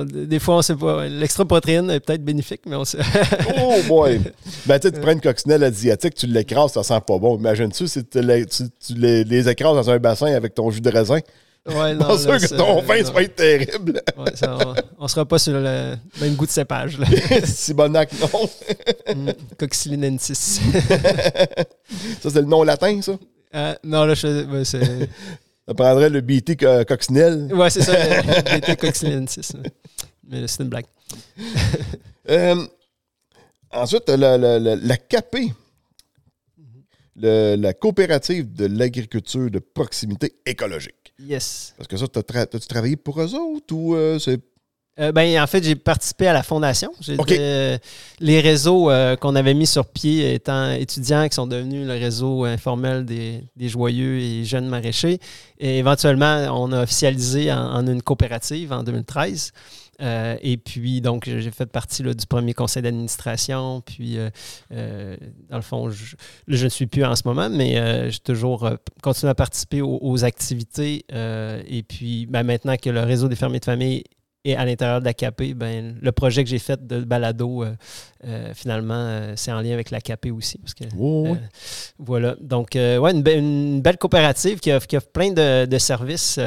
des 0.05 0.39
fois, 0.39 0.57
on 0.57 0.63
sait 0.63 0.75
pas. 0.77 1.07
L'extra 1.07 1.45
protéine 1.45 1.91
est 1.91 2.01
peut-être 2.01 2.25
bénéfique, 2.25 2.63
mais 2.67 2.77
on 2.77 2.85
sait. 2.85 2.99
oh 3.59 3.77
boy! 3.87 4.21
Ben, 4.67 4.79
tu 4.79 4.91
prends 4.93 5.13
une 5.13 5.21
coccinelle 5.21 5.63
asiatique, 5.63 6.15
tu 6.15 6.27
l'écrases, 6.27 6.73
ça 6.73 6.83
sent 6.83 7.01
pas 7.07 7.19
bon. 7.19 7.37
Imagine-tu 7.37 7.87
si 7.87 8.05
tu, 8.05 8.21
les, 8.21 9.25
les, 9.25 9.49
écrases 9.49 9.75
dans 9.75 9.91
un 9.91 9.99
bassin 9.99 10.33
avec 10.35 10.55
ton 10.55 10.71
jus 10.71 10.81
de 10.81 10.91
raisin? 10.91 11.19
Ouais, 11.67 11.95
non, 11.95 12.09
pas 12.09 12.19
sûr 12.19 12.39
que 12.39 12.55
ton 12.57 12.83
vin 12.83 13.03
soit 13.05 13.23
être 13.23 13.37
terrible. 13.37 14.03
Ouais, 14.19 14.35
ça, 14.35 14.59
on, 14.99 15.09
sera 15.09 15.25
pas 15.25 15.39
sur 15.39 15.55
le 15.55 15.95
même 16.21 16.35
goût 16.35 16.45
de 16.47 16.51
cépage. 16.51 16.99
Sibonac, 17.45 18.11
non. 18.21 18.51
mm, 19.15 19.31
ça, 19.61 20.35
c'est 22.23 22.35
le 22.35 22.43
nom 22.43 22.63
latin, 22.65 23.01
ça? 23.01 23.13
Euh, 23.55 23.75
non, 23.83 24.05
là, 24.05 24.15
je, 24.15 24.45
ben, 24.45 24.65
c'est. 24.65 25.09
Ça 25.67 25.73
prendrait 25.73 26.11
le 26.11 26.21
BT 26.21 26.57
coccinelle. 26.87 27.51
Ouais, 27.55 27.71
c'est 27.71 27.83
ça, 27.83 27.95
le 27.95 28.61
BT 28.61 28.77
coccinensis. 28.77 29.53
Mais 30.29 30.47
c'est 30.47 30.63
une 30.63 30.69
blague. 30.69 30.85
Euh, 32.29 32.67
ensuite, 33.71 34.09
la, 34.11 34.37
la, 34.37 34.59
la, 34.59 34.77
la 34.77 34.97
CAP, 34.99 35.37
le- 37.17 37.57
la 37.57 37.73
coopérative 37.75 38.53
de 38.53 38.67
l'agriculture 38.67 39.51
de 39.51 39.59
proximité 39.59 40.35
écologique. 40.47 41.15
Yes. 41.21 41.75
Parce 41.77 41.89
que 41.89 41.97
ça, 41.97 42.07
tra- 42.07 42.47
t'as-tu 42.47 42.67
travaillé 42.67 42.97
pour 42.97 43.21
eux 43.21 43.35
autres 43.35 43.73
ou 43.75 43.95
euh, 43.95 44.19
c'est. 44.19 44.41
Euh, 45.01 45.11
ben, 45.11 45.41
en 45.43 45.47
fait, 45.49 45.63
j'ai 45.65 45.75
participé 45.75 46.29
à 46.29 46.33
la 46.33 46.45
fondation. 46.45 46.93
J'ai 47.01 47.15
OK. 47.15 47.33
été, 47.33 47.41
euh, 47.41 47.79
les 48.21 48.41
réseaux 48.41 48.91
euh, 48.93 49.17
qu'on 49.17 49.35
avait 49.35 49.55
mis 49.55 49.67
sur 49.67 49.87
pied 49.87 50.35
étant 50.35 50.71
étudiants, 50.71 51.29
qui 51.29 51.35
sont 51.35 51.49
devenus 51.49 51.85
le 51.85 51.95
réseau 51.95 52.45
informel 52.45 53.05
des, 53.05 53.43
des 53.57 53.69
joyeux 53.69 54.19
et 54.21 54.45
jeunes 54.45 54.69
maraîchers. 54.69 55.19
Et 55.59 55.79
éventuellement, 55.79 56.47
on 56.57 56.71
a 56.71 56.85
officialisé 56.85 57.51
en, 57.53 57.59
en 57.75 57.87
une 57.89 58.03
coopérative 58.03 58.73
en 58.73 58.85
2013. 58.85 59.51
Euh, 60.01 60.37
et 60.43 60.57
puis, 60.57 61.01
donc, 61.01 61.25
j'ai 61.27 61.51
fait 61.51 61.67
partie 61.67 62.03
là, 62.03 62.15
du 62.15 62.27
premier 62.27 62.55
conseil 62.55 62.83
d'administration. 62.83 63.81
Puis, 63.81 64.19
euh, 64.19 64.31
euh, 64.73 65.17
dans 65.51 65.57
le 65.57 65.63
fond, 65.63 65.91
je, 65.91 66.17
là, 66.47 66.57
je 66.57 66.65
ne 66.65 66.69
suis 66.69 66.87
plus 66.87 67.05
en 67.05 67.15
ce 67.17 67.23
moment, 67.27 67.49
mais 67.51 68.11
j'ai 68.11 68.19
toujours 68.21 68.69
continué 69.03 69.31
à 69.31 69.35
participer 69.35 69.81
aux, 69.83 69.99
aux 70.03 70.25
activités. 70.25 71.05
Et 71.13 71.83
puis, 71.83 72.27
ben, 72.27 72.43
maintenant 72.43 72.77
que 72.77 72.91
le 72.91 73.01
réseau 73.01 73.29
des 73.29 73.37
fermiers 73.37 73.61
de 73.61 73.65
famille 73.65 74.05
et 74.47 74.57
à 74.57 74.67
l'intérieur 74.67 75.01
de 75.01 75.07
l'AKP, 75.07 75.55
ben, 75.55 75.97
le 76.03 76.13
projet 76.13 76.45
que 76.45 76.51
j'ai 76.51 76.59
fait 76.59 76.87
de 76.87 77.01
balado, 77.01 77.63
euh, 77.65 77.75
euh, 78.27 78.53
finalement, 78.55 78.93
euh, 78.95 79.33
c'est 79.37 79.51
en 79.51 79.63
lien 79.63 79.73
avec 79.73 79.91
l'AKP 79.91 80.27
aussi. 80.37 80.59
Parce 80.59 80.75
que, 80.75 80.85
Oh, 80.99 81.35
voilà. 81.99 82.37
Donc, 82.43 82.73
ouais, 82.75 83.11
une, 83.11 83.23
be- 83.23 83.39
une 83.39 83.81
belle 83.81 83.97
coopérative 83.97 84.61
qui 84.61 84.71
offre, 84.71 84.87
qui 84.87 84.99
offre 84.99 85.09
plein 85.11 85.33
de, 85.33 85.65
de 85.65 85.79
services. 85.79 86.39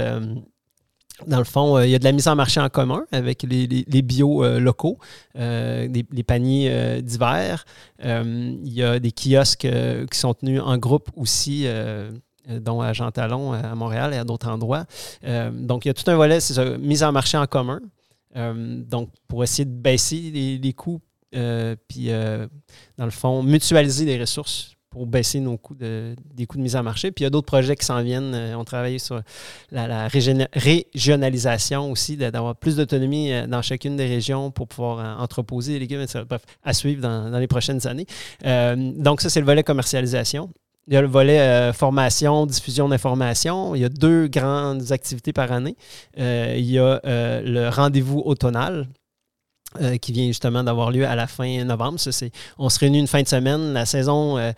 Dans 1.25 1.39
le 1.39 1.43
fond, 1.43 1.77
euh, 1.77 1.85
il 1.85 1.91
y 1.91 1.95
a 1.95 1.99
de 1.99 2.03
la 2.03 2.11
mise 2.11 2.27
en 2.27 2.35
marché 2.35 2.59
en 2.59 2.69
commun 2.69 3.05
avec 3.11 3.43
les, 3.43 4.01
bio 4.01 4.43
euh, 4.43 4.59
locaux, 4.59 4.99
les 5.35 6.23
paniers 6.25 6.69
euh, 6.71 7.01
divers. 7.01 7.65
Euh, 8.03 8.55
il 8.63 8.73
y 8.73 8.83
a 8.83 8.99
des 8.99 9.11
kiosques 9.11 9.67
qui 10.11 10.19
sont 10.19 10.33
tenus 10.35 10.61
en 10.61 10.77
groupe 10.77 11.09
aussi, 11.15 11.65
dont 12.47 12.81
à 12.81 12.93
Jean 12.93 13.11
Talon, 13.11 13.53
à 13.53 13.73
Montréal 13.75 14.13
et 14.13 14.17
à 14.17 14.23
d'autres 14.23 14.49
endroits. 14.49 14.85
Donc, 15.23 15.85
il 15.85 15.87
y 15.87 15.91
a 15.91 15.93
tout 15.93 16.09
un 16.09 16.15
volet, 16.15 16.39
c'est 16.39 16.77
mise 16.77 17.03
en 17.03 17.11
marché 17.11 17.37
en 17.37 17.47
commun. 17.47 17.79
Donc, 18.35 19.09
pour 19.27 19.43
essayer 19.43 19.65
de 19.65 19.71
baisser 19.71 20.59
les, 20.61 20.73
coûts, 20.73 21.01
puis 21.31 22.09
dans 22.97 23.05
le 23.05 23.11
fond, 23.11 23.41
mutualiser 23.41 24.05
les 24.05 24.19
ressources 24.19 24.76
pour 24.89 25.05
baisser 25.05 25.39
nos 25.39 25.57
coûts 25.57 25.75
de, 25.75 26.15
des 26.33 26.45
coûts 26.45 26.57
de 26.57 26.63
mise 26.63 26.75
en 26.75 26.83
marché. 26.83 27.11
Puis 27.11 27.23
il 27.23 27.25
y 27.25 27.27
a 27.27 27.29
d'autres 27.29 27.45
projets 27.47 27.75
qui 27.75 27.85
s'en 27.85 28.01
viennent. 28.01 28.33
Euh, 28.33 28.55
on 28.55 28.63
travaille 28.63 28.99
sur 28.99 29.21
la, 29.71 30.07
régionalisation 30.07 31.91
aussi, 31.91 32.17
d'avoir 32.17 32.55
plus 32.55 32.77
d'autonomie 32.77 33.31
euh, 33.31 33.47
dans 33.47 33.61
chacune 33.61 33.97
des 33.97 34.07
régions 34.07 34.51
pour 34.51 34.67
pouvoir 34.67 34.99
euh, 34.99 35.23
entreposer 35.23 35.73
les 35.73 35.79
légumes. 35.79 36.05
Bref, 36.27 36.41
à 36.63 36.73
suivre 36.73 37.01
dans, 37.01 37.37
les 37.37 37.47
prochaines 37.47 37.85
années. 37.87 38.05
Donc, 38.43 39.21
ça, 39.21 39.29
c'est 39.29 39.39
le 39.39 39.45
volet 39.45 39.63
commercialisation. 39.63 40.49
Il 40.87 40.93
y 40.93 40.97
a 40.97 41.01
le 41.01 41.07
volet 41.07 41.73
formation, 41.73 42.45
diffusion 42.45 42.87
d'informations. 42.87 43.75
Il 43.75 43.81
y 43.81 43.85
a 43.85 43.89
deux 43.89 44.27
grandes 44.27 44.91
activités 44.91 45.33
par 45.33 45.51
année. 45.51 45.75
Il 46.17 46.65
y 46.65 46.79
a 46.79 47.01
le 47.03 47.69
rendez-vous 47.69 48.21
automnal. 48.25 48.87
Euh, 49.81 49.97
qui 49.97 50.13
vient 50.13 50.27
justement 50.27 50.63
d'avoir 50.63 50.91
lieu 50.91 51.05
à 51.05 51.13
la 51.13 51.27
fin 51.27 51.63
novembre. 51.65 51.99
Ça, 51.99 52.09
on 52.57 52.69
se 52.69 52.79
réunit 52.79 52.99
une 52.99 53.07
fin 53.07 53.21
de 53.21 53.27
semaine. 53.27 53.73
La 53.73 53.85
saison 53.85 54.37
euh, 54.37 54.51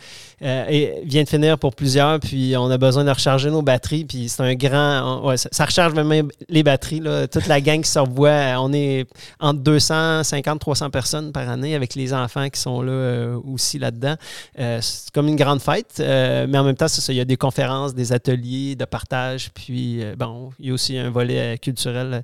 euh, 0.43 0.91
vient 1.03 1.23
de 1.23 1.27
finir 1.27 1.57
pour 1.57 1.75
plusieurs, 1.75 2.19
puis 2.19 2.55
on 2.55 2.69
a 2.69 2.77
besoin 2.77 3.03
de 3.03 3.09
recharger 3.09 3.49
nos 3.49 3.63
batteries. 3.63 4.05
Puis 4.05 4.29
c'est 4.29 4.43
un 4.43 4.53
grand. 4.53 5.35
ça, 5.35 5.65
recharge 5.65 5.93
même 5.95 6.29
les 6.47 6.61
batteries. 6.61 6.99
là. 6.99 7.27
Toute 7.27 7.47
la 7.47 7.59
gang 7.59 7.81
qui 7.81 7.89
se 7.89 7.97
revoit. 7.97 8.55
On 8.59 8.71
est 8.71 9.07
entre 9.39 9.59
250 9.61 10.59
300 10.59 10.89
personnes 10.91 11.31
par 11.31 11.49
année 11.49 11.73
avec 11.73 11.95
les 11.95 12.13
enfants 12.13 12.47
qui 12.47 12.59
sont 12.61 12.81
là 12.83 13.35
aussi 13.51 13.79
là-dedans. 13.79 14.15
C'est 14.55 15.11
comme 15.11 15.27
une 15.27 15.35
grande 15.35 15.61
fête, 15.61 15.95
mais 15.97 16.57
en 16.57 16.63
même 16.63 16.75
temps, 16.75 16.87
ça, 16.87 17.11
il 17.11 17.15
y 17.15 17.21
a 17.21 17.25
des 17.25 17.35
conférences, 17.35 17.95
des 17.95 18.13
ateliers 18.13 18.75
de 18.75 18.85
partage, 18.85 19.49
puis 19.53 20.01
bon, 20.17 20.51
il 20.59 20.67
y 20.67 20.69
a 20.69 20.73
aussi 20.73 20.97
un 20.97 21.09
volet 21.09 21.57
culturel 21.57 22.23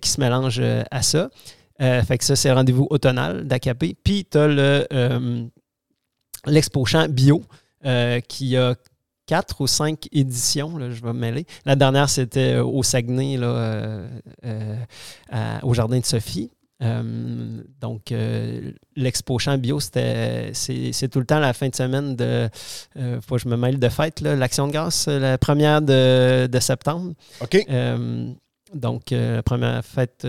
qui 0.00 0.08
se 0.08 0.20
mélange 0.20 0.62
à 0.90 1.02
ça. 1.02 1.28
Euh, 1.80 2.02
fait 2.02 2.18
que 2.18 2.24
ça, 2.24 2.36
c'est 2.36 2.52
rendez-vous 2.52 2.86
automnal 2.90 3.46
d'AKP. 3.46 3.96
Puis 4.04 4.26
tu 4.30 4.38
as 4.38 4.46
le, 4.46 4.86
euh, 4.92 5.44
l'Expo 6.46 6.84
Champ 6.84 7.08
Bio 7.08 7.42
euh, 7.86 8.20
qui 8.20 8.56
a 8.56 8.74
quatre 9.26 9.60
ou 9.60 9.66
cinq 9.66 10.08
éditions, 10.12 10.76
là, 10.76 10.90
je 10.90 11.00
vais 11.00 11.12
me 11.12 11.18
mêler. 11.20 11.46
La 11.64 11.76
dernière, 11.76 12.10
c'était 12.10 12.58
au 12.58 12.82
Saguenay, 12.82 13.36
là, 13.36 14.02
à- 15.30 15.64
au 15.64 15.72
Jardin 15.74 15.98
de 16.00 16.04
Sophie. 16.04 16.50
Euh, 16.82 17.62
donc, 17.80 18.10
euh, 18.10 18.72
l'Expo 18.96 19.38
Champ 19.38 19.56
Bio, 19.58 19.80
c'était, 19.80 20.50
c'est, 20.54 21.08
tout 21.10 21.18
le 21.20 21.26
temps 21.26 21.38
la 21.38 21.52
fin 21.52 21.68
de 21.68 21.74
semaine 21.74 22.16
de. 22.16 22.48
Euh, 22.96 23.20
faut 23.20 23.36
que 23.36 23.42
je 23.42 23.48
me 23.48 23.56
mêle 23.56 23.78
de 23.78 23.88
fête, 23.90 24.20
l'Action 24.22 24.66
de 24.66 24.72
grâce, 24.72 25.06
la 25.06 25.36
première 25.38 25.82
de, 25.82 26.46
de 26.46 26.58
septembre. 26.60 27.12
OK. 27.42 27.66
Donc, 28.74 29.10
la 29.10 29.42
première 29.42 29.84
fête. 29.84 30.26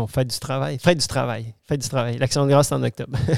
Non, 0.00 0.06
fête 0.06 0.28
du 0.28 0.38
travail. 0.38 0.78
Fête 0.78 0.98
du 0.98 1.06
travail. 1.06 1.54
Fête 1.68 1.80
du 1.82 1.88
travail. 1.88 2.16
L'Action 2.18 2.44
de 2.44 2.50
grâce, 2.50 2.68
c'est 2.68 2.74
en 2.74 2.82
octobre. 2.82 3.16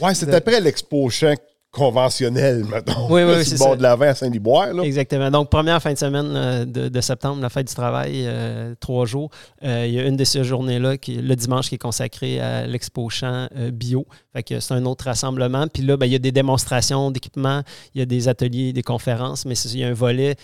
Ouais, 0.00 0.14
c'est 0.14 0.32
après 0.32 0.60
l'expo 0.60 1.10
champ 1.10 1.34
conventionnel, 1.72 2.64
mettons. 2.64 3.06
Oui, 3.12 3.22
oui, 3.24 3.44
c'est 3.44 3.52
le 3.54 3.58
bord 3.58 3.70
ça. 3.70 3.76
de 3.76 3.82
l'avant 3.82 4.04
à 4.06 4.14
Saint-Liboire, 4.14 4.72
là. 4.72 4.82
Exactement. 4.84 5.30
Donc, 5.30 5.50
première 5.50 5.82
fin 5.82 5.92
de 5.92 5.98
semaine 5.98 6.32
euh, 6.36 6.64
de, 6.64 6.88
de 6.88 7.00
septembre, 7.00 7.42
la 7.42 7.50
fête 7.50 7.66
du 7.68 7.74
travail, 7.74 8.22
euh, 8.26 8.74
trois 8.80 9.06
jours. 9.06 9.30
Euh, 9.64 9.84
il 9.86 9.92
y 9.94 9.98
a 9.98 10.04
une 10.06 10.16
de 10.16 10.22
ces 10.24 10.44
journées-là, 10.44 10.94
le 11.08 11.34
dimanche, 11.34 11.68
qui 11.68 11.74
est 11.74 11.78
consacrée 11.78 12.40
à 12.40 12.66
l'Expo 12.66 13.08
Champ 13.10 13.48
euh, 13.56 13.70
Bio. 13.72 14.06
Fait 14.32 14.42
que 14.44 14.60
c'est 14.60 14.72
un 14.74 14.84
autre 14.86 15.04
rassemblement. 15.06 15.66
Puis 15.66 15.82
là, 15.82 15.96
ben, 15.96 16.06
il 16.06 16.12
y 16.12 16.16
a 16.16 16.20
des 16.20 16.32
démonstrations 16.32 17.10
d'équipements, 17.10 17.62
il 17.94 17.98
y 17.98 18.02
a 18.02 18.06
des 18.06 18.28
ateliers, 18.28 18.72
des 18.72 18.82
conférences, 18.82 19.44
mais 19.44 19.54
c'est- 19.56 19.68
il 19.70 19.80
y 19.80 19.84
a 19.84 19.88
un 19.88 19.94
volet 19.94 20.36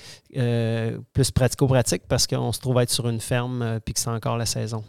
plus 1.13 1.31
pratico-pratique 1.31 2.03
parce 2.09 2.27
qu'on 2.27 2.51
se 2.53 2.59
trouve 2.61 2.81
être 2.81 2.91
sur 2.91 3.09
une 3.09 3.21
ferme 3.21 3.79
puis 3.85 3.95
que 3.95 4.01
c'est 4.01 4.11
encore 4.11 4.37
la 4.37 4.47
saison. 4.47 4.83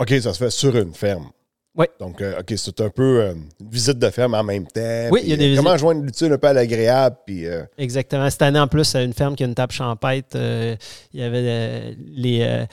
OK, 0.00 0.10
ça 0.20 0.32
se 0.32 0.38
fait 0.38 0.50
sur 0.50 0.76
une 0.76 0.94
ferme. 0.94 1.28
Ouais. 1.74 1.88
Donc, 2.00 2.20
euh, 2.20 2.40
OK, 2.40 2.54
c'est 2.56 2.80
un 2.80 2.90
peu 2.90 3.20
euh, 3.22 3.34
une 3.60 3.68
visite 3.70 3.98
de 3.98 4.10
ferme 4.10 4.34
en 4.34 4.42
même 4.42 4.66
temps. 4.66 5.08
Oui, 5.12 5.20
il 5.22 5.30
y 5.30 5.32
a 5.32 5.36
des 5.36 5.52
euh, 5.52 5.56
Comment 5.56 5.70
visites. 5.70 5.80
joindre 5.80 6.02
l'utile 6.02 6.32
un 6.32 6.38
peu 6.38 6.48
à 6.48 6.52
l'agréable, 6.52 7.16
puis... 7.24 7.46
euh, 7.46 7.62
Exactement. 7.76 8.28
Cette 8.30 8.42
année, 8.42 8.58
en 8.58 8.66
plus, 8.66 8.96
une 8.96 9.12
ferme 9.12 9.36
qui 9.36 9.44
a 9.44 9.46
une 9.46 9.54
table 9.54 9.72
champêtre, 9.72 10.30
euh, 10.36 10.74
il 11.12 11.20
y 11.20 11.22
avait 11.22 11.38
euh, 11.42 11.92
les, 12.16 12.40
euh, 12.42 12.66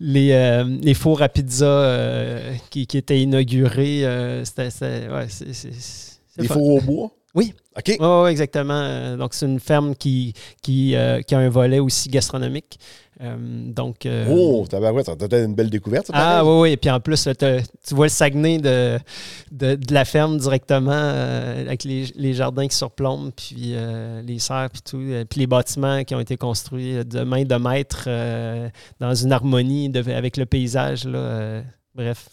les, 0.00 0.32
euh, 0.32 0.64
les 0.80 0.94
fours 0.94 1.20
à 1.20 1.28
pizza 1.28 1.66
euh, 1.66 2.54
qui, 2.70 2.86
qui 2.86 2.96
étaient 2.96 3.20
inaugurés. 3.20 4.06
euh, 4.06 4.44
c'était, 4.46 4.70
c'était- 4.70 5.08
ouais, 5.08 5.26
c'est, 5.28 5.52
c'est- 5.52 5.72
c'est 5.74 6.18
le 6.38 6.42
des 6.42 6.48
fun. 6.48 6.54
fours 6.54 6.68
au 6.76 6.80
bois? 6.80 7.10
Oui. 7.34 7.52
OK. 7.76 7.96
Oui, 8.00 8.06
oui, 8.24 8.30
exactement. 8.30 8.72
Euh, 8.82 9.16
Donc, 9.18 9.34
c'est 9.34 9.44
une 9.46 9.60
ferme 9.60 9.94
qui, 9.94 10.32
qui, 10.62 10.96
euh, 10.96 11.20
qui 11.20 11.34
a 11.34 11.38
un 11.38 11.50
volet 11.50 11.78
aussi 11.80 12.08
gastronomique. 12.08 12.78
Euh, 13.20 13.36
donc, 13.38 14.06
euh, 14.06 14.26
Oh, 14.30 14.64
tabarouette, 14.70 15.06
ça 15.06 15.16
doit 15.16 15.26
être 15.30 15.44
une 15.44 15.54
belle 15.54 15.70
découverte, 15.70 16.08
ah 16.12 16.44
oui, 16.44 16.60
oui. 16.60 16.70
Et 16.72 16.76
puis 16.76 16.88
en 16.88 17.00
plus, 17.00 17.26
là, 17.26 17.34
t'as- 17.34 17.60
tu 17.62 17.94
vois 17.94 18.06
le 18.06 18.10
Saguenay 18.10 18.58
de, 18.58 18.98
de, 19.50 19.74
de 19.74 19.92
la 19.94 20.04
ferme 20.04 20.38
directement 20.38 20.92
euh, 20.94 21.62
avec 21.62 21.82
les, 21.82 22.06
les 22.14 22.32
jardins 22.32 22.68
qui 22.68 22.76
surplombent, 22.76 23.32
puis 23.34 23.74
les 24.24 24.38
serres, 24.38 24.68
puis 24.72 24.82
tout. 24.82 25.02
Puis 25.28 25.40
les 25.40 25.46
bâtiments 25.48 26.04
qui 26.04 26.14
ont 26.14 26.20
été 26.20 26.36
construits 26.36 27.04
de 27.04 27.20
main 27.24 27.42
de 27.44 27.54
maître 27.56 28.08
dans 29.00 29.14
une 29.14 29.32
harmonie 29.32 29.88
de- 29.88 30.10
avec 30.12 30.36
le 30.36 30.46
paysage. 30.46 31.04
Là, 31.04 31.62
bref. 31.94 32.28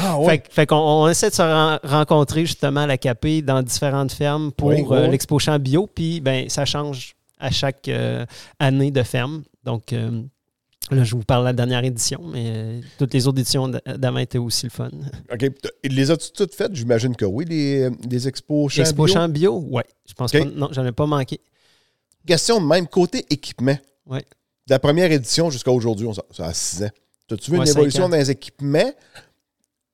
Ah, 0.00 0.16
Fait, 0.20 0.26
ouais. 0.26 0.42
fait 0.50 0.66
qu'on 0.66 0.76
on 0.76 1.08
essaie 1.08 1.30
de 1.30 1.34
se 1.34 1.42
ren- 1.42 1.78
rencontrer 1.84 2.46
justement 2.46 2.80
à 2.80 2.86
la 2.86 2.98
CAP 2.98 3.26
dans 3.44 3.62
différentes 3.62 4.12
fermes 4.12 4.50
pour 4.52 4.68
Oui, 4.68 4.84
oui, 4.88 4.98
oui. 5.02 5.10
l'Expo 5.10 5.38
Champ 5.38 5.58
Bio. 5.58 5.86
Puis 5.92 6.20
ben, 6.20 6.48
ça 6.48 6.64
change 6.64 7.14
à 7.38 7.50
chaque 7.50 7.88
euh, 7.88 8.24
année 8.58 8.90
de 8.90 9.02
ferme. 9.02 9.42
Donc 9.64 9.92
euh, 9.92 10.22
là, 10.90 11.04
je 11.04 11.14
vous 11.14 11.22
parle 11.24 11.42
de 11.42 11.46
la 11.46 11.52
dernière 11.52 11.84
édition, 11.84 12.20
mais 12.24 12.52
euh, 12.54 12.80
toutes 12.98 13.14
les 13.14 13.26
autres 13.26 13.40
éditions 13.40 13.68
d'avant 13.68 14.18
étaient 14.18 14.38
aussi 14.38 14.66
le 14.66 14.70
fun. 14.70 14.90
OK. 15.32 15.46
Les 15.84 16.10
as-tu 16.10 16.30
toutes 16.32 16.54
faites? 16.54 16.74
J'imagine 16.74 17.14
que 17.16 17.24
oui, 17.24 17.44
les, 17.44 17.88
les 18.08 18.28
expos 18.28 18.72
champs 18.72 18.82
L'Expo 18.82 19.04
bio. 19.04 19.14
Champ 19.14 19.28
Bio, 19.28 19.58
ouais. 19.70 19.84
Je 20.08 20.14
pense 20.14 20.34
OK. 20.34 20.42
pas. 20.42 20.50
Non, 20.50 20.68
j'en 20.72 20.84
ai 20.84 20.92
pas 20.92 21.06
manqué. 21.06 21.40
Question 22.26 22.60
de 22.60 22.66
même, 22.66 22.86
côté 22.88 23.24
équipement. 23.30 23.76
Ouais. 24.06 24.24
De 24.66 24.74
la 24.74 24.78
première 24.78 25.10
édition 25.12 25.50
jusqu'à 25.50 25.70
aujourd'hui, 25.70 26.06
on 26.06 26.12
ça 26.12 26.22
a 26.46 26.52
six 26.52 26.82
ans. 26.82 26.90
As-tu 27.30 27.50
vu 27.50 27.58
Ouais, 27.58 27.64
une 27.64 27.70
évolution 27.70 28.04
ans. 28.04 28.08
dans 28.08 28.16
les 28.16 28.30
équipements? 28.30 28.92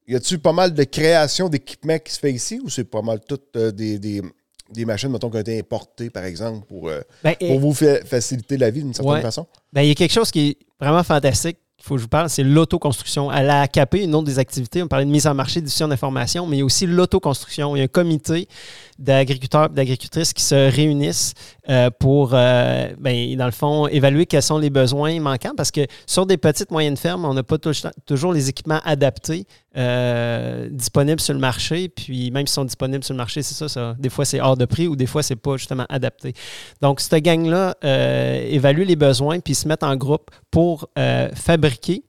Y 0.07 0.17
a-tu 0.17 0.39
pas 0.39 0.53
mal 0.53 0.75
de 0.75 0.85
création 0.85 1.49
d'équipements 1.49 1.99
qui 1.99 2.13
se 2.13 2.19
fait 2.19 2.33
ici 2.33 2.61
ou 2.63 2.69
c'est 2.69 2.85
pas 2.85 3.03
mal 3.03 3.21
toutes 3.27 3.57
euh, 3.57 3.71
des, 3.71 3.99
des, 3.99 4.21
des 4.73 4.85
machines, 4.85 5.11
mettons, 5.11 5.31
qui 5.31 5.37
ont 5.37 5.41
été 5.41 5.59
importées, 5.59 6.11
par 6.11 6.25
exemple, 6.25 6.67
pour, 6.67 6.89
euh, 6.89 7.01
Ben, 7.23 7.35
et- 7.41 7.49
pour 7.49 7.61
vous 7.61 7.75
fa- 7.75 8.05
faciliter 8.05 8.57
la 8.57 8.71
vie 8.71 8.83
d'une 8.83 8.95
certaine 8.95 9.13
Ouais. 9.15 9.21
façon? 9.21 9.47
Ben, 9.73 9.83
il 9.83 9.89
y 9.89 9.93
a 9.93 9.95
quelque 9.95 10.13
chose 10.13 10.31
qui 10.31 10.49
est 10.51 10.57
vraiment 10.81 11.03
fantastique 11.03 11.59
qu'il 11.77 11.87
faut 11.89 11.95
que 11.95 11.99
je 11.99 12.03
vous 12.05 12.09
parle, 12.09 12.31
c'est 12.31 12.45
l'autoconstruction. 12.45 13.29
À 13.29 13.43
la 13.43 13.63
AKP, 13.63 14.05
une 14.05 14.15
autre 14.15 14.27
des 14.27 14.39
activités, 14.39 14.83
on 14.83 14.89
parlait 14.89 15.05
de 15.05 15.11
mise 15.11 15.27
en 15.27 15.35
marché, 15.35 15.61
diffusion 15.61 15.89
d'informations, 15.89 16.47
mais 16.47 16.57
il 16.57 16.61
y 16.61 16.63
a 16.63 16.65
aussi 16.65 16.87
l'autoconstruction. 16.87 17.75
Il 17.75 17.81
y 17.81 17.83
a 17.83 17.85
un 17.85 17.89
comité 17.89 18.47
d'agriculteurs 18.99 19.67
et 19.67 19.75
d'agricultrices 19.75 20.33
qui 20.33 20.43
se 20.43 20.55
réunissent 20.55 21.35
euh, 21.69 21.91
pour, 21.91 22.31
euh, 22.35 22.89
ben, 22.99 23.37
dans 23.37 23.47
le 23.47 23.53
fond, 23.53 23.87
évaluer 23.89 24.27
quels 24.27 24.43
sont 24.43 24.59
les 24.59 24.71
besoins 24.71 25.19
manquants 25.21 25.55
parce 25.57 25.71
que 25.71 25.87
sur 26.07 26.27
des 26.27 26.37
petites, 26.37 26.71
moyennes 26.71 26.97
fermes, 26.97 27.25
on 27.25 27.35
n'a 27.35 27.43
pas 27.43 27.59
tou- 27.59 27.71
toujours 28.07 28.33
les 28.33 28.49
équipements 28.49 28.81
adaptés 28.85 29.47
euh, 29.77 30.69
disponibles 30.71 31.21
sur 31.21 31.35
le 31.35 31.41
marché. 31.41 31.89
Puis 31.89 32.31
même 32.31 32.47
s'ils 32.47 32.55
sont 32.55 32.65
disponibles 32.65 33.03
sur 33.05 33.15
le 33.15 33.19
marché, 33.19 33.43
c'est 33.43 33.55
ça, 33.55 33.69
ça, 33.69 33.95
des 33.99 34.11
fois 34.11 34.25
c'est 34.25 34.41
hors 34.41 34.57
de 34.57 34.65
prix 34.65 34.87
ou 34.89 34.97
des 34.97 35.07
fois 35.07 35.23
c'est 35.23 35.37
pas 35.37 35.57
justement 35.57 35.87
adapté. 35.89 36.35
Donc, 36.81 37.01
cette 37.01 37.23
gang-là 37.23 37.75
euh, 37.85 38.47
évalue 38.51 38.83
les 38.85 38.97
besoins 38.97 39.41
puis 39.41 39.55
se 39.55 39.67
met 39.69 39.83
en 39.83 39.97
groupe 39.97 40.31
pour 40.51 40.89
euh, 40.99 41.29
fabriquer 41.35 42.03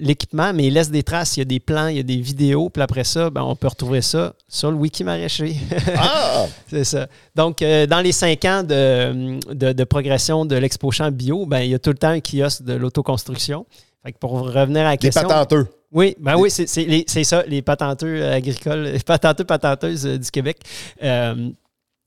l'équipement, 0.00 0.52
mais 0.52 0.66
il 0.66 0.74
laisse 0.74 0.90
des 0.90 1.04
traces. 1.04 1.36
Il 1.36 1.38
y 1.38 1.42
a 1.42 1.44
des 1.44 1.60
plans, 1.60 1.86
il 1.86 1.98
y 1.98 2.00
a 2.00 2.02
des 2.02 2.16
vidéos. 2.20 2.68
Puis 2.68 2.82
après 2.82 3.04
ça, 3.04 3.30
ben, 3.30 3.42
on 3.42 3.54
peut 3.54 3.68
retrouver 3.68 4.02
ça 4.02 4.34
sur 4.48 4.72
le 4.72 4.76
wiki 4.76 5.04
maraîcher. 5.04 5.54
Ah! 5.96 6.46
C'est 6.66 6.82
ça. 6.82 7.06
Donc, 7.36 7.62
euh, 7.62 7.86
dans 7.86 8.00
les 8.00 8.10
cinq 8.10 8.44
ans 8.44 8.64
de, 8.64 9.38
de- 9.54 9.72
de 9.72 9.84
progression 9.84 10.44
de 10.44 10.56
l'Expo 10.56 10.90
Champ 10.90 11.12
Bio, 11.12 11.46
ben, 11.46 11.60
il 11.60 11.70
y 11.70 11.74
a 11.74 11.78
tout 11.78 11.90
le 11.90 11.96
temps 11.96 12.08
un 12.08 12.18
kiosque 12.18 12.64
de 12.64 12.72
l'autoconstruction. 12.74 13.66
Fait 14.04 14.10
que 14.10 14.18
pour 14.18 14.32
revenir 14.32 14.80
à 14.80 14.84
la 14.86 14.90
Les 14.90 14.98
question. 14.98 15.28
patenteux. 15.28 15.68
Oui, 15.90 16.14
ben 16.20 16.36
oui, 16.36 16.50
c'est 16.50 16.66
ça, 17.24 17.42
les 17.46 17.62
patenteux 17.62 18.24
agricoles, 18.26 18.82
les 18.92 18.98
patenteux, 18.98 19.44
patenteuses 19.44 20.06
euh, 20.06 20.18
du 20.18 20.30
Québec. 20.30 20.58
Euh, 21.02 21.50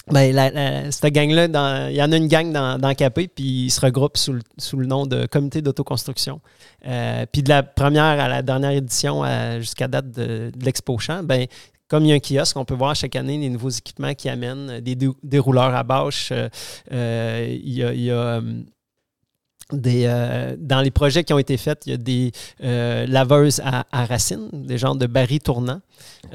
ben, 0.07 0.33
la- 0.35 0.49
la- 0.51 0.91
cette 0.91 1.11
gang-là, 1.13 1.89
il 1.89 1.95
y 1.95 2.01
en 2.03 2.11
a 2.11 2.17
une 2.17 2.27
gang 2.27 2.51
dans, 2.51 2.77
dans 2.77 2.93
Capé, 2.93 3.27
puis 3.27 3.65
ils 3.65 3.69
se 3.71 3.79
regroupent 3.81 4.17
sous 4.17 4.33
le, 4.33 4.41
sous 4.57 4.77
le 4.77 4.85
nom 4.85 5.05
de 5.07 5.25
Comité 5.25 5.61
d'autoconstruction. 5.61 6.41
Euh, 6.85 7.25
puis 7.31 7.41
de 7.43 7.49
la 7.49 7.63
première 7.63 8.03
à 8.19 8.27
la 8.27 8.41
dernière 8.43 8.71
édition 8.71 9.23
jusqu'à 9.59 9.87
date 9.87 10.11
de, 10.11 10.51
de 10.55 10.65
l'Expo 10.65 10.97
Champ, 10.99 11.23
ben, 11.23 11.45
comme 11.87 12.05
il 12.05 12.09
y 12.09 12.11
a 12.13 12.15
un 12.15 12.19
kiosque, 12.19 12.57
on 12.57 12.65
peut 12.65 12.73
voir 12.75 12.95
chaque 12.95 13.15
année 13.15 13.37
les 13.37 13.49
nouveaux 13.49 13.69
équipements 13.69 14.13
qui 14.13 14.29
amènent, 14.29 14.79
des 14.79 14.95
dé- 14.95 15.09
dérouleurs 15.23 15.75
à 15.75 15.83
bâche. 15.83 16.31
euh, 16.91 17.47
il 17.49 17.73
y 17.73 17.83
a, 17.83 17.93
il 17.93 18.01
y 18.01 18.11
a, 18.11 18.41
des, 19.73 20.03
euh, 20.05 20.55
dans 20.59 20.81
les 20.81 20.91
projets 20.91 21.23
qui 21.23 21.33
ont 21.33 21.39
été 21.39 21.57
faits, 21.57 21.83
il 21.85 21.91
y 21.91 21.95
a 21.95 21.97
des 21.97 22.31
euh, 22.63 23.05
laveuses 23.07 23.61
à, 23.63 23.85
à 23.91 24.05
racines, 24.05 24.49
des 24.53 24.77
genres 24.77 24.95
de 24.95 25.05
barils 25.07 25.39
tournants. 25.39 25.81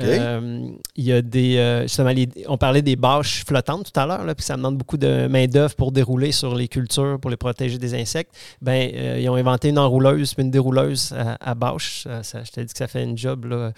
Euh, 0.01 0.69
il 0.97 1.05
y 1.05 1.13
a 1.13 1.23
des. 1.23 1.81
justement, 1.83 2.11
les- 2.11 2.29
on 2.49 2.57
parlait 2.59 2.83
des 2.83 2.97
bâches 2.97 3.45
flottantes 3.47 3.91
tout 3.93 4.01
à 4.01 4.07
l'heure, 4.07 4.25
puis 4.37 4.45
ça 4.45 4.57
demande 4.57 4.77
beaucoup 4.77 4.97
de 4.97 5.27
main-d'œuvre 5.29 5.75
pour 5.75 5.93
dérouler 5.93 6.33
sur 6.33 6.55
les 6.55 6.69
cultures, 6.69 7.19
pour 7.21 7.31
les 7.31 7.37
protéger 7.37 7.79
des 7.79 7.95
insectes. 7.95 8.33
Ben, 8.63 8.91
ils 9.21 9.29
ont 9.29 9.35
inventé 9.37 9.69
une 9.71 9.79
enrouleuse 9.79 10.35
puis 10.35 10.43
une 10.45 10.51
dérouleuse 10.51 11.13
à, 11.17 11.37
à 11.51 11.55
bâche. 11.55 12.03
Ça- 12.05 12.23
ça- 12.23 12.45
je 12.45 12.51
t'ai 12.51 12.65
dit 12.65 12.73
que 12.73 12.79
ça 12.79 12.87
fait 12.89 13.03
une 13.05 13.17
job 13.19 13.45
là, 13.47 13.73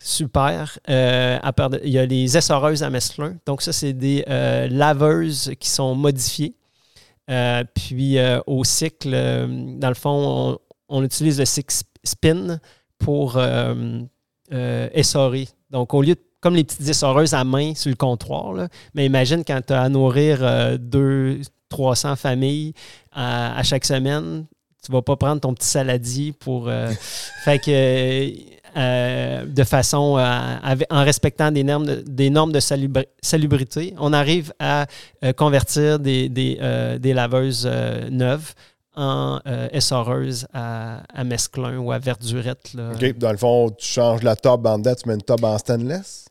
super. 0.00 0.78
À 0.86 1.52
part 1.52 1.70
de- 1.70 1.80
il 1.84 1.90
y 1.92 1.98
a 1.98 2.06
les 2.06 2.36
essoreuses 2.36 2.82
à 2.82 2.90
mesclun. 2.90 3.34
Donc, 3.46 3.62
ça, 3.62 3.72
c'est 3.72 3.92
des 3.92 4.24
laveuses 4.70 5.52
qui 5.58 5.68
sont 5.68 5.94
modifiées. 5.94 6.54
Euh, 7.30 7.64
puis 7.74 8.18
euh, 8.18 8.40
au 8.46 8.64
cycle, 8.64 9.10
euh, 9.14 9.46
dans 9.78 9.88
le 9.88 9.94
fond, 9.94 10.58
on, 10.90 10.98
on 10.98 11.02
utilise 11.02 11.38
le 11.38 11.44
cycle 11.46 11.72
sp- 11.74 11.84
spin 12.04 12.60
pour 12.98 13.38
essorer. 14.50 15.48
Donc, 15.70 15.94
au 15.94 16.02
lieu 16.02 16.14
de, 16.14 16.20
comme 16.40 16.54
les 16.54 16.64
petites 16.64 16.86
essoreuses 16.88 17.34
à 17.34 17.44
main 17.44 17.74
sur 17.74 17.90
le 17.90 17.96
comptoir, 17.96 18.52
là, 18.52 18.68
mais 18.94 19.06
imagine 19.06 19.42
quand 19.44 19.60
tu 19.66 19.72
as 19.72 19.82
à 19.82 19.88
nourrir 19.88 20.78
deux, 20.78 21.40
300 21.70 22.16
familles 22.16 22.72
à, 23.12 23.58
à 23.58 23.62
chaque 23.62 23.84
semaine, 23.84 24.44
tu 24.84 24.92
vas 24.92 25.00
pas 25.02 25.16
prendre 25.16 25.40
ton 25.40 25.54
petit 25.54 25.66
saladier 25.68 26.32
pour. 26.32 26.68
euh, 26.68 26.90
fait 27.44 27.58
que. 27.58 28.54
Euh, 28.76 29.44
de 29.46 29.64
façon 29.64 30.16
euh, 30.18 30.56
avec- 30.62 30.92
en 30.92 31.04
respectant 31.04 31.50
des 31.50 31.64
normes 31.64 31.86
de, 31.86 32.04
des 32.06 32.30
normes 32.30 32.52
de 32.52 32.60
salubri- 32.60 33.06
salubrité, 33.22 33.94
on 33.98 34.12
arrive 34.12 34.52
à 34.58 34.86
euh, 35.24 35.32
convertir 35.32 35.98
des, 35.98 36.28
des, 36.28 36.58
euh, 36.60 36.98
des 36.98 37.12
laveuses 37.14 37.68
neuves 38.10 38.54
en 38.96 39.40
essoreuses 39.72 40.46
à, 40.54 41.02
à 41.12 41.24
mesclun 41.24 41.78
ou 41.78 41.90
à 41.90 41.98
verdurette. 41.98 42.74
là. 42.74 42.92
OK. 42.94 43.18
Dans 43.18 43.32
le 43.32 43.36
fond, 43.38 43.70
tu 43.70 43.86
changes 43.88 44.22
la 44.22 44.36
tube 44.36 44.64
en 44.66 44.78
dedans, 44.78 44.94
tu 44.94 45.08
mets 45.08 45.14
une 45.16 45.22
tube 45.22 45.44
en 45.44 45.58
stainless? 45.58 46.26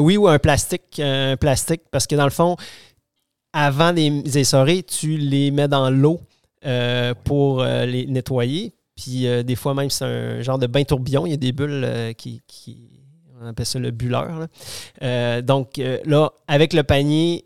Oui, 0.00 0.16
ou 0.16 0.28
un 0.28 0.38
plastique, 0.38 1.00
un 1.02 1.36
plastique, 1.36 1.82
parce 1.90 2.06
que 2.06 2.14
dans 2.14 2.24
le 2.24 2.30
fond, 2.30 2.56
avant 3.52 3.90
les 3.90 4.38
essorer, 4.38 4.82
tu 4.84 5.16
les 5.16 5.50
mets 5.50 5.66
dans 5.68 5.90
l'eau 5.90 6.20
euh, 6.66 7.14
pour 7.24 7.62
euh, 7.62 7.84
les 7.86 8.06
nettoyer. 8.06 8.72
Puis 9.00 9.26
euh, 9.28 9.42
des 9.44 9.54
fois 9.54 9.74
même, 9.74 9.90
c'est 9.90 10.04
un 10.04 10.42
genre 10.42 10.58
de 10.58 10.66
bain 10.66 10.82
tourbillon. 10.82 11.24
Il 11.24 11.30
y 11.30 11.34
a 11.34 11.36
des 11.38 11.52
bulles 11.52 11.84
euh, 11.84 12.12
qui, 12.14 12.42
qui- 12.48 13.00
On 13.40 13.46
appelle 13.46 13.64
ça 13.66 13.78
le 13.78 13.92
bulleur. 13.92 14.40
là. 14.40 14.46
Euh, 15.02 15.42
donc 15.42 15.80
là, 16.04 16.30
avec 16.48 16.72
le 16.72 16.82
panier, 16.82 17.44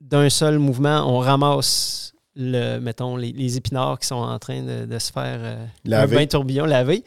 d'un 0.00 0.30
seul 0.30 0.58
mouvement, 0.58 1.04
on 1.06 1.18
ramasse 1.18 2.14
le, 2.36 2.78
mettons, 2.78 3.16
les, 3.16 3.32
les 3.32 3.56
épinards 3.58 3.98
qui 3.98 4.06
sont 4.06 4.14
en 4.16 4.38
train 4.38 4.62
de, 4.62 4.86
de 4.86 4.98
se 4.98 5.12
faire 5.12 5.58
Laver. 5.84 6.16
un 6.16 6.18
bain 6.20 6.26
tourbillon 6.26 6.64
lavé. 6.64 7.04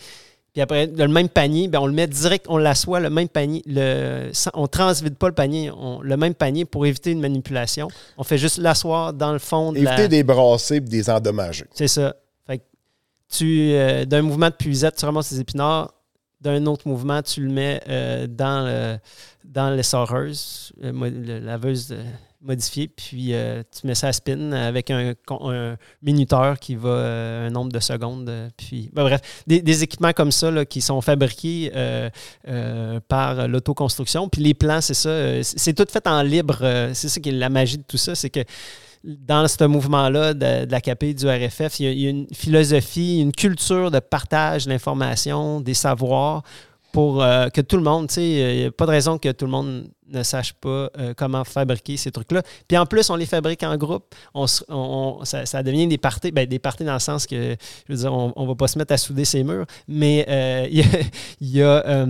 Puis 0.54 0.62
après, 0.62 0.88
le 0.88 1.08
même 1.08 1.30
panier, 1.30 1.68
ben, 1.68 1.80
on 1.80 1.86
le 1.86 1.94
met 1.94 2.08
direct, 2.08 2.46
on 2.50 2.58
l'assoit, 2.58 3.00
le 3.00 3.10
même 3.12 3.28
panier. 3.28 3.62
Le, 3.68 4.32
on 4.56 4.64
ne 4.64 4.68
transvide 4.68 5.16
pas 5.16 5.28
le 5.28 5.34
panier, 5.36 5.70
on- 5.72 6.02
le 6.02 6.18
même 6.18 6.34
panier 6.34 6.66
pour 6.66 6.86
éviter 6.86 7.12
une 7.12 7.20
manipulation. 7.20 7.88
On 8.18 8.24
fait 8.24 8.38
juste 8.40 8.58
l'asseoir 8.58 9.14
dans 9.14 9.34
le 9.34 9.40
fond 9.40 9.72
de 9.72 9.78
Éviter 9.78 10.04
la... 10.04 10.08
des 10.08 10.24
brasser 10.24 10.76
et 10.78 10.80
des 10.80 11.10
endommager. 11.10 11.66
C'est 11.74 11.88
ça. 11.88 12.16
Tu, 13.30 13.72
euh, 13.74 14.06
d'un 14.06 14.22
mouvement 14.22 14.50
de 14.50 14.56
puisette, 14.56 14.96
tu 14.96 15.06
ramasses 15.06 15.32
les 15.32 15.42
épinards. 15.42 15.94
D'un 16.40 16.66
autre 16.68 16.88
mouvement, 16.88 17.22
tu 17.24 17.42
le 17.42 17.52
mets 17.52 17.82
euh, 17.90 18.28
dans, 18.28 18.66
le, 18.66 19.00
dans 19.44 19.72
l'essoreuse, 19.72 20.72
euh, 20.84 20.92
le 20.94 21.40
laveuse 21.40 21.96
modifiée, 22.42 22.88
puis 22.88 23.34
tu 23.72 23.88
mets 23.88 23.96
ça 23.96 24.10
à 24.10 24.14
spin 24.14 24.52
avec 24.52 24.92
un, 24.92 25.16
minuteur 26.04 26.60
qui 26.60 26.76
va 26.76 26.90
un 27.48 27.50
nombre 27.50 27.72
de 27.72 27.80
secondes. 27.80 28.32
puis, 28.56 28.92
ben, 28.94 29.04
bref, 29.04 29.44
des, 29.48 29.64
des 29.64 29.82
équipements 29.82 30.14
comme 30.14 30.32
ça 30.32 30.52
là, 30.52 30.64
qui 30.64 30.80
sont 30.80 31.02
fabriqués 31.02 31.72
par 33.08 33.48
l'autoconstruction. 33.48 34.30
Puis 34.30 34.44
les 34.44 34.54
plans, 34.54 34.80
c'est 34.80 34.94
ça. 34.94 35.42
c'est 35.42 35.74
tout 35.74 35.88
fait 35.90 36.06
en 36.06 36.22
libre. 36.22 36.60
c'est 36.94 37.10
ça 37.10 37.20
qui 37.20 37.30
est 37.30 37.34
la 37.34 37.50
magie 37.50 37.80
de 37.80 37.84
tout 37.84 37.98
ça. 37.98 38.14
C'est 38.14 38.30
que 38.30 38.42
dans 39.08 39.48
ce 39.48 39.64
mouvement-là 39.64 40.34
de, 40.34 40.66
de 40.66 40.72
l'AKP, 40.72 41.16
du 41.16 41.28
RFF, 41.28 41.80
il 41.80 42.00
y, 42.00 42.08
a, 42.08 42.10
une 42.10 42.28
philosophie, 42.34 43.22
une 43.22 43.32
culture 43.32 43.90
de 43.90 44.00
partage 44.00 44.66
de 44.66 44.72
l'information, 44.72 45.62
des 45.62 45.74
savoirs 45.74 46.44
pour 46.92 47.22
euh, 47.22 47.48
que 47.50 47.62
tout 47.62 47.78
le 47.78 47.84
monde, 47.84 48.08
tu 48.08 48.16
sais, 48.16 48.30
il 48.30 48.60
n'y 48.60 48.66
a 48.66 48.72
pas 48.72 48.86
de 48.86 48.92
raison 48.92 49.18
que 49.18 49.32
tout 49.32 49.46
le 49.46 49.52
monde 49.52 49.90
ne 50.10 50.24
sache 50.24 50.54
pas 50.54 50.90
euh, 50.98 51.14
comment 51.16 51.44
fabriquer 51.44 51.98
ces 51.98 52.12
trucs-là. 52.12 52.42
Puis 52.68 52.78
en 52.78 52.86
plus, 52.86 53.10
on 53.10 53.16
les 53.16 53.26
fabrique 53.26 53.64
en 53.64 53.76
groupe. 53.78 54.16
On, 54.34 54.46
ça, 55.24 55.64
devient 55.64 55.88
des 55.88 55.98
parties, 55.98 56.32
ben, 56.32 56.48
des 56.48 56.60
parties 56.60 56.86
dans 56.86 56.94
le 56.94 57.00
sens 57.00 57.28
que, 57.28 57.56
je 57.88 57.94
veux 57.94 58.00
dire, 58.00 58.14
on 58.14 58.34
ne 58.36 58.48
va 58.48 58.56
pas 58.56 58.68
se 58.68 58.78
mettre 58.78 58.94
à 58.94 58.98
souder 58.98 59.26
ces 59.26 59.44
murs, 59.44 59.66
mais 59.88 60.26
euh, 60.30 60.68
il 61.40 61.50
y 61.50 61.62
a, 61.62 62.06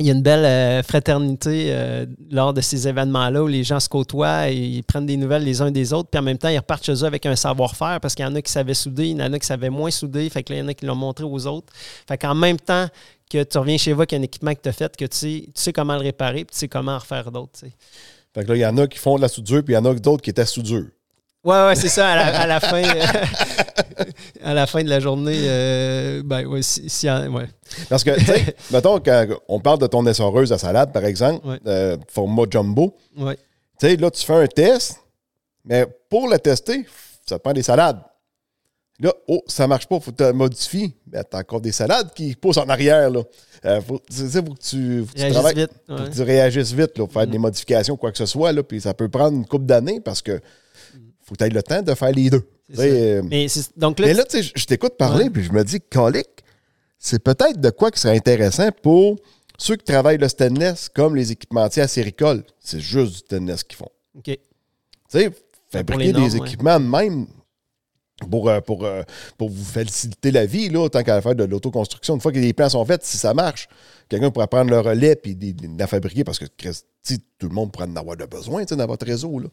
il 0.00 0.06
y 0.06 0.10
a 0.10 0.14
une 0.14 0.22
belle 0.22 0.44
euh, 0.44 0.82
fraternité 0.82 1.66
euh, 1.68 2.06
lors 2.30 2.54
de 2.54 2.60
ces 2.62 2.88
événements-là 2.88 3.42
où 3.42 3.46
les 3.46 3.62
gens 3.62 3.78
se 3.78 3.88
côtoient 3.88 4.50
et 4.50 4.56
ils 4.56 4.82
prennent 4.82 5.04
des 5.04 5.18
nouvelles 5.18 5.44
les 5.44 5.60
uns 5.60 5.70
des 5.70 5.92
autres, 5.92 6.08
puis 6.08 6.18
en 6.18 6.22
même 6.22 6.38
temps, 6.38 6.48
ils 6.48 6.56
repartent 6.56 6.84
chez 6.84 6.94
eux 6.94 7.04
avec 7.04 7.26
un 7.26 7.36
savoir-faire 7.36 8.00
parce 8.00 8.14
qu'il 8.14 8.24
y 8.24 8.28
en 8.28 8.34
a 8.34 8.40
qui 8.40 8.50
savaient 8.50 8.74
souder, 8.74 9.08
il 9.08 9.18
y 9.18 9.22
en 9.22 9.32
a 9.32 9.38
qui 9.38 9.46
savaient 9.46 9.70
moins 9.70 9.90
souder, 9.90 10.28
fait 10.30 10.42
que 10.42 10.52
là, 10.52 10.58
il 10.58 10.62
y 10.62 10.64
en 10.64 10.68
a 10.68 10.74
qui 10.74 10.86
l'ont 10.86 10.94
montré 10.94 11.24
aux 11.24 11.46
autres. 11.46 11.72
Fait 12.08 12.16
qu'en 12.16 12.34
même 12.34 12.58
temps 12.58 12.86
que 13.30 13.42
tu 13.42 13.58
reviens 13.58 13.76
chez 13.76 13.92
vous 13.92 14.00
avec 14.00 14.14
un 14.14 14.22
équipement 14.22 14.54
que 14.54 14.60
tu 14.62 14.68
as 14.68 14.72
fait, 14.72 14.96
que 14.96 15.04
tu 15.04 15.46
sais, 15.54 15.72
comment 15.72 15.94
le 15.94 16.00
réparer, 16.02 16.44
puis 16.44 16.54
tu 16.54 16.58
sais 16.58 16.68
comment 16.68 16.92
en 16.92 16.98
refaire 16.98 17.30
d'autres. 17.30 17.60
Fait 18.34 18.44
que 18.44 18.48
là, 18.48 18.56
il 18.56 18.60
y 18.60 18.66
en 18.66 18.76
a 18.78 18.86
qui 18.86 18.98
font 18.98 19.16
de 19.16 19.22
la 19.22 19.28
soudure, 19.28 19.62
puis 19.62 19.74
il 19.74 19.76
y 19.76 19.78
en 19.78 19.84
a 19.84 19.94
d'autres 19.94 20.22
qui 20.22 20.30
étaient 20.30 20.46
soudure. 20.46 20.86
Ouais, 21.44 21.66
ouais, 21.66 21.74
c'est 21.74 21.88
ça, 21.88 22.08
à 22.10 22.16
la, 22.16 22.40
à 22.42 22.46
la 22.46 22.60
fin, 22.60 22.82
euh, 22.84 23.04
à 24.44 24.54
la 24.54 24.66
fin 24.66 24.82
de 24.84 24.88
la 24.88 25.00
journée, 25.00 25.34
euh, 25.38 26.22
ben, 26.24 26.46
ouais, 26.46 26.62
si, 26.62 26.88
si- 26.88 27.08
ouais. 27.10 27.48
Parce 27.88 28.04
que, 28.04 28.16
tu 28.16 28.24
sais, 28.26 28.54
mettons, 28.70 29.00
quand 29.00 29.26
on 29.48 29.58
parle 29.58 29.78
de 29.80 29.88
ton 29.88 30.06
essoreuse 30.06 30.52
à 30.52 30.58
salade, 30.58 30.92
par 30.92 31.04
exemple, 31.04 31.44
Ouais. 31.46 31.58
euh, 31.66 31.96
format 32.08 32.44
jumbo, 32.48 32.96
Ouais. 33.18 33.36
tu 33.80 33.88
sais, 33.88 33.96
là, 33.96 34.10
tu 34.12 34.24
fais 34.24 34.34
un 34.34 34.46
test, 34.46 34.98
mais 35.64 35.84
pour 36.08 36.28
le 36.28 36.38
tester, 36.38 36.86
ça 37.26 37.38
te 37.38 37.42
prend 37.42 37.52
des 37.52 37.62
salades. 37.64 37.98
Là, 39.00 39.12
oh, 39.26 39.42
ça 39.48 39.66
marche 39.66 39.88
pas, 39.88 39.98
faut 39.98 40.12
que 40.12 40.30
tu 40.30 40.36
modifies. 40.36 40.94
Mais 41.10 41.24
t'as 41.24 41.40
encore 41.40 41.60
des 41.60 41.72
salades 41.72 42.12
qui 42.14 42.36
poussent 42.36 42.58
en 42.58 42.68
arrière, 42.68 43.10
là. 43.10 43.22
Euh, 43.64 43.80
faut, 43.80 44.00
tu 44.08 44.14
sais, 44.28 44.40
faut 44.40 44.54
que 44.54 44.60
tu, 44.60 45.04
faut 45.04 45.12
que 45.14 45.20
tu 45.20 45.30
travailles- 45.32 45.54
vite. 45.56 45.70
faut 45.88 45.96
que 45.96 46.14
tu 46.14 46.22
réagisses 46.22 46.72
vite, 46.72 46.96
là, 46.98 47.04
pour 47.06 47.12
faire 47.12 47.26
Mm. 47.26 47.30
des 47.30 47.38
modifications, 47.38 47.96
quoi 47.96 48.12
que 48.12 48.18
ce 48.18 48.26
soit, 48.26 48.52
là, 48.52 48.62
puis 48.62 48.80
ça 48.80 48.94
peut 48.94 49.08
prendre 49.08 49.36
une 49.36 49.46
couple 49.46 49.64
d'années 49.66 50.00
parce 50.00 50.22
que 50.22 50.40
faut 51.32 51.36
que 51.36 51.38
tu 51.38 51.44
aies 51.44 51.54
le 51.54 51.62
temps 51.62 51.82
de 51.82 51.94
faire 51.94 52.12
les 52.12 52.28
deux. 52.30 52.46
Euh, 52.78 53.22
Mais 53.24 53.46
donc 53.76 53.98
là, 53.98 54.06
mais 54.06 54.14
là, 54.14 54.24
tu 54.24 54.42
sais, 54.42 54.52
je- 54.54 54.64
t'écoute 54.66 54.96
parler, 54.98 55.24
Ouais. 55.24 55.30
puis 55.30 55.42
je 55.44 55.52
me 55.52 55.62
dis, 55.64 55.80
colique, 55.80 56.28
c'est 56.98 57.22
peut-être 57.22 57.60
de 57.60 57.70
quoi 57.70 57.90
qui 57.90 58.00
serait 58.00 58.16
intéressant 58.16 58.68
pour 58.82 59.16
ceux 59.58 59.76
qui 59.76 59.84
travaillent 59.84 60.18
le 60.18 60.28
stainless, 60.28 60.88
comme 60.88 61.16
les 61.16 61.32
équipementiers 61.32 61.82
acéricoles. 61.82 62.44
C'est 62.60 62.80
juste 62.80 63.12
du 63.12 63.18
stainless 63.18 63.64
qu'ils 63.64 63.76
font. 63.76 63.88
OK. 64.16 64.24
Tu 64.24 64.38
sais, 65.08 65.30
fabriquer 65.70 66.12
normes, 66.12 66.24
des 66.28 66.36
équipements 66.36 66.78
même, 66.80 67.26
pour, 68.30 68.48
euh, 68.48 68.60
pour, 68.60 68.84
euh, 68.84 69.02
pour 69.36 69.48
vous 69.50 69.64
faciliter 69.64 70.30
la 70.30 70.46
vie, 70.46 70.68
là, 70.68 70.88
tant 70.88 71.02
qu'à 71.02 71.20
faire 71.20 71.34
de 71.34 71.44
l'autoconstruction. 71.44 72.14
Une 72.14 72.20
fois 72.20 72.32
que 72.32 72.38
les 72.38 72.52
plans 72.52 72.68
sont 72.68 72.84
faits, 72.84 73.04
si 73.04 73.16
ça 73.18 73.34
marche, 73.34 73.68
quelqu'un 74.08 74.30
pourra 74.30 74.46
prendre 74.46 74.70
le 74.70 74.80
relais 74.80 75.18
et 75.24 75.36
la 75.78 75.86
fabriquer 75.86 76.24
parce 76.24 76.38
que 76.38 76.46
Christy, 76.56 77.18
tout 77.38 77.48
le 77.48 77.54
monde 77.54 77.72
pourra 77.72 77.86
en 77.86 77.96
avoir 77.96 78.16
de 78.16 78.24
besoin 78.24 78.64
dans 78.64 78.86
votre 78.86 79.06
réseau. 79.06 79.38
Là. 79.38 79.48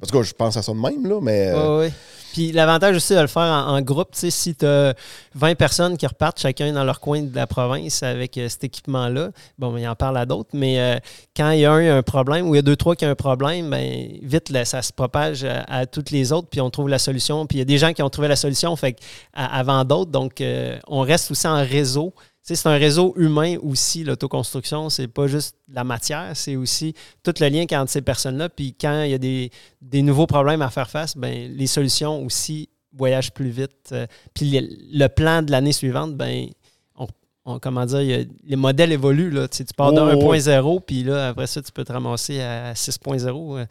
Parce 0.00 0.12
que 0.12 0.22
je 0.22 0.32
pense 0.34 0.56
à 0.56 0.62
ça 0.62 0.72
de 0.72 0.78
même, 0.78 1.06
là, 1.06 1.20
mais. 1.22 1.48
euh, 1.48 1.78
ouais. 1.80 1.92
Puis 2.34 2.52
l'avantage 2.52 2.96
aussi 2.96 3.14
de 3.14 3.20
le 3.20 3.26
faire 3.28 3.42
en, 3.42 3.76
en 3.76 3.80
groupe, 3.80 4.08
si 4.12 4.54
tu 4.54 4.66
as 4.66 4.94
20 5.34 5.54
personnes 5.54 5.96
qui 5.96 6.06
repartent 6.06 6.38
chacun 6.40 6.72
dans 6.72 6.84
leur 6.84 7.00
coin 7.00 7.22
de 7.22 7.34
la 7.34 7.46
province 7.46 8.02
avec 8.02 8.36
euh, 8.38 8.48
cet 8.48 8.64
équipement-là, 8.64 9.30
bon, 9.58 9.72
ben, 9.72 9.78
il 9.78 9.88
en 9.88 9.94
parle 9.94 10.18
à 10.18 10.26
d'autres, 10.26 10.50
mais 10.52 10.78
euh, 10.80 10.96
quand 11.36 11.50
il 11.52 11.60
y 11.60 11.64
a 11.64 11.72
un, 11.72 11.98
un 11.98 12.02
problème 12.02 12.48
ou 12.48 12.54
il 12.54 12.58
y 12.58 12.58
a 12.58 12.62
deux, 12.62 12.76
trois 12.76 12.94
qui 12.96 13.06
ont 13.06 13.10
un 13.10 13.14
problème, 13.14 13.70
ben, 13.70 14.08
vite, 14.22 14.50
là, 14.50 14.64
ça 14.64 14.82
se 14.82 14.92
propage 14.92 15.44
à, 15.44 15.62
à 15.62 15.86
toutes 15.86 16.10
les 16.10 16.32
autres, 16.32 16.48
puis 16.50 16.60
on 16.60 16.70
trouve 16.70 16.88
la 16.88 16.98
solution. 16.98 17.46
Puis 17.46 17.56
il 17.58 17.60
y 17.60 17.62
a 17.62 17.66
des 17.66 17.78
gens 17.78 17.92
qui 17.92 18.02
ont 18.02 18.10
trouvé 18.10 18.28
la 18.28 18.36
solution 18.36 18.74
fait, 18.76 18.98
à- 19.32 19.58
avant 19.58 19.84
d'autres, 19.84 20.10
donc 20.10 20.40
euh, 20.40 20.78
on 20.88 21.00
reste 21.00 21.30
aussi 21.30 21.46
en 21.46 21.64
réseau. 21.64 22.12
C'est 22.46 22.66
un 22.68 22.76
réseau 22.76 23.14
humain 23.16 23.56
aussi, 23.62 24.04
l'autoconstruction. 24.04 24.90
C'est 24.90 25.08
pas 25.08 25.26
juste 25.26 25.56
la 25.72 25.82
matière, 25.82 26.32
c'est 26.34 26.56
aussi 26.56 26.92
tout 27.22 27.32
le 27.40 27.48
lien 27.48 27.62
qu'il 27.62 27.72
y 27.72 27.74
a 27.74 27.80
entre 27.82 27.90
ces 27.90 28.02
personnes-là. 28.02 28.50
Puis 28.50 28.74
quand 28.78 29.02
il 29.04 29.10
y 29.12 29.14
a 29.14 29.18
des, 29.18 29.50
des 29.80 30.02
nouveaux 30.02 30.26
problèmes 30.26 30.60
à 30.60 30.68
faire 30.68 30.90
face, 30.90 31.16
ben, 31.16 31.50
les 31.56 31.66
solutions 31.66 32.22
aussi 32.22 32.68
voyagent 32.92 33.32
plus 33.32 33.48
vite. 33.48 33.72
Euh, 33.92 34.06
puis 34.34 34.50
le, 34.50 34.68
le 34.92 35.06
plan 35.08 35.40
de 35.40 35.50
l'année 35.50 35.72
suivante, 35.72 36.14
ben, 36.16 36.48
on, 36.96 37.06
on- 37.46 37.58
comment 37.58 37.86
dire, 37.86 38.02
il 38.02 38.12
a- 38.14 38.24
les 38.44 38.56
modèles 38.56 38.92
évoluent. 38.92 39.30
Là. 39.30 39.48
Tu, 39.48 39.56
sais, 39.56 39.64
tu 39.64 39.72
pars 39.72 39.92
de 39.94 40.00
Oh, 40.00 40.10
oh. 40.22 40.34
1.0, 40.34 40.80
puis 40.86 41.02
là, 41.02 41.28
après 41.28 41.46
ça, 41.46 41.62
tu 41.62 41.72
peux 41.72 41.82
te 41.84 41.92
ramasser 41.94 42.42
à 42.42 42.74
6.0. 42.74 43.56
euh, 43.58 43.64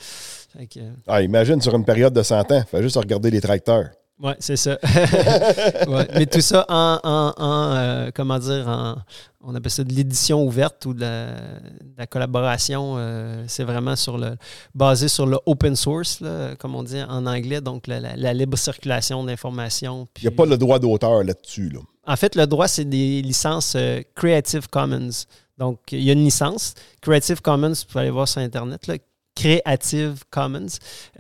que, 0.65 0.79
Ah, 1.05 1.21
imagine 1.21 1.61
sur 1.61 1.75
une 1.75 1.85
période 1.85 2.13
de 2.13 2.23
100 2.23 2.51
ans, 2.51 2.63
fait 2.69 2.81
juste 2.81 2.97
regarder 2.97 3.29
les 3.29 3.39
tracteurs. 3.39 3.91
Ouais, 4.23 4.35
c'est 4.39 4.55
ça. 4.55 4.77
Ouais, 5.87 6.07
Mais 6.15 6.25
tout 6.25 6.41
ça 6.41 6.65
en, 6.69 6.99
en- 7.03 7.33
en, 7.37 7.75
euh, 7.75 8.09
comment 8.15 8.39
dire, 8.39 8.67
en, 8.67 8.95
on 9.41 9.53
appelle 9.53 9.71
ça 9.71 9.83
de 9.83 9.93
l'édition 9.93 10.41
ouverte 10.43 10.85
ou 10.85 10.93
de 10.93 11.01
la, 11.01 11.25
de 11.35 11.97
la 11.97 12.07
collaboration. 12.07 12.95
euh, 12.97 13.43
c'est 13.47 13.65
vraiment 13.65 13.95
sur 13.97 14.17
le 14.17 14.37
basé 14.73 15.07
sur 15.09 15.25
le 15.25 15.37
open 15.45 15.75
source, 15.75 16.21
là, 16.21 16.55
comme 16.55 16.73
on 16.75 16.83
dit 16.83 17.01
en 17.01 17.25
anglais, 17.25 17.59
donc 17.61 17.87
la, 17.87 17.99
la- 17.99 18.15
la 18.15 18.33
libre 18.33 18.57
circulation 18.57 19.23
d'informations. 19.25 20.07
Il 20.21 20.23
n'y 20.23 20.27
a 20.33 20.37
pas 20.37 20.45
le 20.45 20.57
droit 20.57 20.79
d'auteur 20.79 21.23
là-dessus. 21.23 21.69
Là. 21.69 21.79
en 22.07 22.15
fait, 22.15 22.35
le 22.35 22.47
droit, 22.47 22.67
c'est 22.69 22.85
des 22.85 23.21
licences 23.21 23.73
euh, 23.75 24.01
Creative 24.15 24.67
Commons. 24.69 25.09
Donc, 25.57 25.79
il 25.91 26.01
y 26.01 26.09
a 26.09 26.13
une 26.13 26.23
licence. 26.23 26.73
Creative 27.01 27.41
Commons, 27.41 27.69
vous 27.73 27.85
pouvez 27.87 28.01
aller 28.01 28.09
voir 28.09 28.27
sur 28.27 28.41
Internet, 28.41 28.87
là, 28.87 28.95
Creative 29.35 30.23
Commons. 30.30 30.68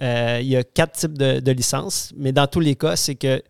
Euh, 0.01 0.39
il 0.41 0.47
y 0.47 0.55
a 0.55 0.63
quatre 0.63 0.93
types 0.99 1.17
de, 1.17 1.39
de 1.39 1.51
licences, 1.51 2.11
mais 2.15 2.31
dans 2.31 2.47
tous 2.47 2.59
les 2.59 2.75
cas, 2.75 2.95
c'est 2.95 3.15
que 3.15 3.41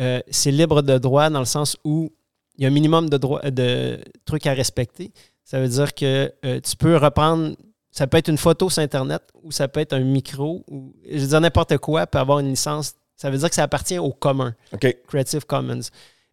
euh, 0.00 0.20
c'est 0.30 0.50
libre 0.50 0.82
de 0.82 0.98
droit 0.98 1.30
dans 1.30 1.40
le 1.40 1.44
sens 1.46 1.76
où 1.84 2.12
il 2.56 2.62
y 2.62 2.66
a 2.66 2.68
un 2.68 2.72
minimum 2.72 3.08
de, 3.10 3.16
droit, 3.16 3.40
de 3.42 3.98
trucs 4.24 4.46
à 4.46 4.52
respecter. 4.52 5.12
Ça 5.44 5.60
veut 5.60 5.68
dire 5.68 5.94
que 5.94 6.32
euh, 6.44 6.60
tu 6.60 6.76
peux 6.76 6.96
reprendre, 6.96 7.56
ça 7.90 8.06
peut 8.06 8.18
être 8.18 8.28
une 8.28 8.38
photo 8.38 8.70
sur 8.70 8.82
Internet 8.82 9.22
ou 9.42 9.50
ça 9.50 9.66
peut 9.68 9.80
être 9.80 9.92
un 9.94 10.00
micro, 10.00 10.64
ou 10.68 10.94
je 11.10 11.18
veux 11.18 11.26
dire 11.28 11.40
n'importe 11.40 11.76
quoi 11.78 12.06
peut 12.06 12.18
avoir 12.18 12.38
une 12.40 12.48
licence. 12.48 12.94
Ça 13.16 13.30
veut 13.30 13.38
dire 13.38 13.48
que 13.48 13.54
ça 13.54 13.64
appartient 13.64 13.98
au 13.98 14.12
commun, 14.12 14.54
OK. 14.72 14.96
Creative 15.08 15.44
Commons. 15.44 15.80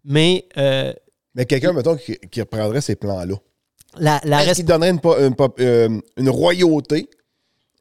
Mais 0.06 0.46
Mais 1.36 1.46
quelqu'un, 1.46 1.74
mettons, 1.74 1.96
qui, 1.98 2.18
qui 2.32 2.40
reprendrait 2.42 2.82
ces 2.82 2.96
plans-là. 2.96 3.36
la, 3.98 4.22
la 4.24 4.44
Est-ce 4.44 4.52
res- 4.52 4.56
qu'il 4.56 4.66
donnerait 4.66 4.90
une, 4.92 6.02
une 6.18 6.30
royauté 6.30 7.10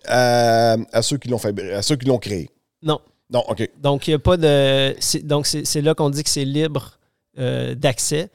à, 0.07 0.77
à 0.93 1.03
ceux 1.03 1.19
qui 1.19 1.29
l'ont 1.29 1.39
à 1.39 1.83
ceux 1.83 1.97
qui 1.97 2.07
l'ont 2.07 2.19
créé? 2.19 2.51
Non. 2.83 3.01
Non, 3.31 3.43
OK. 3.49 3.69
Donc, 3.83 4.07
il 4.07 4.11
n'y 4.11 4.15
a 4.15 4.19
pas 4.21 4.37
de. 4.37 4.95
c'est- 5.01 5.27
Donc, 5.27 5.47
c'est 5.47 5.81
là 5.83 5.95
qu'on 5.95 6.11
dit 6.11 6.23
que 6.23 6.31
c'est 6.31 6.45
libre 6.45 6.99
euh, 7.39 7.75
d'accès. 7.75 8.31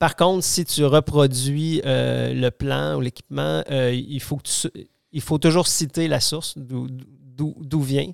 Par 0.00 0.16
contre, 0.16 0.44
si 0.44 0.64
tu 0.64 0.84
reproduis 0.84 1.80
euh, 1.86 2.34
le 2.34 2.50
plan 2.50 2.96
ou 2.96 3.00
l'équipement, 3.00 3.62
euh, 3.70 3.92
il, 3.94 4.20
faut 4.20 4.36
que 4.36 4.42
tu- 4.48 4.86
il 5.12 5.20
faut 5.20 5.38
toujours 5.38 5.68
citer 5.68 6.08
la 6.08 6.18
source, 6.20 6.54
d'où- 6.58 6.88
d'où 6.90 7.54
d'où 7.60 7.80
vient. 7.80 8.10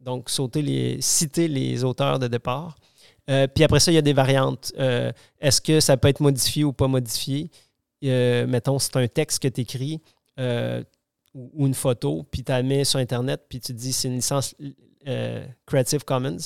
Donc, 0.00 0.28
sauter 0.28 0.62
les, 0.62 1.00
citer 1.00 1.46
les 1.46 1.84
auteurs 1.84 2.18
de 2.18 2.26
départ. 2.26 2.76
Euh, 3.30 3.46
puis 3.46 3.62
après 3.62 3.78
ça, 3.78 3.92
il 3.92 3.94
y 3.94 3.98
a 3.98 4.02
des 4.02 4.12
variantes. 4.12 4.72
Euh, 4.78 5.12
Est-ce 5.40 5.60
que 5.60 5.78
ça 5.78 5.96
peut 5.96 6.08
être 6.08 6.20
modifié 6.20 6.64
ou 6.64 6.72
pas 6.72 6.88
modifié? 6.88 7.48
Euh, 8.04 8.46
mettons, 8.46 8.78
c'est 8.80 8.96
un 8.96 9.06
texte 9.06 9.40
que 9.42 9.48
tu 9.48 9.60
écris 9.60 10.00
ou, 11.34 11.50
ou 11.54 11.66
une 11.66 11.74
photo, 11.74 12.24
puis 12.30 12.42
tu 12.42 12.52
la 12.52 12.62
mets 12.62 12.84
sur 12.84 12.98
Internet, 12.98 13.42
puis 13.48 13.60
tu 13.60 13.72
dis 13.72 13.92
c'est 13.92 14.08
une 14.08 14.16
licence 14.16 14.54
euh, 15.08 15.46
Creative 15.66 16.04
Commons. 16.04 16.38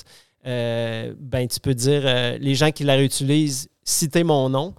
Euh, 0.47 1.15
ben, 1.19 1.48
tu 1.48 1.59
peux 1.61 1.74
dire 1.74 2.02
euh, 2.05 2.36
les 2.39 2.55
gens 2.55 2.70
qui 2.70 2.85
la 2.85 2.94
réutilisent, 2.94 3.69
citez 3.82 4.24
mon 4.24 4.48
nom, 4.51 4.74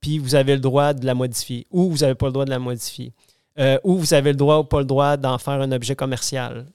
puis 0.00 0.18
vous 0.18 0.34
avez 0.34 0.54
le 0.54 0.60
droit 0.60 0.94
de 0.94 1.04
la 1.06 1.14
modifier, 1.14 1.66
ou 1.70 1.90
vous 1.90 1.98
n'avez 1.98 2.14
pas 2.14 2.26
le 2.26 2.32
droit 2.32 2.44
de 2.44 2.50
la 2.50 2.58
modifier, 2.58 3.12
ou 3.84 3.96
vous 3.96 4.14
avez 4.14 4.30
le 4.30 4.36
droit 4.36 4.58
ou 4.58 4.64
pas 4.64 4.78
le 4.80 4.84
droit 4.86 5.16
d'en 5.16 5.38
faire 5.38 5.60
un 5.60 5.70
objet 5.72 5.94
commercial. 5.94 6.66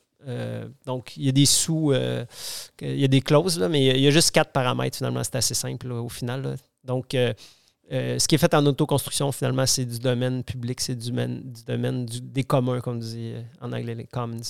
Donc, 0.86 1.16
il 1.18 1.24
y 1.26 1.30
a 1.30 1.32
des 1.32 1.46
sous, 1.46 1.94
il 1.94 3.00
y 3.00 3.04
a 3.04 3.08
des 3.08 3.22
clauses, 3.22 3.58
là, 3.60 3.68
mais 3.70 3.86
il 3.86 4.02
y 4.02 4.08
a- 4.08 4.12
juste 4.12 4.32
quatre 4.32 4.52
paramètres 4.52 4.98
finalement. 4.98 5.24
C'est 5.24 5.36
assez 5.36 5.54
simple 5.54 5.92
au 5.92 6.10
final. 6.10 6.58
Donc, 6.84 7.16
euh, 7.92 8.20
ce 8.20 8.28
qui 8.28 8.36
est 8.36 8.38
fait 8.38 8.54
en 8.54 8.66
autoconstruction, 8.66 9.32
finalement, 9.32 9.66
c'est 9.66 9.86
du 9.86 10.00
domaine 10.00 10.44
public, 10.44 10.82
c'est 10.82 10.96
du 10.96 11.10
domaine, 11.10 11.42
du 11.44 11.64
domaine 11.64 12.06
du- 12.06 12.22
des 12.22 12.44
communs, 12.44 12.80
comme 12.82 12.96
on 12.96 13.00
dit 13.00 13.32
euh, 13.36 13.42
en 13.62 13.72
anglais, 13.72 13.96
les 13.96 14.06
commons. 14.06 14.42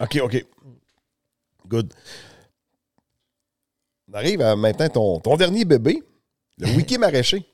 OK, 0.00 0.18
OK. 0.22 0.46
Good. 1.66 1.92
On 4.10 4.14
arrive 4.14 4.40
à 4.40 4.56
maintenant 4.56 4.88
ton, 4.88 5.20
ton 5.20 5.36
dernier 5.36 5.64
bébé, 5.64 6.02
le 6.58 6.66
wiki 6.76 6.98
maraîcher. 6.98 7.44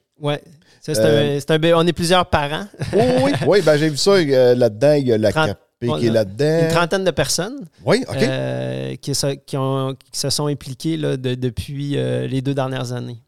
Ça, 0.80 0.94
c'est 0.94 1.00
Euh, 1.00 1.36
un- 1.36 1.40
c'est 1.40 1.50
un 1.50 1.58
bé- 1.58 1.74
on 1.74 1.86
est 1.86 1.92
plusieurs 1.92 2.26
parents, 2.28 2.66
Oui, 2.92 3.02
oui, 3.24 3.32
oui. 3.46 3.62
Ben, 3.64 3.76
j'ai 3.76 3.88
vu 3.88 3.96
ça 3.96 4.12
euh, 4.12 4.54
là-dedans. 4.54 4.92
Il 4.92 5.08
y 5.08 5.12
a 5.12 5.18
la 5.18 5.32
Trente- 5.32 5.46
capée 5.48 5.88
on 5.88 5.98
qui 5.98 6.06
est 6.06 6.10
là-dedans. 6.10 6.60
une 6.62 6.68
trentaine 6.68 7.04
de 7.04 7.10
personnes 7.10 7.66
Oui, 7.84 8.04
OK. 8.08 8.16
euh, 8.22 8.94
qui, 8.96 9.14
se, 9.14 9.26
qui 9.34 9.56
ont- 9.56 9.94
qui 10.12 10.18
se 10.18 10.30
sont 10.30 10.46
impliquées 10.46 10.96
là, 10.96 11.16
de- 11.16 11.34
depuis 11.34 11.96
les 12.28 12.40
deux 12.42 12.54
dernières 12.54 12.92
années. 12.92 13.18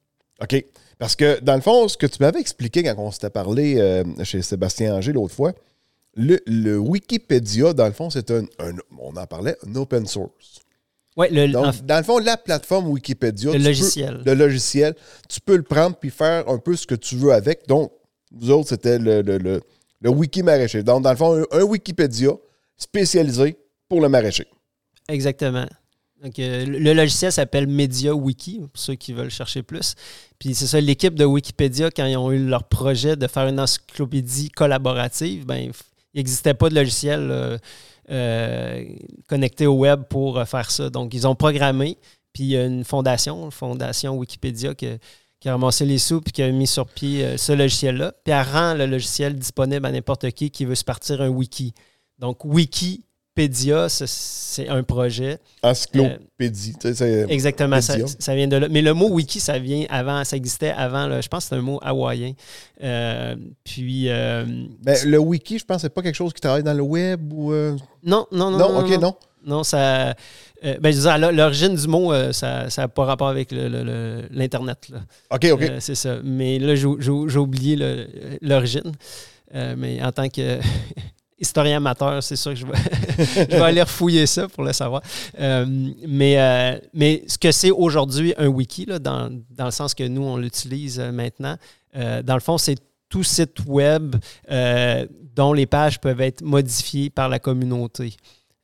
OK. 0.40 0.64
Parce 0.98 1.14
que, 1.16 1.40
dans 1.40 1.54
le 1.56 1.60
fond, 1.60 1.88
ce 1.88 1.96
que 1.96 2.06
tu 2.06 2.18
m'avais 2.20 2.40
expliqué 2.40 2.82
quand 2.82 2.94
on 2.98 3.10
s'était 3.10 3.30
parlé 3.30 3.76
euh, 3.78 4.02
chez 4.24 4.40
Sébastien 4.42 4.94
Anger 4.94 5.12
l'autre 5.12 5.34
fois, 5.34 5.52
le, 6.14 6.38
le 6.46 6.78
Wikipédia, 6.78 7.74
dans 7.74 7.86
le 7.86 7.92
fond, 7.92 8.08
c'est 8.08 8.30
un, 8.30 8.44
un- 8.58 8.76
On 8.98 9.14
en 9.16 9.26
parlait, 9.26 9.56
un 9.66 9.74
open 9.76 10.06
source. 10.06 10.60
Oui, 11.18 11.26
le, 11.30 11.48
Donc, 11.48 11.66
en- 11.66 11.72
dans 11.84 11.96
le 11.98 12.02
fond, 12.02 12.18
la 12.18 12.36
plateforme 12.38 12.88
Wikipédia. 12.88 13.52
le 13.52 13.58
peux- 13.58 13.64
logiciel. 13.64 14.22
le 14.24 14.34
logiciel, 14.34 14.94
tu 15.28 15.40
peux 15.40 15.56
le 15.56 15.62
prendre 15.62 15.96
puis 15.96 16.10
faire 16.10 16.48
un 16.48 16.58
peu 16.58 16.74
ce 16.76 16.86
que 16.86 16.94
tu 16.94 17.16
veux 17.16 17.32
avec. 17.32 17.66
Donc, 17.68 17.92
vous 18.32 18.50
autres, 18.50 18.68
c'était 18.70 18.98
le, 18.98 19.20
le, 19.22 19.36
le, 19.38 19.60
le 20.00 20.10
wiki 20.10 20.42
maraîcher. 20.42 20.82
Donc, 20.82 21.02
dans 21.02 21.10
le 21.10 21.16
fond, 21.16 21.42
un, 21.52 21.58
un 21.58 21.62
Wikipédia 21.62 22.30
spécialisé 22.76 23.56
pour 23.88 24.00
le 24.00 24.08
maraîcher. 24.08 24.46
Exactement. 25.08 25.66
Le 26.36 26.92
logiciel 26.92 27.32
s'appelle 27.32 27.66
MediaWiki, 27.66 28.60
pour 28.60 28.70
ceux 28.74 28.94
qui 28.94 29.12
veulent 29.12 29.30
chercher 29.30 29.62
plus. 29.62 29.94
Puis 30.38 30.54
c'est 30.54 30.66
ça, 30.66 30.80
l'équipe 30.80 31.14
de 31.14 31.24
Wikipédia, 31.24 31.90
quand 31.90 32.06
ils 32.06 32.16
ont 32.16 32.30
eu 32.32 32.46
leur 32.46 32.64
projet 32.64 33.16
de 33.16 33.26
faire 33.26 33.48
une 33.48 33.60
encyclopédie 33.60 34.50
collaborative, 34.50 35.46
ben, 35.46 35.70
il 36.14 36.18
n'existait 36.18 36.54
pas 36.54 36.68
de 36.68 36.74
logiciel 36.74 37.28
euh, 37.30 37.58
euh, 38.10 38.84
connecté 39.28 39.66
au 39.66 39.74
web 39.74 40.04
pour 40.04 40.38
euh, 40.38 40.44
faire 40.44 40.70
ça. 40.70 40.90
Donc, 40.90 41.14
ils 41.14 41.26
ont 41.26 41.34
programmé, 41.34 41.98
puis 42.32 42.44
il 42.44 42.50
y 42.50 42.56
a 42.56 42.64
une 42.64 42.84
fondation, 42.84 43.50
Fondation 43.50 44.16
Wikipédia, 44.16 44.74
qui 44.74 44.86
a 44.86 45.52
ramassé 45.52 45.84
les 45.84 45.98
sous 45.98 46.20
puis 46.20 46.32
qui 46.32 46.42
a 46.42 46.50
mis 46.50 46.66
sur 46.66 46.86
pied 46.86 47.36
ce 47.36 47.52
logiciel-là. 47.52 48.12
Puis 48.24 48.32
elle 48.32 48.46
rend 48.46 48.74
le 48.74 48.86
logiciel 48.86 49.36
disponible 49.36 49.86
à 49.86 49.92
n'importe 49.92 50.30
qui 50.32 50.50
qui 50.50 50.64
veut 50.64 50.74
se 50.74 50.84
partir 50.84 51.20
un 51.20 51.28
wiki. 51.28 51.72
Donc, 52.18 52.44
Wikipédia, 52.44 53.05
ça, 53.88 54.04
c'est 54.06 54.68
un 54.68 54.82
projet. 54.82 55.38
Encyclopédie. 55.62 56.74
c'est- 56.80 57.26
Exactement, 57.30 57.80
ça, 57.80 57.94
Pédia. 57.94 58.06
ça 58.18 58.34
vient 58.34 58.48
de 58.48 58.56
là. 58.56 58.68
Mais 58.70 58.82
le 58.82 58.94
mot 58.94 59.08
wiki, 59.10 59.38
ça 59.40 59.58
vient 59.58 59.84
avant, 59.90 60.24
ça 60.24 60.36
existait 60.36 60.70
avant, 60.76 61.06
là, 61.06 61.20
je 61.20 61.28
pense 61.28 61.44
que 61.44 61.48
c'est 61.50 61.54
un 61.56 61.60
mot 61.62 61.78
hawaïen. 61.82 62.32
Euh, 62.82 63.36
puis, 63.64 64.08
euh, 64.08 64.44
Ben, 64.82 64.96
le 65.06 65.18
wiki, 65.18 65.58
je 65.58 65.64
pense 65.64 65.76
que 65.76 65.82
c'est 65.82 65.88
pas 65.94 66.02
quelque 66.02 66.14
chose 66.14 66.32
qui 66.32 66.40
travaille 66.40 66.62
dans 66.62 66.74
le 66.74 66.82
web 66.82 67.32
ou. 67.32 67.52
euh, 67.52 67.76
non, 68.02 68.26
non, 68.32 68.50
non. 68.50 68.58
Non, 68.58 68.78
ok, 68.80 69.00
non. 69.00 69.14
Non, 69.44 69.62
ça. 69.62 70.08
euh, 70.64 70.76
ben, 70.80 70.92
je 70.92 71.30
l'origine 71.32 71.76
du 71.76 71.86
mot, 71.86 72.12
euh, 72.12 72.32
ça 72.32 72.66
n'a 72.76 72.88
pas 72.88 73.04
rapport 73.04 73.28
avec 73.28 73.52
l'Internet. 73.52 74.88
OK, 75.30 75.46
OK. 75.52 75.62
Euh, 75.62 75.76
c'est 75.80 75.94
ça. 75.94 76.16
Mais 76.24 76.58
là, 76.58 76.74
j'ai 76.74 76.86
oublié 77.38 77.76
l'origine. 78.42 78.92
Euh, 79.54 79.76
mais 79.78 80.02
en 80.02 80.10
tant 80.10 80.28
que 80.28 80.58
historien 81.38 81.76
amateur, 81.78 82.22
c'est 82.22 82.36
sûr 82.36 82.52
que 82.52 82.58
je 82.60 82.66
vais, 82.66 83.60
aller 83.60 83.82
refouiller 83.82 84.26
ça 84.26 84.48
pour 84.48 84.64
le 84.64 84.72
savoir. 84.72 85.02
Euh, 85.38 85.64
mais, 86.06 86.38
euh, 86.38 86.78
mais 86.94 87.24
ce 87.26 87.38
que 87.38 87.52
c'est 87.52 87.70
aujourd'hui 87.70 88.34
un 88.38 88.48
wiki, 88.48 88.86
dans, 89.00 89.30
le 89.58 89.70
sens 89.70 89.94
que 89.94 90.04
nous, 90.04 90.22
on 90.22 90.36
l'utilise 90.36 90.98
euh, 91.00 91.12
maintenant, 91.12 91.56
dans 91.94 92.34
le 92.34 92.40
fond, 92.40 92.58
c'est 92.58 92.76
tout 93.08 93.22
site 93.22 93.60
web 93.66 94.16
dont 95.34 95.54
les 95.54 95.64
pages 95.64 95.98
peuvent 95.98 96.20
être 96.20 96.42
modifiées 96.42 97.08
par 97.08 97.30
la 97.30 97.38
communauté. 97.38 98.14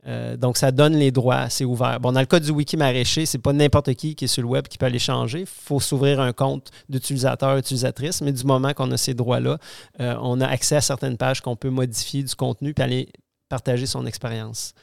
Euh, 0.06 0.36
donc, 0.36 0.56
ça 0.56 0.72
donne 0.72 0.94
les 0.94 1.12
droits, 1.12 1.48
c'est 1.48 1.64
ouvert. 1.64 2.00
Bon, 2.00 2.12
dans 2.12 2.20
le 2.20 2.26
cas 2.26 2.40
du 2.40 2.50
wiki 2.50 2.76
maraîcher, 2.76 3.24
c'est 3.24 3.38
pas 3.38 3.52
n'importe 3.52 3.94
qui 3.94 4.16
qui 4.16 4.24
est 4.24 4.28
sur 4.28 4.42
le 4.42 4.48
web 4.48 4.66
qui 4.66 4.76
peut 4.76 4.86
aller 4.86 4.98
changer. 4.98 5.40
Il 5.40 5.46
faut 5.46 5.78
s'ouvrir 5.78 6.20
un 6.20 6.32
compte 6.32 6.70
d'utilisateur, 6.88 7.56
utilisatrice, 7.56 8.20
mais 8.20 8.32
du 8.32 8.44
moment 8.44 8.72
qu'on 8.74 8.90
a 8.90 8.96
ces 8.96 9.14
droits-là, 9.14 9.58
euh, 10.00 10.16
on 10.20 10.40
a 10.40 10.46
accès 10.46 10.76
à 10.76 10.80
certaines 10.80 11.16
pages 11.16 11.40
qu'on 11.40 11.56
peut 11.56 11.70
modifier 11.70 12.22
du 12.24 12.34
contenu 12.34 12.74
puis 12.74 12.82
aller 12.82 13.08
partager 13.48 13.86
son 13.86 14.06
expérience. 14.06 14.74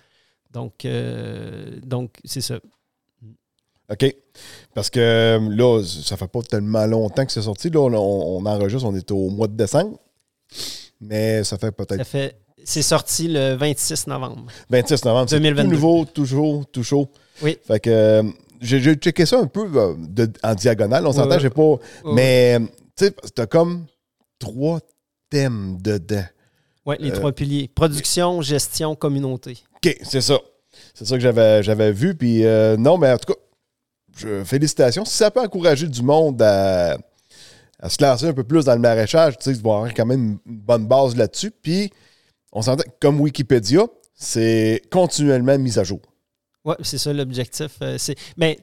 Donc, 0.51 0.85
euh, 0.85 1.79
donc 1.83 2.17
c'est 2.23 2.41
ça. 2.41 2.59
OK. 3.91 4.15
Parce 4.73 4.89
que 4.89 5.39
là, 5.49 5.83
ça 5.83 6.15
fait 6.15 6.27
pas 6.27 6.41
tellement 6.43 6.85
longtemps 6.85 7.25
que 7.25 7.31
c'est 7.31 7.41
sorti. 7.41 7.69
Là, 7.69 7.81
on, 7.81 8.37
on 8.37 8.45
enregistre, 8.45 8.87
on 8.87 8.95
est 8.95 9.11
au 9.11 9.29
mois 9.29 9.47
de 9.47 9.55
décembre. 9.55 9.97
Mais 11.01 11.43
ça 11.43 11.57
fait 11.57 11.67
Ça 11.67 11.71
peut-être 11.71 12.07
fait. 12.07 12.39
C'est 12.65 12.81
sorti 12.81 13.27
le 13.27 13.55
26 13.55 14.07
novembre. 14.07 14.45
26 14.69 15.05
novembre. 15.05 15.29
C'est 15.29 15.37
tout 15.37 15.43
2022. 15.43 15.71
nouveau, 15.75 16.05
toujours, 16.05 16.65
tout 16.71 16.83
chaud. 16.83 17.09
Oui. 17.41 17.57
Fait 17.65 17.79
que 17.79 17.89
euh, 17.89 18.23
j'ai 18.61 18.93
checké 18.95 19.25
ça 19.25 19.39
un 19.39 19.47
peu 19.47 19.67
euh, 19.75 19.95
de- 19.97 20.31
en 20.43 20.53
diagonale. 20.55 21.05
On 21.07 21.11
s'entend, 21.13 21.39
j'ai 21.39 21.49
pas. 21.49 21.75
Mais, 22.05 22.59
tu 22.95 23.05
sais, 23.05 23.15
t'as 23.33 23.45
comme 23.47 23.85
trois 24.37 24.79
thèmes 25.29 25.77
dedans. 25.81 26.23
Oui, 26.85 26.95
les 26.99 27.11
Euh, 27.11 27.15
trois 27.15 27.31
piliers. 27.31 27.69
Production, 27.73 28.41
gestion, 28.41 28.95
communauté. 28.95 29.57
OK, 29.75 29.95
c'est 30.03 30.21
ça. 30.21 30.37
C'est 30.93 31.05
ça 31.05 31.15
que 31.15 31.21
j'avais, 31.21 31.61
j'avais 31.63 31.91
vu. 31.91 32.15
Puis 32.15 32.45
euh, 32.45 32.77
non, 32.77 32.97
mais 32.97 33.11
en 33.11 33.17
tout 33.17 33.33
cas, 33.33 33.39
je, 34.17 34.43
félicitations. 34.43 35.05
Si 35.05 35.15
ça 35.17 35.31
peut 35.31 35.41
encourager 35.41 35.87
du 35.87 36.01
monde 36.01 36.41
à, 36.41 36.97
à 37.79 37.89
se 37.89 38.01
lancer 38.03 38.25
un 38.27 38.33
peu 38.33 38.43
plus 38.43 38.65
dans 38.65 38.73
le 38.73 38.79
maraîchage, 38.81 39.37
tu 39.37 39.45
sais, 39.45 39.51
il 39.57 39.61
va 39.63 39.69
y 39.69 39.73
avoir 39.73 39.93
quand 39.93 40.05
même 40.05 40.37
une 40.45 40.57
bonne 40.57 40.85
base 40.87 41.15
là-dessus. 41.15 41.51
Puis, 41.51 41.89
on 42.51 42.61
s'entend 42.61 42.83
comme 42.99 43.19
Wikipédia, 43.21 43.87
c'est 44.15 44.81
continuellement 44.91 45.57
mis 45.57 45.77
à 45.79 45.83
jour. 45.83 46.01
Oui, 46.65 46.75
c'est 46.81 46.97
ça 46.97 47.13
l'objectif. 47.13 47.71
Euh. 47.81 47.97
Mais 48.37 48.59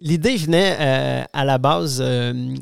l'idée 0.00 0.36
venait 0.36 0.76
euh, 0.78 1.24
à 1.32 1.44
la 1.44 1.58
base 1.58 1.98
euh, 2.00 2.54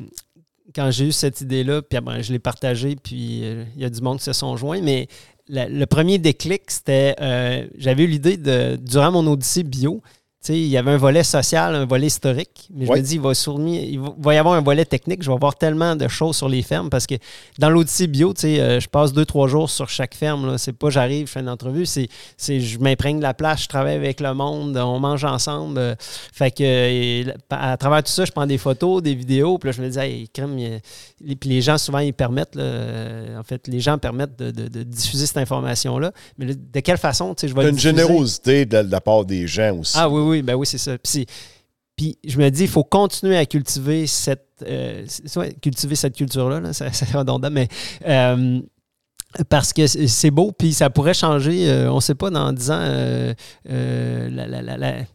quand 0.75 0.91
j'ai 0.91 1.05
eu 1.05 1.11
cette 1.11 1.41
idée-là, 1.41 1.81
puis 1.81 1.97
après, 1.97 2.21
je 2.21 2.31
l'ai 2.31 2.39
partagée, 2.39 2.95
puis 2.95 3.41
il 3.41 3.81
y 3.81 3.85
a 3.85 3.89
du 3.89 4.01
monde 4.01 4.19
qui 4.19 4.25
se 4.25 4.33
sont 4.33 4.55
joints. 4.57 4.81
Mais 4.81 5.07
le 5.49 5.85
premier 5.85 6.19
déclic, 6.19 6.69
c'était 6.69 7.15
j'avais 7.77 8.03
eu 8.03 8.07
l'idée 8.07 8.37
de, 8.37 8.75
durant 8.75 9.11
mon 9.11 9.25
odyssée 9.25 9.63
bio, 9.63 10.03
il 10.49 10.67
y 10.67 10.77
avait 10.77 10.91
un 10.91 10.97
volet 10.97 11.23
social, 11.23 11.75
un 11.75 11.85
volet 11.85 12.07
historique, 12.07 12.67
mais 12.73 12.85
je 12.85 12.91
me 12.91 13.01
dis, 13.01 13.15
il 13.15 13.21
va, 13.21 13.31
il 13.33 13.99
va- 13.99 14.33
y 14.33 14.37
avoir 14.37 14.55
un 14.55 14.61
volet 14.61 14.85
technique. 14.85 15.23
Je 15.23 15.31
vais 15.31 15.37
voir 15.37 15.55
tellement 15.55 15.95
de 15.95 16.07
choses 16.07 16.35
sur 16.37 16.49
les 16.49 16.61
fermes 16.61 16.89
parce 16.89 17.07
que 17.07 17.15
dans 17.59 17.69
l'Odyssée 17.69 18.07
bio, 18.07 18.33
euh, 18.43 18.79
je 18.79 18.87
passe 18.87 19.13
deux, 19.13 19.25
trois 19.25 19.47
jours 19.47 19.69
sur 19.69 19.89
chaque 19.89 20.15
ferme. 20.15 20.57
C'est 20.57 20.73
pas 20.73 20.89
j'arrive, 20.89 21.27
je 21.27 21.31
fais 21.33 21.39
une 21.39 21.49
entrevue, 21.49 21.85
c'est, 21.85 22.07
c'est 22.37 22.59
je 22.59 22.79
m'imprègne 22.79 23.17
de 23.17 23.23
la 23.23 23.33
place, 23.33 23.63
je 23.63 23.67
travaille 23.67 23.95
avec 23.95 24.19
le 24.19 24.33
monde, 24.33 24.77
on 24.77 24.99
mange 24.99 25.23
ensemble. 25.23 25.77
euh, 25.79 25.95
fait 25.99 26.51
que 26.51 27.23
à 27.49 27.77
travers 27.77 28.03
tout 28.03 28.11
ça, 28.11 28.25
je 28.25 28.31
prends 28.31 28.45
des 28.47 28.57
photos, 28.57 29.01
des 29.01 29.15
vidéos, 29.15 29.57
puis 29.57 29.69
là, 29.69 29.71
je 29.75 29.81
me 29.81 29.89
dis, 29.89 29.99
hey, 29.99 30.29
crème, 30.29 30.57
puis 31.35 31.49
les 31.49 31.61
gens, 31.61 31.77
souvent, 31.77 31.99
ils 31.99 32.13
permettent, 32.13 32.55
là, 32.55 32.63
euh, 32.63 33.39
en 33.39 33.43
fait, 33.43 33.67
les 33.67 33.79
gens 33.79 33.97
permettent 33.97 34.37
de, 34.37 34.51
de- 34.51 34.67
de 34.67 34.83
diffuser 34.83 35.25
cette 35.25 35.37
information-là. 35.37 36.11
Mais 36.37 36.45
là, 36.45 36.53
de 36.55 36.79
quelle 36.79 36.97
façon, 36.97 37.33
tu 37.33 37.41
sais, 37.41 37.47
je 37.47 37.55
vais 37.55 37.63
une 37.69 37.75
diffuser? 37.75 37.89
générosité 37.89 38.65
de, 38.65 38.81
de 38.83 38.91
la 38.91 39.01
part 39.01 39.25
des 39.25 39.47
gens 39.47 39.75
aussi. 39.77 39.93
Ah 39.97 40.07
oui, 40.09 40.21
oui, 40.21 40.41
ben 40.43 40.53
oui, 40.55 40.67
c'est 40.67 40.77
ça. 40.77 40.95
Puis, 41.95 42.17
je 42.23 42.37
me 42.37 42.49
dis, 42.49 42.63
il 42.63 42.69
faut 42.69 42.83
continuer 42.83 43.35
à 43.37 43.45
cultiver 43.47 44.05
cette, 44.05 44.45
euh, 44.67 45.05
ouais, 45.37 45.53
cultiver 45.59 45.95
cette 45.95 46.15
culture-là, 46.15 46.59
là, 46.59 46.71
ça- 46.73 46.91
c'est 46.93 47.09
redondant, 47.11 47.49
mais 47.49 47.67
euh, 48.07 48.59
parce 49.49 49.73
que 49.73 49.87
c'est 49.87 50.31
beau, 50.31 50.51
puis 50.51 50.73
ça 50.73 50.89
pourrait 50.91 51.13
changer, 51.15 51.67
euh, 51.69 51.91
on 51.91 51.95
ne 51.95 51.99
sait 52.01 52.15
pas, 52.15 52.29
dans 52.29 52.53
10 52.53 52.69
ans, 52.71 53.33
la- 53.65 54.47
la- 54.47 54.61
la- 54.61 54.77
la- 54.77 55.01
tu 55.01 55.07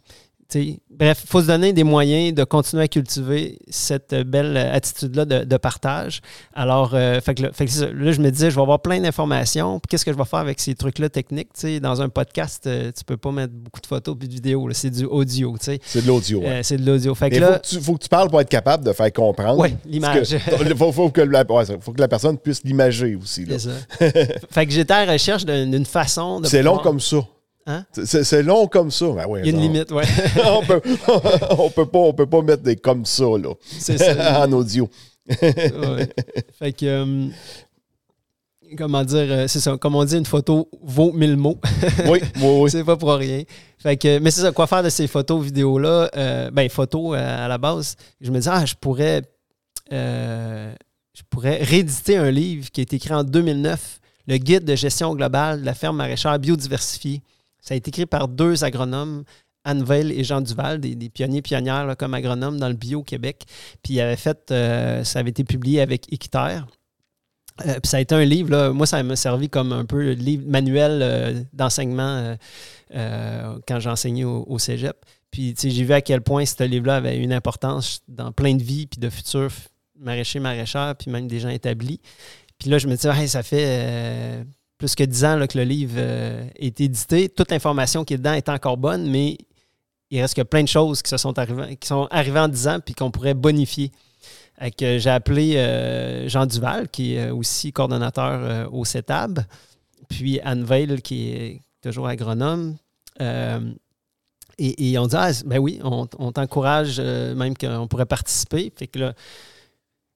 sais, 0.48 0.80
bref, 1.02 1.20
il 1.24 1.28
faut 1.28 1.40
se 1.40 1.46
donner 1.46 1.72
des 1.72 1.84
moyens 1.84 2.34
de 2.34 2.44
continuer 2.44 2.84
à 2.84 2.88
cultiver 2.88 3.58
cette 3.68 4.14
belle 4.14 4.56
attitude-là 4.56 5.24
de, 5.24 5.44
de 5.44 5.56
partage. 5.56 6.20
Alors, 6.54 6.92
euh, 6.94 7.20
fait 7.20 7.34
que 7.34 7.42
là, 7.42 7.50
fait 7.52 7.66
que 7.66 7.70
c'est 7.70 7.80
ça. 7.80 7.86
Là, 7.92 8.12
je 8.12 8.20
me 8.20 8.30
disais, 8.30 8.50
je 8.50 8.56
vais 8.56 8.62
avoir 8.62 8.80
plein 8.80 9.00
d'informations. 9.00 9.80
Qu'est-ce 9.88 10.04
que 10.04 10.12
je 10.12 10.16
vais 10.16 10.24
faire 10.24 10.38
avec 10.38 10.60
ces 10.60 10.74
trucs-là 10.74 11.08
techniques? 11.08 11.52
Tu 11.54 11.60
sais, 11.60 11.80
dans 11.80 12.00
un 12.02 12.08
podcast, 12.08 12.66
euh, 12.66 12.92
tu 12.96 13.04
peux 13.04 13.16
pas 13.16 13.32
mettre 13.32 13.52
beaucoup 13.52 13.80
de 13.80 13.86
photos 13.86 14.16
puis 14.18 14.28
de 14.28 14.34
vidéos. 14.34 14.68
C'est 14.72 14.90
du 14.90 15.04
audio. 15.04 15.56
C'est 15.60 15.80
de 16.02 16.06
l'audio. 16.06 16.40
ouais. 16.40 16.48
Euh, 16.48 16.60
c'est 16.62 16.76
de 16.76 16.86
l'audio. 16.86 17.14
Fait 17.14 17.30
que 17.30 17.34
Mais 17.34 17.40
là, 17.40 17.54
faut, 17.54 17.58
que 17.58 17.66
tu, 17.66 17.80
faut 17.80 17.94
que 17.94 18.02
tu 18.02 18.08
parles 18.08 18.30
pour 18.30 18.40
être 18.40 18.48
capable 18.48 18.84
de 18.84 18.92
faire 18.92 19.12
comprendre. 19.12 19.58
Ouais, 19.58 19.74
l'image. 19.84 20.32
Il 20.60 20.76
faut, 20.76 20.92
faut 20.92 21.10
que 21.10 21.20
la, 21.20 21.44
ouais, 21.44 21.64
faut 21.80 21.92
que 21.92 22.00
la 22.00 22.08
personne 22.08 22.38
puisse 22.38 22.62
l'imager 22.64 23.16
aussi. 23.16 23.46
c'est 23.48 23.58
ça. 23.58 23.70
fait 24.50 24.66
que 24.66 24.72
j'étais 24.72 24.94
à 24.94 25.04
la 25.04 25.12
recherche 25.12 25.44
d'une 25.44 25.86
façon 25.86 26.40
de. 26.40 26.46
C'est 26.46 26.62
long 26.62 26.78
comme 26.78 27.00
ça. 27.00 27.18
Hein? 27.66 27.84
C'est- 27.92 28.42
long 28.42 28.66
comme 28.66 28.90
ça. 28.90 29.06
Ben 29.12 29.26
ouais, 29.26 29.40
Il 29.40 29.46
y 29.46 29.48
a 29.48 29.52
une 29.52 29.56
non. 29.56 29.62
limite, 29.62 29.92
ouais. 29.92 30.04
on, 30.46 30.64
peut, 30.64 30.80
on 31.58 31.70
peut 31.70 31.86
pas, 31.86 31.98
on 31.98 32.12
peut 32.12 32.26
pas 32.26 32.42
mettre 32.42 32.62
des 32.62 32.76
comme 32.76 33.04
ça 33.04 33.24
là, 33.24 33.54
ça. 33.78 34.42
en 34.46 34.52
audio. 34.52 34.88
Ouais. 35.28 36.08
Fait 36.58 36.72
que. 36.72 36.84
euh, 36.86 37.28
comment 38.76 39.04
dire, 39.04 39.26
euh, 39.28 39.46
c'est 39.48 39.60
ça. 39.60 39.76
Comme 39.76 39.94
on 39.94 40.04
dit, 40.04 40.16
une 40.16 40.26
photo 40.26 40.68
vaut 40.82 41.12
mille 41.12 41.36
mots. 41.36 41.58
Oui, 42.08 42.20
oui, 42.36 42.42
oui. 42.62 42.70
c'est 42.70 42.84
pas 42.84 42.96
pour 42.96 43.12
rien. 43.14 43.42
Fait 43.78 43.96
que, 43.96 44.18
mais 44.18 44.30
c'est 44.30 44.40
ça, 44.42 44.52
quoi 44.52 44.66
faire 44.66 44.82
de 44.82 44.88
ces 44.90 45.06
photos, 45.06 45.42
vidéos-là? 45.44 46.10
Euh, 46.16 46.50
ben, 46.50 46.68
photos 46.68 47.14
euh, 47.16 47.44
à 47.44 47.48
la 47.48 47.58
base. 47.58 47.96
Je 48.20 48.30
me 48.30 48.40
dis, 48.40 48.48
ah, 48.50 48.64
je 48.64 48.74
pourrais, 48.74 49.22
euh, 49.92 50.74
je 51.14 51.22
pourrais 51.30 51.62
rééditer 51.62 52.16
un 52.16 52.30
livre 52.30 52.70
qui 52.70 52.80
a 52.80 52.82
été 52.82 52.96
écrit 52.96 53.14
en 53.14 53.24
2009, 53.24 54.00
le 54.26 54.36
guide 54.38 54.64
de 54.64 54.74
gestion 54.74 55.14
globale 55.14 55.60
de 55.60 55.66
la 55.66 55.74
ferme 55.74 55.96
maraîchère 55.96 56.38
biodiversifiée. 56.38 57.22
Ça 57.62 57.72
a 57.72 57.76
été 57.76 57.88
écrit 57.88 58.06
par 58.06 58.28
deux 58.28 58.64
agronomes, 58.64 59.24
Anne 59.64 59.82
Veil 59.82 60.12
et 60.12 60.24
Jean 60.24 60.42
Duval, 60.42 60.80
des, 60.80 61.08
pionniers 61.08 61.40
pionnières 61.40 61.96
comme 61.96 62.12
agronomes 62.12 62.58
dans 62.58 62.68
le 62.68 62.74
bio 62.74 63.02
Québec. 63.02 63.44
Puis 63.82 63.94
il 63.94 64.00
avait 64.00 64.16
fait, 64.16 64.50
euh, 64.50 65.04
ça 65.04 65.20
avait 65.20 65.30
été 65.30 65.44
publié 65.44 65.80
avec 65.80 66.12
Équiterre. 66.12 66.66
Euh, 67.66 67.74
puis 67.80 67.88
ça 67.88 67.98
a 67.98 68.00
été 68.00 68.14
un 68.14 68.24
livre, 68.24 68.70
moi 68.70 68.86
ça 68.86 69.02
m'a 69.02 69.16
servi 69.16 69.48
comme 69.48 69.72
un 69.72 69.84
peu 69.84 70.12
livre 70.12 70.44
manuel 70.46 71.00
euh, 71.02 71.42
d'enseignement 71.52 72.34
euh, 72.94 73.58
quand 73.68 73.78
j'enseignais 73.78 74.24
au, 74.24 74.44
au 74.48 74.58
cégep. 74.58 74.96
Puis 75.30 75.54
j'ai 75.62 75.84
vu 75.84 75.92
à 75.92 76.00
quel 76.00 76.22
point 76.22 76.44
ce 76.44 76.62
livre-là 76.64 76.96
avait 76.96 77.16
une 77.16 77.32
importance 77.32 78.02
dans 78.08 78.32
plein 78.32 78.54
de 78.54 78.62
vies, 78.62 78.86
puis 78.86 79.00
de 79.00 79.08
futurs 79.08 79.52
maraîchers, 79.98 80.40
maraîchères, 80.40 80.94
puis 80.98 81.10
même 81.10 81.26
des 81.26 81.40
gens 81.40 81.48
établis. 81.48 82.00
Puis 82.58 82.68
là, 82.68 82.78
je 82.78 82.86
me 82.86 82.96
dis, 82.96 83.06
Hey, 83.06 83.28
ça 83.28 83.42
fait 83.42 84.44
plus 84.82 84.96
que 84.96 85.04
dix 85.04 85.24
ans 85.24 85.36
là, 85.36 85.46
que 85.46 85.56
le 85.56 85.62
livre 85.62 85.94
euh, 85.96 86.44
est 86.56 86.80
édité. 86.80 87.28
Toute 87.28 87.52
l'information 87.52 88.04
qui 88.04 88.14
est 88.14 88.16
dedans 88.16 88.32
est 88.32 88.48
encore 88.48 88.76
bonne, 88.76 89.08
mais 89.08 89.38
il 90.10 90.20
reste 90.20 90.34
que 90.34 90.42
plein 90.42 90.64
de 90.64 90.68
choses 90.68 91.02
qui, 91.02 91.08
se 91.08 91.16
sont, 91.18 91.38
arrivées, 91.38 91.76
qui 91.76 91.86
sont 91.86 92.08
en 92.10 92.48
dix 92.48 92.66
ans, 92.66 92.80
puis 92.84 92.92
qu'on 92.92 93.12
pourrait 93.12 93.34
bonifier. 93.34 93.92
Que 94.76 94.98
j'ai 94.98 95.10
appelé 95.10 95.54
euh, 95.56 96.28
Jean 96.28 96.46
Duval, 96.46 96.88
qui 96.88 97.14
est 97.14 97.30
aussi 97.30 97.72
coordonnateur 97.72 98.40
euh, 98.42 98.66
au 98.72 98.84
CETAB, 98.84 99.44
puis 100.08 100.40
Anne 100.40 100.64
Veil, 100.64 101.00
qui 101.00 101.30
est 101.30 101.60
toujours 101.80 102.08
agronome. 102.08 102.74
Euh, 103.20 103.60
et, 104.58 104.98
on 104.98 105.06
dit, 105.06 105.16
ah, 105.16 105.30
ben 105.46 105.58
oui, 105.58 105.78
on, 105.84 106.08
on 106.18 106.32
t'encourage, 106.32 106.96
euh, 106.98 107.36
même 107.36 107.56
qu'on 107.56 107.86
pourrait 107.86 108.06
participer. 108.06 108.72
Fait 108.76 108.88
que 108.88 108.98
là, 108.98 109.14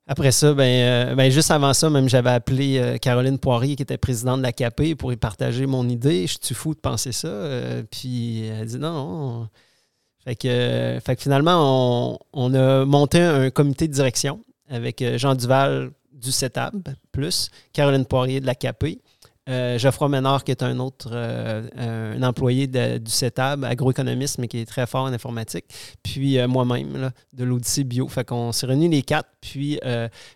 après 0.09 0.31
ça, 0.31 0.55
ben, 0.55 0.63
euh, 0.63 1.15
ben, 1.17 1.31
juste 1.31 1.51
avant 1.51 1.75
ça, 1.75 1.91
même 1.91 2.09
j'avais 2.09 2.31
appelé 2.31 2.79
euh, 2.79 2.97
Caroline 2.97 3.39
Poirier, 3.39 3.75
qui 3.75 3.83
était 3.83 3.99
présidente 3.99 4.39
de 4.39 4.43
la 4.45 4.53
CAP, 4.53 4.95
pour 4.95 5.13
y 5.13 5.17
partager 5.17 5.67
mon 5.67 5.89
idée. 5.89 6.29
Je 6.29 6.39
suis 6.41 6.55
fou 6.55 6.75
de 6.75 6.81
penser 6.81 7.11
ça? 7.11 7.27
Euh, 7.27 7.83
puis 7.91 8.45
elle 8.45 8.67
dit 8.67 8.79
non. 8.79 9.49
Fait 10.25 10.37
que, 10.37 11.01
finalement, 11.19 12.13
on, 12.13 12.19
on 12.33 12.55
a 12.55 12.85
monté 12.85 13.21
un 13.21 13.51
comité 13.51 13.89
de 13.89 13.93
direction 13.93 14.45
avec 14.69 15.03
Jean 15.17 15.35
Duval 15.35 15.91
du 16.13 16.33
CETAB, 16.33 16.89
plus 17.13 17.51
Caroline 17.73 18.05
Poirier 18.05 18.41
de 18.41 18.47
la 18.47 18.55
CAP, 18.55 18.85
euh, 19.49 19.79
Geoffroy 19.79 20.09
Ménard, 20.09 20.43
qui 20.43 20.51
est 20.51 20.63
un 20.63 20.79
autre 20.81 21.11
euh, 21.13 21.69
un 22.17 22.23
employé 22.23 22.67
du 22.67 23.11
CETAB, 23.11 23.65
agroéconomiste, 23.65 24.39
mais 24.39 24.49
qui 24.49 24.59
est 24.59 24.67
très 24.67 24.87
fort 24.87 25.05
en 25.05 25.13
informatique, 25.13 25.67
puis 26.03 26.39
euh, 26.39 26.49
moi-même 26.49 27.13
de 27.33 27.45
l'Odyssée 27.45 27.85
Bio. 27.85 28.09
Fait 28.09 28.25
qu'on 28.25 28.51
s'est 28.51 28.67
réunis 28.67 28.89
les 28.89 29.03
quatre, 29.03 29.29
puis 29.41 29.79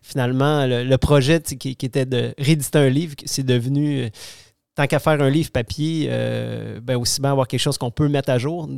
finalement, 0.02 0.66
le, 0.66 0.97
projet 0.97 1.40
qui, 1.40 1.76
était 1.82 2.06
de 2.06 2.34
rééditer 2.39 2.78
un 2.78 2.89
livre, 2.89 3.14
c'est 3.24 3.44
devenu, 3.44 4.10
tant 4.76 4.86
qu'à 4.86 4.98
faire 4.98 5.20
un 5.20 5.30
livre 5.30 5.50
papier, 5.50 6.08
ben 6.82 6.97
aussi 6.97 7.20
bien 7.20 7.32
avoir 7.32 7.48
quelque 7.48 7.60
chose 7.60 7.78
qu'on 7.78 7.90
peut 7.90 8.08
mettre 8.08 8.30
à 8.30 8.39
jour. 8.39 8.68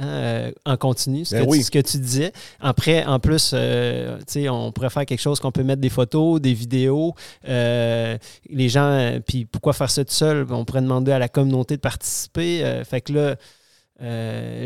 Hein, 0.00 0.06
euh, 0.08 0.52
en 0.64 0.76
continu, 0.76 1.24
ce, 1.24 1.34
Ben 1.36 1.44
que, 1.44 1.50
oui. 1.50 1.58
tu, 1.58 1.64
ce 1.64 1.70
que 1.70 1.78
tu 1.78 1.98
disais. 1.98 2.32
Après, 2.58 3.04
en 3.04 3.20
plus, 3.20 3.52
euh, 3.54 4.18
on 4.48 4.72
pourrait 4.72 4.90
faire 4.90 5.06
quelque 5.06 5.20
chose 5.20 5.38
qu'on 5.38 5.52
peut 5.52 5.62
mettre 5.62 5.80
des 5.80 5.88
photos, 5.90 6.40
des 6.40 6.54
vidéos. 6.54 7.14
euh, 7.48 8.18
les 8.48 8.68
gens, 8.68 8.90
euh, 8.90 9.20
puis 9.20 9.44
pourquoi 9.44 9.72
faire 9.72 9.90
ça 9.90 10.04
tout 10.04 10.12
seul? 10.12 10.46
On 10.50 10.64
pourrait 10.64 10.82
demander 10.82 11.12
à 11.12 11.18
la 11.18 11.28
communauté 11.28 11.76
de 11.76 11.80
participer. 11.80 12.82
fait 12.84 13.00
que 13.02 13.12
là, 13.12 13.36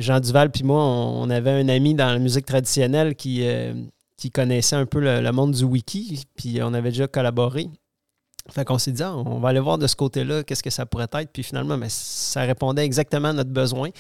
Jean 0.01 0.21
Duval 0.21 0.51
puis 0.51 0.63
moi, 0.65 0.83
on, 0.83 1.23
on 1.25 1.31
avait 1.31 1.51
un 1.51 1.69
ami 1.69 1.95
dans 1.95 2.07
la 2.07 2.19
musique 2.19 2.47
traditionnelle 2.47 3.15
qui, 3.15 3.45
qui 4.17 4.31
connaissait 4.31 4.77
un 4.77 4.87
peu 4.87 5.01
le, 5.01 5.21
le 5.21 5.33
monde 5.33 5.53
du 5.53 5.65
wiki, 5.65 6.23
puis 6.37 6.61
on 6.63 6.73
avait 6.73 6.91
déjà 6.91 7.09
collaboré. 7.09 7.69
Fait 8.51 8.65
qu'on 8.65 8.79
s'est 8.79 8.93
dit, 8.93 9.03
ah, 9.03 9.17
on 9.17 9.39
va 9.39 9.49
aller 9.49 9.61
voir 9.61 9.79
de 9.79 9.87
ce 9.87 9.97
côté-là, 9.97 10.43
qu'est-ce 10.43 10.63
que 10.63 10.71
ça 10.71 10.85
pourrait 10.85 11.09
être. 11.15 11.31
Puis 11.33 11.43
finalement, 11.43 11.79
ben, 11.79 11.89
ça 11.89 12.43
répondait 12.43 12.85
exactement 12.85 13.29
à 13.29 13.33
notre 13.33 13.51
besoin. 13.51 13.91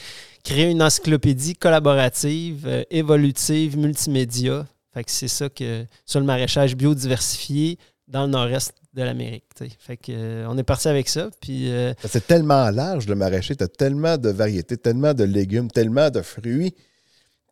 Créer 0.43 0.71
une 0.71 0.83
encyclopédie 0.83 1.55
collaborative, 1.55 2.67
euh, 2.67 2.83
évolutive, 2.91 3.79
multimédia. 3.79 4.67
Fait 4.93 5.03
que 5.03 5.11
c'est 5.11 5.29
ça 5.29 5.49
que 5.49 5.87
sur 6.05 6.21
le 6.21 6.27
maraîchage 6.27 6.77
biodiversifié 6.77 7.79
dans 8.07 8.25
le 8.25 8.33
nord-est 8.33 8.75
de 8.93 9.03
l'Amérique. 9.03 9.45
Fait 9.79 9.99
euh, 10.11 10.47
on 10.49 10.57
est 10.57 10.63
parti 10.63 10.89
avec 10.89 11.09
ça. 11.09 11.31
Puis 11.41 11.71
euh, 11.71 11.95
C'est 12.05 12.27
tellement 12.27 12.71
large 12.71 13.09
le 13.09 13.15
maraîcher, 13.15 13.57
tu 13.57 13.65
as 13.65 13.69
tellement 13.69 14.19
de 14.19 14.29
variétés, 14.29 14.77
tellement 14.77 15.15
de 15.15 15.25
légumes, 15.25 15.71
tellement 15.71 16.11
de 16.11 16.21
fruits 16.23 16.75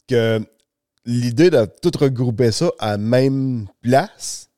que 0.08 0.40
l'idée 1.04 1.50
de 1.50 1.66
tout 1.80 1.92
regrouper 1.98 2.52
ça 2.52 2.70
à 2.78 2.96
même 2.96 3.66
place, 3.80 4.50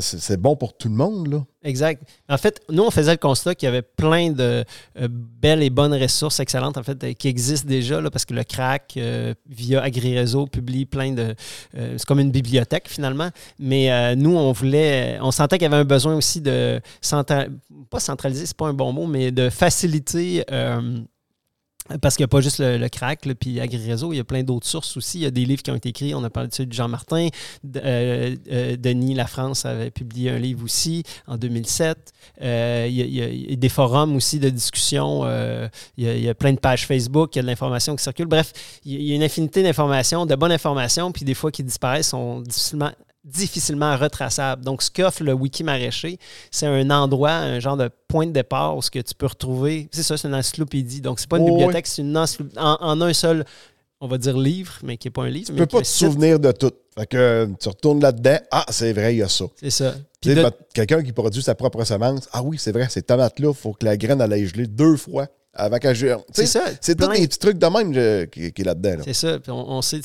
c'est 0.00 0.40
bon 0.40 0.56
pour 0.56 0.76
tout 0.76 0.88
le 0.88 0.94
monde. 0.94 1.28
Là. 1.28 1.44
Exact. 1.66 2.00
En 2.28 2.38
fait, 2.38 2.62
nous, 2.70 2.84
on 2.84 2.92
faisait 2.92 3.10
le 3.10 3.16
constat 3.16 3.56
qu'il 3.56 3.66
y 3.66 3.68
avait 3.68 3.82
plein 3.82 4.30
de 4.30 4.64
euh, 5.00 5.08
belles 5.10 5.64
et 5.64 5.70
bonnes 5.70 5.94
ressources 5.94 6.38
excellentes, 6.38 6.78
en 6.78 6.84
fait, 6.84 7.02
euh, 7.02 7.12
qui 7.12 7.26
existent 7.26 7.68
déjà, 7.68 8.00
là, 8.00 8.08
parce 8.08 8.24
que 8.24 8.34
le 8.34 8.44
CRAC, 8.44 8.94
euh, 8.96 9.34
via 9.48 9.82
AgriRéseau, 9.82 10.46
publie 10.46 10.86
plein 10.86 11.12
de... 11.12 11.34
c'est 11.74 12.04
comme 12.04 12.20
une 12.20 12.30
bibliothèque, 12.30 12.88
finalement. 12.88 13.30
Mais 13.58 14.14
nous, 14.14 14.36
on 14.36 14.52
voulait... 14.52 15.18
On 15.20 15.32
sentait 15.32 15.58
qu'il 15.58 15.64
y 15.64 15.72
avait 15.72 15.82
un 15.82 15.84
besoin 15.84 16.14
aussi 16.14 16.40
de... 16.40 16.80
pas 17.90 18.00
centraliser, 18.00 18.46
c'est 18.46 18.56
pas 18.56 18.68
un 18.68 18.74
bon 18.74 18.92
mot, 18.92 19.06
mais 19.06 19.32
de 19.32 19.50
faciliter... 19.50 20.44
parce 22.00 22.16
qu'il 22.16 22.22
n'y 22.22 22.26
a 22.26 22.28
pas 22.28 22.40
juste 22.40 22.58
le, 22.58 22.88
crack, 22.88 23.26
là, 23.26 23.34
puis 23.34 23.60
AgriRéseau, 23.60 24.12
il 24.12 24.16
y 24.16 24.20
a 24.20 24.24
plein 24.24 24.42
d'autres 24.42 24.66
sources 24.66 24.96
aussi. 24.96 25.18
Il 25.18 25.22
y 25.22 25.26
a 25.26 25.30
des 25.30 25.44
livres 25.44 25.62
qui 25.62 25.70
ont 25.70 25.76
été 25.76 25.90
écrits. 25.90 26.14
On 26.14 26.24
a 26.24 26.30
parlé 26.30 26.48
de 26.48 26.54
celui 26.54 26.68
de 26.68 26.72
Jean-Martin. 26.72 27.28
D- 27.62 27.80
euh, 27.84 28.36
euh, 28.50 28.76
Denis 28.76 29.16
avait 29.64 29.90
publié 29.90 30.30
un 30.30 30.38
livre 30.38 30.64
aussi 30.64 31.02
en 31.26 31.36
2007. 31.36 32.12
Euh, 32.42 32.86
il, 32.88 32.96
y 32.96 33.52
a, 33.52 33.56
des 33.56 33.68
forums 33.68 34.16
aussi 34.16 34.38
de 34.38 34.48
discussion. 34.48 35.22
Euh, 35.24 35.68
il, 35.96 36.04
y 36.04 36.08
a, 36.08 36.14
il 36.14 36.24
y 36.24 36.34
plein 36.34 36.52
de 36.52 36.58
pages 36.58 36.86
Facebook. 36.86 37.34
Il 37.34 37.38
y 37.38 37.40
a 37.40 37.42
de 37.42 37.46
l'information 37.46 37.94
qui 37.94 38.02
circule. 38.02 38.26
Bref, 38.26 38.52
il 38.84 39.02
y 39.02 39.12
a 39.12 39.14
une 39.14 39.22
infinité 39.22 39.62
d'informations, 39.62 40.26
de 40.26 40.34
bonnes 40.34 40.52
informations, 40.52 41.12
puis 41.12 41.24
des 41.24 41.34
fois 41.34 41.50
qui 41.50 41.62
disparaissent, 41.62 42.08
sont 42.08 42.40
difficilement 42.40 42.90
difficilement 43.26 43.96
retraçables. 43.96 44.64
Donc, 44.64 44.82
ce 44.82 44.90
qu'offre 44.90 45.22
le 45.22 45.32
wiki 45.34 45.64
maraîcher, 45.64 46.18
c'est 46.50 46.66
un 46.66 46.88
endroit, 46.90 47.32
un 47.32 47.60
genre 47.60 47.76
de 47.76 47.90
point 48.08 48.26
de 48.26 48.32
départ 48.32 48.76
où 48.76 48.82
ce 48.82 48.90
que 48.90 49.00
tu 49.00 49.14
peux 49.14 49.26
retrouver. 49.26 49.88
C'est 49.92 50.02
ça, 50.04 50.16
c'est 50.16 50.28
une 50.28 50.34
encyclopédie. 50.34 51.00
Donc, 51.00 51.18
c'est 51.20 51.28
pas 51.28 51.38
une 51.38 51.44
Oh, 51.50 51.56
bibliothèque, 51.56 51.86
c'est 51.88 52.02
une 52.02 52.16
encyclopédie 52.16 52.58
en, 52.58 52.76
en 52.80 53.00
un 53.02 53.12
seul, 53.12 53.44
on 54.00 54.06
va 54.08 54.16
dire 54.16 54.38
livre, 54.38 54.74
mais 54.84 54.96
qui 54.96 55.08
n'est 55.08 55.12
pas 55.12 55.24
un 55.24 55.28
livre. 55.28 55.46
Tu 55.46 55.52
mais 55.52 55.58
peux 55.58 55.66
pas 55.66 55.80
te 55.80 55.86
site. 55.86 56.06
souvenir 56.06 56.38
de 56.40 56.52
tout. 56.52 56.70
Fait 56.98 57.06
que 57.06 57.16
euh, 57.16 57.46
tu 57.60 57.68
retournes 57.68 58.00
là-dedans. 58.00 58.38
Ah, 58.50 58.64
c'est 58.70 58.92
vrai, 58.92 59.14
il 59.14 59.18
y 59.18 59.22
a 59.22 59.28
ça. 59.28 59.44
C'est 59.60 59.70
ça. 59.70 59.92
Tu 60.22 60.30
Puis 60.30 60.34
sais, 60.34 60.42
de- 60.44 60.50
Quelqu'un 60.72 61.02
qui 61.02 61.12
produit 61.12 61.42
sa 61.42 61.54
propre 61.54 61.84
semence. 61.84 62.28
Ah 62.32 62.42
oui, 62.42 62.56
c'est 62.58 62.72
vrai, 62.72 62.86
ces 62.88 63.02
tomates-là, 63.02 63.48
il 63.50 63.54
faut 63.54 63.72
que 63.72 63.84
la 63.84 63.96
graine 63.96 64.20
aille 64.22 64.46
geler 64.46 64.66
deux 64.66 64.96
fois 64.96 65.26
avant 65.52 65.78
qu'elle 65.78 65.96
C'est 66.32 66.46
ça. 66.46 66.64
C'est 66.80 66.94
tous 66.98 67.08
des 67.08 67.26
petits 67.26 67.38
trucs 67.38 67.58
de 67.58 67.66
même 67.66 67.92
euh, 67.96 68.26
qui, 68.26 68.52
qui 68.52 68.62
est 68.62 68.64
là-dedans. 68.64 68.96
là. 68.98 69.02
C'est 69.04 69.14
ça. 69.14 69.38
Puis 69.38 69.50
on, 69.50 69.68
on 69.72 69.82
sait 69.82 70.00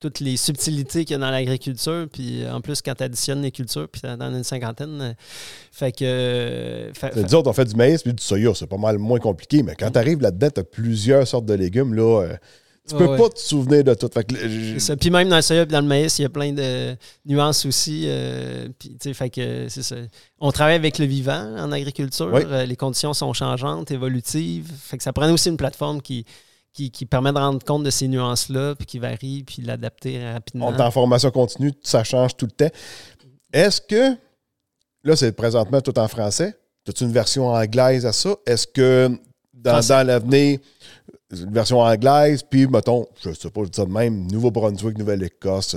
toutes 0.00 0.20
les 0.20 0.36
subtilités 0.36 1.04
qu'il 1.04 1.14
y 1.14 1.16
a 1.16 1.18
dans 1.18 1.30
l'agriculture. 1.30 2.06
Puis 2.12 2.42
euh, 2.44 2.52
en 2.54 2.60
plus, 2.60 2.80
quand 2.82 2.94
tu 2.94 3.02
additionnes 3.04 3.42
les 3.42 3.50
cultures, 3.50 3.88
puis 3.88 4.00
tu 4.00 4.06
en 4.08 4.20
as 4.20 4.26
une 4.26 4.44
cinquantaine. 4.44 5.00
euh, 5.00 5.12
Fait 5.72 5.92
que. 5.92 6.04
euh, 6.04 6.92
fait- 6.94 7.08
Tu 7.10 7.14
sais, 7.16 7.20
fait- 7.22 7.26
Nous 7.28 7.34
autres, 7.34 7.50
on 7.50 7.52
fait 7.52 7.64
du 7.64 7.74
maïs 7.74 8.02
puis 8.02 8.12
du 8.14 8.22
soya. 8.22 8.52
C'est 8.54 8.66
pas 8.66 8.76
mal 8.76 8.98
moins 8.98 9.18
compliqué, 9.18 9.62
mais 9.62 9.74
quand 9.74 9.90
tu 9.90 9.98
arrives 9.98 10.20
là-dedans, 10.20 10.50
tu 10.54 10.60
as 10.60 10.64
plusieurs 10.64 11.26
sortes 11.26 11.46
de 11.46 11.54
légumes. 11.54 11.94
Là, 11.94 12.22
euh, 12.22 12.36
tu 12.88 12.94
peux 12.94 13.04
Ouais, 13.04 13.10
ouais. 13.10 13.18
pas 13.18 13.28
te 13.28 13.38
souvenir 13.38 13.84
de 13.84 13.92
tout. 13.92 14.08
Fait 14.14 14.24
que, 14.24 14.34
C'est 14.36 14.78
ça. 14.78 14.96
Puis 14.96 15.10
même 15.10 15.28
dans 15.28 15.36
le 15.36 15.42
soya 15.42 15.62
et 15.62 15.66
dans 15.66 15.80
le 15.82 15.86
maïs, 15.86 16.18
il 16.18 16.22
y 16.22 16.24
a 16.24 16.28
plein 16.30 16.52
de 16.52 16.96
nuances 17.26 17.66
aussi. 17.66 18.04
euh, 18.06 18.68
puis, 18.78 18.90
tu 18.90 18.96
sais, 19.02 19.14
fait 19.14 19.28
que 19.30 19.66
c'est 19.68 19.82
ça. 19.82 19.96
On 20.40 20.50
travaille 20.52 20.76
avec 20.76 20.98
le 20.98 21.04
vivant 21.06 21.54
en 21.58 21.70
agriculture. 21.72 22.30
Oui. 22.32 22.42
Les 22.66 22.76
conditions 22.76 23.12
sont 23.14 23.32
changeantes, 23.34 23.90
évolutives. 23.90 24.70
Fait 24.80 24.96
que 24.96 25.02
ça 25.02 25.12
prend 25.12 25.30
aussi 25.32 25.48
une 25.50 25.56
plateforme 25.58 26.00
qui, 26.00 26.24
qui, 26.78 26.92
qui 26.92 27.06
permet 27.06 27.32
de 27.32 27.38
rendre 27.38 27.64
compte 27.64 27.82
de 27.82 27.90
ces 27.90 28.06
nuances-là, 28.06 28.76
puis 28.76 28.86
qui 28.86 29.00
varie, 29.00 29.42
puis 29.42 29.62
l'adapter 29.62 30.32
rapidement. 30.32 30.68
On 30.68 30.76
est 30.76 30.80
en 30.80 30.90
formation 30.92 31.30
continue, 31.32 31.72
ça 31.82 32.04
change 32.04 32.36
tout 32.36 32.46
le 32.46 32.52
temps. 32.52 32.74
Est-ce 33.52 33.80
que, 33.80 34.16
là, 35.02 35.16
c'est 35.16 35.32
présentement 35.32 35.80
tout 35.80 35.98
en 35.98 36.06
français, 36.06 36.56
as-tu 36.88 37.02
une 37.02 37.12
version 37.12 37.48
anglaise 37.48 38.06
à 38.06 38.12
ça? 38.12 38.36
Est-ce 38.46 38.68
que 38.68 39.10
dans, 39.52 40.06
l'avenir, 40.06 40.60
une 41.32 41.52
version 41.52 41.80
anglaise, 41.80 42.44
puis, 42.48 42.68
mettons, 42.68 43.06
je 43.24 43.32
sais 43.32 43.50
pas, 43.50 43.62
je 43.64 43.70
dis 43.70 43.76
ça 43.76 43.84
de 43.84 43.90
même, 43.90 44.30
Nouveau-Brunswick, 44.30 44.96
Nouvelle-Écosse, 44.96 45.76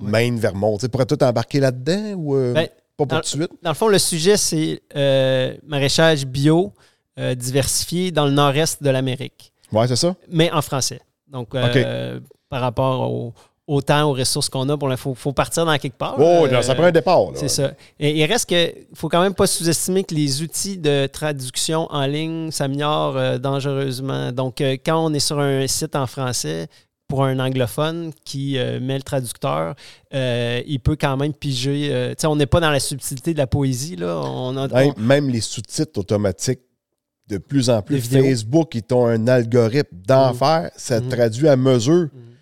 Maine, 0.00 0.38
Vermont, 0.38 0.78
tu 0.78 0.88
pourrais 0.88 1.04
tout 1.04 1.22
embarquer 1.22 1.60
là-dedans 1.60 2.14
ou 2.16 2.34
euh, 2.34 2.54
Ben, 2.54 2.68
pas 2.96 3.04
pour 3.04 3.08
tout 3.08 3.20
de 3.20 3.26
suite? 3.26 3.50
Dans 3.62 3.70
le 3.70 3.76
fond, 3.76 3.88
le 3.88 3.98
sujet, 3.98 4.38
c'est 4.38 4.80
euh, 4.96 5.54
maraîchage 5.66 6.24
bio 6.24 6.72
euh, 7.18 7.34
diversifié 7.34 8.10
dans 8.10 8.24
le 8.24 8.32
nord-est 8.32 8.82
de 8.82 8.88
l'Amérique, 8.88 9.52
Ouais, 9.74 9.86
c'est 9.88 9.96
ça? 9.96 10.14
mais 10.30 10.50
en 10.52 10.62
français. 10.62 11.00
Donc, 11.28 11.54
euh, 11.54 12.20
par 12.48 12.60
rapport 12.60 13.10
au, 13.10 13.32
au 13.66 13.80
temps, 13.82 14.04
aux 14.10 14.12
ressources 14.12 14.48
qu'on 14.48 14.68
a, 14.68 14.76
il 14.90 14.96
faut, 14.96 15.14
faut 15.14 15.32
partir 15.32 15.64
dans 15.66 15.76
quelque 15.78 15.96
part. 15.96 16.14
Oh, 16.18 16.46
ça 16.62 16.74
prend 16.74 16.84
un 16.84 16.92
départ. 16.92 17.20
C'est 17.34 17.48
ça. 17.48 17.72
Et 17.98 18.16
il 18.16 18.24
reste 18.26 18.48
que 18.48 18.72
faut 18.94 19.08
quand 19.08 19.22
même 19.22 19.34
pas 19.34 19.46
sous-estimer 19.46 20.04
que 20.04 20.14
les 20.14 20.42
outils 20.42 20.76
de 20.78 21.06
traduction 21.06 21.86
en 21.90 22.06
ligne 22.06 22.50
s'améliorent 22.50 23.16
euh, 23.16 23.38
dangereusement. 23.38 24.30
Donc, 24.32 24.60
euh, 24.60 24.76
quand 24.84 25.02
on 25.04 25.12
est 25.14 25.18
sur 25.18 25.40
un 25.40 25.66
site 25.66 25.96
en 25.96 26.06
français, 26.06 26.68
pour 27.08 27.24
un 27.24 27.38
anglophone 27.38 28.12
qui 28.24 28.56
euh, 28.58 28.80
met 28.80 28.96
le 28.96 29.02
traducteur, 29.02 29.74
euh, 30.14 30.62
il 30.66 30.80
peut 30.80 30.96
quand 30.98 31.16
même 31.16 31.34
piger. 31.34 31.88
euh, 31.90 32.10
tu 32.10 32.16
sais, 32.20 32.26
on 32.26 32.36
n'est 32.36 32.46
pas 32.46 32.60
dans 32.60 32.70
la 32.70 32.80
subtilité 32.80 33.32
de 33.34 33.38
la 33.38 33.46
poésie. 33.46 33.96
Là. 33.96 34.20
On 34.24 34.56
a, 34.56 34.68
Même, 34.68 34.92
on- 34.96 35.00
même 35.00 35.28
les 35.28 35.40
sous-titres 35.42 35.98
automatiques, 36.00 36.60
de 37.28 37.38
plus 37.38 37.70
en 37.70 37.80
plus. 37.82 38.00
Facebook, 38.00 38.74
ils 38.74 38.94
ont 38.94 39.06
un 39.06 39.26
algorithme 39.28 39.96
d'enfer, 40.06 40.70
ça 40.76 41.00
Mhm. 41.00 41.08
traduit 41.08 41.48
à 41.48 41.56
mesure. 41.56 42.08
Mhm. 42.12 42.34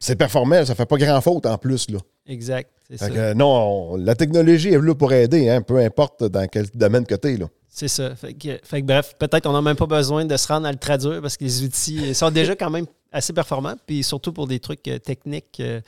C'est 0.00 0.16
performant, 0.16 0.64
ça 0.64 0.74
fait 0.74 0.86
pas 0.86 0.96
grand 0.96 1.20
faute 1.20 1.46
en 1.46 1.56
plus. 1.56 1.88
Là. 1.90 1.98
Exact. 2.26 2.68
Ça. 2.94 3.08
que, 3.08 3.32
non, 3.32 3.46
on- 3.92 3.96
la 3.96 4.14
technologie 4.14 4.68
est 4.68 4.78
là 4.78 4.94
pour 4.94 5.10
aider, 5.14 5.48
hein, 5.48 5.62
peu 5.62 5.78
importe 5.78 6.24
dans 6.24 6.46
quel 6.46 6.66
domaine 6.74 7.06
que 7.06 7.14
tu 7.14 7.28
es. 7.32 7.36
Là. 7.38 7.46
C'est 7.66 7.88
ça. 7.88 8.14
Fait 8.14 8.34
que, 8.34 8.58
fait 8.62 8.82
que 8.82 8.86
bref, 8.86 9.14
peut-être 9.18 9.44
qu'on 9.44 9.52
n'a 9.54 9.62
même 9.62 9.76
pas 9.76 9.86
besoin 9.86 10.26
de 10.26 10.36
se 10.36 10.46
rendre 10.46 10.66
à 10.66 10.72
le 10.72 10.76
traduire 10.76 11.22
parce 11.22 11.38
que 11.38 11.44
les 11.44 11.62
outils 11.62 12.14
sont 12.14 12.30
déjà 12.30 12.54
quand 12.54 12.68
même 12.68 12.84
assez 13.10 13.32
performants. 13.32 13.76
Puis 13.86 14.02
surtout 14.02 14.30
pour 14.34 14.46
des 14.46 14.60
trucs 14.60 14.86
euh, 14.88 14.98
techniques, 14.98 15.56
euh, 15.60 15.80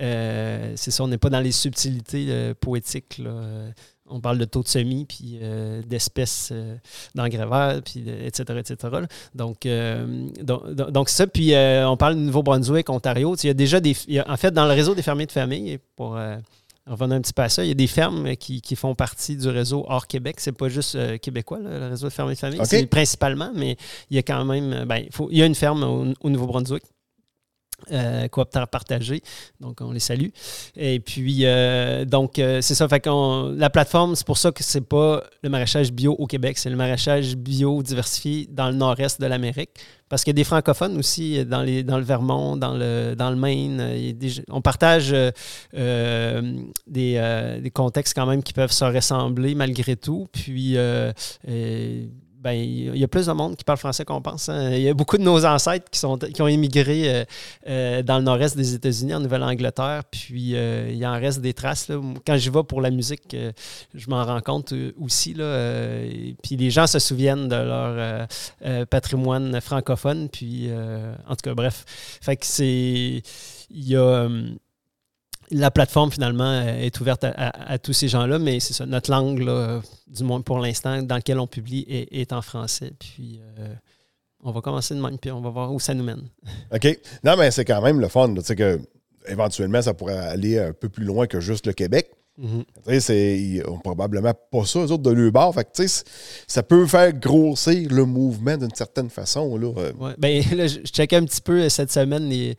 euh, 0.00 0.72
c'est 0.76 0.90
ça, 0.90 1.04
on 1.04 1.08
n'est 1.08 1.18
pas 1.18 1.28
dans 1.28 1.40
les 1.40 1.52
subtilités 1.52 2.54
poétiques. 2.58 3.18
là. 3.18 3.42
On 4.10 4.20
parle 4.20 4.38
de 4.38 4.44
taux 4.44 4.62
de 4.62 4.68
semis, 4.68 5.04
puis 5.04 5.38
euh, 5.42 5.82
d'espèces 5.86 6.50
euh, 6.52 6.76
d'engrais 7.14 7.46
verts, 7.46 7.80
puis 7.84 8.00
de- 8.00 8.12
etc., 8.26 8.58
etc. 8.58 8.76
Donc, 9.34 9.66
euh, 9.66 10.28
donc, 10.42 10.70
donc- 10.72 11.08
ça. 11.08 11.26
Puis 11.26 11.54
euh, 11.54 11.88
on 11.88 11.96
parle 11.96 12.14
de 12.14 12.20
Nouveau-Brunswick, 12.20 12.88
Ontario. 12.90 13.36
Tu 13.36 13.42
sais, 13.42 13.48
Il 13.48 13.50
y 13.50 13.52
a 13.52 13.54
déjà 13.54 13.80
des... 13.80 13.96
il 14.06 14.14
y 14.14 14.18
a- 14.18 14.30
en 14.30 14.36
fait, 14.36 14.50
dans 14.52 14.64
le 14.66 14.72
réseau 14.72 14.94
des 14.94 15.02
fermiers 15.02 15.26
de 15.26 15.32
famille, 15.32 15.78
pour... 15.96 16.18
revenir 16.86 17.16
un 17.16 17.20
petit 17.20 17.34
peu 17.34 17.42
à 17.42 17.50
ça, 17.50 17.64
il 17.64 17.68
y 17.68 17.70
a 17.70 17.74
des 17.74 17.86
fermes 17.86 18.34
qui, 18.36 18.62
qui 18.62 18.74
font 18.74 18.94
partie 18.94 19.36
du 19.36 19.48
réseau 19.48 19.84
hors 19.88 20.06
Québec. 20.06 20.36
C'est 20.38 20.52
pas 20.52 20.68
juste 20.70 20.96
québécois, 21.20 21.58
là, 21.58 21.78
le 21.80 21.86
réseau 21.88 22.06
de 22.08 22.12
fermiers 22.12 22.32
de 22.34 22.38
famille. 22.38 22.60
C'est 22.64 22.86
principalement, 22.86 23.50
mais 23.54 23.76
il 24.10 24.16
y 24.16 24.18
a 24.18 24.22
quand 24.22 24.42
même. 24.46 24.84
Ben, 24.86 24.96
il, 25.04 25.12
faut, 25.12 25.28
il 25.30 25.36
y 25.36 25.42
a 25.42 25.46
une 25.46 25.54
ferme 25.54 25.82
au, 25.84 26.06
au 26.22 26.30
Nouveau-Brunswick. 26.30 26.82
Euh, 27.92 28.26
cooptère 28.26 28.66
partagé, 28.66 29.22
donc 29.60 29.80
on 29.80 29.92
les 29.92 30.00
salue. 30.00 30.28
Et 30.76 30.98
puis, 30.98 31.46
euh, 31.46 32.04
donc, 32.04 32.38
euh, 32.38 32.60
c'est 32.60 32.74
ça. 32.74 32.88
Fait 32.88 33.06
la 33.06 33.70
plateforme, 33.70 34.16
c'est 34.16 34.26
pour 34.26 34.36
ça 34.36 34.50
que 34.50 34.64
c'est 34.64 34.86
pas 34.86 35.22
le 35.42 35.48
maraîchage 35.48 35.92
bio 35.92 36.12
au 36.18 36.26
Québec, 36.26 36.58
c'est 36.58 36.70
le 36.70 36.76
maraîchage 36.76 37.36
bio 37.36 37.82
diversifié 37.82 38.48
dans 38.50 38.68
le 38.68 38.74
nord-est 38.74 39.20
de 39.20 39.26
l'Amérique. 39.26 39.70
Parce 40.08 40.24
qu'il 40.24 40.32
y 40.32 40.36
a 40.36 40.40
des 40.40 40.44
francophones 40.44 40.98
aussi 40.98 41.44
dans, 41.44 41.62
les, 41.62 41.84
dans 41.84 41.98
le 41.98 42.04
Vermont, 42.04 42.56
dans 42.56 42.74
le, 42.74 43.14
dans 43.14 43.30
le 43.30 43.36
Maine. 43.36 44.16
On 44.50 44.60
partage 44.60 45.14
euh, 45.14 46.42
des, 46.86 47.70
contextes 47.72 48.14
quand 48.14 48.26
même 48.26 48.42
qui 48.42 48.54
peuvent 48.54 48.72
se 48.72 48.84
ressembler 48.84 49.54
malgré 49.54 49.96
tout. 49.96 50.26
Puis, 50.32 50.76
ben, 52.40 52.52
il 52.52 52.96
y 52.96 53.02
a 53.02 53.08
plus 53.08 53.26
de 53.26 53.32
monde 53.32 53.56
qui 53.56 53.64
parle 53.64 53.78
français 53.78 54.04
qu'on 54.04 54.22
pense. 54.22 54.48
hein. 54.48 54.70
Il 54.70 54.82
y 54.82 54.88
a 54.88 54.94
beaucoup 54.94 55.18
de 55.18 55.22
nos 55.22 55.44
ancêtres 55.44 55.90
qui, 55.90 55.98
sont, 55.98 56.16
qui 56.16 56.40
ont 56.40 56.46
émigré 56.46 57.02
euh, 57.04 57.24
euh, 57.68 58.02
dans 58.02 58.18
le 58.18 58.24
nord-est 58.24 58.56
des 58.56 58.74
États-Unis, 58.74 59.14
en 59.14 59.20
Nouvelle-Angleterre. 59.20 60.04
Puis, 60.08 60.54
euh, 60.54 60.90
il 60.92 61.04
en 61.04 61.14
reste 61.14 61.40
des 61.40 61.52
traces. 61.52 61.90
Quand 62.24 62.36
j'y 62.36 62.50
vais 62.50 62.62
pour 62.62 62.80
la 62.80 62.90
musique, 62.90 63.36
je 63.94 64.10
m'en 64.10 64.24
rends 64.24 64.40
compte 64.40 64.72
aussi. 65.00 65.34
Puis, 66.42 66.56
les 66.56 66.70
gens 66.70 66.86
se 66.86 67.00
souviennent 67.00 67.48
de 67.48 67.56
leur 67.56 68.28
patrimoine 68.86 69.60
francophone. 69.60 70.28
Puis, 70.28 70.70
en 71.26 71.34
tout 71.34 71.42
cas, 71.42 71.54
bref. 71.54 71.84
Fait 72.20 72.36
que 72.36 72.46
c'est. 72.46 73.22
Il 73.70 73.88
y 73.88 73.96
a. 73.96 74.28
la 75.50 75.70
plateforme, 75.70 76.10
finalement, 76.12 76.44
euh, 76.50 76.78
est 76.80 77.00
ouverte 77.00 77.24
à, 77.24 77.30
à- 77.30 77.72
à 77.72 77.78
tous 77.78 77.92
ces 77.92 78.08
gens-là, 78.08 78.38
mais 78.38 78.60
c'est 78.60 78.74
ça. 78.74 78.86
Notre 78.86 79.10
langue, 79.10 79.38
là, 79.40 79.80
du 80.06 80.24
moins 80.24 80.40
pour 80.40 80.58
l'instant, 80.58 81.02
dans 81.02 81.14
laquelle 81.16 81.38
on 81.38 81.46
publie, 81.46 81.84
est, 81.88 82.08
est 82.12 82.32
en 82.32 82.42
français. 82.42 82.92
Puis, 82.98 83.40
euh, 83.58 83.74
on 84.44 84.52
va 84.52 84.60
commencer 84.60 84.94
de 84.94 85.00
même, 85.00 85.18
puis 85.18 85.30
on 85.30 85.40
va 85.40 85.50
voir 85.50 85.72
où 85.72 85.80
ça 85.80 85.94
nous 85.94 86.04
mène. 86.04 86.28
OK? 86.74 86.98
Non, 87.24 87.36
mais 87.36 87.50
c'est 87.50 87.64
quand 87.64 87.82
même 87.82 88.00
le 88.00 88.08
fun. 88.08 88.32
Tu 88.34 88.42
sais 88.42 88.56
que 88.56 88.80
éventuellement, 89.28 89.82
ça 89.82 89.94
pourrait 89.94 90.16
aller 90.18 90.58
un 90.58 90.72
peu 90.72 90.88
plus 90.88 91.04
loin 91.04 91.26
que 91.26 91.40
juste 91.40 91.66
le 91.66 91.72
Québec. 91.72 92.10
C'est- 93.00 93.36
ils 93.36 93.64
ont 93.66 93.78
probablement 93.78 94.32
pas 94.32 94.64
ça, 94.64 94.78
eux 94.78 94.92
autres, 94.92 95.02
de 95.02 95.10
leur 95.10 95.32
bord. 95.32 95.52
Fait 95.54 95.64
que, 95.64 95.84
ça 96.46 96.62
peut 96.62 96.86
faire 96.86 97.12
grossir 97.12 97.88
le 97.90 98.04
mouvement 98.04 98.56
d'une 98.56 98.72
certaine 98.74 99.10
façon. 99.10 99.56
Là. 99.56 99.72
Euh, 99.76 99.92
Ouais. 99.98 100.12
Ben, 100.18 100.42
là, 100.56 100.68
je, 100.68 100.78
checkais 100.80 101.16
un 101.16 101.24
petit 101.24 101.40
peu 101.40 101.68
cette 101.68 101.90
semaine 101.90 102.28
les, 102.28 102.56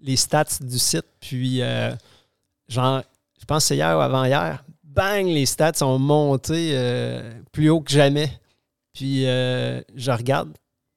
les 0.00 0.16
stats 0.16 0.44
du 0.60 0.78
site. 0.78 1.06
Puis, 1.18 1.62
euh, 1.62 1.92
genre, 2.72 3.02
je 3.40 3.44
pense 3.44 3.64
que 3.64 3.68
c'est 3.68 3.76
hier 3.76 3.96
ou 3.96 4.00
avant-hier. 4.00 4.64
Bang, 4.84 5.26
les 5.26 5.46
stats 5.46 5.82
ont 5.82 5.98
monté 5.98 6.72
euh, 6.72 7.32
plus 7.50 7.70
haut 7.70 7.80
que 7.80 7.90
jamais. 7.90 8.30
Puis, 8.92 9.26
euh, 9.26 9.80
je 9.94 10.10
regarde. 10.10 10.50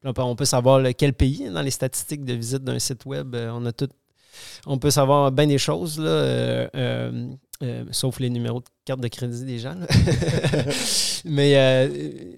On 0.04 0.36
peut, 0.36 0.46
savoir 0.46 0.84
quel 0.96 1.14
pays 1.14 1.50
dans 1.50 1.64
les 1.64 1.72
statistiques 1.72 2.24
de 2.24 2.34
visite 2.34 2.64
d'un 2.64 2.78
site 2.78 3.06
web. 3.06 3.34
euh, 3.34 3.50
on 3.52 3.66
a 3.66 3.72
tout. 3.72 3.90
On 4.68 4.78
peut 4.78 4.92
savoir 4.92 5.32
bien 5.32 5.48
des 5.48 5.58
choses, 5.58 5.96
sauf 7.92 8.20
les 8.20 8.30
numéros 8.30 8.60
de 8.60 8.66
carte 8.84 9.00
de 9.00 9.08
crédit 9.08 9.46
des 9.46 9.58
gens. 9.58 9.76
Mais 11.26 11.90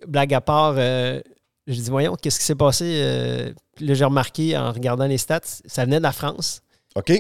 blague 0.08 0.34
à 0.34 0.42
part, 0.42 0.76
je 0.76 1.22
dis, 1.68 1.90
voyons, 1.90 2.16
qu'est-ce 2.16 2.40
qui 2.40 2.46
s'est 2.46 2.56
passé? 2.56 3.54
là, 3.80 3.94
j'ai 3.94 4.06
remarqué 4.06 4.56
en 4.56 4.72
regardant 4.72 5.08
les 5.08 5.18
stats, 5.18 5.42
ça 5.44 5.86
venait 5.86 5.98
de 5.98 6.04
la 6.04 6.12
France. 6.12 6.62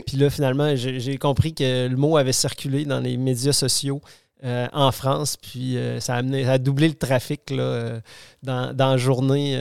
Puis 0.06 0.18
là, 0.18 0.30
finalement, 0.30 0.76
j'ai 0.76 1.18
compris 1.18 1.54
que 1.54 1.88
le 1.88 1.96
mot 1.98 2.18
avait 2.18 2.34
circulé 2.34 2.86
dans 2.86 3.00
les 3.00 3.18
médias 3.18 3.54
sociaux 3.54 4.02
euh, 4.44 4.68
en 4.74 4.92
France. 4.92 5.38
Puis 5.38 5.78
euh, 5.78 6.00
ça, 6.00 6.16
a 6.16 6.18
amené, 6.18 6.60
doublé 6.60 6.88
le 6.88 6.94
trafic 6.96 7.50
là, 7.50 7.64
euh, 7.64 8.00
dans, 8.44 8.74
dans 8.76 8.92
la 8.92 8.98
journée 8.98 9.56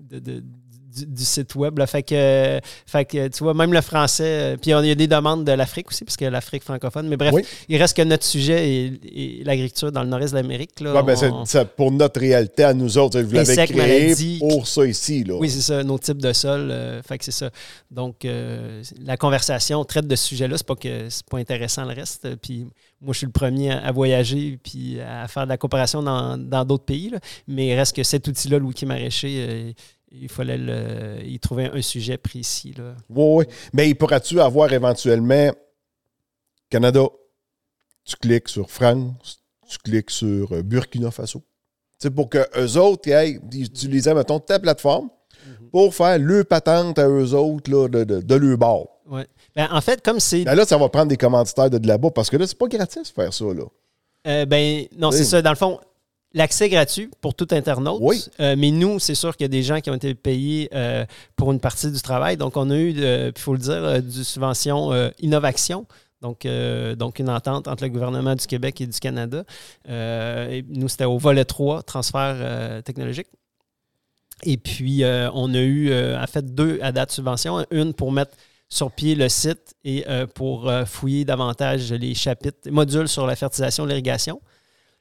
de- 0.00 0.42
du, 0.96 1.06
du 1.06 1.24
site 1.24 1.54
web. 1.54 1.78
là. 1.78 1.86
Fait, 1.86 2.02
que, 2.02 2.60
fait 2.86 3.04
que, 3.04 3.28
tu 3.28 3.42
vois, 3.44 3.54
même 3.54 3.72
le 3.72 3.80
français. 3.80 4.24
euh, 4.24 4.56
puis 4.56 4.70
il 4.70 4.86
y 4.86 4.90
a 4.90 4.94
des 4.94 5.06
demandes 5.06 5.44
de 5.44 5.52
l'Afrique 5.52 5.88
aussi, 5.90 6.04
parce 6.04 6.16
que 6.16 6.24
l'Afrique 6.24 6.62
francophone. 6.62 7.08
Mais 7.08 7.16
bref, 7.16 7.32
Oui. 7.34 7.42
il 7.68 7.76
reste 7.80 7.96
que 7.96 8.02
notre 8.02 8.24
sujet 8.24 8.68
est, 8.70 8.92
est 9.04 9.44
l'agriculture 9.44 9.90
dans 9.92 10.02
le 10.02 10.08
nord-est 10.08 10.30
de 10.32 10.36
l'Amérique. 10.36 10.80
là. 10.80 10.94
Ouais, 10.94 11.02
ben, 11.02 11.16
c'est- 11.46 11.64
pour 11.76 11.90
notre 11.92 12.20
réalité 12.20 12.64
à 12.64 12.74
nous 12.74 12.98
autres. 12.98 13.20
Vous 13.20 13.32
l'avez 13.34 13.54
créé 13.54 13.76
maladies. 13.76 14.38
pour 14.38 14.66
ça 14.66 14.84
ici. 14.86 15.24
Là. 15.24 15.34
Oui, 15.36 15.50
c'est 15.50 15.60
ça, 15.60 15.82
nos 15.82 15.98
types 15.98 16.20
de 16.22 16.32
sol. 16.32 16.68
euh, 16.70 17.02
fait 17.02 17.18
que 17.18 17.24
c'est 17.24 17.30
ça. 17.32 17.50
Donc, 17.90 18.24
euh, 18.24 18.82
la 19.04 19.16
conversation 19.16 19.84
traite 19.84 20.06
de 20.06 20.16
ce 20.16 20.24
sujet-là. 20.28 20.56
C'est 20.56 20.66
pas 20.66 20.74
que 20.76 21.08
c'est 21.08 21.26
pas 21.26 21.38
intéressant 21.38 21.84
le 21.84 21.94
reste. 21.94 22.24
Euh, 22.24 22.36
Puis 22.40 22.66
moi, 23.00 23.12
je 23.12 23.18
suis 23.18 23.26
le 23.26 23.32
premier 23.32 23.70
à, 23.70 23.78
à 23.86 23.92
voyager 23.92 24.58
puis 24.62 24.98
à 25.00 25.26
faire 25.28 25.44
de 25.44 25.48
la 25.50 25.56
coopération 25.56 26.02
dans 26.02 26.36
dans 26.38 26.64
d'autres 26.64 26.84
pays. 26.84 27.10
là. 27.10 27.18
Mais 27.48 27.68
il 27.68 27.74
reste 27.74 27.94
que 27.96 28.02
cet 28.02 28.26
outil-là, 28.28 28.58
le 28.58 28.64
wiki 28.64 28.86
maraîcher, 28.86 29.46
euh, 29.48 29.72
il 30.20 30.28
fallait 30.28 30.56
le- 30.58 31.22
y 31.24 31.38
trouver 31.40 31.66
un 31.66 31.82
sujet 31.82 32.16
précis. 32.16 32.74
Là. 32.76 32.94
Oui, 33.10 33.44
oui. 33.46 33.54
Mais 33.72 33.92
pourras-tu 33.94 34.40
avoir 34.40 34.72
éventuellement 34.72 35.50
Canada? 36.70 37.04
Tu 38.04 38.16
cliques 38.16 38.48
sur 38.48 38.70
France, 38.70 39.38
tu 39.68 39.78
cliques 39.78 40.10
sur 40.10 40.52
euh, 40.52 40.62
Burkina 40.62 41.10
Faso. 41.10 41.42
Sais, 41.98 42.10
pour 42.10 42.28
que 42.28 42.46
eux 42.58 42.76
autres 42.78 43.10
aillent 43.12 43.40
utiliser, 43.52 44.12
mettons, 44.12 44.38
ta 44.40 44.58
plateforme 44.58 45.08
pour 45.70 45.94
faire 45.94 46.18
le 46.18 46.44
patente 46.44 46.98
à 46.98 47.08
eux 47.08 47.32
autres 47.34 47.70
là, 47.70 47.88
de, 47.88 48.04
de, 48.04 48.20
de 48.20 48.34
leur 48.34 48.58
bord. 48.58 48.88
Ouais. 49.06 49.26
Ben, 49.56 49.68
en 49.70 49.80
fait, 49.80 50.02
comme 50.02 50.20
c'est 50.20 50.44
Ben 50.44 50.54
là, 50.54 50.64
ça 50.66 50.76
va 50.76 50.88
prendre 50.88 51.08
des 51.08 51.16
commanditaires 51.16 51.70
de 51.70 51.86
là-bas 51.86 52.10
parce 52.10 52.28
que 52.30 52.36
là, 52.36 52.46
c'est 52.46 52.58
pas 52.58 52.66
gratis 52.66 53.10
faire 53.10 53.32
ça. 53.32 53.44
Là. 53.46 53.64
Euh, 54.26 54.44
ben, 54.46 54.86
non, 54.96 55.10
c'est 55.10 55.24
ça. 55.24 55.40
Dans 55.42 55.50
le 55.50 55.56
fond, 55.56 55.78
l'accès 56.34 56.68
gratuit 56.68 57.08
pour 57.20 57.34
tout 57.34 57.48
internaute. 57.52 57.98
Oui. 58.00 58.24
Euh, 58.40 58.56
mais 58.58 58.70
nous, 58.70 58.98
c'est 58.98 59.14
sûr 59.14 59.36
qu'il 59.36 59.44
y 59.44 59.46
a 59.46 59.48
des 59.48 59.62
gens 59.62 59.80
qui 59.80 59.90
ont 59.90 59.94
été 59.94 60.14
payés 60.14 60.68
euh, 60.74 61.06
pour 61.36 61.52
une 61.52 61.60
partie 61.60 61.90
du 61.90 62.00
travail. 62.00 62.36
Donc, 62.36 62.56
on 62.56 62.70
a 62.70 62.76
eu, 62.76 62.90
il 62.90 63.32
faut 63.38 63.52
le 63.52 63.58
dire, 63.58 63.72
euh, 63.84 64.00
du 64.00 64.24
subvention 64.24 64.92
euh, 64.92 65.10
Innovation. 65.20 65.86
Donc, 66.20 66.46
euh, 66.46 66.94
donc, 66.96 67.18
une 67.18 67.30
entente 67.30 67.68
entre 67.68 67.84
le 67.84 67.90
gouvernement 67.90 68.34
du 68.34 68.46
Québec 68.46 68.80
et 68.80 68.86
du 68.86 68.98
Canada. 68.98 69.44
Euh, 69.88 70.50
et 70.50 70.64
nous, 70.68 70.88
c'était 70.88 71.04
au 71.04 71.18
volet 71.18 71.44
3, 71.44 71.82
transfert 71.82 72.36
euh, 72.38 72.82
technologique. 72.82 73.28
Et 74.42 74.56
puis, 74.56 75.04
euh, 75.04 75.30
on 75.32 75.54
a 75.54 75.60
eu, 75.60 75.90
euh, 75.90 76.20
en 76.20 76.26
fait, 76.26 76.54
deux 76.54 76.78
à 76.82 76.92
date 76.92 77.12
subventions. 77.12 77.64
Une 77.70 77.94
pour 77.94 78.10
mettre 78.10 78.36
sur 78.68 78.90
pied 78.90 79.14
le 79.14 79.28
site 79.28 79.74
et 79.84 80.04
euh, 80.08 80.26
pour 80.26 80.68
euh, 80.68 80.84
fouiller 80.84 81.24
davantage 81.24 81.92
les 81.92 82.14
chapitres, 82.14 82.70
modules 82.70 83.08
sur 83.08 83.26
la 83.26 83.36
fertilisation 83.36 83.84
et 83.84 83.88
l'irrigation. 83.88 84.40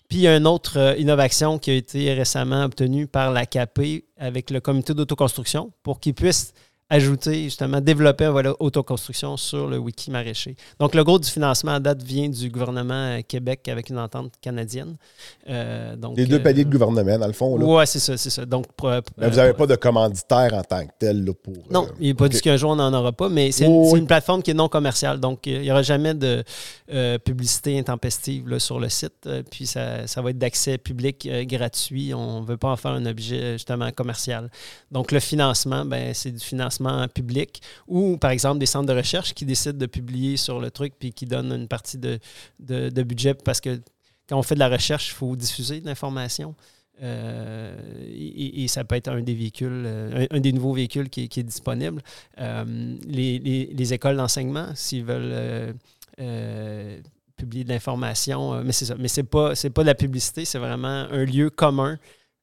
Puis 0.10 0.20
il 0.20 0.22
y 0.22 0.28
a 0.28 0.36
une 0.36 0.48
autre 0.48 0.78
euh, 0.78 0.96
innovation 0.98 1.58
qui 1.58 1.72
a 1.72 1.76
été 1.76 2.14
récemment 2.14 2.64
obtenue 2.64 3.08
par 3.08 3.32
la 3.32 3.46
CAP 3.46 3.80
avec 4.18 4.50
le 4.50 4.60
comité 4.60 4.94
d'autoconstruction 4.94 5.72
pour 5.82 6.00
qu'ils 6.00 6.14
puissent 6.14 6.54
ajouter, 6.90 7.46
justement, 7.46 7.82
développer 7.82 8.28
volet 8.28 8.52
autoconstruction 8.60 9.36
sur 9.38 9.68
le 9.68 9.78
wiki 9.78 10.12
maraîcher. 10.12 10.56
Donc, 10.80 10.94
le 10.94 11.04
gros 11.04 11.18
du 11.18 11.28
financement 11.30 11.72
à 11.72 11.80
date 11.80 12.04
vient 12.04 12.30
du 12.30 12.50
gouvernement 12.50 12.94
euh, 13.18 13.22
Québec 13.28 13.68
avec 13.68 13.90
une 13.90 13.98
entente 13.98 14.34
canadienne. 14.42 14.96
Euh, 15.50 15.96
donc, 15.96 16.18
Les 16.18 16.26
deux 16.26 16.36
euh, 16.36 16.44
paliers 16.44 16.66
de 16.66 16.70
gouvernement, 16.72 17.18
dans 17.18 17.26
le 17.28 17.34
fond. 17.34 17.58
Ouais, 17.60 17.86
c'est 17.86 18.00
ça, 18.00 18.16
c'est 18.18 18.30
ça. 18.30 18.46
Donc, 18.46 18.68
pour- 18.74 18.90
Mais 18.90 19.26
euh, 19.26 19.30
vous 19.30 19.36
n'avez 19.38 19.54
pas 19.54 19.66
de 19.66 19.76
commanditaire 19.76 20.54
en 20.54 20.62
tant 20.62 20.86
que 20.86 20.92
tel 21.00 21.24
là, 21.24 21.32
pour. 21.34 21.54
non, 21.72 21.88
il 22.00 22.08
n'est 22.08 22.14
pas 22.14 22.26
ok. 22.26 22.32
dit 22.32 22.42
qu'un 22.42 22.58
jour 22.58 22.72
on 22.72 22.76
n'en 22.76 22.94
aura 22.94 23.12
pas, 23.12 23.30
mais 23.30 23.52
c'est 23.52 23.66
Oui, 23.66 23.90
oui. 23.94 24.00
une 24.00 24.08
plateforme 24.08 24.44
qui 24.44 24.52
est 24.52 24.56
non 24.56 24.68
commerciale. 24.68 25.20
Donc, 25.20 25.48
il 25.48 25.62
n'y 25.62 25.72
aura 25.72 25.82
jamais 25.82 26.14
de 26.14 26.44
publicité 27.26 27.80
intempestive 27.80 28.48
là, 28.50 28.60
sur 28.60 28.80
le 28.80 28.90
site. 28.90 29.28
Puis, 29.50 29.66
ça, 29.66 30.06
ça 30.06 30.22
va 30.22 30.30
être 30.32 30.38
d'accès 30.38 30.78
public 30.78 31.28
gratuit. 31.48 32.14
On 32.14 32.42
ne 32.42 32.46
veut 32.46 32.58
pas 32.58 32.70
en 32.70 32.76
faire 32.76 32.92
un 32.92 33.06
objet 33.06 33.54
justement 33.54 33.90
commercial. 33.92 34.52
Donc, 34.92 35.12
le 35.12 35.20
financement, 35.20 35.86
ben, 35.86 36.14
c'est 36.14 36.32
du 36.32 36.40
financement 36.44 36.73
public 37.08 37.62
ou, 37.88 38.18
par 38.18 38.32
exemple, 38.32 38.60
des 38.60 38.66
centres 38.66 38.88
de 38.88 38.98
recherche 38.98 39.34
qui 39.34 39.46
décident 39.46 39.78
de 39.78 39.86
publier 39.86 40.38
sur 40.38 40.60
le 40.60 40.72
truc 40.72 40.94
puis 41.00 41.12
qui 41.14 41.26
donnent 41.26 41.52
une 41.52 41.68
partie 41.68 41.98
de, 41.98 42.20
de- 42.60 43.04
budget 43.04 43.34
parce 43.34 43.60
que 43.62 43.82
quand 44.28 44.38
on 44.38 44.44
fait 44.44 44.56
de 44.56 44.60
la 44.60 44.70
recherche, 44.70 45.10
il 45.10 45.14
faut 45.14 45.36
diffuser 45.36 45.82
de 45.82 45.86
l'information. 45.86 46.56
Euh, 47.02 47.76
et, 48.08 48.68
ça 48.68 48.84
peut 48.84 48.96
être 48.96 49.08
un 49.10 49.22
des 49.22 49.34
véhicules, 49.34 49.84
euh, 49.86 50.28
un, 50.30 50.40
des 50.40 50.54
nouveaux 50.54 50.74
véhicules 50.74 51.10
qui, 51.10 51.24
est- 51.24 51.44
disponible. 51.44 52.02
Euh, 52.40 52.96
les, 53.08 53.40
les- 53.40 53.66
les 53.74 53.94
écoles 53.94 54.16
d'enseignement, 54.16 54.68
s'ils 54.76 55.04
veulent 55.04 55.76
publier 57.36 57.64
de 57.64 57.70
l'information, 57.70 58.64
mais 58.64 58.72
c'est 58.72 58.86
ça. 58.86 58.96
Mais 58.98 59.08
c'est 59.08 59.24
pas, 59.24 59.56
c'est 59.56 59.72
pas 59.72 59.82
de 59.82 59.88
la 59.88 59.96
publicité, 59.96 60.46
c'est 60.46 60.60
vraiment 60.60 61.08
un 61.12 61.26
lieu 61.26 61.50
commun. 61.50 61.98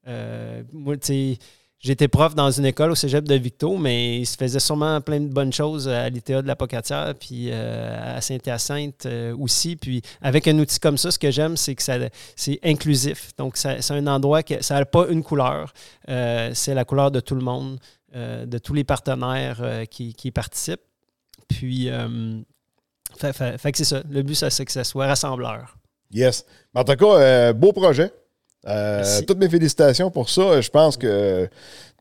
Moi, 0.06 0.96
tu 0.96 1.06
sais, 1.06 1.38
J'étais 1.82 2.08
prof 2.08 2.34
dans 2.34 2.50
une 2.50 2.66
école 2.66 2.90
au 2.90 2.94
cégep 2.94 3.26
de 3.26 3.34
Victo, 3.36 3.78
mais 3.78 4.18
il 4.18 4.26
se 4.26 4.36
faisait 4.36 4.60
sûrement 4.60 5.00
plein 5.00 5.18
de 5.18 5.32
bonnes 5.32 5.52
choses 5.52 5.88
à 5.88 6.10
l'ITA 6.10 6.42
de 6.42 6.46
la 6.46 6.54
Pocatière, 6.54 7.14
puis 7.18 7.48
euh, 7.50 8.16
à 8.16 8.20
Saint-Hyacinthe 8.20 9.06
euh, 9.06 9.34
aussi. 9.38 9.76
Puis 9.76 10.02
avec 10.20 10.46
un 10.46 10.58
outil 10.58 10.78
comme 10.78 10.98
ça, 10.98 11.10
ce 11.10 11.18
que 11.18 11.30
j'aime, 11.30 11.56
c'est 11.56 11.74
que 11.74 11.82
c'est 12.36 12.60
inclusif. 12.62 13.30
Donc, 13.38 13.56
c'est 13.56 13.90
un 13.92 14.06
endroit 14.08 14.42
que 14.42 14.62
ça 14.62 14.74
n'a 14.74 14.84
pas 14.84 15.06
une 15.08 15.22
couleur. 15.22 15.72
Euh, 16.10 16.50
c'est 16.52 16.74
la 16.74 16.84
couleur 16.84 17.10
de 17.10 17.20
tout 17.20 17.34
le 17.34 17.42
monde, 17.42 17.78
de 18.14 18.58
tous 18.58 18.74
les 18.74 18.84
partenaires 18.84 19.84
qui, 19.88 20.30
participent. 20.34 20.82
Puis, 21.48 21.88
fait, 23.16 23.72
que 23.72 23.78
c'est 23.78 23.84
ça. 23.84 24.02
Le 24.10 24.22
but, 24.22 24.34
c'est 24.34 24.64
que 24.66 24.72
ça 24.72 24.84
soit 24.84 25.06
rassembleur. 25.06 25.78
Yes. 26.12 26.44
En 26.74 26.84
tout 26.84 26.94
cas, 26.94 27.52
beau 27.54 27.72
projet. 27.72 28.12
Euh, 28.66 29.20
toutes 29.26 29.38
mes 29.38 29.48
félicitations 29.48 30.10
pour 30.10 30.28
ça. 30.28 30.60
Je 30.60 30.70
pense 30.70 30.96
que 30.96 31.48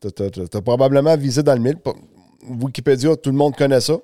tu 0.02 0.08
as, 0.56 0.62
probablement 0.62 1.16
visé 1.16 1.42
dans 1.42 1.54
le 1.54 1.60
mille. 1.60 1.76
Wikipédia, 2.42 3.16
tout 3.16 3.30
le 3.30 3.36
monde 3.36 3.56
connaît 3.56 3.80
ça. 3.80 3.96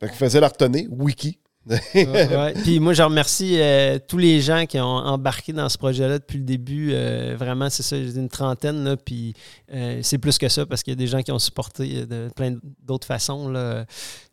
Fait 0.00 0.08
qu'il 0.08 0.16
faisait 0.16 0.40
la 0.40 0.48
retenir. 0.48 0.88
Wiki. 0.90 1.38
Ouais. 1.68 2.54
Puis 2.62 2.80
moi, 2.80 2.94
je 2.94 3.02
remercie 3.02 3.56
euh, 3.60 3.98
tous 4.06 4.16
les 4.18 4.40
gens 4.40 4.64
qui 4.66 4.78
ont 4.80 4.84
embarqué 4.84 5.52
dans 5.52 5.68
ce 5.68 5.76
projet-là 5.76 6.18
depuis 6.18 6.38
le 6.38 6.44
début. 6.44 6.90
Euh, 6.92 7.36
vraiment, 7.38 7.68
c'est 7.68 7.82
ça, 7.82 7.96
j'ai 7.96 8.14
une 8.16 8.28
trentaine. 8.28 8.82
Là, 8.84 8.96
puis 8.96 9.34
euh, 9.72 10.00
c'est 10.02 10.18
plus 10.18 10.38
que 10.38 10.48
ça 10.48 10.64
parce 10.66 10.82
qu'il 10.82 10.92
y 10.92 10.96
a 10.96 10.98
des 10.98 11.06
gens 11.06 11.22
qui 11.22 11.32
ont 11.32 11.38
supporté 11.38 12.06
de 12.06 12.30
plein 12.34 12.56
d'autres 12.82 13.06
façons, 13.06 13.48
là, 13.48 13.84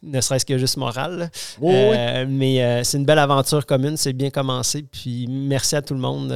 ne 0.03 0.21
serait-ce 0.21 0.45
que 0.45 0.57
juste 0.57 0.77
moral. 0.77 1.17
là. 1.17 1.29
Oui, 1.59 1.73
oui. 1.73 1.95
Euh, 1.97 2.25
Mais 2.27 2.83
c'est 2.83 2.97
une 2.97 3.05
belle 3.05 3.19
aventure 3.19 3.65
commune, 3.65 3.97
c'est 3.97 4.13
bien 4.13 4.29
commencé. 4.29 4.83
Puis 4.83 5.27
merci 5.27 5.75
à 5.75 5.81
tout 5.81 5.93
le 5.93 5.99
monde. 5.99 6.33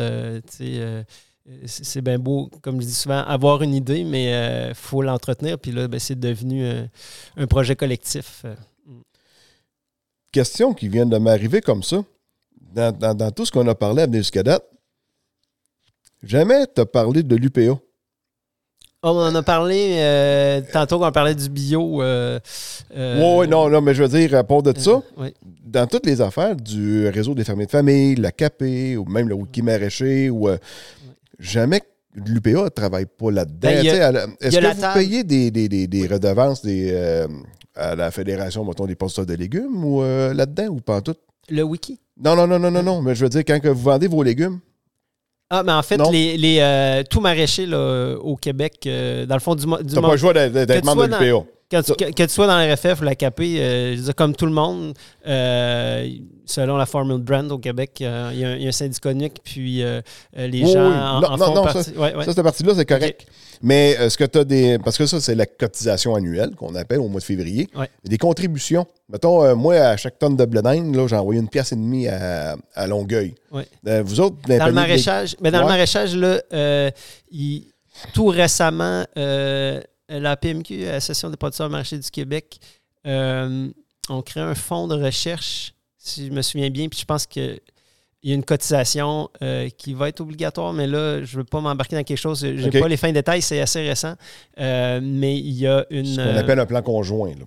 c'est 1.66 2.02
bien 2.02 2.20
beau, 2.20 2.50
comme 2.62 2.82
je 2.82 2.88
dis 2.88 2.94
souvent, 2.94 3.24
avoir 3.24 3.62
une 3.62 3.74
idée, 3.74 4.04
mais 4.04 4.70
il 4.70 4.76
faut 4.76 5.02
l'entretenir. 5.02 5.58
Puis 5.58 5.72
là, 5.72 5.88
ben, 5.88 6.00
c'est 6.00 6.20
devenu 6.20 6.66
euh, 6.66 6.86
un 7.38 7.48
projet 7.48 7.76
collectif. 7.76 8.46
Question 10.32 10.74
qui 10.74 10.88
vient 10.88 11.06
de 11.06 11.18
m'arriver 11.18 11.62
comme 11.62 11.84
ça. 11.84 12.04
Dans, 12.74 12.92
dans- 12.98 13.14
dans 13.14 13.32
tout 13.32 13.46
ce 13.46 13.52
qu'on 13.52 13.68
a 13.68 13.76
parlé 13.76 14.04
à 14.04 14.06
venir 14.06 14.20
jusqu'à 14.22 14.44
date, 14.44 14.64
jamais 16.24 16.66
tu 16.74 16.82
as 16.82 16.86
parlé 16.86 17.22
de 17.24 17.36
l'UPA. 17.36 17.78
Oh, 19.04 19.10
on 19.16 19.18
en 19.20 19.34
a 19.36 19.42
parlé 19.44 19.96
euh, 19.98 20.62
tantôt 20.72 21.00
quand 21.00 21.08
on 21.10 21.12
parlait 21.12 21.34
du 21.36 21.50
bio. 21.50 22.02
euh, 22.04 22.40
euh, 22.96 23.40
oui, 23.40 23.48
non, 23.48 23.68
non, 23.68 23.82
mais 23.82 23.96
je 23.96 24.04
veux 24.04 24.10
dire, 24.20 24.36
à 24.36 24.44
part 24.44 24.62
de 24.62 24.78
ça, 24.80 24.92
euh, 24.92 25.00
oui. 25.18 25.34
dans 25.66 25.88
toutes 25.88 26.06
les 26.06 26.22
affaires 26.22 26.56
du 26.56 27.08
réseau 27.10 27.34
des 27.34 27.44
fermiers 27.44 27.66
de 27.66 27.72
famille, 27.72 28.16
la 28.16 28.32
CAP, 28.32 28.62
ou 28.62 29.06
même 29.06 29.28
le 29.28 29.34
Wiki 29.34 29.64
maraîcher, 29.64 30.30
ou 30.30 30.48
jamais 31.40 31.82
l'UPA 32.14 32.66
ne 32.66 32.70
travaille 32.70 33.08
pas 33.08 33.32
là-dedans. 33.32 33.58
Ben, 33.70 33.80
Est-ce 34.40 34.56
que 34.58 34.62
la 34.62 34.74
vous 34.76 34.94
payez 34.94 35.24
des, 35.24 35.50
des, 35.50 35.68
des, 35.68 35.88
des 35.88 36.08
redevances 36.08 36.62
des, 36.62 37.26
à 37.76 37.96
la 37.96 38.12
Fédération, 38.12 38.64
mettons, 38.66 38.86
des 38.86 38.96
producteurs 38.96 39.26
de 39.26 39.34
légumes 39.34 39.84
ou 39.86 40.02
euh, 40.02 40.34
là-dedans 40.34 40.68
ou 40.68 40.82
pas 40.82 40.98
en 40.98 41.02
tout? 41.02 41.16
Le 41.50 41.64
wiki. 41.64 42.00
Non, 42.24 42.36
non, 42.36 42.48
non, 42.48 42.60
non, 42.60 42.72
non, 42.72 42.84
non. 42.84 43.02
Mais 43.02 43.16
je 43.16 43.24
veux 43.24 43.30
dire, 43.30 43.42
quand 43.46 43.60
que 43.60 43.68
vous 43.70 43.82
vendez 43.82 44.08
vos 44.08 44.24
légumes, 44.24 44.60
Ah, 45.50 45.64
mais 45.64 45.72
en 45.74 45.82
fait, 45.82 45.98
Non. 45.98 46.10
les, 46.12 46.38
les, 46.38 46.60
euh, 46.62 47.04
tout 47.10 47.20
maraîcher 47.20 47.66
là, 47.66 48.16
au 48.22 48.38
Québec, 48.38 48.76
euh, 48.86 49.26
dans 49.26 49.36
le 49.36 49.42
fond 49.42 49.54
du, 49.56 49.66
du 49.66 49.94
t'as 49.96 50.02
pas 50.02 50.12
le 50.12 50.18
choix 50.18 50.34
d'être 50.34 50.86
membre 50.86 51.08
de 51.08 51.12
l'UPA. 51.12 51.46
que, 51.70 51.82
tu, 51.82 51.94
que- 51.94 52.12
que 52.14 52.24
tu 52.24 52.30
sois 52.30 52.48
dans 52.48 52.58
la 52.58 52.74
RFF 52.74 53.02
ou 53.02 53.04
la 53.04 53.16
KP, 53.16 53.40
euh, 53.42 53.96
je 53.98 54.02
dire, 54.02 54.16
comme 54.16 54.34
tout 54.36 54.46
le 54.46 54.54
monde, 54.54 54.94
euh, 55.28 56.08
selon 56.46 56.78
la 56.78 56.86
Formule 56.86 57.18
Brand 57.22 57.52
au 57.52 57.58
Québec, 57.58 57.98
euh, 58.02 58.30
il 58.34 58.40
y, 58.40 58.46
a 58.46 58.50
un- 58.50 58.56
il 58.56 58.62
y 58.62 58.66
a 58.66 58.70
un 58.70 58.72
syndicat 58.72 59.12
unique, 59.12 59.38
puis 59.44 59.84
les 60.38 60.64
Oui, 60.64 60.72
gens 60.72 60.88
oui. 60.90 60.96
en, 60.96 61.20
Non, 61.22 61.28
en 61.28 61.38
non, 61.38 61.46
font 61.48 61.56
non, 61.56 61.64
partie. 61.64 61.92
Ouais, 61.98 62.16
ouais. 62.16 62.26
Ça, 62.26 62.34
cette 62.34 62.44
partie-là, 62.44 62.74
c'est 62.76 62.86
correct. 62.86 63.26
Mais 63.62 63.92
est-ce 63.92 64.18
que 64.18 64.24
tu 64.24 64.40
as 64.40 64.44
des. 64.44 64.78
Parce 64.80 64.98
que 64.98 65.06
ça, 65.06 65.20
c'est 65.22 65.36
la 65.36 65.46
cotisation 65.46 66.16
annuelle 66.16 66.56
qu'on 66.56 66.74
appelle 66.76 67.00
au 67.00 67.08
mois 67.08 67.20
de 67.20 67.26
février. 67.26 67.70
Ouais. 67.76 67.90
Des 68.04 68.18
contributions. 68.18 68.86
Mettons, 69.10 69.44
euh, 69.44 69.56
moi, 69.56 69.76
à 69.76 69.98
chaque 69.98 70.18
tonne 70.18 70.36
de 70.36 70.46
blé 70.46 70.62
d'Inde, 70.62 71.08
j'ai 71.08 71.16
envoyé 71.16 71.40
une 71.40 71.50
pièce 71.50 71.72
et 71.72 71.76
demie 71.76 72.08
à, 72.08 72.56
à 72.74 72.88
Longueuil. 72.88 73.36
Ouais. 73.52 73.68
Euh, 73.88 74.02
vous 74.04 74.20
autres, 74.20 74.38
Dans 74.48 74.66
le 74.66 74.72
de 74.72 74.76
maraîchage, 74.76 75.36
mais 75.42 75.52
dans 75.52 75.60
Ouais. 75.60 75.64
le 75.66 75.70
maraîchage, 75.70 76.16
là, 76.16 76.42
euh, 76.54 76.90
il- 77.32 77.68
tout 78.14 78.28
récemment, 78.28 79.06
euh, 79.18 79.80
la 80.10 80.36
PMQ, 80.38 80.88
Association 80.88 81.30
des 81.30 81.38
producteurs 81.38 81.70
marchés 81.70 81.98
du 82.00 82.10
Québec, 82.10 82.60
euh, 83.06 83.68
ont 84.10 84.22
créé 84.22 84.42
un 84.44 84.56
fonds 84.56 84.88
de 84.88 84.96
recherche, 84.96 85.74
si 85.98 86.28
je 86.28 86.32
me 86.32 86.42
souviens 86.42 86.70
bien, 86.70 86.88
puis 86.90 87.00
je 87.00 87.06
pense 87.06 87.28
que 87.28 87.60
il 88.24 88.30
y 88.30 88.34
a 88.34 88.36
une 88.36 88.44
cotisation 88.44 89.30
euh, 89.42 89.70
qui 89.70 89.94
va 89.94 90.10
être 90.10 90.22
obligatoire, 90.22 90.74
mais 90.74 90.86
là, 90.86 91.24
je 91.24 91.36
ne 91.36 91.42
veux 91.42 91.44
pas 91.44 91.60
m'embarquer 91.60 91.96
dans 91.96 92.04
quelque 92.04 92.18
chose. 92.18 92.42
Je 92.42 92.68
n'ai 92.70 92.80
pas 92.80 92.88
les 92.88 92.98
fins 92.98 93.12
détails, 93.12 93.42
c'est 93.42 93.60
assez 93.60 93.82
récent. 93.82 94.16
Euh, 94.60 95.00
mais 95.02 95.38
il 95.38 95.54
y 95.54 95.68
a 95.68 95.86
une. 95.90 96.06
Ce 96.06 96.16
qu'on 96.16 96.22
euh, 96.22 96.40
appelle 96.40 96.60
un 96.60 96.66
plan 96.66 96.82
conjoint. 96.82 97.30
Là. 97.30 97.46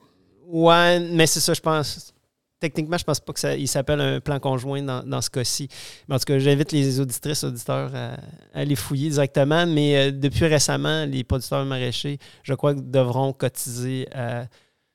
Ouais, 0.48 1.00
mais 1.00 1.26
c'est 1.26 1.40
ça, 1.40 1.54
je 1.54 1.60
pense. 1.60 2.12
Techniquement, 2.58 2.96
je 2.96 3.04
pense 3.04 3.20
pas 3.20 3.32
qu'il 3.32 3.68
s'appelle 3.68 4.00
un 4.00 4.20
plan 4.20 4.40
conjoint 4.40 4.82
dans, 4.82 5.02
dans 5.02 5.20
ce 5.20 5.30
cas-ci. 5.30 5.68
Mais 6.08 6.16
en 6.16 6.18
tout 6.18 6.24
cas, 6.24 6.38
j'invite 6.38 6.72
les 6.72 6.98
auditrices, 6.98 7.44
auditeurs 7.44 7.90
à, 7.94 8.16
aller 8.54 8.74
fouiller 8.74 9.10
directement. 9.10 9.66
Mais 9.66 9.96
euh, 9.96 10.10
depuis 10.10 10.46
récemment, 10.46 11.04
les 11.04 11.22
producteurs 11.22 11.64
maraîchers, 11.64 12.18
je 12.42 12.54
crois, 12.54 12.74
devront 12.74 13.32
cotiser 13.32 14.08
à 14.12 14.46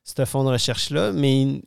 ce 0.04 0.26
fonds 0.26 0.44
de 0.44 0.50
recherche-là. 0.50 1.12
Mais, 1.14 1.62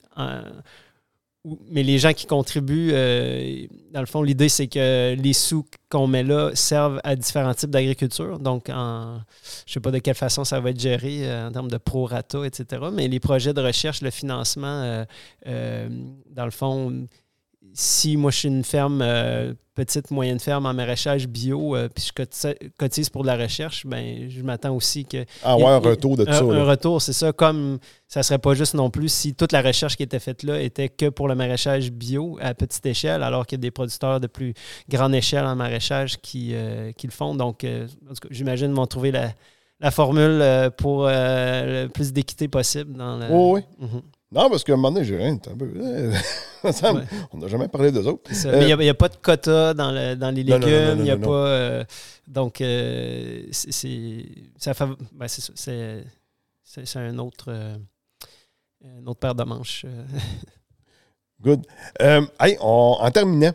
mais 1.44 1.82
les 1.82 1.98
gens 1.98 2.12
qui 2.12 2.26
contribuent, 2.26 2.90
euh, 2.92 3.66
dans 3.92 4.00
le 4.00 4.06
fond, 4.06 4.22
l'idée, 4.22 4.48
c'est 4.48 4.68
que 4.68 5.14
les 5.14 5.32
sous 5.32 5.66
qu'on 5.90 6.06
met 6.06 6.22
là 6.22 6.52
servent 6.54 7.00
à 7.02 7.16
différents 7.16 7.54
types 7.54 7.70
d'agriculture. 7.70 8.38
Donc, 8.38 8.68
en, 8.68 9.20
je 9.66 9.72
sais 9.72 9.80
pas 9.80 9.90
de 9.90 9.98
quelle 9.98 10.14
façon 10.14 10.44
ça 10.44 10.60
va 10.60 10.70
être 10.70 10.78
géré 10.78 11.28
euh, 11.28 11.48
en 11.48 11.52
termes 11.52 11.70
de 11.70 11.78
prorata, 11.78 12.46
etc. 12.46 12.84
Mais 12.92 13.08
les 13.08 13.18
projets 13.18 13.52
de 13.52 13.60
recherche, 13.60 14.02
le 14.02 14.10
financement, 14.10 15.04
euh, 15.46 15.88
dans 16.30 16.44
le 16.44 16.52
fond, 16.52 17.06
si 17.74 18.16
moi 18.16 18.30
je 18.30 18.36
suis 18.38 18.48
une 18.48 18.64
ferme, 18.64 19.00
euh, 19.02 19.54
petite, 19.74 20.10
moyenne 20.10 20.38
ferme 20.38 20.66
en 20.66 20.74
maraîchage 20.74 21.26
bio, 21.26 21.74
euh, 21.74 21.88
puis 21.88 22.04
je 22.14 22.68
cotise, 22.78 23.08
pour 23.10 23.22
de 23.22 23.26
la 23.28 23.36
recherche, 23.36 23.86
ben 23.86 24.28
je 24.28 24.42
m'attends 24.42 24.74
aussi 24.76 25.04
que 25.06 25.24
Ah, 25.42 25.56
ouais, 25.56 25.64
a- 25.64 25.68
un 25.70 25.78
retour 25.78 26.16
de 26.16 26.24
tout 26.24 26.30
un, 26.30 26.34
ça. 26.34 26.44
un 26.44 26.52
là. 26.52 26.64
retour, 26.64 27.00
c'est 27.00 27.12
ça. 27.14 27.32
Comme 27.32 27.78
ça 28.08 28.22
serait 28.22 28.38
pas 28.38 28.52
juste 28.54 28.74
non 28.74 28.90
plus 28.90 29.08
si 29.08 29.34
toute 29.34 29.52
la 29.52 29.62
recherche 29.62 29.96
qui 29.96 30.02
était 30.02 30.18
faite 30.18 30.42
là 30.42 30.60
était 30.60 30.88
que 30.90 31.08
pour 31.08 31.26
le 31.28 31.34
maraîchage 31.34 31.90
bio 31.90 32.38
à 32.42 32.52
petite 32.54 32.84
échelle, 32.84 33.22
alors 33.22 33.46
qu'il 33.46 33.56
y 33.58 33.60
a 33.60 33.62
des 33.62 33.70
producteurs 33.70 34.20
de 34.20 34.26
plus 34.26 34.52
grande 34.90 35.14
échelle 35.14 35.44
en 35.46 35.56
maraîchage 35.56 36.18
qui, 36.20 36.50
euh, 36.52 36.92
qui 36.92 37.06
le 37.06 37.12
font. 37.12 37.34
Donc, 37.34 37.66
j'imagine 38.30 38.66
qu'ils 38.68 38.76
vont 38.76 38.86
trouver 38.86 39.10
la, 39.12 39.32
la 39.80 39.90
formule 39.90 40.42
pour 40.76 41.06
le 41.06 41.86
plus 41.88 42.12
d'équité 42.12 42.46
possible 42.48 42.92
dans. 42.96 43.18
Oh, 43.30 43.54
oui. 43.54 43.62
Mhm. 43.78 44.02
Non, 44.32 44.48
parce 44.48 44.64
qu'à 44.64 44.72
un 44.72 44.76
moment 44.76 44.90
donné, 44.92 45.04
j'ai 45.04 45.16
rien. 45.16 45.34
un 45.34 45.56
peu. 45.56 45.70
Ça 46.72 46.92
me- 46.92 47.00
Ouais. 47.00 47.06
On 47.32 47.38
n'a 47.38 47.48
jamais 47.48 47.68
parlé 47.68 47.92
d'eux 47.92 48.06
autres. 48.06 48.30
Euh, 48.46 48.58
Mais 48.58 48.70
il 48.70 48.76
n'y 48.78 48.88
a, 48.88 48.94
pas 48.94 49.08
de 49.08 49.16
quota 49.16 49.74
dans, 49.74 49.90
le- 49.92 50.14
dans 50.14 50.30
les 50.30 50.42
légumes. 50.42 50.96
Il 50.98 51.02
n'y 51.02 51.10
a 51.10 51.16
non, 51.16 51.26
pas. 51.28 51.46
euh, 51.48 51.84
donc, 52.26 52.60
euh, 52.60 53.42
c'est- 53.50 53.72
c'est 53.72 54.24
ben, 55.12 55.26
un 57.00 57.18
autre. 57.18 57.46
euh, 57.48 57.76
une 58.98 59.08
autre 59.08 59.20
paire 59.20 59.34
de 59.34 59.44
manches. 59.44 59.84
euh. 59.86 60.04
Good. 61.42 61.66
Euh, 62.00 62.22
hey, 62.40 62.56
on- 62.60 62.96
en 63.00 63.10
terminant, 63.10 63.52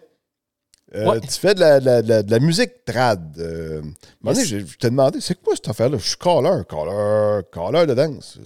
Ouais. 0.93 1.19
tu 1.21 1.29
fais 1.39 1.55
de 1.55 1.59
la, 1.61 1.79
de 1.79 1.85
la- 1.85 2.01
de 2.01 2.09
la- 2.09 2.23
de 2.23 2.31
la 2.31 2.39
musique 2.39 2.85
trad. 2.85 3.35
Yes. 4.39 4.47
je 4.47 4.77
t'ai 4.77 4.89
demandé, 4.89 5.19
c'est 5.21 5.41
quoi 5.41 5.55
cette 5.55 5.69
affaire-là? 5.69 5.97
Je 5.97 6.07
suis 6.09 6.17
caller, 6.17 6.61
caller, 6.69 7.41
caller 7.51 7.85
de 7.87 7.93
danse. 7.93 8.37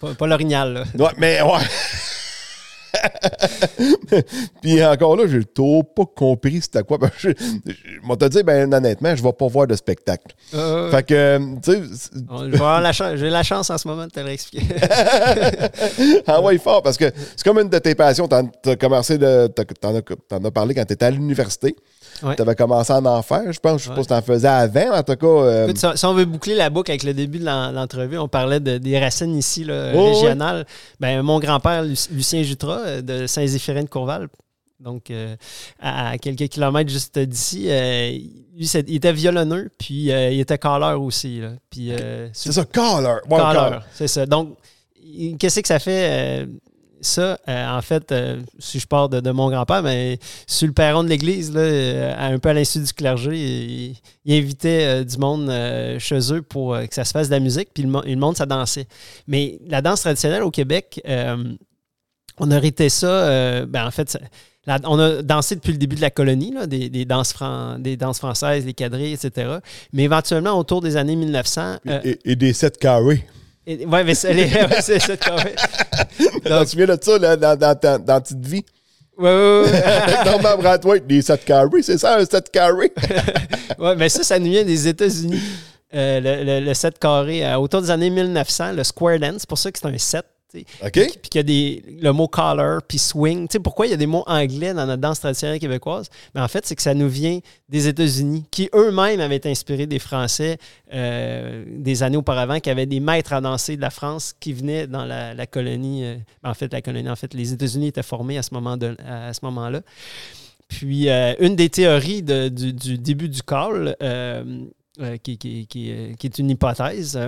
Pas, 0.00 0.14
pas 0.14 0.26
l'orignal, 0.26 0.72
là. 0.72 0.84
Ouais, 0.98 1.12
mais 1.18 1.42
ouais. 1.42 1.60
Puis 4.62 4.84
encore 4.84 5.16
là, 5.16 5.24
j'ai 5.26 5.44
trop 5.44 5.82
pas 5.82 6.04
compris 6.04 6.60
c'était 6.62 6.82
quoi. 6.82 6.98
Ben, 6.98 7.10
je, 7.18 7.30
je, 7.30 8.14
te 8.14 8.28
dire, 8.28 8.44
ben 8.44 8.72
honnêtement, 8.72 9.14
je 9.14 9.22
vais 9.22 9.32
pas 9.32 9.46
voir 9.46 9.66
de 9.66 9.74
spectacle. 9.76 10.34
Euh, 10.54 10.90
Fait 10.90 11.02
que, 11.02 11.14
euh, 11.14 11.38
tu 11.62 11.72
sais, 11.72 13.16
J'ai 13.16 13.30
la 13.30 13.42
chance 13.42 13.70
en 13.70 13.78
ce 13.78 13.86
moment 13.86 14.06
de 14.06 14.10
te 14.10 14.20
l'expliquer. 14.20 14.66
ah 16.26 16.40
ouais, 16.40 16.58
fort, 16.58 16.82
parce 16.82 16.96
que 16.96 17.10
c'est 17.14 17.44
comme 17.44 17.58
une 17.58 17.68
de 17.68 17.78
tes 17.78 17.94
passions. 17.94 18.26
T'en 18.26 18.50
as 18.66 18.76
commencé 18.76 19.22
as, 19.22 19.48
t'en 19.48 20.44
as 20.44 20.50
parlé 20.50 20.74
quand 20.74 20.84
t'étais 20.84 21.06
à 21.06 21.10
l'université. 21.10 21.76
Ouais. 22.22 22.36
T'avais 22.36 22.54
commencé 22.54 22.92
à 22.92 22.98
en 23.00 23.22
faire, 23.22 23.52
je 23.52 23.58
pense. 23.60 23.82
Je 23.82 23.88
pas 23.88 23.94
Ouais. 23.96 24.02
si 24.02 24.08
t'en 24.08 24.22
faisais 24.22 24.48
avant, 24.48 24.94
en 24.96 25.02
tout 25.02 25.16
cas. 25.16 25.26
euh, 25.26 25.64
Écoute, 25.64 25.78
si, 25.78 25.86
si 25.94 26.04
on 26.06 26.14
veut 26.14 26.24
boucler 26.24 26.54
la 26.54 26.70
boucle 26.70 26.90
avec 26.90 27.02
le 27.02 27.14
début 27.14 27.38
de 27.38 27.44
l'en- 27.46 27.72
l'entrevue, 27.72 28.18
on 28.18 28.28
parlait 28.28 28.60
de- 28.60 28.78
des 28.78 28.98
racines 28.98 29.36
ici, 29.36 29.64
là, 29.64 29.92
Oh, 29.94 30.06
régionales. 30.12 30.66
Ben, 31.00 31.22
mon 31.22 31.38
grand-père, 31.38 31.82
Lu- 31.82 31.96
Lucien 32.12 32.42
Jutras, 32.42 32.80
euh, 32.80 33.02
de 33.02 33.26
Saint-Zéphirin 33.26 33.82
de 33.84 33.88
Courval, 33.88 34.28
donc 34.78 35.10
euh, 35.10 35.34
à, 35.80 36.16
quelques 36.18 36.48
kilomètres 36.48 36.90
juste 36.90 37.18
d'ici, 37.18 37.66
euh, 37.68 38.10
lui, 38.56 38.66
il 38.88 38.96
était 38.96 39.12
violonneux, 39.12 39.70
puis 39.78 40.10
euh, 40.12 40.30
il 40.30 40.40
était 40.40 40.58
caller 40.58 40.94
aussi. 40.96 41.40
là. 41.40 41.48
Puis, 41.70 41.92
c'est 42.32 42.52
ça, 42.52 42.64
caller. 42.64 43.18
c'est 43.94 44.08
ça. 44.08 44.26
Donc, 44.26 44.56
qu'est-ce 45.38 45.60
que 45.60 45.68
ça 45.68 45.78
fait? 45.78 46.46
Ça, 47.00 47.38
euh, 47.48 47.68
en 47.78 47.82
fait, 47.82 48.12
euh, 48.12 48.40
si 48.58 48.78
je 48.78 48.86
pars 48.86 49.08
de, 49.08 49.20
de 49.20 49.30
mon 49.30 49.48
grand-père, 49.50 49.82
mais 49.82 50.18
sur 50.46 50.66
le 50.66 50.72
perron 50.72 51.02
de 51.04 51.08
l'église, 51.08 51.52
là, 51.52 51.60
euh, 51.60 52.34
un 52.34 52.38
peu 52.38 52.48
à 52.50 52.52
l'insu 52.54 52.80
du 52.80 52.92
clergé, 52.92 53.30
il, 53.36 53.96
il 54.24 54.34
invitait 54.38 55.04
du 55.04 55.16
monde 55.18 55.50
chez 55.98 56.32
eux 56.32 56.42
pour 56.42 56.76
que 56.78 56.94
ça 56.94 57.04
se 57.04 57.12
fasse 57.12 57.28
de 57.28 57.34
la 57.34 57.40
musique, 57.40 57.68
puis 57.74 57.82
le, 57.82 57.88
mo- 57.90 58.02
le 58.04 58.16
monde, 58.16 58.36
ça 58.36 58.46
dansait. 58.46 58.86
Mais 59.26 59.58
la 59.66 59.80
danse 59.82 60.00
traditionnelle 60.02 60.42
au 60.42 60.50
Québec, 60.50 61.00
on 62.38 62.50
a 62.50 62.56
hérité 62.56 62.88
ça, 62.88 63.64
ben, 63.66 63.86
en 63.86 63.90
fait, 63.90 64.10
ça- 64.10 64.20
la- 64.66 64.78
on 64.84 64.98
a 64.98 65.22
dansé 65.22 65.54
depuis 65.56 65.72
le 65.72 65.78
début 65.78 65.96
de 65.96 66.00
la 66.02 66.10
colonie, 66.10 66.52
là, 66.52 66.66
des, 66.66 66.88
des 66.90 67.04
danses 67.06 67.32
fran- 67.32 67.78
des 67.78 67.96
danses 67.96 68.18
françaises, 68.18 68.64
des 68.64 68.74
quadrilles, 68.74 69.14
etc. 69.14 69.58
Mais 69.92 70.02
éventuellement, 70.04 70.58
autour 70.58 70.80
des 70.82 70.96
années 70.96 71.16
1900... 71.16 71.76
euh, 71.88 72.00
Et, 72.04 72.18
et 72.32 72.36
des 72.36 72.52
7 72.52 72.76
carrés. 72.78 73.26
Et- 73.66 73.86
ouais, 73.86 74.04
mais 74.04 74.14
c'est 74.14 74.34
ouais, 74.34 74.80
ça, 75.00 75.16
quand 75.16 75.36
même. 75.36 75.54
Tu 76.18 76.26
te 76.42 76.64
souviens 76.66 76.86
de 76.86 76.98
ça 77.00 77.18
là, 77.18 77.36
dans, 77.36 77.56
dans, 77.58 77.74
ta- 77.78 77.98
dans 77.98 78.20
Petite 78.20 78.44
Vie? 78.46 78.64
Avec 79.18 80.24
Norman 80.24 80.56
Brathwaite, 80.58 81.06
des 81.06 81.20
7 81.22 81.44
carrés, 81.44 81.82
c'est 81.82 81.98
ça, 81.98 82.16
un 82.16 82.24
7 82.24 82.50
carré? 82.50 82.92
Ouais, 83.78 83.94
mais 83.96 84.08
ça, 84.10 84.22
ça 84.22 84.38
nous 84.38 84.50
vient 84.50 84.64
des 84.64 84.88
États-Unis. 84.88 85.40
Euh, 85.94 86.20
le, 86.20 86.44
le, 86.60 86.66
le 86.66 86.74
7 86.74 86.98
carré, 86.98 87.44
euh, 87.46 87.56
autour 87.56 87.80
des 87.82 87.90
années 87.90 88.10
1900, 88.10 88.72
le 88.72 88.84
square 88.84 89.18
dance, 89.18 89.36
c'est 89.40 89.48
pour 89.48 89.56
ça 89.58 89.70
que 89.72 89.78
c'est 89.78 89.86
un 89.88 89.96
7. 89.98 90.24
Tu 90.50 90.60
sais. 90.60 90.66
OK? 90.84 90.92
Puis 90.92 91.28
qu'il 91.30 91.38
y 91.38 91.40
a 91.40 91.42
des, 91.42 91.82
le 92.02 92.12
mot 92.12 92.28
collar, 92.28 92.82
puis 92.82 92.98
swing. 92.98 93.46
Tu 93.48 93.52
sais, 93.54 93.58
pourquoi 93.60 93.86
il 93.86 93.90
y 93.90 93.92
a 93.92 93.96
des 93.96 94.06
mots 94.06 94.24
anglais 94.26 94.74
dans 94.74 94.86
notre 94.86 95.00
danse 95.00 95.20
traditionnelle 95.20 95.58
québécoise? 95.58 96.08
Mais 96.34 96.40
en 96.40 96.48
fait, 96.48 96.66
c'est 96.66 96.74
que 96.74 96.82
ça 96.82 96.94
nous 96.94 97.08
vient 97.08 97.38
des 97.68 97.86
États-Unis, 97.88 98.44
qui 98.50 98.68
eux-mêmes 98.74 99.20
avaient 99.20 99.36
été 99.36 99.50
inspirés 99.50 99.86
des 99.86 99.98
Français 99.98 100.58
euh, 100.92 101.64
des 101.68 102.02
années 102.02 102.16
auparavant, 102.16 102.58
qui 102.60 102.70
avaient 102.70 102.86
des 102.86 103.00
maîtres 103.00 103.32
à 103.32 103.40
danser 103.40 103.76
de 103.76 103.80
la 103.80 103.90
France 103.90 104.34
qui 104.40 104.52
venaient 104.52 104.86
dans 104.86 105.04
la, 105.04 105.34
la 105.34 105.46
colonie. 105.46 106.04
euh, 106.04 106.16
en 106.42 106.54
fait, 106.54 106.72
la 106.72 106.82
colonie, 106.82 107.08
en 107.08 107.16
fait, 107.16 107.32
les 107.34 107.52
États-Unis 107.52 107.88
étaient 107.88 108.02
formés 108.02 108.38
à 108.38 108.42
ce 108.42 108.52
moment 108.54 108.76
de- 108.76 108.96
à 109.06 109.32
ce 109.32 109.40
moment-là. 109.44 109.82
Puis, 110.68 111.08
euh, 111.08 111.34
une 111.40 111.56
des 111.56 111.68
théories 111.68 112.22
de- 112.22 112.48
du, 112.48 112.72
du 112.72 112.98
début 112.98 113.28
du 113.28 113.42
call, 113.42 113.96
qui, 115.22 115.38
qui- 115.38 115.66
qui, 115.66 115.92
qui 116.18 116.26
est 116.26 116.38
une 116.38 116.50
hypothèse, 116.50 117.18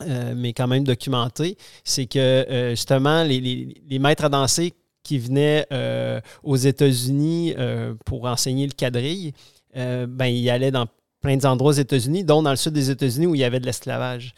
euh, 0.00 0.34
mais 0.36 0.52
quand 0.52 0.66
même 0.66 0.84
documentée, 0.84 1.56
c'est 1.84 2.06
que 2.06 2.18
euh, 2.18 2.70
justement, 2.70 3.24
les, 3.24 3.98
maîtres 3.98 4.24
à 4.24 4.28
danser 4.28 4.72
qui 5.02 5.18
venaient 5.18 5.66
euh, 5.72 6.20
aux 6.42 6.56
États-Unis 6.56 7.54
pour 8.04 8.24
enseigner 8.24 8.66
le 8.66 8.72
quadrille, 8.72 9.32
ben, 9.74 10.26
ils 10.26 10.48
allaient 10.50 10.70
dans 10.70 10.86
plein 11.22 11.36
d'endroits 11.36 11.70
aux 11.70 11.74
États-Unis, 11.74 12.24
dont 12.24 12.42
dans 12.42 12.50
le 12.50 12.56
sud 12.56 12.72
des 12.72 12.90
États-Unis 12.90 13.26
où 13.26 13.34
il 13.36 13.40
y 13.40 13.44
avait 13.44 13.60
de 13.60 13.66
l'esclavage. 13.66 14.34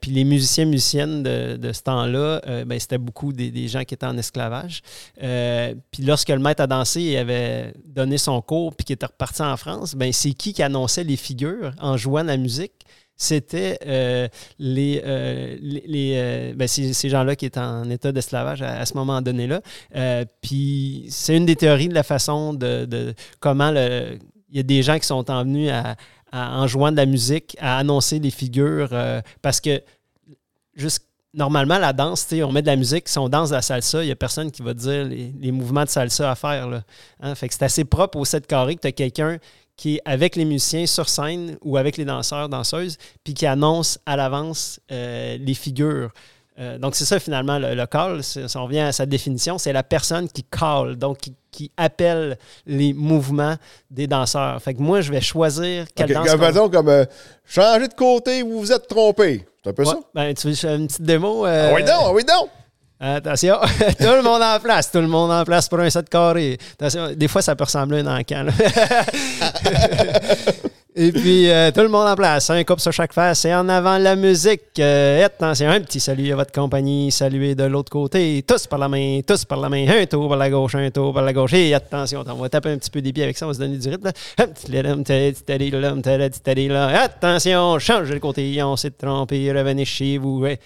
Puis 0.00 0.10
les 0.10 0.24
musiciens, 0.24 0.64
musiciennes 0.64 1.22
de, 1.22 1.72
ce 1.72 1.82
temps-là, 1.82 2.64
ben, 2.66 2.78
c'était 2.78 2.98
beaucoup 2.98 3.32
des, 3.32 3.68
gens 3.68 3.84
qui 3.84 3.94
étaient 3.94 4.06
en 4.06 4.16
esclavage. 4.18 4.82
Puis 5.16 6.02
lorsque 6.02 6.30
le 6.30 6.38
maître 6.38 6.62
à 6.62 6.66
danser 6.66 7.16
avait 7.16 7.72
donné 7.84 8.18
son 8.18 8.40
cours 8.42 8.74
puis 8.74 8.84
qu'il 8.84 8.94
était 8.94 9.06
reparti 9.06 9.42
en 9.42 9.56
France, 9.56 9.94
ben, 9.94 10.12
c'est 10.12 10.32
qui 10.32 10.52
qui 10.52 10.62
annonçait 10.62 11.04
les 11.04 11.16
figures 11.16 11.72
en 11.78 11.96
jouant 11.96 12.22
la 12.22 12.36
musique? 12.36 12.84
C'était 13.16 13.78
euh, 13.86 14.26
euh, 14.26 14.28
les, 14.58 15.82
les, 15.86 16.14
euh, 16.16 16.52
ben, 16.54 16.66
ces, 16.66 17.08
gens-là 17.08 17.36
qui 17.36 17.46
étaient 17.46 17.60
en 17.60 17.88
état 17.88 18.10
d'esclavage 18.12 18.62
à, 18.62 18.80
à 18.80 18.86
ce 18.86 18.94
moment 18.94 19.22
donné-là. 19.22 19.60
Puis 20.42 21.06
c'est 21.10 21.36
une 21.36 21.46
des 21.46 21.56
théories 21.56 21.88
de 21.88 21.94
la 21.94 22.02
façon 22.02 22.54
de, 22.54 22.84
de 22.84 23.14
comment 23.40 23.70
le, 23.70 24.18
il 24.50 24.56
y 24.56 24.60
a 24.60 24.64
des 24.64 24.82
gens 24.82 24.98
qui 24.98 25.06
sont 25.06 25.30
en 25.30 25.44
venus 25.44 25.70
à, 25.70 25.96
en 26.32 26.66
jouant 26.66 26.90
de 26.90 26.96
la 26.96 27.06
musique 27.06 27.56
à 27.60 27.78
annoncer 27.78 28.18
les 28.18 28.30
figures 28.30 28.90
parce 29.40 29.60
que 29.60 29.80
juste 30.74 31.06
normalement 31.32 31.78
la 31.78 31.92
danse, 31.92 32.26
on 32.32 32.52
met 32.52 32.62
de 32.62 32.66
la 32.66 32.76
musique, 32.76 33.08
si 33.08 33.18
on 33.18 33.28
danse 33.28 33.50
de 33.50 33.54
la 33.54 33.62
salsa, 33.62 34.02
il 34.02 34.06
n'y 34.06 34.12
a 34.12 34.16
personne 34.16 34.50
qui 34.50 34.62
va 34.62 34.74
dire 34.74 35.04
les, 35.04 35.52
mouvements 35.52 35.84
de 35.84 35.88
salsa 35.88 36.30
à 36.30 36.34
faire. 36.34 36.68
Là. 36.68 36.82
Hein? 37.20 37.34
Fait 37.34 37.48
que 37.48 37.54
c'est 37.54 37.64
assez 37.64 37.84
propre 37.84 38.18
au 38.18 38.24
set 38.24 38.46
carré 38.46 38.76
que 38.76 38.80
tu 38.80 38.88
as 38.88 38.92
quelqu'un 38.92 39.38
qui 39.76 39.96
est 39.96 40.00
avec 40.04 40.36
les 40.36 40.44
musiciens 40.44 40.86
sur 40.86 41.08
scène 41.08 41.56
ou 41.62 41.76
avec 41.76 41.96
les 41.96 42.04
danseurs, 42.04 42.48
danseuses, 42.48 42.96
puis 43.24 43.34
qui 43.34 43.46
annonce 43.46 43.98
à 44.06 44.16
l'avance 44.16 44.78
euh, 44.92 45.36
les 45.38 45.54
figures. 45.54 46.10
Euh, 46.60 46.78
donc, 46.78 46.94
c'est 46.94 47.04
ça 47.04 47.18
finalement 47.18 47.58
le, 47.58 47.74
le 47.74 47.86
call. 47.86 48.22
Si 48.22 48.38
on 48.54 48.64
revient 48.64 48.78
à 48.80 48.92
sa 48.92 49.06
définition, 49.06 49.58
c'est 49.58 49.72
la 49.72 49.82
personne 49.82 50.28
qui 50.28 50.44
call, 50.44 50.94
donc 50.94 51.18
qui, 51.18 51.34
qui 51.50 51.72
appelle 51.76 52.38
les 52.64 52.92
mouvements 52.92 53.56
des 53.90 54.06
danseurs. 54.06 54.62
Fait 54.62 54.74
que 54.74 54.80
moi, 54.80 55.00
je 55.00 55.10
vais 55.10 55.20
choisir 55.20 55.86
quelle 55.96 56.06
Ok, 56.06 56.12
danse. 56.12 56.30
comme, 56.30 56.38
qu'on- 56.40 56.46
mettons, 56.46 56.68
comme 56.70 56.88
euh, 56.88 57.04
changer 57.44 57.88
de 57.88 57.94
côté, 57.94 58.42
vous 58.42 58.60
vous 58.60 58.70
êtes 58.70 58.86
trompé. 58.86 59.44
C'est 59.64 59.70
un 59.70 59.72
peu 59.72 59.82
Ouais, 59.82 59.88
ça? 59.94 59.98
ben, 60.14 60.32
tu 60.34 60.48
veux 60.48 60.64
une 60.70 60.86
petite 60.86 61.02
démo? 61.02 61.44
Ah 61.44 61.72
oui, 61.74 61.82
donc, 61.82 61.90
ah 61.90 62.12
oui, 62.12 62.22
donc! 62.24 62.48
Attention, 63.00 63.56
tout 63.98 64.04
le 64.04 64.22
monde 64.22 64.42
en 64.42 64.58
place, 64.60 64.90
tout 64.90 65.00
le 65.00 65.08
monde 65.08 65.30
en 65.32 65.44
place 65.44 65.68
pour 65.68 65.80
un 65.80 65.90
set 65.90 66.08
carré. 66.08 66.58
Attention, 66.74 67.12
des 67.14 67.28
fois, 67.28 67.42
ça 67.42 67.56
peut 67.56 67.64
ressembler 67.64 68.06
à 68.06 68.10
un 68.10 68.20
encan. 68.20 68.46
Et 70.96 71.10
puis, 71.10 71.50
euh, 71.50 71.72
tout 71.72 71.80
le 71.80 71.88
monde 71.88 72.06
en 72.06 72.14
place, 72.14 72.50
un 72.50 72.62
couple 72.62 72.80
sur 72.80 72.92
chaque 72.92 73.12
face, 73.12 73.44
et 73.46 73.52
en 73.52 73.68
avant 73.68 73.98
la 73.98 74.14
musique. 74.14 74.60
Euh, 74.78 75.26
attention, 75.26 75.68
un 75.68 75.80
petit 75.80 75.98
salut 75.98 76.32
à 76.32 76.36
votre 76.36 76.52
compagnie, 76.52 77.10
saluez 77.10 77.56
de 77.56 77.64
l'autre 77.64 77.90
côté, 77.90 78.44
tous 78.46 78.68
par 78.68 78.78
la 78.78 78.88
main, 78.88 79.20
tous 79.26 79.44
par 79.44 79.58
la 79.58 79.68
main, 79.68 79.88
un 79.88 80.06
tour 80.06 80.28
par 80.28 80.38
la 80.38 80.48
gauche, 80.48 80.76
un 80.76 80.88
tour 80.92 81.12
par 81.12 81.24
la 81.24 81.32
gauche, 81.32 81.52
et 81.54 81.74
attention, 81.74 82.22
on 82.24 82.34
va 82.34 82.48
taper 82.48 82.68
un 82.68 82.78
petit 82.78 82.90
peu 82.90 83.02
des 83.02 83.12
pieds 83.12 83.24
avec 83.24 83.36
ça, 83.36 83.44
on 83.44 83.48
va 83.48 83.54
se 83.54 83.58
donner 83.58 83.76
du 83.76 83.88
rythme. 83.88 84.12
Attention, 86.94 87.76
changez 87.80 88.14
de 88.14 88.20
côté, 88.20 88.62
on 88.62 88.76
s'est 88.76 88.92
trompé, 88.92 89.50
revenez 89.50 89.84
chez 89.84 90.16
vous. 90.16 90.38
ouais. 90.42 90.60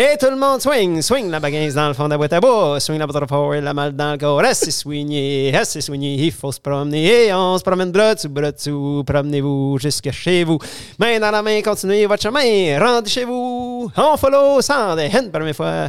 Et 0.00 0.16
tout 0.16 0.30
le 0.30 0.36
monde 0.36 0.62
swing, 0.62 1.02
swing 1.02 1.28
la 1.28 1.40
bagasse 1.40 1.74
dans 1.74 1.88
le 1.88 1.92
fond 1.92 2.04
de 2.04 2.10
la 2.10 2.16
boîte 2.16 2.32
à 2.32 2.38
bois, 2.38 2.78
swing 2.78 3.00
la 3.00 3.06
boîte 3.08 3.20
à 3.20 3.26
forward, 3.26 3.64
la 3.64 3.74
malle 3.74 3.96
dans 3.96 4.12
le 4.12 4.16
corps, 4.16 4.38
assez 4.44 4.70
soigné, 4.70 5.52
assez 5.52 5.80
soigné, 5.80 6.14
il 6.14 6.30
faut 6.30 6.52
se 6.52 6.60
promener, 6.60 7.26
et 7.26 7.34
on 7.34 7.58
se 7.58 7.64
promène 7.64 7.90
bras 7.90 8.14
dessus, 8.14 8.28
bras 8.28 8.52
dessous, 8.52 9.02
promenez-vous 9.04 9.76
jusque 9.80 10.08
chez 10.12 10.44
vous, 10.44 10.60
main 11.00 11.18
dans 11.18 11.32
la 11.32 11.42
main, 11.42 11.60
continuez 11.62 12.06
votre 12.06 12.22
chemin, 12.22 12.78
rendez 12.78 13.10
chez 13.10 13.24
vous, 13.24 13.90
on 13.96 14.16
follow 14.16 14.60
sans 14.60 14.94
des 14.94 15.06
une 15.08 15.32
première 15.32 15.56
fois, 15.56 15.88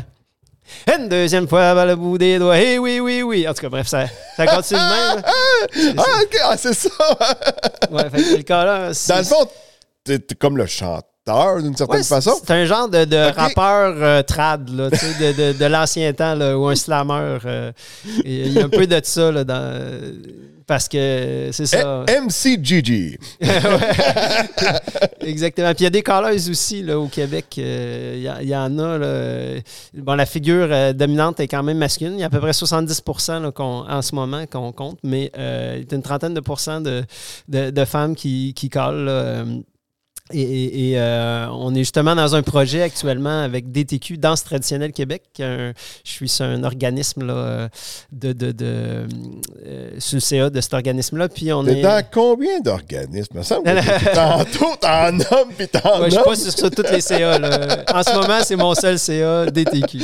une 0.97 1.07
deuxième 1.07 1.47
fois, 1.47 1.75
vers 1.75 1.85
le 1.85 1.95
bout 1.95 2.17
des 2.17 2.39
doigts, 2.39 2.57
et 2.57 2.79
oui, 2.79 2.99
oui, 2.99 3.21
oui, 3.21 3.47
en 3.47 3.53
tout 3.53 3.61
cas, 3.61 3.69
bref, 3.69 3.85
ça, 3.85 4.07
ça 4.35 4.47
continue 4.47 4.79
de 4.79 5.13
même. 5.13 5.23
Ah, 5.99 6.21
ok, 6.23 6.37
ah, 6.45 6.57
c'est 6.57 6.73
ça! 6.73 6.89
ouais, 7.91 8.09
fait 8.09 8.23
que 8.23 8.37
le 8.37 8.41
cas 8.41 8.65
là, 8.65 8.91
Dans 9.07 9.17
le 9.17 9.23
fond, 9.23 9.47
t'es 10.03 10.17
t'es 10.17 10.33
comme 10.33 10.57
le 10.57 10.65
chanteur 10.65 11.08
d'une 11.61 11.75
certaine 11.75 11.97
Ouais, 11.97 12.03
façon. 12.03 12.31
C'est 12.45 12.51
un 12.53 12.65
genre 12.65 12.89
de, 12.89 13.05
de 13.05 13.17
rappeur 13.35 13.95
euh, 13.97 14.21
trad, 14.23 14.69
là, 14.69 14.89
de, 14.89 15.53
de, 15.53 15.57
de 15.57 15.65
l'ancien 15.65 16.11
temps, 16.13 16.35
là, 16.35 16.57
ou 16.57 16.67
un 16.67 16.75
slammer. 16.75 17.37
euh, 17.45 17.71
Il 18.25 18.53
y 18.53 18.59
a 18.59 18.65
un 18.65 18.69
peu 18.69 18.87
de 18.87 18.99
ça, 19.03 19.31
là, 19.31 19.43
dans, 19.43 19.89
parce 20.67 20.87
que 20.87 21.49
c'est 21.51 21.65
ça. 21.65 22.05
Eh, 22.07 22.19
MCGG. 22.19 23.17
Exactement. 25.21 25.69
Puis 25.73 25.79
il 25.79 25.83
y 25.83 25.87
a 25.87 25.89
des 25.89 26.03
calleuses 26.03 26.49
aussi 26.49 26.83
là, 26.83 26.99
au 26.99 27.07
Québec. 27.07 27.45
euh, 27.57 28.37
Il 28.43 28.47
y, 28.47 28.55
en 28.55 28.77
a. 28.79 28.97
là. 28.97 29.61
Bon, 29.95 30.13
la 30.15 30.25
figure 30.27 30.67
euh, 30.69 30.93
dominante 30.93 31.39
est 31.39 31.47
quand 31.47 31.63
même 31.63 31.77
masculine. 31.79 32.13
Il 32.13 32.19
y 32.19 32.23
a 32.23 32.27
à 32.27 32.29
peu 32.29 32.39
près 32.39 32.53
70 32.53 33.01
là, 33.29 33.51
en 33.57 34.01
ce 34.01 34.13
moment 34.15 34.45
qu'on 34.45 34.71
compte, 34.71 34.99
mais 35.03 35.31
euh, 35.37 35.77
il 35.81 35.89
y 35.89 35.93
a 35.93 35.95
une 35.95 36.03
trentaine 36.03 36.33
de 36.33 36.39
pourcents 36.39 36.81
de, 36.81 37.03
de, 37.47 37.71
de 37.71 37.85
femmes 37.85 38.15
qui, 38.15 38.53
qui 38.55 38.69
callent. 38.69 39.63
Et, 40.31 40.41
et- 40.41 40.89
et, 40.91 40.99
euh, 40.99 41.47
on 41.51 41.73
est 41.73 41.79
justement 41.79 42.15
dans 42.15 42.35
un 42.35 42.41
projet 42.41 42.81
actuellement 42.81 43.41
avec 43.43 43.71
DTQ, 43.71 44.17
Danse 44.17 44.43
traditionnelle 44.43 44.91
Québec. 44.91 45.23
Un- 45.39 45.73
je 46.03 46.11
suis 46.11 46.29
sur 46.29 46.45
un 46.45 46.63
organisme 46.63 47.25
là, 47.25 47.33
euh, 47.33 47.67
de, 48.11 48.33
de, 48.33 48.51
de, 48.51 49.07
euh, 49.65 49.89
sur 49.99 50.15
le 50.17 50.19
CA 50.21 50.49
de 50.49 50.61
cet 50.61 50.73
organisme-là. 50.73 51.29
Puis 51.29 51.51
on 51.53 51.65
est. 51.65 51.81
dans 51.81 52.03
combien 52.11 52.59
d'organismes? 52.59 53.33
Il 53.33 53.37
me 53.39 53.43
semble 53.43 53.63
que 53.65 54.13
tantôt, 54.15 54.75
t'en 54.79 55.11
nommes 55.11 55.51
puis 55.57 55.67
t'en 55.67 55.99
Ouais, 56.01 56.09
je 56.09 56.15
suis 56.15 56.23
pas 56.23 56.35
sur, 56.35 56.51
sur 56.51 56.71
toutes 56.71 56.91
les 56.91 57.01
CA. 57.01 57.39
là. 57.39 57.83
En 57.93 58.03
ce 58.03 58.13
moment, 58.13 58.39
c'est 58.43 58.55
mon 58.55 58.75
seul 58.75 58.99
CA 58.99 59.45
DTQ. 59.49 59.97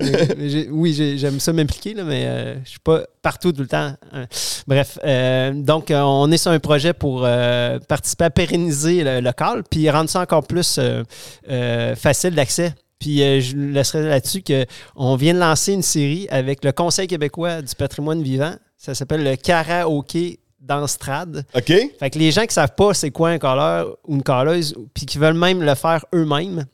Mais- 0.00 0.28
mais 0.38 0.48
j'ai- 0.48 0.68
oui, 0.70 0.92
j'ai- 0.94 1.18
j'aime 1.18 1.40
ça 1.40 1.52
m'impliquer, 1.52 1.94
là, 1.94 2.04
mais 2.04 2.24
euh, 2.26 2.54
je 2.64 2.70
suis 2.70 2.80
pas 2.80 3.02
partout 3.22 3.52
tout 3.52 3.62
le 3.62 3.68
temps. 3.68 3.92
Hein. 4.12 4.26
Bref, 4.66 4.98
euh, 5.04 5.52
donc 5.54 5.90
euh, 5.90 6.00
on 6.00 6.30
est 6.32 6.36
sur 6.36 6.50
un 6.50 6.58
projet 6.58 6.92
pour 6.92 7.22
euh, 7.24 7.78
participer 7.88 8.24
à 8.24 8.30
pérenniser 8.30 9.04
le 9.04 9.20
local, 9.20 9.61
puis 9.68 9.88
rendre 9.90 10.10
ça 10.10 10.20
encore 10.20 10.46
plus 10.46 10.78
euh, 10.78 11.02
euh, 11.50 11.94
facile 11.96 12.34
d'accès? 12.34 12.74
Puis 12.98 13.22
euh, 13.22 13.40
je 13.40 13.56
laisserai 13.56 14.02
là-dessus 14.02 14.42
qu'on 14.42 15.16
vient 15.16 15.34
de 15.34 15.40
lancer 15.40 15.72
une 15.72 15.82
série 15.82 16.28
avec 16.30 16.64
le 16.64 16.72
Conseil 16.72 17.08
québécois 17.08 17.60
du 17.60 17.74
patrimoine 17.74 18.22
vivant. 18.22 18.54
Ça 18.76 18.94
s'appelle 18.94 19.24
le 19.24 19.36
karaoké 19.36 20.38
dans 20.60 20.86
Strad. 20.86 21.44
OK? 21.54 21.72
Fait 21.98 22.10
que 22.10 22.18
les 22.18 22.30
gens 22.30 22.46
qui 22.46 22.54
savent 22.54 22.74
pas 22.76 22.94
c'est 22.94 23.10
quoi 23.10 23.30
un 23.30 23.38
colleur 23.38 23.96
ou 24.06 24.14
une 24.14 24.22
colleuse, 24.22 24.74
puis 24.94 25.06
qui 25.06 25.18
veulent 25.18 25.34
même 25.34 25.62
le 25.62 25.74
faire 25.74 26.04
eux-mêmes, 26.14 26.64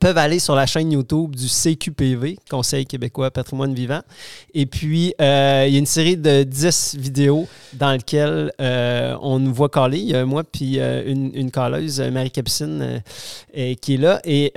peuvent 0.00 0.18
aller 0.18 0.38
sur 0.38 0.54
la 0.54 0.66
chaîne 0.66 0.92
YouTube 0.92 1.34
du 1.34 1.48
CQPV, 1.48 2.38
Conseil 2.50 2.86
québécois 2.86 3.30
patrimoine 3.30 3.74
vivant. 3.74 4.02
Et 4.54 4.66
puis, 4.66 5.14
euh, 5.20 5.64
il 5.66 5.72
y 5.72 5.76
a 5.76 5.78
une 5.78 5.86
série 5.86 6.16
de 6.16 6.42
10 6.42 6.96
vidéos 6.98 7.48
dans 7.72 7.92
lesquelles 7.92 8.52
euh, 8.60 9.16
on 9.20 9.38
nous 9.38 9.52
voit 9.52 9.68
caler. 9.68 9.98
Il 9.98 10.08
y 10.08 10.14
a 10.14 10.24
moi, 10.24 10.44
puis 10.44 10.78
euh, 10.78 11.02
une, 11.06 11.34
une 11.34 11.50
calleuse, 11.50 12.00
Marie-Capucine, 12.00 12.82
euh, 12.82 12.98
euh, 13.56 13.74
qui 13.74 13.94
est 13.94 13.98
là. 13.98 14.20
Et 14.24 14.52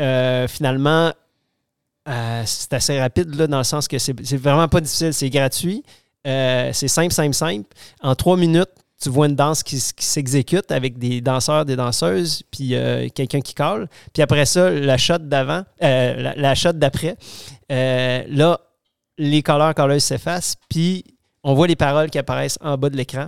finalement, 0.48 1.12
c'est 2.46 2.74
assez 2.74 3.00
rapide, 3.00 3.36
là, 3.36 3.48
dans 3.48 3.60
le 3.60 3.64
sens 3.64 3.88
que 3.88 4.00
c'est 4.00 4.38
vraiment 4.38 4.68
pas 4.68 4.82
difficile. 4.82 5.14
C'est 5.14 5.30
gratuit. 5.30 5.84
C'est 6.26 6.88
simple, 6.88 7.14
simple, 7.14 7.36
simple. 7.36 7.68
En 8.02 8.16
trois 8.16 8.36
minutes, 8.38 8.70
tu 9.02 9.10
vois 9.10 9.28
une 9.28 9.36
danse 9.36 9.64
qui, 9.64 9.80
s'exécute 9.80 10.72
avec 10.72 10.98
des 10.98 11.22
danseurs, 11.22 11.66
des 11.66 11.76
danseuses, 11.76 12.44
puis 12.52 12.76
euh, 12.76 13.08
quelqu'un 13.14 13.40
qui 13.40 13.54
colle. 13.54 13.88
Puis 14.14 14.22
après 14.22 14.46
ça, 14.46 14.70
la 14.70 14.98
shot 14.98 15.20
d'avant, 15.20 15.64
euh, 15.82 16.34
la, 16.36 16.74
d'après, 16.74 17.16
euh, 17.72 18.24
là, 18.28 18.60
les 19.18 19.42
colleurs, 19.42 19.74
colleuses 19.74 20.04
s'effacent, 20.04 20.56
puis 20.70 21.06
on 21.44 21.54
voit 21.54 21.68
les 21.68 21.78
paroles 21.78 22.10
qui 22.10 22.18
apparaissent 22.18 22.58
en 22.62 22.78
bas 22.78 22.90
de 22.90 22.98
l'écran. 22.98 23.28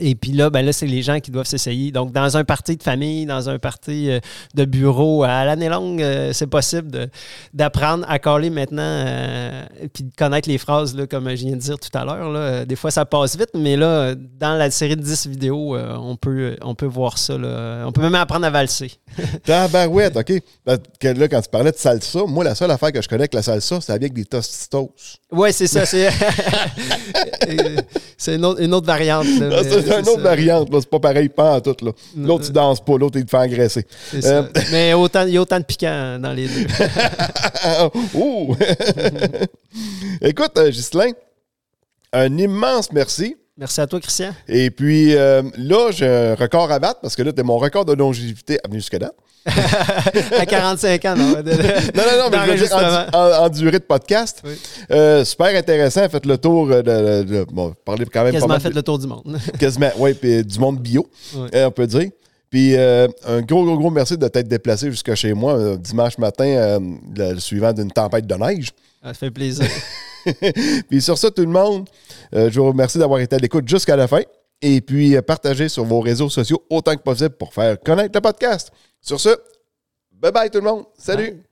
Et 0.00 0.14
puis 0.14 0.32
là, 0.32 0.50
ben 0.50 0.62
là, 0.64 0.72
c'est 0.72 0.86
les 0.86 1.02
gens 1.02 1.20
qui 1.20 1.30
doivent 1.30 1.46
s'essayer. 1.46 1.90
Donc, 1.90 2.12
dans 2.12 2.36
un 2.36 2.44
party 2.44 2.76
de 2.76 2.82
famille, 2.82 3.26
dans 3.26 3.48
un 3.48 3.58
party 3.58 4.10
euh, 4.10 4.20
de 4.54 4.64
bureau, 4.64 5.24
à 5.24 5.44
l'année 5.44 5.68
longue, 5.68 6.02
euh, 6.02 6.32
c'est 6.32 6.46
possible 6.46 7.08
d'apprendre 7.54 8.04
à 8.08 8.18
caler 8.18 8.50
maintenant 8.50 8.82
euh, 8.82 9.64
puis 9.92 10.04
de 10.04 10.10
connaître 10.16 10.48
les 10.48 10.58
phrases, 10.58 10.94
là, 10.96 11.06
comme 11.06 11.28
je 11.30 11.34
viens 11.46 11.52
de 11.56 11.60
dire 11.60 11.78
tout 11.78 11.96
à 11.96 12.04
l'heure. 12.04 12.66
Des 12.66 12.76
fois, 12.76 12.90
ça 12.90 13.04
passe 13.04 13.36
vite, 13.36 13.50
mais 13.54 13.76
là, 13.76 14.14
dans 14.14 14.54
la 14.54 14.70
série 14.70 14.96
de 14.96 15.02
10 15.02 15.26
vidéos, 15.28 15.76
on, 15.76 16.16
peut, 16.16 16.56
on 16.62 16.74
peut 16.74 16.86
voir 16.86 17.18
ça. 17.18 17.38
là. 17.38 17.84
On 17.86 17.92
peut 17.92 18.02
même 18.02 18.14
apprendre 18.14 18.46
à 18.46 18.50
valser. 18.50 18.92
Tabarouette, 19.44 20.16
OK. 20.16 20.32
Parce 20.64 20.80
que 21.00 21.08
là, 21.08 21.28
quand 21.28 21.40
tu 21.40 21.48
parlais 21.48 21.72
de 21.72 21.76
salsa, 21.76 22.20
moi, 22.26 22.44
la 22.44 22.54
seule 22.54 22.70
affaire 22.70 22.92
que 22.92 23.00
je 23.00 23.08
connais 23.08 23.22
avec 23.22 23.34
la 23.34 23.42
salsa, 23.42 23.80
c'est 23.80 23.92
avec 23.92 24.12
des 24.12 24.24
tostitos. 24.24 24.92
Oui, 25.32 25.52
c'est 25.52 25.66
ça. 25.66 25.84
C'est 25.86 26.08
c'est 28.16 28.34
une, 28.36 28.44
autre- 28.44 28.60
une 28.60 28.74
autre 28.74 28.86
variante. 28.86 29.26
là, 29.40 29.48
Ah, 29.58 29.62
mais 29.64 29.85
c'est 29.90 30.00
une 30.00 30.08
autre 30.08 30.22
ça. 30.22 30.28
variante, 30.28 30.72
là. 30.72 30.80
C'est 30.80 30.90
pas 30.90 31.00
pareil, 31.00 31.28
pas 31.28 31.56
en 31.56 31.60
tout, 31.60 31.76
là. 31.82 31.92
L'autre, 32.16 32.44
il 32.46 32.52
danse 32.52 32.84
pas, 32.84 32.96
l'autre, 32.98 33.18
il 33.18 33.24
te 33.24 33.30
fait 33.30 33.36
agresser. 33.36 33.86
Euh, 34.24 34.42
Mais 34.72 34.92
autant, 34.94 35.22
il 35.26 35.34
y 35.34 35.36
a 35.36 35.42
autant 35.42 35.58
de 35.58 35.64
piquant 35.64 36.18
dans 36.18 36.32
les 36.32 36.48
deux. 36.48 36.66
Ouh! 38.14 38.56
Écoute, 40.20 40.52
euh, 40.58 40.70
Ghislain, 40.70 41.12
un 42.12 42.36
immense 42.38 42.92
merci. 42.92 43.36
Merci 43.58 43.80
à 43.80 43.86
toi, 43.86 44.00
Christian. 44.00 44.34
Et 44.48 44.70
puis 44.70 45.14
euh, 45.14 45.42
là, 45.56 45.90
j'ai 45.90 46.06
un 46.06 46.34
record 46.34 46.70
à 46.70 46.78
battre 46.78 47.00
parce 47.00 47.16
que 47.16 47.22
là, 47.22 47.32
t'es 47.32 47.42
mon 47.42 47.56
record 47.58 47.84
de 47.86 47.94
longévité 47.94 48.58
à 48.64 48.68
venir 48.68 48.80
jusqu'à 48.80 48.98
date. 48.98 49.14
à 50.38 50.44
45 50.44 51.04
ans, 51.06 51.16
non? 51.16 51.32
de- 51.40 51.50
Non, 51.96 52.02
non, 52.02 52.30
non, 52.30 52.46
mais 52.46 52.56
je 52.58 52.62
veux 52.62 52.66
dire, 52.66 52.76
d'enregistrement. 52.78 53.06
en, 53.12 53.18
en- 53.18 53.44
en 53.44 53.48
durée 53.48 53.78
de 53.78 53.84
podcast. 53.84 54.42
Oui. 54.44 54.58
Euh, 54.90 55.24
super 55.24 55.56
intéressant. 55.56 56.06
Faites 56.08 56.26
le 56.26 56.36
tour 56.36 56.66
de. 56.66 56.82
de- 56.82 57.22
de- 57.22 57.46
bon, 57.50 57.72
parler 57.84 58.04
quand 58.06 58.24
même 58.24 58.32
pas 58.32 58.38
Quasiment 58.38 58.48
mal 58.54 58.60
fait 58.60 58.70
le 58.70 58.82
tour 58.82 58.98
du 58.98 59.06
monde. 59.06 59.38
quasiment, 59.58 59.90
oui, 59.98 60.14
puis 60.14 60.44
du 60.44 60.58
monde 60.58 60.78
bio, 60.80 61.08
euh, 61.54 61.66
on 61.66 61.70
peut 61.70 61.86
dire. 61.86 62.10
Puis 62.50 62.76
euh, 62.76 63.08
un 63.26 63.40
gros, 63.40 63.64
gros, 63.64 63.78
gros 63.78 63.90
merci 63.90 64.16
de 64.18 64.28
t'être 64.28 64.48
déplacé 64.48 64.90
jusqu'à 64.90 65.14
chez 65.14 65.32
moi 65.32 65.54
euh, 65.56 65.76
dimanche 65.76 66.18
matin, 66.18 66.44
euh, 66.44 66.78
le, 67.16 67.32
le 67.34 67.40
suivant 67.40 67.72
d'une 67.72 67.90
tempête 67.90 68.26
de 68.26 68.34
neige. 68.34 68.68
Ça 69.02 69.14
fait 69.14 69.30
plaisir. 69.30 69.64
Puis 70.88 71.00
sur 71.00 71.18
ça, 71.18 71.30
tout 71.30 71.42
le 71.42 71.48
monde, 71.48 71.88
euh, 72.34 72.50
je 72.50 72.60
vous 72.60 72.66
remercie 72.66 72.98
d'avoir 72.98 73.20
été 73.20 73.36
à 73.36 73.38
l'écoute 73.38 73.68
jusqu'à 73.68 73.96
la 73.96 74.08
fin. 74.08 74.22
Et 74.62 74.80
puis, 74.80 75.16
euh, 75.16 75.22
partagez 75.22 75.68
sur 75.68 75.84
vos 75.84 76.00
réseaux 76.00 76.30
sociaux 76.30 76.64
autant 76.70 76.96
que 76.96 77.02
possible 77.02 77.36
pour 77.36 77.52
faire 77.52 77.78
connaître 77.80 78.12
le 78.14 78.20
podcast. 78.20 78.70
Sur 79.00 79.20
ce, 79.20 79.30
bye 80.12 80.32
bye 80.32 80.50
tout 80.50 80.58
le 80.58 80.64
monde. 80.64 80.84
Salut! 80.96 81.45